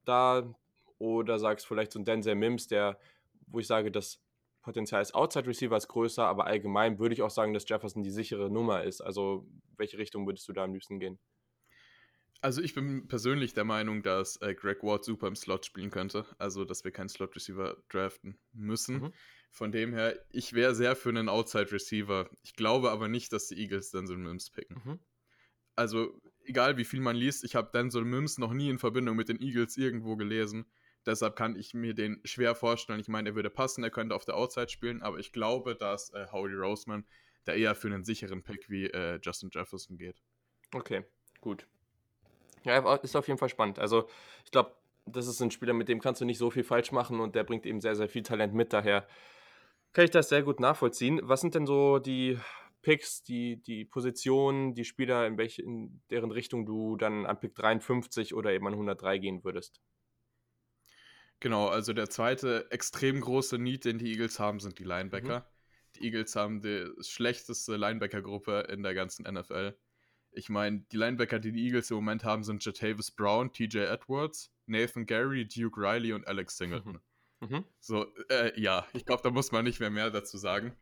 da 0.06 0.56
oder 0.97 1.39
sagst 1.39 1.67
vielleicht 1.67 1.91
so 1.91 1.99
ein 1.99 2.05
Denzel 2.05 2.35
Mims, 2.35 2.67
der, 2.67 2.99
wo 3.47 3.59
ich 3.59 3.67
sage, 3.67 3.91
das 3.91 4.22
Potenzial 4.61 5.01
ist 5.01 5.13
Outside 5.13 5.47
Receiver 5.47 5.77
ist 5.77 5.88
größer, 5.88 6.26
aber 6.26 6.47
allgemein 6.47 6.97
würde 6.97 7.13
ich 7.13 7.22
auch 7.22 7.30
sagen, 7.30 7.53
dass 7.53 7.69
Jefferson 7.69 8.03
die 8.03 8.09
sichere 8.09 8.49
Nummer 8.49 8.84
ist. 8.84 8.99
Also, 8.99 9.47
welche 9.77 9.97
Richtung 9.97 10.26
würdest 10.26 10.47
du 10.49 10.53
da 10.53 10.63
am 10.63 10.73
liebsten 10.73 10.99
gehen? 10.99 11.19
Also 12.41 12.61
ich 12.61 12.73
bin 12.73 13.07
persönlich 13.07 13.53
der 13.53 13.63
Meinung, 13.63 14.03
dass 14.03 14.39
äh, 14.41 14.53
Greg 14.53 14.84
Ward 14.84 15.03
super 15.03 15.27
im 15.27 15.35
Slot 15.35 15.65
spielen 15.65 15.89
könnte. 15.89 16.26
Also, 16.38 16.65
dass 16.65 16.84
wir 16.84 16.91
keinen 16.91 17.09
Slot 17.09 17.35
Receiver 17.35 17.77
draften 17.89 18.38
müssen. 18.53 19.01
Mhm. 19.01 19.13
Von 19.51 19.72
dem 19.72 19.93
her, 19.93 20.19
ich 20.31 20.53
wäre 20.53 20.76
sehr 20.76 20.95
für 20.95 21.09
einen 21.09 21.30
Outside 21.30 21.72
Receiver. 21.72 22.30
Ich 22.43 22.55
glaube 22.55 22.91
aber 22.91 23.07
nicht, 23.07 23.34
dass 23.34 23.47
die 23.47 23.55
Eagles 23.55 23.91
Denzel 23.91 24.17
Mims 24.17 24.49
picken. 24.49 24.81
Mhm. 24.84 24.99
Also, 25.76 26.19
egal 26.43 26.77
wie 26.77 26.85
viel 26.85 26.99
man 27.01 27.15
liest, 27.15 27.43
ich 27.43 27.55
habe 27.55 27.72
Denzel 27.73 28.03
Mims 28.03 28.38
noch 28.38 28.53
nie 28.53 28.69
in 28.69 28.80
Verbindung 28.80 29.15
mit 29.15 29.30
den 29.30 29.41
Eagles 29.41 29.77
irgendwo 29.77 30.15
gelesen. 30.15 30.65
Deshalb 31.06 31.36
kann 31.36 31.56
ich 31.56 31.73
mir 31.73 31.94
den 31.94 32.19
schwer 32.23 32.56
vorstellen. 32.56 32.99
Ich 32.99 33.07
meine, 33.07 33.30
er 33.30 33.36
würde 33.36 33.49
passen, 33.49 33.84
er 33.84 33.91
könnte 33.91 34.15
auf 34.15 34.26
der 34.26 34.36
Outside 34.36 34.69
spielen, 34.69 35.02
aber 35.02 35.19
ich 35.19 35.32
glaube, 35.32 35.76
dass 35.76 36.11
äh, 36.14 36.27
Howdy 36.32 36.56
Roseman 36.56 37.06
da 37.45 37.53
eher 37.53 37.76
für 37.76 37.88
einen 37.88 38.03
sicheren 38.03 38.44
Pick 38.44 38.69
wie 38.69 38.86
äh, 38.86 39.19
Justin 39.22 39.49
Jefferson 39.53 39.98
geht. 39.98 40.22
Okay, 40.73 41.03
gut. 41.41 41.68
Ja, 42.64 42.95
ist 42.95 43.15
auf 43.15 43.27
jeden 43.27 43.38
Fall 43.38 43.49
spannend. 43.49 43.77
Also, 43.77 44.10
ich 44.44 44.52
glaube, 44.52 44.76
das 45.06 45.27
ist 45.27 45.40
ein 45.41 45.52
Spieler, 45.52 45.73
mit 45.73 45.88
dem 45.88 46.02
kannst 46.02 46.22
du 46.22 46.26
nicht 46.26 46.40
so 46.40 46.49
viel 46.49 46.64
falsch 46.64 46.91
machen 46.91 47.19
und 47.19 47.36
der 47.36 47.44
bringt 47.44 47.65
eben 47.65 47.80
sehr, 47.80 47.95
sehr 47.95 48.10
viel 48.10 48.23
Talent 48.23 48.53
mit. 48.53 48.73
Daher 48.73 49.07
kann 49.94 50.06
ich 50.06 50.11
das 50.11 50.30
sehr 50.30 50.41
gut 50.41 50.60
nachvollziehen. 50.60 51.22
Was 51.23 51.41
sind 51.41 51.53
denn 51.53 51.68
so 51.68 51.99
die 51.99 52.40
Picks, 52.82 53.23
die, 53.23 53.61
die 53.61 53.86
Positionen, 53.86 54.73
die 54.73 54.86
Spieler, 54.86 55.27
in, 55.27 55.38
welche, 55.38 55.61
in 55.61 56.02
deren 56.10 56.32
Richtung 56.32 56.65
du 56.65 56.98
dann 56.98 57.26
an 57.26 57.40
Pick 57.40 57.56
53 57.56 58.34
oder 58.34 58.52
eben 58.52 58.65
an 58.68 58.73
103 58.73 59.19
gehen 59.19 59.44
würdest? 59.44 59.80
Genau, 61.45 61.67
also 61.67 61.93
der 61.93 62.09
zweite 62.09 62.72
extrem 62.72 63.22
große 63.22 63.59
Need, 63.59 63.85
den 63.85 63.99
die 63.99 64.09
Eagles 64.09 64.39
haben, 64.39 64.59
sind 64.59 64.80
die 64.80 64.84
Linebacker. 64.84 65.41
Mhm. 65.41 65.95
Die 65.95 66.05
Eagles 66.05 66.35
haben 66.35 66.59
die 66.59 66.91
schlechteste 67.01 67.76
Linebacker-Gruppe 67.76 68.61
in 68.61 68.81
der 68.81 68.95
ganzen 68.95 69.31
NFL. 69.31 69.77
Ich 70.31 70.49
meine, 70.49 70.88
die 70.91 70.97
Linebacker, 70.97 71.38
die 71.38 71.51
die 71.51 71.63
Eagles 71.67 71.91
im 71.91 71.97
Moment 71.97 72.23
haben, 72.23 72.43
sind 72.43 72.65
Jatavis 72.65 73.11
Brown, 73.11 73.53
TJ 73.53 73.77
Edwards, 73.77 74.51
Nathan 74.65 75.05
Gary, 75.05 75.47
Duke 75.47 75.80
Riley 75.80 76.13
und 76.13 76.26
Alex 76.27 76.57
Singleton. 76.57 76.93
Mhm. 76.93 77.01
Mhm. 77.41 77.65
So, 77.80 78.07
äh, 78.30 78.59
ja, 78.59 78.88
ich 78.93 79.05
glaube, 79.05 79.22
da 79.22 79.30
muss 79.30 79.51
man 79.51 79.65
nicht 79.65 79.80
mehr 79.80 79.91
mehr 79.91 80.09
dazu 80.09 80.38
sagen. 80.38 80.76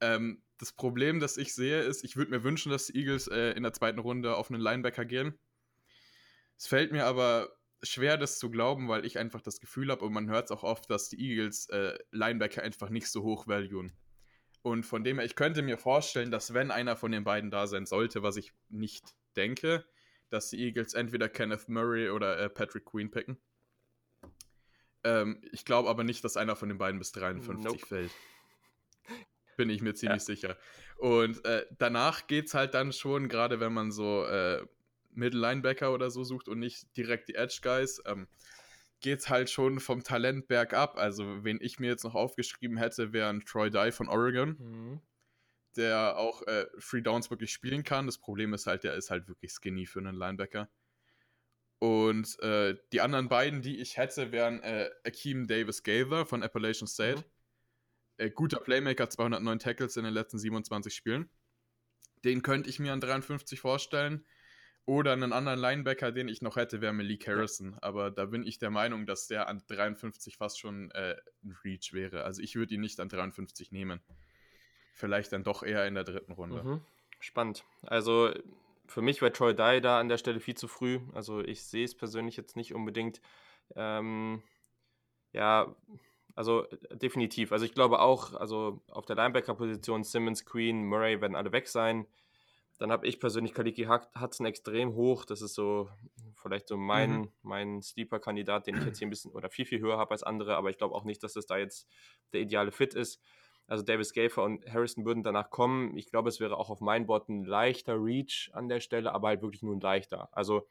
Ähm, 0.00 0.44
das 0.58 0.72
Problem, 0.72 1.18
das 1.18 1.36
ich 1.36 1.52
sehe, 1.52 1.80
ist, 1.80 2.04
ich 2.04 2.16
würde 2.16 2.30
mir 2.30 2.44
wünschen, 2.44 2.70
dass 2.70 2.86
die 2.86 2.98
Eagles 2.98 3.26
äh, 3.26 3.52
in 3.52 3.64
der 3.64 3.72
zweiten 3.72 3.98
Runde 3.98 4.36
auf 4.36 4.50
einen 4.50 4.60
Linebacker 4.60 5.04
gehen. 5.06 5.36
Es 6.58 6.66
fällt 6.66 6.92
mir 6.92 7.06
aber 7.06 7.50
schwer, 7.82 8.16
das 8.16 8.38
zu 8.38 8.50
glauben, 8.50 8.88
weil 8.88 9.04
ich 9.04 9.18
einfach 9.18 9.40
das 9.40 9.60
Gefühl 9.60 9.90
habe, 9.90 10.04
und 10.04 10.12
man 10.12 10.28
hört 10.28 10.46
es 10.46 10.50
auch 10.50 10.62
oft, 10.62 10.90
dass 10.90 11.08
die 11.08 11.20
Eagles 11.20 11.68
äh, 11.70 11.98
Linebacker 12.10 12.62
einfach 12.62 12.90
nicht 12.90 13.08
so 13.08 13.22
hoch 13.22 13.46
valuen. 13.46 13.92
Und 14.62 14.84
von 14.84 15.04
dem 15.04 15.18
her, 15.18 15.24
ich 15.24 15.36
könnte 15.36 15.62
mir 15.62 15.78
vorstellen, 15.78 16.30
dass 16.30 16.52
wenn 16.52 16.70
einer 16.70 16.96
von 16.96 17.12
den 17.12 17.24
beiden 17.24 17.50
da 17.50 17.66
sein 17.66 17.86
sollte, 17.86 18.22
was 18.22 18.36
ich 18.36 18.52
nicht 18.68 19.14
denke, 19.36 19.84
dass 20.28 20.50
die 20.50 20.62
Eagles 20.62 20.94
entweder 20.94 21.28
Kenneth 21.28 21.68
Murray 21.68 22.10
oder 22.10 22.38
äh, 22.38 22.50
Patrick 22.50 22.84
Queen 22.84 23.10
picken. 23.10 23.38
Ähm, 25.02 25.40
ich 25.50 25.64
glaube 25.64 25.88
aber 25.88 26.04
nicht, 26.04 26.22
dass 26.24 26.36
einer 26.36 26.56
von 26.56 26.68
den 26.68 26.78
beiden 26.78 26.98
bis 26.98 27.12
53 27.12 27.64
nope. 27.64 27.86
fällt. 27.86 28.10
Bin 29.56 29.70
ich 29.70 29.80
mir 29.80 29.94
ziemlich 29.94 30.22
ja. 30.22 30.26
sicher. 30.26 30.58
Und 30.98 31.44
äh, 31.46 31.66
danach 31.78 32.26
geht 32.26 32.46
es 32.46 32.54
halt 32.54 32.74
dann 32.74 32.92
schon, 32.92 33.28
gerade 33.28 33.60
wenn 33.60 33.72
man 33.72 33.90
so 33.90 34.24
äh, 34.26 34.64
Middle 35.12 35.40
Linebacker 35.40 35.92
oder 35.92 36.10
so 36.10 36.24
sucht 36.24 36.48
und 36.48 36.58
nicht 36.58 36.96
direkt 36.96 37.28
die 37.28 37.34
Edge 37.34 37.60
Guys, 37.62 38.02
ähm, 38.06 38.28
geht 39.00 39.20
es 39.20 39.28
halt 39.28 39.50
schon 39.50 39.80
vom 39.80 40.02
Talent 40.02 40.46
bergab. 40.46 40.98
Also, 40.98 41.44
wen 41.44 41.58
ich 41.60 41.78
mir 41.78 41.88
jetzt 41.88 42.04
noch 42.04 42.14
aufgeschrieben 42.14 42.76
hätte, 42.76 43.12
wäre 43.12 43.28
ein 43.30 43.44
Troy 43.44 43.70
Dye 43.70 43.92
von 43.92 44.08
Oregon. 44.08 44.56
Mhm. 44.58 45.00
Der 45.76 46.16
auch 46.16 46.42
äh, 46.42 46.66
Free 46.78 47.00
Downs 47.00 47.30
wirklich 47.30 47.52
spielen 47.52 47.84
kann. 47.84 48.06
Das 48.06 48.18
Problem 48.18 48.52
ist 48.54 48.66
halt, 48.66 48.84
der 48.84 48.94
ist 48.94 49.10
halt 49.10 49.28
wirklich 49.28 49.52
skinny 49.52 49.86
für 49.86 50.00
einen 50.00 50.16
Linebacker. 50.16 50.68
Und 51.78 52.38
äh, 52.42 52.76
die 52.92 53.00
anderen 53.00 53.28
beiden, 53.28 53.62
die 53.62 53.80
ich 53.80 53.96
hätte, 53.96 54.32
wären 54.32 54.60
äh, 54.62 54.90
Akeem 55.04 55.46
Davis 55.46 55.82
Gaither 55.82 56.26
von 56.26 56.42
Appalachian 56.42 56.88
State. 56.88 57.20
Mhm. 57.20 57.24
Äh, 58.18 58.30
guter 58.30 58.60
Playmaker, 58.60 59.08
209 59.08 59.58
Tackles 59.60 59.96
in 59.96 60.04
den 60.04 60.12
letzten 60.12 60.38
27 60.38 60.94
Spielen. 60.94 61.30
Den 62.22 62.42
könnte 62.42 62.68
ich 62.68 62.78
mir 62.78 62.92
an 62.92 63.00
53 63.00 63.60
vorstellen. 63.60 64.26
Oder 64.86 65.12
einen 65.12 65.32
anderen 65.32 65.60
Linebacker, 65.60 66.10
den 66.10 66.28
ich 66.28 66.42
noch 66.42 66.56
hätte, 66.56 66.80
wäre 66.80 66.92
Malik 66.92 67.28
Harrison. 67.28 67.76
Aber 67.80 68.10
da 68.10 68.24
bin 68.24 68.44
ich 68.44 68.58
der 68.58 68.70
Meinung, 68.70 69.06
dass 69.06 69.28
der 69.28 69.48
an 69.48 69.62
53 69.68 70.36
fast 70.36 70.58
schon 70.58 70.90
äh, 70.92 71.16
ein 71.44 71.56
Reach 71.64 71.92
wäre. 71.92 72.24
Also 72.24 72.42
ich 72.42 72.56
würde 72.56 72.74
ihn 72.74 72.80
nicht 72.80 72.98
an 72.98 73.08
53 73.08 73.72
nehmen. 73.72 74.00
Vielleicht 74.92 75.32
dann 75.32 75.44
doch 75.44 75.62
eher 75.62 75.86
in 75.86 75.94
der 75.94 76.04
dritten 76.04 76.32
Runde. 76.32 76.62
Mhm. 76.62 76.80
Spannend. 77.20 77.64
Also 77.82 78.32
für 78.86 79.02
mich 79.02 79.22
wäre 79.22 79.32
Troy 79.32 79.54
Dye 79.54 79.80
da 79.80 80.00
an 80.00 80.08
der 80.08 80.18
Stelle 80.18 80.40
viel 80.40 80.56
zu 80.56 80.66
früh. 80.66 81.00
Also 81.14 81.40
ich 81.40 81.62
sehe 81.62 81.84
es 81.84 81.94
persönlich 81.94 82.36
jetzt 82.36 82.56
nicht 82.56 82.74
unbedingt. 82.74 83.20
Ähm, 83.76 84.42
ja, 85.32 85.74
also 86.34 86.66
definitiv. 86.92 87.52
Also 87.52 87.64
ich 87.64 87.74
glaube 87.74 88.00
auch, 88.00 88.34
also 88.34 88.80
auf 88.88 89.06
der 89.06 89.16
Linebacker-Position 89.16 90.04
Simmons, 90.04 90.44
Queen, 90.44 90.84
Murray 90.84 91.20
werden 91.20 91.36
alle 91.36 91.52
weg 91.52 91.68
sein. 91.68 92.06
Dann 92.80 92.90
habe 92.90 93.06
ich 93.06 93.20
persönlich 93.20 93.52
Kaliki 93.52 93.84
Hudson 93.84 94.46
extrem 94.46 94.94
hoch. 94.94 95.26
Das 95.26 95.42
ist 95.42 95.54
so 95.54 95.90
vielleicht 96.34 96.66
so 96.66 96.78
mein, 96.78 97.10
mhm. 97.10 97.28
mein 97.42 97.82
Sleeper-Kandidat, 97.82 98.66
den 98.66 98.78
ich 98.78 98.86
jetzt 98.86 98.98
hier 98.98 99.06
ein 99.06 99.10
bisschen 99.10 99.32
oder 99.32 99.50
viel, 99.50 99.66
viel 99.66 99.80
höher 99.80 99.98
habe 99.98 100.12
als 100.12 100.22
andere, 100.22 100.56
aber 100.56 100.70
ich 100.70 100.78
glaube 100.78 100.94
auch 100.94 101.04
nicht, 101.04 101.22
dass 101.22 101.34
das 101.34 101.44
da 101.44 101.58
jetzt 101.58 101.86
der 102.32 102.40
ideale 102.40 102.72
Fit 102.72 102.94
ist. 102.94 103.20
Also 103.66 103.84
Davis 103.84 104.14
Gafer 104.14 104.44
und 104.44 104.64
Harrison 104.66 105.04
würden 105.04 105.22
danach 105.22 105.50
kommen. 105.50 105.94
Ich 105.98 106.10
glaube, 106.10 106.30
es 106.30 106.40
wäre 106.40 106.56
auch 106.56 106.70
auf 106.70 106.80
mein 106.80 107.06
Board 107.06 107.28
ein 107.28 107.44
leichter 107.44 108.02
Reach 108.02 108.50
an 108.54 108.70
der 108.70 108.80
Stelle, 108.80 109.12
aber 109.12 109.28
halt 109.28 109.42
wirklich 109.42 109.62
nur 109.62 109.76
ein 109.76 109.80
leichter. 109.80 110.30
Also 110.32 110.66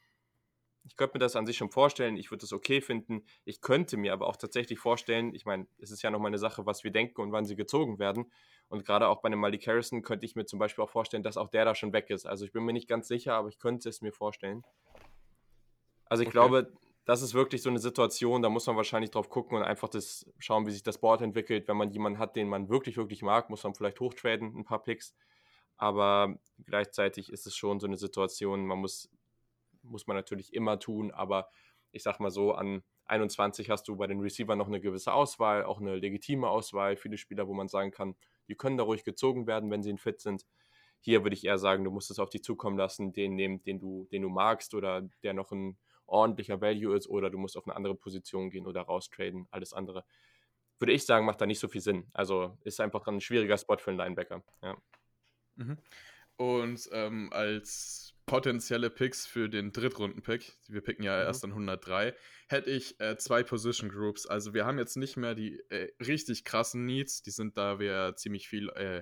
ich 0.86 0.95
könnte 0.95 1.15
mir 1.15 1.19
das 1.19 1.36
an 1.36 1.45
sich 1.45 1.57
schon 1.57 1.69
vorstellen, 1.69 2.18
ich 2.18 2.31
würde 2.31 2.44
es 2.44 2.53
okay 2.53 2.81
finden. 2.81 3.23
Ich 3.45 3.61
könnte 3.61 3.98
mir 3.98 4.14
aber 4.14 4.26
auch 4.26 4.36
tatsächlich 4.36 4.80
vorstellen, 4.80 5.36
ich 5.36 5.45
meine, 5.45 5.68
es 5.77 5.91
ist 5.91 6.02
ja 6.02 6.10
nochmal 6.10 6.30
eine 6.30 6.40
Sache, 6.40 6.65
was 6.65 6.84
wir 6.84 6.90
denken 6.90 7.22
und 7.22 7.31
wann 7.31 7.45
sie 7.45 7.56
gezogen 7.56 7.99
werden. 7.99 8.31
Und 8.70 8.86
gerade 8.86 9.08
auch 9.08 9.22
bei 9.22 9.28
einem 9.28 9.40
Malik 9.40 9.68
Harrison 9.68 10.02
könnte 10.02 10.26
ich 10.26 10.36
mir 10.36 10.46
zum 10.46 10.60
Beispiel 10.60 10.84
auch 10.84 10.90
vorstellen, 10.90 11.24
dass 11.24 11.38
auch 11.38 11.50
der 11.50 11.66
da 11.66 11.76
schon 11.76 11.91
weg 11.91 12.10
ist. 12.10 12.26
Also 12.26 12.46
ich 12.46 12.52
bin 12.52 12.64
mir 12.64 12.74
nicht 12.74 12.88
ganz 12.88 13.08
sicher, 13.08 13.34
aber 13.34 13.50
ich 13.50 13.60
könnte 13.60 13.90
es 13.90 14.02
mir 14.02 14.12
vorstellen. 14.12 14.64
Also 16.06 16.22
ich 16.22 16.28
okay. 16.28 16.34
glaube, 16.34 16.72
das 17.06 17.22
ist 17.22 17.34
wirklich 17.34 17.62
so 17.64 17.70
eine 17.70 17.80
Situation, 17.80 18.41
da 18.41 18.50
muss 18.50 18.68
man 18.68 18.76
wahrscheinlich 18.76 19.12
drauf 19.12 19.30
gucken 19.30 19.58
und 19.58 19.64
einfach 19.64 19.90
das 19.90 20.26
schauen, 20.38 20.68
wie 20.68 20.72
sich 20.72 20.84
das 20.84 21.00
Board 21.00 21.22
entwickelt. 21.22 21.68
Wenn 21.68 21.78
man 21.78 21.91
jemanden 21.91 22.20
hat, 22.20 22.36
den 22.36 22.48
man 22.48 22.70
wirklich, 22.70 22.98
wirklich 22.98 23.24
mag, 23.24 23.50
muss 23.50 23.64
man 23.64 23.74
vielleicht 23.74 24.00
hochtraden, 24.00 24.56
ein 24.56 24.66
paar 24.66 24.84
Picks. 24.84 25.16
Aber 25.78 26.36
gleichzeitig 26.64 27.32
ist 27.32 27.48
es 27.48 27.56
schon 27.56 27.80
so 27.80 27.88
eine 27.88 27.98
Situation, 27.98 28.68
man 28.68 28.80
muss 28.80 29.10
muss 29.84 30.08
man 30.08 30.16
natürlich 30.16 30.54
immer 30.54 30.80
tun, 30.80 31.12
aber 31.12 31.50
ich 31.91 32.04
sag 32.04 32.20
mal 32.20 32.32
so, 32.32 32.54
an 32.54 32.84
21 33.06 33.70
hast 33.70 33.88
du 33.88 33.96
bei 33.96 34.08
den 34.08 34.20
Receivern 34.20 34.58
noch 34.58 34.68
eine 34.68 34.80
gewisse 34.80 35.14
Auswahl, 35.14 35.64
auch 35.64 35.80
eine 35.80 35.96
legitime 35.96 36.48
Auswahl, 36.48 36.96
viele 36.96 37.18
Spieler, 37.18 37.48
wo 37.48 37.54
man 37.54 37.68
sagen 37.68 37.91
kann, 37.91 38.16
die 38.50 38.56
können 38.56 38.78
da 38.78 38.84
ruhig 38.84 39.04
gezogen 39.04 39.48
werden, 39.48 39.72
wenn 39.72 39.84
sie 39.84 39.96
fit 39.98 40.20
sind. 40.20 40.46
Hier 41.00 41.24
würde 41.24 41.36
ich 41.36 41.46
eher 41.46 41.58
sagen, 41.58 41.86
du 41.86 41.92
musst 41.92 42.12
es 42.12 42.20
auf 42.20 42.30
dich 42.30 42.44
zukommen 42.44 42.78
lassen, 42.78 43.14
den 43.14 43.36
nehmen, 43.36 43.64
den 43.64 43.80
du, 43.80 44.08
den 44.12 44.24
du 44.24 44.30
magst 44.30 44.74
oder 44.74 45.08
der 45.24 45.34
noch 45.34 45.52
ein 45.52 45.78
ordentlicher 46.06 46.60
Value 46.60 46.98
ist 46.98 47.08
oder 47.08 47.30
du 47.30 47.38
musst 47.38 47.56
auf 47.56 47.68
eine 47.68 47.76
andere 47.76 47.96
Position 47.96 48.50
gehen 48.50 48.68
oder 48.68 48.82
raustraden. 48.82 49.48
Alles 49.52 49.74
andere 49.74 50.04
würde 50.80 50.94
ich 50.94 51.06
sagen, 51.06 51.26
macht 51.26 51.42
da 51.42 51.46
nicht 51.46 51.60
so 51.60 51.68
viel 51.68 51.82
Sinn. 51.82 52.08
Also 52.14 52.58
ist 52.64 52.80
einfach 52.80 53.06
ein 53.08 53.22
schwieriger 53.22 53.58
Spot 53.58 53.78
für 53.78 53.92
einen 53.92 54.00
Linebacker. 54.00 54.44
Ja. 54.62 54.78
Mhm. 55.56 55.78
Und 56.38 56.90
ähm, 56.94 57.30
als 57.34 58.16
potenzielle 58.30 58.92
Picks 58.92 59.26
für 59.26 59.50
den 59.50 59.72
Drittrunden-Pick, 59.72 60.54
wir 60.68 60.82
picken 60.82 61.04
ja 61.04 61.16
mhm. 61.16 61.24
erst 61.24 61.44
an 61.44 61.50
103, 61.50 62.14
hätte 62.48 62.70
ich 62.70 63.00
äh, 63.00 63.18
zwei 63.18 63.42
Position 63.42 63.90
Groups. 63.90 64.28
Also 64.28 64.54
wir 64.54 64.68
haben 64.68 64.78
jetzt 64.78 64.98
nicht 64.98 65.18
mehr 65.18 65.34
die 65.34 65.60
äh, 65.70 65.92
richtig 66.00 66.46
krassen 66.46 66.86
Needs, 66.86 67.24
die 67.24 67.32
sind 67.32 67.58
da 67.58 67.80
wir 67.80 68.16
ziemlich 68.18 68.48
viel 68.48 68.70
äh, 68.70 69.02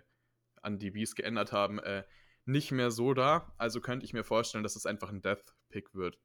an 0.61 0.79
DBs 0.79 1.15
geändert 1.15 1.51
haben, 1.51 1.79
äh, 1.79 2.05
nicht 2.45 2.71
mehr 2.71 2.89
so 2.89 3.13
da. 3.13 3.53
Also 3.57 3.81
könnte 3.81 4.05
ich 4.05 4.13
mir 4.13 4.23
vorstellen, 4.23 4.63
dass 4.63 4.77
es 4.77 4.85
einfach 4.85 5.09
ein 5.09 5.21
Death-Pick 5.21 5.93
wird. 5.93 6.17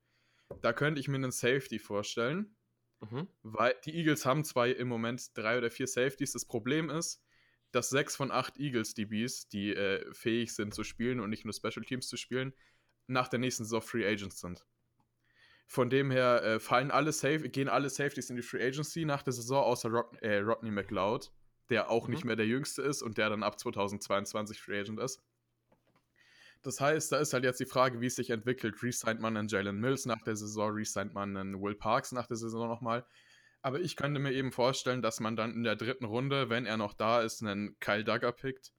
Da 0.61 0.73
könnte 0.73 1.01
ich 1.01 1.09
mir 1.09 1.16
einen 1.16 1.33
Safety 1.33 1.81
vorstellen, 1.81 2.55
mhm. 3.01 3.27
weil 3.43 3.74
die 3.85 3.97
Eagles 3.97 4.24
haben 4.24 4.45
zwei 4.45 4.70
im 4.70 4.87
Moment 4.87 5.37
drei 5.37 5.59
oder 5.59 5.73
vier 5.73 5.89
Safeties. 5.89 6.35
Das 6.35 6.45
Problem 6.45 6.89
ist, 6.89 7.20
dass 7.73 7.89
sechs 7.89 8.15
von 8.15 8.31
acht 8.31 8.61
Eagles 8.61 8.95
DBs, 8.95 9.49
die 9.49 9.74
äh, 9.74 10.12
fähig 10.15 10.55
sind 10.55 10.73
zu 10.73 10.85
spielen 10.85 11.19
und 11.19 11.31
nicht 11.31 11.45
nur 11.45 11.55
Special 11.55 11.85
Teams 11.85 12.07
zu 12.07 12.16
spielen, 12.16 12.53
nach 13.12 13.28
der 13.28 13.39
nächsten 13.39 13.64
Saison 13.64 13.82
Free 13.82 14.06
Agents 14.06 14.40
sind. 14.40 14.64
Von 15.66 15.89
dem 15.89 16.10
her 16.10 16.43
äh, 16.43 16.60
fallen 16.60 16.90
alle 16.90 17.12
Safe 17.12 17.48
gehen 17.48 17.68
alle 17.68 17.89
Safeties 17.89 18.28
in 18.30 18.36
die 18.36 18.43
Free 18.43 18.62
Agency 18.62 19.05
nach 19.05 19.22
der 19.22 19.32
Saison, 19.32 19.64
außer 19.64 19.89
Rock 19.89 20.20
äh, 20.20 20.39
Rodney 20.39 20.70
McLeod, 20.70 21.32
der 21.70 21.90
auch 21.90 22.09
mhm. 22.09 22.14
nicht 22.14 22.24
mehr 22.24 22.36
der 22.36 22.47
Jüngste 22.47 22.82
ist 22.82 23.02
und 23.02 23.16
der 23.16 23.30
dann 23.30 23.43
ab 23.43 23.59
2022 23.59 24.60
Free 24.60 24.80
Agent 24.80 25.01
ist. 25.01 25.22
Das 26.62 26.80
heißt, 26.80 27.10
da 27.10 27.18
ist 27.18 27.32
halt 27.32 27.44
jetzt 27.44 27.59
die 27.59 27.66
Frage, 27.66 28.01
wie 28.01 28.06
es 28.06 28.14
sich 28.14 28.30
entwickelt. 28.30 28.82
Resigned 28.82 29.20
man 29.20 29.36
einen 29.36 29.48
Jalen 29.48 29.80
Mills 29.80 30.06
nach 30.06 30.22
der 30.22 30.36
Saison, 30.36 30.72
resigned 30.72 31.12
man 31.12 31.36
einen 31.36 31.60
Will 31.60 31.74
Parks 31.74 32.12
nach 32.12 32.26
der 32.26 32.36
Saison 32.36 32.68
nochmal. 32.68 33.05
Aber 33.62 33.80
ich 33.80 33.97
könnte 33.97 34.20
mir 34.20 34.32
eben 34.32 34.52
vorstellen, 34.52 35.02
dass 35.02 35.20
man 35.20 35.36
dann 35.36 35.55
in 35.55 35.64
der 35.64 35.76
dritten 35.76 36.05
Runde, 36.05 36.51
wenn 36.51 36.66
er 36.66 36.76
noch 36.76 36.94
da 36.94 37.22
ist, 37.22 37.43
einen 37.43 37.78
Kyle 37.80 38.05
Duggar 38.05 38.32
pickt, 38.32 38.72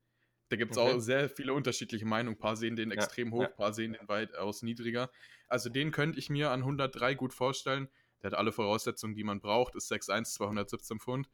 da 0.53 0.57
gibt 0.57 0.73
es 0.73 0.77
okay. 0.77 0.93
auch 0.93 0.99
sehr 0.99 1.29
viele 1.29 1.51
unterschiedliche 1.51 2.05
Meinungen. 2.05 2.35
Ein 2.35 2.39
paar 2.39 2.55
sehen 2.55 2.75
den 2.75 2.91
extrem 2.91 3.29
ja, 3.29 3.33
hoch, 3.33 3.45
ein 3.45 3.55
paar 3.55 3.73
sehen 3.73 3.93
den 3.93 4.07
weitaus 4.07 4.61
niedriger. 4.61 5.09
Also 5.47 5.71
den 5.71 5.89
könnte 5.89 6.19
ich 6.19 6.29
mir 6.29 6.51
an 6.51 6.59
103 6.59 7.15
gut 7.15 7.33
vorstellen. 7.33 7.89
Der 8.21 8.29
hat 8.29 8.37
alle 8.37 8.51
Voraussetzungen, 8.51 9.15
die 9.15 9.23
man 9.23 9.39
braucht, 9.39 9.73
ist 9.73 9.91
6'1, 9.91 10.25
217 10.35 10.99
Pfund. 10.99 11.27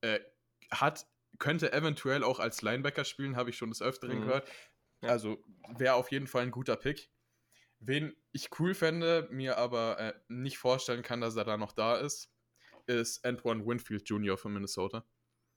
Äh, 0.00 0.20
hat, 0.70 1.06
könnte 1.38 1.70
eventuell 1.74 2.24
auch 2.24 2.40
als 2.40 2.62
Linebacker 2.62 3.04
spielen, 3.04 3.36
habe 3.36 3.50
ich 3.50 3.58
schon 3.58 3.68
des 3.68 3.82
Öfteren 3.82 4.20
mhm. 4.20 4.22
gehört. 4.22 4.48
Also 5.02 5.44
wäre 5.76 5.96
auf 5.96 6.10
jeden 6.10 6.26
Fall 6.26 6.44
ein 6.44 6.50
guter 6.50 6.76
Pick. 6.76 7.10
Wen 7.78 8.16
ich 8.30 8.58
cool 8.58 8.72
fände, 8.72 9.28
mir 9.30 9.58
aber 9.58 9.98
äh, 9.98 10.14
nicht 10.28 10.56
vorstellen 10.56 11.02
kann, 11.02 11.20
dass 11.20 11.36
er 11.36 11.44
da 11.44 11.58
noch 11.58 11.72
da 11.72 11.96
ist, 11.96 12.32
ist 12.86 13.22
Antoine 13.26 13.66
Winfield 13.66 14.08
Jr. 14.08 14.38
von 14.38 14.54
Minnesota. 14.54 15.04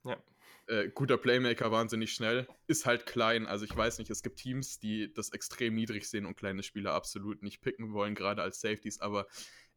Ja. 0.03 0.21
Äh, 0.67 0.89
guter 0.89 1.17
Playmaker, 1.17 1.71
wahnsinnig 1.71 2.11
schnell, 2.11 2.47
ist 2.65 2.85
halt 2.85 3.05
klein. 3.05 3.45
Also 3.45 3.65
ich 3.65 3.75
weiß 3.75 3.99
nicht, 3.99 4.09
es 4.09 4.23
gibt 4.23 4.37
Teams, 4.37 4.79
die 4.79 5.13
das 5.13 5.31
extrem 5.31 5.75
niedrig 5.75 6.09
sehen 6.09 6.25
und 6.25 6.37
kleine 6.37 6.63
Spieler 6.63 6.93
absolut 6.93 7.43
nicht 7.43 7.61
picken 7.61 7.93
wollen, 7.93 8.15
gerade 8.15 8.41
als 8.41 8.61
Safeties, 8.61 8.99
aber 8.99 9.27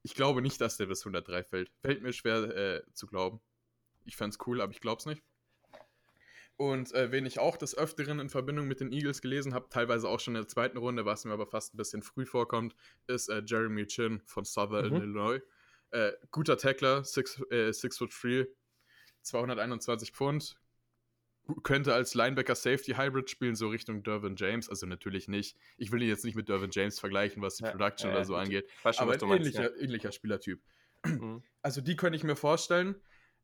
ich 0.02 0.15
glaube 0.15 0.40
nicht, 0.40 0.60
dass 0.60 0.77
der 0.77 0.86
bis 0.86 1.01
103 1.01 1.44
fällt. 1.44 1.70
Fällt 1.82 2.02
mir 2.02 2.12
schwer 2.12 2.56
äh, 2.56 2.82
zu 2.94 3.06
glauben. 3.06 3.40
Ich 4.05 4.16
fände 4.16 4.35
es 4.35 4.47
cool, 4.47 4.60
aber 4.62 4.73
ich 4.73 4.81
glaube 4.81 5.01
es 5.01 5.06
nicht. 5.06 5.23
Und 6.56 6.93
äh, 6.93 7.12
wen 7.12 7.24
ich 7.24 7.39
auch 7.39 7.56
des 7.56 7.78
Öfteren 7.78 8.19
in 8.19 8.31
Verbindung 8.31 8.66
mit 8.66 8.81
den 8.81 8.90
Eagles 8.90 9.23
gelesen 9.23 9.55
habe, 9.55 9.69
teilweise 9.70 10.09
auch 10.09 10.19
schon 10.19 10.35
in 10.35 10.43
der 10.43 10.48
zweiten 10.48 10.77
Runde, 10.77 11.05
was 11.05 11.24
mir 11.24 11.32
aber 11.32 11.47
fast 11.47 11.74
ein 11.74 11.77
bisschen 11.77 12.02
früh 12.02 12.27
vorkommt, 12.27 12.74
ist 13.06 13.28
äh, 13.28 13.43
Jeremy 13.47 13.86
Chin 13.86 14.20
von 14.24 14.44
Southern 14.44 14.89
mhm. 14.89 14.97
Illinois. 14.97 15.40
Äh, 15.90 16.12
guter 16.32 16.56
Tackler, 16.56 17.05
6 17.05 17.43
äh, 17.51 17.73
foot 17.73 18.12
3, 18.23 18.48
221 19.23 20.10
Pfund, 20.10 20.59
könnte 21.62 21.95
als 21.95 22.15
Linebacker 22.15 22.55
Safety 22.55 22.93
Hybrid 22.93 23.31
spielen, 23.31 23.57
so 23.57 23.69
Richtung 23.69 24.03
Dervin 24.03 24.37
James. 24.37 24.69
Also 24.69 24.87
natürlich 24.87 25.29
nicht. 25.29 25.57
Ich 25.77 25.93
will 25.93 26.03
ihn 26.03 26.09
jetzt 26.09 26.25
nicht 26.25 26.35
mit 26.35 26.49
Dervin 26.49 26.70
James 26.70 26.99
vergleichen, 26.99 27.43
was 27.43 27.57
die 27.57 27.65
ja, 27.65 27.70
Production 27.70 28.11
ja, 28.11 28.16
oder 28.16 28.25
so 28.25 28.35
gut. 28.35 28.43
angeht. 28.43 28.70
Schon, 28.83 28.93
aber 28.99 29.12
ein 29.12 29.20
ähnlicher, 29.20 29.62
meinst, 29.62 29.77
ja. 29.77 29.83
ähnlicher 29.83 30.12
Spielertyp. 30.12 30.62
Mhm. 31.05 31.43
Also 31.61 31.81
die 31.81 31.97
könnte 31.97 32.16
ich 32.16 32.25
mir 32.25 32.37
vorstellen, 32.37 32.95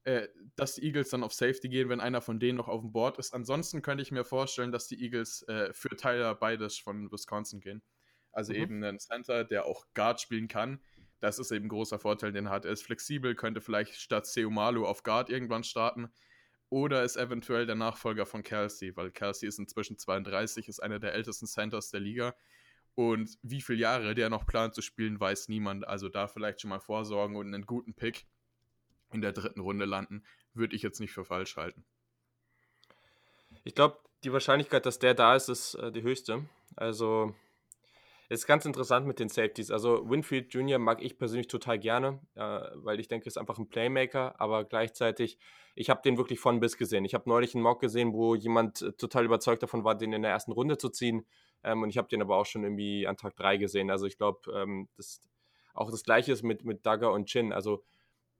äh, 0.05 0.29
dass 0.57 0.77
die 0.77 0.85
Eagles 0.85 1.11
dann 1.11 1.23
auf 1.25 1.35
Safety 1.35 1.69
gehen, 1.69 1.89
wenn 1.89 2.01
einer 2.01 2.23
von 2.23 2.39
denen 2.39 2.57
noch 2.57 2.69
auf 2.69 2.81
dem 2.81 2.93
Board 2.93 3.19
ist. 3.19 3.35
Ansonsten 3.35 3.83
könnte 3.83 4.03
ich 4.03 4.13
mir 4.13 4.25
vorstellen, 4.25 4.71
dass 4.71 4.87
die 4.87 5.03
Eagles 5.03 5.43
äh, 5.49 5.73
für 5.75 5.91
Tyler 5.91 6.35
Beides 6.35 6.79
von 6.79 7.11
Wisconsin 7.11 7.61
gehen. 7.61 7.83
Also 8.33 8.53
mhm. 8.53 8.59
eben 8.59 8.85
einen 8.85 8.99
Center, 8.99 9.45
der 9.45 9.67
auch 9.67 9.85
Guard 9.95 10.21
spielen 10.21 10.49
kann. 10.49 10.81
Das 11.21 11.39
ist 11.39 11.51
eben 11.51 11.67
ein 11.67 11.71
großer 11.71 11.99
Vorteil, 11.99 12.33
den 12.33 12.47
er 12.47 12.53
hat. 12.53 12.65
Er 12.65 12.73
ist 12.73 12.83
flexibel, 12.83 13.35
könnte 13.35 13.61
vielleicht 13.61 13.95
statt 13.95 14.27
Seumalu 14.27 14.87
auf 14.87 15.03
Guard 15.03 15.29
irgendwann 15.29 15.65
starten 15.65 16.11
oder 16.71 17.05
ist 17.05 17.17
eventuell 17.17 17.67
der 17.67 17.75
Nachfolger 17.75 18.27
von 18.27 18.43
Kelsey, 18.43 18.97
weil 18.97 19.11
Kelsey 19.11 19.49
ist 19.49 19.59
inzwischen 19.59 19.99
32, 19.99 20.69
ist 20.69 20.81
einer 20.81 20.99
der 20.99 21.15
ältesten 21.15 21.47
Centers 21.47 21.91
der 21.91 22.01
Liga. 22.01 22.35
Und 22.95 23.39
wie 23.43 23.61
viele 23.61 23.81
Jahre 23.81 24.15
der 24.15 24.31
noch 24.31 24.47
plant 24.47 24.75
zu 24.75 24.83
spielen, 24.83 25.19
weiß 25.19 25.49
niemand. 25.49 25.87
Also 25.87 26.09
da 26.09 26.29
vielleicht 26.29 26.61
schon 26.61 26.71
mal 26.71 26.81
vorsorgen 26.81 27.37
und 27.37 27.47
einen 27.47 27.67
guten 27.67 27.95
Pick 27.95 28.27
in 29.13 29.21
der 29.21 29.33
dritten 29.33 29.61
Runde 29.61 29.85
landen, 29.85 30.25
würde 30.53 30.77
ich 30.77 30.83
jetzt 30.83 31.01
nicht 31.01 31.13
für 31.13 31.25
falsch 31.25 31.57
halten. 31.57 31.85
Ich 33.65 33.75
glaube, 33.75 33.99
die 34.23 34.33
Wahrscheinlichkeit, 34.33 34.87
dass 34.87 34.99
der 34.99 35.15
da 35.15 35.35
ist, 35.35 35.49
ist 35.49 35.75
äh, 35.75 35.93
die 35.93 36.03
höchste. 36.03 36.45
Also 36.77 37.35
ist 38.29 38.47
ganz 38.47 38.65
interessant 38.65 39.07
mit 39.07 39.19
den 39.19 39.29
Safeties. 39.29 39.71
Also 39.71 40.09
Winfield 40.09 40.53
Jr. 40.53 40.79
mag 40.79 41.03
ich 41.03 41.19
persönlich 41.19 41.49
total 41.49 41.79
gerne, 41.79 42.21
äh, 42.35 42.41
weil 42.75 43.01
ich 43.01 43.09
denke, 43.09 43.27
ist 43.27 43.39
einfach 43.39 43.59
ein 43.59 43.69
Playmaker, 43.69 44.41
aber 44.41 44.65
gleichzeitig, 44.65 45.39
ich 45.75 45.91
habe 45.91 46.03
den 46.03 46.17
wirklich 46.17 46.41
von 46.41 46.61
bis 46.61 46.77
gesehen. 46.77 47.05
Ich 47.05 47.15
habe 47.15 47.29
neulich 47.29 47.55
einen 47.55 47.63
Mock 47.63 47.81
gesehen, 47.81 48.13
wo 48.13 48.35
jemand 48.35 48.83
äh, 48.83 48.93
total 48.93 49.25
überzeugt 49.25 49.63
davon 49.63 49.85
war, 49.85 49.95
den 49.95 50.13
in 50.13 50.23
der 50.23 50.31
ersten 50.31 50.53
Runde 50.53 50.79
zu 50.79 50.89
ziehen. 50.89 51.27
Ähm, 51.63 51.83
und 51.83 51.91
ich 51.91 51.99
habe 51.99 52.09
den 52.09 52.23
aber 52.23 52.37
auch 52.37 52.47
schon 52.47 52.63
irgendwie 52.63 53.07
an 53.07 53.17
Tag 53.17 53.37
3 53.37 53.59
gesehen. 53.59 53.91
Also 53.91 54.07
ich 54.07 54.17
glaube, 54.17 54.51
ähm, 54.55 54.89
das, 54.97 55.21
auch 55.75 55.91
das 55.91 56.03
gleiche 56.03 56.33
ist 56.33 56.43
mit, 56.43 56.65
mit 56.65 56.87
Dagger 56.87 57.13
und 57.13 57.27
Chin. 57.27 57.53
Also 57.53 57.85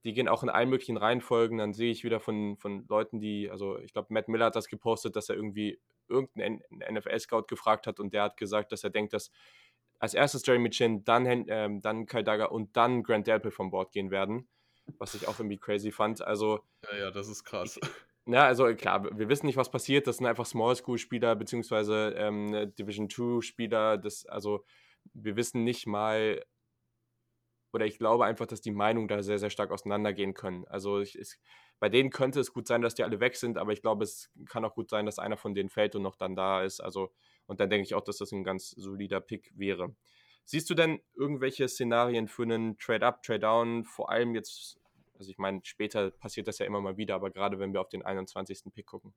die 0.03 0.13
gehen 0.13 0.27
auch 0.27 0.43
in 0.43 0.49
allen 0.49 0.69
möglichen 0.69 0.97
Reihenfolgen. 0.97 1.57
Dann 1.57 1.73
sehe 1.73 1.91
ich 1.91 2.03
wieder 2.03 2.19
von, 2.19 2.57
von 2.57 2.85
Leuten, 2.87 3.19
die, 3.19 3.49
also 3.49 3.79
ich 3.79 3.91
glaube, 3.91 4.13
Matt 4.13 4.27
Miller 4.29 4.45
hat 4.45 4.55
das 4.55 4.67
gepostet, 4.67 5.15
dass 5.15 5.29
er 5.29 5.35
irgendwie 5.35 5.79
irgendeinen 6.07 6.61
NFL-Scout 6.91 7.45
gefragt 7.47 7.87
hat 7.87 7.99
und 7.99 8.13
der 8.13 8.23
hat 8.23 8.37
gesagt, 8.37 8.71
dass 8.71 8.83
er 8.83 8.91
denkt, 8.91 9.13
dass 9.13 9.31
als 9.99 10.13
erstes 10.13 10.45
Jeremy 10.45 10.69
Chin, 10.69 11.03
dann, 11.03 11.25
ähm, 11.47 11.81
dann 11.81 12.05
Kyle 12.05 12.23
Dagger 12.23 12.51
und 12.51 12.75
dann 12.75 13.03
Grant 13.03 13.27
Delpit 13.27 13.53
vom 13.53 13.71
Board 13.71 13.91
gehen 13.91 14.11
werden. 14.11 14.47
Was 14.99 15.15
ich 15.15 15.27
auch 15.27 15.39
irgendwie 15.39 15.57
crazy 15.57 15.91
fand. 15.91 16.21
Also. 16.21 16.59
Ja, 16.91 16.97
ja, 16.97 17.11
das 17.11 17.27
ist 17.27 17.43
krass. 17.43 17.79
Ja, 18.27 18.45
also 18.45 18.73
klar, 18.73 19.03
wir 19.17 19.29
wissen 19.29 19.45
nicht, 19.45 19.57
was 19.57 19.69
passiert. 19.69 20.07
Das 20.07 20.17
sind 20.17 20.25
einfach 20.25 20.47
Small 20.47 20.75
School 20.75 20.97
Spieler 20.97 21.35
beziehungsweise 21.35 22.15
ähm, 22.17 22.73
Division 22.75 23.07
2 23.07 23.41
Spieler. 23.41 23.99
Das, 23.99 24.25
also 24.25 24.65
wir 25.13 25.35
wissen 25.35 25.63
nicht 25.63 25.85
mal, 25.85 26.43
oder 27.71 27.85
ich 27.85 27.99
glaube 27.99 28.25
einfach, 28.25 28.47
dass 28.47 28.61
die 28.61 28.71
Meinungen 28.71 29.07
da 29.07 29.21
sehr, 29.21 29.37
sehr 29.37 29.51
stark 29.51 29.69
auseinandergehen 29.69 30.33
können. 30.33 30.65
Also 30.65 31.01
ich, 31.01 31.15
es, 31.15 31.39
bei 31.79 31.89
denen 31.89 32.09
könnte 32.09 32.39
es 32.39 32.51
gut 32.51 32.67
sein, 32.67 32.81
dass 32.81 32.95
die 32.95 33.03
alle 33.03 33.19
weg 33.19 33.35
sind, 33.35 33.59
aber 33.59 33.73
ich 33.73 33.81
glaube, 33.81 34.03
es 34.03 34.31
kann 34.49 34.65
auch 34.65 34.73
gut 34.73 34.89
sein, 34.89 35.05
dass 35.05 35.19
einer 35.19 35.37
von 35.37 35.53
denen 35.53 35.69
fällt 35.69 35.95
und 35.95 36.01
noch 36.01 36.15
dann 36.15 36.35
da 36.35 36.63
ist. 36.63 36.79
Also 36.79 37.11
und 37.47 37.59
dann 37.59 37.69
denke 37.69 37.85
ich 37.85 37.95
auch, 37.95 38.03
dass 38.03 38.17
das 38.17 38.31
ein 38.31 38.43
ganz 38.43 38.71
solider 38.71 39.21
Pick 39.21 39.51
wäre. 39.55 39.95
Siehst 40.45 40.69
du 40.69 40.75
denn 40.75 41.01
irgendwelche 41.15 41.67
Szenarien 41.67 42.27
für 42.27 42.43
einen 42.43 42.77
Trade-Up, 42.77 43.23
Trade-Down, 43.23 43.83
vor 43.83 44.11
allem 44.11 44.35
jetzt, 44.35 44.79
also 45.17 45.31
ich 45.31 45.37
meine, 45.37 45.61
später 45.63 46.11
passiert 46.11 46.47
das 46.47 46.59
ja 46.59 46.65
immer 46.65 46.81
mal 46.81 46.97
wieder, 46.97 47.15
aber 47.15 47.31
gerade 47.31 47.57
wenn 47.57 47.73
wir 47.73 47.81
auf 47.81 47.89
den 47.89 48.03
21. 48.03 48.63
Pick 48.73 48.85
gucken? 48.85 49.13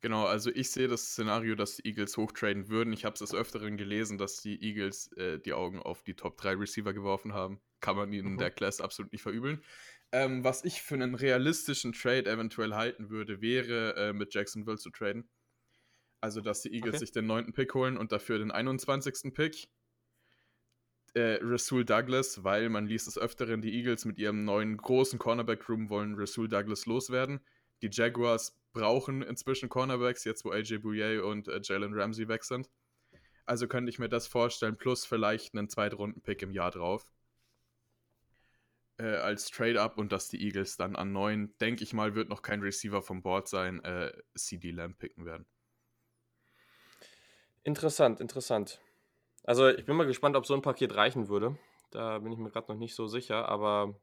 Genau, 0.00 0.24
also 0.24 0.50
ich 0.50 0.70
sehe 0.70 0.88
das 0.88 1.02
Szenario, 1.02 1.54
dass 1.54 1.76
die 1.76 1.86
Eagles 1.86 2.16
hochtraden 2.16 2.68
würden. 2.68 2.92
Ich 2.92 3.04
habe 3.04 3.14
es 3.14 3.20
des 3.20 3.34
Öfteren 3.34 3.76
gelesen, 3.76 4.18
dass 4.18 4.40
die 4.40 4.62
Eagles 4.62 5.12
äh, 5.16 5.38
die 5.38 5.52
Augen 5.52 5.80
auf 5.80 6.02
die 6.02 6.14
Top 6.14 6.36
3 6.36 6.54
Receiver 6.54 6.92
geworfen 6.92 7.32
haben. 7.32 7.60
Kann 7.80 7.96
man 7.96 8.12
ihnen 8.12 8.26
in 8.26 8.32
mhm. 8.34 8.38
der 8.38 8.50
Class 8.50 8.80
absolut 8.80 9.12
nicht 9.12 9.22
verübeln. 9.22 9.62
Ähm, 10.12 10.44
was 10.44 10.64
ich 10.64 10.82
für 10.82 10.94
einen 10.94 11.14
realistischen 11.14 11.92
Trade 11.92 12.30
eventuell 12.30 12.74
halten 12.74 13.10
würde, 13.10 13.40
wäre 13.40 13.96
äh, 13.96 14.12
mit 14.12 14.32
Jacksonville 14.34 14.78
zu 14.78 14.90
traden. 14.90 15.28
Also, 16.24 16.40
dass 16.40 16.62
die 16.62 16.72
Eagles 16.72 16.94
okay. 16.94 16.98
sich 17.00 17.12
den 17.12 17.26
neunten 17.26 17.52
Pick 17.52 17.74
holen 17.74 17.98
und 17.98 18.10
dafür 18.10 18.38
den 18.38 18.50
21. 18.50 19.34
Pick. 19.34 19.68
Äh, 21.12 21.38
Rasul 21.42 21.84
Douglas, 21.84 22.42
weil 22.42 22.70
man 22.70 22.86
liest 22.86 23.08
des 23.08 23.18
Öfteren, 23.18 23.60
die 23.60 23.74
Eagles 23.74 24.06
mit 24.06 24.18
ihrem 24.18 24.46
neuen 24.46 24.78
großen 24.78 25.18
Cornerback-Room 25.18 25.90
wollen 25.90 26.14
Rasul 26.18 26.48
Douglas 26.48 26.86
loswerden. 26.86 27.40
Die 27.82 27.90
Jaguars 27.92 28.58
brauchen 28.72 29.20
inzwischen 29.20 29.68
Cornerbacks, 29.68 30.24
jetzt 30.24 30.46
wo 30.46 30.50
AJ 30.50 30.78
Bouye 30.78 31.22
und 31.22 31.48
äh, 31.48 31.60
Jalen 31.62 31.92
Ramsey 31.92 32.26
weg 32.26 32.44
sind. 32.44 32.70
Also 33.44 33.68
könnte 33.68 33.90
ich 33.90 33.98
mir 33.98 34.08
das 34.08 34.26
vorstellen, 34.26 34.78
plus 34.78 35.04
vielleicht 35.04 35.54
einen 35.54 35.68
Zweitrunden-Pick 35.68 36.40
im 36.40 36.52
Jahr 36.52 36.70
drauf. 36.70 37.06
Äh, 38.96 39.16
als 39.16 39.50
Trade-up 39.50 39.98
und 39.98 40.10
dass 40.10 40.30
die 40.30 40.42
Eagles 40.42 40.78
dann 40.78 40.96
an 40.96 41.12
neun, 41.12 41.52
denke 41.60 41.84
ich 41.84 41.92
mal, 41.92 42.14
wird 42.14 42.30
noch 42.30 42.40
kein 42.40 42.62
Receiver 42.62 43.02
vom 43.02 43.20
Board 43.20 43.46
sein, 43.46 43.84
äh, 43.84 44.10
CD 44.34 44.70
Lamb 44.70 44.96
picken 44.96 45.26
werden. 45.26 45.44
Interessant, 47.64 48.20
interessant. 48.20 48.80
Also 49.42 49.68
ich 49.68 49.84
bin 49.84 49.96
mal 49.96 50.06
gespannt, 50.06 50.36
ob 50.36 50.46
so 50.46 50.54
ein 50.54 50.62
Paket 50.62 50.94
reichen 50.94 51.28
würde. 51.28 51.58
Da 51.90 52.18
bin 52.18 52.32
ich 52.32 52.38
mir 52.38 52.50
gerade 52.50 52.70
noch 52.70 52.78
nicht 52.78 52.94
so 52.94 53.06
sicher, 53.06 53.48
aber 53.48 53.94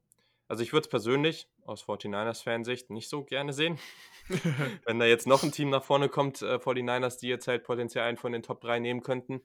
also 0.47 0.63
ich 0.63 0.73
würde 0.73 0.83
es 0.83 0.89
persönlich 0.89 1.47
aus 1.65 1.83
49ers-Fansicht 1.83 2.89
nicht 2.89 3.07
so 3.07 3.23
gerne 3.23 3.53
sehen. 3.53 3.79
Wenn 4.85 4.99
da 4.99 5.05
jetzt 5.05 5.25
noch 5.25 5.43
ein 5.43 5.51
Team 5.51 5.69
nach 5.69 5.83
vorne 5.83 6.09
kommt, 6.09 6.41
äh, 6.41 6.55
49ers, 6.55 7.19
die 7.19 7.27
jetzt 7.27 7.47
halt 7.47 7.63
potenziell 7.63 8.03
einen 8.03 8.17
von 8.17 8.33
den 8.33 8.43
Top 8.43 8.59
3 8.61 8.79
nehmen 8.79 9.01
könnten. 9.01 9.41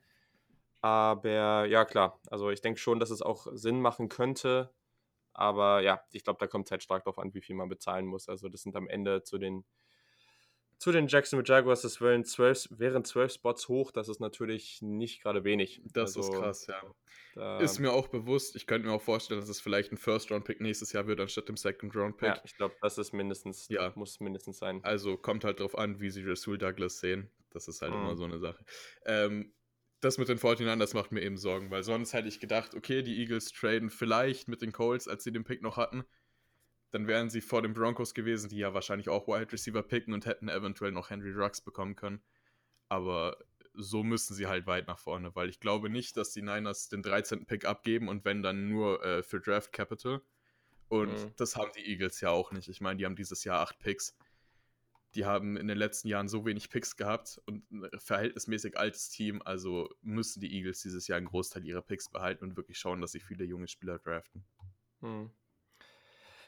Aber 0.81 1.67
ja, 1.67 1.85
klar. 1.85 2.21
Also 2.31 2.51
ich 2.51 2.61
denke 2.61 2.81
schon, 2.81 2.99
dass 3.01 3.11
es 3.11 3.23
auch 3.23 3.47
Sinn 3.53 3.81
machen 3.81 4.09
könnte. 4.09 4.73
Aber 5.33 5.81
ja, 5.83 6.01
ich 6.13 6.25
glaube, 6.25 6.39
da 6.41 6.47
kommt 6.47 6.67
es 6.67 6.71
halt 6.71 6.83
stark 6.83 7.05
darauf 7.05 7.19
an, 7.19 7.35
wie 7.35 7.43
viel 7.43 7.55
man 7.55 7.69
bezahlen 7.69 8.07
muss. 8.07 8.29
Also 8.29 8.49
das 8.49 8.63
sind 8.63 8.75
am 8.75 8.89
Ende 8.89 9.23
zu 9.23 9.39
den 9.39 9.65
zu 10.79 10.93
den 10.93 11.07
Jacksonville 11.09 11.49
Jaguars, 11.49 11.83
das 11.83 12.01
wären 12.01 12.25
zwölf, 12.25 12.69
wären 12.71 13.05
zwölf 13.05 13.33
Spots 13.33 13.69
hoch, 13.69 13.91
das 13.91 14.09
ist 14.09 14.21
natürlich 14.21 14.83
nicht 14.83 15.23
gerade 15.23 15.45
wenig. 15.45 15.81
Das 15.93 16.17
also, 16.17 16.21
ist 16.21 16.39
krass, 16.39 16.67
ja. 17.37 17.59
ist 17.59 17.79
mir 17.79 17.93
auch 17.93 18.09
bewusst. 18.09 18.57
Ich 18.57 18.67
könnte 18.67 18.87
mir 18.87 18.95
auch 18.95 19.03
vorstellen, 19.03 19.41
dass 19.41 19.49
es 19.49 19.61
vielleicht 19.61 19.93
ein 19.93 19.97
First-Round-Pick 19.97 20.61
nächstes 20.61 20.93
Jahr 20.93 21.07
wird, 21.07 21.21
anstatt 21.21 21.49
dem 21.49 21.57
Second-Round-Pick. 21.57 22.29
Ja, 22.29 22.41
ich 22.45 22.57
glaube, 22.57 22.75
das 22.83 22.99
ist 22.99 23.13
mindestens, 23.13 23.69
ja. 23.69 23.93
muss 23.95 24.21
mindestens 24.21 24.59
sein. 24.59 24.81
Also 24.83 25.17
kommt 25.17 25.45
halt 25.45 25.61
darauf 25.61 25.79
an, 25.79 26.01
wie 26.01 26.11
sie 26.11 26.23
Rasul 26.25 26.59
Douglas 26.59 27.01
sehen. 27.01 27.31
Das 27.51 27.69
ist 27.69 27.81
halt 27.81 27.95
mhm. 27.95 28.01
immer 28.01 28.17
so 28.17 28.25
eine 28.25 28.39
Sache. 28.39 28.63
Ähm, 29.07 29.55
das 30.01 30.19
mit 30.19 30.29
den 30.29 30.39
49ers 30.39 30.95
macht 30.95 31.11
mir 31.11 31.23
eben 31.23 31.39
Sorgen, 31.39 31.71
weil 31.71 31.83
sonst 31.83 32.13
hätte 32.13 32.29
ich 32.29 32.39
gedacht, 32.39 32.75
okay, 32.75 33.03
die 33.03 33.19
Eagles 33.19 33.51
traden 33.53 33.89
vielleicht 33.89 34.47
mit 34.47 34.61
den 34.61 34.73
Colts, 34.73 35.09
als 35.09 35.25
sie 35.25 35.33
den 35.33 35.45
Pick 35.45 35.63
noch 35.63 35.79
hatten 35.79 36.05
dann 36.97 37.07
wären 37.07 37.29
sie 37.29 37.43
vor 37.43 37.61
den 37.61 37.75
Broncos 37.75 38.15
gewesen, 38.15 38.49
die 38.49 38.57
ja 38.57 38.73
wahrscheinlich 38.73 39.11
auch 39.11 39.29
Wide 39.29 39.53
Receiver 39.53 39.83
picken 39.83 40.15
und 40.15 40.25
hätten 40.25 40.49
eventuell 40.49 40.93
noch 40.93 41.11
Henry 41.11 41.31
Ruggs 41.31 41.61
bekommen 41.61 41.95
können. 41.95 42.23
Aber 42.89 43.37
so 43.75 44.03
müssen 44.03 44.35
sie 44.35 44.47
halt 44.47 44.67
weit 44.67 44.87
nach 44.87 44.99
vorne, 44.99 45.35
weil 45.37 45.51
ich 45.51 45.61
glaube 45.61 45.91
nicht, 45.91 46.17
dass 46.17 46.33
die 46.33 46.41
Niners 46.41 46.89
den 46.89 47.03
13. 47.03 47.45
Pick 47.45 47.67
abgeben 47.67 48.09
und 48.09 48.25
wenn 48.25 48.43
dann 48.43 48.71
nur 48.71 49.05
äh, 49.05 49.23
für 49.23 49.41
Draft 49.41 49.75
Capital. 49.75 50.23
Und 50.89 51.13
mhm. 51.13 51.33
das 51.37 51.55
haben 51.57 51.71
die 51.77 51.87
Eagles 51.87 52.23
ja 52.23 52.31
auch 52.31 52.51
nicht. 52.51 52.67
Ich 52.71 52.81
meine, 52.81 52.97
die 52.97 53.05
haben 53.05 53.17
dieses 53.17 53.45
Jahr 53.45 53.61
acht 53.61 53.79
Picks. 53.79 54.17
Die 55.15 55.27
haben 55.27 55.59
in 55.59 55.69
den 55.69 55.77
letzten 55.77 56.09
Jahren 56.09 56.29
so 56.29 56.47
wenig 56.47 56.71
Picks 56.71 56.97
gehabt 56.97 57.43
und 57.45 57.71
ein 57.71 57.91
verhältnismäßig 57.99 58.79
altes 58.79 59.11
Team. 59.11 59.43
Also 59.43 59.91
müssen 60.01 60.41
die 60.41 60.51
Eagles 60.51 60.81
dieses 60.81 61.09
Jahr 61.09 61.19
einen 61.19 61.27
Großteil 61.27 61.67
ihrer 61.67 61.83
Picks 61.83 62.09
behalten 62.09 62.43
und 62.45 62.57
wirklich 62.57 62.79
schauen, 62.79 63.03
dass 63.03 63.13
sie 63.13 63.21
viele 63.21 63.45
junge 63.45 63.69
Spieler 63.69 63.99
draften. 63.99 64.47
Mhm. 65.03 65.31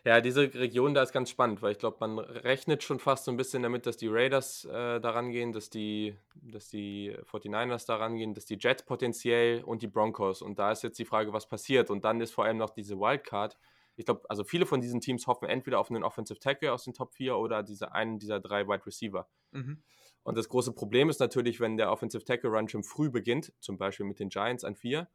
Ja, 0.04 0.20
diese 0.20 0.52
Region 0.54 0.94
da 0.94 1.02
ist 1.02 1.12
ganz 1.12 1.30
spannend, 1.30 1.62
weil 1.62 1.72
ich 1.72 1.78
glaube, 1.78 1.96
man 2.00 2.18
rechnet 2.18 2.82
schon 2.82 2.98
fast 2.98 3.24
so 3.24 3.30
ein 3.30 3.36
bisschen 3.36 3.62
damit, 3.62 3.86
dass 3.86 3.96
die 3.96 4.08
Raiders 4.08 4.64
äh, 4.64 5.00
daran 5.00 5.30
gehen, 5.30 5.52
dass 5.52 5.70
die, 5.70 6.16
dass 6.34 6.68
die 6.68 7.16
49ers 7.30 7.86
daran 7.86 8.16
gehen, 8.16 8.34
dass 8.34 8.46
die 8.46 8.58
Jets 8.58 8.84
potenziell 8.84 9.62
und 9.64 9.82
die 9.82 9.88
Broncos. 9.88 10.42
Und 10.42 10.58
da 10.58 10.72
ist 10.72 10.82
jetzt 10.82 10.98
die 10.98 11.04
Frage, 11.04 11.32
was 11.32 11.48
passiert. 11.48 11.90
Und 11.90 12.04
dann 12.04 12.20
ist 12.20 12.32
vor 12.32 12.44
allem 12.44 12.58
noch 12.58 12.70
diese 12.70 12.98
Wildcard. 12.98 13.58
Ich 13.96 14.04
glaube, 14.04 14.22
also 14.28 14.44
viele 14.44 14.66
von 14.66 14.80
diesen 14.80 15.00
Teams 15.00 15.26
hoffen 15.26 15.48
entweder 15.48 15.80
auf 15.80 15.90
einen 15.90 16.04
Offensive 16.04 16.38
Tackle 16.38 16.72
aus 16.72 16.84
den 16.84 16.94
Top 16.94 17.12
4 17.14 17.36
oder 17.36 17.62
diese 17.62 17.92
einen 17.92 18.18
dieser 18.18 18.38
drei 18.38 18.68
Wide 18.68 18.86
Receiver. 18.86 19.28
Mhm. 19.50 19.82
Und 20.22 20.38
das 20.38 20.48
große 20.48 20.72
Problem 20.72 21.08
ist 21.08 21.18
natürlich, 21.18 21.58
wenn 21.58 21.76
der 21.76 21.90
Offensive 21.90 22.24
Tackle 22.24 22.50
Run 22.50 22.68
schon 22.68 22.84
früh 22.84 23.10
beginnt, 23.10 23.52
zum 23.58 23.78
Beispiel 23.78 24.06
mit 24.06 24.20
den 24.20 24.28
Giants 24.28 24.62
an 24.62 24.76
4, 24.76 25.08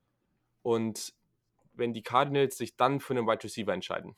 und 0.64 1.14
wenn 1.74 1.94
die 1.94 2.04
Cardinals 2.04 2.58
sich 2.58 2.76
dann 2.76 3.00
für 3.00 3.14
einen 3.14 3.28
Wide 3.28 3.44
Receiver 3.44 3.74
entscheiden 3.74 4.16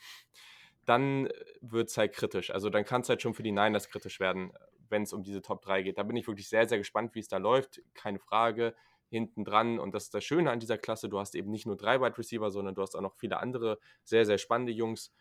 dann 0.86 1.30
wird 1.62 1.90
es 1.90 1.98
halt 1.98 2.14
kritisch. 2.14 2.52
Also 2.52 2.70
dann 2.70 2.86
kann 2.86 3.02
es 3.02 3.10
halt 3.10 3.22
schon 3.22 3.34
für 3.34 3.44
die 3.44 3.52
Niners 3.52 3.90
kritisch 3.90 4.20
werden, 4.20 4.53
wenn 4.90 5.03
es 5.03 5.14
um 5.14 5.24
diese 5.24 5.41
Top 5.41 5.62
3 5.62 5.82
geht. 5.84 5.98
Da 5.98 6.03
bin 6.03 6.16
ich 6.16 6.28
wirklich 6.28 6.49
sehr, 6.49 6.68
sehr 6.68 6.78
gespannt, 6.78 7.16
wie 7.16 7.20
es 7.20 7.28
da 7.28 7.38
läuft. 7.38 7.82
Keine 7.94 8.20
Frage. 8.20 8.76
Hinten 9.10 9.45
dran. 9.45 9.80
Und 9.80 9.94
das 9.94 10.06
ist 10.06 10.14
das 10.14 10.24
Schöne 10.24 10.52
an 10.52 10.60
dieser 10.60 10.78
Klasse. 10.78 11.10
Du 11.10 11.20
hast 11.20 11.36
eben 11.36 11.52
nicht 11.52 11.66
nur 11.66 11.78
drei 11.78 12.02
Wide 12.02 12.18
Receiver, 12.18 12.49
sondern 12.52 12.76
du 12.76 12.82
hast 12.82 12.95
auch 12.95 13.02
noch 13.02 13.16
viele 13.16 13.40
andere 13.40 13.80
sehr, 14.03 14.26
sehr 14.26 14.38
spannende 14.38 14.74
Jungs. 14.74 15.12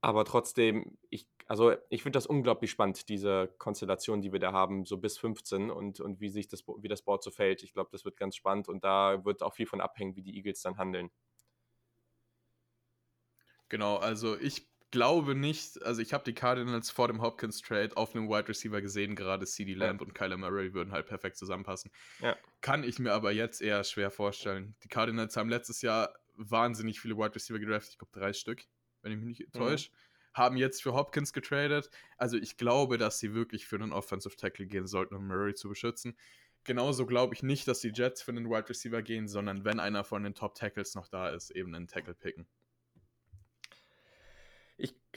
Aber 0.00 0.24
trotzdem, 0.24 0.98
ich, 1.10 1.26
also 1.46 1.74
ich 1.88 2.02
finde 2.02 2.16
das 2.16 2.26
unglaublich 2.26 2.70
spannend, 2.70 3.08
diese 3.08 3.48
Konstellation, 3.58 4.20
die 4.20 4.32
wir 4.32 4.38
da 4.38 4.52
haben, 4.52 4.84
so 4.84 4.98
bis 4.98 5.18
15 5.18 5.70
und, 5.70 6.00
und 6.00 6.20
wie 6.20 6.28
sich 6.28 6.46
das, 6.48 6.64
wie 6.78 6.88
das 6.88 7.02
Board 7.02 7.24
so 7.24 7.30
fällt. 7.30 7.62
Ich 7.64 7.72
glaube, 7.72 7.88
das 7.90 8.04
wird 8.04 8.16
ganz 8.16 8.36
spannend 8.36 8.68
und 8.68 8.84
da 8.84 9.24
wird 9.24 9.42
auch 9.42 9.54
viel 9.54 9.66
von 9.66 9.80
abhängen, 9.80 10.14
wie 10.14 10.22
die 10.22 10.36
Eagles 10.36 10.62
dann 10.62 10.76
handeln. 10.76 11.10
Genau, 13.68 13.96
also 13.96 14.38
ich 14.38 14.68
glaube 14.90 15.34
nicht, 15.34 15.82
also 15.82 16.00
ich 16.00 16.12
habe 16.12 16.24
die 16.24 16.34
Cardinals 16.34 16.90
vor 16.90 17.08
dem 17.08 17.20
Hopkins 17.20 17.60
Trade 17.60 17.96
auf 17.96 18.14
einem 18.14 18.28
Wide 18.28 18.48
Receiver 18.48 18.80
gesehen, 18.80 19.16
gerade 19.16 19.46
CD 19.46 19.74
Lamb 19.74 20.00
ja. 20.00 20.06
und 20.06 20.14
Kyler 20.14 20.36
Murray 20.36 20.72
würden 20.74 20.92
halt 20.92 21.06
perfekt 21.06 21.36
zusammenpassen. 21.36 21.90
Ja. 22.20 22.36
Kann 22.60 22.84
ich 22.84 22.98
mir 22.98 23.12
aber 23.12 23.32
jetzt 23.32 23.60
eher 23.60 23.82
schwer 23.84 24.10
vorstellen. 24.10 24.76
Die 24.84 24.88
Cardinals 24.88 25.36
haben 25.36 25.48
letztes 25.48 25.82
Jahr 25.82 26.14
wahnsinnig 26.36 27.00
viele 27.00 27.16
Wide 27.16 27.34
Receiver 27.34 27.58
gedraftet, 27.58 27.92
ich 27.92 27.98
glaube 27.98 28.12
drei 28.18 28.32
Stück, 28.32 28.62
wenn 29.02 29.12
ich 29.12 29.18
mich 29.18 29.38
nicht 29.38 29.52
täusche. 29.52 29.90
Mhm. 29.90 29.96
Haben 30.34 30.56
jetzt 30.58 30.82
für 30.82 30.92
Hopkins 30.92 31.32
getradet. 31.32 31.90
Also 32.18 32.36
ich 32.36 32.56
glaube, 32.58 32.98
dass 32.98 33.18
sie 33.18 33.34
wirklich 33.34 33.66
für 33.66 33.76
einen 33.76 33.92
Offensive 33.92 34.36
Tackle 34.36 34.66
gehen 34.66 34.86
sollten, 34.86 35.14
um 35.14 35.26
Murray 35.26 35.54
zu 35.54 35.68
beschützen. 35.68 36.16
Genauso 36.64 37.06
glaube 37.06 37.34
ich 37.34 37.42
nicht, 37.42 37.66
dass 37.68 37.80
die 37.80 37.92
Jets 37.94 38.22
für 38.22 38.32
einen 38.32 38.50
Wide 38.50 38.68
Receiver 38.68 39.00
gehen, 39.00 39.28
sondern 39.28 39.64
wenn 39.64 39.80
einer 39.80 40.04
von 40.04 40.22
den 40.24 40.34
Top 40.34 40.54
Tackles 40.54 40.94
noch 40.94 41.08
da 41.08 41.30
ist, 41.30 41.50
eben 41.50 41.74
einen 41.74 41.86
Tackle 41.86 42.14
picken. 42.14 42.46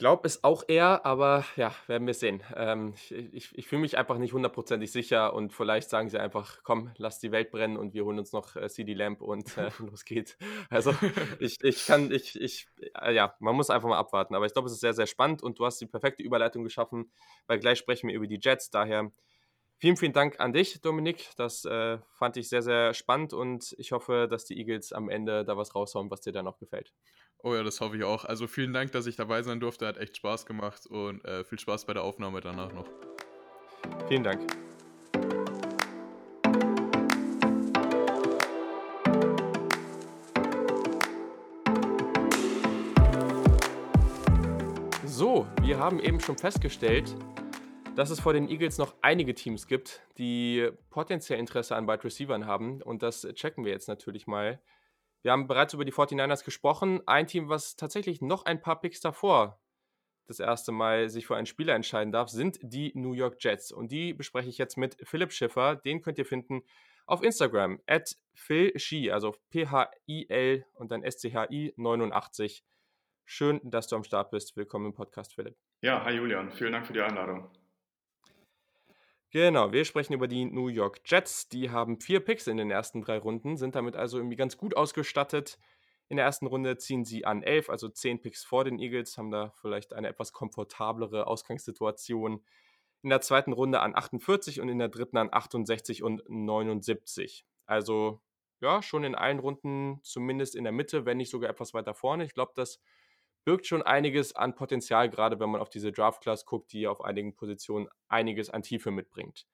Ich 0.00 0.02
glaube 0.02 0.26
es 0.26 0.44
auch 0.44 0.64
eher, 0.66 1.04
aber 1.04 1.44
ja, 1.56 1.74
werden 1.86 2.06
wir 2.06 2.14
sehen. 2.14 2.42
Ähm, 2.56 2.94
ich 2.94 3.12
ich, 3.12 3.58
ich 3.58 3.68
fühle 3.68 3.82
mich 3.82 3.98
einfach 3.98 4.16
nicht 4.16 4.32
hundertprozentig 4.32 4.90
sicher 4.90 5.34
und 5.34 5.52
vielleicht 5.52 5.90
sagen 5.90 6.08
sie 6.08 6.18
einfach, 6.18 6.62
komm, 6.62 6.90
lass 6.96 7.18
die 7.18 7.32
Welt 7.32 7.50
brennen 7.50 7.76
und 7.76 7.92
wir 7.92 8.06
holen 8.06 8.18
uns 8.18 8.32
noch 8.32 8.56
äh, 8.56 8.70
CD 8.70 8.94
Lamp 8.94 9.20
und 9.20 9.58
äh, 9.58 9.68
los 9.78 10.06
geht's. 10.06 10.38
Also 10.70 10.94
ich, 11.38 11.62
ich 11.62 11.84
kann, 11.84 12.10
ich, 12.12 12.40
ich, 12.40 12.66
äh, 12.98 13.12
ja, 13.12 13.34
man 13.40 13.54
muss 13.54 13.68
einfach 13.68 13.90
mal 13.90 13.98
abwarten. 13.98 14.34
Aber 14.34 14.46
ich 14.46 14.54
glaube, 14.54 14.68
es 14.68 14.72
ist 14.72 14.80
sehr, 14.80 14.94
sehr 14.94 15.06
spannend 15.06 15.42
und 15.42 15.58
du 15.58 15.66
hast 15.66 15.78
die 15.82 15.86
perfekte 15.86 16.22
Überleitung 16.22 16.64
geschaffen, 16.64 17.12
weil 17.46 17.58
gleich 17.58 17.78
sprechen 17.78 18.08
wir 18.08 18.14
über 18.16 18.26
die 18.26 18.40
Jets. 18.40 18.70
Daher 18.70 19.12
vielen, 19.80 19.96
vielen 19.96 20.12
Dank 20.12 20.38
an 20.38 20.52
dich, 20.52 20.80
Dominik. 20.82 21.30
Das 21.36 21.64
äh, 21.64 21.98
fand 22.18 22.36
ich 22.36 22.48
sehr, 22.48 22.62
sehr 22.62 22.94
spannend 22.94 23.32
und 23.32 23.74
ich 23.78 23.92
hoffe, 23.92 24.28
dass 24.30 24.44
die 24.44 24.58
Eagles 24.58 24.92
am 24.92 25.08
Ende 25.08 25.44
da 25.44 25.56
was 25.56 25.74
raushauen, 25.74 26.10
was 26.10 26.20
dir 26.20 26.32
dann 26.32 26.44
noch 26.44 26.58
gefällt. 26.58 26.92
Oh 27.42 27.54
ja, 27.54 27.62
das 27.62 27.80
hoffe 27.80 27.96
ich 27.96 28.04
auch. 28.04 28.26
Also 28.26 28.46
vielen 28.46 28.74
Dank, 28.74 28.92
dass 28.92 29.06
ich 29.06 29.16
dabei 29.16 29.42
sein 29.42 29.60
durfte. 29.60 29.86
Hat 29.86 29.96
echt 29.96 30.18
Spaß 30.18 30.44
gemacht 30.44 30.86
und 30.86 31.24
äh, 31.24 31.42
viel 31.44 31.58
Spaß 31.58 31.86
bei 31.86 31.94
der 31.94 32.02
Aufnahme 32.02 32.40
danach 32.40 32.72
noch. 32.72 32.86
Vielen 34.08 34.22
Dank. 34.22 34.42
So, 45.06 45.46
wir 45.62 45.78
haben 45.78 46.00
eben 46.00 46.20
schon 46.20 46.36
festgestellt, 46.36 47.14
dass 47.94 48.10
es 48.10 48.20
vor 48.20 48.32
den 48.32 48.48
Eagles 48.48 48.78
noch 48.78 48.94
einige 49.02 49.34
Teams 49.34 49.66
gibt, 49.66 50.00
die 50.18 50.70
potenziell 50.90 51.38
Interesse 51.38 51.76
an 51.76 51.86
Wide 51.86 52.04
Receivern 52.04 52.46
haben. 52.46 52.82
Und 52.82 53.02
das 53.02 53.26
checken 53.34 53.64
wir 53.64 53.72
jetzt 53.72 53.88
natürlich 53.88 54.26
mal 54.26 54.60
wir 55.22 55.32
haben 55.32 55.46
bereits 55.46 55.74
über 55.74 55.84
die 55.84 55.92
49ers 55.92 56.44
gesprochen. 56.44 57.02
Ein 57.06 57.26
Team, 57.26 57.48
was 57.48 57.76
tatsächlich 57.76 58.22
noch 58.22 58.44
ein 58.44 58.60
paar 58.60 58.80
Picks 58.80 59.00
davor 59.00 59.60
das 60.26 60.38
erste 60.38 60.70
Mal 60.70 61.10
sich 61.10 61.26
für 61.26 61.36
einen 61.36 61.46
Spieler 61.46 61.74
entscheiden 61.74 62.12
darf, 62.12 62.28
sind 62.28 62.58
die 62.62 62.92
New 62.94 63.14
York 63.14 63.36
Jets. 63.40 63.72
Und 63.72 63.90
die 63.90 64.14
bespreche 64.14 64.48
ich 64.48 64.58
jetzt 64.58 64.76
mit 64.76 64.96
Philipp 65.02 65.32
Schiffer. 65.32 65.74
Den 65.74 66.02
könnt 66.02 66.18
ihr 66.18 66.24
finden 66.24 66.62
auf 67.04 67.22
Instagram 67.22 67.80
at 67.86 68.16
philshi, 68.34 69.10
also 69.10 69.34
P-H-I-L 69.50 70.64
und 70.74 70.92
dann 70.92 71.02
S-C-H-I 71.02 71.74
89. 71.76 72.64
Schön, 73.24 73.60
dass 73.64 73.88
du 73.88 73.96
am 73.96 74.04
Start 74.04 74.30
bist. 74.30 74.56
Willkommen 74.56 74.86
im 74.86 74.94
Podcast, 74.94 75.34
Philipp. 75.34 75.56
Ja, 75.82 76.04
hi 76.04 76.14
Julian, 76.14 76.52
vielen 76.52 76.72
Dank 76.72 76.86
für 76.86 76.92
die 76.92 77.00
Einladung. 77.00 77.50
Genau, 79.32 79.70
wir 79.70 79.84
sprechen 79.84 80.12
über 80.12 80.26
die 80.26 80.44
New 80.44 80.66
York 80.66 81.02
Jets. 81.04 81.48
Die 81.48 81.70
haben 81.70 82.00
vier 82.00 82.18
Picks 82.18 82.48
in 82.48 82.56
den 82.56 82.70
ersten 82.70 83.00
drei 83.00 83.16
Runden, 83.18 83.56
sind 83.56 83.76
damit 83.76 83.94
also 83.94 84.18
irgendwie 84.18 84.36
ganz 84.36 84.56
gut 84.56 84.76
ausgestattet. 84.76 85.58
In 86.08 86.16
der 86.16 86.26
ersten 86.26 86.46
Runde 86.46 86.76
ziehen 86.78 87.04
sie 87.04 87.24
an 87.24 87.44
11, 87.44 87.70
also 87.70 87.88
10 87.88 88.20
Picks 88.20 88.42
vor 88.44 88.64
den 88.64 88.80
Eagles, 88.80 89.16
haben 89.16 89.30
da 89.30 89.52
vielleicht 89.60 89.92
eine 89.92 90.08
etwas 90.08 90.32
komfortablere 90.32 91.28
Ausgangssituation. 91.28 92.44
In 93.02 93.10
der 93.10 93.20
zweiten 93.20 93.52
Runde 93.52 93.80
an 93.80 93.94
48 93.94 94.60
und 94.60 94.68
in 94.68 94.78
der 94.78 94.88
dritten 94.88 95.16
an 95.16 95.28
68 95.30 96.02
und 96.02 96.24
79. 96.28 97.46
Also 97.66 98.20
ja, 98.60 98.82
schon 98.82 99.04
in 99.04 99.14
allen 99.14 99.38
Runden 99.38 100.00
zumindest 100.02 100.56
in 100.56 100.64
der 100.64 100.72
Mitte, 100.72 101.06
wenn 101.06 101.18
nicht 101.18 101.30
sogar 101.30 101.50
etwas 101.50 101.72
weiter 101.72 101.94
vorne. 101.94 102.24
Ich 102.24 102.34
glaube, 102.34 102.52
das 102.56 102.80
birgt 103.44 103.66
schon 103.66 103.82
einiges 103.82 104.34
an 104.36 104.54
Potenzial, 104.54 105.10
gerade 105.10 105.40
wenn 105.40 105.50
man 105.50 105.60
auf 105.60 105.70
diese 105.70 105.92
Draft-Class 105.92 106.46
guckt, 106.46 106.72
die 106.72 106.86
auf 106.86 107.02
einigen 107.02 107.34
Positionen 107.34 107.88
einiges 108.08 108.50
an 108.50 108.62
Tiefe 108.62 108.90
mitbringt. 108.90 109.46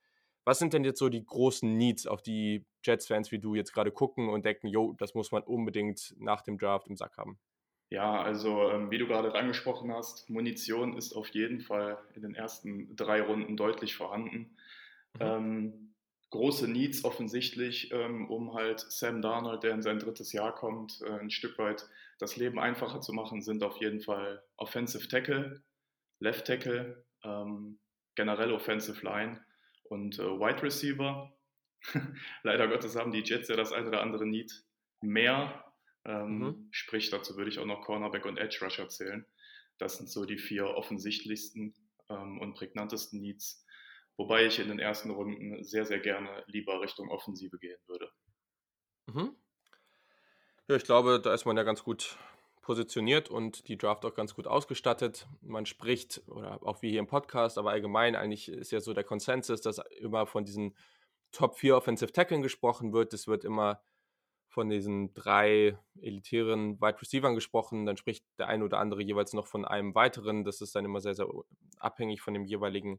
Was 0.45 0.59
sind 0.59 0.73
denn 0.73 0.85
jetzt 0.85 0.99
so 0.99 1.09
die 1.09 1.25
großen 1.25 1.77
Needs, 1.77 2.07
auf 2.07 2.23
die 2.23 2.67
Jets-Fans 2.85 3.33
wie 3.33 3.39
du 3.41 3.55
jetzt 3.55 3.73
gerade 3.73 3.91
gucken 3.93 4.29
und 4.29 4.45
denken, 4.45 4.69
jo, 4.69 4.95
das 4.95 5.15
muss 5.15 5.33
man 5.33 5.43
unbedingt 5.43 6.15
nach 6.19 6.43
dem 6.43 6.59
Draft 6.59 6.89
im 6.89 6.97
Sack 6.97 7.17
haben? 7.19 7.39
Ja, 7.89 8.21
also 8.21 8.71
ähm, 8.71 8.91
wie 8.91 8.99
du 8.99 9.07
gerade 9.07 9.33
angesprochen 9.35 9.93
hast, 9.93 10.29
Munition 10.29 10.97
ist 10.97 11.13
auf 11.13 11.29
jeden 11.29 11.61
Fall 11.61 11.99
in 12.15 12.23
den 12.23 12.35
ersten 12.35 12.97
drei 12.97 13.23
Runden 13.23 13.57
deutlich 13.57 13.95
vorhanden. 13.95 14.57
Mhm. 15.15 15.37
Ähm, 15.37 15.96
große 16.31 16.69
Needs 16.69 17.05
offensichtlich, 17.05 17.93
ähm, 17.93 18.29
um 18.31 18.55
halt 18.55 18.81
Sam 18.81 19.23
Darnold, 19.23 19.63
der 19.63 19.73
in 19.73 19.83
sein 19.83 19.99
drittes 19.99 20.33
Jahr 20.33 20.55
kommt, 20.55 21.01
äh, 21.03 21.19
ein 21.21 21.31
Stück 21.31 21.59
weit 21.59 21.89
das 22.19 22.37
Leben 22.37 22.59
einfacher 22.59 23.01
zu 23.01 23.13
machen, 23.13 23.43
sind 23.43 23.63
auf 23.63 23.79
jeden 23.81 24.01
Fall 24.01 24.43
Offensive 24.57 25.07
Tackle, 25.09 25.63
Left 26.19 26.47
Tackle, 26.47 27.05
ähm, 27.23 27.79
generell 28.15 28.53
Offensive 28.53 29.05
Line 29.05 29.45
und 29.85 30.19
äh, 30.19 30.23
Wide 30.23 30.63
Receiver. 30.63 31.33
Leider 32.43 32.69
Gottes 32.69 32.97
haben 32.97 33.13
die 33.13 33.23
Jets 33.23 33.49
ja 33.49 33.57
das 33.57 33.73
eine 33.73 33.89
oder 33.89 34.03
andere 34.03 34.27
Need 34.27 34.65
mehr. 35.01 35.65
Ähm, 36.05 36.39
mhm. 36.39 36.69
Sprich, 36.71 37.11
dazu 37.11 37.37
würde 37.37 37.51
ich 37.51 37.59
auch 37.59 37.67
noch 37.67 37.83
Cornerback 37.83 38.25
und 38.25 38.39
Edge 38.39 38.59
Rusher 38.63 38.89
zählen. 38.89 39.27
Das 39.79 39.99
sind 39.99 40.09
so 40.09 40.25
die 40.25 40.39
vier 40.39 40.67
offensichtlichsten 40.69 41.75
ähm, 42.09 42.41
und 42.41 42.55
prägnantesten 42.55 43.21
Needs. 43.21 43.66
Wobei 44.17 44.47
ich 44.47 44.59
in 44.59 44.69
den 44.69 44.79
ersten 44.79 45.11
Runden 45.11 45.63
sehr, 45.63 45.85
sehr 45.85 45.99
gerne 45.99 46.43
lieber 46.47 46.81
Richtung 46.81 47.11
Offensive 47.11 47.59
gehen 47.59 47.79
würde. 47.87 48.11
Mhm. 49.07 49.37
Ja, 50.69 50.77
ich 50.77 50.85
glaube, 50.85 51.21
da 51.21 51.35
ist 51.35 51.45
man 51.45 51.57
ja 51.57 51.63
ganz 51.63 51.85
gut 51.85 52.17
positioniert 52.63 53.31
und 53.31 53.69
die 53.69 53.79
Draft 53.79 54.05
auch 54.05 54.15
ganz 54.15 54.35
gut 54.35 54.49
ausgestattet. 54.49 55.29
Man 55.41 55.67
spricht, 55.67 56.23
oder 56.27 56.61
auch 56.67 56.83
wie 56.83 56.91
hier 56.91 56.99
im 56.99 57.07
Podcast, 57.07 57.59
aber 57.59 57.71
allgemein 57.71 58.17
eigentlich 58.17 58.49
ist 58.49 58.73
ja 58.73 58.81
so 58.81 58.93
der 58.93 59.05
Konsensus, 59.05 59.61
dass 59.61 59.79
immer 60.01 60.27
von 60.27 60.45
diesen 60.45 60.75
Top 61.31 61.57
4 61.57 61.77
Offensive 61.77 62.13
Tacklen 62.13 62.43
gesprochen 62.43 62.93
wird. 62.93 63.15
Es 63.15 63.29
wird 63.29 63.45
immer 63.45 63.81
von 64.49 64.71
diesen 64.71 65.13
drei 65.13 65.79
elitären 66.01 66.81
Wide 66.81 67.01
Receivers 67.01 67.35
gesprochen. 67.35 67.87
Dann 67.87 67.97
spricht 67.97 68.25
der 68.39 68.49
eine 68.49 68.65
oder 68.65 68.79
andere 68.79 69.03
jeweils 69.03 69.35
noch 69.35 69.47
von 69.47 69.65
einem 69.65 69.95
weiteren. 69.95 70.45
Das 70.45 70.61
ist 70.61 70.75
dann 70.75 70.85
immer 70.85 71.01
sehr, 71.01 71.15
sehr 71.15 71.29
abhängig 71.79 72.21
von 72.21 72.35
dem 72.35 72.47
jeweiligen 72.47 72.99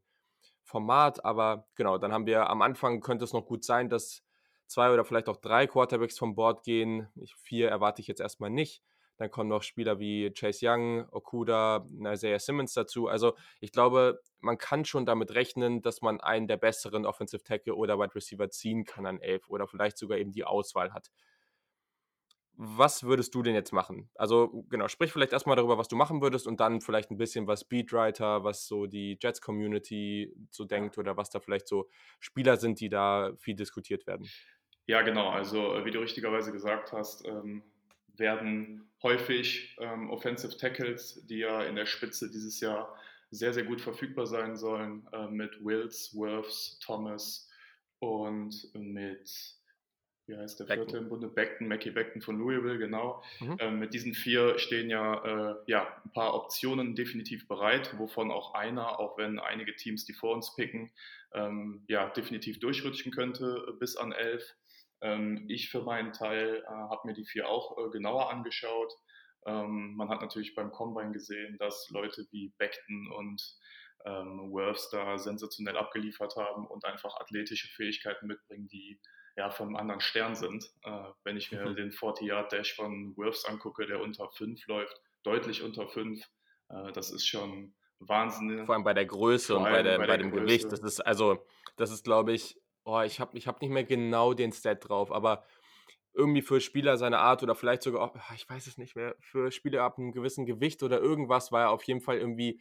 Format. 0.68 1.24
Aber 1.26 1.66
genau, 1.76 1.98
dann 1.98 2.12
haben 2.12 2.26
wir 2.26 2.50
am 2.50 2.62
Anfang 2.62 3.02
könnte 3.02 3.26
es 3.26 3.34
noch 3.34 3.46
gut 3.46 3.64
sein, 3.64 3.90
dass 3.90 4.24
zwei 4.68 4.92
oder 4.92 5.06
vielleicht 5.06 5.30
auch 5.30 5.38
drei 5.38 5.66
Quarterbacks 5.66 6.18
vom 6.20 6.36
Board 6.36 6.64
gehen. 6.64 7.08
vier 7.38 7.70
erwarte 7.70 8.02
ich 8.02 8.08
jetzt 8.08 8.22
erstmal 8.22 8.50
nicht. 8.50 8.84
Dann 9.16 9.32
kommen 9.32 9.50
noch 9.50 9.64
Spieler 9.64 9.98
wie 9.98 10.30
Chase 10.32 10.68
Young, 10.68 11.08
Okuda, 11.12 11.88
Isaiah 12.06 12.38
Simmons 12.38 12.74
dazu. 12.74 13.08
Also 13.08 13.36
ich 13.60 13.72
glaube, 13.72 14.22
man 14.42 14.60
kann 14.60 14.86
schon 14.86 15.08
damit 15.08 15.32
rechnen, 15.34 15.82
dass 15.82 16.02
man 16.02 16.22
einen 16.22 16.48
der 16.48 16.58
besseren 16.58 17.06
Offensive 17.06 17.44
Tackle 17.44 17.74
oder 17.74 17.98
Wide 17.98 18.14
Receiver 18.14 18.50
ziehen 18.52 18.86
kann 18.86 19.08
an 19.08 19.20
elf 19.20 19.50
oder 19.50 19.68
vielleicht 19.68 19.98
sogar 19.98 20.20
eben 20.20 20.32
die 20.32 20.44
Auswahl 20.44 20.94
hat. 20.94 21.10
Was 22.60 23.04
würdest 23.04 23.36
du 23.36 23.44
denn 23.44 23.54
jetzt 23.54 23.72
machen? 23.72 24.10
Also 24.16 24.66
genau, 24.70 24.88
sprich 24.88 25.12
vielleicht 25.12 25.32
erstmal 25.32 25.56
darüber, 25.56 25.78
was 25.78 25.88
du 25.88 25.96
machen 25.96 26.22
würdest 26.22 26.48
und 26.48 26.60
dann 26.60 26.82
vielleicht 26.82 27.12
ein 27.12 27.18
bisschen 27.18 27.46
was 27.46 27.64
Beatwriter, 27.64 28.44
was 28.44 28.66
so 28.68 28.88
die 28.88 29.18
Jets-Community 29.22 30.34
so 30.50 30.66
denkt 30.66 30.98
oder 30.98 31.16
was 31.18 31.30
da 31.30 31.40
vielleicht 31.40 31.68
so 31.68 31.88
Spieler 32.20 32.58
sind, 32.58 32.80
die 32.80 32.90
da 32.90 33.32
viel 33.38 33.56
diskutiert 33.56 34.08
werden. 34.08 34.28
Ja, 34.88 35.04
genau. 35.04 35.30
Also 35.30 35.76
äh, 35.76 35.86
wie 35.86 35.92
du 35.92 36.00
richtigerweise 36.00 36.52
gesagt 36.52 36.94
hast, 36.94 37.28
ähm, 37.28 37.62
werden 38.16 38.90
häufig 39.04 39.78
ähm, 39.80 40.10
Offensive 40.10 40.58
Tackles, 40.58 41.26
die 41.28 41.40
ja 41.40 41.62
in 41.62 41.76
der 41.76 41.86
Spitze 41.86 42.32
dieses 42.32 42.60
Jahr 42.60 42.98
sehr, 43.30 43.54
sehr 43.54 43.66
gut 43.66 43.82
verfügbar 43.82 44.26
sein 44.26 44.56
sollen, 44.56 45.08
äh, 45.12 45.28
mit 45.28 45.64
Wills, 45.64 46.16
Worths, 46.16 46.80
Thomas 46.80 47.50
und 48.00 48.70
mit, 48.74 49.57
wie 50.28 50.38
heißt 50.38 50.60
der 50.60 50.68
vierte 50.68 50.98
im 50.98 51.08
Bunde? 51.08 51.30
Beckton, 51.30 51.68
Mackie 51.68 51.92
Beckton 51.92 52.22
von 52.22 52.38
Louisville, 52.38 52.78
genau. 52.78 53.24
Mhm. 53.40 53.58
Ähm, 53.60 53.80
mit 53.80 53.94
diesen 53.94 54.14
vier 54.14 54.60
stehen 54.60 54.90
ja, 54.90 55.24
äh, 55.24 55.56
ja 55.68 55.88
ein 56.04 56.12
paar 56.12 56.34
Optionen 56.36 56.96
definitiv 56.96 57.48
bereit, 57.48 57.98
wovon 57.98 58.30
auch 58.30 58.54
einer, 58.54 59.00
auch 59.00 59.18
wenn 59.18 59.40
einige 59.40 59.76
Teams 59.76 60.06
die 60.06 60.14
vor 60.14 60.36
uns 60.36 60.54
picken, 60.56 60.92
ähm, 61.34 61.86
ja, 61.88 62.10
definitiv 62.10 62.60
durchrutschen 62.60 63.14
könnte 63.14 63.66
äh, 63.70 63.72
bis 63.80 63.96
an 63.96 64.12
elf. 64.12 64.56
Ähm, 65.00 65.46
ich 65.48 65.70
für 65.70 65.82
meinen 65.82 66.12
Teil 66.12 66.64
äh, 66.66 66.68
habe 66.68 67.08
mir 67.08 67.14
die 67.14 67.26
vier 67.26 67.48
auch 67.48 67.78
äh, 67.78 67.90
genauer 67.90 68.30
angeschaut. 68.30 68.94
Ähm, 69.46 69.96
man 69.96 70.10
hat 70.10 70.22
natürlich 70.22 70.56
beim 70.56 70.72
Combine 70.72 71.14
gesehen, 71.14 71.58
dass 71.58 71.90
Leute 71.90 72.28
wie 72.32 72.54
Beckton 72.58 73.10
und 73.12 73.42
ähm, 74.06 74.52
Worths 74.52 74.90
da 74.90 75.18
sensationell 75.18 75.78
abgeliefert 75.78 76.36
haben 76.36 76.68
und 76.68 76.84
einfach 76.84 77.16
athletische 77.16 77.70
Fähigkeiten 77.70 78.28
mitbringen, 78.28 78.68
die 78.68 79.00
ja 79.38 79.50
vom 79.50 79.76
anderen 79.76 80.02
Stern 80.02 80.36
sind. 80.36 80.72
Äh, 80.84 80.92
wenn 81.24 81.38
ich 81.38 81.52
mir 81.52 81.66
mhm. 81.66 81.76
den 81.76 81.92
40-Yard-Dash 81.92 82.76
von 82.76 83.16
Worths 83.16 83.46
angucke, 83.46 83.86
der 83.86 84.02
unter 84.02 84.30
5 84.30 84.68
läuft, 84.68 85.00
deutlich 85.24 85.64
unter 85.64 85.88
5, 85.88 86.20
äh, 86.70 86.92
das 86.92 87.12
ist 87.12 87.26
schon 87.26 87.74
Wahnsinn. 88.00 88.66
Vor 88.66 88.76
allem 88.76 88.84
bei 88.84 88.94
der 88.94 89.06
Größe 89.06 89.56
und 89.56 89.64
bei, 89.64 89.84
der, 89.84 90.00
bei, 90.00 90.08
bei 90.08 90.18
dem 90.18 90.32
Größe. 90.32 90.46
Gewicht. 90.46 90.72
Das 90.72 90.82
ist 90.82 91.00
also, 91.00 91.46
das 91.78 91.92
ist, 91.92 92.04
glaube 92.04 92.34
ich, 92.34 92.60
oh, 92.84 93.02
ich 93.02 93.20
habe 93.20 93.38
ich 93.38 93.48
hab 93.48 93.62
nicht 93.62 93.72
mehr 93.72 93.84
genau 93.84 94.34
den 94.34 94.52
Stat 94.52 94.90
drauf, 94.90 95.12
aber 95.12 95.46
irgendwie 96.14 96.42
für 96.42 96.60
Spieler 96.60 96.98
seiner 96.98 97.20
Art 97.20 97.44
oder 97.44 97.54
vielleicht 97.54 97.84
sogar, 97.84 98.12
oh, 98.16 98.20
ich 98.36 98.50
weiß 98.50 98.66
es 98.66 98.80
nicht 98.80 98.96
mehr, 98.96 99.16
für 99.20 99.52
Spieler 99.52 99.84
ab 99.84 100.00
einem 100.00 100.12
gewissen 100.12 100.48
Gewicht 100.48 100.82
oder 100.82 101.00
irgendwas 101.00 101.52
war 101.52 101.62
er 101.62 101.72
auf 101.72 101.84
jeden 101.84 102.02
Fall 102.02 102.18
irgendwie 102.18 102.60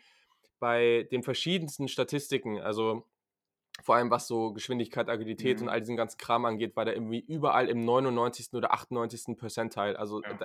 bei 0.59 1.09
den 1.11 1.23
verschiedensten 1.23 1.89
Statistiken, 1.89 2.61
also 2.61 3.07
vor 3.83 3.97
allem 3.97 4.11
was 4.11 4.27
so 4.27 4.53
Geschwindigkeit, 4.53 5.09
Agilität 5.09 5.59
mhm. 5.59 5.65
und 5.65 5.69
all 5.69 5.81
diesen 5.81 5.97
ganzen 5.97 6.19
Kram 6.19 6.45
angeht, 6.45 6.77
war 6.77 6.85
der 6.85 6.95
irgendwie 6.95 7.21
überall 7.21 7.69
im 7.69 7.85
99. 7.85 8.55
oder 8.55 8.73
98. 8.73 9.37
Percentile. 9.37 9.99
Also, 9.99 10.23
ja. 10.23 10.39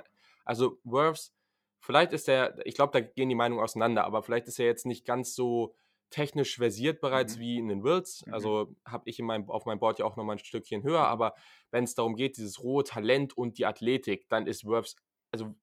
also 0.44 0.78
Worths, 0.84 1.34
vielleicht 1.80 2.12
ist 2.12 2.28
der, 2.28 2.58
ich 2.64 2.74
glaube, 2.74 2.92
da 2.92 3.00
gehen 3.00 3.28
die 3.28 3.34
Meinungen 3.34 3.62
auseinander, 3.62 4.04
aber 4.04 4.22
vielleicht 4.22 4.48
ist 4.48 4.58
er 4.58 4.66
jetzt 4.66 4.86
nicht 4.86 5.04
ganz 5.04 5.34
so 5.34 5.74
technisch 6.10 6.56
versiert 6.56 7.00
bereits 7.00 7.36
mhm. 7.36 7.40
wie 7.40 7.58
in 7.58 7.68
den 7.68 7.82
Wills. 7.82 8.24
Mhm. 8.26 8.34
Also 8.34 8.76
habe 8.84 9.08
ich 9.08 9.18
in 9.18 9.26
meinem, 9.26 9.50
auf 9.50 9.64
meinem 9.64 9.80
Board 9.80 9.98
ja 9.98 10.04
auch 10.04 10.16
nochmal 10.16 10.36
ein 10.36 10.44
Stückchen 10.44 10.82
höher, 10.82 11.06
aber 11.06 11.34
wenn 11.70 11.84
es 11.84 11.94
darum 11.94 12.14
geht, 12.14 12.36
dieses 12.36 12.62
rohe 12.62 12.84
Talent 12.84 13.36
und 13.36 13.58
die 13.58 13.66
Athletik, 13.66 14.28
dann 14.28 14.46
ist 14.46 14.64
Worths, 14.64 14.96
also 15.32 15.54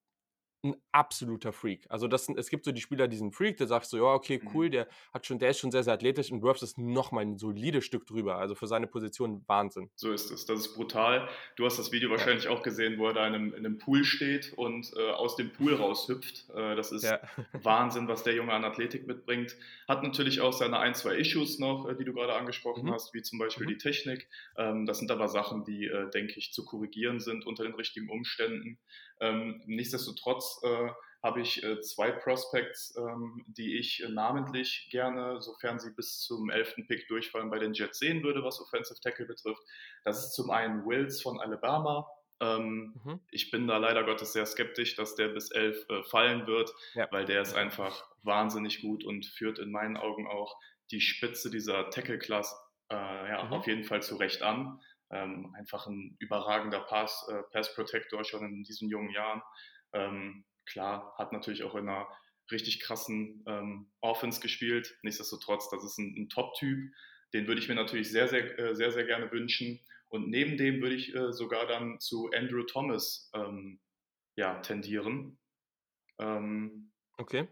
ein 0.63 0.75
absoluter 0.91 1.53
Freak. 1.53 1.85
Also 1.89 2.07
das 2.07 2.27
es 2.29 2.49
gibt 2.49 2.65
so 2.65 2.71
die 2.71 2.81
Spieler, 2.81 3.07
die 3.07 3.15
sind 3.15 3.33
Freak, 3.33 3.57
da 3.57 3.65
sagst 3.65 3.93
du, 3.93 3.97
ja, 3.97 4.03
okay, 4.03 4.41
cool, 4.53 4.67
mhm. 4.67 4.71
der 4.71 4.87
hat 5.13 5.25
schon, 5.25 5.39
der 5.39 5.51
ist 5.51 5.59
schon 5.59 5.71
sehr, 5.71 5.83
sehr 5.83 5.93
athletisch 5.93 6.31
und 6.31 6.41
Worths 6.41 6.61
ist 6.63 6.77
nochmal 6.77 7.23
ein 7.25 7.37
solides 7.37 7.85
Stück 7.85 8.05
drüber. 8.05 8.35
Also 8.35 8.55
für 8.55 8.67
seine 8.67 8.87
Position 8.87 9.43
Wahnsinn. 9.47 9.89
So 9.95 10.11
ist 10.11 10.31
es. 10.31 10.45
Das 10.45 10.59
ist 10.59 10.75
brutal. 10.75 11.29
Du 11.55 11.65
hast 11.65 11.79
das 11.79 11.91
Video 11.91 12.09
wahrscheinlich 12.09 12.45
ja. 12.45 12.51
auch 12.51 12.61
gesehen, 12.61 12.97
wo 12.97 13.07
er 13.07 13.13
da 13.13 13.27
in 13.27 13.35
einem, 13.35 13.53
in 13.53 13.65
einem 13.65 13.77
Pool 13.77 14.03
steht 14.03 14.53
und 14.53 14.91
äh, 14.97 15.11
aus 15.11 15.37
dem 15.37 15.51
Pool 15.51 15.73
raushüpft. 15.75 16.49
Äh, 16.53 16.75
das 16.75 16.91
ist 16.91 17.03
ja. 17.03 17.19
Wahnsinn, 17.53 18.07
was 18.07 18.23
der 18.23 18.33
Junge 18.33 18.51
an 18.51 18.65
Athletik 18.65 19.07
mitbringt. 19.07 19.55
Hat 19.87 20.03
natürlich 20.03 20.41
auch 20.41 20.53
seine 20.53 20.79
ein, 20.79 20.93
zwei 20.93 21.15
Issues 21.15 21.59
noch, 21.59 21.87
äh, 21.87 21.95
die 21.95 22.03
du 22.03 22.13
gerade 22.13 22.33
angesprochen 22.33 22.85
mhm. 22.85 22.91
hast, 22.91 23.13
wie 23.13 23.21
zum 23.21 23.39
Beispiel 23.39 23.65
mhm. 23.65 23.71
die 23.71 23.77
Technik. 23.77 24.27
Ähm, 24.57 24.85
das 24.85 24.99
sind 24.99 25.09
aber 25.09 25.29
Sachen, 25.29 25.63
die, 25.63 25.85
äh, 25.85 26.09
denke 26.09 26.33
ich, 26.37 26.51
zu 26.51 26.65
korrigieren 26.65 27.19
sind 27.19 27.45
unter 27.45 27.63
den 27.63 27.75
richtigen 27.75 28.09
Umständen. 28.09 28.77
Ähm, 29.19 29.61
nichtsdestotrotz 29.65 30.61
äh, 30.63 30.89
habe 31.21 31.41
ich 31.41 31.63
äh, 31.63 31.81
zwei 31.81 32.11
Prospects, 32.11 32.95
ähm, 32.97 33.43
die 33.47 33.77
ich 33.77 34.01
äh, 34.03 34.09
namentlich 34.09 34.87
gerne, 34.91 35.41
sofern 35.41 35.79
sie 35.79 35.91
bis 35.93 36.21
zum 36.21 36.49
11. 36.49 36.75
Pick 36.87 37.07
durchfallen, 37.07 37.49
bei 37.49 37.59
den 37.59 37.73
Jets 37.73 37.99
sehen 37.99 38.23
würde, 38.23 38.43
was 38.43 38.61
Offensive 38.61 38.99
Tackle 39.01 39.25
betrifft. 39.25 39.61
Das 40.05 40.25
ist 40.25 40.33
zum 40.33 40.49
einen 40.49 40.85
Wills 40.85 41.21
von 41.21 41.39
Alabama. 41.39 42.07
Ähm, 42.39 42.93
mhm. 43.03 43.19
Ich 43.31 43.51
bin 43.51 43.67
da 43.67 43.77
leider 43.77 44.05
Gottes 44.05 44.31
sehr 44.31 44.45
skeptisch, 44.45 44.95
dass 44.95 45.15
der 45.15 45.27
bis 45.29 45.51
11 45.51 45.89
äh, 45.89 46.03
fallen 46.03 46.47
wird, 46.47 46.73
ja. 46.93 47.07
weil 47.11 47.25
der 47.25 47.41
ist 47.41 47.53
einfach 47.53 48.05
wahnsinnig 48.23 48.81
gut 48.81 49.03
und 49.03 49.25
führt 49.25 49.59
in 49.59 49.71
meinen 49.71 49.97
Augen 49.97 50.25
auch 50.25 50.57
die 50.91 51.01
Spitze 51.01 51.51
dieser 51.51 51.89
Tackle-Class 51.89 52.57
äh, 52.89 52.95
ja, 52.95 53.43
mhm. 53.43 53.53
auf 53.53 53.67
jeden 53.67 53.83
Fall 53.83 54.01
zurecht 54.01 54.41
an. 54.41 54.79
Ähm, 55.11 55.53
einfach 55.55 55.87
ein 55.87 56.15
überragender 56.19 56.81
Pass, 56.81 57.27
äh, 57.29 57.43
Pass 57.51 57.73
Protector 57.75 58.23
schon 58.23 58.45
in 58.45 58.63
diesen 58.63 58.89
jungen 58.89 59.09
Jahren. 59.09 59.41
Ähm, 59.93 60.45
klar, 60.65 61.13
hat 61.17 61.33
natürlich 61.33 61.63
auch 61.63 61.75
in 61.75 61.89
einer 61.89 62.07
richtig 62.51 62.79
krassen 62.79 63.43
ähm, 63.47 63.91
Offense 64.01 64.39
gespielt. 64.39 64.97
Nichtsdestotrotz, 65.03 65.69
das 65.69 65.83
ist 65.83 65.97
ein, 65.97 66.15
ein 66.17 66.29
Top-Typ. 66.29 66.91
Den 67.33 67.47
würde 67.47 67.61
ich 67.61 67.69
mir 67.69 67.75
natürlich 67.75 68.11
sehr, 68.11 68.27
sehr, 68.27 68.57
äh, 68.57 68.75
sehr, 68.75 68.91
sehr 68.91 69.05
gerne 69.05 69.31
wünschen. 69.31 69.79
Und 70.09 70.29
neben 70.29 70.57
dem 70.57 70.81
würde 70.81 70.95
ich 70.95 71.13
äh, 71.13 71.31
sogar 71.31 71.67
dann 71.67 71.99
zu 71.99 72.29
Andrew 72.33 72.63
Thomas 72.63 73.29
ähm, 73.35 73.79
ja, 74.35 74.59
tendieren. 74.61 75.37
Ähm, 76.17 76.91
okay. 77.17 77.47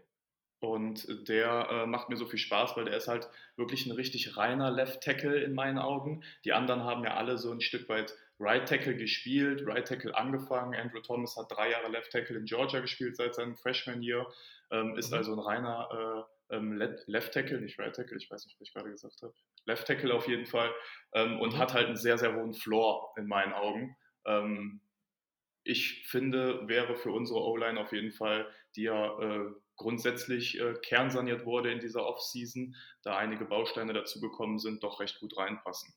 Und 0.60 1.28
der 1.28 1.68
äh, 1.70 1.86
macht 1.86 2.08
mir 2.08 2.16
so 2.16 2.26
viel 2.26 2.38
Spaß, 2.38 2.76
weil 2.76 2.86
der 2.86 2.96
ist 2.96 3.06
halt 3.06 3.28
wirklich 3.56 3.86
ein 3.86 3.92
richtig 3.92 4.36
reiner 4.36 4.70
Left 4.70 5.02
Tackle 5.02 5.40
in 5.40 5.54
meinen 5.54 5.78
Augen. 5.78 6.24
Die 6.44 6.52
anderen 6.52 6.82
haben 6.82 7.04
ja 7.04 7.14
alle 7.14 7.38
so 7.38 7.52
ein 7.52 7.60
Stück 7.60 7.88
weit 7.88 8.14
Right 8.40 8.68
Tackle 8.68 8.96
gespielt, 8.96 9.62
Right 9.66 9.86
Tackle 9.86 10.16
angefangen. 10.16 10.74
Andrew 10.74 11.00
Thomas 11.00 11.36
hat 11.36 11.50
drei 11.50 11.70
Jahre 11.70 11.88
Left 11.88 12.10
Tackle 12.10 12.36
in 12.36 12.44
Georgia 12.44 12.80
gespielt 12.80 13.16
seit 13.16 13.34
seinem 13.34 13.56
Freshman 13.56 14.02
Year, 14.02 14.26
ähm, 14.70 14.96
ist 14.96 15.10
mhm. 15.10 15.18
also 15.18 15.32
ein 15.32 15.38
reiner 15.38 16.26
äh, 16.50 16.56
ähm, 16.56 16.76
Left 17.06 17.34
Tackle, 17.34 17.60
nicht 17.60 17.78
Right 17.78 17.94
Tackle, 17.94 18.16
ich 18.16 18.30
weiß 18.30 18.46
nicht, 18.46 18.58
was 18.60 18.68
ich 18.68 18.74
gerade 18.74 18.90
gesagt 18.90 19.22
habe. 19.22 19.34
Left 19.64 19.86
Tackle 19.86 20.14
auf 20.14 20.28
jeden 20.28 20.46
Fall 20.46 20.72
ähm, 21.12 21.40
und 21.40 21.54
mhm. 21.54 21.58
hat 21.58 21.74
halt 21.74 21.86
einen 21.86 21.96
sehr, 21.96 22.18
sehr 22.18 22.34
hohen 22.34 22.54
Floor 22.54 23.12
in 23.16 23.26
meinen 23.26 23.52
Augen. 23.52 23.96
Ähm, 24.24 24.80
ich 25.64 26.06
finde, 26.06 26.66
wäre 26.66 26.96
für 26.96 27.10
unsere 27.10 27.40
O-Line 27.40 27.78
auf 27.78 27.92
jeden 27.92 28.12
Fall, 28.12 28.48
die 28.74 28.84
ja 28.84 29.20
äh, 29.20 29.50
grundsätzlich 29.78 30.60
äh, 30.60 30.74
kernsaniert 30.82 31.46
wurde 31.46 31.72
in 31.72 31.78
dieser 31.78 32.04
Offseason, 32.04 32.76
da 33.02 33.16
einige 33.16 33.46
Bausteine 33.46 33.94
dazugekommen 33.94 34.58
sind, 34.58 34.82
doch 34.82 35.00
recht 35.00 35.18
gut 35.20 35.36
reinpassen. 35.38 35.94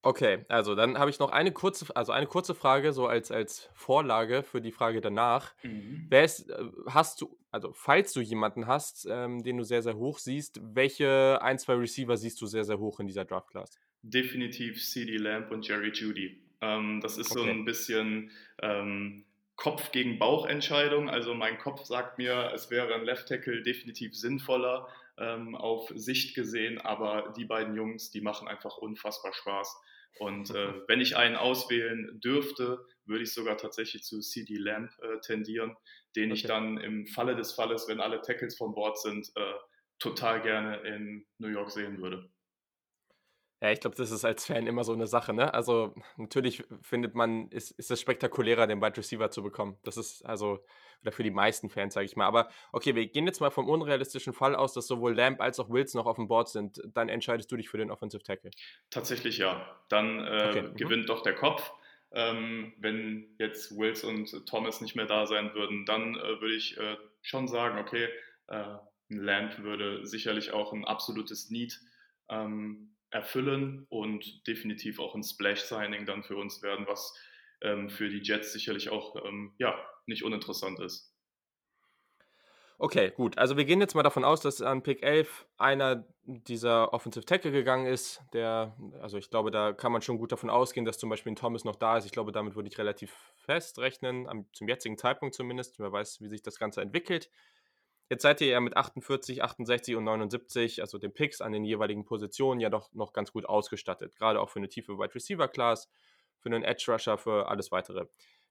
Okay, 0.00 0.44
also 0.48 0.76
dann 0.76 0.96
habe 0.96 1.10
ich 1.10 1.18
noch 1.18 1.30
eine 1.30 1.52
kurze, 1.52 1.94
also 1.96 2.12
eine 2.12 2.26
kurze 2.26 2.54
Frage, 2.54 2.92
so 2.92 3.06
als, 3.08 3.32
als 3.32 3.68
Vorlage 3.74 4.44
für 4.44 4.60
die 4.60 4.70
Frage 4.70 5.00
danach. 5.00 5.54
Mhm. 5.64 6.06
Wer 6.08 6.24
ist, 6.24 6.48
äh, 6.48 6.64
hast 6.86 7.20
du, 7.20 7.36
also 7.50 7.72
falls 7.72 8.12
du 8.12 8.20
jemanden 8.20 8.66
hast, 8.68 9.06
ähm, 9.10 9.42
den 9.42 9.56
du 9.56 9.64
sehr, 9.64 9.82
sehr 9.82 9.96
hoch 9.96 10.18
siehst, 10.18 10.60
welche 10.62 11.40
ein, 11.42 11.58
zwei 11.58 11.74
Receiver 11.74 12.16
siehst 12.16 12.40
du 12.40 12.46
sehr, 12.46 12.64
sehr 12.64 12.78
hoch 12.78 13.00
in 13.00 13.08
dieser 13.08 13.24
Draft-Class? 13.24 13.78
Definitiv 14.02 14.82
CD 14.82 15.16
Lamp 15.16 15.50
und 15.50 15.66
Jerry 15.66 15.90
Judy. 15.92 16.40
Ähm, 16.60 17.00
das 17.02 17.18
ist 17.18 17.32
okay. 17.32 17.40
so 17.40 17.50
ein 17.50 17.64
bisschen 17.64 18.30
ähm, 18.62 19.24
Kopf 19.58 19.90
gegen 19.90 20.20
Bauch-Entscheidung. 20.20 21.10
Also 21.10 21.34
mein 21.34 21.58
Kopf 21.58 21.84
sagt 21.84 22.16
mir, 22.16 22.52
es 22.54 22.70
wäre 22.70 22.94
ein 22.94 23.04
Left 23.04 23.28
Tackle 23.28 23.62
definitiv 23.62 24.14
sinnvoller 24.14 24.88
ähm, 25.18 25.56
auf 25.56 25.92
Sicht 25.96 26.36
gesehen, 26.36 26.80
aber 26.80 27.34
die 27.36 27.44
beiden 27.44 27.74
Jungs, 27.74 28.10
die 28.10 28.20
machen 28.20 28.46
einfach 28.46 28.78
unfassbar 28.78 29.34
Spaß. 29.34 29.76
Und 30.20 30.50
äh, 30.50 30.74
wenn 30.86 31.00
ich 31.00 31.16
einen 31.16 31.34
auswählen 31.34 32.20
dürfte, 32.20 32.86
würde 33.04 33.24
ich 33.24 33.34
sogar 33.34 33.56
tatsächlich 33.56 34.04
zu 34.04 34.20
CD 34.20 34.58
Lamp 34.58 34.92
äh, 35.02 35.18
tendieren, 35.20 35.76
den 36.14 36.30
okay. 36.30 36.34
ich 36.34 36.46
dann 36.46 36.78
im 36.78 37.08
Falle 37.08 37.34
des 37.34 37.52
Falles, 37.52 37.88
wenn 37.88 38.00
alle 38.00 38.22
Tackles 38.22 38.56
von 38.56 38.74
Bord 38.74 38.96
sind, 39.00 39.28
äh, 39.34 39.54
total 39.98 40.40
gerne 40.40 40.76
in 40.82 41.26
New 41.38 41.48
York 41.48 41.72
sehen 41.72 42.00
würde. 42.00 42.30
Ja, 43.60 43.72
ich 43.72 43.80
glaube, 43.80 43.96
das 43.96 44.12
ist 44.12 44.24
als 44.24 44.46
Fan 44.46 44.68
immer 44.68 44.84
so 44.84 44.92
eine 44.92 45.08
Sache, 45.08 45.32
ne? 45.32 45.52
Also 45.52 45.92
natürlich 46.16 46.64
findet 46.80 47.16
man, 47.16 47.48
ist, 47.48 47.72
ist 47.72 47.90
es 47.90 48.00
spektakulärer, 48.00 48.68
den 48.68 48.80
Wide 48.80 48.96
Receiver 48.96 49.30
zu 49.32 49.42
bekommen. 49.42 49.76
Das 49.82 49.96
ist 49.96 50.24
also, 50.24 50.64
oder 51.02 51.10
für 51.10 51.24
die 51.24 51.32
meisten 51.32 51.68
Fans, 51.68 51.94
sage 51.94 52.06
ich 52.06 52.14
mal. 52.14 52.26
Aber 52.26 52.50
okay, 52.70 52.94
wir 52.94 53.06
gehen 53.08 53.26
jetzt 53.26 53.40
mal 53.40 53.50
vom 53.50 53.68
unrealistischen 53.68 54.32
Fall 54.32 54.54
aus, 54.54 54.74
dass 54.74 54.86
sowohl 54.86 55.14
Lamb 55.14 55.40
als 55.40 55.58
auch 55.58 55.70
Wills 55.70 55.94
noch 55.94 56.06
auf 56.06 56.16
dem 56.16 56.28
Board 56.28 56.48
sind. 56.48 56.80
Dann 56.94 57.08
entscheidest 57.08 57.50
du 57.50 57.56
dich 57.56 57.68
für 57.68 57.78
den 57.78 57.90
Offensive 57.90 58.22
Tackle. 58.22 58.52
Tatsächlich 58.90 59.38
ja. 59.38 59.66
Dann 59.88 60.20
äh, 60.20 60.46
okay. 60.50 60.62
Mhm. 60.62 60.76
gewinnt 60.76 61.02
mhm. 61.02 61.06
doch 61.06 61.22
der 61.22 61.34
Kopf. 61.34 61.72
Ähm, 62.12 62.74
wenn 62.78 63.34
jetzt 63.38 63.76
Wills 63.76 64.04
und 64.04 64.46
Thomas 64.46 64.80
nicht 64.80 64.94
mehr 64.94 65.06
da 65.06 65.26
sein 65.26 65.52
würden, 65.54 65.84
dann 65.84 66.14
äh, 66.14 66.40
würde 66.40 66.54
ich 66.54 66.78
äh, 66.78 66.96
schon 67.22 67.48
sagen, 67.48 67.78
okay, 67.78 68.08
äh, 68.46 68.64
ein 69.10 69.16
Lamb 69.16 69.58
würde 69.58 70.06
sicherlich 70.06 70.52
auch 70.52 70.72
ein 70.72 70.84
absolutes 70.84 71.50
Need 71.50 71.80
ähm, 72.30 72.94
erfüllen 73.10 73.86
und 73.88 74.46
definitiv 74.46 75.00
auch 75.00 75.14
ein 75.14 75.22
Splash-Signing 75.22 76.06
dann 76.06 76.22
für 76.22 76.36
uns 76.36 76.62
werden, 76.62 76.86
was 76.86 77.14
ähm, 77.62 77.88
für 77.88 78.08
die 78.08 78.22
Jets 78.22 78.52
sicherlich 78.52 78.90
auch 78.90 79.16
ähm, 79.24 79.54
ja, 79.58 79.78
nicht 80.06 80.24
uninteressant 80.24 80.78
ist. 80.80 81.14
Okay, 82.80 83.10
gut. 83.10 83.38
Also 83.38 83.56
wir 83.56 83.64
gehen 83.64 83.80
jetzt 83.80 83.96
mal 83.96 84.04
davon 84.04 84.24
aus, 84.24 84.40
dass 84.40 84.62
an 84.62 84.84
Pick 84.84 85.02
11 85.02 85.46
einer 85.56 86.06
dieser 86.22 86.92
Offensive 86.92 87.24
Tackle 87.24 87.50
gegangen 87.50 87.86
ist. 87.86 88.22
Der, 88.32 88.76
also 89.00 89.18
ich 89.18 89.30
glaube, 89.30 89.50
da 89.50 89.72
kann 89.72 89.90
man 89.90 90.00
schon 90.00 90.16
gut 90.16 90.30
davon 90.30 90.48
ausgehen, 90.48 90.86
dass 90.86 90.96
zum 90.96 91.10
Beispiel 91.10 91.32
ein 91.32 91.36
Thomas 91.36 91.64
noch 91.64 91.74
da 91.74 91.98
ist. 91.98 92.04
Ich 92.04 92.12
glaube, 92.12 92.30
damit 92.30 92.54
würde 92.54 92.68
ich 92.68 92.78
relativ 92.78 93.12
fest 93.34 93.80
rechnen, 93.80 94.28
am, 94.28 94.46
zum 94.52 94.68
jetzigen 94.68 94.96
Zeitpunkt 94.96 95.34
zumindest. 95.34 95.80
Wer 95.80 95.90
weiß, 95.90 96.20
wie 96.20 96.28
sich 96.28 96.42
das 96.42 96.60
Ganze 96.60 96.80
entwickelt. 96.80 97.30
Jetzt 98.10 98.22
seid 98.22 98.40
ihr 98.40 98.48
ja 98.48 98.60
mit 98.60 98.76
48, 98.76 99.42
68 99.42 99.96
und 99.96 100.04
79, 100.04 100.80
also 100.80 100.98
den 100.98 101.12
Picks 101.12 101.40
an 101.40 101.52
den 101.52 101.64
jeweiligen 101.64 102.04
Positionen, 102.04 102.60
ja 102.60 102.70
doch 102.70 102.92
noch 102.94 103.12
ganz 103.12 103.32
gut 103.32 103.44
ausgestattet. 103.44 104.16
Gerade 104.16 104.40
auch 104.40 104.48
für 104.48 104.60
eine 104.60 104.68
tiefe 104.68 104.98
Wide 104.98 105.14
Receiver 105.14 105.48
Class, 105.48 105.90
für 106.38 106.48
einen 106.48 106.64
Edge 106.64 106.90
Rusher, 106.90 107.18
für 107.18 107.48
alles 107.48 107.70
weitere. 107.70 108.06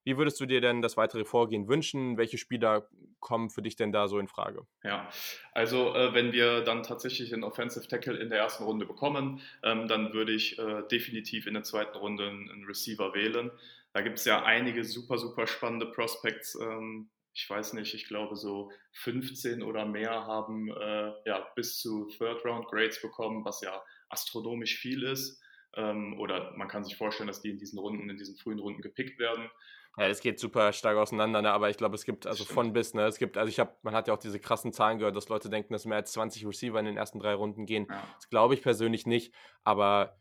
Wie 0.08 0.18
würdest 0.18 0.40
du 0.40 0.45
dir 0.45 0.61
denn 0.61 0.82
das 0.82 0.95
weitere 0.95 1.26
Vorgehen 1.26 1.68
wünschen? 1.68 2.18
Welche 2.18 2.38
Spieler 2.38 2.88
kommen 3.19 3.50
für 3.50 3.61
dich 3.61 3.76
denn 3.76 3.92
da 3.92 4.08
so 4.08 4.19
in 4.19 4.30
Frage? 4.30 4.66
Ja, 4.82 5.10
also 5.52 5.94
äh, 5.94 6.14
wenn 6.14 6.32
wir 6.32 6.61
dann 6.61 6.84
tatsächlich 6.84 7.34
einen 7.34 7.44
Offensive 7.44 7.90
Tackle 7.90 8.16
in 8.18 8.30
der 8.30 8.40
ersten 8.40 8.64
Runde 8.64 8.86
bekommen, 8.86 9.42
ähm, 9.64 9.90
dann 9.90 10.14
würde 10.14 10.32
ich 10.32 10.58
äh, 10.60 10.84
definitiv 10.90 11.45
in 11.45 11.56
der 11.56 11.64
zweiten 11.64 11.98
Runde 11.98 12.26
einen 12.26 12.64
Receiver 12.66 13.14
wählen. 13.14 13.52
Da 13.92 14.00
gibt 14.00 14.19
es 14.19 14.24
ja 14.24 14.44
einige 14.45 14.86
super, 14.86 15.18
super 15.18 15.45
spannende 15.45 15.88
Prospects, 15.88 16.58
ähm, 16.61 17.10
ich 17.38 17.48
weiß 17.48 17.74
nicht, 17.74 17.93
ich 17.93 18.07
glaube 18.07 18.35
so 18.35 18.72
15 18.93 19.61
oder 19.61 19.85
mehr 19.85 20.25
haben 20.25 20.72
äh, 20.72 21.11
ja 21.25 21.48
bis 21.56 21.77
zu 21.77 22.07
Third 22.07 22.43
Round 22.43 22.66
Grades 22.66 22.99
bekommen, 22.99 23.45
was 23.45 23.61
ja 23.61 23.80
astronomisch 24.09 24.80
viel 24.80 25.03
ist. 25.03 25.40
Ähm, 25.75 26.19
oder 26.19 26.53
man 26.57 26.67
kann 26.67 26.83
sich 26.83 26.98
vorstellen, 26.98 27.27
dass 27.27 27.43
die 27.43 27.51
in 27.51 27.59
diesen 27.59 27.77
Runden, 27.77 28.09
in 28.09 28.17
diesen 28.17 28.38
frühen 28.38 28.57
Runden 28.57 28.82
gepickt 28.82 29.19
werden. 29.19 29.51
Ja, 29.98 30.07
es 30.07 30.22
geht 30.22 30.40
super 30.40 30.74
stark 30.74 30.98
auseinander, 30.98 31.43
ne? 31.43 31.51
aber 31.51 31.69
ich 31.69 31.77
glaube, 31.77 31.93
es 31.93 32.06
gibt 32.06 32.25
also 32.25 32.43
von 32.43 32.74
bis, 32.74 32.95
ne? 32.95 33.06
Es 33.06 33.19
gibt, 33.19 33.38
also 33.38 33.49
ich 33.49 33.59
habe, 33.59 33.75
man 33.83 33.93
hat 33.93 34.07
ja 34.07 34.16
auch 34.16 34.19
diese 34.19 34.40
krassen 34.40 34.74
Zahlen 34.74 34.98
gehört, 34.98 35.16
dass 35.16 35.30
Leute 35.30 35.49
denken, 35.49 35.74
dass 35.74 35.85
mehr 35.85 35.98
als 35.98 36.14
20 36.14 36.45
Receiver 36.48 36.80
in 36.80 36.85
den 36.85 36.98
ersten 36.98 37.19
drei 37.19 37.35
Runden 37.35 37.67
gehen. 37.67 37.85
Ja. 37.88 38.03
Das 38.16 38.30
glaube 38.30 38.56
ich 38.56 38.64
persönlich 38.64 39.06
nicht, 39.06 39.32
aber 39.64 40.17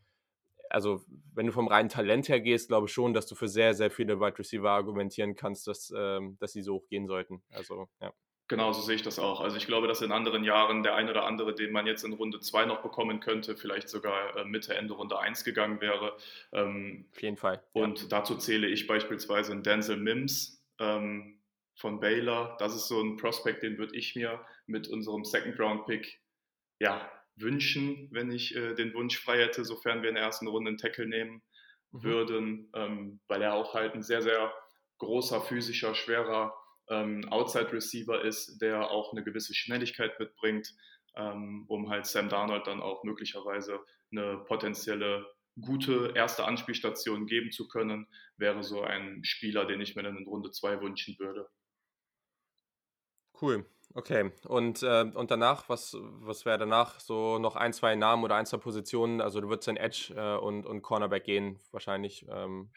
also 0.69 1.01
wenn 1.33 1.45
du 1.45 1.51
vom 1.51 1.67
reinen 1.67 1.89
Talent 1.89 2.29
her 2.29 2.39
gehst, 2.39 2.69
glaube 2.69 2.87
ich 2.87 2.93
schon, 2.93 3.13
dass 3.13 3.27
du 3.27 3.35
für 3.35 3.47
sehr, 3.47 3.73
sehr 3.73 3.91
viele 3.91 4.19
Wide 4.19 4.37
Receiver 4.39 4.69
argumentieren 4.69 5.35
kannst, 5.35 5.67
dass, 5.67 5.93
ähm, 5.95 6.37
dass 6.39 6.53
sie 6.53 6.61
so 6.61 6.75
hoch 6.75 6.87
gehen 6.89 7.07
sollten. 7.07 7.41
Also, 7.51 7.87
ja. 8.01 8.13
Genau, 8.49 8.71
so 8.71 8.81
sehe 8.81 8.95
ich 8.95 9.01
das 9.01 9.19
auch. 9.19 9.41
Also 9.41 9.57
ich 9.57 9.67
glaube, 9.67 9.89
dass 9.89 10.01
in 10.01 10.13
anderen 10.13 10.45
Jahren 10.45 10.81
der 10.81 10.95
ein 10.95 11.09
oder 11.09 11.25
andere, 11.25 11.53
den 11.53 11.73
man 11.73 11.85
jetzt 11.85 12.05
in 12.05 12.13
Runde 12.13 12.39
2 12.39 12.65
noch 12.65 12.81
bekommen 12.81 13.19
könnte, 13.19 13.57
vielleicht 13.57 13.89
sogar 13.89 14.37
äh, 14.37 14.45
Mitte, 14.45 14.73
Ende 14.73 14.93
Runde 14.93 15.19
1 15.19 15.43
gegangen 15.43 15.81
wäre. 15.81 16.15
Ähm, 16.53 17.07
Auf 17.11 17.21
jeden 17.21 17.35
Fall. 17.35 17.61
Ja. 17.73 17.83
Und 17.83 18.11
dazu 18.11 18.37
zähle 18.37 18.67
ich 18.67 18.87
beispielsweise 18.87 19.51
einen 19.51 19.63
Denzel 19.63 19.97
Mims 19.97 20.65
ähm, 20.79 21.41
von 21.75 21.99
Baylor. 21.99 22.55
Das 22.59 22.73
ist 22.73 22.87
so 22.87 23.01
ein 23.01 23.17
Prospect, 23.17 23.63
den 23.63 23.77
würde 23.77 23.97
ich 23.97 24.15
mir 24.15 24.39
mit 24.65 24.87
unserem 24.87 25.25
Second-Round-Pick 25.25 26.21
ja, 26.79 27.09
wünschen, 27.37 28.09
wenn 28.11 28.31
ich 28.31 28.55
äh, 28.55 28.73
den 28.73 28.93
Wunsch 28.93 29.19
frei 29.19 29.37
hätte, 29.39 29.63
sofern 29.63 30.01
wir 30.01 30.09
in 30.09 30.15
der 30.15 30.23
ersten 30.23 30.47
Runde 30.47 30.69
einen 30.69 30.77
Tackle 30.77 31.07
nehmen 31.07 31.41
mhm. 31.91 32.03
würden, 32.03 32.71
ähm, 32.73 33.19
weil 33.27 33.41
er 33.41 33.53
auch 33.53 33.73
halt 33.73 33.93
ein 33.93 34.03
sehr, 34.03 34.21
sehr 34.21 34.53
großer, 34.97 35.41
physischer, 35.41 35.95
schwerer 35.95 36.53
ähm, 36.89 37.27
Outside-Receiver 37.29 38.23
ist, 38.23 38.59
der 38.59 38.89
auch 38.89 39.11
eine 39.11 39.23
gewisse 39.23 39.53
Schnelligkeit 39.53 40.19
mitbringt, 40.19 40.73
ähm, 41.15 41.65
um 41.67 41.89
halt 41.89 42.05
Sam 42.05 42.29
Darnold 42.29 42.67
dann 42.67 42.81
auch 42.81 43.03
möglicherweise 43.03 43.79
eine 44.11 44.37
potenzielle 44.47 45.25
gute 45.59 46.13
erste 46.15 46.45
Anspielstation 46.45 47.25
geben 47.25 47.51
zu 47.51 47.67
können, 47.67 48.07
wäre 48.37 48.63
so 48.63 48.81
ein 48.81 49.23
Spieler, 49.23 49.65
den 49.65 49.81
ich 49.81 49.95
mir 49.95 50.03
dann 50.03 50.17
in 50.17 50.27
Runde 50.27 50.51
2 50.51 50.81
wünschen 50.81 51.17
würde. 51.17 51.49
Cool. 53.41 53.65
Okay, 53.93 54.31
und, 54.45 54.83
äh, 54.83 55.05
und 55.13 55.31
danach, 55.31 55.69
was, 55.69 55.97
was 55.99 56.45
wäre 56.45 56.59
danach? 56.59 56.99
So 56.99 57.39
noch 57.39 57.55
ein, 57.55 57.73
zwei 57.73 57.95
Namen 57.95 58.23
oder 58.23 58.35
ein, 58.35 58.45
zwei 58.45 58.57
Positionen? 58.57 59.21
Also 59.21 59.41
du 59.41 59.49
würdest 59.49 59.67
in 59.67 59.77
Edge 59.77 60.13
äh, 60.15 60.37
und, 60.37 60.65
und 60.65 60.81
Cornerback 60.81 61.23
gehen, 61.23 61.59
wahrscheinlich. 61.71 62.25
Ähm, 62.29 62.69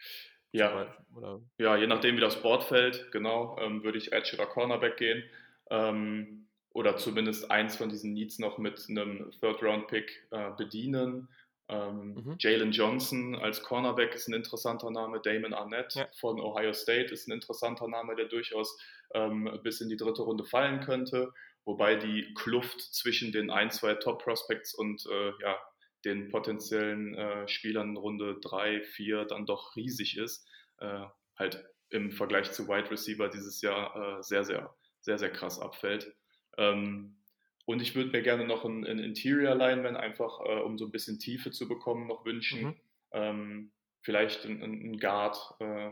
ja. 0.51 0.93
Oder? 1.15 1.41
ja, 1.57 1.77
je 1.77 1.87
nachdem, 1.87 2.17
wie 2.17 2.21
das 2.21 2.41
Board 2.41 2.63
fällt, 2.63 3.11
genau, 3.11 3.57
ähm, 3.59 3.83
würde 3.83 3.97
ich 3.97 4.11
Edge 4.11 4.31
oder 4.33 4.45
Cornerback 4.45 4.97
gehen. 4.97 5.23
Ähm, 5.69 6.47
oder 6.73 6.97
zumindest 6.97 7.51
eins 7.51 7.75
von 7.75 7.89
diesen 7.89 8.13
Needs 8.13 8.39
noch 8.39 8.57
mit 8.57 8.85
einem 8.89 9.29
Third-Round-Pick 9.39 10.27
äh, 10.31 10.51
bedienen. 10.57 11.27
Ähm, 11.71 12.13
mhm. 12.15 12.35
Jalen 12.37 12.71
Johnson 12.71 13.35
als 13.35 13.63
Cornerback 13.63 14.13
ist 14.13 14.27
ein 14.27 14.33
interessanter 14.33 14.91
Name. 14.91 15.21
Damon 15.21 15.53
Arnett 15.53 15.95
ja. 15.95 16.07
von 16.19 16.39
Ohio 16.39 16.73
State 16.73 17.13
ist 17.13 17.27
ein 17.27 17.31
interessanter 17.31 17.87
Name, 17.87 18.15
der 18.15 18.25
durchaus 18.25 18.77
ähm, 19.13 19.59
bis 19.63 19.79
in 19.79 19.89
die 19.89 19.97
dritte 19.97 20.23
Runde 20.23 20.43
fallen 20.43 20.81
könnte. 20.81 21.33
Wobei 21.63 21.95
die 21.95 22.33
Kluft 22.33 22.81
zwischen 22.81 23.31
den 23.31 23.49
ein, 23.49 23.71
zwei 23.71 23.93
Top-Prospects 23.93 24.73
und 24.73 25.05
äh, 25.09 25.31
ja, 25.41 25.57
den 26.03 26.29
potenziellen 26.29 27.15
äh, 27.15 27.47
Spielern 27.47 27.95
Runde 27.95 28.39
3, 28.41 28.81
4 28.81 29.25
dann 29.25 29.45
doch 29.45 29.75
riesig 29.75 30.17
ist. 30.17 30.45
Äh, 30.79 31.05
halt 31.37 31.63
im 31.89 32.11
Vergleich 32.11 32.51
zu 32.51 32.67
Wide 32.67 32.91
Receiver 32.91 33.29
dieses 33.29 33.61
Jahr 33.61 34.19
äh, 34.19 34.23
sehr, 34.23 34.43
sehr, 34.43 34.75
sehr, 35.01 35.17
sehr 35.17 35.31
krass 35.31 35.59
abfällt. 35.59 36.13
Ähm, 36.57 37.20
und 37.65 37.81
ich 37.81 37.95
würde 37.95 38.11
mir 38.11 38.21
gerne 38.21 38.45
noch 38.45 38.65
einen, 38.65 38.85
einen 38.85 38.99
Interior 39.03 39.55
Lineman 39.55 39.95
einfach, 39.95 40.39
äh, 40.45 40.59
um 40.61 40.77
so 40.77 40.85
ein 40.85 40.91
bisschen 40.91 41.19
Tiefe 41.19 41.51
zu 41.51 41.67
bekommen, 41.67 42.07
noch 42.07 42.25
wünschen. 42.25 42.63
Mhm. 42.63 42.75
Ähm, 43.11 43.71
vielleicht 44.01 44.45
ein, 44.45 44.97
Guard, 44.97 45.37
äh, 45.59 45.91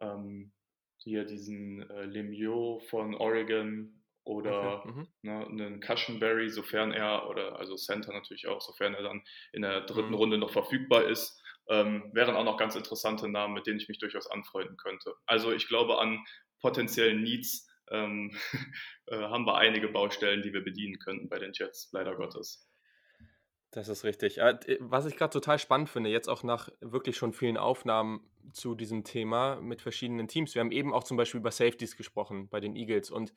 ähm, 0.00 0.52
hier 0.96 1.24
diesen 1.24 1.88
äh, 1.90 2.04
Lemieux 2.04 2.84
von 2.88 3.14
Oregon 3.14 4.02
oder 4.24 4.78
okay. 4.78 4.90
mhm. 4.92 5.08
ne, 5.22 5.46
einen 5.46 5.80
Cushenberry, 5.80 6.48
sofern 6.48 6.92
er, 6.92 7.28
oder 7.28 7.58
also 7.58 7.76
Center 7.76 8.12
natürlich 8.12 8.46
auch, 8.46 8.60
sofern 8.60 8.94
er 8.94 9.02
dann 9.02 9.22
in 9.52 9.62
der 9.62 9.80
dritten 9.82 10.10
mhm. 10.10 10.16
Runde 10.16 10.38
noch 10.38 10.50
verfügbar 10.50 11.04
ist. 11.04 11.40
Ähm, 11.68 12.10
wären 12.12 12.36
auch 12.36 12.44
noch 12.44 12.56
ganz 12.56 12.74
interessante 12.74 13.28
Namen, 13.28 13.54
mit 13.54 13.66
denen 13.66 13.78
ich 13.78 13.88
mich 13.88 13.98
durchaus 13.98 14.30
anfreunden 14.30 14.76
könnte. 14.76 15.14
Also 15.26 15.52
ich 15.52 15.68
glaube 15.68 15.98
an 15.98 16.24
potenziellen 16.60 17.22
Needs 17.22 17.68
ähm, 17.92 18.36
äh, 19.06 19.16
haben 19.16 19.46
wir 19.46 19.56
einige 19.56 19.88
Baustellen, 19.88 20.42
die 20.42 20.52
wir 20.52 20.64
bedienen 20.64 20.98
könnten 20.98 21.28
bei 21.28 21.38
den 21.38 21.52
Jets, 21.54 21.90
leider 21.92 22.16
Gottes. 22.16 22.68
Das 23.70 23.88
ist 23.88 24.04
richtig. 24.04 24.38
Äh, 24.38 24.58
was 24.80 25.06
ich 25.06 25.16
gerade 25.16 25.32
total 25.32 25.58
spannend 25.58 25.88
finde, 25.88 26.10
jetzt 26.10 26.28
auch 26.28 26.42
nach 26.42 26.68
wirklich 26.80 27.16
schon 27.16 27.32
vielen 27.32 27.56
Aufnahmen 27.56 28.28
zu 28.52 28.74
diesem 28.74 29.04
Thema 29.04 29.60
mit 29.60 29.80
verschiedenen 29.80 30.28
Teams. 30.28 30.54
Wir 30.54 30.60
haben 30.60 30.72
eben 30.72 30.92
auch 30.92 31.04
zum 31.04 31.16
Beispiel 31.16 31.40
über 31.40 31.50
Safeties 31.50 31.96
gesprochen 31.96 32.48
bei 32.48 32.60
den 32.60 32.76
Eagles 32.76 33.10
und 33.10 33.32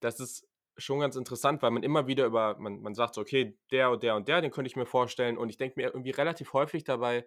das 0.00 0.20
ist 0.20 0.48
schon 0.76 1.00
ganz 1.00 1.16
interessant, 1.16 1.62
weil 1.62 1.70
man 1.70 1.82
immer 1.82 2.06
wieder 2.06 2.26
über, 2.26 2.56
man, 2.58 2.80
man 2.80 2.94
sagt 2.94 3.14
so, 3.14 3.20
okay, 3.20 3.56
der 3.70 3.90
und 3.90 4.02
der 4.02 4.16
und 4.16 4.28
der, 4.28 4.40
den 4.40 4.50
könnte 4.50 4.68
ich 4.68 4.76
mir 4.76 4.86
vorstellen 4.86 5.36
und 5.36 5.48
ich 5.48 5.56
denke 5.56 5.80
mir 5.80 5.88
irgendwie 5.88 6.10
relativ 6.10 6.52
häufig 6.52 6.84
dabei, 6.84 7.26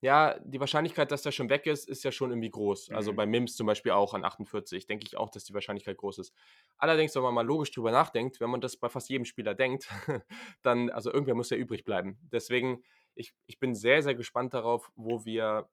ja, 0.00 0.38
die 0.44 0.60
Wahrscheinlichkeit, 0.60 1.10
dass 1.10 1.22
der 1.22 1.32
schon 1.32 1.50
weg 1.50 1.66
ist, 1.66 1.88
ist 1.88 2.04
ja 2.04 2.12
schon 2.12 2.30
irgendwie 2.30 2.50
groß. 2.50 2.90
Also 2.90 2.92
mhm. 2.92 2.96
Also 2.96 3.12
bei 3.14 3.26
Mims 3.26 3.56
zum 3.56 3.66
Beispiel 3.66 3.92
auch 3.92 4.14
an 4.14 4.24
48, 4.24 4.86
denke 4.86 5.06
ich 5.06 5.16
auch, 5.16 5.30
dass 5.30 5.44
die 5.44 5.54
Wahrscheinlichkeit 5.54 5.96
groß 5.96 6.18
ist. 6.18 6.34
Allerdings, 6.76 7.14
wenn 7.16 7.22
man 7.22 7.34
mal 7.34 7.46
logisch 7.46 7.72
drüber 7.72 7.90
nachdenkt, 7.90 8.40
wenn 8.40 8.50
man 8.50 8.60
das 8.60 8.76
bei 8.76 8.88
fast 8.88 9.08
jedem 9.08 9.24
Spieler 9.24 9.54
denkt, 9.54 9.88
dann, 10.62 10.90
also 10.90 11.12
irgendwer 11.12 11.34
muss 11.34 11.50
ja 11.50 11.56
übrig 11.56 11.84
bleiben. 11.84 12.18
Deswegen, 12.30 12.84
ich, 13.14 13.34
ich 13.46 13.58
bin 13.58 13.74
sehr, 13.74 14.02
sehr 14.02 14.14
gespannt 14.14 14.54
darauf, 14.54 14.92
wo 14.94 15.24
wir, 15.24 15.68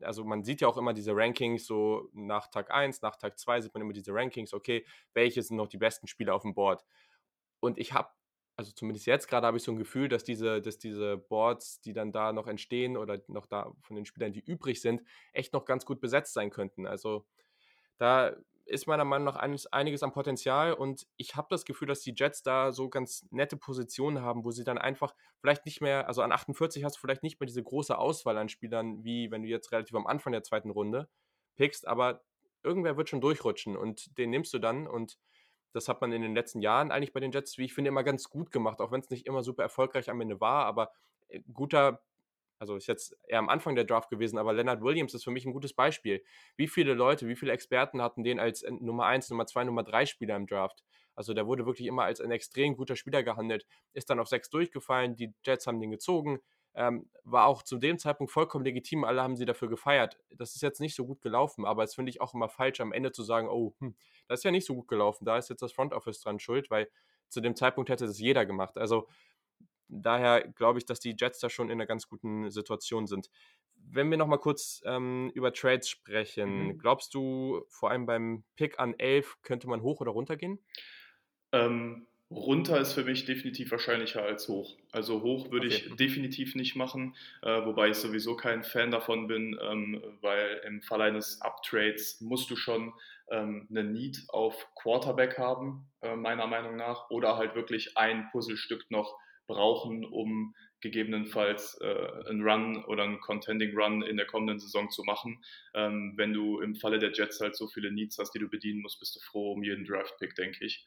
also 0.00 0.24
man 0.24 0.44
sieht 0.44 0.62
ja 0.62 0.68
auch 0.68 0.78
immer 0.78 0.94
diese 0.94 1.14
Rankings, 1.14 1.66
so 1.66 2.08
nach 2.14 2.48
Tag 2.48 2.70
1, 2.70 3.02
nach 3.02 3.16
Tag 3.16 3.38
2 3.38 3.60
sieht 3.60 3.74
man 3.74 3.82
immer 3.82 3.92
diese 3.92 4.14
Rankings, 4.14 4.54
okay, 4.54 4.86
welche 5.12 5.42
sind 5.42 5.58
noch 5.58 5.68
die 5.68 5.78
besten 5.78 6.06
Spieler 6.06 6.34
auf 6.34 6.42
dem 6.42 6.54
Board? 6.54 6.84
Und 7.60 7.78
ich 7.78 7.92
habe 7.92 8.08
also 8.62 8.72
zumindest 8.72 9.06
jetzt 9.06 9.26
gerade 9.26 9.46
habe 9.46 9.56
ich 9.56 9.64
so 9.64 9.72
ein 9.72 9.76
Gefühl, 9.76 10.08
dass 10.08 10.22
diese, 10.22 10.62
dass 10.62 10.78
diese 10.78 11.16
Boards, 11.16 11.80
die 11.80 11.92
dann 11.92 12.12
da 12.12 12.32
noch 12.32 12.46
entstehen 12.46 12.96
oder 12.96 13.20
noch 13.26 13.46
da 13.46 13.72
von 13.80 13.96
den 13.96 14.06
Spielern, 14.06 14.32
die 14.32 14.40
übrig 14.40 14.80
sind, 14.80 15.02
echt 15.32 15.52
noch 15.52 15.64
ganz 15.64 15.84
gut 15.84 16.00
besetzt 16.00 16.32
sein 16.32 16.50
könnten. 16.50 16.86
Also 16.86 17.26
da 17.98 18.36
ist 18.64 18.86
meiner 18.86 19.04
Meinung 19.04 19.24
nach 19.26 19.34
einiges, 19.34 19.66
einiges 19.66 20.04
an 20.04 20.12
Potenzial 20.12 20.74
und 20.74 21.08
ich 21.16 21.34
habe 21.34 21.48
das 21.50 21.64
Gefühl, 21.64 21.88
dass 21.88 22.02
die 22.02 22.14
Jets 22.16 22.44
da 22.44 22.70
so 22.70 22.88
ganz 22.88 23.26
nette 23.32 23.56
Positionen 23.56 24.22
haben, 24.22 24.44
wo 24.44 24.52
sie 24.52 24.62
dann 24.62 24.78
einfach 24.78 25.12
vielleicht 25.40 25.66
nicht 25.66 25.80
mehr, 25.80 26.06
also 26.06 26.22
an 26.22 26.30
48 26.30 26.84
hast 26.84 26.96
du 26.96 27.00
vielleicht 27.00 27.24
nicht 27.24 27.40
mehr 27.40 27.48
diese 27.48 27.64
große 27.64 27.98
Auswahl 27.98 28.38
an 28.38 28.48
Spielern, 28.48 29.02
wie 29.02 29.32
wenn 29.32 29.42
du 29.42 29.48
jetzt 29.48 29.72
relativ 29.72 29.96
am 29.96 30.06
Anfang 30.06 30.32
der 30.32 30.44
zweiten 30.44 30.70
Runde 30.70 31.08
pickst, 31.56 31.88
aber 31.88 32.22
irgendwer 32.62 32.96
wird 32.96 33.08
schon 33.08 33.20
durchrutschen 33.20 33.76
und 33.76 34.16
den 34.18 34.30
nimmst 34.30 34.54
du 34.54 34.60
dann 34.60 34.86
und 34.86 35.18
das 35.72 35.88
hat 35.88 36.00
man 36.00 36.12
in 36.12 36.22
den 36.22 36.34
letzten 36.34 36.60
Jahren 36.60 36.90
eigentlich 36.90 37.12
bei 37.12 37.20
den 37.20 37.32
Jets, 37.32 37.58
wie 37.58 37.64
ich 37.64 37.74
finde, 37.74 37.88
immer 37.88 38.04
ganz 38.04 38.28
gut 38.28 38.50
gemacht, 38.50 38.80
auch 38.80 38.92
wenn 38.92 39.00
es 39.00 39.10
nicht 39.10 39.26
immer 39.26 39.42
super 39.42 39.62
erfolgreich 39.62 40.10
am 40.10 40.20
Ende 40.20 40.40
war, 40.40 40.66
aber 40.66 40.92
äh, 41.28 41.40
guter, 41.52 42.02
also 42.58 42.76
ist 42.76 42.86
jetzt 42.86 43.16
eher 43.26 43.38
am 43.38 43.48
Anfang 43.48 43.74
der 43.74 43.84
Draft 43.84 44.10
gewesen, 44.10 44.38
aber 44.38 44.52
Leonard 44.52 44.82
Williams 44.82 45.14
ist 45.14 45.24
für 45.24 45.30
mich 45.30 45.44
ein 45.44 45.52
gutes 45.52 45.74
Beispiel. 45.74 46.22
Wie 46.56 46.68
viele 46.68 46.94
Leute, 46.94 47.26
wie 47.28 47.36
viele 47.36 47.52
Experten 47.52 48.00
hatten 48.00 48.24
den 48.24 48.38
als 48.38 48.64
Nummer 48.68 49.06
1, 49.06 49.30
Nummer 49.30 49.46
2, 49.46 49.64
Nummer 49.64 49.82
3 49.82 50.06
Spieler 50.06 50.36
im 50.36 50.46
Draft? 50.46 50.84
Also 51.14 51.34
der 51.34 51.46
wurde 51.46 51.66
wirklich 51.66 51.86
immer 51.88 52.04
als 52.04 52.20
ein 52.20 52.30
extrem 52.30 52.76
guter 52.76 52.96
Spieler 52.96 53.22
gehandelt, 53.22 53.66
ist 53.92 54.08
dann 54.10 54.20
auf 54.20 54.28
6 54.28 54.48
durchgefallen, 54.50 55.16
die 55.16 55.34
Jets 55.44 55.66
haben 55.66 55.80
den 55.80 55.90
gezogen, 55.90 56.40
ähm, 56.74 57.08
war 57.24 57.46
auch 57.46 57.62
zu 57.62 57.78
dem 57.78 57.98
Zeitpunkt 57.98 58.32
vollkommen 58.32 58.64
legitim. 58.64 59.04
Alle 59.04 59.22
haben 59.22 59.36
sie 59.36 59.44
dafür 59.44 59.68
gefeiert. 59.68 60.18
Das 60.36 60.54
ist 60.54 60.62
jetzt 60.62 60.80
nicht 60.80 60.94
so 60.94 61.06
gut 61.06 61.20
gelaufen, 61.20 61.64
aber 61.64 61.84
es 61.84 61.94
finde 61.94 62.10
ich 62.10 62.20
auch 62.20 62.34
immer 62.34 62.48
falsch, 62.48 62.80
am 62.80 62.92
Ende 62.92 63.12
zu 63.12 63.22
sagen, 63.22 63.48
oh, 63.48 63.74
hm, 63.78 63.94
das 64.28 64.40
ist 64.40 64.44
ja 64.44 64.50
nicht 64.50 64.66
so 64.66 64.74
gut 64.74 64.88
gelaufen. 64.88 65.24
Da 65.24 65.36
ist 65.36 65.50
jetzt 65.50 65.62
das 65.62 65.72
Front 65.72 65.92
Office 65.92 66.20
dran 66.20 66.38
schuld, 66.38 66.70
weil 66.70 66.88
zu 67.28 67.40
dem 67.40 67.56
Zeitpunkt 67.56 67.90
hätte 67.90 68.06
das 68.06 68.18
jeder 68.18 68.46
gemacht. 68.46 68.78
Also 68.78 69.08
daher 69.88 70.48
glaube 70.48 70.78
ich, 70.78 70.86
dass 70.86 71.00
die 71.00 71.14
Jets 71.18 71.40
da 71.40 71.50
schon 71.50 71.68
in 71.68 71.72
einer 71.72 71.86
ganz 71.86 72.08
guten 72.08 72.50
Situation 72.50 73.06
sind. 73.06 73.30
Wenn 73.74 74.10
wir 74.10 74.16
nochmal 74.16 74.38
kurz 74.38 74.80
ähm, 74.84 75.30
über 75.34 75.52
Trades 75.52 75.88
sprechen, 75.88 76.68
mhm. 76.68 76.78
glaubst 76.78 77.14
du, 77.14 77.64
vor 77.68 77.90
allem 77.90 78.06
beim 78.06 78.44
Pick 78.56 78.78
an 78.78 78.94
11, 78.94 79.42
könnte 79.42 79.68
man 79.68 79.82
hoch 79.82 80.00
oder 80.00 80.12
runter 80.12 80.36
gehen? 80.36 80.58
Ähm, 81.52 82.06
Runter 82.34 82.80
ist 82.80 82.92
für 82.92 83.04
mich 83.04 83.24
definitiv 83.24 83.70
wahrscheinlicher 83.70 84.22
als 84.22 84.48
hoch. 84.48 84.76
Also 84.90 85.22
hoch 85.22 85.50
würde 85.50 85.66
okay. 85.66 85.82
ich 85.86 85.96
definitiv 85.96 86.54
nicht 86.54 86.76
machen, 86.76 87.14
äh, 87.42 87.64
wobei 87.64 87.90
ich 87.90 87.96
sowieso 87.96 88.36
kein 88.36 88.62
Fan 88.62 88.90
davon 88.90 89.26
bin, 89.26 89.58
ähm, 89.62 90.02
weil 90.20 90.60
im 90.66 90.82
Fall 90.82 91.02
eines 91.02 91.40
Uptrades 91.42 92.20
musst 92.20 92.50
du 92.50 92.56
schon 92.56 92.92
ähm, 93.30 93.66
eine 93.70 93.84
Need 93.84 94.24
auf 94.28 94.68
Quarterback 94.74 95.38
haben, 95.38 95.86
äh, 96.00 96.16
meiner 96.16 96.46
Meinung 96.46 96.76
nach, 96.76 97.10
oder 97.10 97.36
halt 97.36 97.54
wirklich 97.54 97.96
ein 97.96 98.28
Puzzlestück 98.30 98.90
noch 98.90 99.16
brauchen, 99.46 100.04
um 100.04 100.54
gegebenenfalls 100.80 101.80
äh, 101.80 102.28
einen 102.28 102.42
Run 102.42 102.84
oder 102.84 103.04
einen 103.04 103.20
Contending 103.20 103.76
Run 103.76 104.02
in 104.02 104.16
der 104.16 104.26
kommenden 104.26 104.58
Saison 104.58 104.90
zu 104.90 105.04
machen. 105.04 105.42
Ähm, 105.74 106.14
wenn 106.16 106.32
du 106.32 106.60
im 106.60 106.74
Falle 106.74 106.98
der 106.98 107.12
Jets 107.12 107.40
halt 107.40 107.56
so 107.56 107.68
viele 107.68 107.92
Needs 107.92 108.18
hast, 108.18 108.32
die 108.32 108.40
du 108.40 108.48
bedienen 108.48 108.82
musst, 108.82 108.98
bist 108.98 109.14
du 109.16 109.20
froh 109.20 109.52
um 109.52 109.62
jeden 109.62 109.86
Draft-Pick, 109.86 110.34
denke 110.34 110.64
ich. 110.64 110.84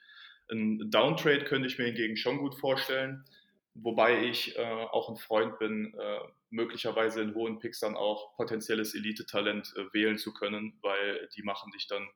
Ein 0.52 0.90
Downtrade 0.92 1.46
könnte 1.46 1.68
ich 1.68 1.78
mir 1.78 1.86
hingegen 1.86 2.18
schon 2.18 2.38
gut 2.38 2.56
vorstellen, 2.56 3.26
wobei 3.74 4.26
ich 4.26 4.58
äh, 4.58 4.62
auch 4.62 5.10
ein 5.10 5.18
Freund 5.18 5.60
bin, 5.60 5.94
äh, 5.94 6.20
möglicherweise 6.50 7.22
in 7.22 7.36
hohen 7.36 7.60
Picks 7.60 7.80
dann 7.80 7.96
auch 7.96 8.36
potenzielles 8.36 8.96
Elite-Talent 8.96 9.74
äh, 9.76 9.94
wählen 9.94 10.18
zu 10.18 10.34
können, 10.34 10.78
weil 10.82 11.28
die 11.36 11.44
machen 11.44 11.72
dich 11.72 11.88
dann 11.88 12.08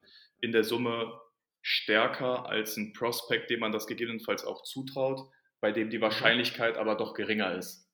in 0.42 0.52
der 0.52 0.64
Summe 0.64 1.20
stärker 1.62 2.48
als 2.48 2.78
ein 2.78 2.94
Prospect, 2.94 3.50
dem 3.50 3.60
man 3.60 3.72
das 3.72 3.88
gegebenenfalls 3.88 4.46
auch 4.46 4.64
zutraut, 4.64 5.30
bei 5.60 5.72
dem 5.72 5.90
die 5.90 5.98
mhm. 5.98 6.04
Wahrscheinlichkeit 6.04 6.78
aber 6.78 6.96
doch 6.96 7.14
geringer 7.14 7.54
ist. 7.54 7.89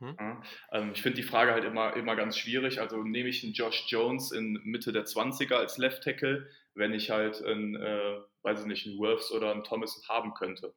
Mhm. 0.00 0.16
Ja, 0.18 0.42
ähm, 0.72 0.92
ich 0.94 1.02
finde 1.02 1.16
die 1.16 1.26
Frage 1.26 1.52
halt 1.52 1.64
immer, 1.64 1.96
immer 1.96 2.16
ganz 2.16 2.38
schwierig. 2.38 2.80
Also 2.80 3.02
nehme 3.02 3.28
ich 3.28 3.42
einen 3.42 3.52
Josh 3.52 3.84
Jones 3.88 4.32
in 4.32 4.60
Mitte 4.64 4.92
der 4.92 5.04
20er 5.04 5.54
als 5.54 5.78
Left 5.78 6.04
Tackle, 6.04 6.48
wenn 6.74 6.92
ich 6.92 7.10
halt 7.10 7.42
einen, 7.42 7.74
äh, 7.74 8.20
weiß 8.42 8.60
ich 8.60 8.66
nicht, 8.66 8.86
einen 8.86 8.98
Worths 8.98 9.32
oder 9.32 9.52
einen 9.52 9.64
Thomas 9.64 10.00
haben 10.08 10.34
könnte. 10.34 10.74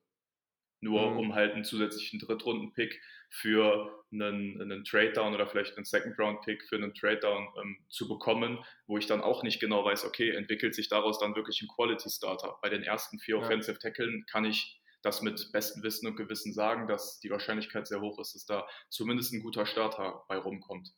Nur 0.84 1.12
mhm. 1.12 1.18
um 1.20 1.36
halt 1.36 1.54
einen 1.54 1.64
zusätzlichen 1.64 2.20
Drittrunden-Pick 2.20 3.00
für 3.30 4.04
einen, 4.12 4.60
einen 4.60 4.84
Trade-Down 4.84 5.36
oder 5.36 5.48
vielleicht 5.48 5.78
einen 5.78 5.86
Second-Round-Pick 5.86 6.64
für 6.64 6.76
einen 6.76 6.94
Trade-Down 6.96 7.48
ähm, 7.62 7.78
zu 7.88 8.08
bekommen, 8.08 8.66
wo 8.88 8.98
ich 8.98 9.06
dann 9.06 9.22
auch 9.22 9.44
nicht 9.44 9.60
genau 9.60 9.86
weiß, 9.86 10.06
okay, 10.06 10.32
entwickelt 10.32 10.74
sich 10.74 10.90
daraus 10.90 11.20
dann 11.20 11.36
wirklich 11.36 11.62
ein 11.62 11.68
Quality-Starter. 11.68 12.58
Bei 12.64 12.70
den 12.70 12.82
ersten 12.82 13.20
vier 13.20 13.38
ja. 13.38 13.44
Offensive 13.44 13.78
Tackeln 13.78 14.26
kann 14.26 14.44
ich 14.44 14.81
das 15.02 15.22
mit 15.22 15.52
bestem 15.52 15.84
Wissen 15.84 16.08
und 16.08 16.16
Gewissen 16.16 16.54
sagen, 16.54 16.88
dass 16.88 17.20
die 17.20 17.30
Wahrscheinlichkeit 17.30 17.88
sehr 17.88 18.02
hoch 18.02 18.20
ist, 18.20 18.36
dass 18.36 18.46
da 18.46 18.68
zumindest 18.90 19.34
ein 19.34 19.42
guter 19.42 19.66
Starter 19.66 20.24
bei 20.28 20.38
rumkommt. 20.38 20.94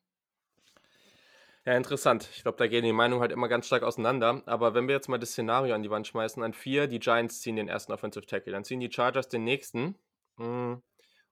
Ja, 1.65 1.77
interessant. 1.77 2.27
Ich 2.35 2.41
glaube, 2.41 2.57
da 2.57 2.67
gehen 2.67 2.83
die 2.83 2.91
Meinungen 2.91 3.22
halt 3.22 3.32
immer 3.32 3.48
ganz 3.48 3.67
stark 3.67 3.83
auseinander. 3.83 4.43
Aber 4.45 4.73
wenn 4.73 4.88
wir 4.88 4.95
jetzt 4.95 5.07
mal 5.07 5.17
das 5.17 5.32
Szenario 5.32 5.73
an 5.73 5.82
die 5.82 5.90
Wand 5.90 6.06
schmeißen, 6.07 6.43
an 6.43 6.53
vier, 6.53 6.88
die 6.88 6.99
Giants 6.99 7.40
ziehen 7.40 7.56
den 7.56 7.69
ersten 7.69 7.93
Offensive 7.93 8.25
Tackle, 8.25 8.51
dann 8.51 8.65
ziehen 8.65 8.82
die 8.82 8.91
Chargers 8.91 9.30
den 9.30 9.45
nächsten. 9.45 9.95
Mm. 10.35 10.73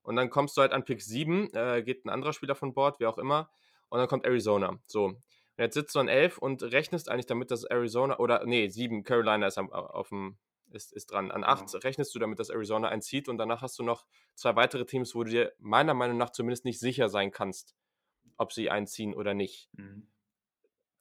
Und 0.04 0.16
dann 0.16 0.30
kommst 0.30 0.56
du 0.56 0.62
halt 0.62 0.72
an 0.72 0.86
Pick 0.86 1.02
7, 1.02 1.54
äh, 1.54 1.84
geht 1.84 2.06
ein 2.06 2.10
anderer 2.10 2.32
Spieler 2.32 2.56
von 2.56 2.74
Bord, 2.74 3.00
wie 3.00 3.08
auch 3.08 3.18
immer. 3.18 3.52
Und 3.90 4.00
dann 4.00 4.08
kommt 4.08 4.26
Arizona. 4.26 4.80
So. 4.88 5.06
Und 5.06 5.20
jetzt 5.58 5.74
sitzt 5.74 5.96
du 5.96 6.00
an 6.00 6.08
11 6.08 6.38
und 6.38 6.64
rechnest 6.64 7.10
eigentlich 7.10 7.26
damit, 7.26 7.52
dass 7.52 7.66
Arizona, 7.66 8.18
oder 8.18 8.46
nee, 8.46 8.70
7, 8.70 9.04
Carolina 9.04 9.48
ist 9.48 9.58
am, 9.58 9.70
auf 9.72 10.10
dem, 10.10 10.38
ist, 10.74 10.94
ist 10.94 11.12
dran. 11.12 11.32
An 11.32 11.44
8 11.44 11.74
mhm. 11.74 11.80
rechnest 11.80 12.14
du 12.16 12.20
damit, 12.20 12.40
dass 12.40 12.50
Arizona 12.50 12.90
einzieht 12.90 13.28
und 13.28 13.38
danach 13.38 13.62
hast 13.62 13.78
du 13.80 13.84
noch 13.84 14.06
zwei 14.36 14.56
weitere 14.56 14.86
Teams, 14.86 15.16
wo 15.16 15.24
du 15.24 15.32
dir 15.32 15.54
meiner 15.60 15.94
Meinung 15.94 16.18
nach 16.18 16.32
zumindest 16.32 16.66
nicht 16.66 16.80
sicher 16.80 17.10
sein 17.10 17.32
kannst, 17.32 17.76
ob 18.38 18.54
sie 18.54 18.70
einziehen 18.70 19.14
oder 19.14 19.34
nicht. 19.34 19.70
Mhm 19.74 20.08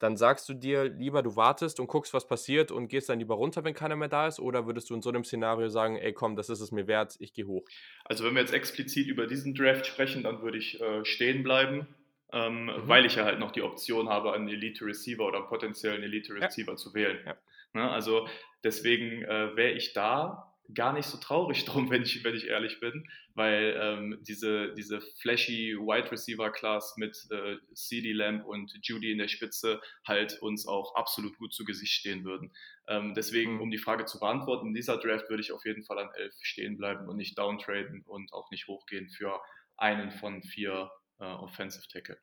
dann 0.01 0.17
sagst 0.17 0.49
du 0.49 0.55
dir 0.55 0.85
lieber, 0.85 1.23
du 1.23 1.37
wartest 1.37 1.79
und 1.79 1.87
guckst, 1.87 2.15
was 2.15 2.27
passiert 2.27 2.73
und 2.73 2.89
gehst 2.89 3.11
dann 3.11 3.19
lieber 3.19 3.35
runter, 3.35 3.65
wenn 3.65 3.75
keiner 3.75 3.97
mehr 3.97 4.09
da 4.09 4.27
ist? 4.27 4.41
Oder 4.41 4.67
würdest 4.67 4.89
du 4.89 4.95
in 4.95 5.03
so 5.03 5.11
einem 5.11 5.25
Szenario 5.25 5.69
sagen, 5.69 5.97
ey 5.99 6.15
komm, 6.15 6.37
das 6.37 6.49
ist 6.49 6.61
es 6.61 6.73
mir 6.73 6.87
wert, 6.87 7.17
ich 7.21 7.35
gehe 7.35 7.47
hoch? 7.47 7.65
Also 8.05 8.25
wenn 8.25 8.35
wir 8.35 8.41
jetzt 8.41 8.55
explizit 8.55 9.07
über 9.07 9.27
diesen 9.27 9.55
Draft 9.55 9.87
sprechen, 9.87 10.23
dann 10.23 10.41
würde 10.41 10.57
ich 10.57 10.81
äh, 10.81 11.05
stehen 11.05 11.43
bleiben, 11.43 11.87
ähm, 12.33 12.65
mhm. 12.65 12.73
weil 12.89 13.05
ich 13.05 13.17
ja 13.17 13.25
halt 13.25 13.39
noch 13.39 13.53
die 13.53 13.61
Option 13.61 14.09
habe, 14.09 14.33
einen 14.33 14.49
Elite 14.49 14.87
Receiver 14.87 15.27
oder 15.27 15.41
einen 15.41 15.49
potenziellen 15.49 16.03
Elite 16.03 16.33
Receiver 16.33 16.73
ja. 16.73 16.77
zu 16.77 16.95
wählen. 16.95 17.19
Ja. 17.27 17.37
Ne, 17.73 17.89
also 17.89 18.29
deswegen 18.65 19.23
äh, 19.23 19.57
wäre 19.57 19.73
ich 19.73 19.93
da 19.93 20.51
gar 20.75 20.93
nicht 20.93 21.07
so 21.07 21.19
traurig 21.19 21.65
drum, 21.67 21.91
wenn 21.91 22.03
ich, 22.03 22.23
wenn 22.25 22.35
ich 22.35 22.47
ehrlich 22.47 22.81
bin, 22.81 23.09
weil 23.35 23.79
ähm, 23.81 24.19
diese, 24.23 24.75
diese 24.75 25.01
flashy 25.01 25.77
Wide 25.77 26.11
Receiver 26.11 26.51
Class 26.51 26.95
mit 26.97 27.17
äh, 27.31 27.57
CD 27.75 28.13
Lamb 28.13 28.45
und 28.47 28.73
Judy 28.83 29.13
in 29.13 29.19
der 29.19 29.29
Spitze 29.29 29.81
halt 30.07 30.41
uns 30.43 30.67
auch 30.67 30.95
absolut 30.95 31.37
gut 31.39 31.53
zu 31.53 31.65
Gesicht 31.65 31.93
stehen 31.93 32.25
würden. 32.25 32.53
Ähm, 32.89 33.15
deswegen, 33.15 33.55
mhm. 33.55 33.61
um 33.63 33.71
die 33.71 33.79
Frage 33.79 34.05
zu 34.05 34.19
beantworten, 34.19 34.69
in 34.69 34.75
dieser 34.75 34.99
Draft 34.99 35.29
würde 35.29 35.43
ich 35.43 35.53
auf 35.53 35.65
jeden 35.65 35.85
Fall 35.85 35.99
an 35.99 36.11
11 36.15 36.35
stehen 36.43 36.77
bleiben 36.77 37.09
und 37.09 37.17
nicht 37.17 37.39
downtraden 37.39 38.03
und 38.03 38.33
auch 38.33 38.51
nicht 38.51 38.67
hochgehen 38.69 39.09
für 39.09 39.41
einen 39.77 40.11
von 40.11 40.43
vier 40.43 40.91
äh, 41.19 41.25
Offensive 41.25 41.87
Tackle. 41.89 42.19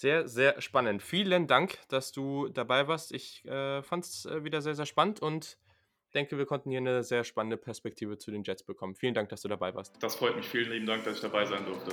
Sehr, 0.00 0.26
sehr 0.26 0.58
spannend. 0.62 1.02
Vielen 1.02 1.46
Dank, 1.46 1.76
dass 1.88 2.10
du 2.10 2.48
dabei 2.48 2.88
warst. 2.88 3.12
Ich 3.12 3.44
äh, 3.44 3.82
fand 3.82 4.06
es 4.06 4.24
äh, 4.24 4.44
wieder 4.44 4.62
sehr, 4.62 4.74
sehr 4.74 4.86
spannend 4.86 5.20
und 5.20 5.58
denke, 6.14 6.38
wir 6.38 6.46
konnten 6.46 6.70
hier 6.70 6.78
eine 6.78 7.04
sehr 7.04 7.22
spannende 7.22 7.58
Perspektive 7.58 8.16
zu 8.16 8.30
den 8.30 8.42
Jets 8.42 8.62
bekommen. 8.62 8.94
Vielen 8.94 9.12
Dank, 9.12 9.28
dass 9.28 9.42
du 9.42 9.48
dabei 9.48 9.74
warst. 9.74 10.02
Das 10.02 10.16
freut 10.16 10.36
mich. 10.36 10.48
Vielen 10.48 10.70
lieben 10.70 10.86
Dank, 10.86 11.04
dass 11.04 11.16
ich 11.16 11.20
dabei 11.20 11.44
sein 11.44 11.66
durfte. 11.66 11.90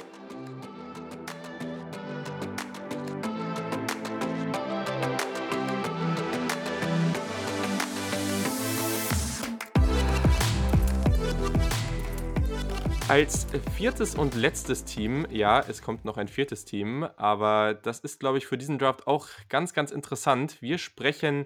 Als 13.09 13.47
viertes 13.77 14.15
und 14.15 14.35
letztes 14.35 14.83
Team, 14.83 15.25
ja, 15.31 15.61
es 15.61 15.81
kommt 15.81 16.03
noch 16.03 16.17
ein 16.17 16.27
viertes 16.27 16.65
Team, 16.65 17.07
aber 17.15 17.73
das 17.73 18.01
ist, 18.01 18.19
glaube 18.19 18.37
ich, 18.37 18.47
für 18.47 18.57
diesen 18.57 18.77
Draft 18.77 19.07
auch 19.07 19.29
ganz, 19.47 19.73
ganz 19.73 19.91
interessant. 19.91 20.61
Wir 20.61 20.77
sprechen 20.77 21.45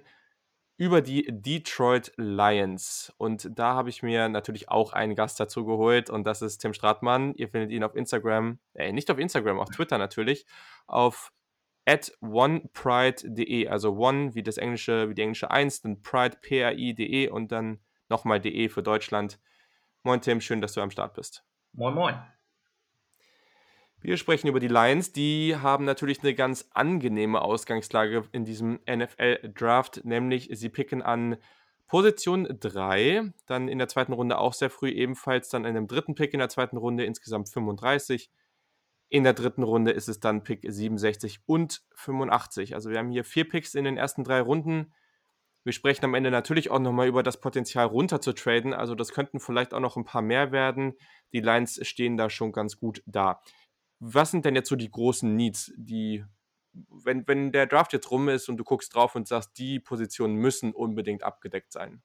über 0.78 1.02
die 1.02 1.28
Detroit 1.30 2.14
Lions. 2.18 3.14
Und 3.20 3.48
da 3.54 3.76
habe 3.76 3.90
ich 3.92 4.02
mir 4.02 4.28
natürlich 4.28 4.70
auch 4.70 4.94
einen 4.94 5.14
Gast 5.14 5.40
dazu 5.40 5.64
geholt 5.64 6.10
und 6.10 6.24
das 6.24 6.42
ist 6.42 6.58
Tim 6.58 6.74
Stratmann. 6.74 7.36
Ihr 7.36 7.48
findet 7.48 7.70
ihn 7.70 7.84
auf 7.84 7.96
Instagram, 7.96 8.58
äh, 8.74 8.92
nicht 8.92 9.12
auf 9.12 9.20
Instagram, 9.20 9.60
auf 9.60 9.70
Twitter 9.70 10.00
natürlich, 10.00 10.48
auf 10.88 11.32
at 11.86 12.12
onepride.de, 12.22 13.68
also 13.68 13.96
one 13.96 14.34
wie 14.34 14.42
das 14.42 14.58
englische, 14.58 15.10
wie 15.10 15.14
die 15.14 15.22
englische 15.22 15.52
1, 15.52 15.82
dann 15.82 16.02
pride, 16.02 16.38
p-r-i.de 16.42 17.30
und 17.30 17.52
dann 17.52 17.80
nochmal 18.10 18.40
de 18.40 18.68
für 18.68 18.82
Deutschland. 18.82 19.40
Moin 20.02 20.22
Tim, 20.22 20.42
schön, 20.42 20.62
dass 20.62 20.74
du 20.74 20.82
am 20.82 20.90
Start 20.90 21.14
bist. 21.14 21.46
Moin 21.74 21.94
Moin. 21.94 22.16
Wir 24.02 24.18
sprechen 24.18 24.48
über 24.48 24.60
die 24.60 24.68
Lions. 24.68 25.14
Die 25.14 25.56
haben 25.56 25.86
natürlich 25.86 26.22
eine 26.22 26.34
ganz 26.34 26.70
angenehme 26.74 27.42
Ausgangslage 27.42 28.28
in 28.32 28.46
diesem 28.46 28.80
NFL-Draft, 28.90 30.04
nämlich 30.04 30.50
sie 30.52 30.70
picken 30.70 31.02
an 31.02 31.38
Position 31.88 32.48
3, 32.60 33.34
dann 33.46 33.68
in 33.68 33.78
der 33.78 33.88
zweiten 33.88 34.14
Runde 34.14 34.38
auch 34.38 34.54
sehr 34.54 34.70
früh 34.70 34.90
ebenfalls, 34.90 35.50
dann 35.50 35.66
in 35.66 35.76
dem 35.76 35.88
dritten 35.88 36.16
Pick 36.16 36.34
in 36.34 36.40
der 36.40 36.50
zweiten 36.50 36.78
Runde 36.78 37.06
insgesamt 37.06 37.50
35. 37.50 38.32
In 39.10 39.24
der 39.24 39.34
dritten 39.34 39.64
Runde 39.64 39.92
ist 39.92 40.10
es 40.10 40.20
dann 40.20 40.44
Pick 40.44 40.66
67 40.68 41.42
und 41.46 41.84
85. 41.96 42.76
Also 42.76 42.90
wir 42.90 42.98
haben 42.98 43.12
hier 43.12 43.24
vier 43.24 43.48
Picks 43.48 43.76
in 43.76 43.84
den 43.84 43.98
ersten 43.98 44.24
drei 44.24 44.42
Runden. 44.42 44.94
Wir 45.64 45.74
sprechen 45.74 46.06
am 46.06 46.16
Ende 46.16 46.32
natürlich 46.32 46.72
auch 46.72 46.80
nochmal 46.80 47.08
über 47.08 47.24
das 47.24 47.40
Potenzial 47.40 47.86
runter 47.86 48.20
zu 48.20 48.34
traden. 48.34 48.74
Also 48.74 48.96
das 48.96 49.12
könnten 49.12 49.40
vielleicht 49.40 49.74
auch 49.74 49.80
noch 49.80 49.96
ein 49.96 50.06
paar 50.06 50.22
mehr 50.22 50.52
werden. 50.52 50.94
Die 51.34 51.42
Lions 51.42 51.80
stehen 51.88 52.18
da 52.18 52.30
schon 52.30 52.52
ganz 52.52 52.78
gut 52.78 53.04
da 53.06 53.42
was 54.02 54.32
sind 54.32 54.46
denn 54.46 54.56
jetzt 54.56 54.68
so 54.68 54.76
die 54.76 54.90
großen 54.90 55.34
Needs, 55.36 55.72
die, 55.78 56.26
wenn, 56.74 57.26
wenn 57.28 57.52
der 57.52 57.68
Draft 57.68 57.94
jetzt 57.94 58.10
rum 58.10 58.30
ist 58.30 58.50
und 58.50 58.58
du 58.58 58.64
guckst 58.64 58.94
drauf 58.94 59.16
und 59.16 59.28
sagst, 59.28 59.58
die 59.60 59.80
Positionen 59.80 60.36
müssen 60.36 60.74
unbedingt 60.74 61.24
abgedeckt 61.24 61.72
sein? 61.72 62.02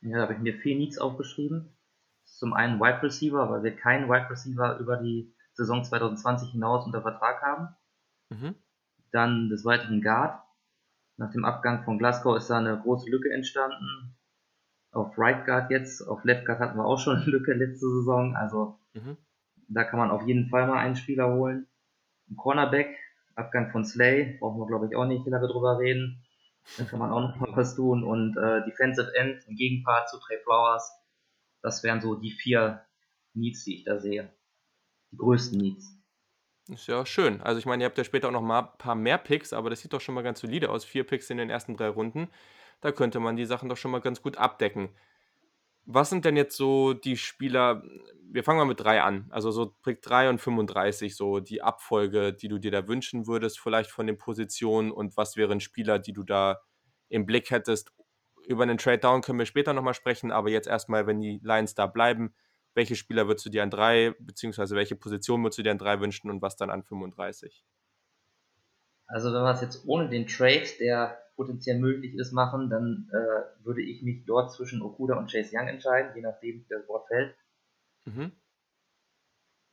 Ja, 0.00 0.16
da 0.16 0.22
habe 0.22 0.32
ich 0.32 0.38
mir 0.40 0.54
vier 0.54 0.76
Needs 0.76 0.98
aufgeschrieben. 0.98 1.76
Zum 2.24 2.54
einen 2.54 2.80
Wide 2.80 3.02
Receiver, 3.02 3.50
weil 3.50 3.62
wir 3.62 3.76
keinen 3.76 4.08
Wide 4.08 4.30
Receiver 4.30 4.78
über 4.78 4.96
die 4.96 5.34
Saison 5.52 5.84
2020 5.84 6.52
hinaus 6.52 6.86
unter 6.86 7.02
Vertrag 7.02 7.42
haben. 7.42 7.76
Mhm. 8.30 8.54
Dann 9.12 9.50
des 9.50 9.64
Weiteren 9.64 10.00
Guard. 10.00 10.42
Nach 11.16 11.30
dem 11.30 11.44
Abgang 11.44 11.84
von 11.84 11.98
Glasgow 11.98 12.36
ist 12.36 12.50
da 12.50 12.58
eine 12.58 12.78
große 12.78 13.10
Lücke 13.10 13.32
entstanden. 13.32 14.16
Auf 14.92 15.18
Right 15.18 15.44
Guard 15.46 15.70
jetzt, 15.70 16.02
auf 16.02 16.24
Left 16.24 16.46
Guard 16.46 16.60
hatten 16.60 16.78
wir 16.78 16.84
auch 16.84 16.98
schon 16.98 17.16
eine 17.16 17.26
Lücke 17.26 17.52
letzte 17.52 17.88
Saison. 17.88 18.36
Also 18.36 18.78
mhm. 18.94 19.16
Da 19.68 19.84
kann 19.84 19.98
man 19.98 20.10
auf 20.10 20.26
jeden 20.26 20.48
Fall 20.48 20.66
mal 20.66 20.78
einen 20.78 20.96
Spieler 20.96 21.32
holen. 21.34 21.66
Ein 22.30 22.36
Cornerback, 22.36 22.96
Abgang 23.34 23.70
von 23.70 23.84
Slay, 23.84 24.36
brauchen 24.38 24.60
wir 24.60 24.66
glaube 24.66 24.86
ich 24.86 24.96
auch 24.96 25.06
nicht 25.06 25.26
lange 25.26 25.48
drüber 25.48 25.78
reden. 25.78 26.22
Da 26.78 26.84
kann 26.84 26.98
man 26.98 27.10
auch 27.10 27.20
noch 27.20 27.36
mal 27.36 27.56
was 27.56 27.74
tun. 27.76 28.04
Und 28.04 28.36
äh, 28.36 28.64
Defensive 28.64 29.12
End, 29.14 29.46
im 29.46 29.56
Gegenpart 29.56 30.08
zu 30.08 30.18
Trey 30.18 30.38
Flowers. 30.42 30.90
Das 31.62 31.82
wären 31.82 32.00
so 32.00 32.14
die 32.14 32.32
vier 32.32 32.84
Needs, 33.34 33.64
die 33.64 33.78
ich 33.78 33.84
da 33.84 33.98
sehe. 33.98 34.32
Die 35.12 35.16
größten 35.16 35.58
Needs. 35.58 35.95
Ist 36.68 36.88
ja 36.88 37.06
schön. 37.06 37.40
Also 37.42 37.58
ich 37.58 37.66
meine, 37.66 37.84
ihr 37.84 37.86
habt 37.86 37.98
ja 37.98 38.04
später 38.04 38.28
auch 38.28 38.32
noch 38.32 38.42
mal 38.42 38.60
ein 38.60 38.78
paar 38.78 38.96
mehr 38.96 39.18
Picks, 39.18 39.52
aber 39.52 39.70
das 39.70 39.80
sieht 39.80 39.92
doch 39.92 40.00
schon 40.00 40.14
mal 40.14 40.22
ganz 40.22 40.40
solide 40.40 40.70
aus. 40.70 40.84
Vier 40.84 41.04
Picks 41.04 41.30
in 41.30 41.38
den 41.38 41.48
ersten 41.48 41.76
drei 41.76 41.88
Runden. 41.88 42.28
Da 42.80 42.92
könnte 42.92 43.20
man 43.20 43.36
die 43.36 43.46
Sachen 43.46 43.68
doch 43.68 43.76
schon 43.76 43.92
mal 43.92 44.00
ganz 44.00 44.20
gut 44.20 44.36
abdecken. 44.36 44.90
Was 45.84 46.10
sind 46.10 46.24
denn 46.24 46.36
jetzt 46.36 46.56
so 46.56 46.94
die 46.94 47.16
Spieler, 47.16 47.84
wir 48.28 48.42
fangen 48.42 48.58
mal 48.58 48.64
mit 48.64 48.80
drei 48.80 49.02
an, 49.02 49.26
also 49.30 49.52
so 49.52 49.66
Pick 49.84 50.02
3 50.02 50.30
und 50.30 50.40
35, 50.40 51.14
so 51.14 51.38
die 51.38 51.62
Abfolge, 51.62 52.32
die 52.32 52.48
du 52.48 52.58
dir 52.58 52.72
da 52.72 52.88
wünschen 52.88 53.28
würdest, 53.28 53.60
vielleicht 53.60 53.90
von 53.90 54.08
den 54.08 54.18
Positionen 54.18 54.90
und 54.90 55.16
was 55.16 55.36
wären 55.36 55.60
Spieler, 55.60 56.00
die 56.00 56.12
du 56.12 56.24
da 56.24 56.60
im 57.08 57.24
Blick 57.24 57.50
hättest. 57.52 57.92
Über 58.44 58.64
einen 58.64 58.78
Trade 58.78 58.98
Down 58.98 59.22
können 59.22 59.38
wir 59.38 59.46
später 59.46 59.72
nochmal 59.72 59.94
sprechen, 59.94 60.32
aber 60.32 60.50
jetzt 60.50 60.66
erstmal, 60.66 61.06
wenn 61.06 61.20
die 61.20 61.38
Lions 61.44 61.76
da 61.76 61.86
bleiben, 61.86 62.34
welche 62.76 62.94
Spieler 62.94 63.26
würdest 63.26 63.46
du 63.46 63.50
dir 63.50 63.62
an 63.62 63.70
drei, 63.70 64.14
beziehungsweise 64.20 64.76
welche 64.76 64.96
Position 64.96 65.42
würdest 65.42 65.58
du 65.58 65.62
dir 65.62 65.70
an 65.70 65.78
drei 65.78 65.98
wünschen 65.98 66.30
und 66.30 66.42
was 66.42 66.56
dann 66.56 66.70
an 66.70 66.82
35? 66.82 67.64
Also 69.06 69.32
wenn 69.32 69.42
wir 69.42 69.52
es 69.52 69.62
jetzt 69.62 69.84
ohne 69.86 70.10
den 70.10 70.26
Trade, 70.26 70.66
der 70.78 71.18
potenziell 71.36 71.78
möglich 71.78 72.14
ist, 72.14 72.32
machen, 72.32 72.68
dann 72.68 73.08
äh, 73.12 73.64
würde 73.64 73.80
ich 73.82 74.02
mich 74.02 74.26
dort 74.26 74.52
zwischen 74.52 74.82
Okuda 74.82 75.16
und 75.16 75.30
Chase 75.32 75.50
Young 75.54 75.68
entscheiden, 75.68 76.12
je 76.14 76.20
nachdem, 76.20 76.60
wie 76.60 76.66
das 76.68 76.86
Wort 76.86 77.06
fällt. 77.08 77.34
Mhm. 78.04 78.32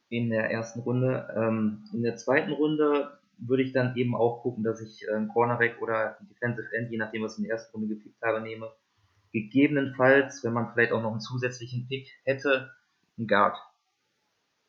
In 0.09 0.29
der 0.29 0.49
ersten 0.49 0.79
Runde. 0.79 1.27
Ähm, 1.35 1.83
in 1.91 2.03
der 2.03 2.15
zweiten 2.15 2.53
Runde 2.53 3.17
würde 3.37 3.63
ich 3.63 3.73
dann 3.73 3.97
eben 3.97 4.15
auch 4.15 4.43
gucken, 4.43 4.63
dass 4.63 4.79
ich 4.79 5.05
ähm, 5.13 5.27
Cornerback 5.27 5.81
oder 5.81 6.17
Defensive 6.21 6.73
End, 6.73 6.89
je 6.91 6.97
nachdem, 6.97 7.23
was 7.23 7.33
ich 7.33 7.39
in 7.39 7.45
der 7.45 7.53
ersten 7.53 7.77
Runde 7.77 7.95
gepickt 7.95 8.21
habe, 8.21 8.39
nehme. 8.39 8.71
Gegebenenfalls, 9.33 10.43
wenn 10.43 10.53
man 10.53 10.71
vielleicht 10.71 10.93
auch 10.93 11.01
noch 11.01 11.11
einen 11.11 11.19
zusätzlichen 11.19 11.87
Pick 11.87 12.09
hätte, 12.23 12.71
einen 13.17 13.27
Guard. 13.27 13.57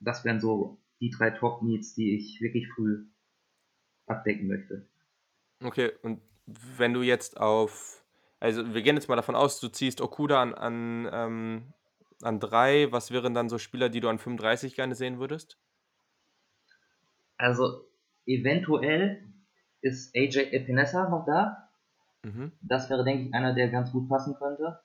Das 0.00 0.24
wären 0.24 0.40
so 0.40 0.78
die 1.00 1.10
drei 1.10 1.30
Top-Needs, 1.30 1.94
die 1.94 2.16
ich 2.16 2.40
wirklich 2.40 2.68
früh 2.74 3.06
abdecken 4.06 4.48
möchte. 4.48 4.88
Okay, 5.62 5.92
und 6.02 6.20
wenn 6.46 6.92
du 6.92 7.02
jetzt 7.02 7.38
auf, 7.38 8.04
also 8.40 8.74
wir 8.74 8.82
gehen 8.82 8.96
jetzt 8.96 9.08
mal 9.08 9.16
davon 9.16 9.34
aus, 9.34 9.60
du 9.60 9.68
ziehst 9.68 10.00
Okuda 10.00 10.42
an, 10.42 10.54
an, 10.54 11.08
ähm, 11.12 11.72
an 12.22 12.40
drei, 12.40 12.90
was 12.92 13.10
wären 13.10 13.34
dann 13.34 13.48
so 13.48 13.58
Spieler, 13.58 13.88
die 13.88 14.00
du 14.00 14.08
an 14.08 14.18
35 14.18 14.74
gerne 14.74 14.94
sehen 14.94 15.18
würdest? 15.18 15.58
Also 17.36 17.88
eventuell 18.26 19.24
ist 19.80 20.14
AJ 20.14 20.52
Epinesa 20.52 21.08
noch 21.08 21.26
da. 21.26 21.70
Mhm. 22.22 22.52
Das 22.62 22.88
wäre, 22.88 23.04
denke 23.04 23.24
ich, 23.24 23.34
einer, 23.34 23.54
der 23.54 23.68
ganz 23.68 23.92
gut 23.92 24.08
passen 24.08 24.34
könnte. 24.36 24.80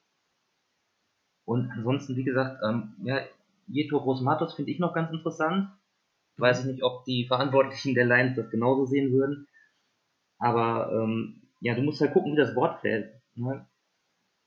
Und 1.46 1.72
ansonsten, 1.72 2.16
wie 2.16 2.24
gesagt, 2.24 2.62
ähm, 2.64 2.96
ja, 3.04 3.22
Jeto 3.70 3.98
Rosmatos 3.98 4.56
finde 4.56 4.72
ich 4.72 4.80
noch 4.80 4.94
ganz 4.94 5.12
interessant. 5.12 5.70
Weiß 6.38 6.62
ich 6.62 6.66
nicht, 6.66 6.84
ob 6.84 7.06
die 7.06 7.28
Verantwortlichen 7.28 7.94
der 7.96 8.06
Lions 8.06 8.36
das 8.36 8.50
genauso 8.50 8.86
sehen 8.86 9.12
würden. 9.12 9.48
Aber 10.38 10.92
ähm, 10.92 11.50
ja, 11.60 11.76
du 11.76 11.82
musst 11.82 12.02
halt 12.02 12.14
gucken, 12.14 12.34
wie 12.34 12.38
das 12.38 12.56
Wort 12.56 12.82
fällt. 12.82 13.14
Ne? 13.36 13.68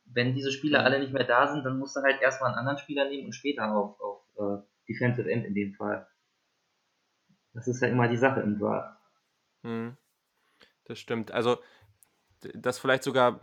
Wenn 0.04 0.34
diese 0.34 0.50
Spieler 0.50 0.84
alle 0.84 0.98
nicht 0.98 1.12
mehr 1.12 1.24
da 1.24 1.52
sind, 1.52 1.64
dann 1.64 1.78
musst 1.78 1.96
du 1.96 2.00
halt 2.00 2.20
erstmal 2.20 2.50
einen 2.50 2.58
anderen 2.58 2.78
Spieler 2.78 3.08
nehmen 3.08 3.26
und 3.26 3.32
später 3.32 3.74
auf, 3.74 4.00
auf 4.00 4.22
uh, 4.36 4.62
Defensive 4.88 5.30
End 5.30 5.44
in 5.46 5.54
dem 5.54 5.74
Fall. 5.74 6.06
Das 7.52 7.68
ist 7.68 7.82
ja 7.82 7.88
immer 7.88 8.08
die 8.08 8.16
Sache 8.16 8.40
im 8.40 8.58
Draft. 8.58 8.98
Hm. 9.62 9.96
Das 10.84 10.98
stimmt. 10.98 11.30
Also, 11.30 11.58
das 12.54 12.78
vielleicht 12.78 13.04
sogar, 13.04 13.40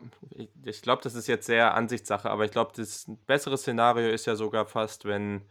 ich 0.64 0.82
glaube, 0.82 1.02
das 1.04 1.16
ist 1.16 1.28
jetzt 1.28 1.46
sehr 1.46 1.74
Ansichtssache, 1.74 2.30
aber 2.30 2.44
ich 2.46 2.52
glaube, 2.52 2.74
das 2.76 3.10
bessere 3.26 3.58
Szenario 3.58 4.10
ist 4.10 4.26
ja 4.26 4.36
sogar 4.36 4.66
fast, 4.66 5.06
wenn 5.06 5.48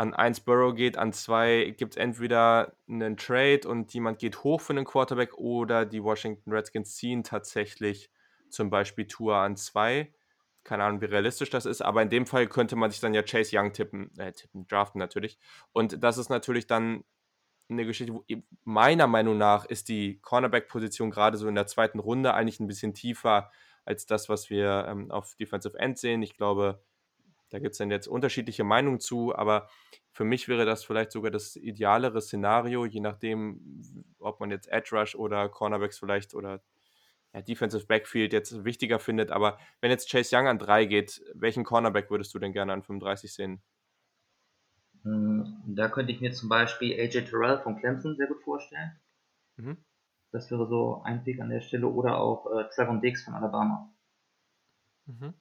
an 0.00 0.14
1 0.14 0.40
Burrow 0.40 0.74
geht, 0.74 0.96
an 0.96 1.12
2 1.12 1.74
gibt 1.76 1.92
es 1.92 1.96
entweder 1.98 2.72
einen 2.88 3.18
Trade 3.18 3.68
und 3.68 3.92
jemand 3.92 4.18
geht 4.18 4.42
hoch 4.44 4.62
für 4.62 4.72
einen 4.72 4.86
Quarterback 4.86 5.36
oder 5.36 5.84
die 5.84 6.02
Washington 6.02 6.50
Redskins 6.50 6.96
ziehen 6.96 7.22
tatsächlich 7.22 8.10
zum 8.48 8.70
Beispiel 8.70 9.06
Tour 9.06 9.36
an 9.36 9.58
2. 9.58 10.10
Keine 10.64 10.84
Ahnung, 10.84 11.02
wie 11.02 11.06
realistisch 11.06 11.50
das 11.50 11.66
ist, 11.66 11.82
aber 11.82 12.00
in 12.00 12.08
dem 12.08 12.26
Fall 12.26 12.46
könnte 12.46 12.76
man 12.76 12.90
sich 12.90 13.00
dann 13.00 13.12
ja 13.12 13.22
Chase 13.22 13.54
Young 13.54 13.74
tippen, 13.74 14.10
äh, 14.18 14.32
tippen, 14.32 14.66
draften 14.66 14.98
natürlich. 14.98 15.38
Und 15.72 16.02
das 16.02 16.16
ist 16.16 16.30
natürlich 16.30 16.66
dann 16.66 17.04
eine 17.68 17.84
Geschichte, 17.84 18.14
wo 18.14 18.24
meiner 18.64 19.06
Meinung 19.06 19.36
nach 19.36 19.66
ist 19.66 19.90
die 19.90 20.18
Cornerback-Position 20.22 21.10
gerade 21.10 21.36
so 21.36 21.46
in 21.46 21.54
der 21.54 21.66
zweiten 21.66 21.98
Runde 21.98 22.32
eigentlich 22.32 22.58
ein 22.58 22.66
bisschen 22.66 22.94
tiefer 22.94 23.50
als 23.84 24.06
das, 24.06 24.30
was 24.30 24.48
wir 24.48 24.86
ähm, 24.88 25.10
auf 25.10 25.34
Defensive 25.34 25.78
End 25.78 25.98
sehen. 25.98 26.22
Ich 26.22 26.38
glaube, 26.38 26.82
da 27.50 27.58
gibt 27.58 27.72
es 27.72 27.78
dann 27.78 27.90
jetzt 27.90 28.08
unterschiedliche 28.08 28.64
Meinungen 28.64 29.00
zu, 29.00 29.34
aber 29.34 29.68
für 30.12 30.24
mich 30.24 30.48
wäre 30.48 30.64
das 30.64 30.84
vielleicht 30.84 31.12
sogar 31.12 31.30
das 31.30 31.56
idealere 31.56 32.20
Szenario, 32.20 32.86
je 32.86 33.00
nachdem, 33.00 33.84
ob 34.18 34.40
man 34.40 34.50
jetzt 34.50 34.68
Edge 34.68 34.90
Rush 34.96 35.14
oder 35.14 35.48
Cornerbacks 35.48 35.98
vielleicht 35.98 36.34
oder 36.34 36.62
ja, 37.32 37.42
Defensive 37.42 37.86
Backfield 37.86 38.32
jetzt 38.32 38.64
wichtiger 38.64 38.98
findet. 38.98 39.30
Aber 39.30 39.58
wenn 39.80 39.90
jetzt 39.90 40.10
Chase 40.10 40.36
Young 40.36 40.48
an 40.48 40.58
3 40.58 40.84
geht, 40.86 41.22
welchen 41.34 41.64
Cornerback 41.64 42.10
würdest 42.10 42.34
du 42.34 42.38
denn 42.38 42.52
gerne 42.52 42.72
an 42.72 42.82
35 42.82 43.32
sehen? 43.32 43.62
Hm, 45.02 45.62
da 45.66 45.88
könnte 45.88 46.12
ich 46.12 46.20
mir 46.20 46.32
zum 46.32 46.48
Beispiel 46.48 46.98
AJ 47.00 47.26
Terrell 47.26 47.58
von 47.58 47.78
Clemson 47.78 48.16
sehr 48.16 48.26
gut 48.26 48.42
vorstellen. 48.42 48.98
Mhm. 49.56 49.78
Das 50.32 50.50
wäre 50.50 50.68
so 50.68 51.02
ein 51.04 51.24
Pick 51.24 51.40
an 51.40 51.50
der 51.50 51.60
Stelle. 51.60 51.88
Oder 51.88 52.18
auch 52.18 52.46
äh, 52.46 52.68
Trevor 52.74 53.00
Diggs 53.00 53.24
von 53.24 53.34
Alabama. 53.34 53.92
Mhm. 55.06 55.34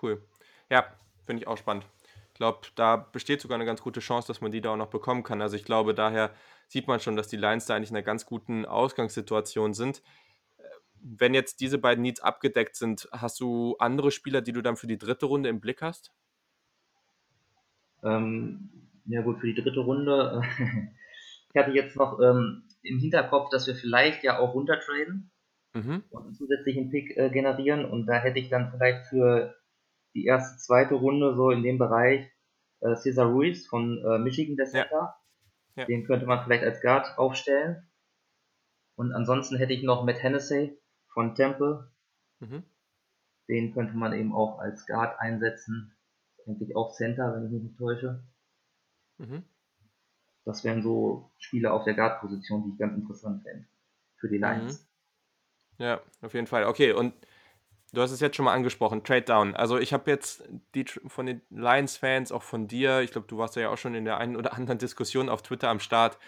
Cool. 0.00 0.22
Ja, 0.70 0.86
finde 1.24 1.42
ich 1.42 1.48
auch 1.48 1.58
spannend. 1.58 1.84
Ich 2.28 2.34
glaube, 2.34 2.60
da 2.74 2.96
besteht 2.96 3.40
sogar 3.40 3.56
eine 3.56 3.66
ganz 3.66 3.82
gute 3.82 4.00
Chance, 4.00 4.28
dass 4.28 4.40
man 4.40 4.50
die 4.50 4.60
da 4.60 4.72
auch 4.72 4.76
noch 4.76 4.88
bekommen 4.88 5.22
kann. 5.22 5.42
Also 5.42 5.56
ich 5.56 5.64
glaube, 5.64 5.94
daher 5.94 6.30
sieht 6.68 6.86
man 6.86 7.00
schon, 7.00 7.16
dass 7.16 7.28
die 7.28 7.36
Lions 7.36 7.66
da 7.66 7.74
eigentlich 7.74 7.90
in 7.90 7.96
einer 7.96 8.04
ganz 8.04 8.24
guten 8.24 8.64
Ausgangssituation 8.64 9.74
sind. 9.74 10.02
Wenn 11.02 11.34
jetzt 11.34 11.60
diese 11.60 11.78
beiden 11.78 12.02
Needs 12.02 12.20
abgedeckt 12.20 12.76
sind, 12.76 13.08
hast 13.12 13.40
du 13.40 13.76
andere 13.78 14.10
Spieler, 14.10 14.40
die 14.40 14.52
du 14.52 14.62
dann 14.62 14.76
für 14.76 14.86
die 14.86 14.98
dritte 14.98 15.26
Runde 15.26 15.48
im 15.48 15.60
Blick 15.60 15.82
hast? 15.82 16.12
Ähm, 18.02 18.70
ja 19.06 19.22
gut, 19.22 19.40
für 19.40 19.46
die 19.46 19.60
dritte 19.60 19.80
Runde. 19.80 20.42
ich 21.52 21.60
hatte 21.60 21.72
jetzt 21.72 21.96
noch 21.96 22.20
ähm, 22.20 22.64
im 22.82 22.98
Hinterkopf, 22.98 23.50
dass 23.50 23.66
wir 23.66 23.74
vielleicht 23.74 24.22
ja 24.22 24.38
auch 24.38 24.54
runtertraden 24.54 25.30
mhm. 25.74 26.04
und 26.10 26.22
einen 26.22 26.34
zusätzlichen 26.34 26.90
Pick 26.90 27.16
äh, 27.16 27.30
generieren. 27.30 27.84
Und 27.84 28.06
da 28.06 28.14
hätte 28.14 28.38
ich 28.38 28.48
dann 28.48 28.70
vielleicht 28.70 29.06
für 29.06 29.59
die 30.14 30.24
erste, 30.24 30.58
zweite 30.58 30.94
Runde 30.94 31.34
so 31.34 31.50
in 31.50 31.62
dem 31.62 31.78
Bereich 31.78 32.30
äh, 32.80 32.96
Cesar 32.96 33.26
Ruiz 33.26 33.66
von 33.66 34.02
äh, 34.04 34.18
Michigan, 34.18 34.56
der 34.56 34.66
Center. 34.66 34.90
Ja. 34.90 35.16
Ja. 35.76 35.84
Den 35.86 36.04
könnte 36.04 36.26
man 36.26 36.42
vielleicht 36.44 36.64
als 36.64 36.80
Guard 36.80 37.16
aufstellen. 37.16 37.88
Und 38.96 39.12
ansonsten 39.12 39.56
hätte 39.56 39.72
ich 39.72 39.82
noch 39.82 40.04
Matt 40.04 40.22
Hennessy 40.22 40.78
von 41.08 41.34
Temple. 41.34 41.90
Mhm. 42.40 42.64
Den 43.48 43.72
könnte 43.72 43.96
man 43.96 44.12
eben 44.12 44.34
auch 44.34 44.58
als 44.58 44.86
Guard 44.86 45.18
einsetzen. 45.20 45.96
Eigentlich 46.46 46.76
auch 46.76 46.92
Center, 46.92 47.34
wenn 47.34 47.46
ich 47.46 47.52
mich 47.52 47.62
nicht 47.62 47.78
täusche. 47.78 48.22
Mhm. 49.18 49.44
Das 50.44 50.64
wären 50.64 50.82
so 50.82 51.30
Spiele 51.38 51.72
auf 51.72 51.84
der 51.84 51.94
Guard-Position, 51.94 52.64
die 52.64 52.72
ich 52.72 52.78
ganz 52.78 52.96
interessant 52.96 53.42
fände. 53.42 53.66
Für 54.16 54.28
die 54.28 54.38
Lions. 54.38 54.86
Mhm. 55.78 55.84
Ja, 55.84 56.00
auf 56.20 56.34
jeden 56.34 56.46
Fall. 56.46 56.64
Okay, 56.64 56.92
und 56.92 57.14
Du 57.92 58.00
hast 58.00 58.12
es 58.12 58.20
jetzt 58.20 58.36
schon 58.36 58.44
mal 58.44 58.54
angesprochen, 58.54 59.02
Trade 59.02 59.22
Down. 59.22 59.54
Also 59.56 59.78
ich 59.78 59.92
habe 59.92 60.10
jetzt 60.10 60.48
die 60.74 60.84
von 60.84 61.26
den 61.26 61.42
Lions-Fans, 61.50 62.30
auch 62.30 62.42
von 62.42 62.68
dir, 62.68 63.00
ich 63.00 63.10
glaube, 63.10 63.26
du 63.26 63.38
warst 63.38 63.56
ja 63.56 63.68
auch 63.70 63.78
schon 63.78 63.94
in 63.94 64.04
der 64.04 64.18
einen 64.18 64.36
oder 64.36 64.54
anderen 64.54 64.78
Diskussion 64.78 65.28
auf 65.28 65.42
Twitter 65.42 65.68
am 65.68 65.80
Start. 65.80 66.18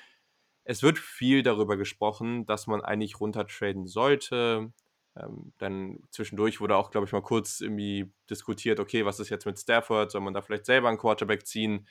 Es 0.65 0.82
wird 0.82 0.99
viel 0.99 1.42
darüber 1.42 1.76
gesprochen, 1.76 2.47
dass 2.47 2.66
man 2.66 2.81
eigentlich 2.81 3.20
runtertraden 3.20 3.86
sollte. 3.86 4.73
Ähm, 5.16 5.52
dann 5.58 6.00
zwischendurch 6.10 6.60
wurde 6.60 6.76
auch, 6.76 6.91
glaube 6.91 7.07
ich, 7.07 7.12
mal 7.12 7.23
kurz 7.23 7.60
irgendwie 7.60 8.12
diskutiert, 8.31 8.81
okay, 8.81 9.05
was 9.05 9.20
ist 9.20 9.28
jetzt 9.28 9.47
mit 9.47 9.58
Stafford? 9.58 10.10
Soll 10.10 10.20
man 10.23 10.34
da 10.34 10.42
vielleicht 10.42 10.66
selber 10.66 10.89
einen 10.89 10.99
Quarterback 10.99 11.47
ziehen? 11.47 11.86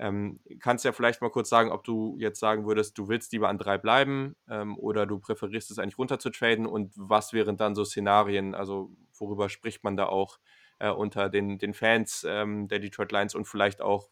Ähm, 0.00 0.38
kannst 0.60 0.84
ja 0.84 0.92
vielleicht 0.92 1.20
mal 1.20 1.30
kurz 1.30 1.48
sagen, 1.48 1.72
ob 1.72 1.82
du 1.82 2.16
jetzt 2.18 2.38
sagen 2.38 2.66
würdest, 2.66 2.96
du 2.96 3.08
willst 3.08 3.32
lieber 3.32 3.48
an 3.48 3.58
drei 3.58 3.78
bleiben 3.78 4.36
ähm, 4.48 4.78
oder 4.78 5.06
du 5.06 5.18
präferierst 5.18 5.72
es 5.72 5.78
eigentlich 5.80 5.98
runter 5.98 6.20
zu 6.20 6.30
traden 6.30 6.66
und 6.66 6.92
was 6.96 7.32
wären 7.32 7.56
dann 7.56 7.74
so 7.74 7.84
Szenarien, 7.84 8.54
also 8.54 8.92
worüber 9.18 9.48
spricht 9.48 9.82
man 9.82 9.96
da 9.96 10.06
auch 10.06 10.38
äh, 10.78 10.90
unter 10.90 11.28
den, 11.28 11.58
den 11.58 11.74
Fans 11.74 12.24
ähm, 12.28 12.68
der 12.68 12.78
Detroit 12.78 13.10
Lions 13.10 13.34
und 13.34 13.46
vielleicht 13.46 13.80
auch, 13.80 14.08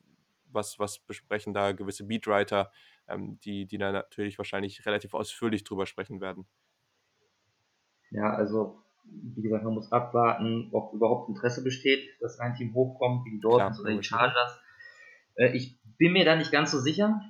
was, 0.50 0.78
was 0.80 0.98
besprechen 0.98 1.54
da 1.54 1.70
gewisse 1.70 2.04
Beatwriter, 2.04 2.72
ähm, 3.06 3.38
die, 3.44 3.66
die 3.66 3.78
da 3.78 3.92
natürlich 3.92 4.38
wahrscheinlich 4.38 4.84
relativ 4.86 5.14
ausführlich 5.14 5.62
drüber 5.62 5.86
sprechen 5.86 6.20
werden. 6.20 6.46
Ja, 8.10 8.34
also 8.34 8.82
wie 9.04 9.42
gesagt, 9.42 9.62
man 9.62 9.74
muss 9.74 9.92
abwarten, 9.92 10.68
ob 10.72 10.92
überhaupt 10.92 11.28
Interesse 11.28 11.62
besteht, 11.62 12.08
dass 12.20 12.40
ein 12.40 12.54
Team 12.54 12.74
hochkommt, 12.74 13.24
wie 13.24 13.30
die 13.30 13.40
Dolphins 13.40 13.80
oder 13.80 13.92
die 13.92 14.02
Chargers. 14.02 14.60
Äh, 15.36 15.56
ich 15.56 15.78
bin 15.98 16.12
mir 16.12 16.24
da 16.24 16.36
nicht 16.36 16.52
ganz 16.52 16.70
so 16.70 16.80
sicher. 16.80 17.20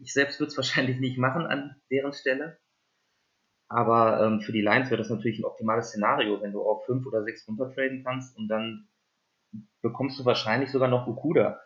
Ich 0.00 0.12
selbst 0.12 0.40
würde 0.40 0.50
es 0.50 0.56
wahrscheinlich 0.56 1.00
nicht 1.00 1.18
machen 1.18 1.46
an 1.46 1.76
deren 1.90 2.12
Stelle. 2.12 2.58
Aber 3.68 4.22
ähm, 4.22 4.40
für 4.40 4.52
die 4.52 4.60
Lions 4.60 4.90
wäre 4.90 4.98
das 4.98 5.08
natürlich 5.08 5.38
ein 5.38 5.46
optimales 5.46 5.88
Szenario, 5.88 6.42
wenn 6.42 6.52
du 6.52 6.62
auf 6.62 6.84
5 6.84 7.06
oder 7.06 7.24
6 7.24 7.48
runtertraden 7.48 8.04
kannst 8.04 8.36
und 8.36 8.48
dann 8.48 8.86
bekommst 9.80 10.18
du 10.18 10.24
wahrscheinlich 10.24 10.70
sogar 10.70 10.88
noch 10.88 11.06
Okuda. 11.06 11.58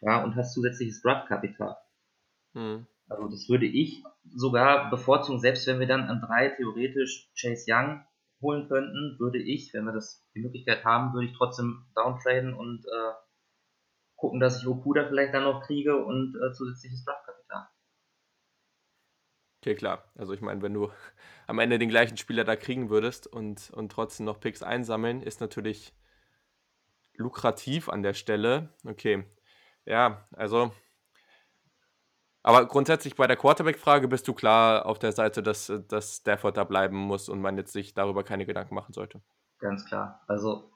Ja, 0.00 0.22
und 0.24 0.34
hast 0.34 0.54
zusätzliches 0.54 1.02
Draftkapital. 1.02 1.76
Mhm. 2.54 2.86
Also 3.08 3.28
das 3.28 3.48
würde 3.48 3.66
ich 3.66 4.02
sogar 4.34 4.90
bevorzugen, 4.90 5.40
selbst 5.40 5.66
wenn 5.66 5.78
wir 5.78 5.86
dann 5.86 6.04
an 6.04 6.20
drei 6.20 6.48
theoretisch 6.50 7.30
Chase 7.38 7.66
Young 7.68 8.04
holen 8.40 8.68
könnten, 8.68 9.16
würde 9.18 9.38
ich, 9.38 9.72
wenn 9.72 9.84
wir 9.84 9.92
das 9.92 10.26
die 10.34 10.40
Möglichkeit 10.40 10.84
haben, 10.84 11.14
würde 11.14 11.26
ich 11.26 11.36
trotzdem 11.36 11.86
downtraden 11.94 12.54
und 12.54 12.84
äh, 12.84 13.12
gucken, 14.16 14.40
dass 14.40 14.60
ich 14.60 14.66
Okuda 14.66 15.06
vielleicht 15.08 15.34
dann 15.34 15.44
noch 15.44 15.62
kriege 15.62 15.96
und 15.96 16.34
äh, 16.34 16.52
zusätzliches 16.52 17.04
Draftkapital. 17.04 17.68
Okay, 19.62 19.74
klar. 19.74 20.04
Also 20.14 20.32
ich 20.32 20.40
meine, 20.40 20.62
wenn 20.62 20.74
du 20.74 20.90
am 21.46 21.58
Ende 21.58 21.78
den 21.78 21.88
gleichen 21.88 22.16
Spieler 22.16 22.44
da 22.44 22.56
kriegen 22.56 22.90
würdest 22.90 23.26
und, 23.26 23.70
und 23.70 23.92
trotzdem 23.92 24.26
noch 24.26 24.40
Picks 24.40 24.62
einsammeln, 24.62 25.22
ist 25.22 25.40
natürlich 25.40 25.94
lukrativ 27.14 27.88
an 27.88 28.02
der 28.02 28.14
Stelle. 28.14 28.74
Okay. 28.84 29.24
Ja, 29.84 30.26
also. 30.32 30.72
Aber 32.42 32.66
grundsätzlich 32.66 33.16
bei 33.16 33.26
der 33.26 33.36
Quarterback-Frage 33.36 34.06
bist 34.06 34.28
du 34.28 34.34
klar 34.34 34.86
auf 34.86 35.00
der 35.00 35.10
Seite, 35.10 35.42
dass, 35.42 35.72
dass 35.88 36.18
Stafford 36.18 36.56
da 36.56 36.62
bleiben 36.62 36.96
muss 36.96 37.28
und 37.28 37.40
man 37.40 37.56
jetzt 37.56 37.72
sich 37.72 37.92
darüber 37.92 38.22
keine 38.22 38.46
Gedanken 38.46 38.74
machen 38.74 38.92
sollte. 38.92 39.20
Ganz 39.58 39.84
klar. 39.84 40.22
Also, 40.28 40.70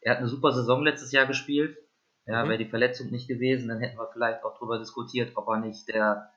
er 0.00 0.12
hat 0.12 0.18
eine 0.18 0.26
super 0.26 0.50
Saison 0.50 0.82
letztes 0.82 1.12
Jahr 1.12 1.26
gespielt. 1.26 1.78
Ja, 2.26 2.44
mhm. 2.44 2.48
wäre 2.50 2.58
die 2.58 2.70
Verletzung 2.70 3.10
nicht 3.10 3.28
gewesen, 3.28 3.68
dann 3.68 3.80
hätten 3.80 3.98
wir 3.98 4.08
vielleicht 4.12 4.44
auch 4.44 4.54
darüber 4.54 4.78
diskutiert, 4.78 5.32
ob 5.36 5.48
er 5.48 5.58
nicht 5.58 5.88
der 5.88 6.30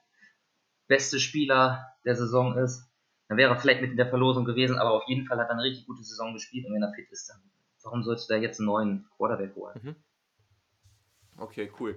beste 0.87 1.19
Spieler 1.19 1.93
der 2.05 2.15
Saison 2.15 2.57
ist. 2.57 2.91
Dann 3.27 3.37
wäre 3.37 3.51
er 3.51 3.59
vielleicht 3.59 3.81
mit 3.81 3.91
in 3.91 3.97
der 3.97 4.09
Verlosung 4.09 4.45
gewesen, 4.45 4.77
aber 4.77 4.91
auf 4.91 5.07
jeden 5.07 5.25
Fall 5.25 5.39
hat 5.39 5.47
er 5.47 5.53
eine 5.53 5.63
richtig 5.63 5.85
gute 5.87 6.03
Saison 6.03 6.33
gespielt 6.33 6.65
und 6.67 6.73
wenn 6.73 6.83
er 6.83 6.93
fit 6.93 7.11
ist, 7.11 7.29
dann 7.29 7.41
warum 7.85 8.03
sollst 8.03 8.29
du 8.29 8.33
da 8.33 8.39
jetzt 8.39 8.59
einen 8.59 8.67
neuen 8.67 9.07
Quarterback 9.15 9.55
holen? 9.55 9.79
Mhm. 9.81 9.95
Okay, 11.37 11.71
cool. 11.79 11.95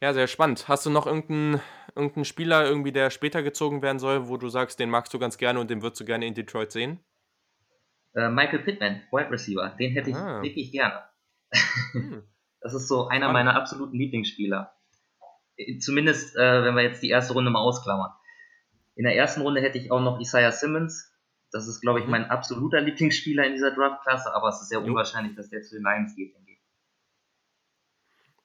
Ja, 0.00 0.14
sehr 0.14 0.26
spannend. 0.26 0.66
Hast 0.66 0.86
du 0.86 0.90
noch 0.90 1.06
irgendeinen, 1.06 1.60
irgendeinen 1.94 2.24
Spieler, 2.24 2.64
irgendwie, 2.64 2.92
der 2.92 3.10
später 3.10 3.42
gezogen 3.42 3.82
werden 3.82 3.98
soll, 3.98 4.28
wo 4.28 4.38
du 4.38 4.48
sagst, 4.48 4.80
den 4.80 4.88
magst 4.88 5.12
du 5.12 5.18
ganz 5.18 5.36
gerne 5.36 5.60
und 5.60 5.70
den 5.70 5.82
würdest 5.82 6.00
du 6.00 6.04
gerne 6.04 6.26
in 6.26 6.34
Detroit 6.34 6.72
sehen? 6.72 7.00
Äh, 8.14 8.30
Michael 8.30 8.60
Pittman, 8.60 9.02
Wide 9.12 9.30
Receiver, 9.30 9.76
den 9.78 9.92
hätte 9.92 10.10
ich 10.10 10.16
ah. 10.16 10.42
wirklich 10.42 10.72
gerne. 10.72 11.04
Hm. 11.92 12.22
Das 12.60 12.74
ist 12.74 12.88
so 12.88 13.08
einer 13.08 13.32
meiner 13.32 13.56
absoluten 13.56 13.96
Lieblingsspieler. 13.96 14.72
Zumindest, 15.80 16.36
äh, 16.36 16.64
wenn 16.64 16.74
wir 16.74 16.82
jetzt 16.82 17.02
die 17.02 17.10
erste 17.10 17.34
Runde 17.34 17.50
mal 17.50 17.60
ausklammern. 17.60 18.12
In 18.94 19.04
der 19.04 19.16
ersten 19.16 19.42
Runde 19.42 19.60
hätte 19.60 19.78
ich 19.78 19.90
auch 19.90 20.00
noch 20.00 20.20
Isaiah 20.20 20.52
Simmons. 20.52 21.12
Das 21.52 21.66
ist, 21.66 21.80
glaube 21.80 22.00
ich, 22.00 22.04
mhm. 22.04 22.12
mein 22.12 22.24
absoluter 22.30 22.80
Lieblingsspieler 22.80 23.44
in 23.44 23.52
dieser 23.54 23.72
Draftklasse, 23.72 24.34
aber 24.34 24.48
es 24.48 24.60
ist 24.60 24.68
sehr 24.68 24.82
unwahrscheinlich, 24.82 25.36
dass 25.36 25.50
der 25.50 25.62
zu 25.62 25.76
den 25.76 25.84
Lions 25.84 26.14
geht. 26.14 26.34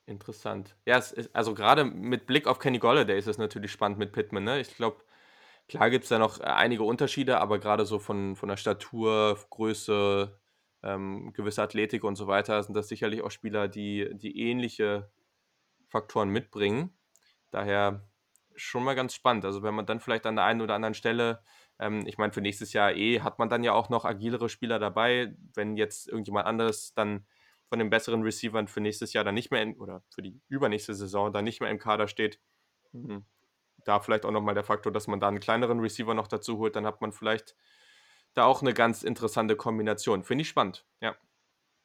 Interessant. 0.07 0.75
Ja, 0.85 0.97
ist, 0.97 1.35
also 1.35 1.55
gerade 1.55 1.83
mit 1.83 2.27
Blick 2.27 2.47
auf 2.47 2.59
Kenny 2.59 2.77
Golladay 2.77 3.17
ist 3.17 3.27
es 3.27 3.37
natürlich 3.37 3.71
spannend 3.71 3.97
mit 3.97 4.11
Pittman. 4.11 4.43
Ne? 4.43 4.59
Ich 4.59 4.75
glaube, 4.75 4.97
klar 5.67 5.89
gibt 5.89 6.03
es 6.03 6.09
da 6.09 6.19
noch 6.19 6.39
einige 6.39 6.83
Unterschiede, 6.83 7.39
aber 7.39 7.57
gerade 7.57 7.85
so 7.85 7.97
von, 7.97 8.35
von 8.35 8.49
der 8.49 8.57
Statur, 8.57 9.39
Größe, 9.49 10.39
ähm, 10.85 11.33
gewisse 11.33 11.63
Athletik 11.63 12.03
und 12.03 12.15
so 12.15 12.27
weiter, 12.27 12.61
sind 12.63 12.75
das 12.75 12.87
sicherlich 12.87 13.23
auch 13.23 13.31
Spieler, 13.31 13.67
die, 13.67 14.09
die 14.13 14.39
ähnliche 14.39 15.09
Faktoren 15.87 16.29
mitbringen. 16.29 16.95
Daher 17.51 18.07
schon 18.55 18.83
mal 18.83 18.95
ganz 18.95 19.13
spannend. 19.13 19.45
Also 19.45 19.63
wenn 19.63 19.73
man 19.73 19.85
dann 19.85 19.99
vielleicht 19.99 20.25
an 20.25 20.35
der 20.35 20.45
einen 20.45 20.61
oder 20.61 20.75
anderen 20.75 20.93
Stelle, 20.93 21.41
ähm, 21.79 22.05
ich 22.05 22.17
meine, 22.17 22.31
für 22.31 22.41
nächstes 22.41 22.71
Jahr 22.71 22.93
eh 22.93 23.21
hat 23.21 23.39
man 23.39 23.49
dann 23.49 23.63
ja 23.63 23.73
auch 23.73 23.89
noch 23.89 24.05
agilere 24.05 24.47
Spieler 24.47 24.79
dabei, 24.79 25.35
wenn 25.55 25.75
jetzt 25.75 26.07
irgendjemand 26.07 26.45
anderes 26.45 26.93
dann 26.93 27.25
von 27.67 27.79
den 27.79 27.89
besseren 27.89 28.21
Receivern 28.21 28.67
für 28.67 28.79
nächstes 28.79 29.13
Jahr 29.13 29.23
dann 29.23 29.35
nicht 29.35 29.51
mehr 29.51 29.63
in, 29.63 29.75
oder 29.77 30.03
für 30.13 30.21
die 30.21 30.39
übernächste 30.47 30.93
Saison 30.93 31.33
dann 31.33 31.43
nicht 31.43 31.61
mehr 31.61 31.71
im 31.71 31.79
Kader 31.79 32.07
steht. 32.07 32.39
Mhm. 32.91 33.25
Da 33.83 33.99
vielleicht 33.99 34.25
auch 34.25 34.31
nochmal 34.31 34.55
der 34.55 34.63
Faktor, 34.63 34.91
dass 34.91 35.07
man 35.07 35.19
da 35.19 35.27
einen 35.27 35.39
kleineren 35.39 35.79
Receiver 35.79 36.13
noch 36.13 36.27
dazu 36.27 36.57
holt, 36.57 36.75
dann 36.75 36.85
hat 36.85 37.01
man 37.01 37.11
vielleicht 37.11 37.55
da 38.35 38.45
auch 38.45 38.61
eine 38.61 38.73
ganz 38.73 39.03
interessante 39.03 39.55
Kombination. 39.55 40.23
Finde 40.23 40.43
ich 40.43 40.49
spannend, 40.49 40.85
ja. 41.01 41.15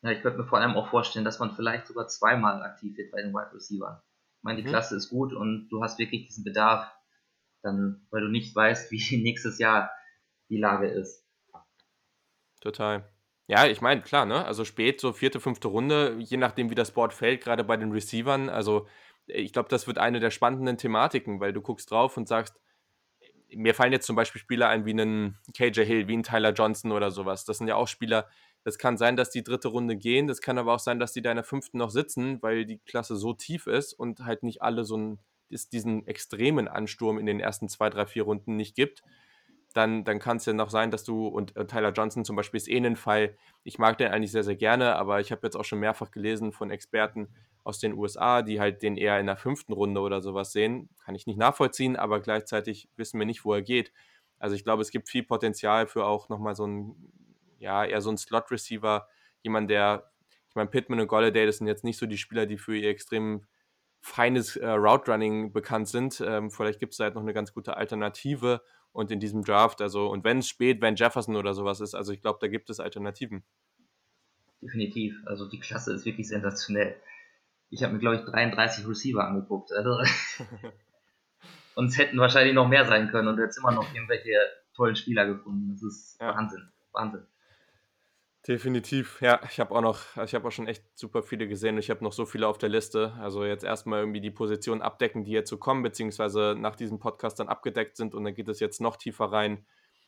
Ja, 0.02 0.10
ich 0.10 0.22
könnte 0.22 0.38
mir 0.38 0.46
vor 0.46 0.58
allem 0.58 0.76
auch 0.76 0.88
vorstellen, 0.88 1.24
dass 1.24 1.38
man 1.38 1.54
vielleicht 1.54 1.86
sogar 1.86 2.08
zweimal 2.08 2.62
aktiv 2.62 2.96
wird 2.96 3.10
bei 3.12 3.22
den 3.22 3.32
Wide 3.32 3.54
Receivers. 3.54 4.02
Ich 4.38 4.42
meine, 4.42 4.60
die 4.60 4.66
mhm. 4.66 4.70
Klasse 4.70 4.96
ist 4.96 5.10
gut 5.10 5.32
und 5.32 5.68
du 5.68 5.82
hast 5.82 5.98
wirklich 5.98 6.26
diesen 6.26 6.44
Bedarf, 6.44 6.90
dann, 7.62 8.06
weil 8.10 8.22
du 8.22 8.28
nicht 8.28 8.54
weißt, 8.54 8.90
wie 8.90 9.16
nächstes 9.22 9.58
Jahr 9.58 9.90
die 10.48 10.58
Lage 10.58 10.88
ist. 10.88 11.26
Total. 12.60 13.08
Ja, 13.46 13.66
ich 13.66 13.80
meine, 13.80 14.02
klar, 14.02 14.26
ne? 14.26 14.44
Also 14.44 14.64
spät, 14.64 15.00
so 15.00 15.12
vierte, 15.12 15.40
fünfte 15.40 15.68
Runde, 15.68 16.16
je 16.18 16.36
nachdem, 16.36 16.70
wie 16.70 16.74
das 16.74 16.92
Board 16.92 17.12
fällt, 17.12 17.42
gerade 17.42 17.64
bei 17.64 17.76
den 17.76 17.90
Receivern. 17.90 18.48
Also 18.48 18.86
ich 19.26 19.52
glaube, 19.52 19.68
das 19.68 19.86
wird 19.86 19.98
eine 19.98 20.20
der 20.20 20.30
spannenden 20.30 20.78
Thematiken, 20.78 21.40
weil 21.40 21.52
du 21.52 21.60
guckst 21.60 21.90
drauf 21.90 22.16
und 22.16 22.28
sagst, 22.28 22.60
mir 23.54 23.74
fallen 23.74 23.92
jetzt 23.92 24.06
zum 24.06 24.16
Beispiel 24.16 24.40
Spieler 24.40 24.68
ein 24.68 24.84
wie 24.84 24.90
einen 24.90 25.38
KJ 25.56 25.84
Hill, 25.84 26.08
wie 26.08 26.16
ein 26.16 26.22
Tyler 26.22 26.52
Johnson 26.52 26.92
oder 26.92 27.10
sowas. 27.10 27.44
Das 27.44 27.58
sind 27.58 27.68
ja 27.68 27.76
auch 27.76 27.88
Spieler, 27.88 28.28
das 28.64 28.78
kann 28.78 28.96
sein, 28.96 29.16
dass 29.16 29.30
die 29.30 29.42
dritte 29.42 29.68
Runde 29.68 29.96
gehen. 29.96 30.26
Das 30.26 30.40
kann 30.40 30.58
aber 30.58 30.74
auch 30.74 30.80
sein, 30.80 30.98
dass 30.98 31.12
die 31.12 31.22
da 31.22 31.30
in 31.30 31.36
der 31.36 31.44
fünften 31.44 31.78
noch 31.78 31.90
sitzen, 31.90 32.42
weil 32.42 32.64
die 32.64 32.78
Klasse 32.78 33.16
so 33.16 33.32
tief 33.32 33.66
ist 33.66 33.92
und 33.92 34.20
halt 34.20 34.42
nicht 34.42 34.62
alle 34.62 34.84
so 34.84 34.96
einen, 34.96 35.18
diesen 35.48 36.06
extremen 36.06 36.68
Ansturm 36.68 37.18
in 37.18 37.26
den 37.26 37.40
ersten 37.40 37.68
zwei, 37.68 37.90
drei, 37.90 38.06
vier 38.06 38.22
Runden 38.22 38.56
nicht 38.56 38.74
gibt 38.74 39.02
dann, 39.74 40.04
dann 40.04 40.18
kann 40.18 40.38
es 40.38 40.46
ja 40.46 40.52
noch 40.52 40.70
sein, 40.70 40.90
dass 40.90 41.04
du, 41.04 41.28
und 41.28 41.56
äh, 41.56 41.66
Tyler 41.66 41.92
Johnson 41.92 42.24
zum 42.24 42.36
Beispiel 42.36 42.58
ist 42.58 42.68
eh 42.68 42.76
ein 42.76 42.96
Fall, 42.96 43.36
ich 43.62 43.78
mag 43.78 43.98
den 43.98 44.10
eigentlich 44.10 44.32
sehr, 44.32 44.42
sehr 44.42 44.56
gerne, 44.56 44.96
aber 44.96 45.20
ich 45.20 45.30
habe 45.30 45.46
jetzt 45.46 45.56
auch 45.56 45.64
schon 45.64 45.78
mehrfach 45.78 46.10
gelesen 46.10 46.52
von 46.52 46.70
Experten 46.70 47.28
aus 47.64 47.78
den 47.78 47.94
USA, 47.94 48.42
die 48.42 48.60
halt 48.60 48.82
den 48.82 48.96
eher 48.96 49.20
in 49.20 49.26
der 49.26 49.36
fünften 49.36 49.72
Runde 49.72 50.00
oder 50.00 50.20
sowas 50.20 50.52
sehen. 50.52 50.88
Kann 51.04 51.14
ich 51.14 51.26
nicht 51.26 51.38
nachvollziehen, 51.38 51.96
aber 51.96 52.20
gleichzeitig 52.20 52.88
wissen 52.96 53.18
wir 53.18 53.26
nicht, 53.26 53.44
wo 53.44 53.54
er 53.54 53.62
geht. 53.62 53.92
Also 54.38 54.56
ich 54.56 54.64
glaube, 54.64 54.82
es 54.82 54.90
gibt 54.90 55.08
viel 55.08 55.22
Potenzial 55.22 55.86
für 55.86 56.06
auch 56.06 56.28
nochmal 56.28 56.54
so 56.54 56.66
ein, 56.66 56.96
ja, 57.58 57.84
eher 57.84 58.00
so 58.00 58.10
ein 58.10 58.16
Slot-Receiver, 58.16 59.06
jemand, 59.42 59.70
der, 59.70 60.10
ich 60.48 60.54
meine, 60.54 60.70
Pittman 60.70 61.00
und 61.00 61.08
Golladay, 61.08 61.46
das 61.46 61.58
sind 61.58 61.66
jetzt 61.66 61.84
nicht 61.84 61.98
so 61.98 62.06
die 62.06 62.18
Spieler, 62.18 62.46
die 62.46 62.56
für 62.56 62.76
ihr 62.76 62.88
extrem 62.88 63.46
feines 64.00 64.56
äh, 64.56 64.66
Route 64.66 65.12
Running 65.12 65.52
bekannt 65.52 65.88
sind. 65.88 66.22
Ähm, 66.26 66.50
vielleicht 66.50 66.80
gibt 66.80 66.92
es 66.92 66.96
da 66.96 67.04
halt 67.04 67.14
noch 67.14 67.22
eine 67.22 67.34
ganz 67.34 67.52
gute 67.52 67.76
Alternative 67.76 68.62
und 68.92 69.10
in 69.10 69.20
diesem 69.20 69.44
Draft, 69.44 69.80
also, 69.82 70.08
und 70.08 70.24
wenn 70.24 70.38
es 70.38 70.48
spät 70.48 70.80
Van 70.80 70.96
Jefferson 70.96 71.36
oder 71.36 71.54
sowas 71.54 71.80
ist, 71.80 71.94
also 71.94 72.12
ich 72.12 72.20
glaube, 72.20 72.38
da 72.40 72.48
gibt 72.48 72.70
es 72.70 72.80
Alternativen. 72.80 73.44
Definitiv. 74.62 75.16
Also 75.26 75.48
die 75.48 75.60
Klasse 75.60 75.94
ist 75.94 76.04
wirklich 76.04 76.28
sensationell. 76.28 76.96
Ich 77.70 77.82
habe 77.82 77.94
mir, 77.94 78.00
glaube 78.00 78.16
ich, 78.16 78.22
33 78.22 78.86
Receiver 78.86 79.26
angeguckt. 79.26 79.72
Also 79.72 79.98
und 81.74 81.86
es 81.86 81.98
hätten 81.98 82.18
wahrscheinlich 82.18 82.54
noch 82.54 82.68
mehr 82.68 82.84
sein 82.84 83.08
können 83.10 83.28
und 83.28 83.38
jetzt 83.38 83.58
immer 83.58 83.72
noch 83.72 83.94
irgendwelche 83.94 84.36
tollen 84.74 84.96
Spieler 84.96 85.26
gefunden. 85.26 85.70
Das 85.72 85.82
ist 85.82 86.20
ja. 86.20 86.34
Wahnsinn. 86.34 86.70
Wahnsinn. 86.92 87.26
Definitiv, 88.48 89.20
ja. 89.20 89.38
Ich 89.50 89.60
habe 89.60 89.74
auch 89.74 89.82
noch, 89.82 90.16
also 90.16 90.24
ich 90.24 90.34
habe 90.34 90.48
auch 90.48 90.52
schon 90.52 90.66
echt 90.66 90.82
super 90.94 91.22
viele 91.22 91.46
gesehen. 91.46 91.76
Ich 91.76 91.90
habe 91.90 92.02
noch 92.02 92.12
so 92.12 92.24
viele 92.24 92.48
auf 92.48 92.56
der 92.56 92.70
Liste. 92.70 93.12
Also 93.20 93.44
jetzt 93.44 93.64
erstmal 93.64 94.00
irgendwie 94.00 94.22
die 94.22 94.30
Positionen 94.30 94.80
abdecken, 94.80 95.24
die 95.24 95.32
jetzt 95.32 95.50
so 95.50 95.58
kommen, 95.58 95.82
beziehungsweise 95.82 96.56
nach 96.58 96.74
diesem 96.74 96.98
Podcast 96.98 97.38
dann 97.38 97.48
abgedeckt 97.48 97.98
sind 97.98 98.14
und 98.14 98.24
dann 98.24 98.34
geht 98.34 98.48
es 98.48 98.58
jetzt 98.58 98.80
noch 98.80 98.96
tiefer 98.96 99.26
rein. 99.26 99.66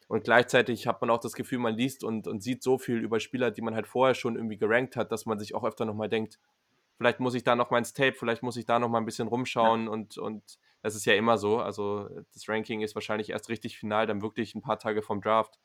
Und 0.08 0.24
gleichzeitig 0.24 0.86
hat 0.86 1.00
man 1.00 1.10
auch 1.10 1.20
das 1.20 1.34
Gefühl, 1.34 1.58
man 1.58 1.74
liest 1.74 2.04
und, 2.04 2.26
und 2.26 2.42
sieht 2.42 2.62
so 2.62 2.78
viel 2.78 2.98
über 2.98 3.20
Spieler, 3.20 3.50
die 3.50 3.62
man 3.62 3.74
halt 3.74 3.86
vorher 3.86 4.14
schon 4.14 4.36
irgendwie 4.36 4.58
gerankt 4.58 4.96
hat, 4.96 5.12
dass 5.12 5.26
man 5.26 5.38
sich 5.38 5.54
auch 5.54 5.64
öfter 5.64 5.84
nochmal 5.84 6.08
denkt, 6.08 6.38
vielleicht 7.02 7.18
muss 7.18 7.34
ich 7.34 7.42
da 7.42 7.56
noch 7.56 7.70
mal 7.70 7.78
ins 7.78 7.92
Tape, 7.92 8.12
vielleicht 8.12 8.44
muss 8.44 8.56
ich 8.56 8.64
da 8.64 8.78
noch 8.78 8.88
mal 8.88 8.98
ein 8.98 9.04
bisschen 9.04 9.26
rumschauen 9.26 9.86
ja. 9.86 9.90
und, 9.90 10.18
und 10.18 10.58
das 10.82 10.94
ist 10.94 11.04
ja 11.04 11.14
immer 11.14 11.36
so. 11.36 11.58
Also 11.58 12.08
das 12.32 12.48
Ranking 12.48 12.80
ist 12.80 12.94
wahrscheinlich 12.94 13.30
erst 13.30 13.48
richtig 13.48 13.76
final, 13.76 14.06
dann 14.06 14.22
wirklich 14.22 14.54
ein 14.54 14.62
paar 14.62 14.78
Tage 14.78 15.02
vom 15.02 15.20
Draft. 15.20 15.58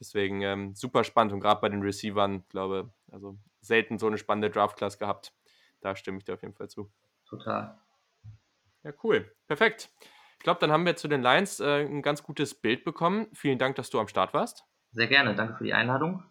Deswegen 0.00 0.40
ähm, 0.40 0.74
super 0.74 1.04
spannend 1.04 1.32
und 1.32 1.38
gerade 1.38 1.60
bei 1.60 1.68
den 1.68 1.82
Receivern, 1.82 2.44
glaube 2.48 2.92
also 3.12 3.38
selten 3.60 3.98
so 3.98 4.08
eine 4.08 4.18
spannende 4.18 4.50
Draft-Class 4.50 4.98
gehabt. 4.98 5.32
Da 5.80 5.94
stimme 5.94 6.18
ich 6.18 6.24
dir 6.24 6.34
auf 6.34 6.42
jeden 6.42 6.54
Fall 6.54 6.68
zu. 6.68 6.90
Total. 7.28 7.78
Ja, 8.82 8.92
cool. 9.04 9.32
Perfekt. 9.46 9.88
Ich 10.38 10.42
glaube, 10.42 10.58
dann 10.58 10.72
haben 10.72 10.84
wir 10.84 10.96
zu 10.96 11.06
den 11.06 11.22
Lions 11.22 11.60
äh, 11.60 11.84
ein 11.84 12.02
ganz 12.02 12.24
gutes 12.24 12.60
Bild 12.60 12.82
bekommen. 12.82 13.28
Vielen 13.32 13.58
Dank, 13.58 13.76
dass 13.76 13.90
du 13.90 14.00
am 14.00 14.08
Start 14.08 14.34
warst. 14.34 14.64
Sehr 14.90 15.06
gerne. 15.06 15.36
Danke 15.36 15.54
für 15.54 15.64
die 15.64 15.74
Einladung. 15.74 16.24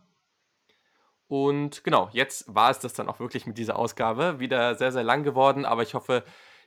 Und 1.32 1.86
genau, 1.86 2.10
jetzt 2.12 2.44
war 2.54 2.72
es 2.72 2.80
das 2.80 2.94
dann 2.94 3.08
auch 3.08 3.22
wirklich 3.22 3.48
mit 3.48 3.58
dieser 3.58 3.80
Ausgabe. 3.80 4.42
Wieder 4.42 4.76
sehr, 4.76 4.92
sehr 4.92 5.06
lang 5.06 5.24
geworden, 5.24 5.64
aber 5.64 5.82
ich 5.82 5.94
hoffe, 5.94 6.26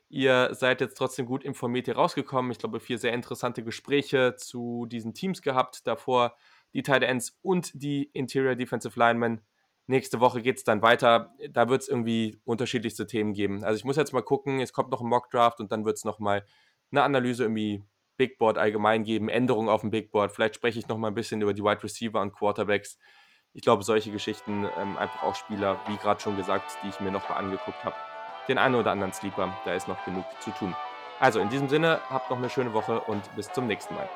ihr 0.09 0.55
seid 0.55 0.81
jetzt 0.81 0.94
trotzdem 0.94 1.26
gut 1.26 1.44
informiert 1.44 1.84
hier 1.84 1.97
rausgekommen. 1.97 2.51
Ich 2.51 2.57
glaube, 2.57 2.81
vier 2.81 2.97
sehr 2.97 3.12
interessante 3.12 3.62
Gespräche 3.62 4.36
zu 4.36 4.86
diesen 4.86 5.12
Teams 5.12 5.43
gehabt. 5.43 5.86
Davor 5.86 6.34
die 6.73 6.83
Tight 6.83 7.02
Ends 7.02 7.39
und 7.43 7.73
die 7.75 8.05
Interior 8.15 8.55
Defensive 8.55 8.99
Linemen. 8.99 9.43
Nächste 9.86 10.20
Woche 10.20 10.41
geht 10.41 10.57
es 10.57 10.65
dann 10.65 10.81
weiter. 10.81 11.34
Da 11.51 11.68
wird 11.68 11.83
es 11.83 11.89
irgendwie 11.89 12.41
unterschiedlichste 12.44 13.07
Themen 13.07 13.34
geben. 13.34 13.65
Also 13.65 13.76
ich 13.76 13.84
muss 13.84 13.97
jetzt 13.97 14.15
mal 14.15 14.23
gucken, 14.23 14.60
es 14.60 14.73
kommt 14.73 14.91
noch 14.91 15.02
ein 15.02 15.09
Mock 15.09 15.28
Draft 15.28 15.60
und 15.60 15.73
dann 15.73 15.84
wird 15.84 15.99
es 15.99 16.05
nochmal 16.07 16.43
eine 16.91 17.02
Analyse 17.02 17.43
irgendwie 17.43 17.84
Big 18.17 18.39
Board 18.39 18.57
allgemein 18.57 19.05
geben, 19.05 19.28
Änderungen 19.28 19.68
auf 19.68 19.83
dem 19.83 19.91
Big 19.91 20.10
Board. 20.10 20.33
Vielleicht 20.33 20.55
spreche 20.55 20.78
ich 20.78 20.89
nochmal 20.89 21.10
ein 21.10 21.15
bisschen 21.15 21.43
über 21.43 21.52
die 21.52 21.62
Wide 21.62 21.83
Receiver 21.83 22.23
und 22.23 22.33
Quarterbacks. 22.33 22.99
Ich 23.57 23.62
glaube, 23.62 23.84
solche 23.84 24.10
Geschichten, 24.10 24.68
ähm, 24.76 24.99
einfach 24.99 25.23
auch 25.23 25.36
Spieler, 25.36 25.78
wie 25.86 25.97
gerade 25.97 26.20
schon 26.20 26.36
gesagt, 26.36 26.76
die 26.83 26.89
ich 26.89 26.99
mir 26.99 27.12
nochmal 27.12 27.39
angeguckt 27.39 27.84
habe. 27.84 27.94
Den 28.49 28.58
einen 28.58 28.74
oder 28.74 28.91
anderen 28.91 29.12
Sleeper, 29.12 29.57
da 29.65 29.74
ist 29.74 29.86
noch 29.86 30.05
genug 30.05 30.24
zu 30.41 30.50
tun. 30.50 30.74
Also 31.20 31.39
in 31.39 31.49
diesem 31.50 31.68
Sinne, 31.68 32.00
habt 32.10 32.31
noch 32.31 32.36
eine 32.36 32.50
schöne 32.50 32.73
Woche 32.73 33.00
und 33.00 33.23
bis 33.36 33.52
zum 33.52 33.68
nächsten 33.68 33.94
Mal. 33.94 34.08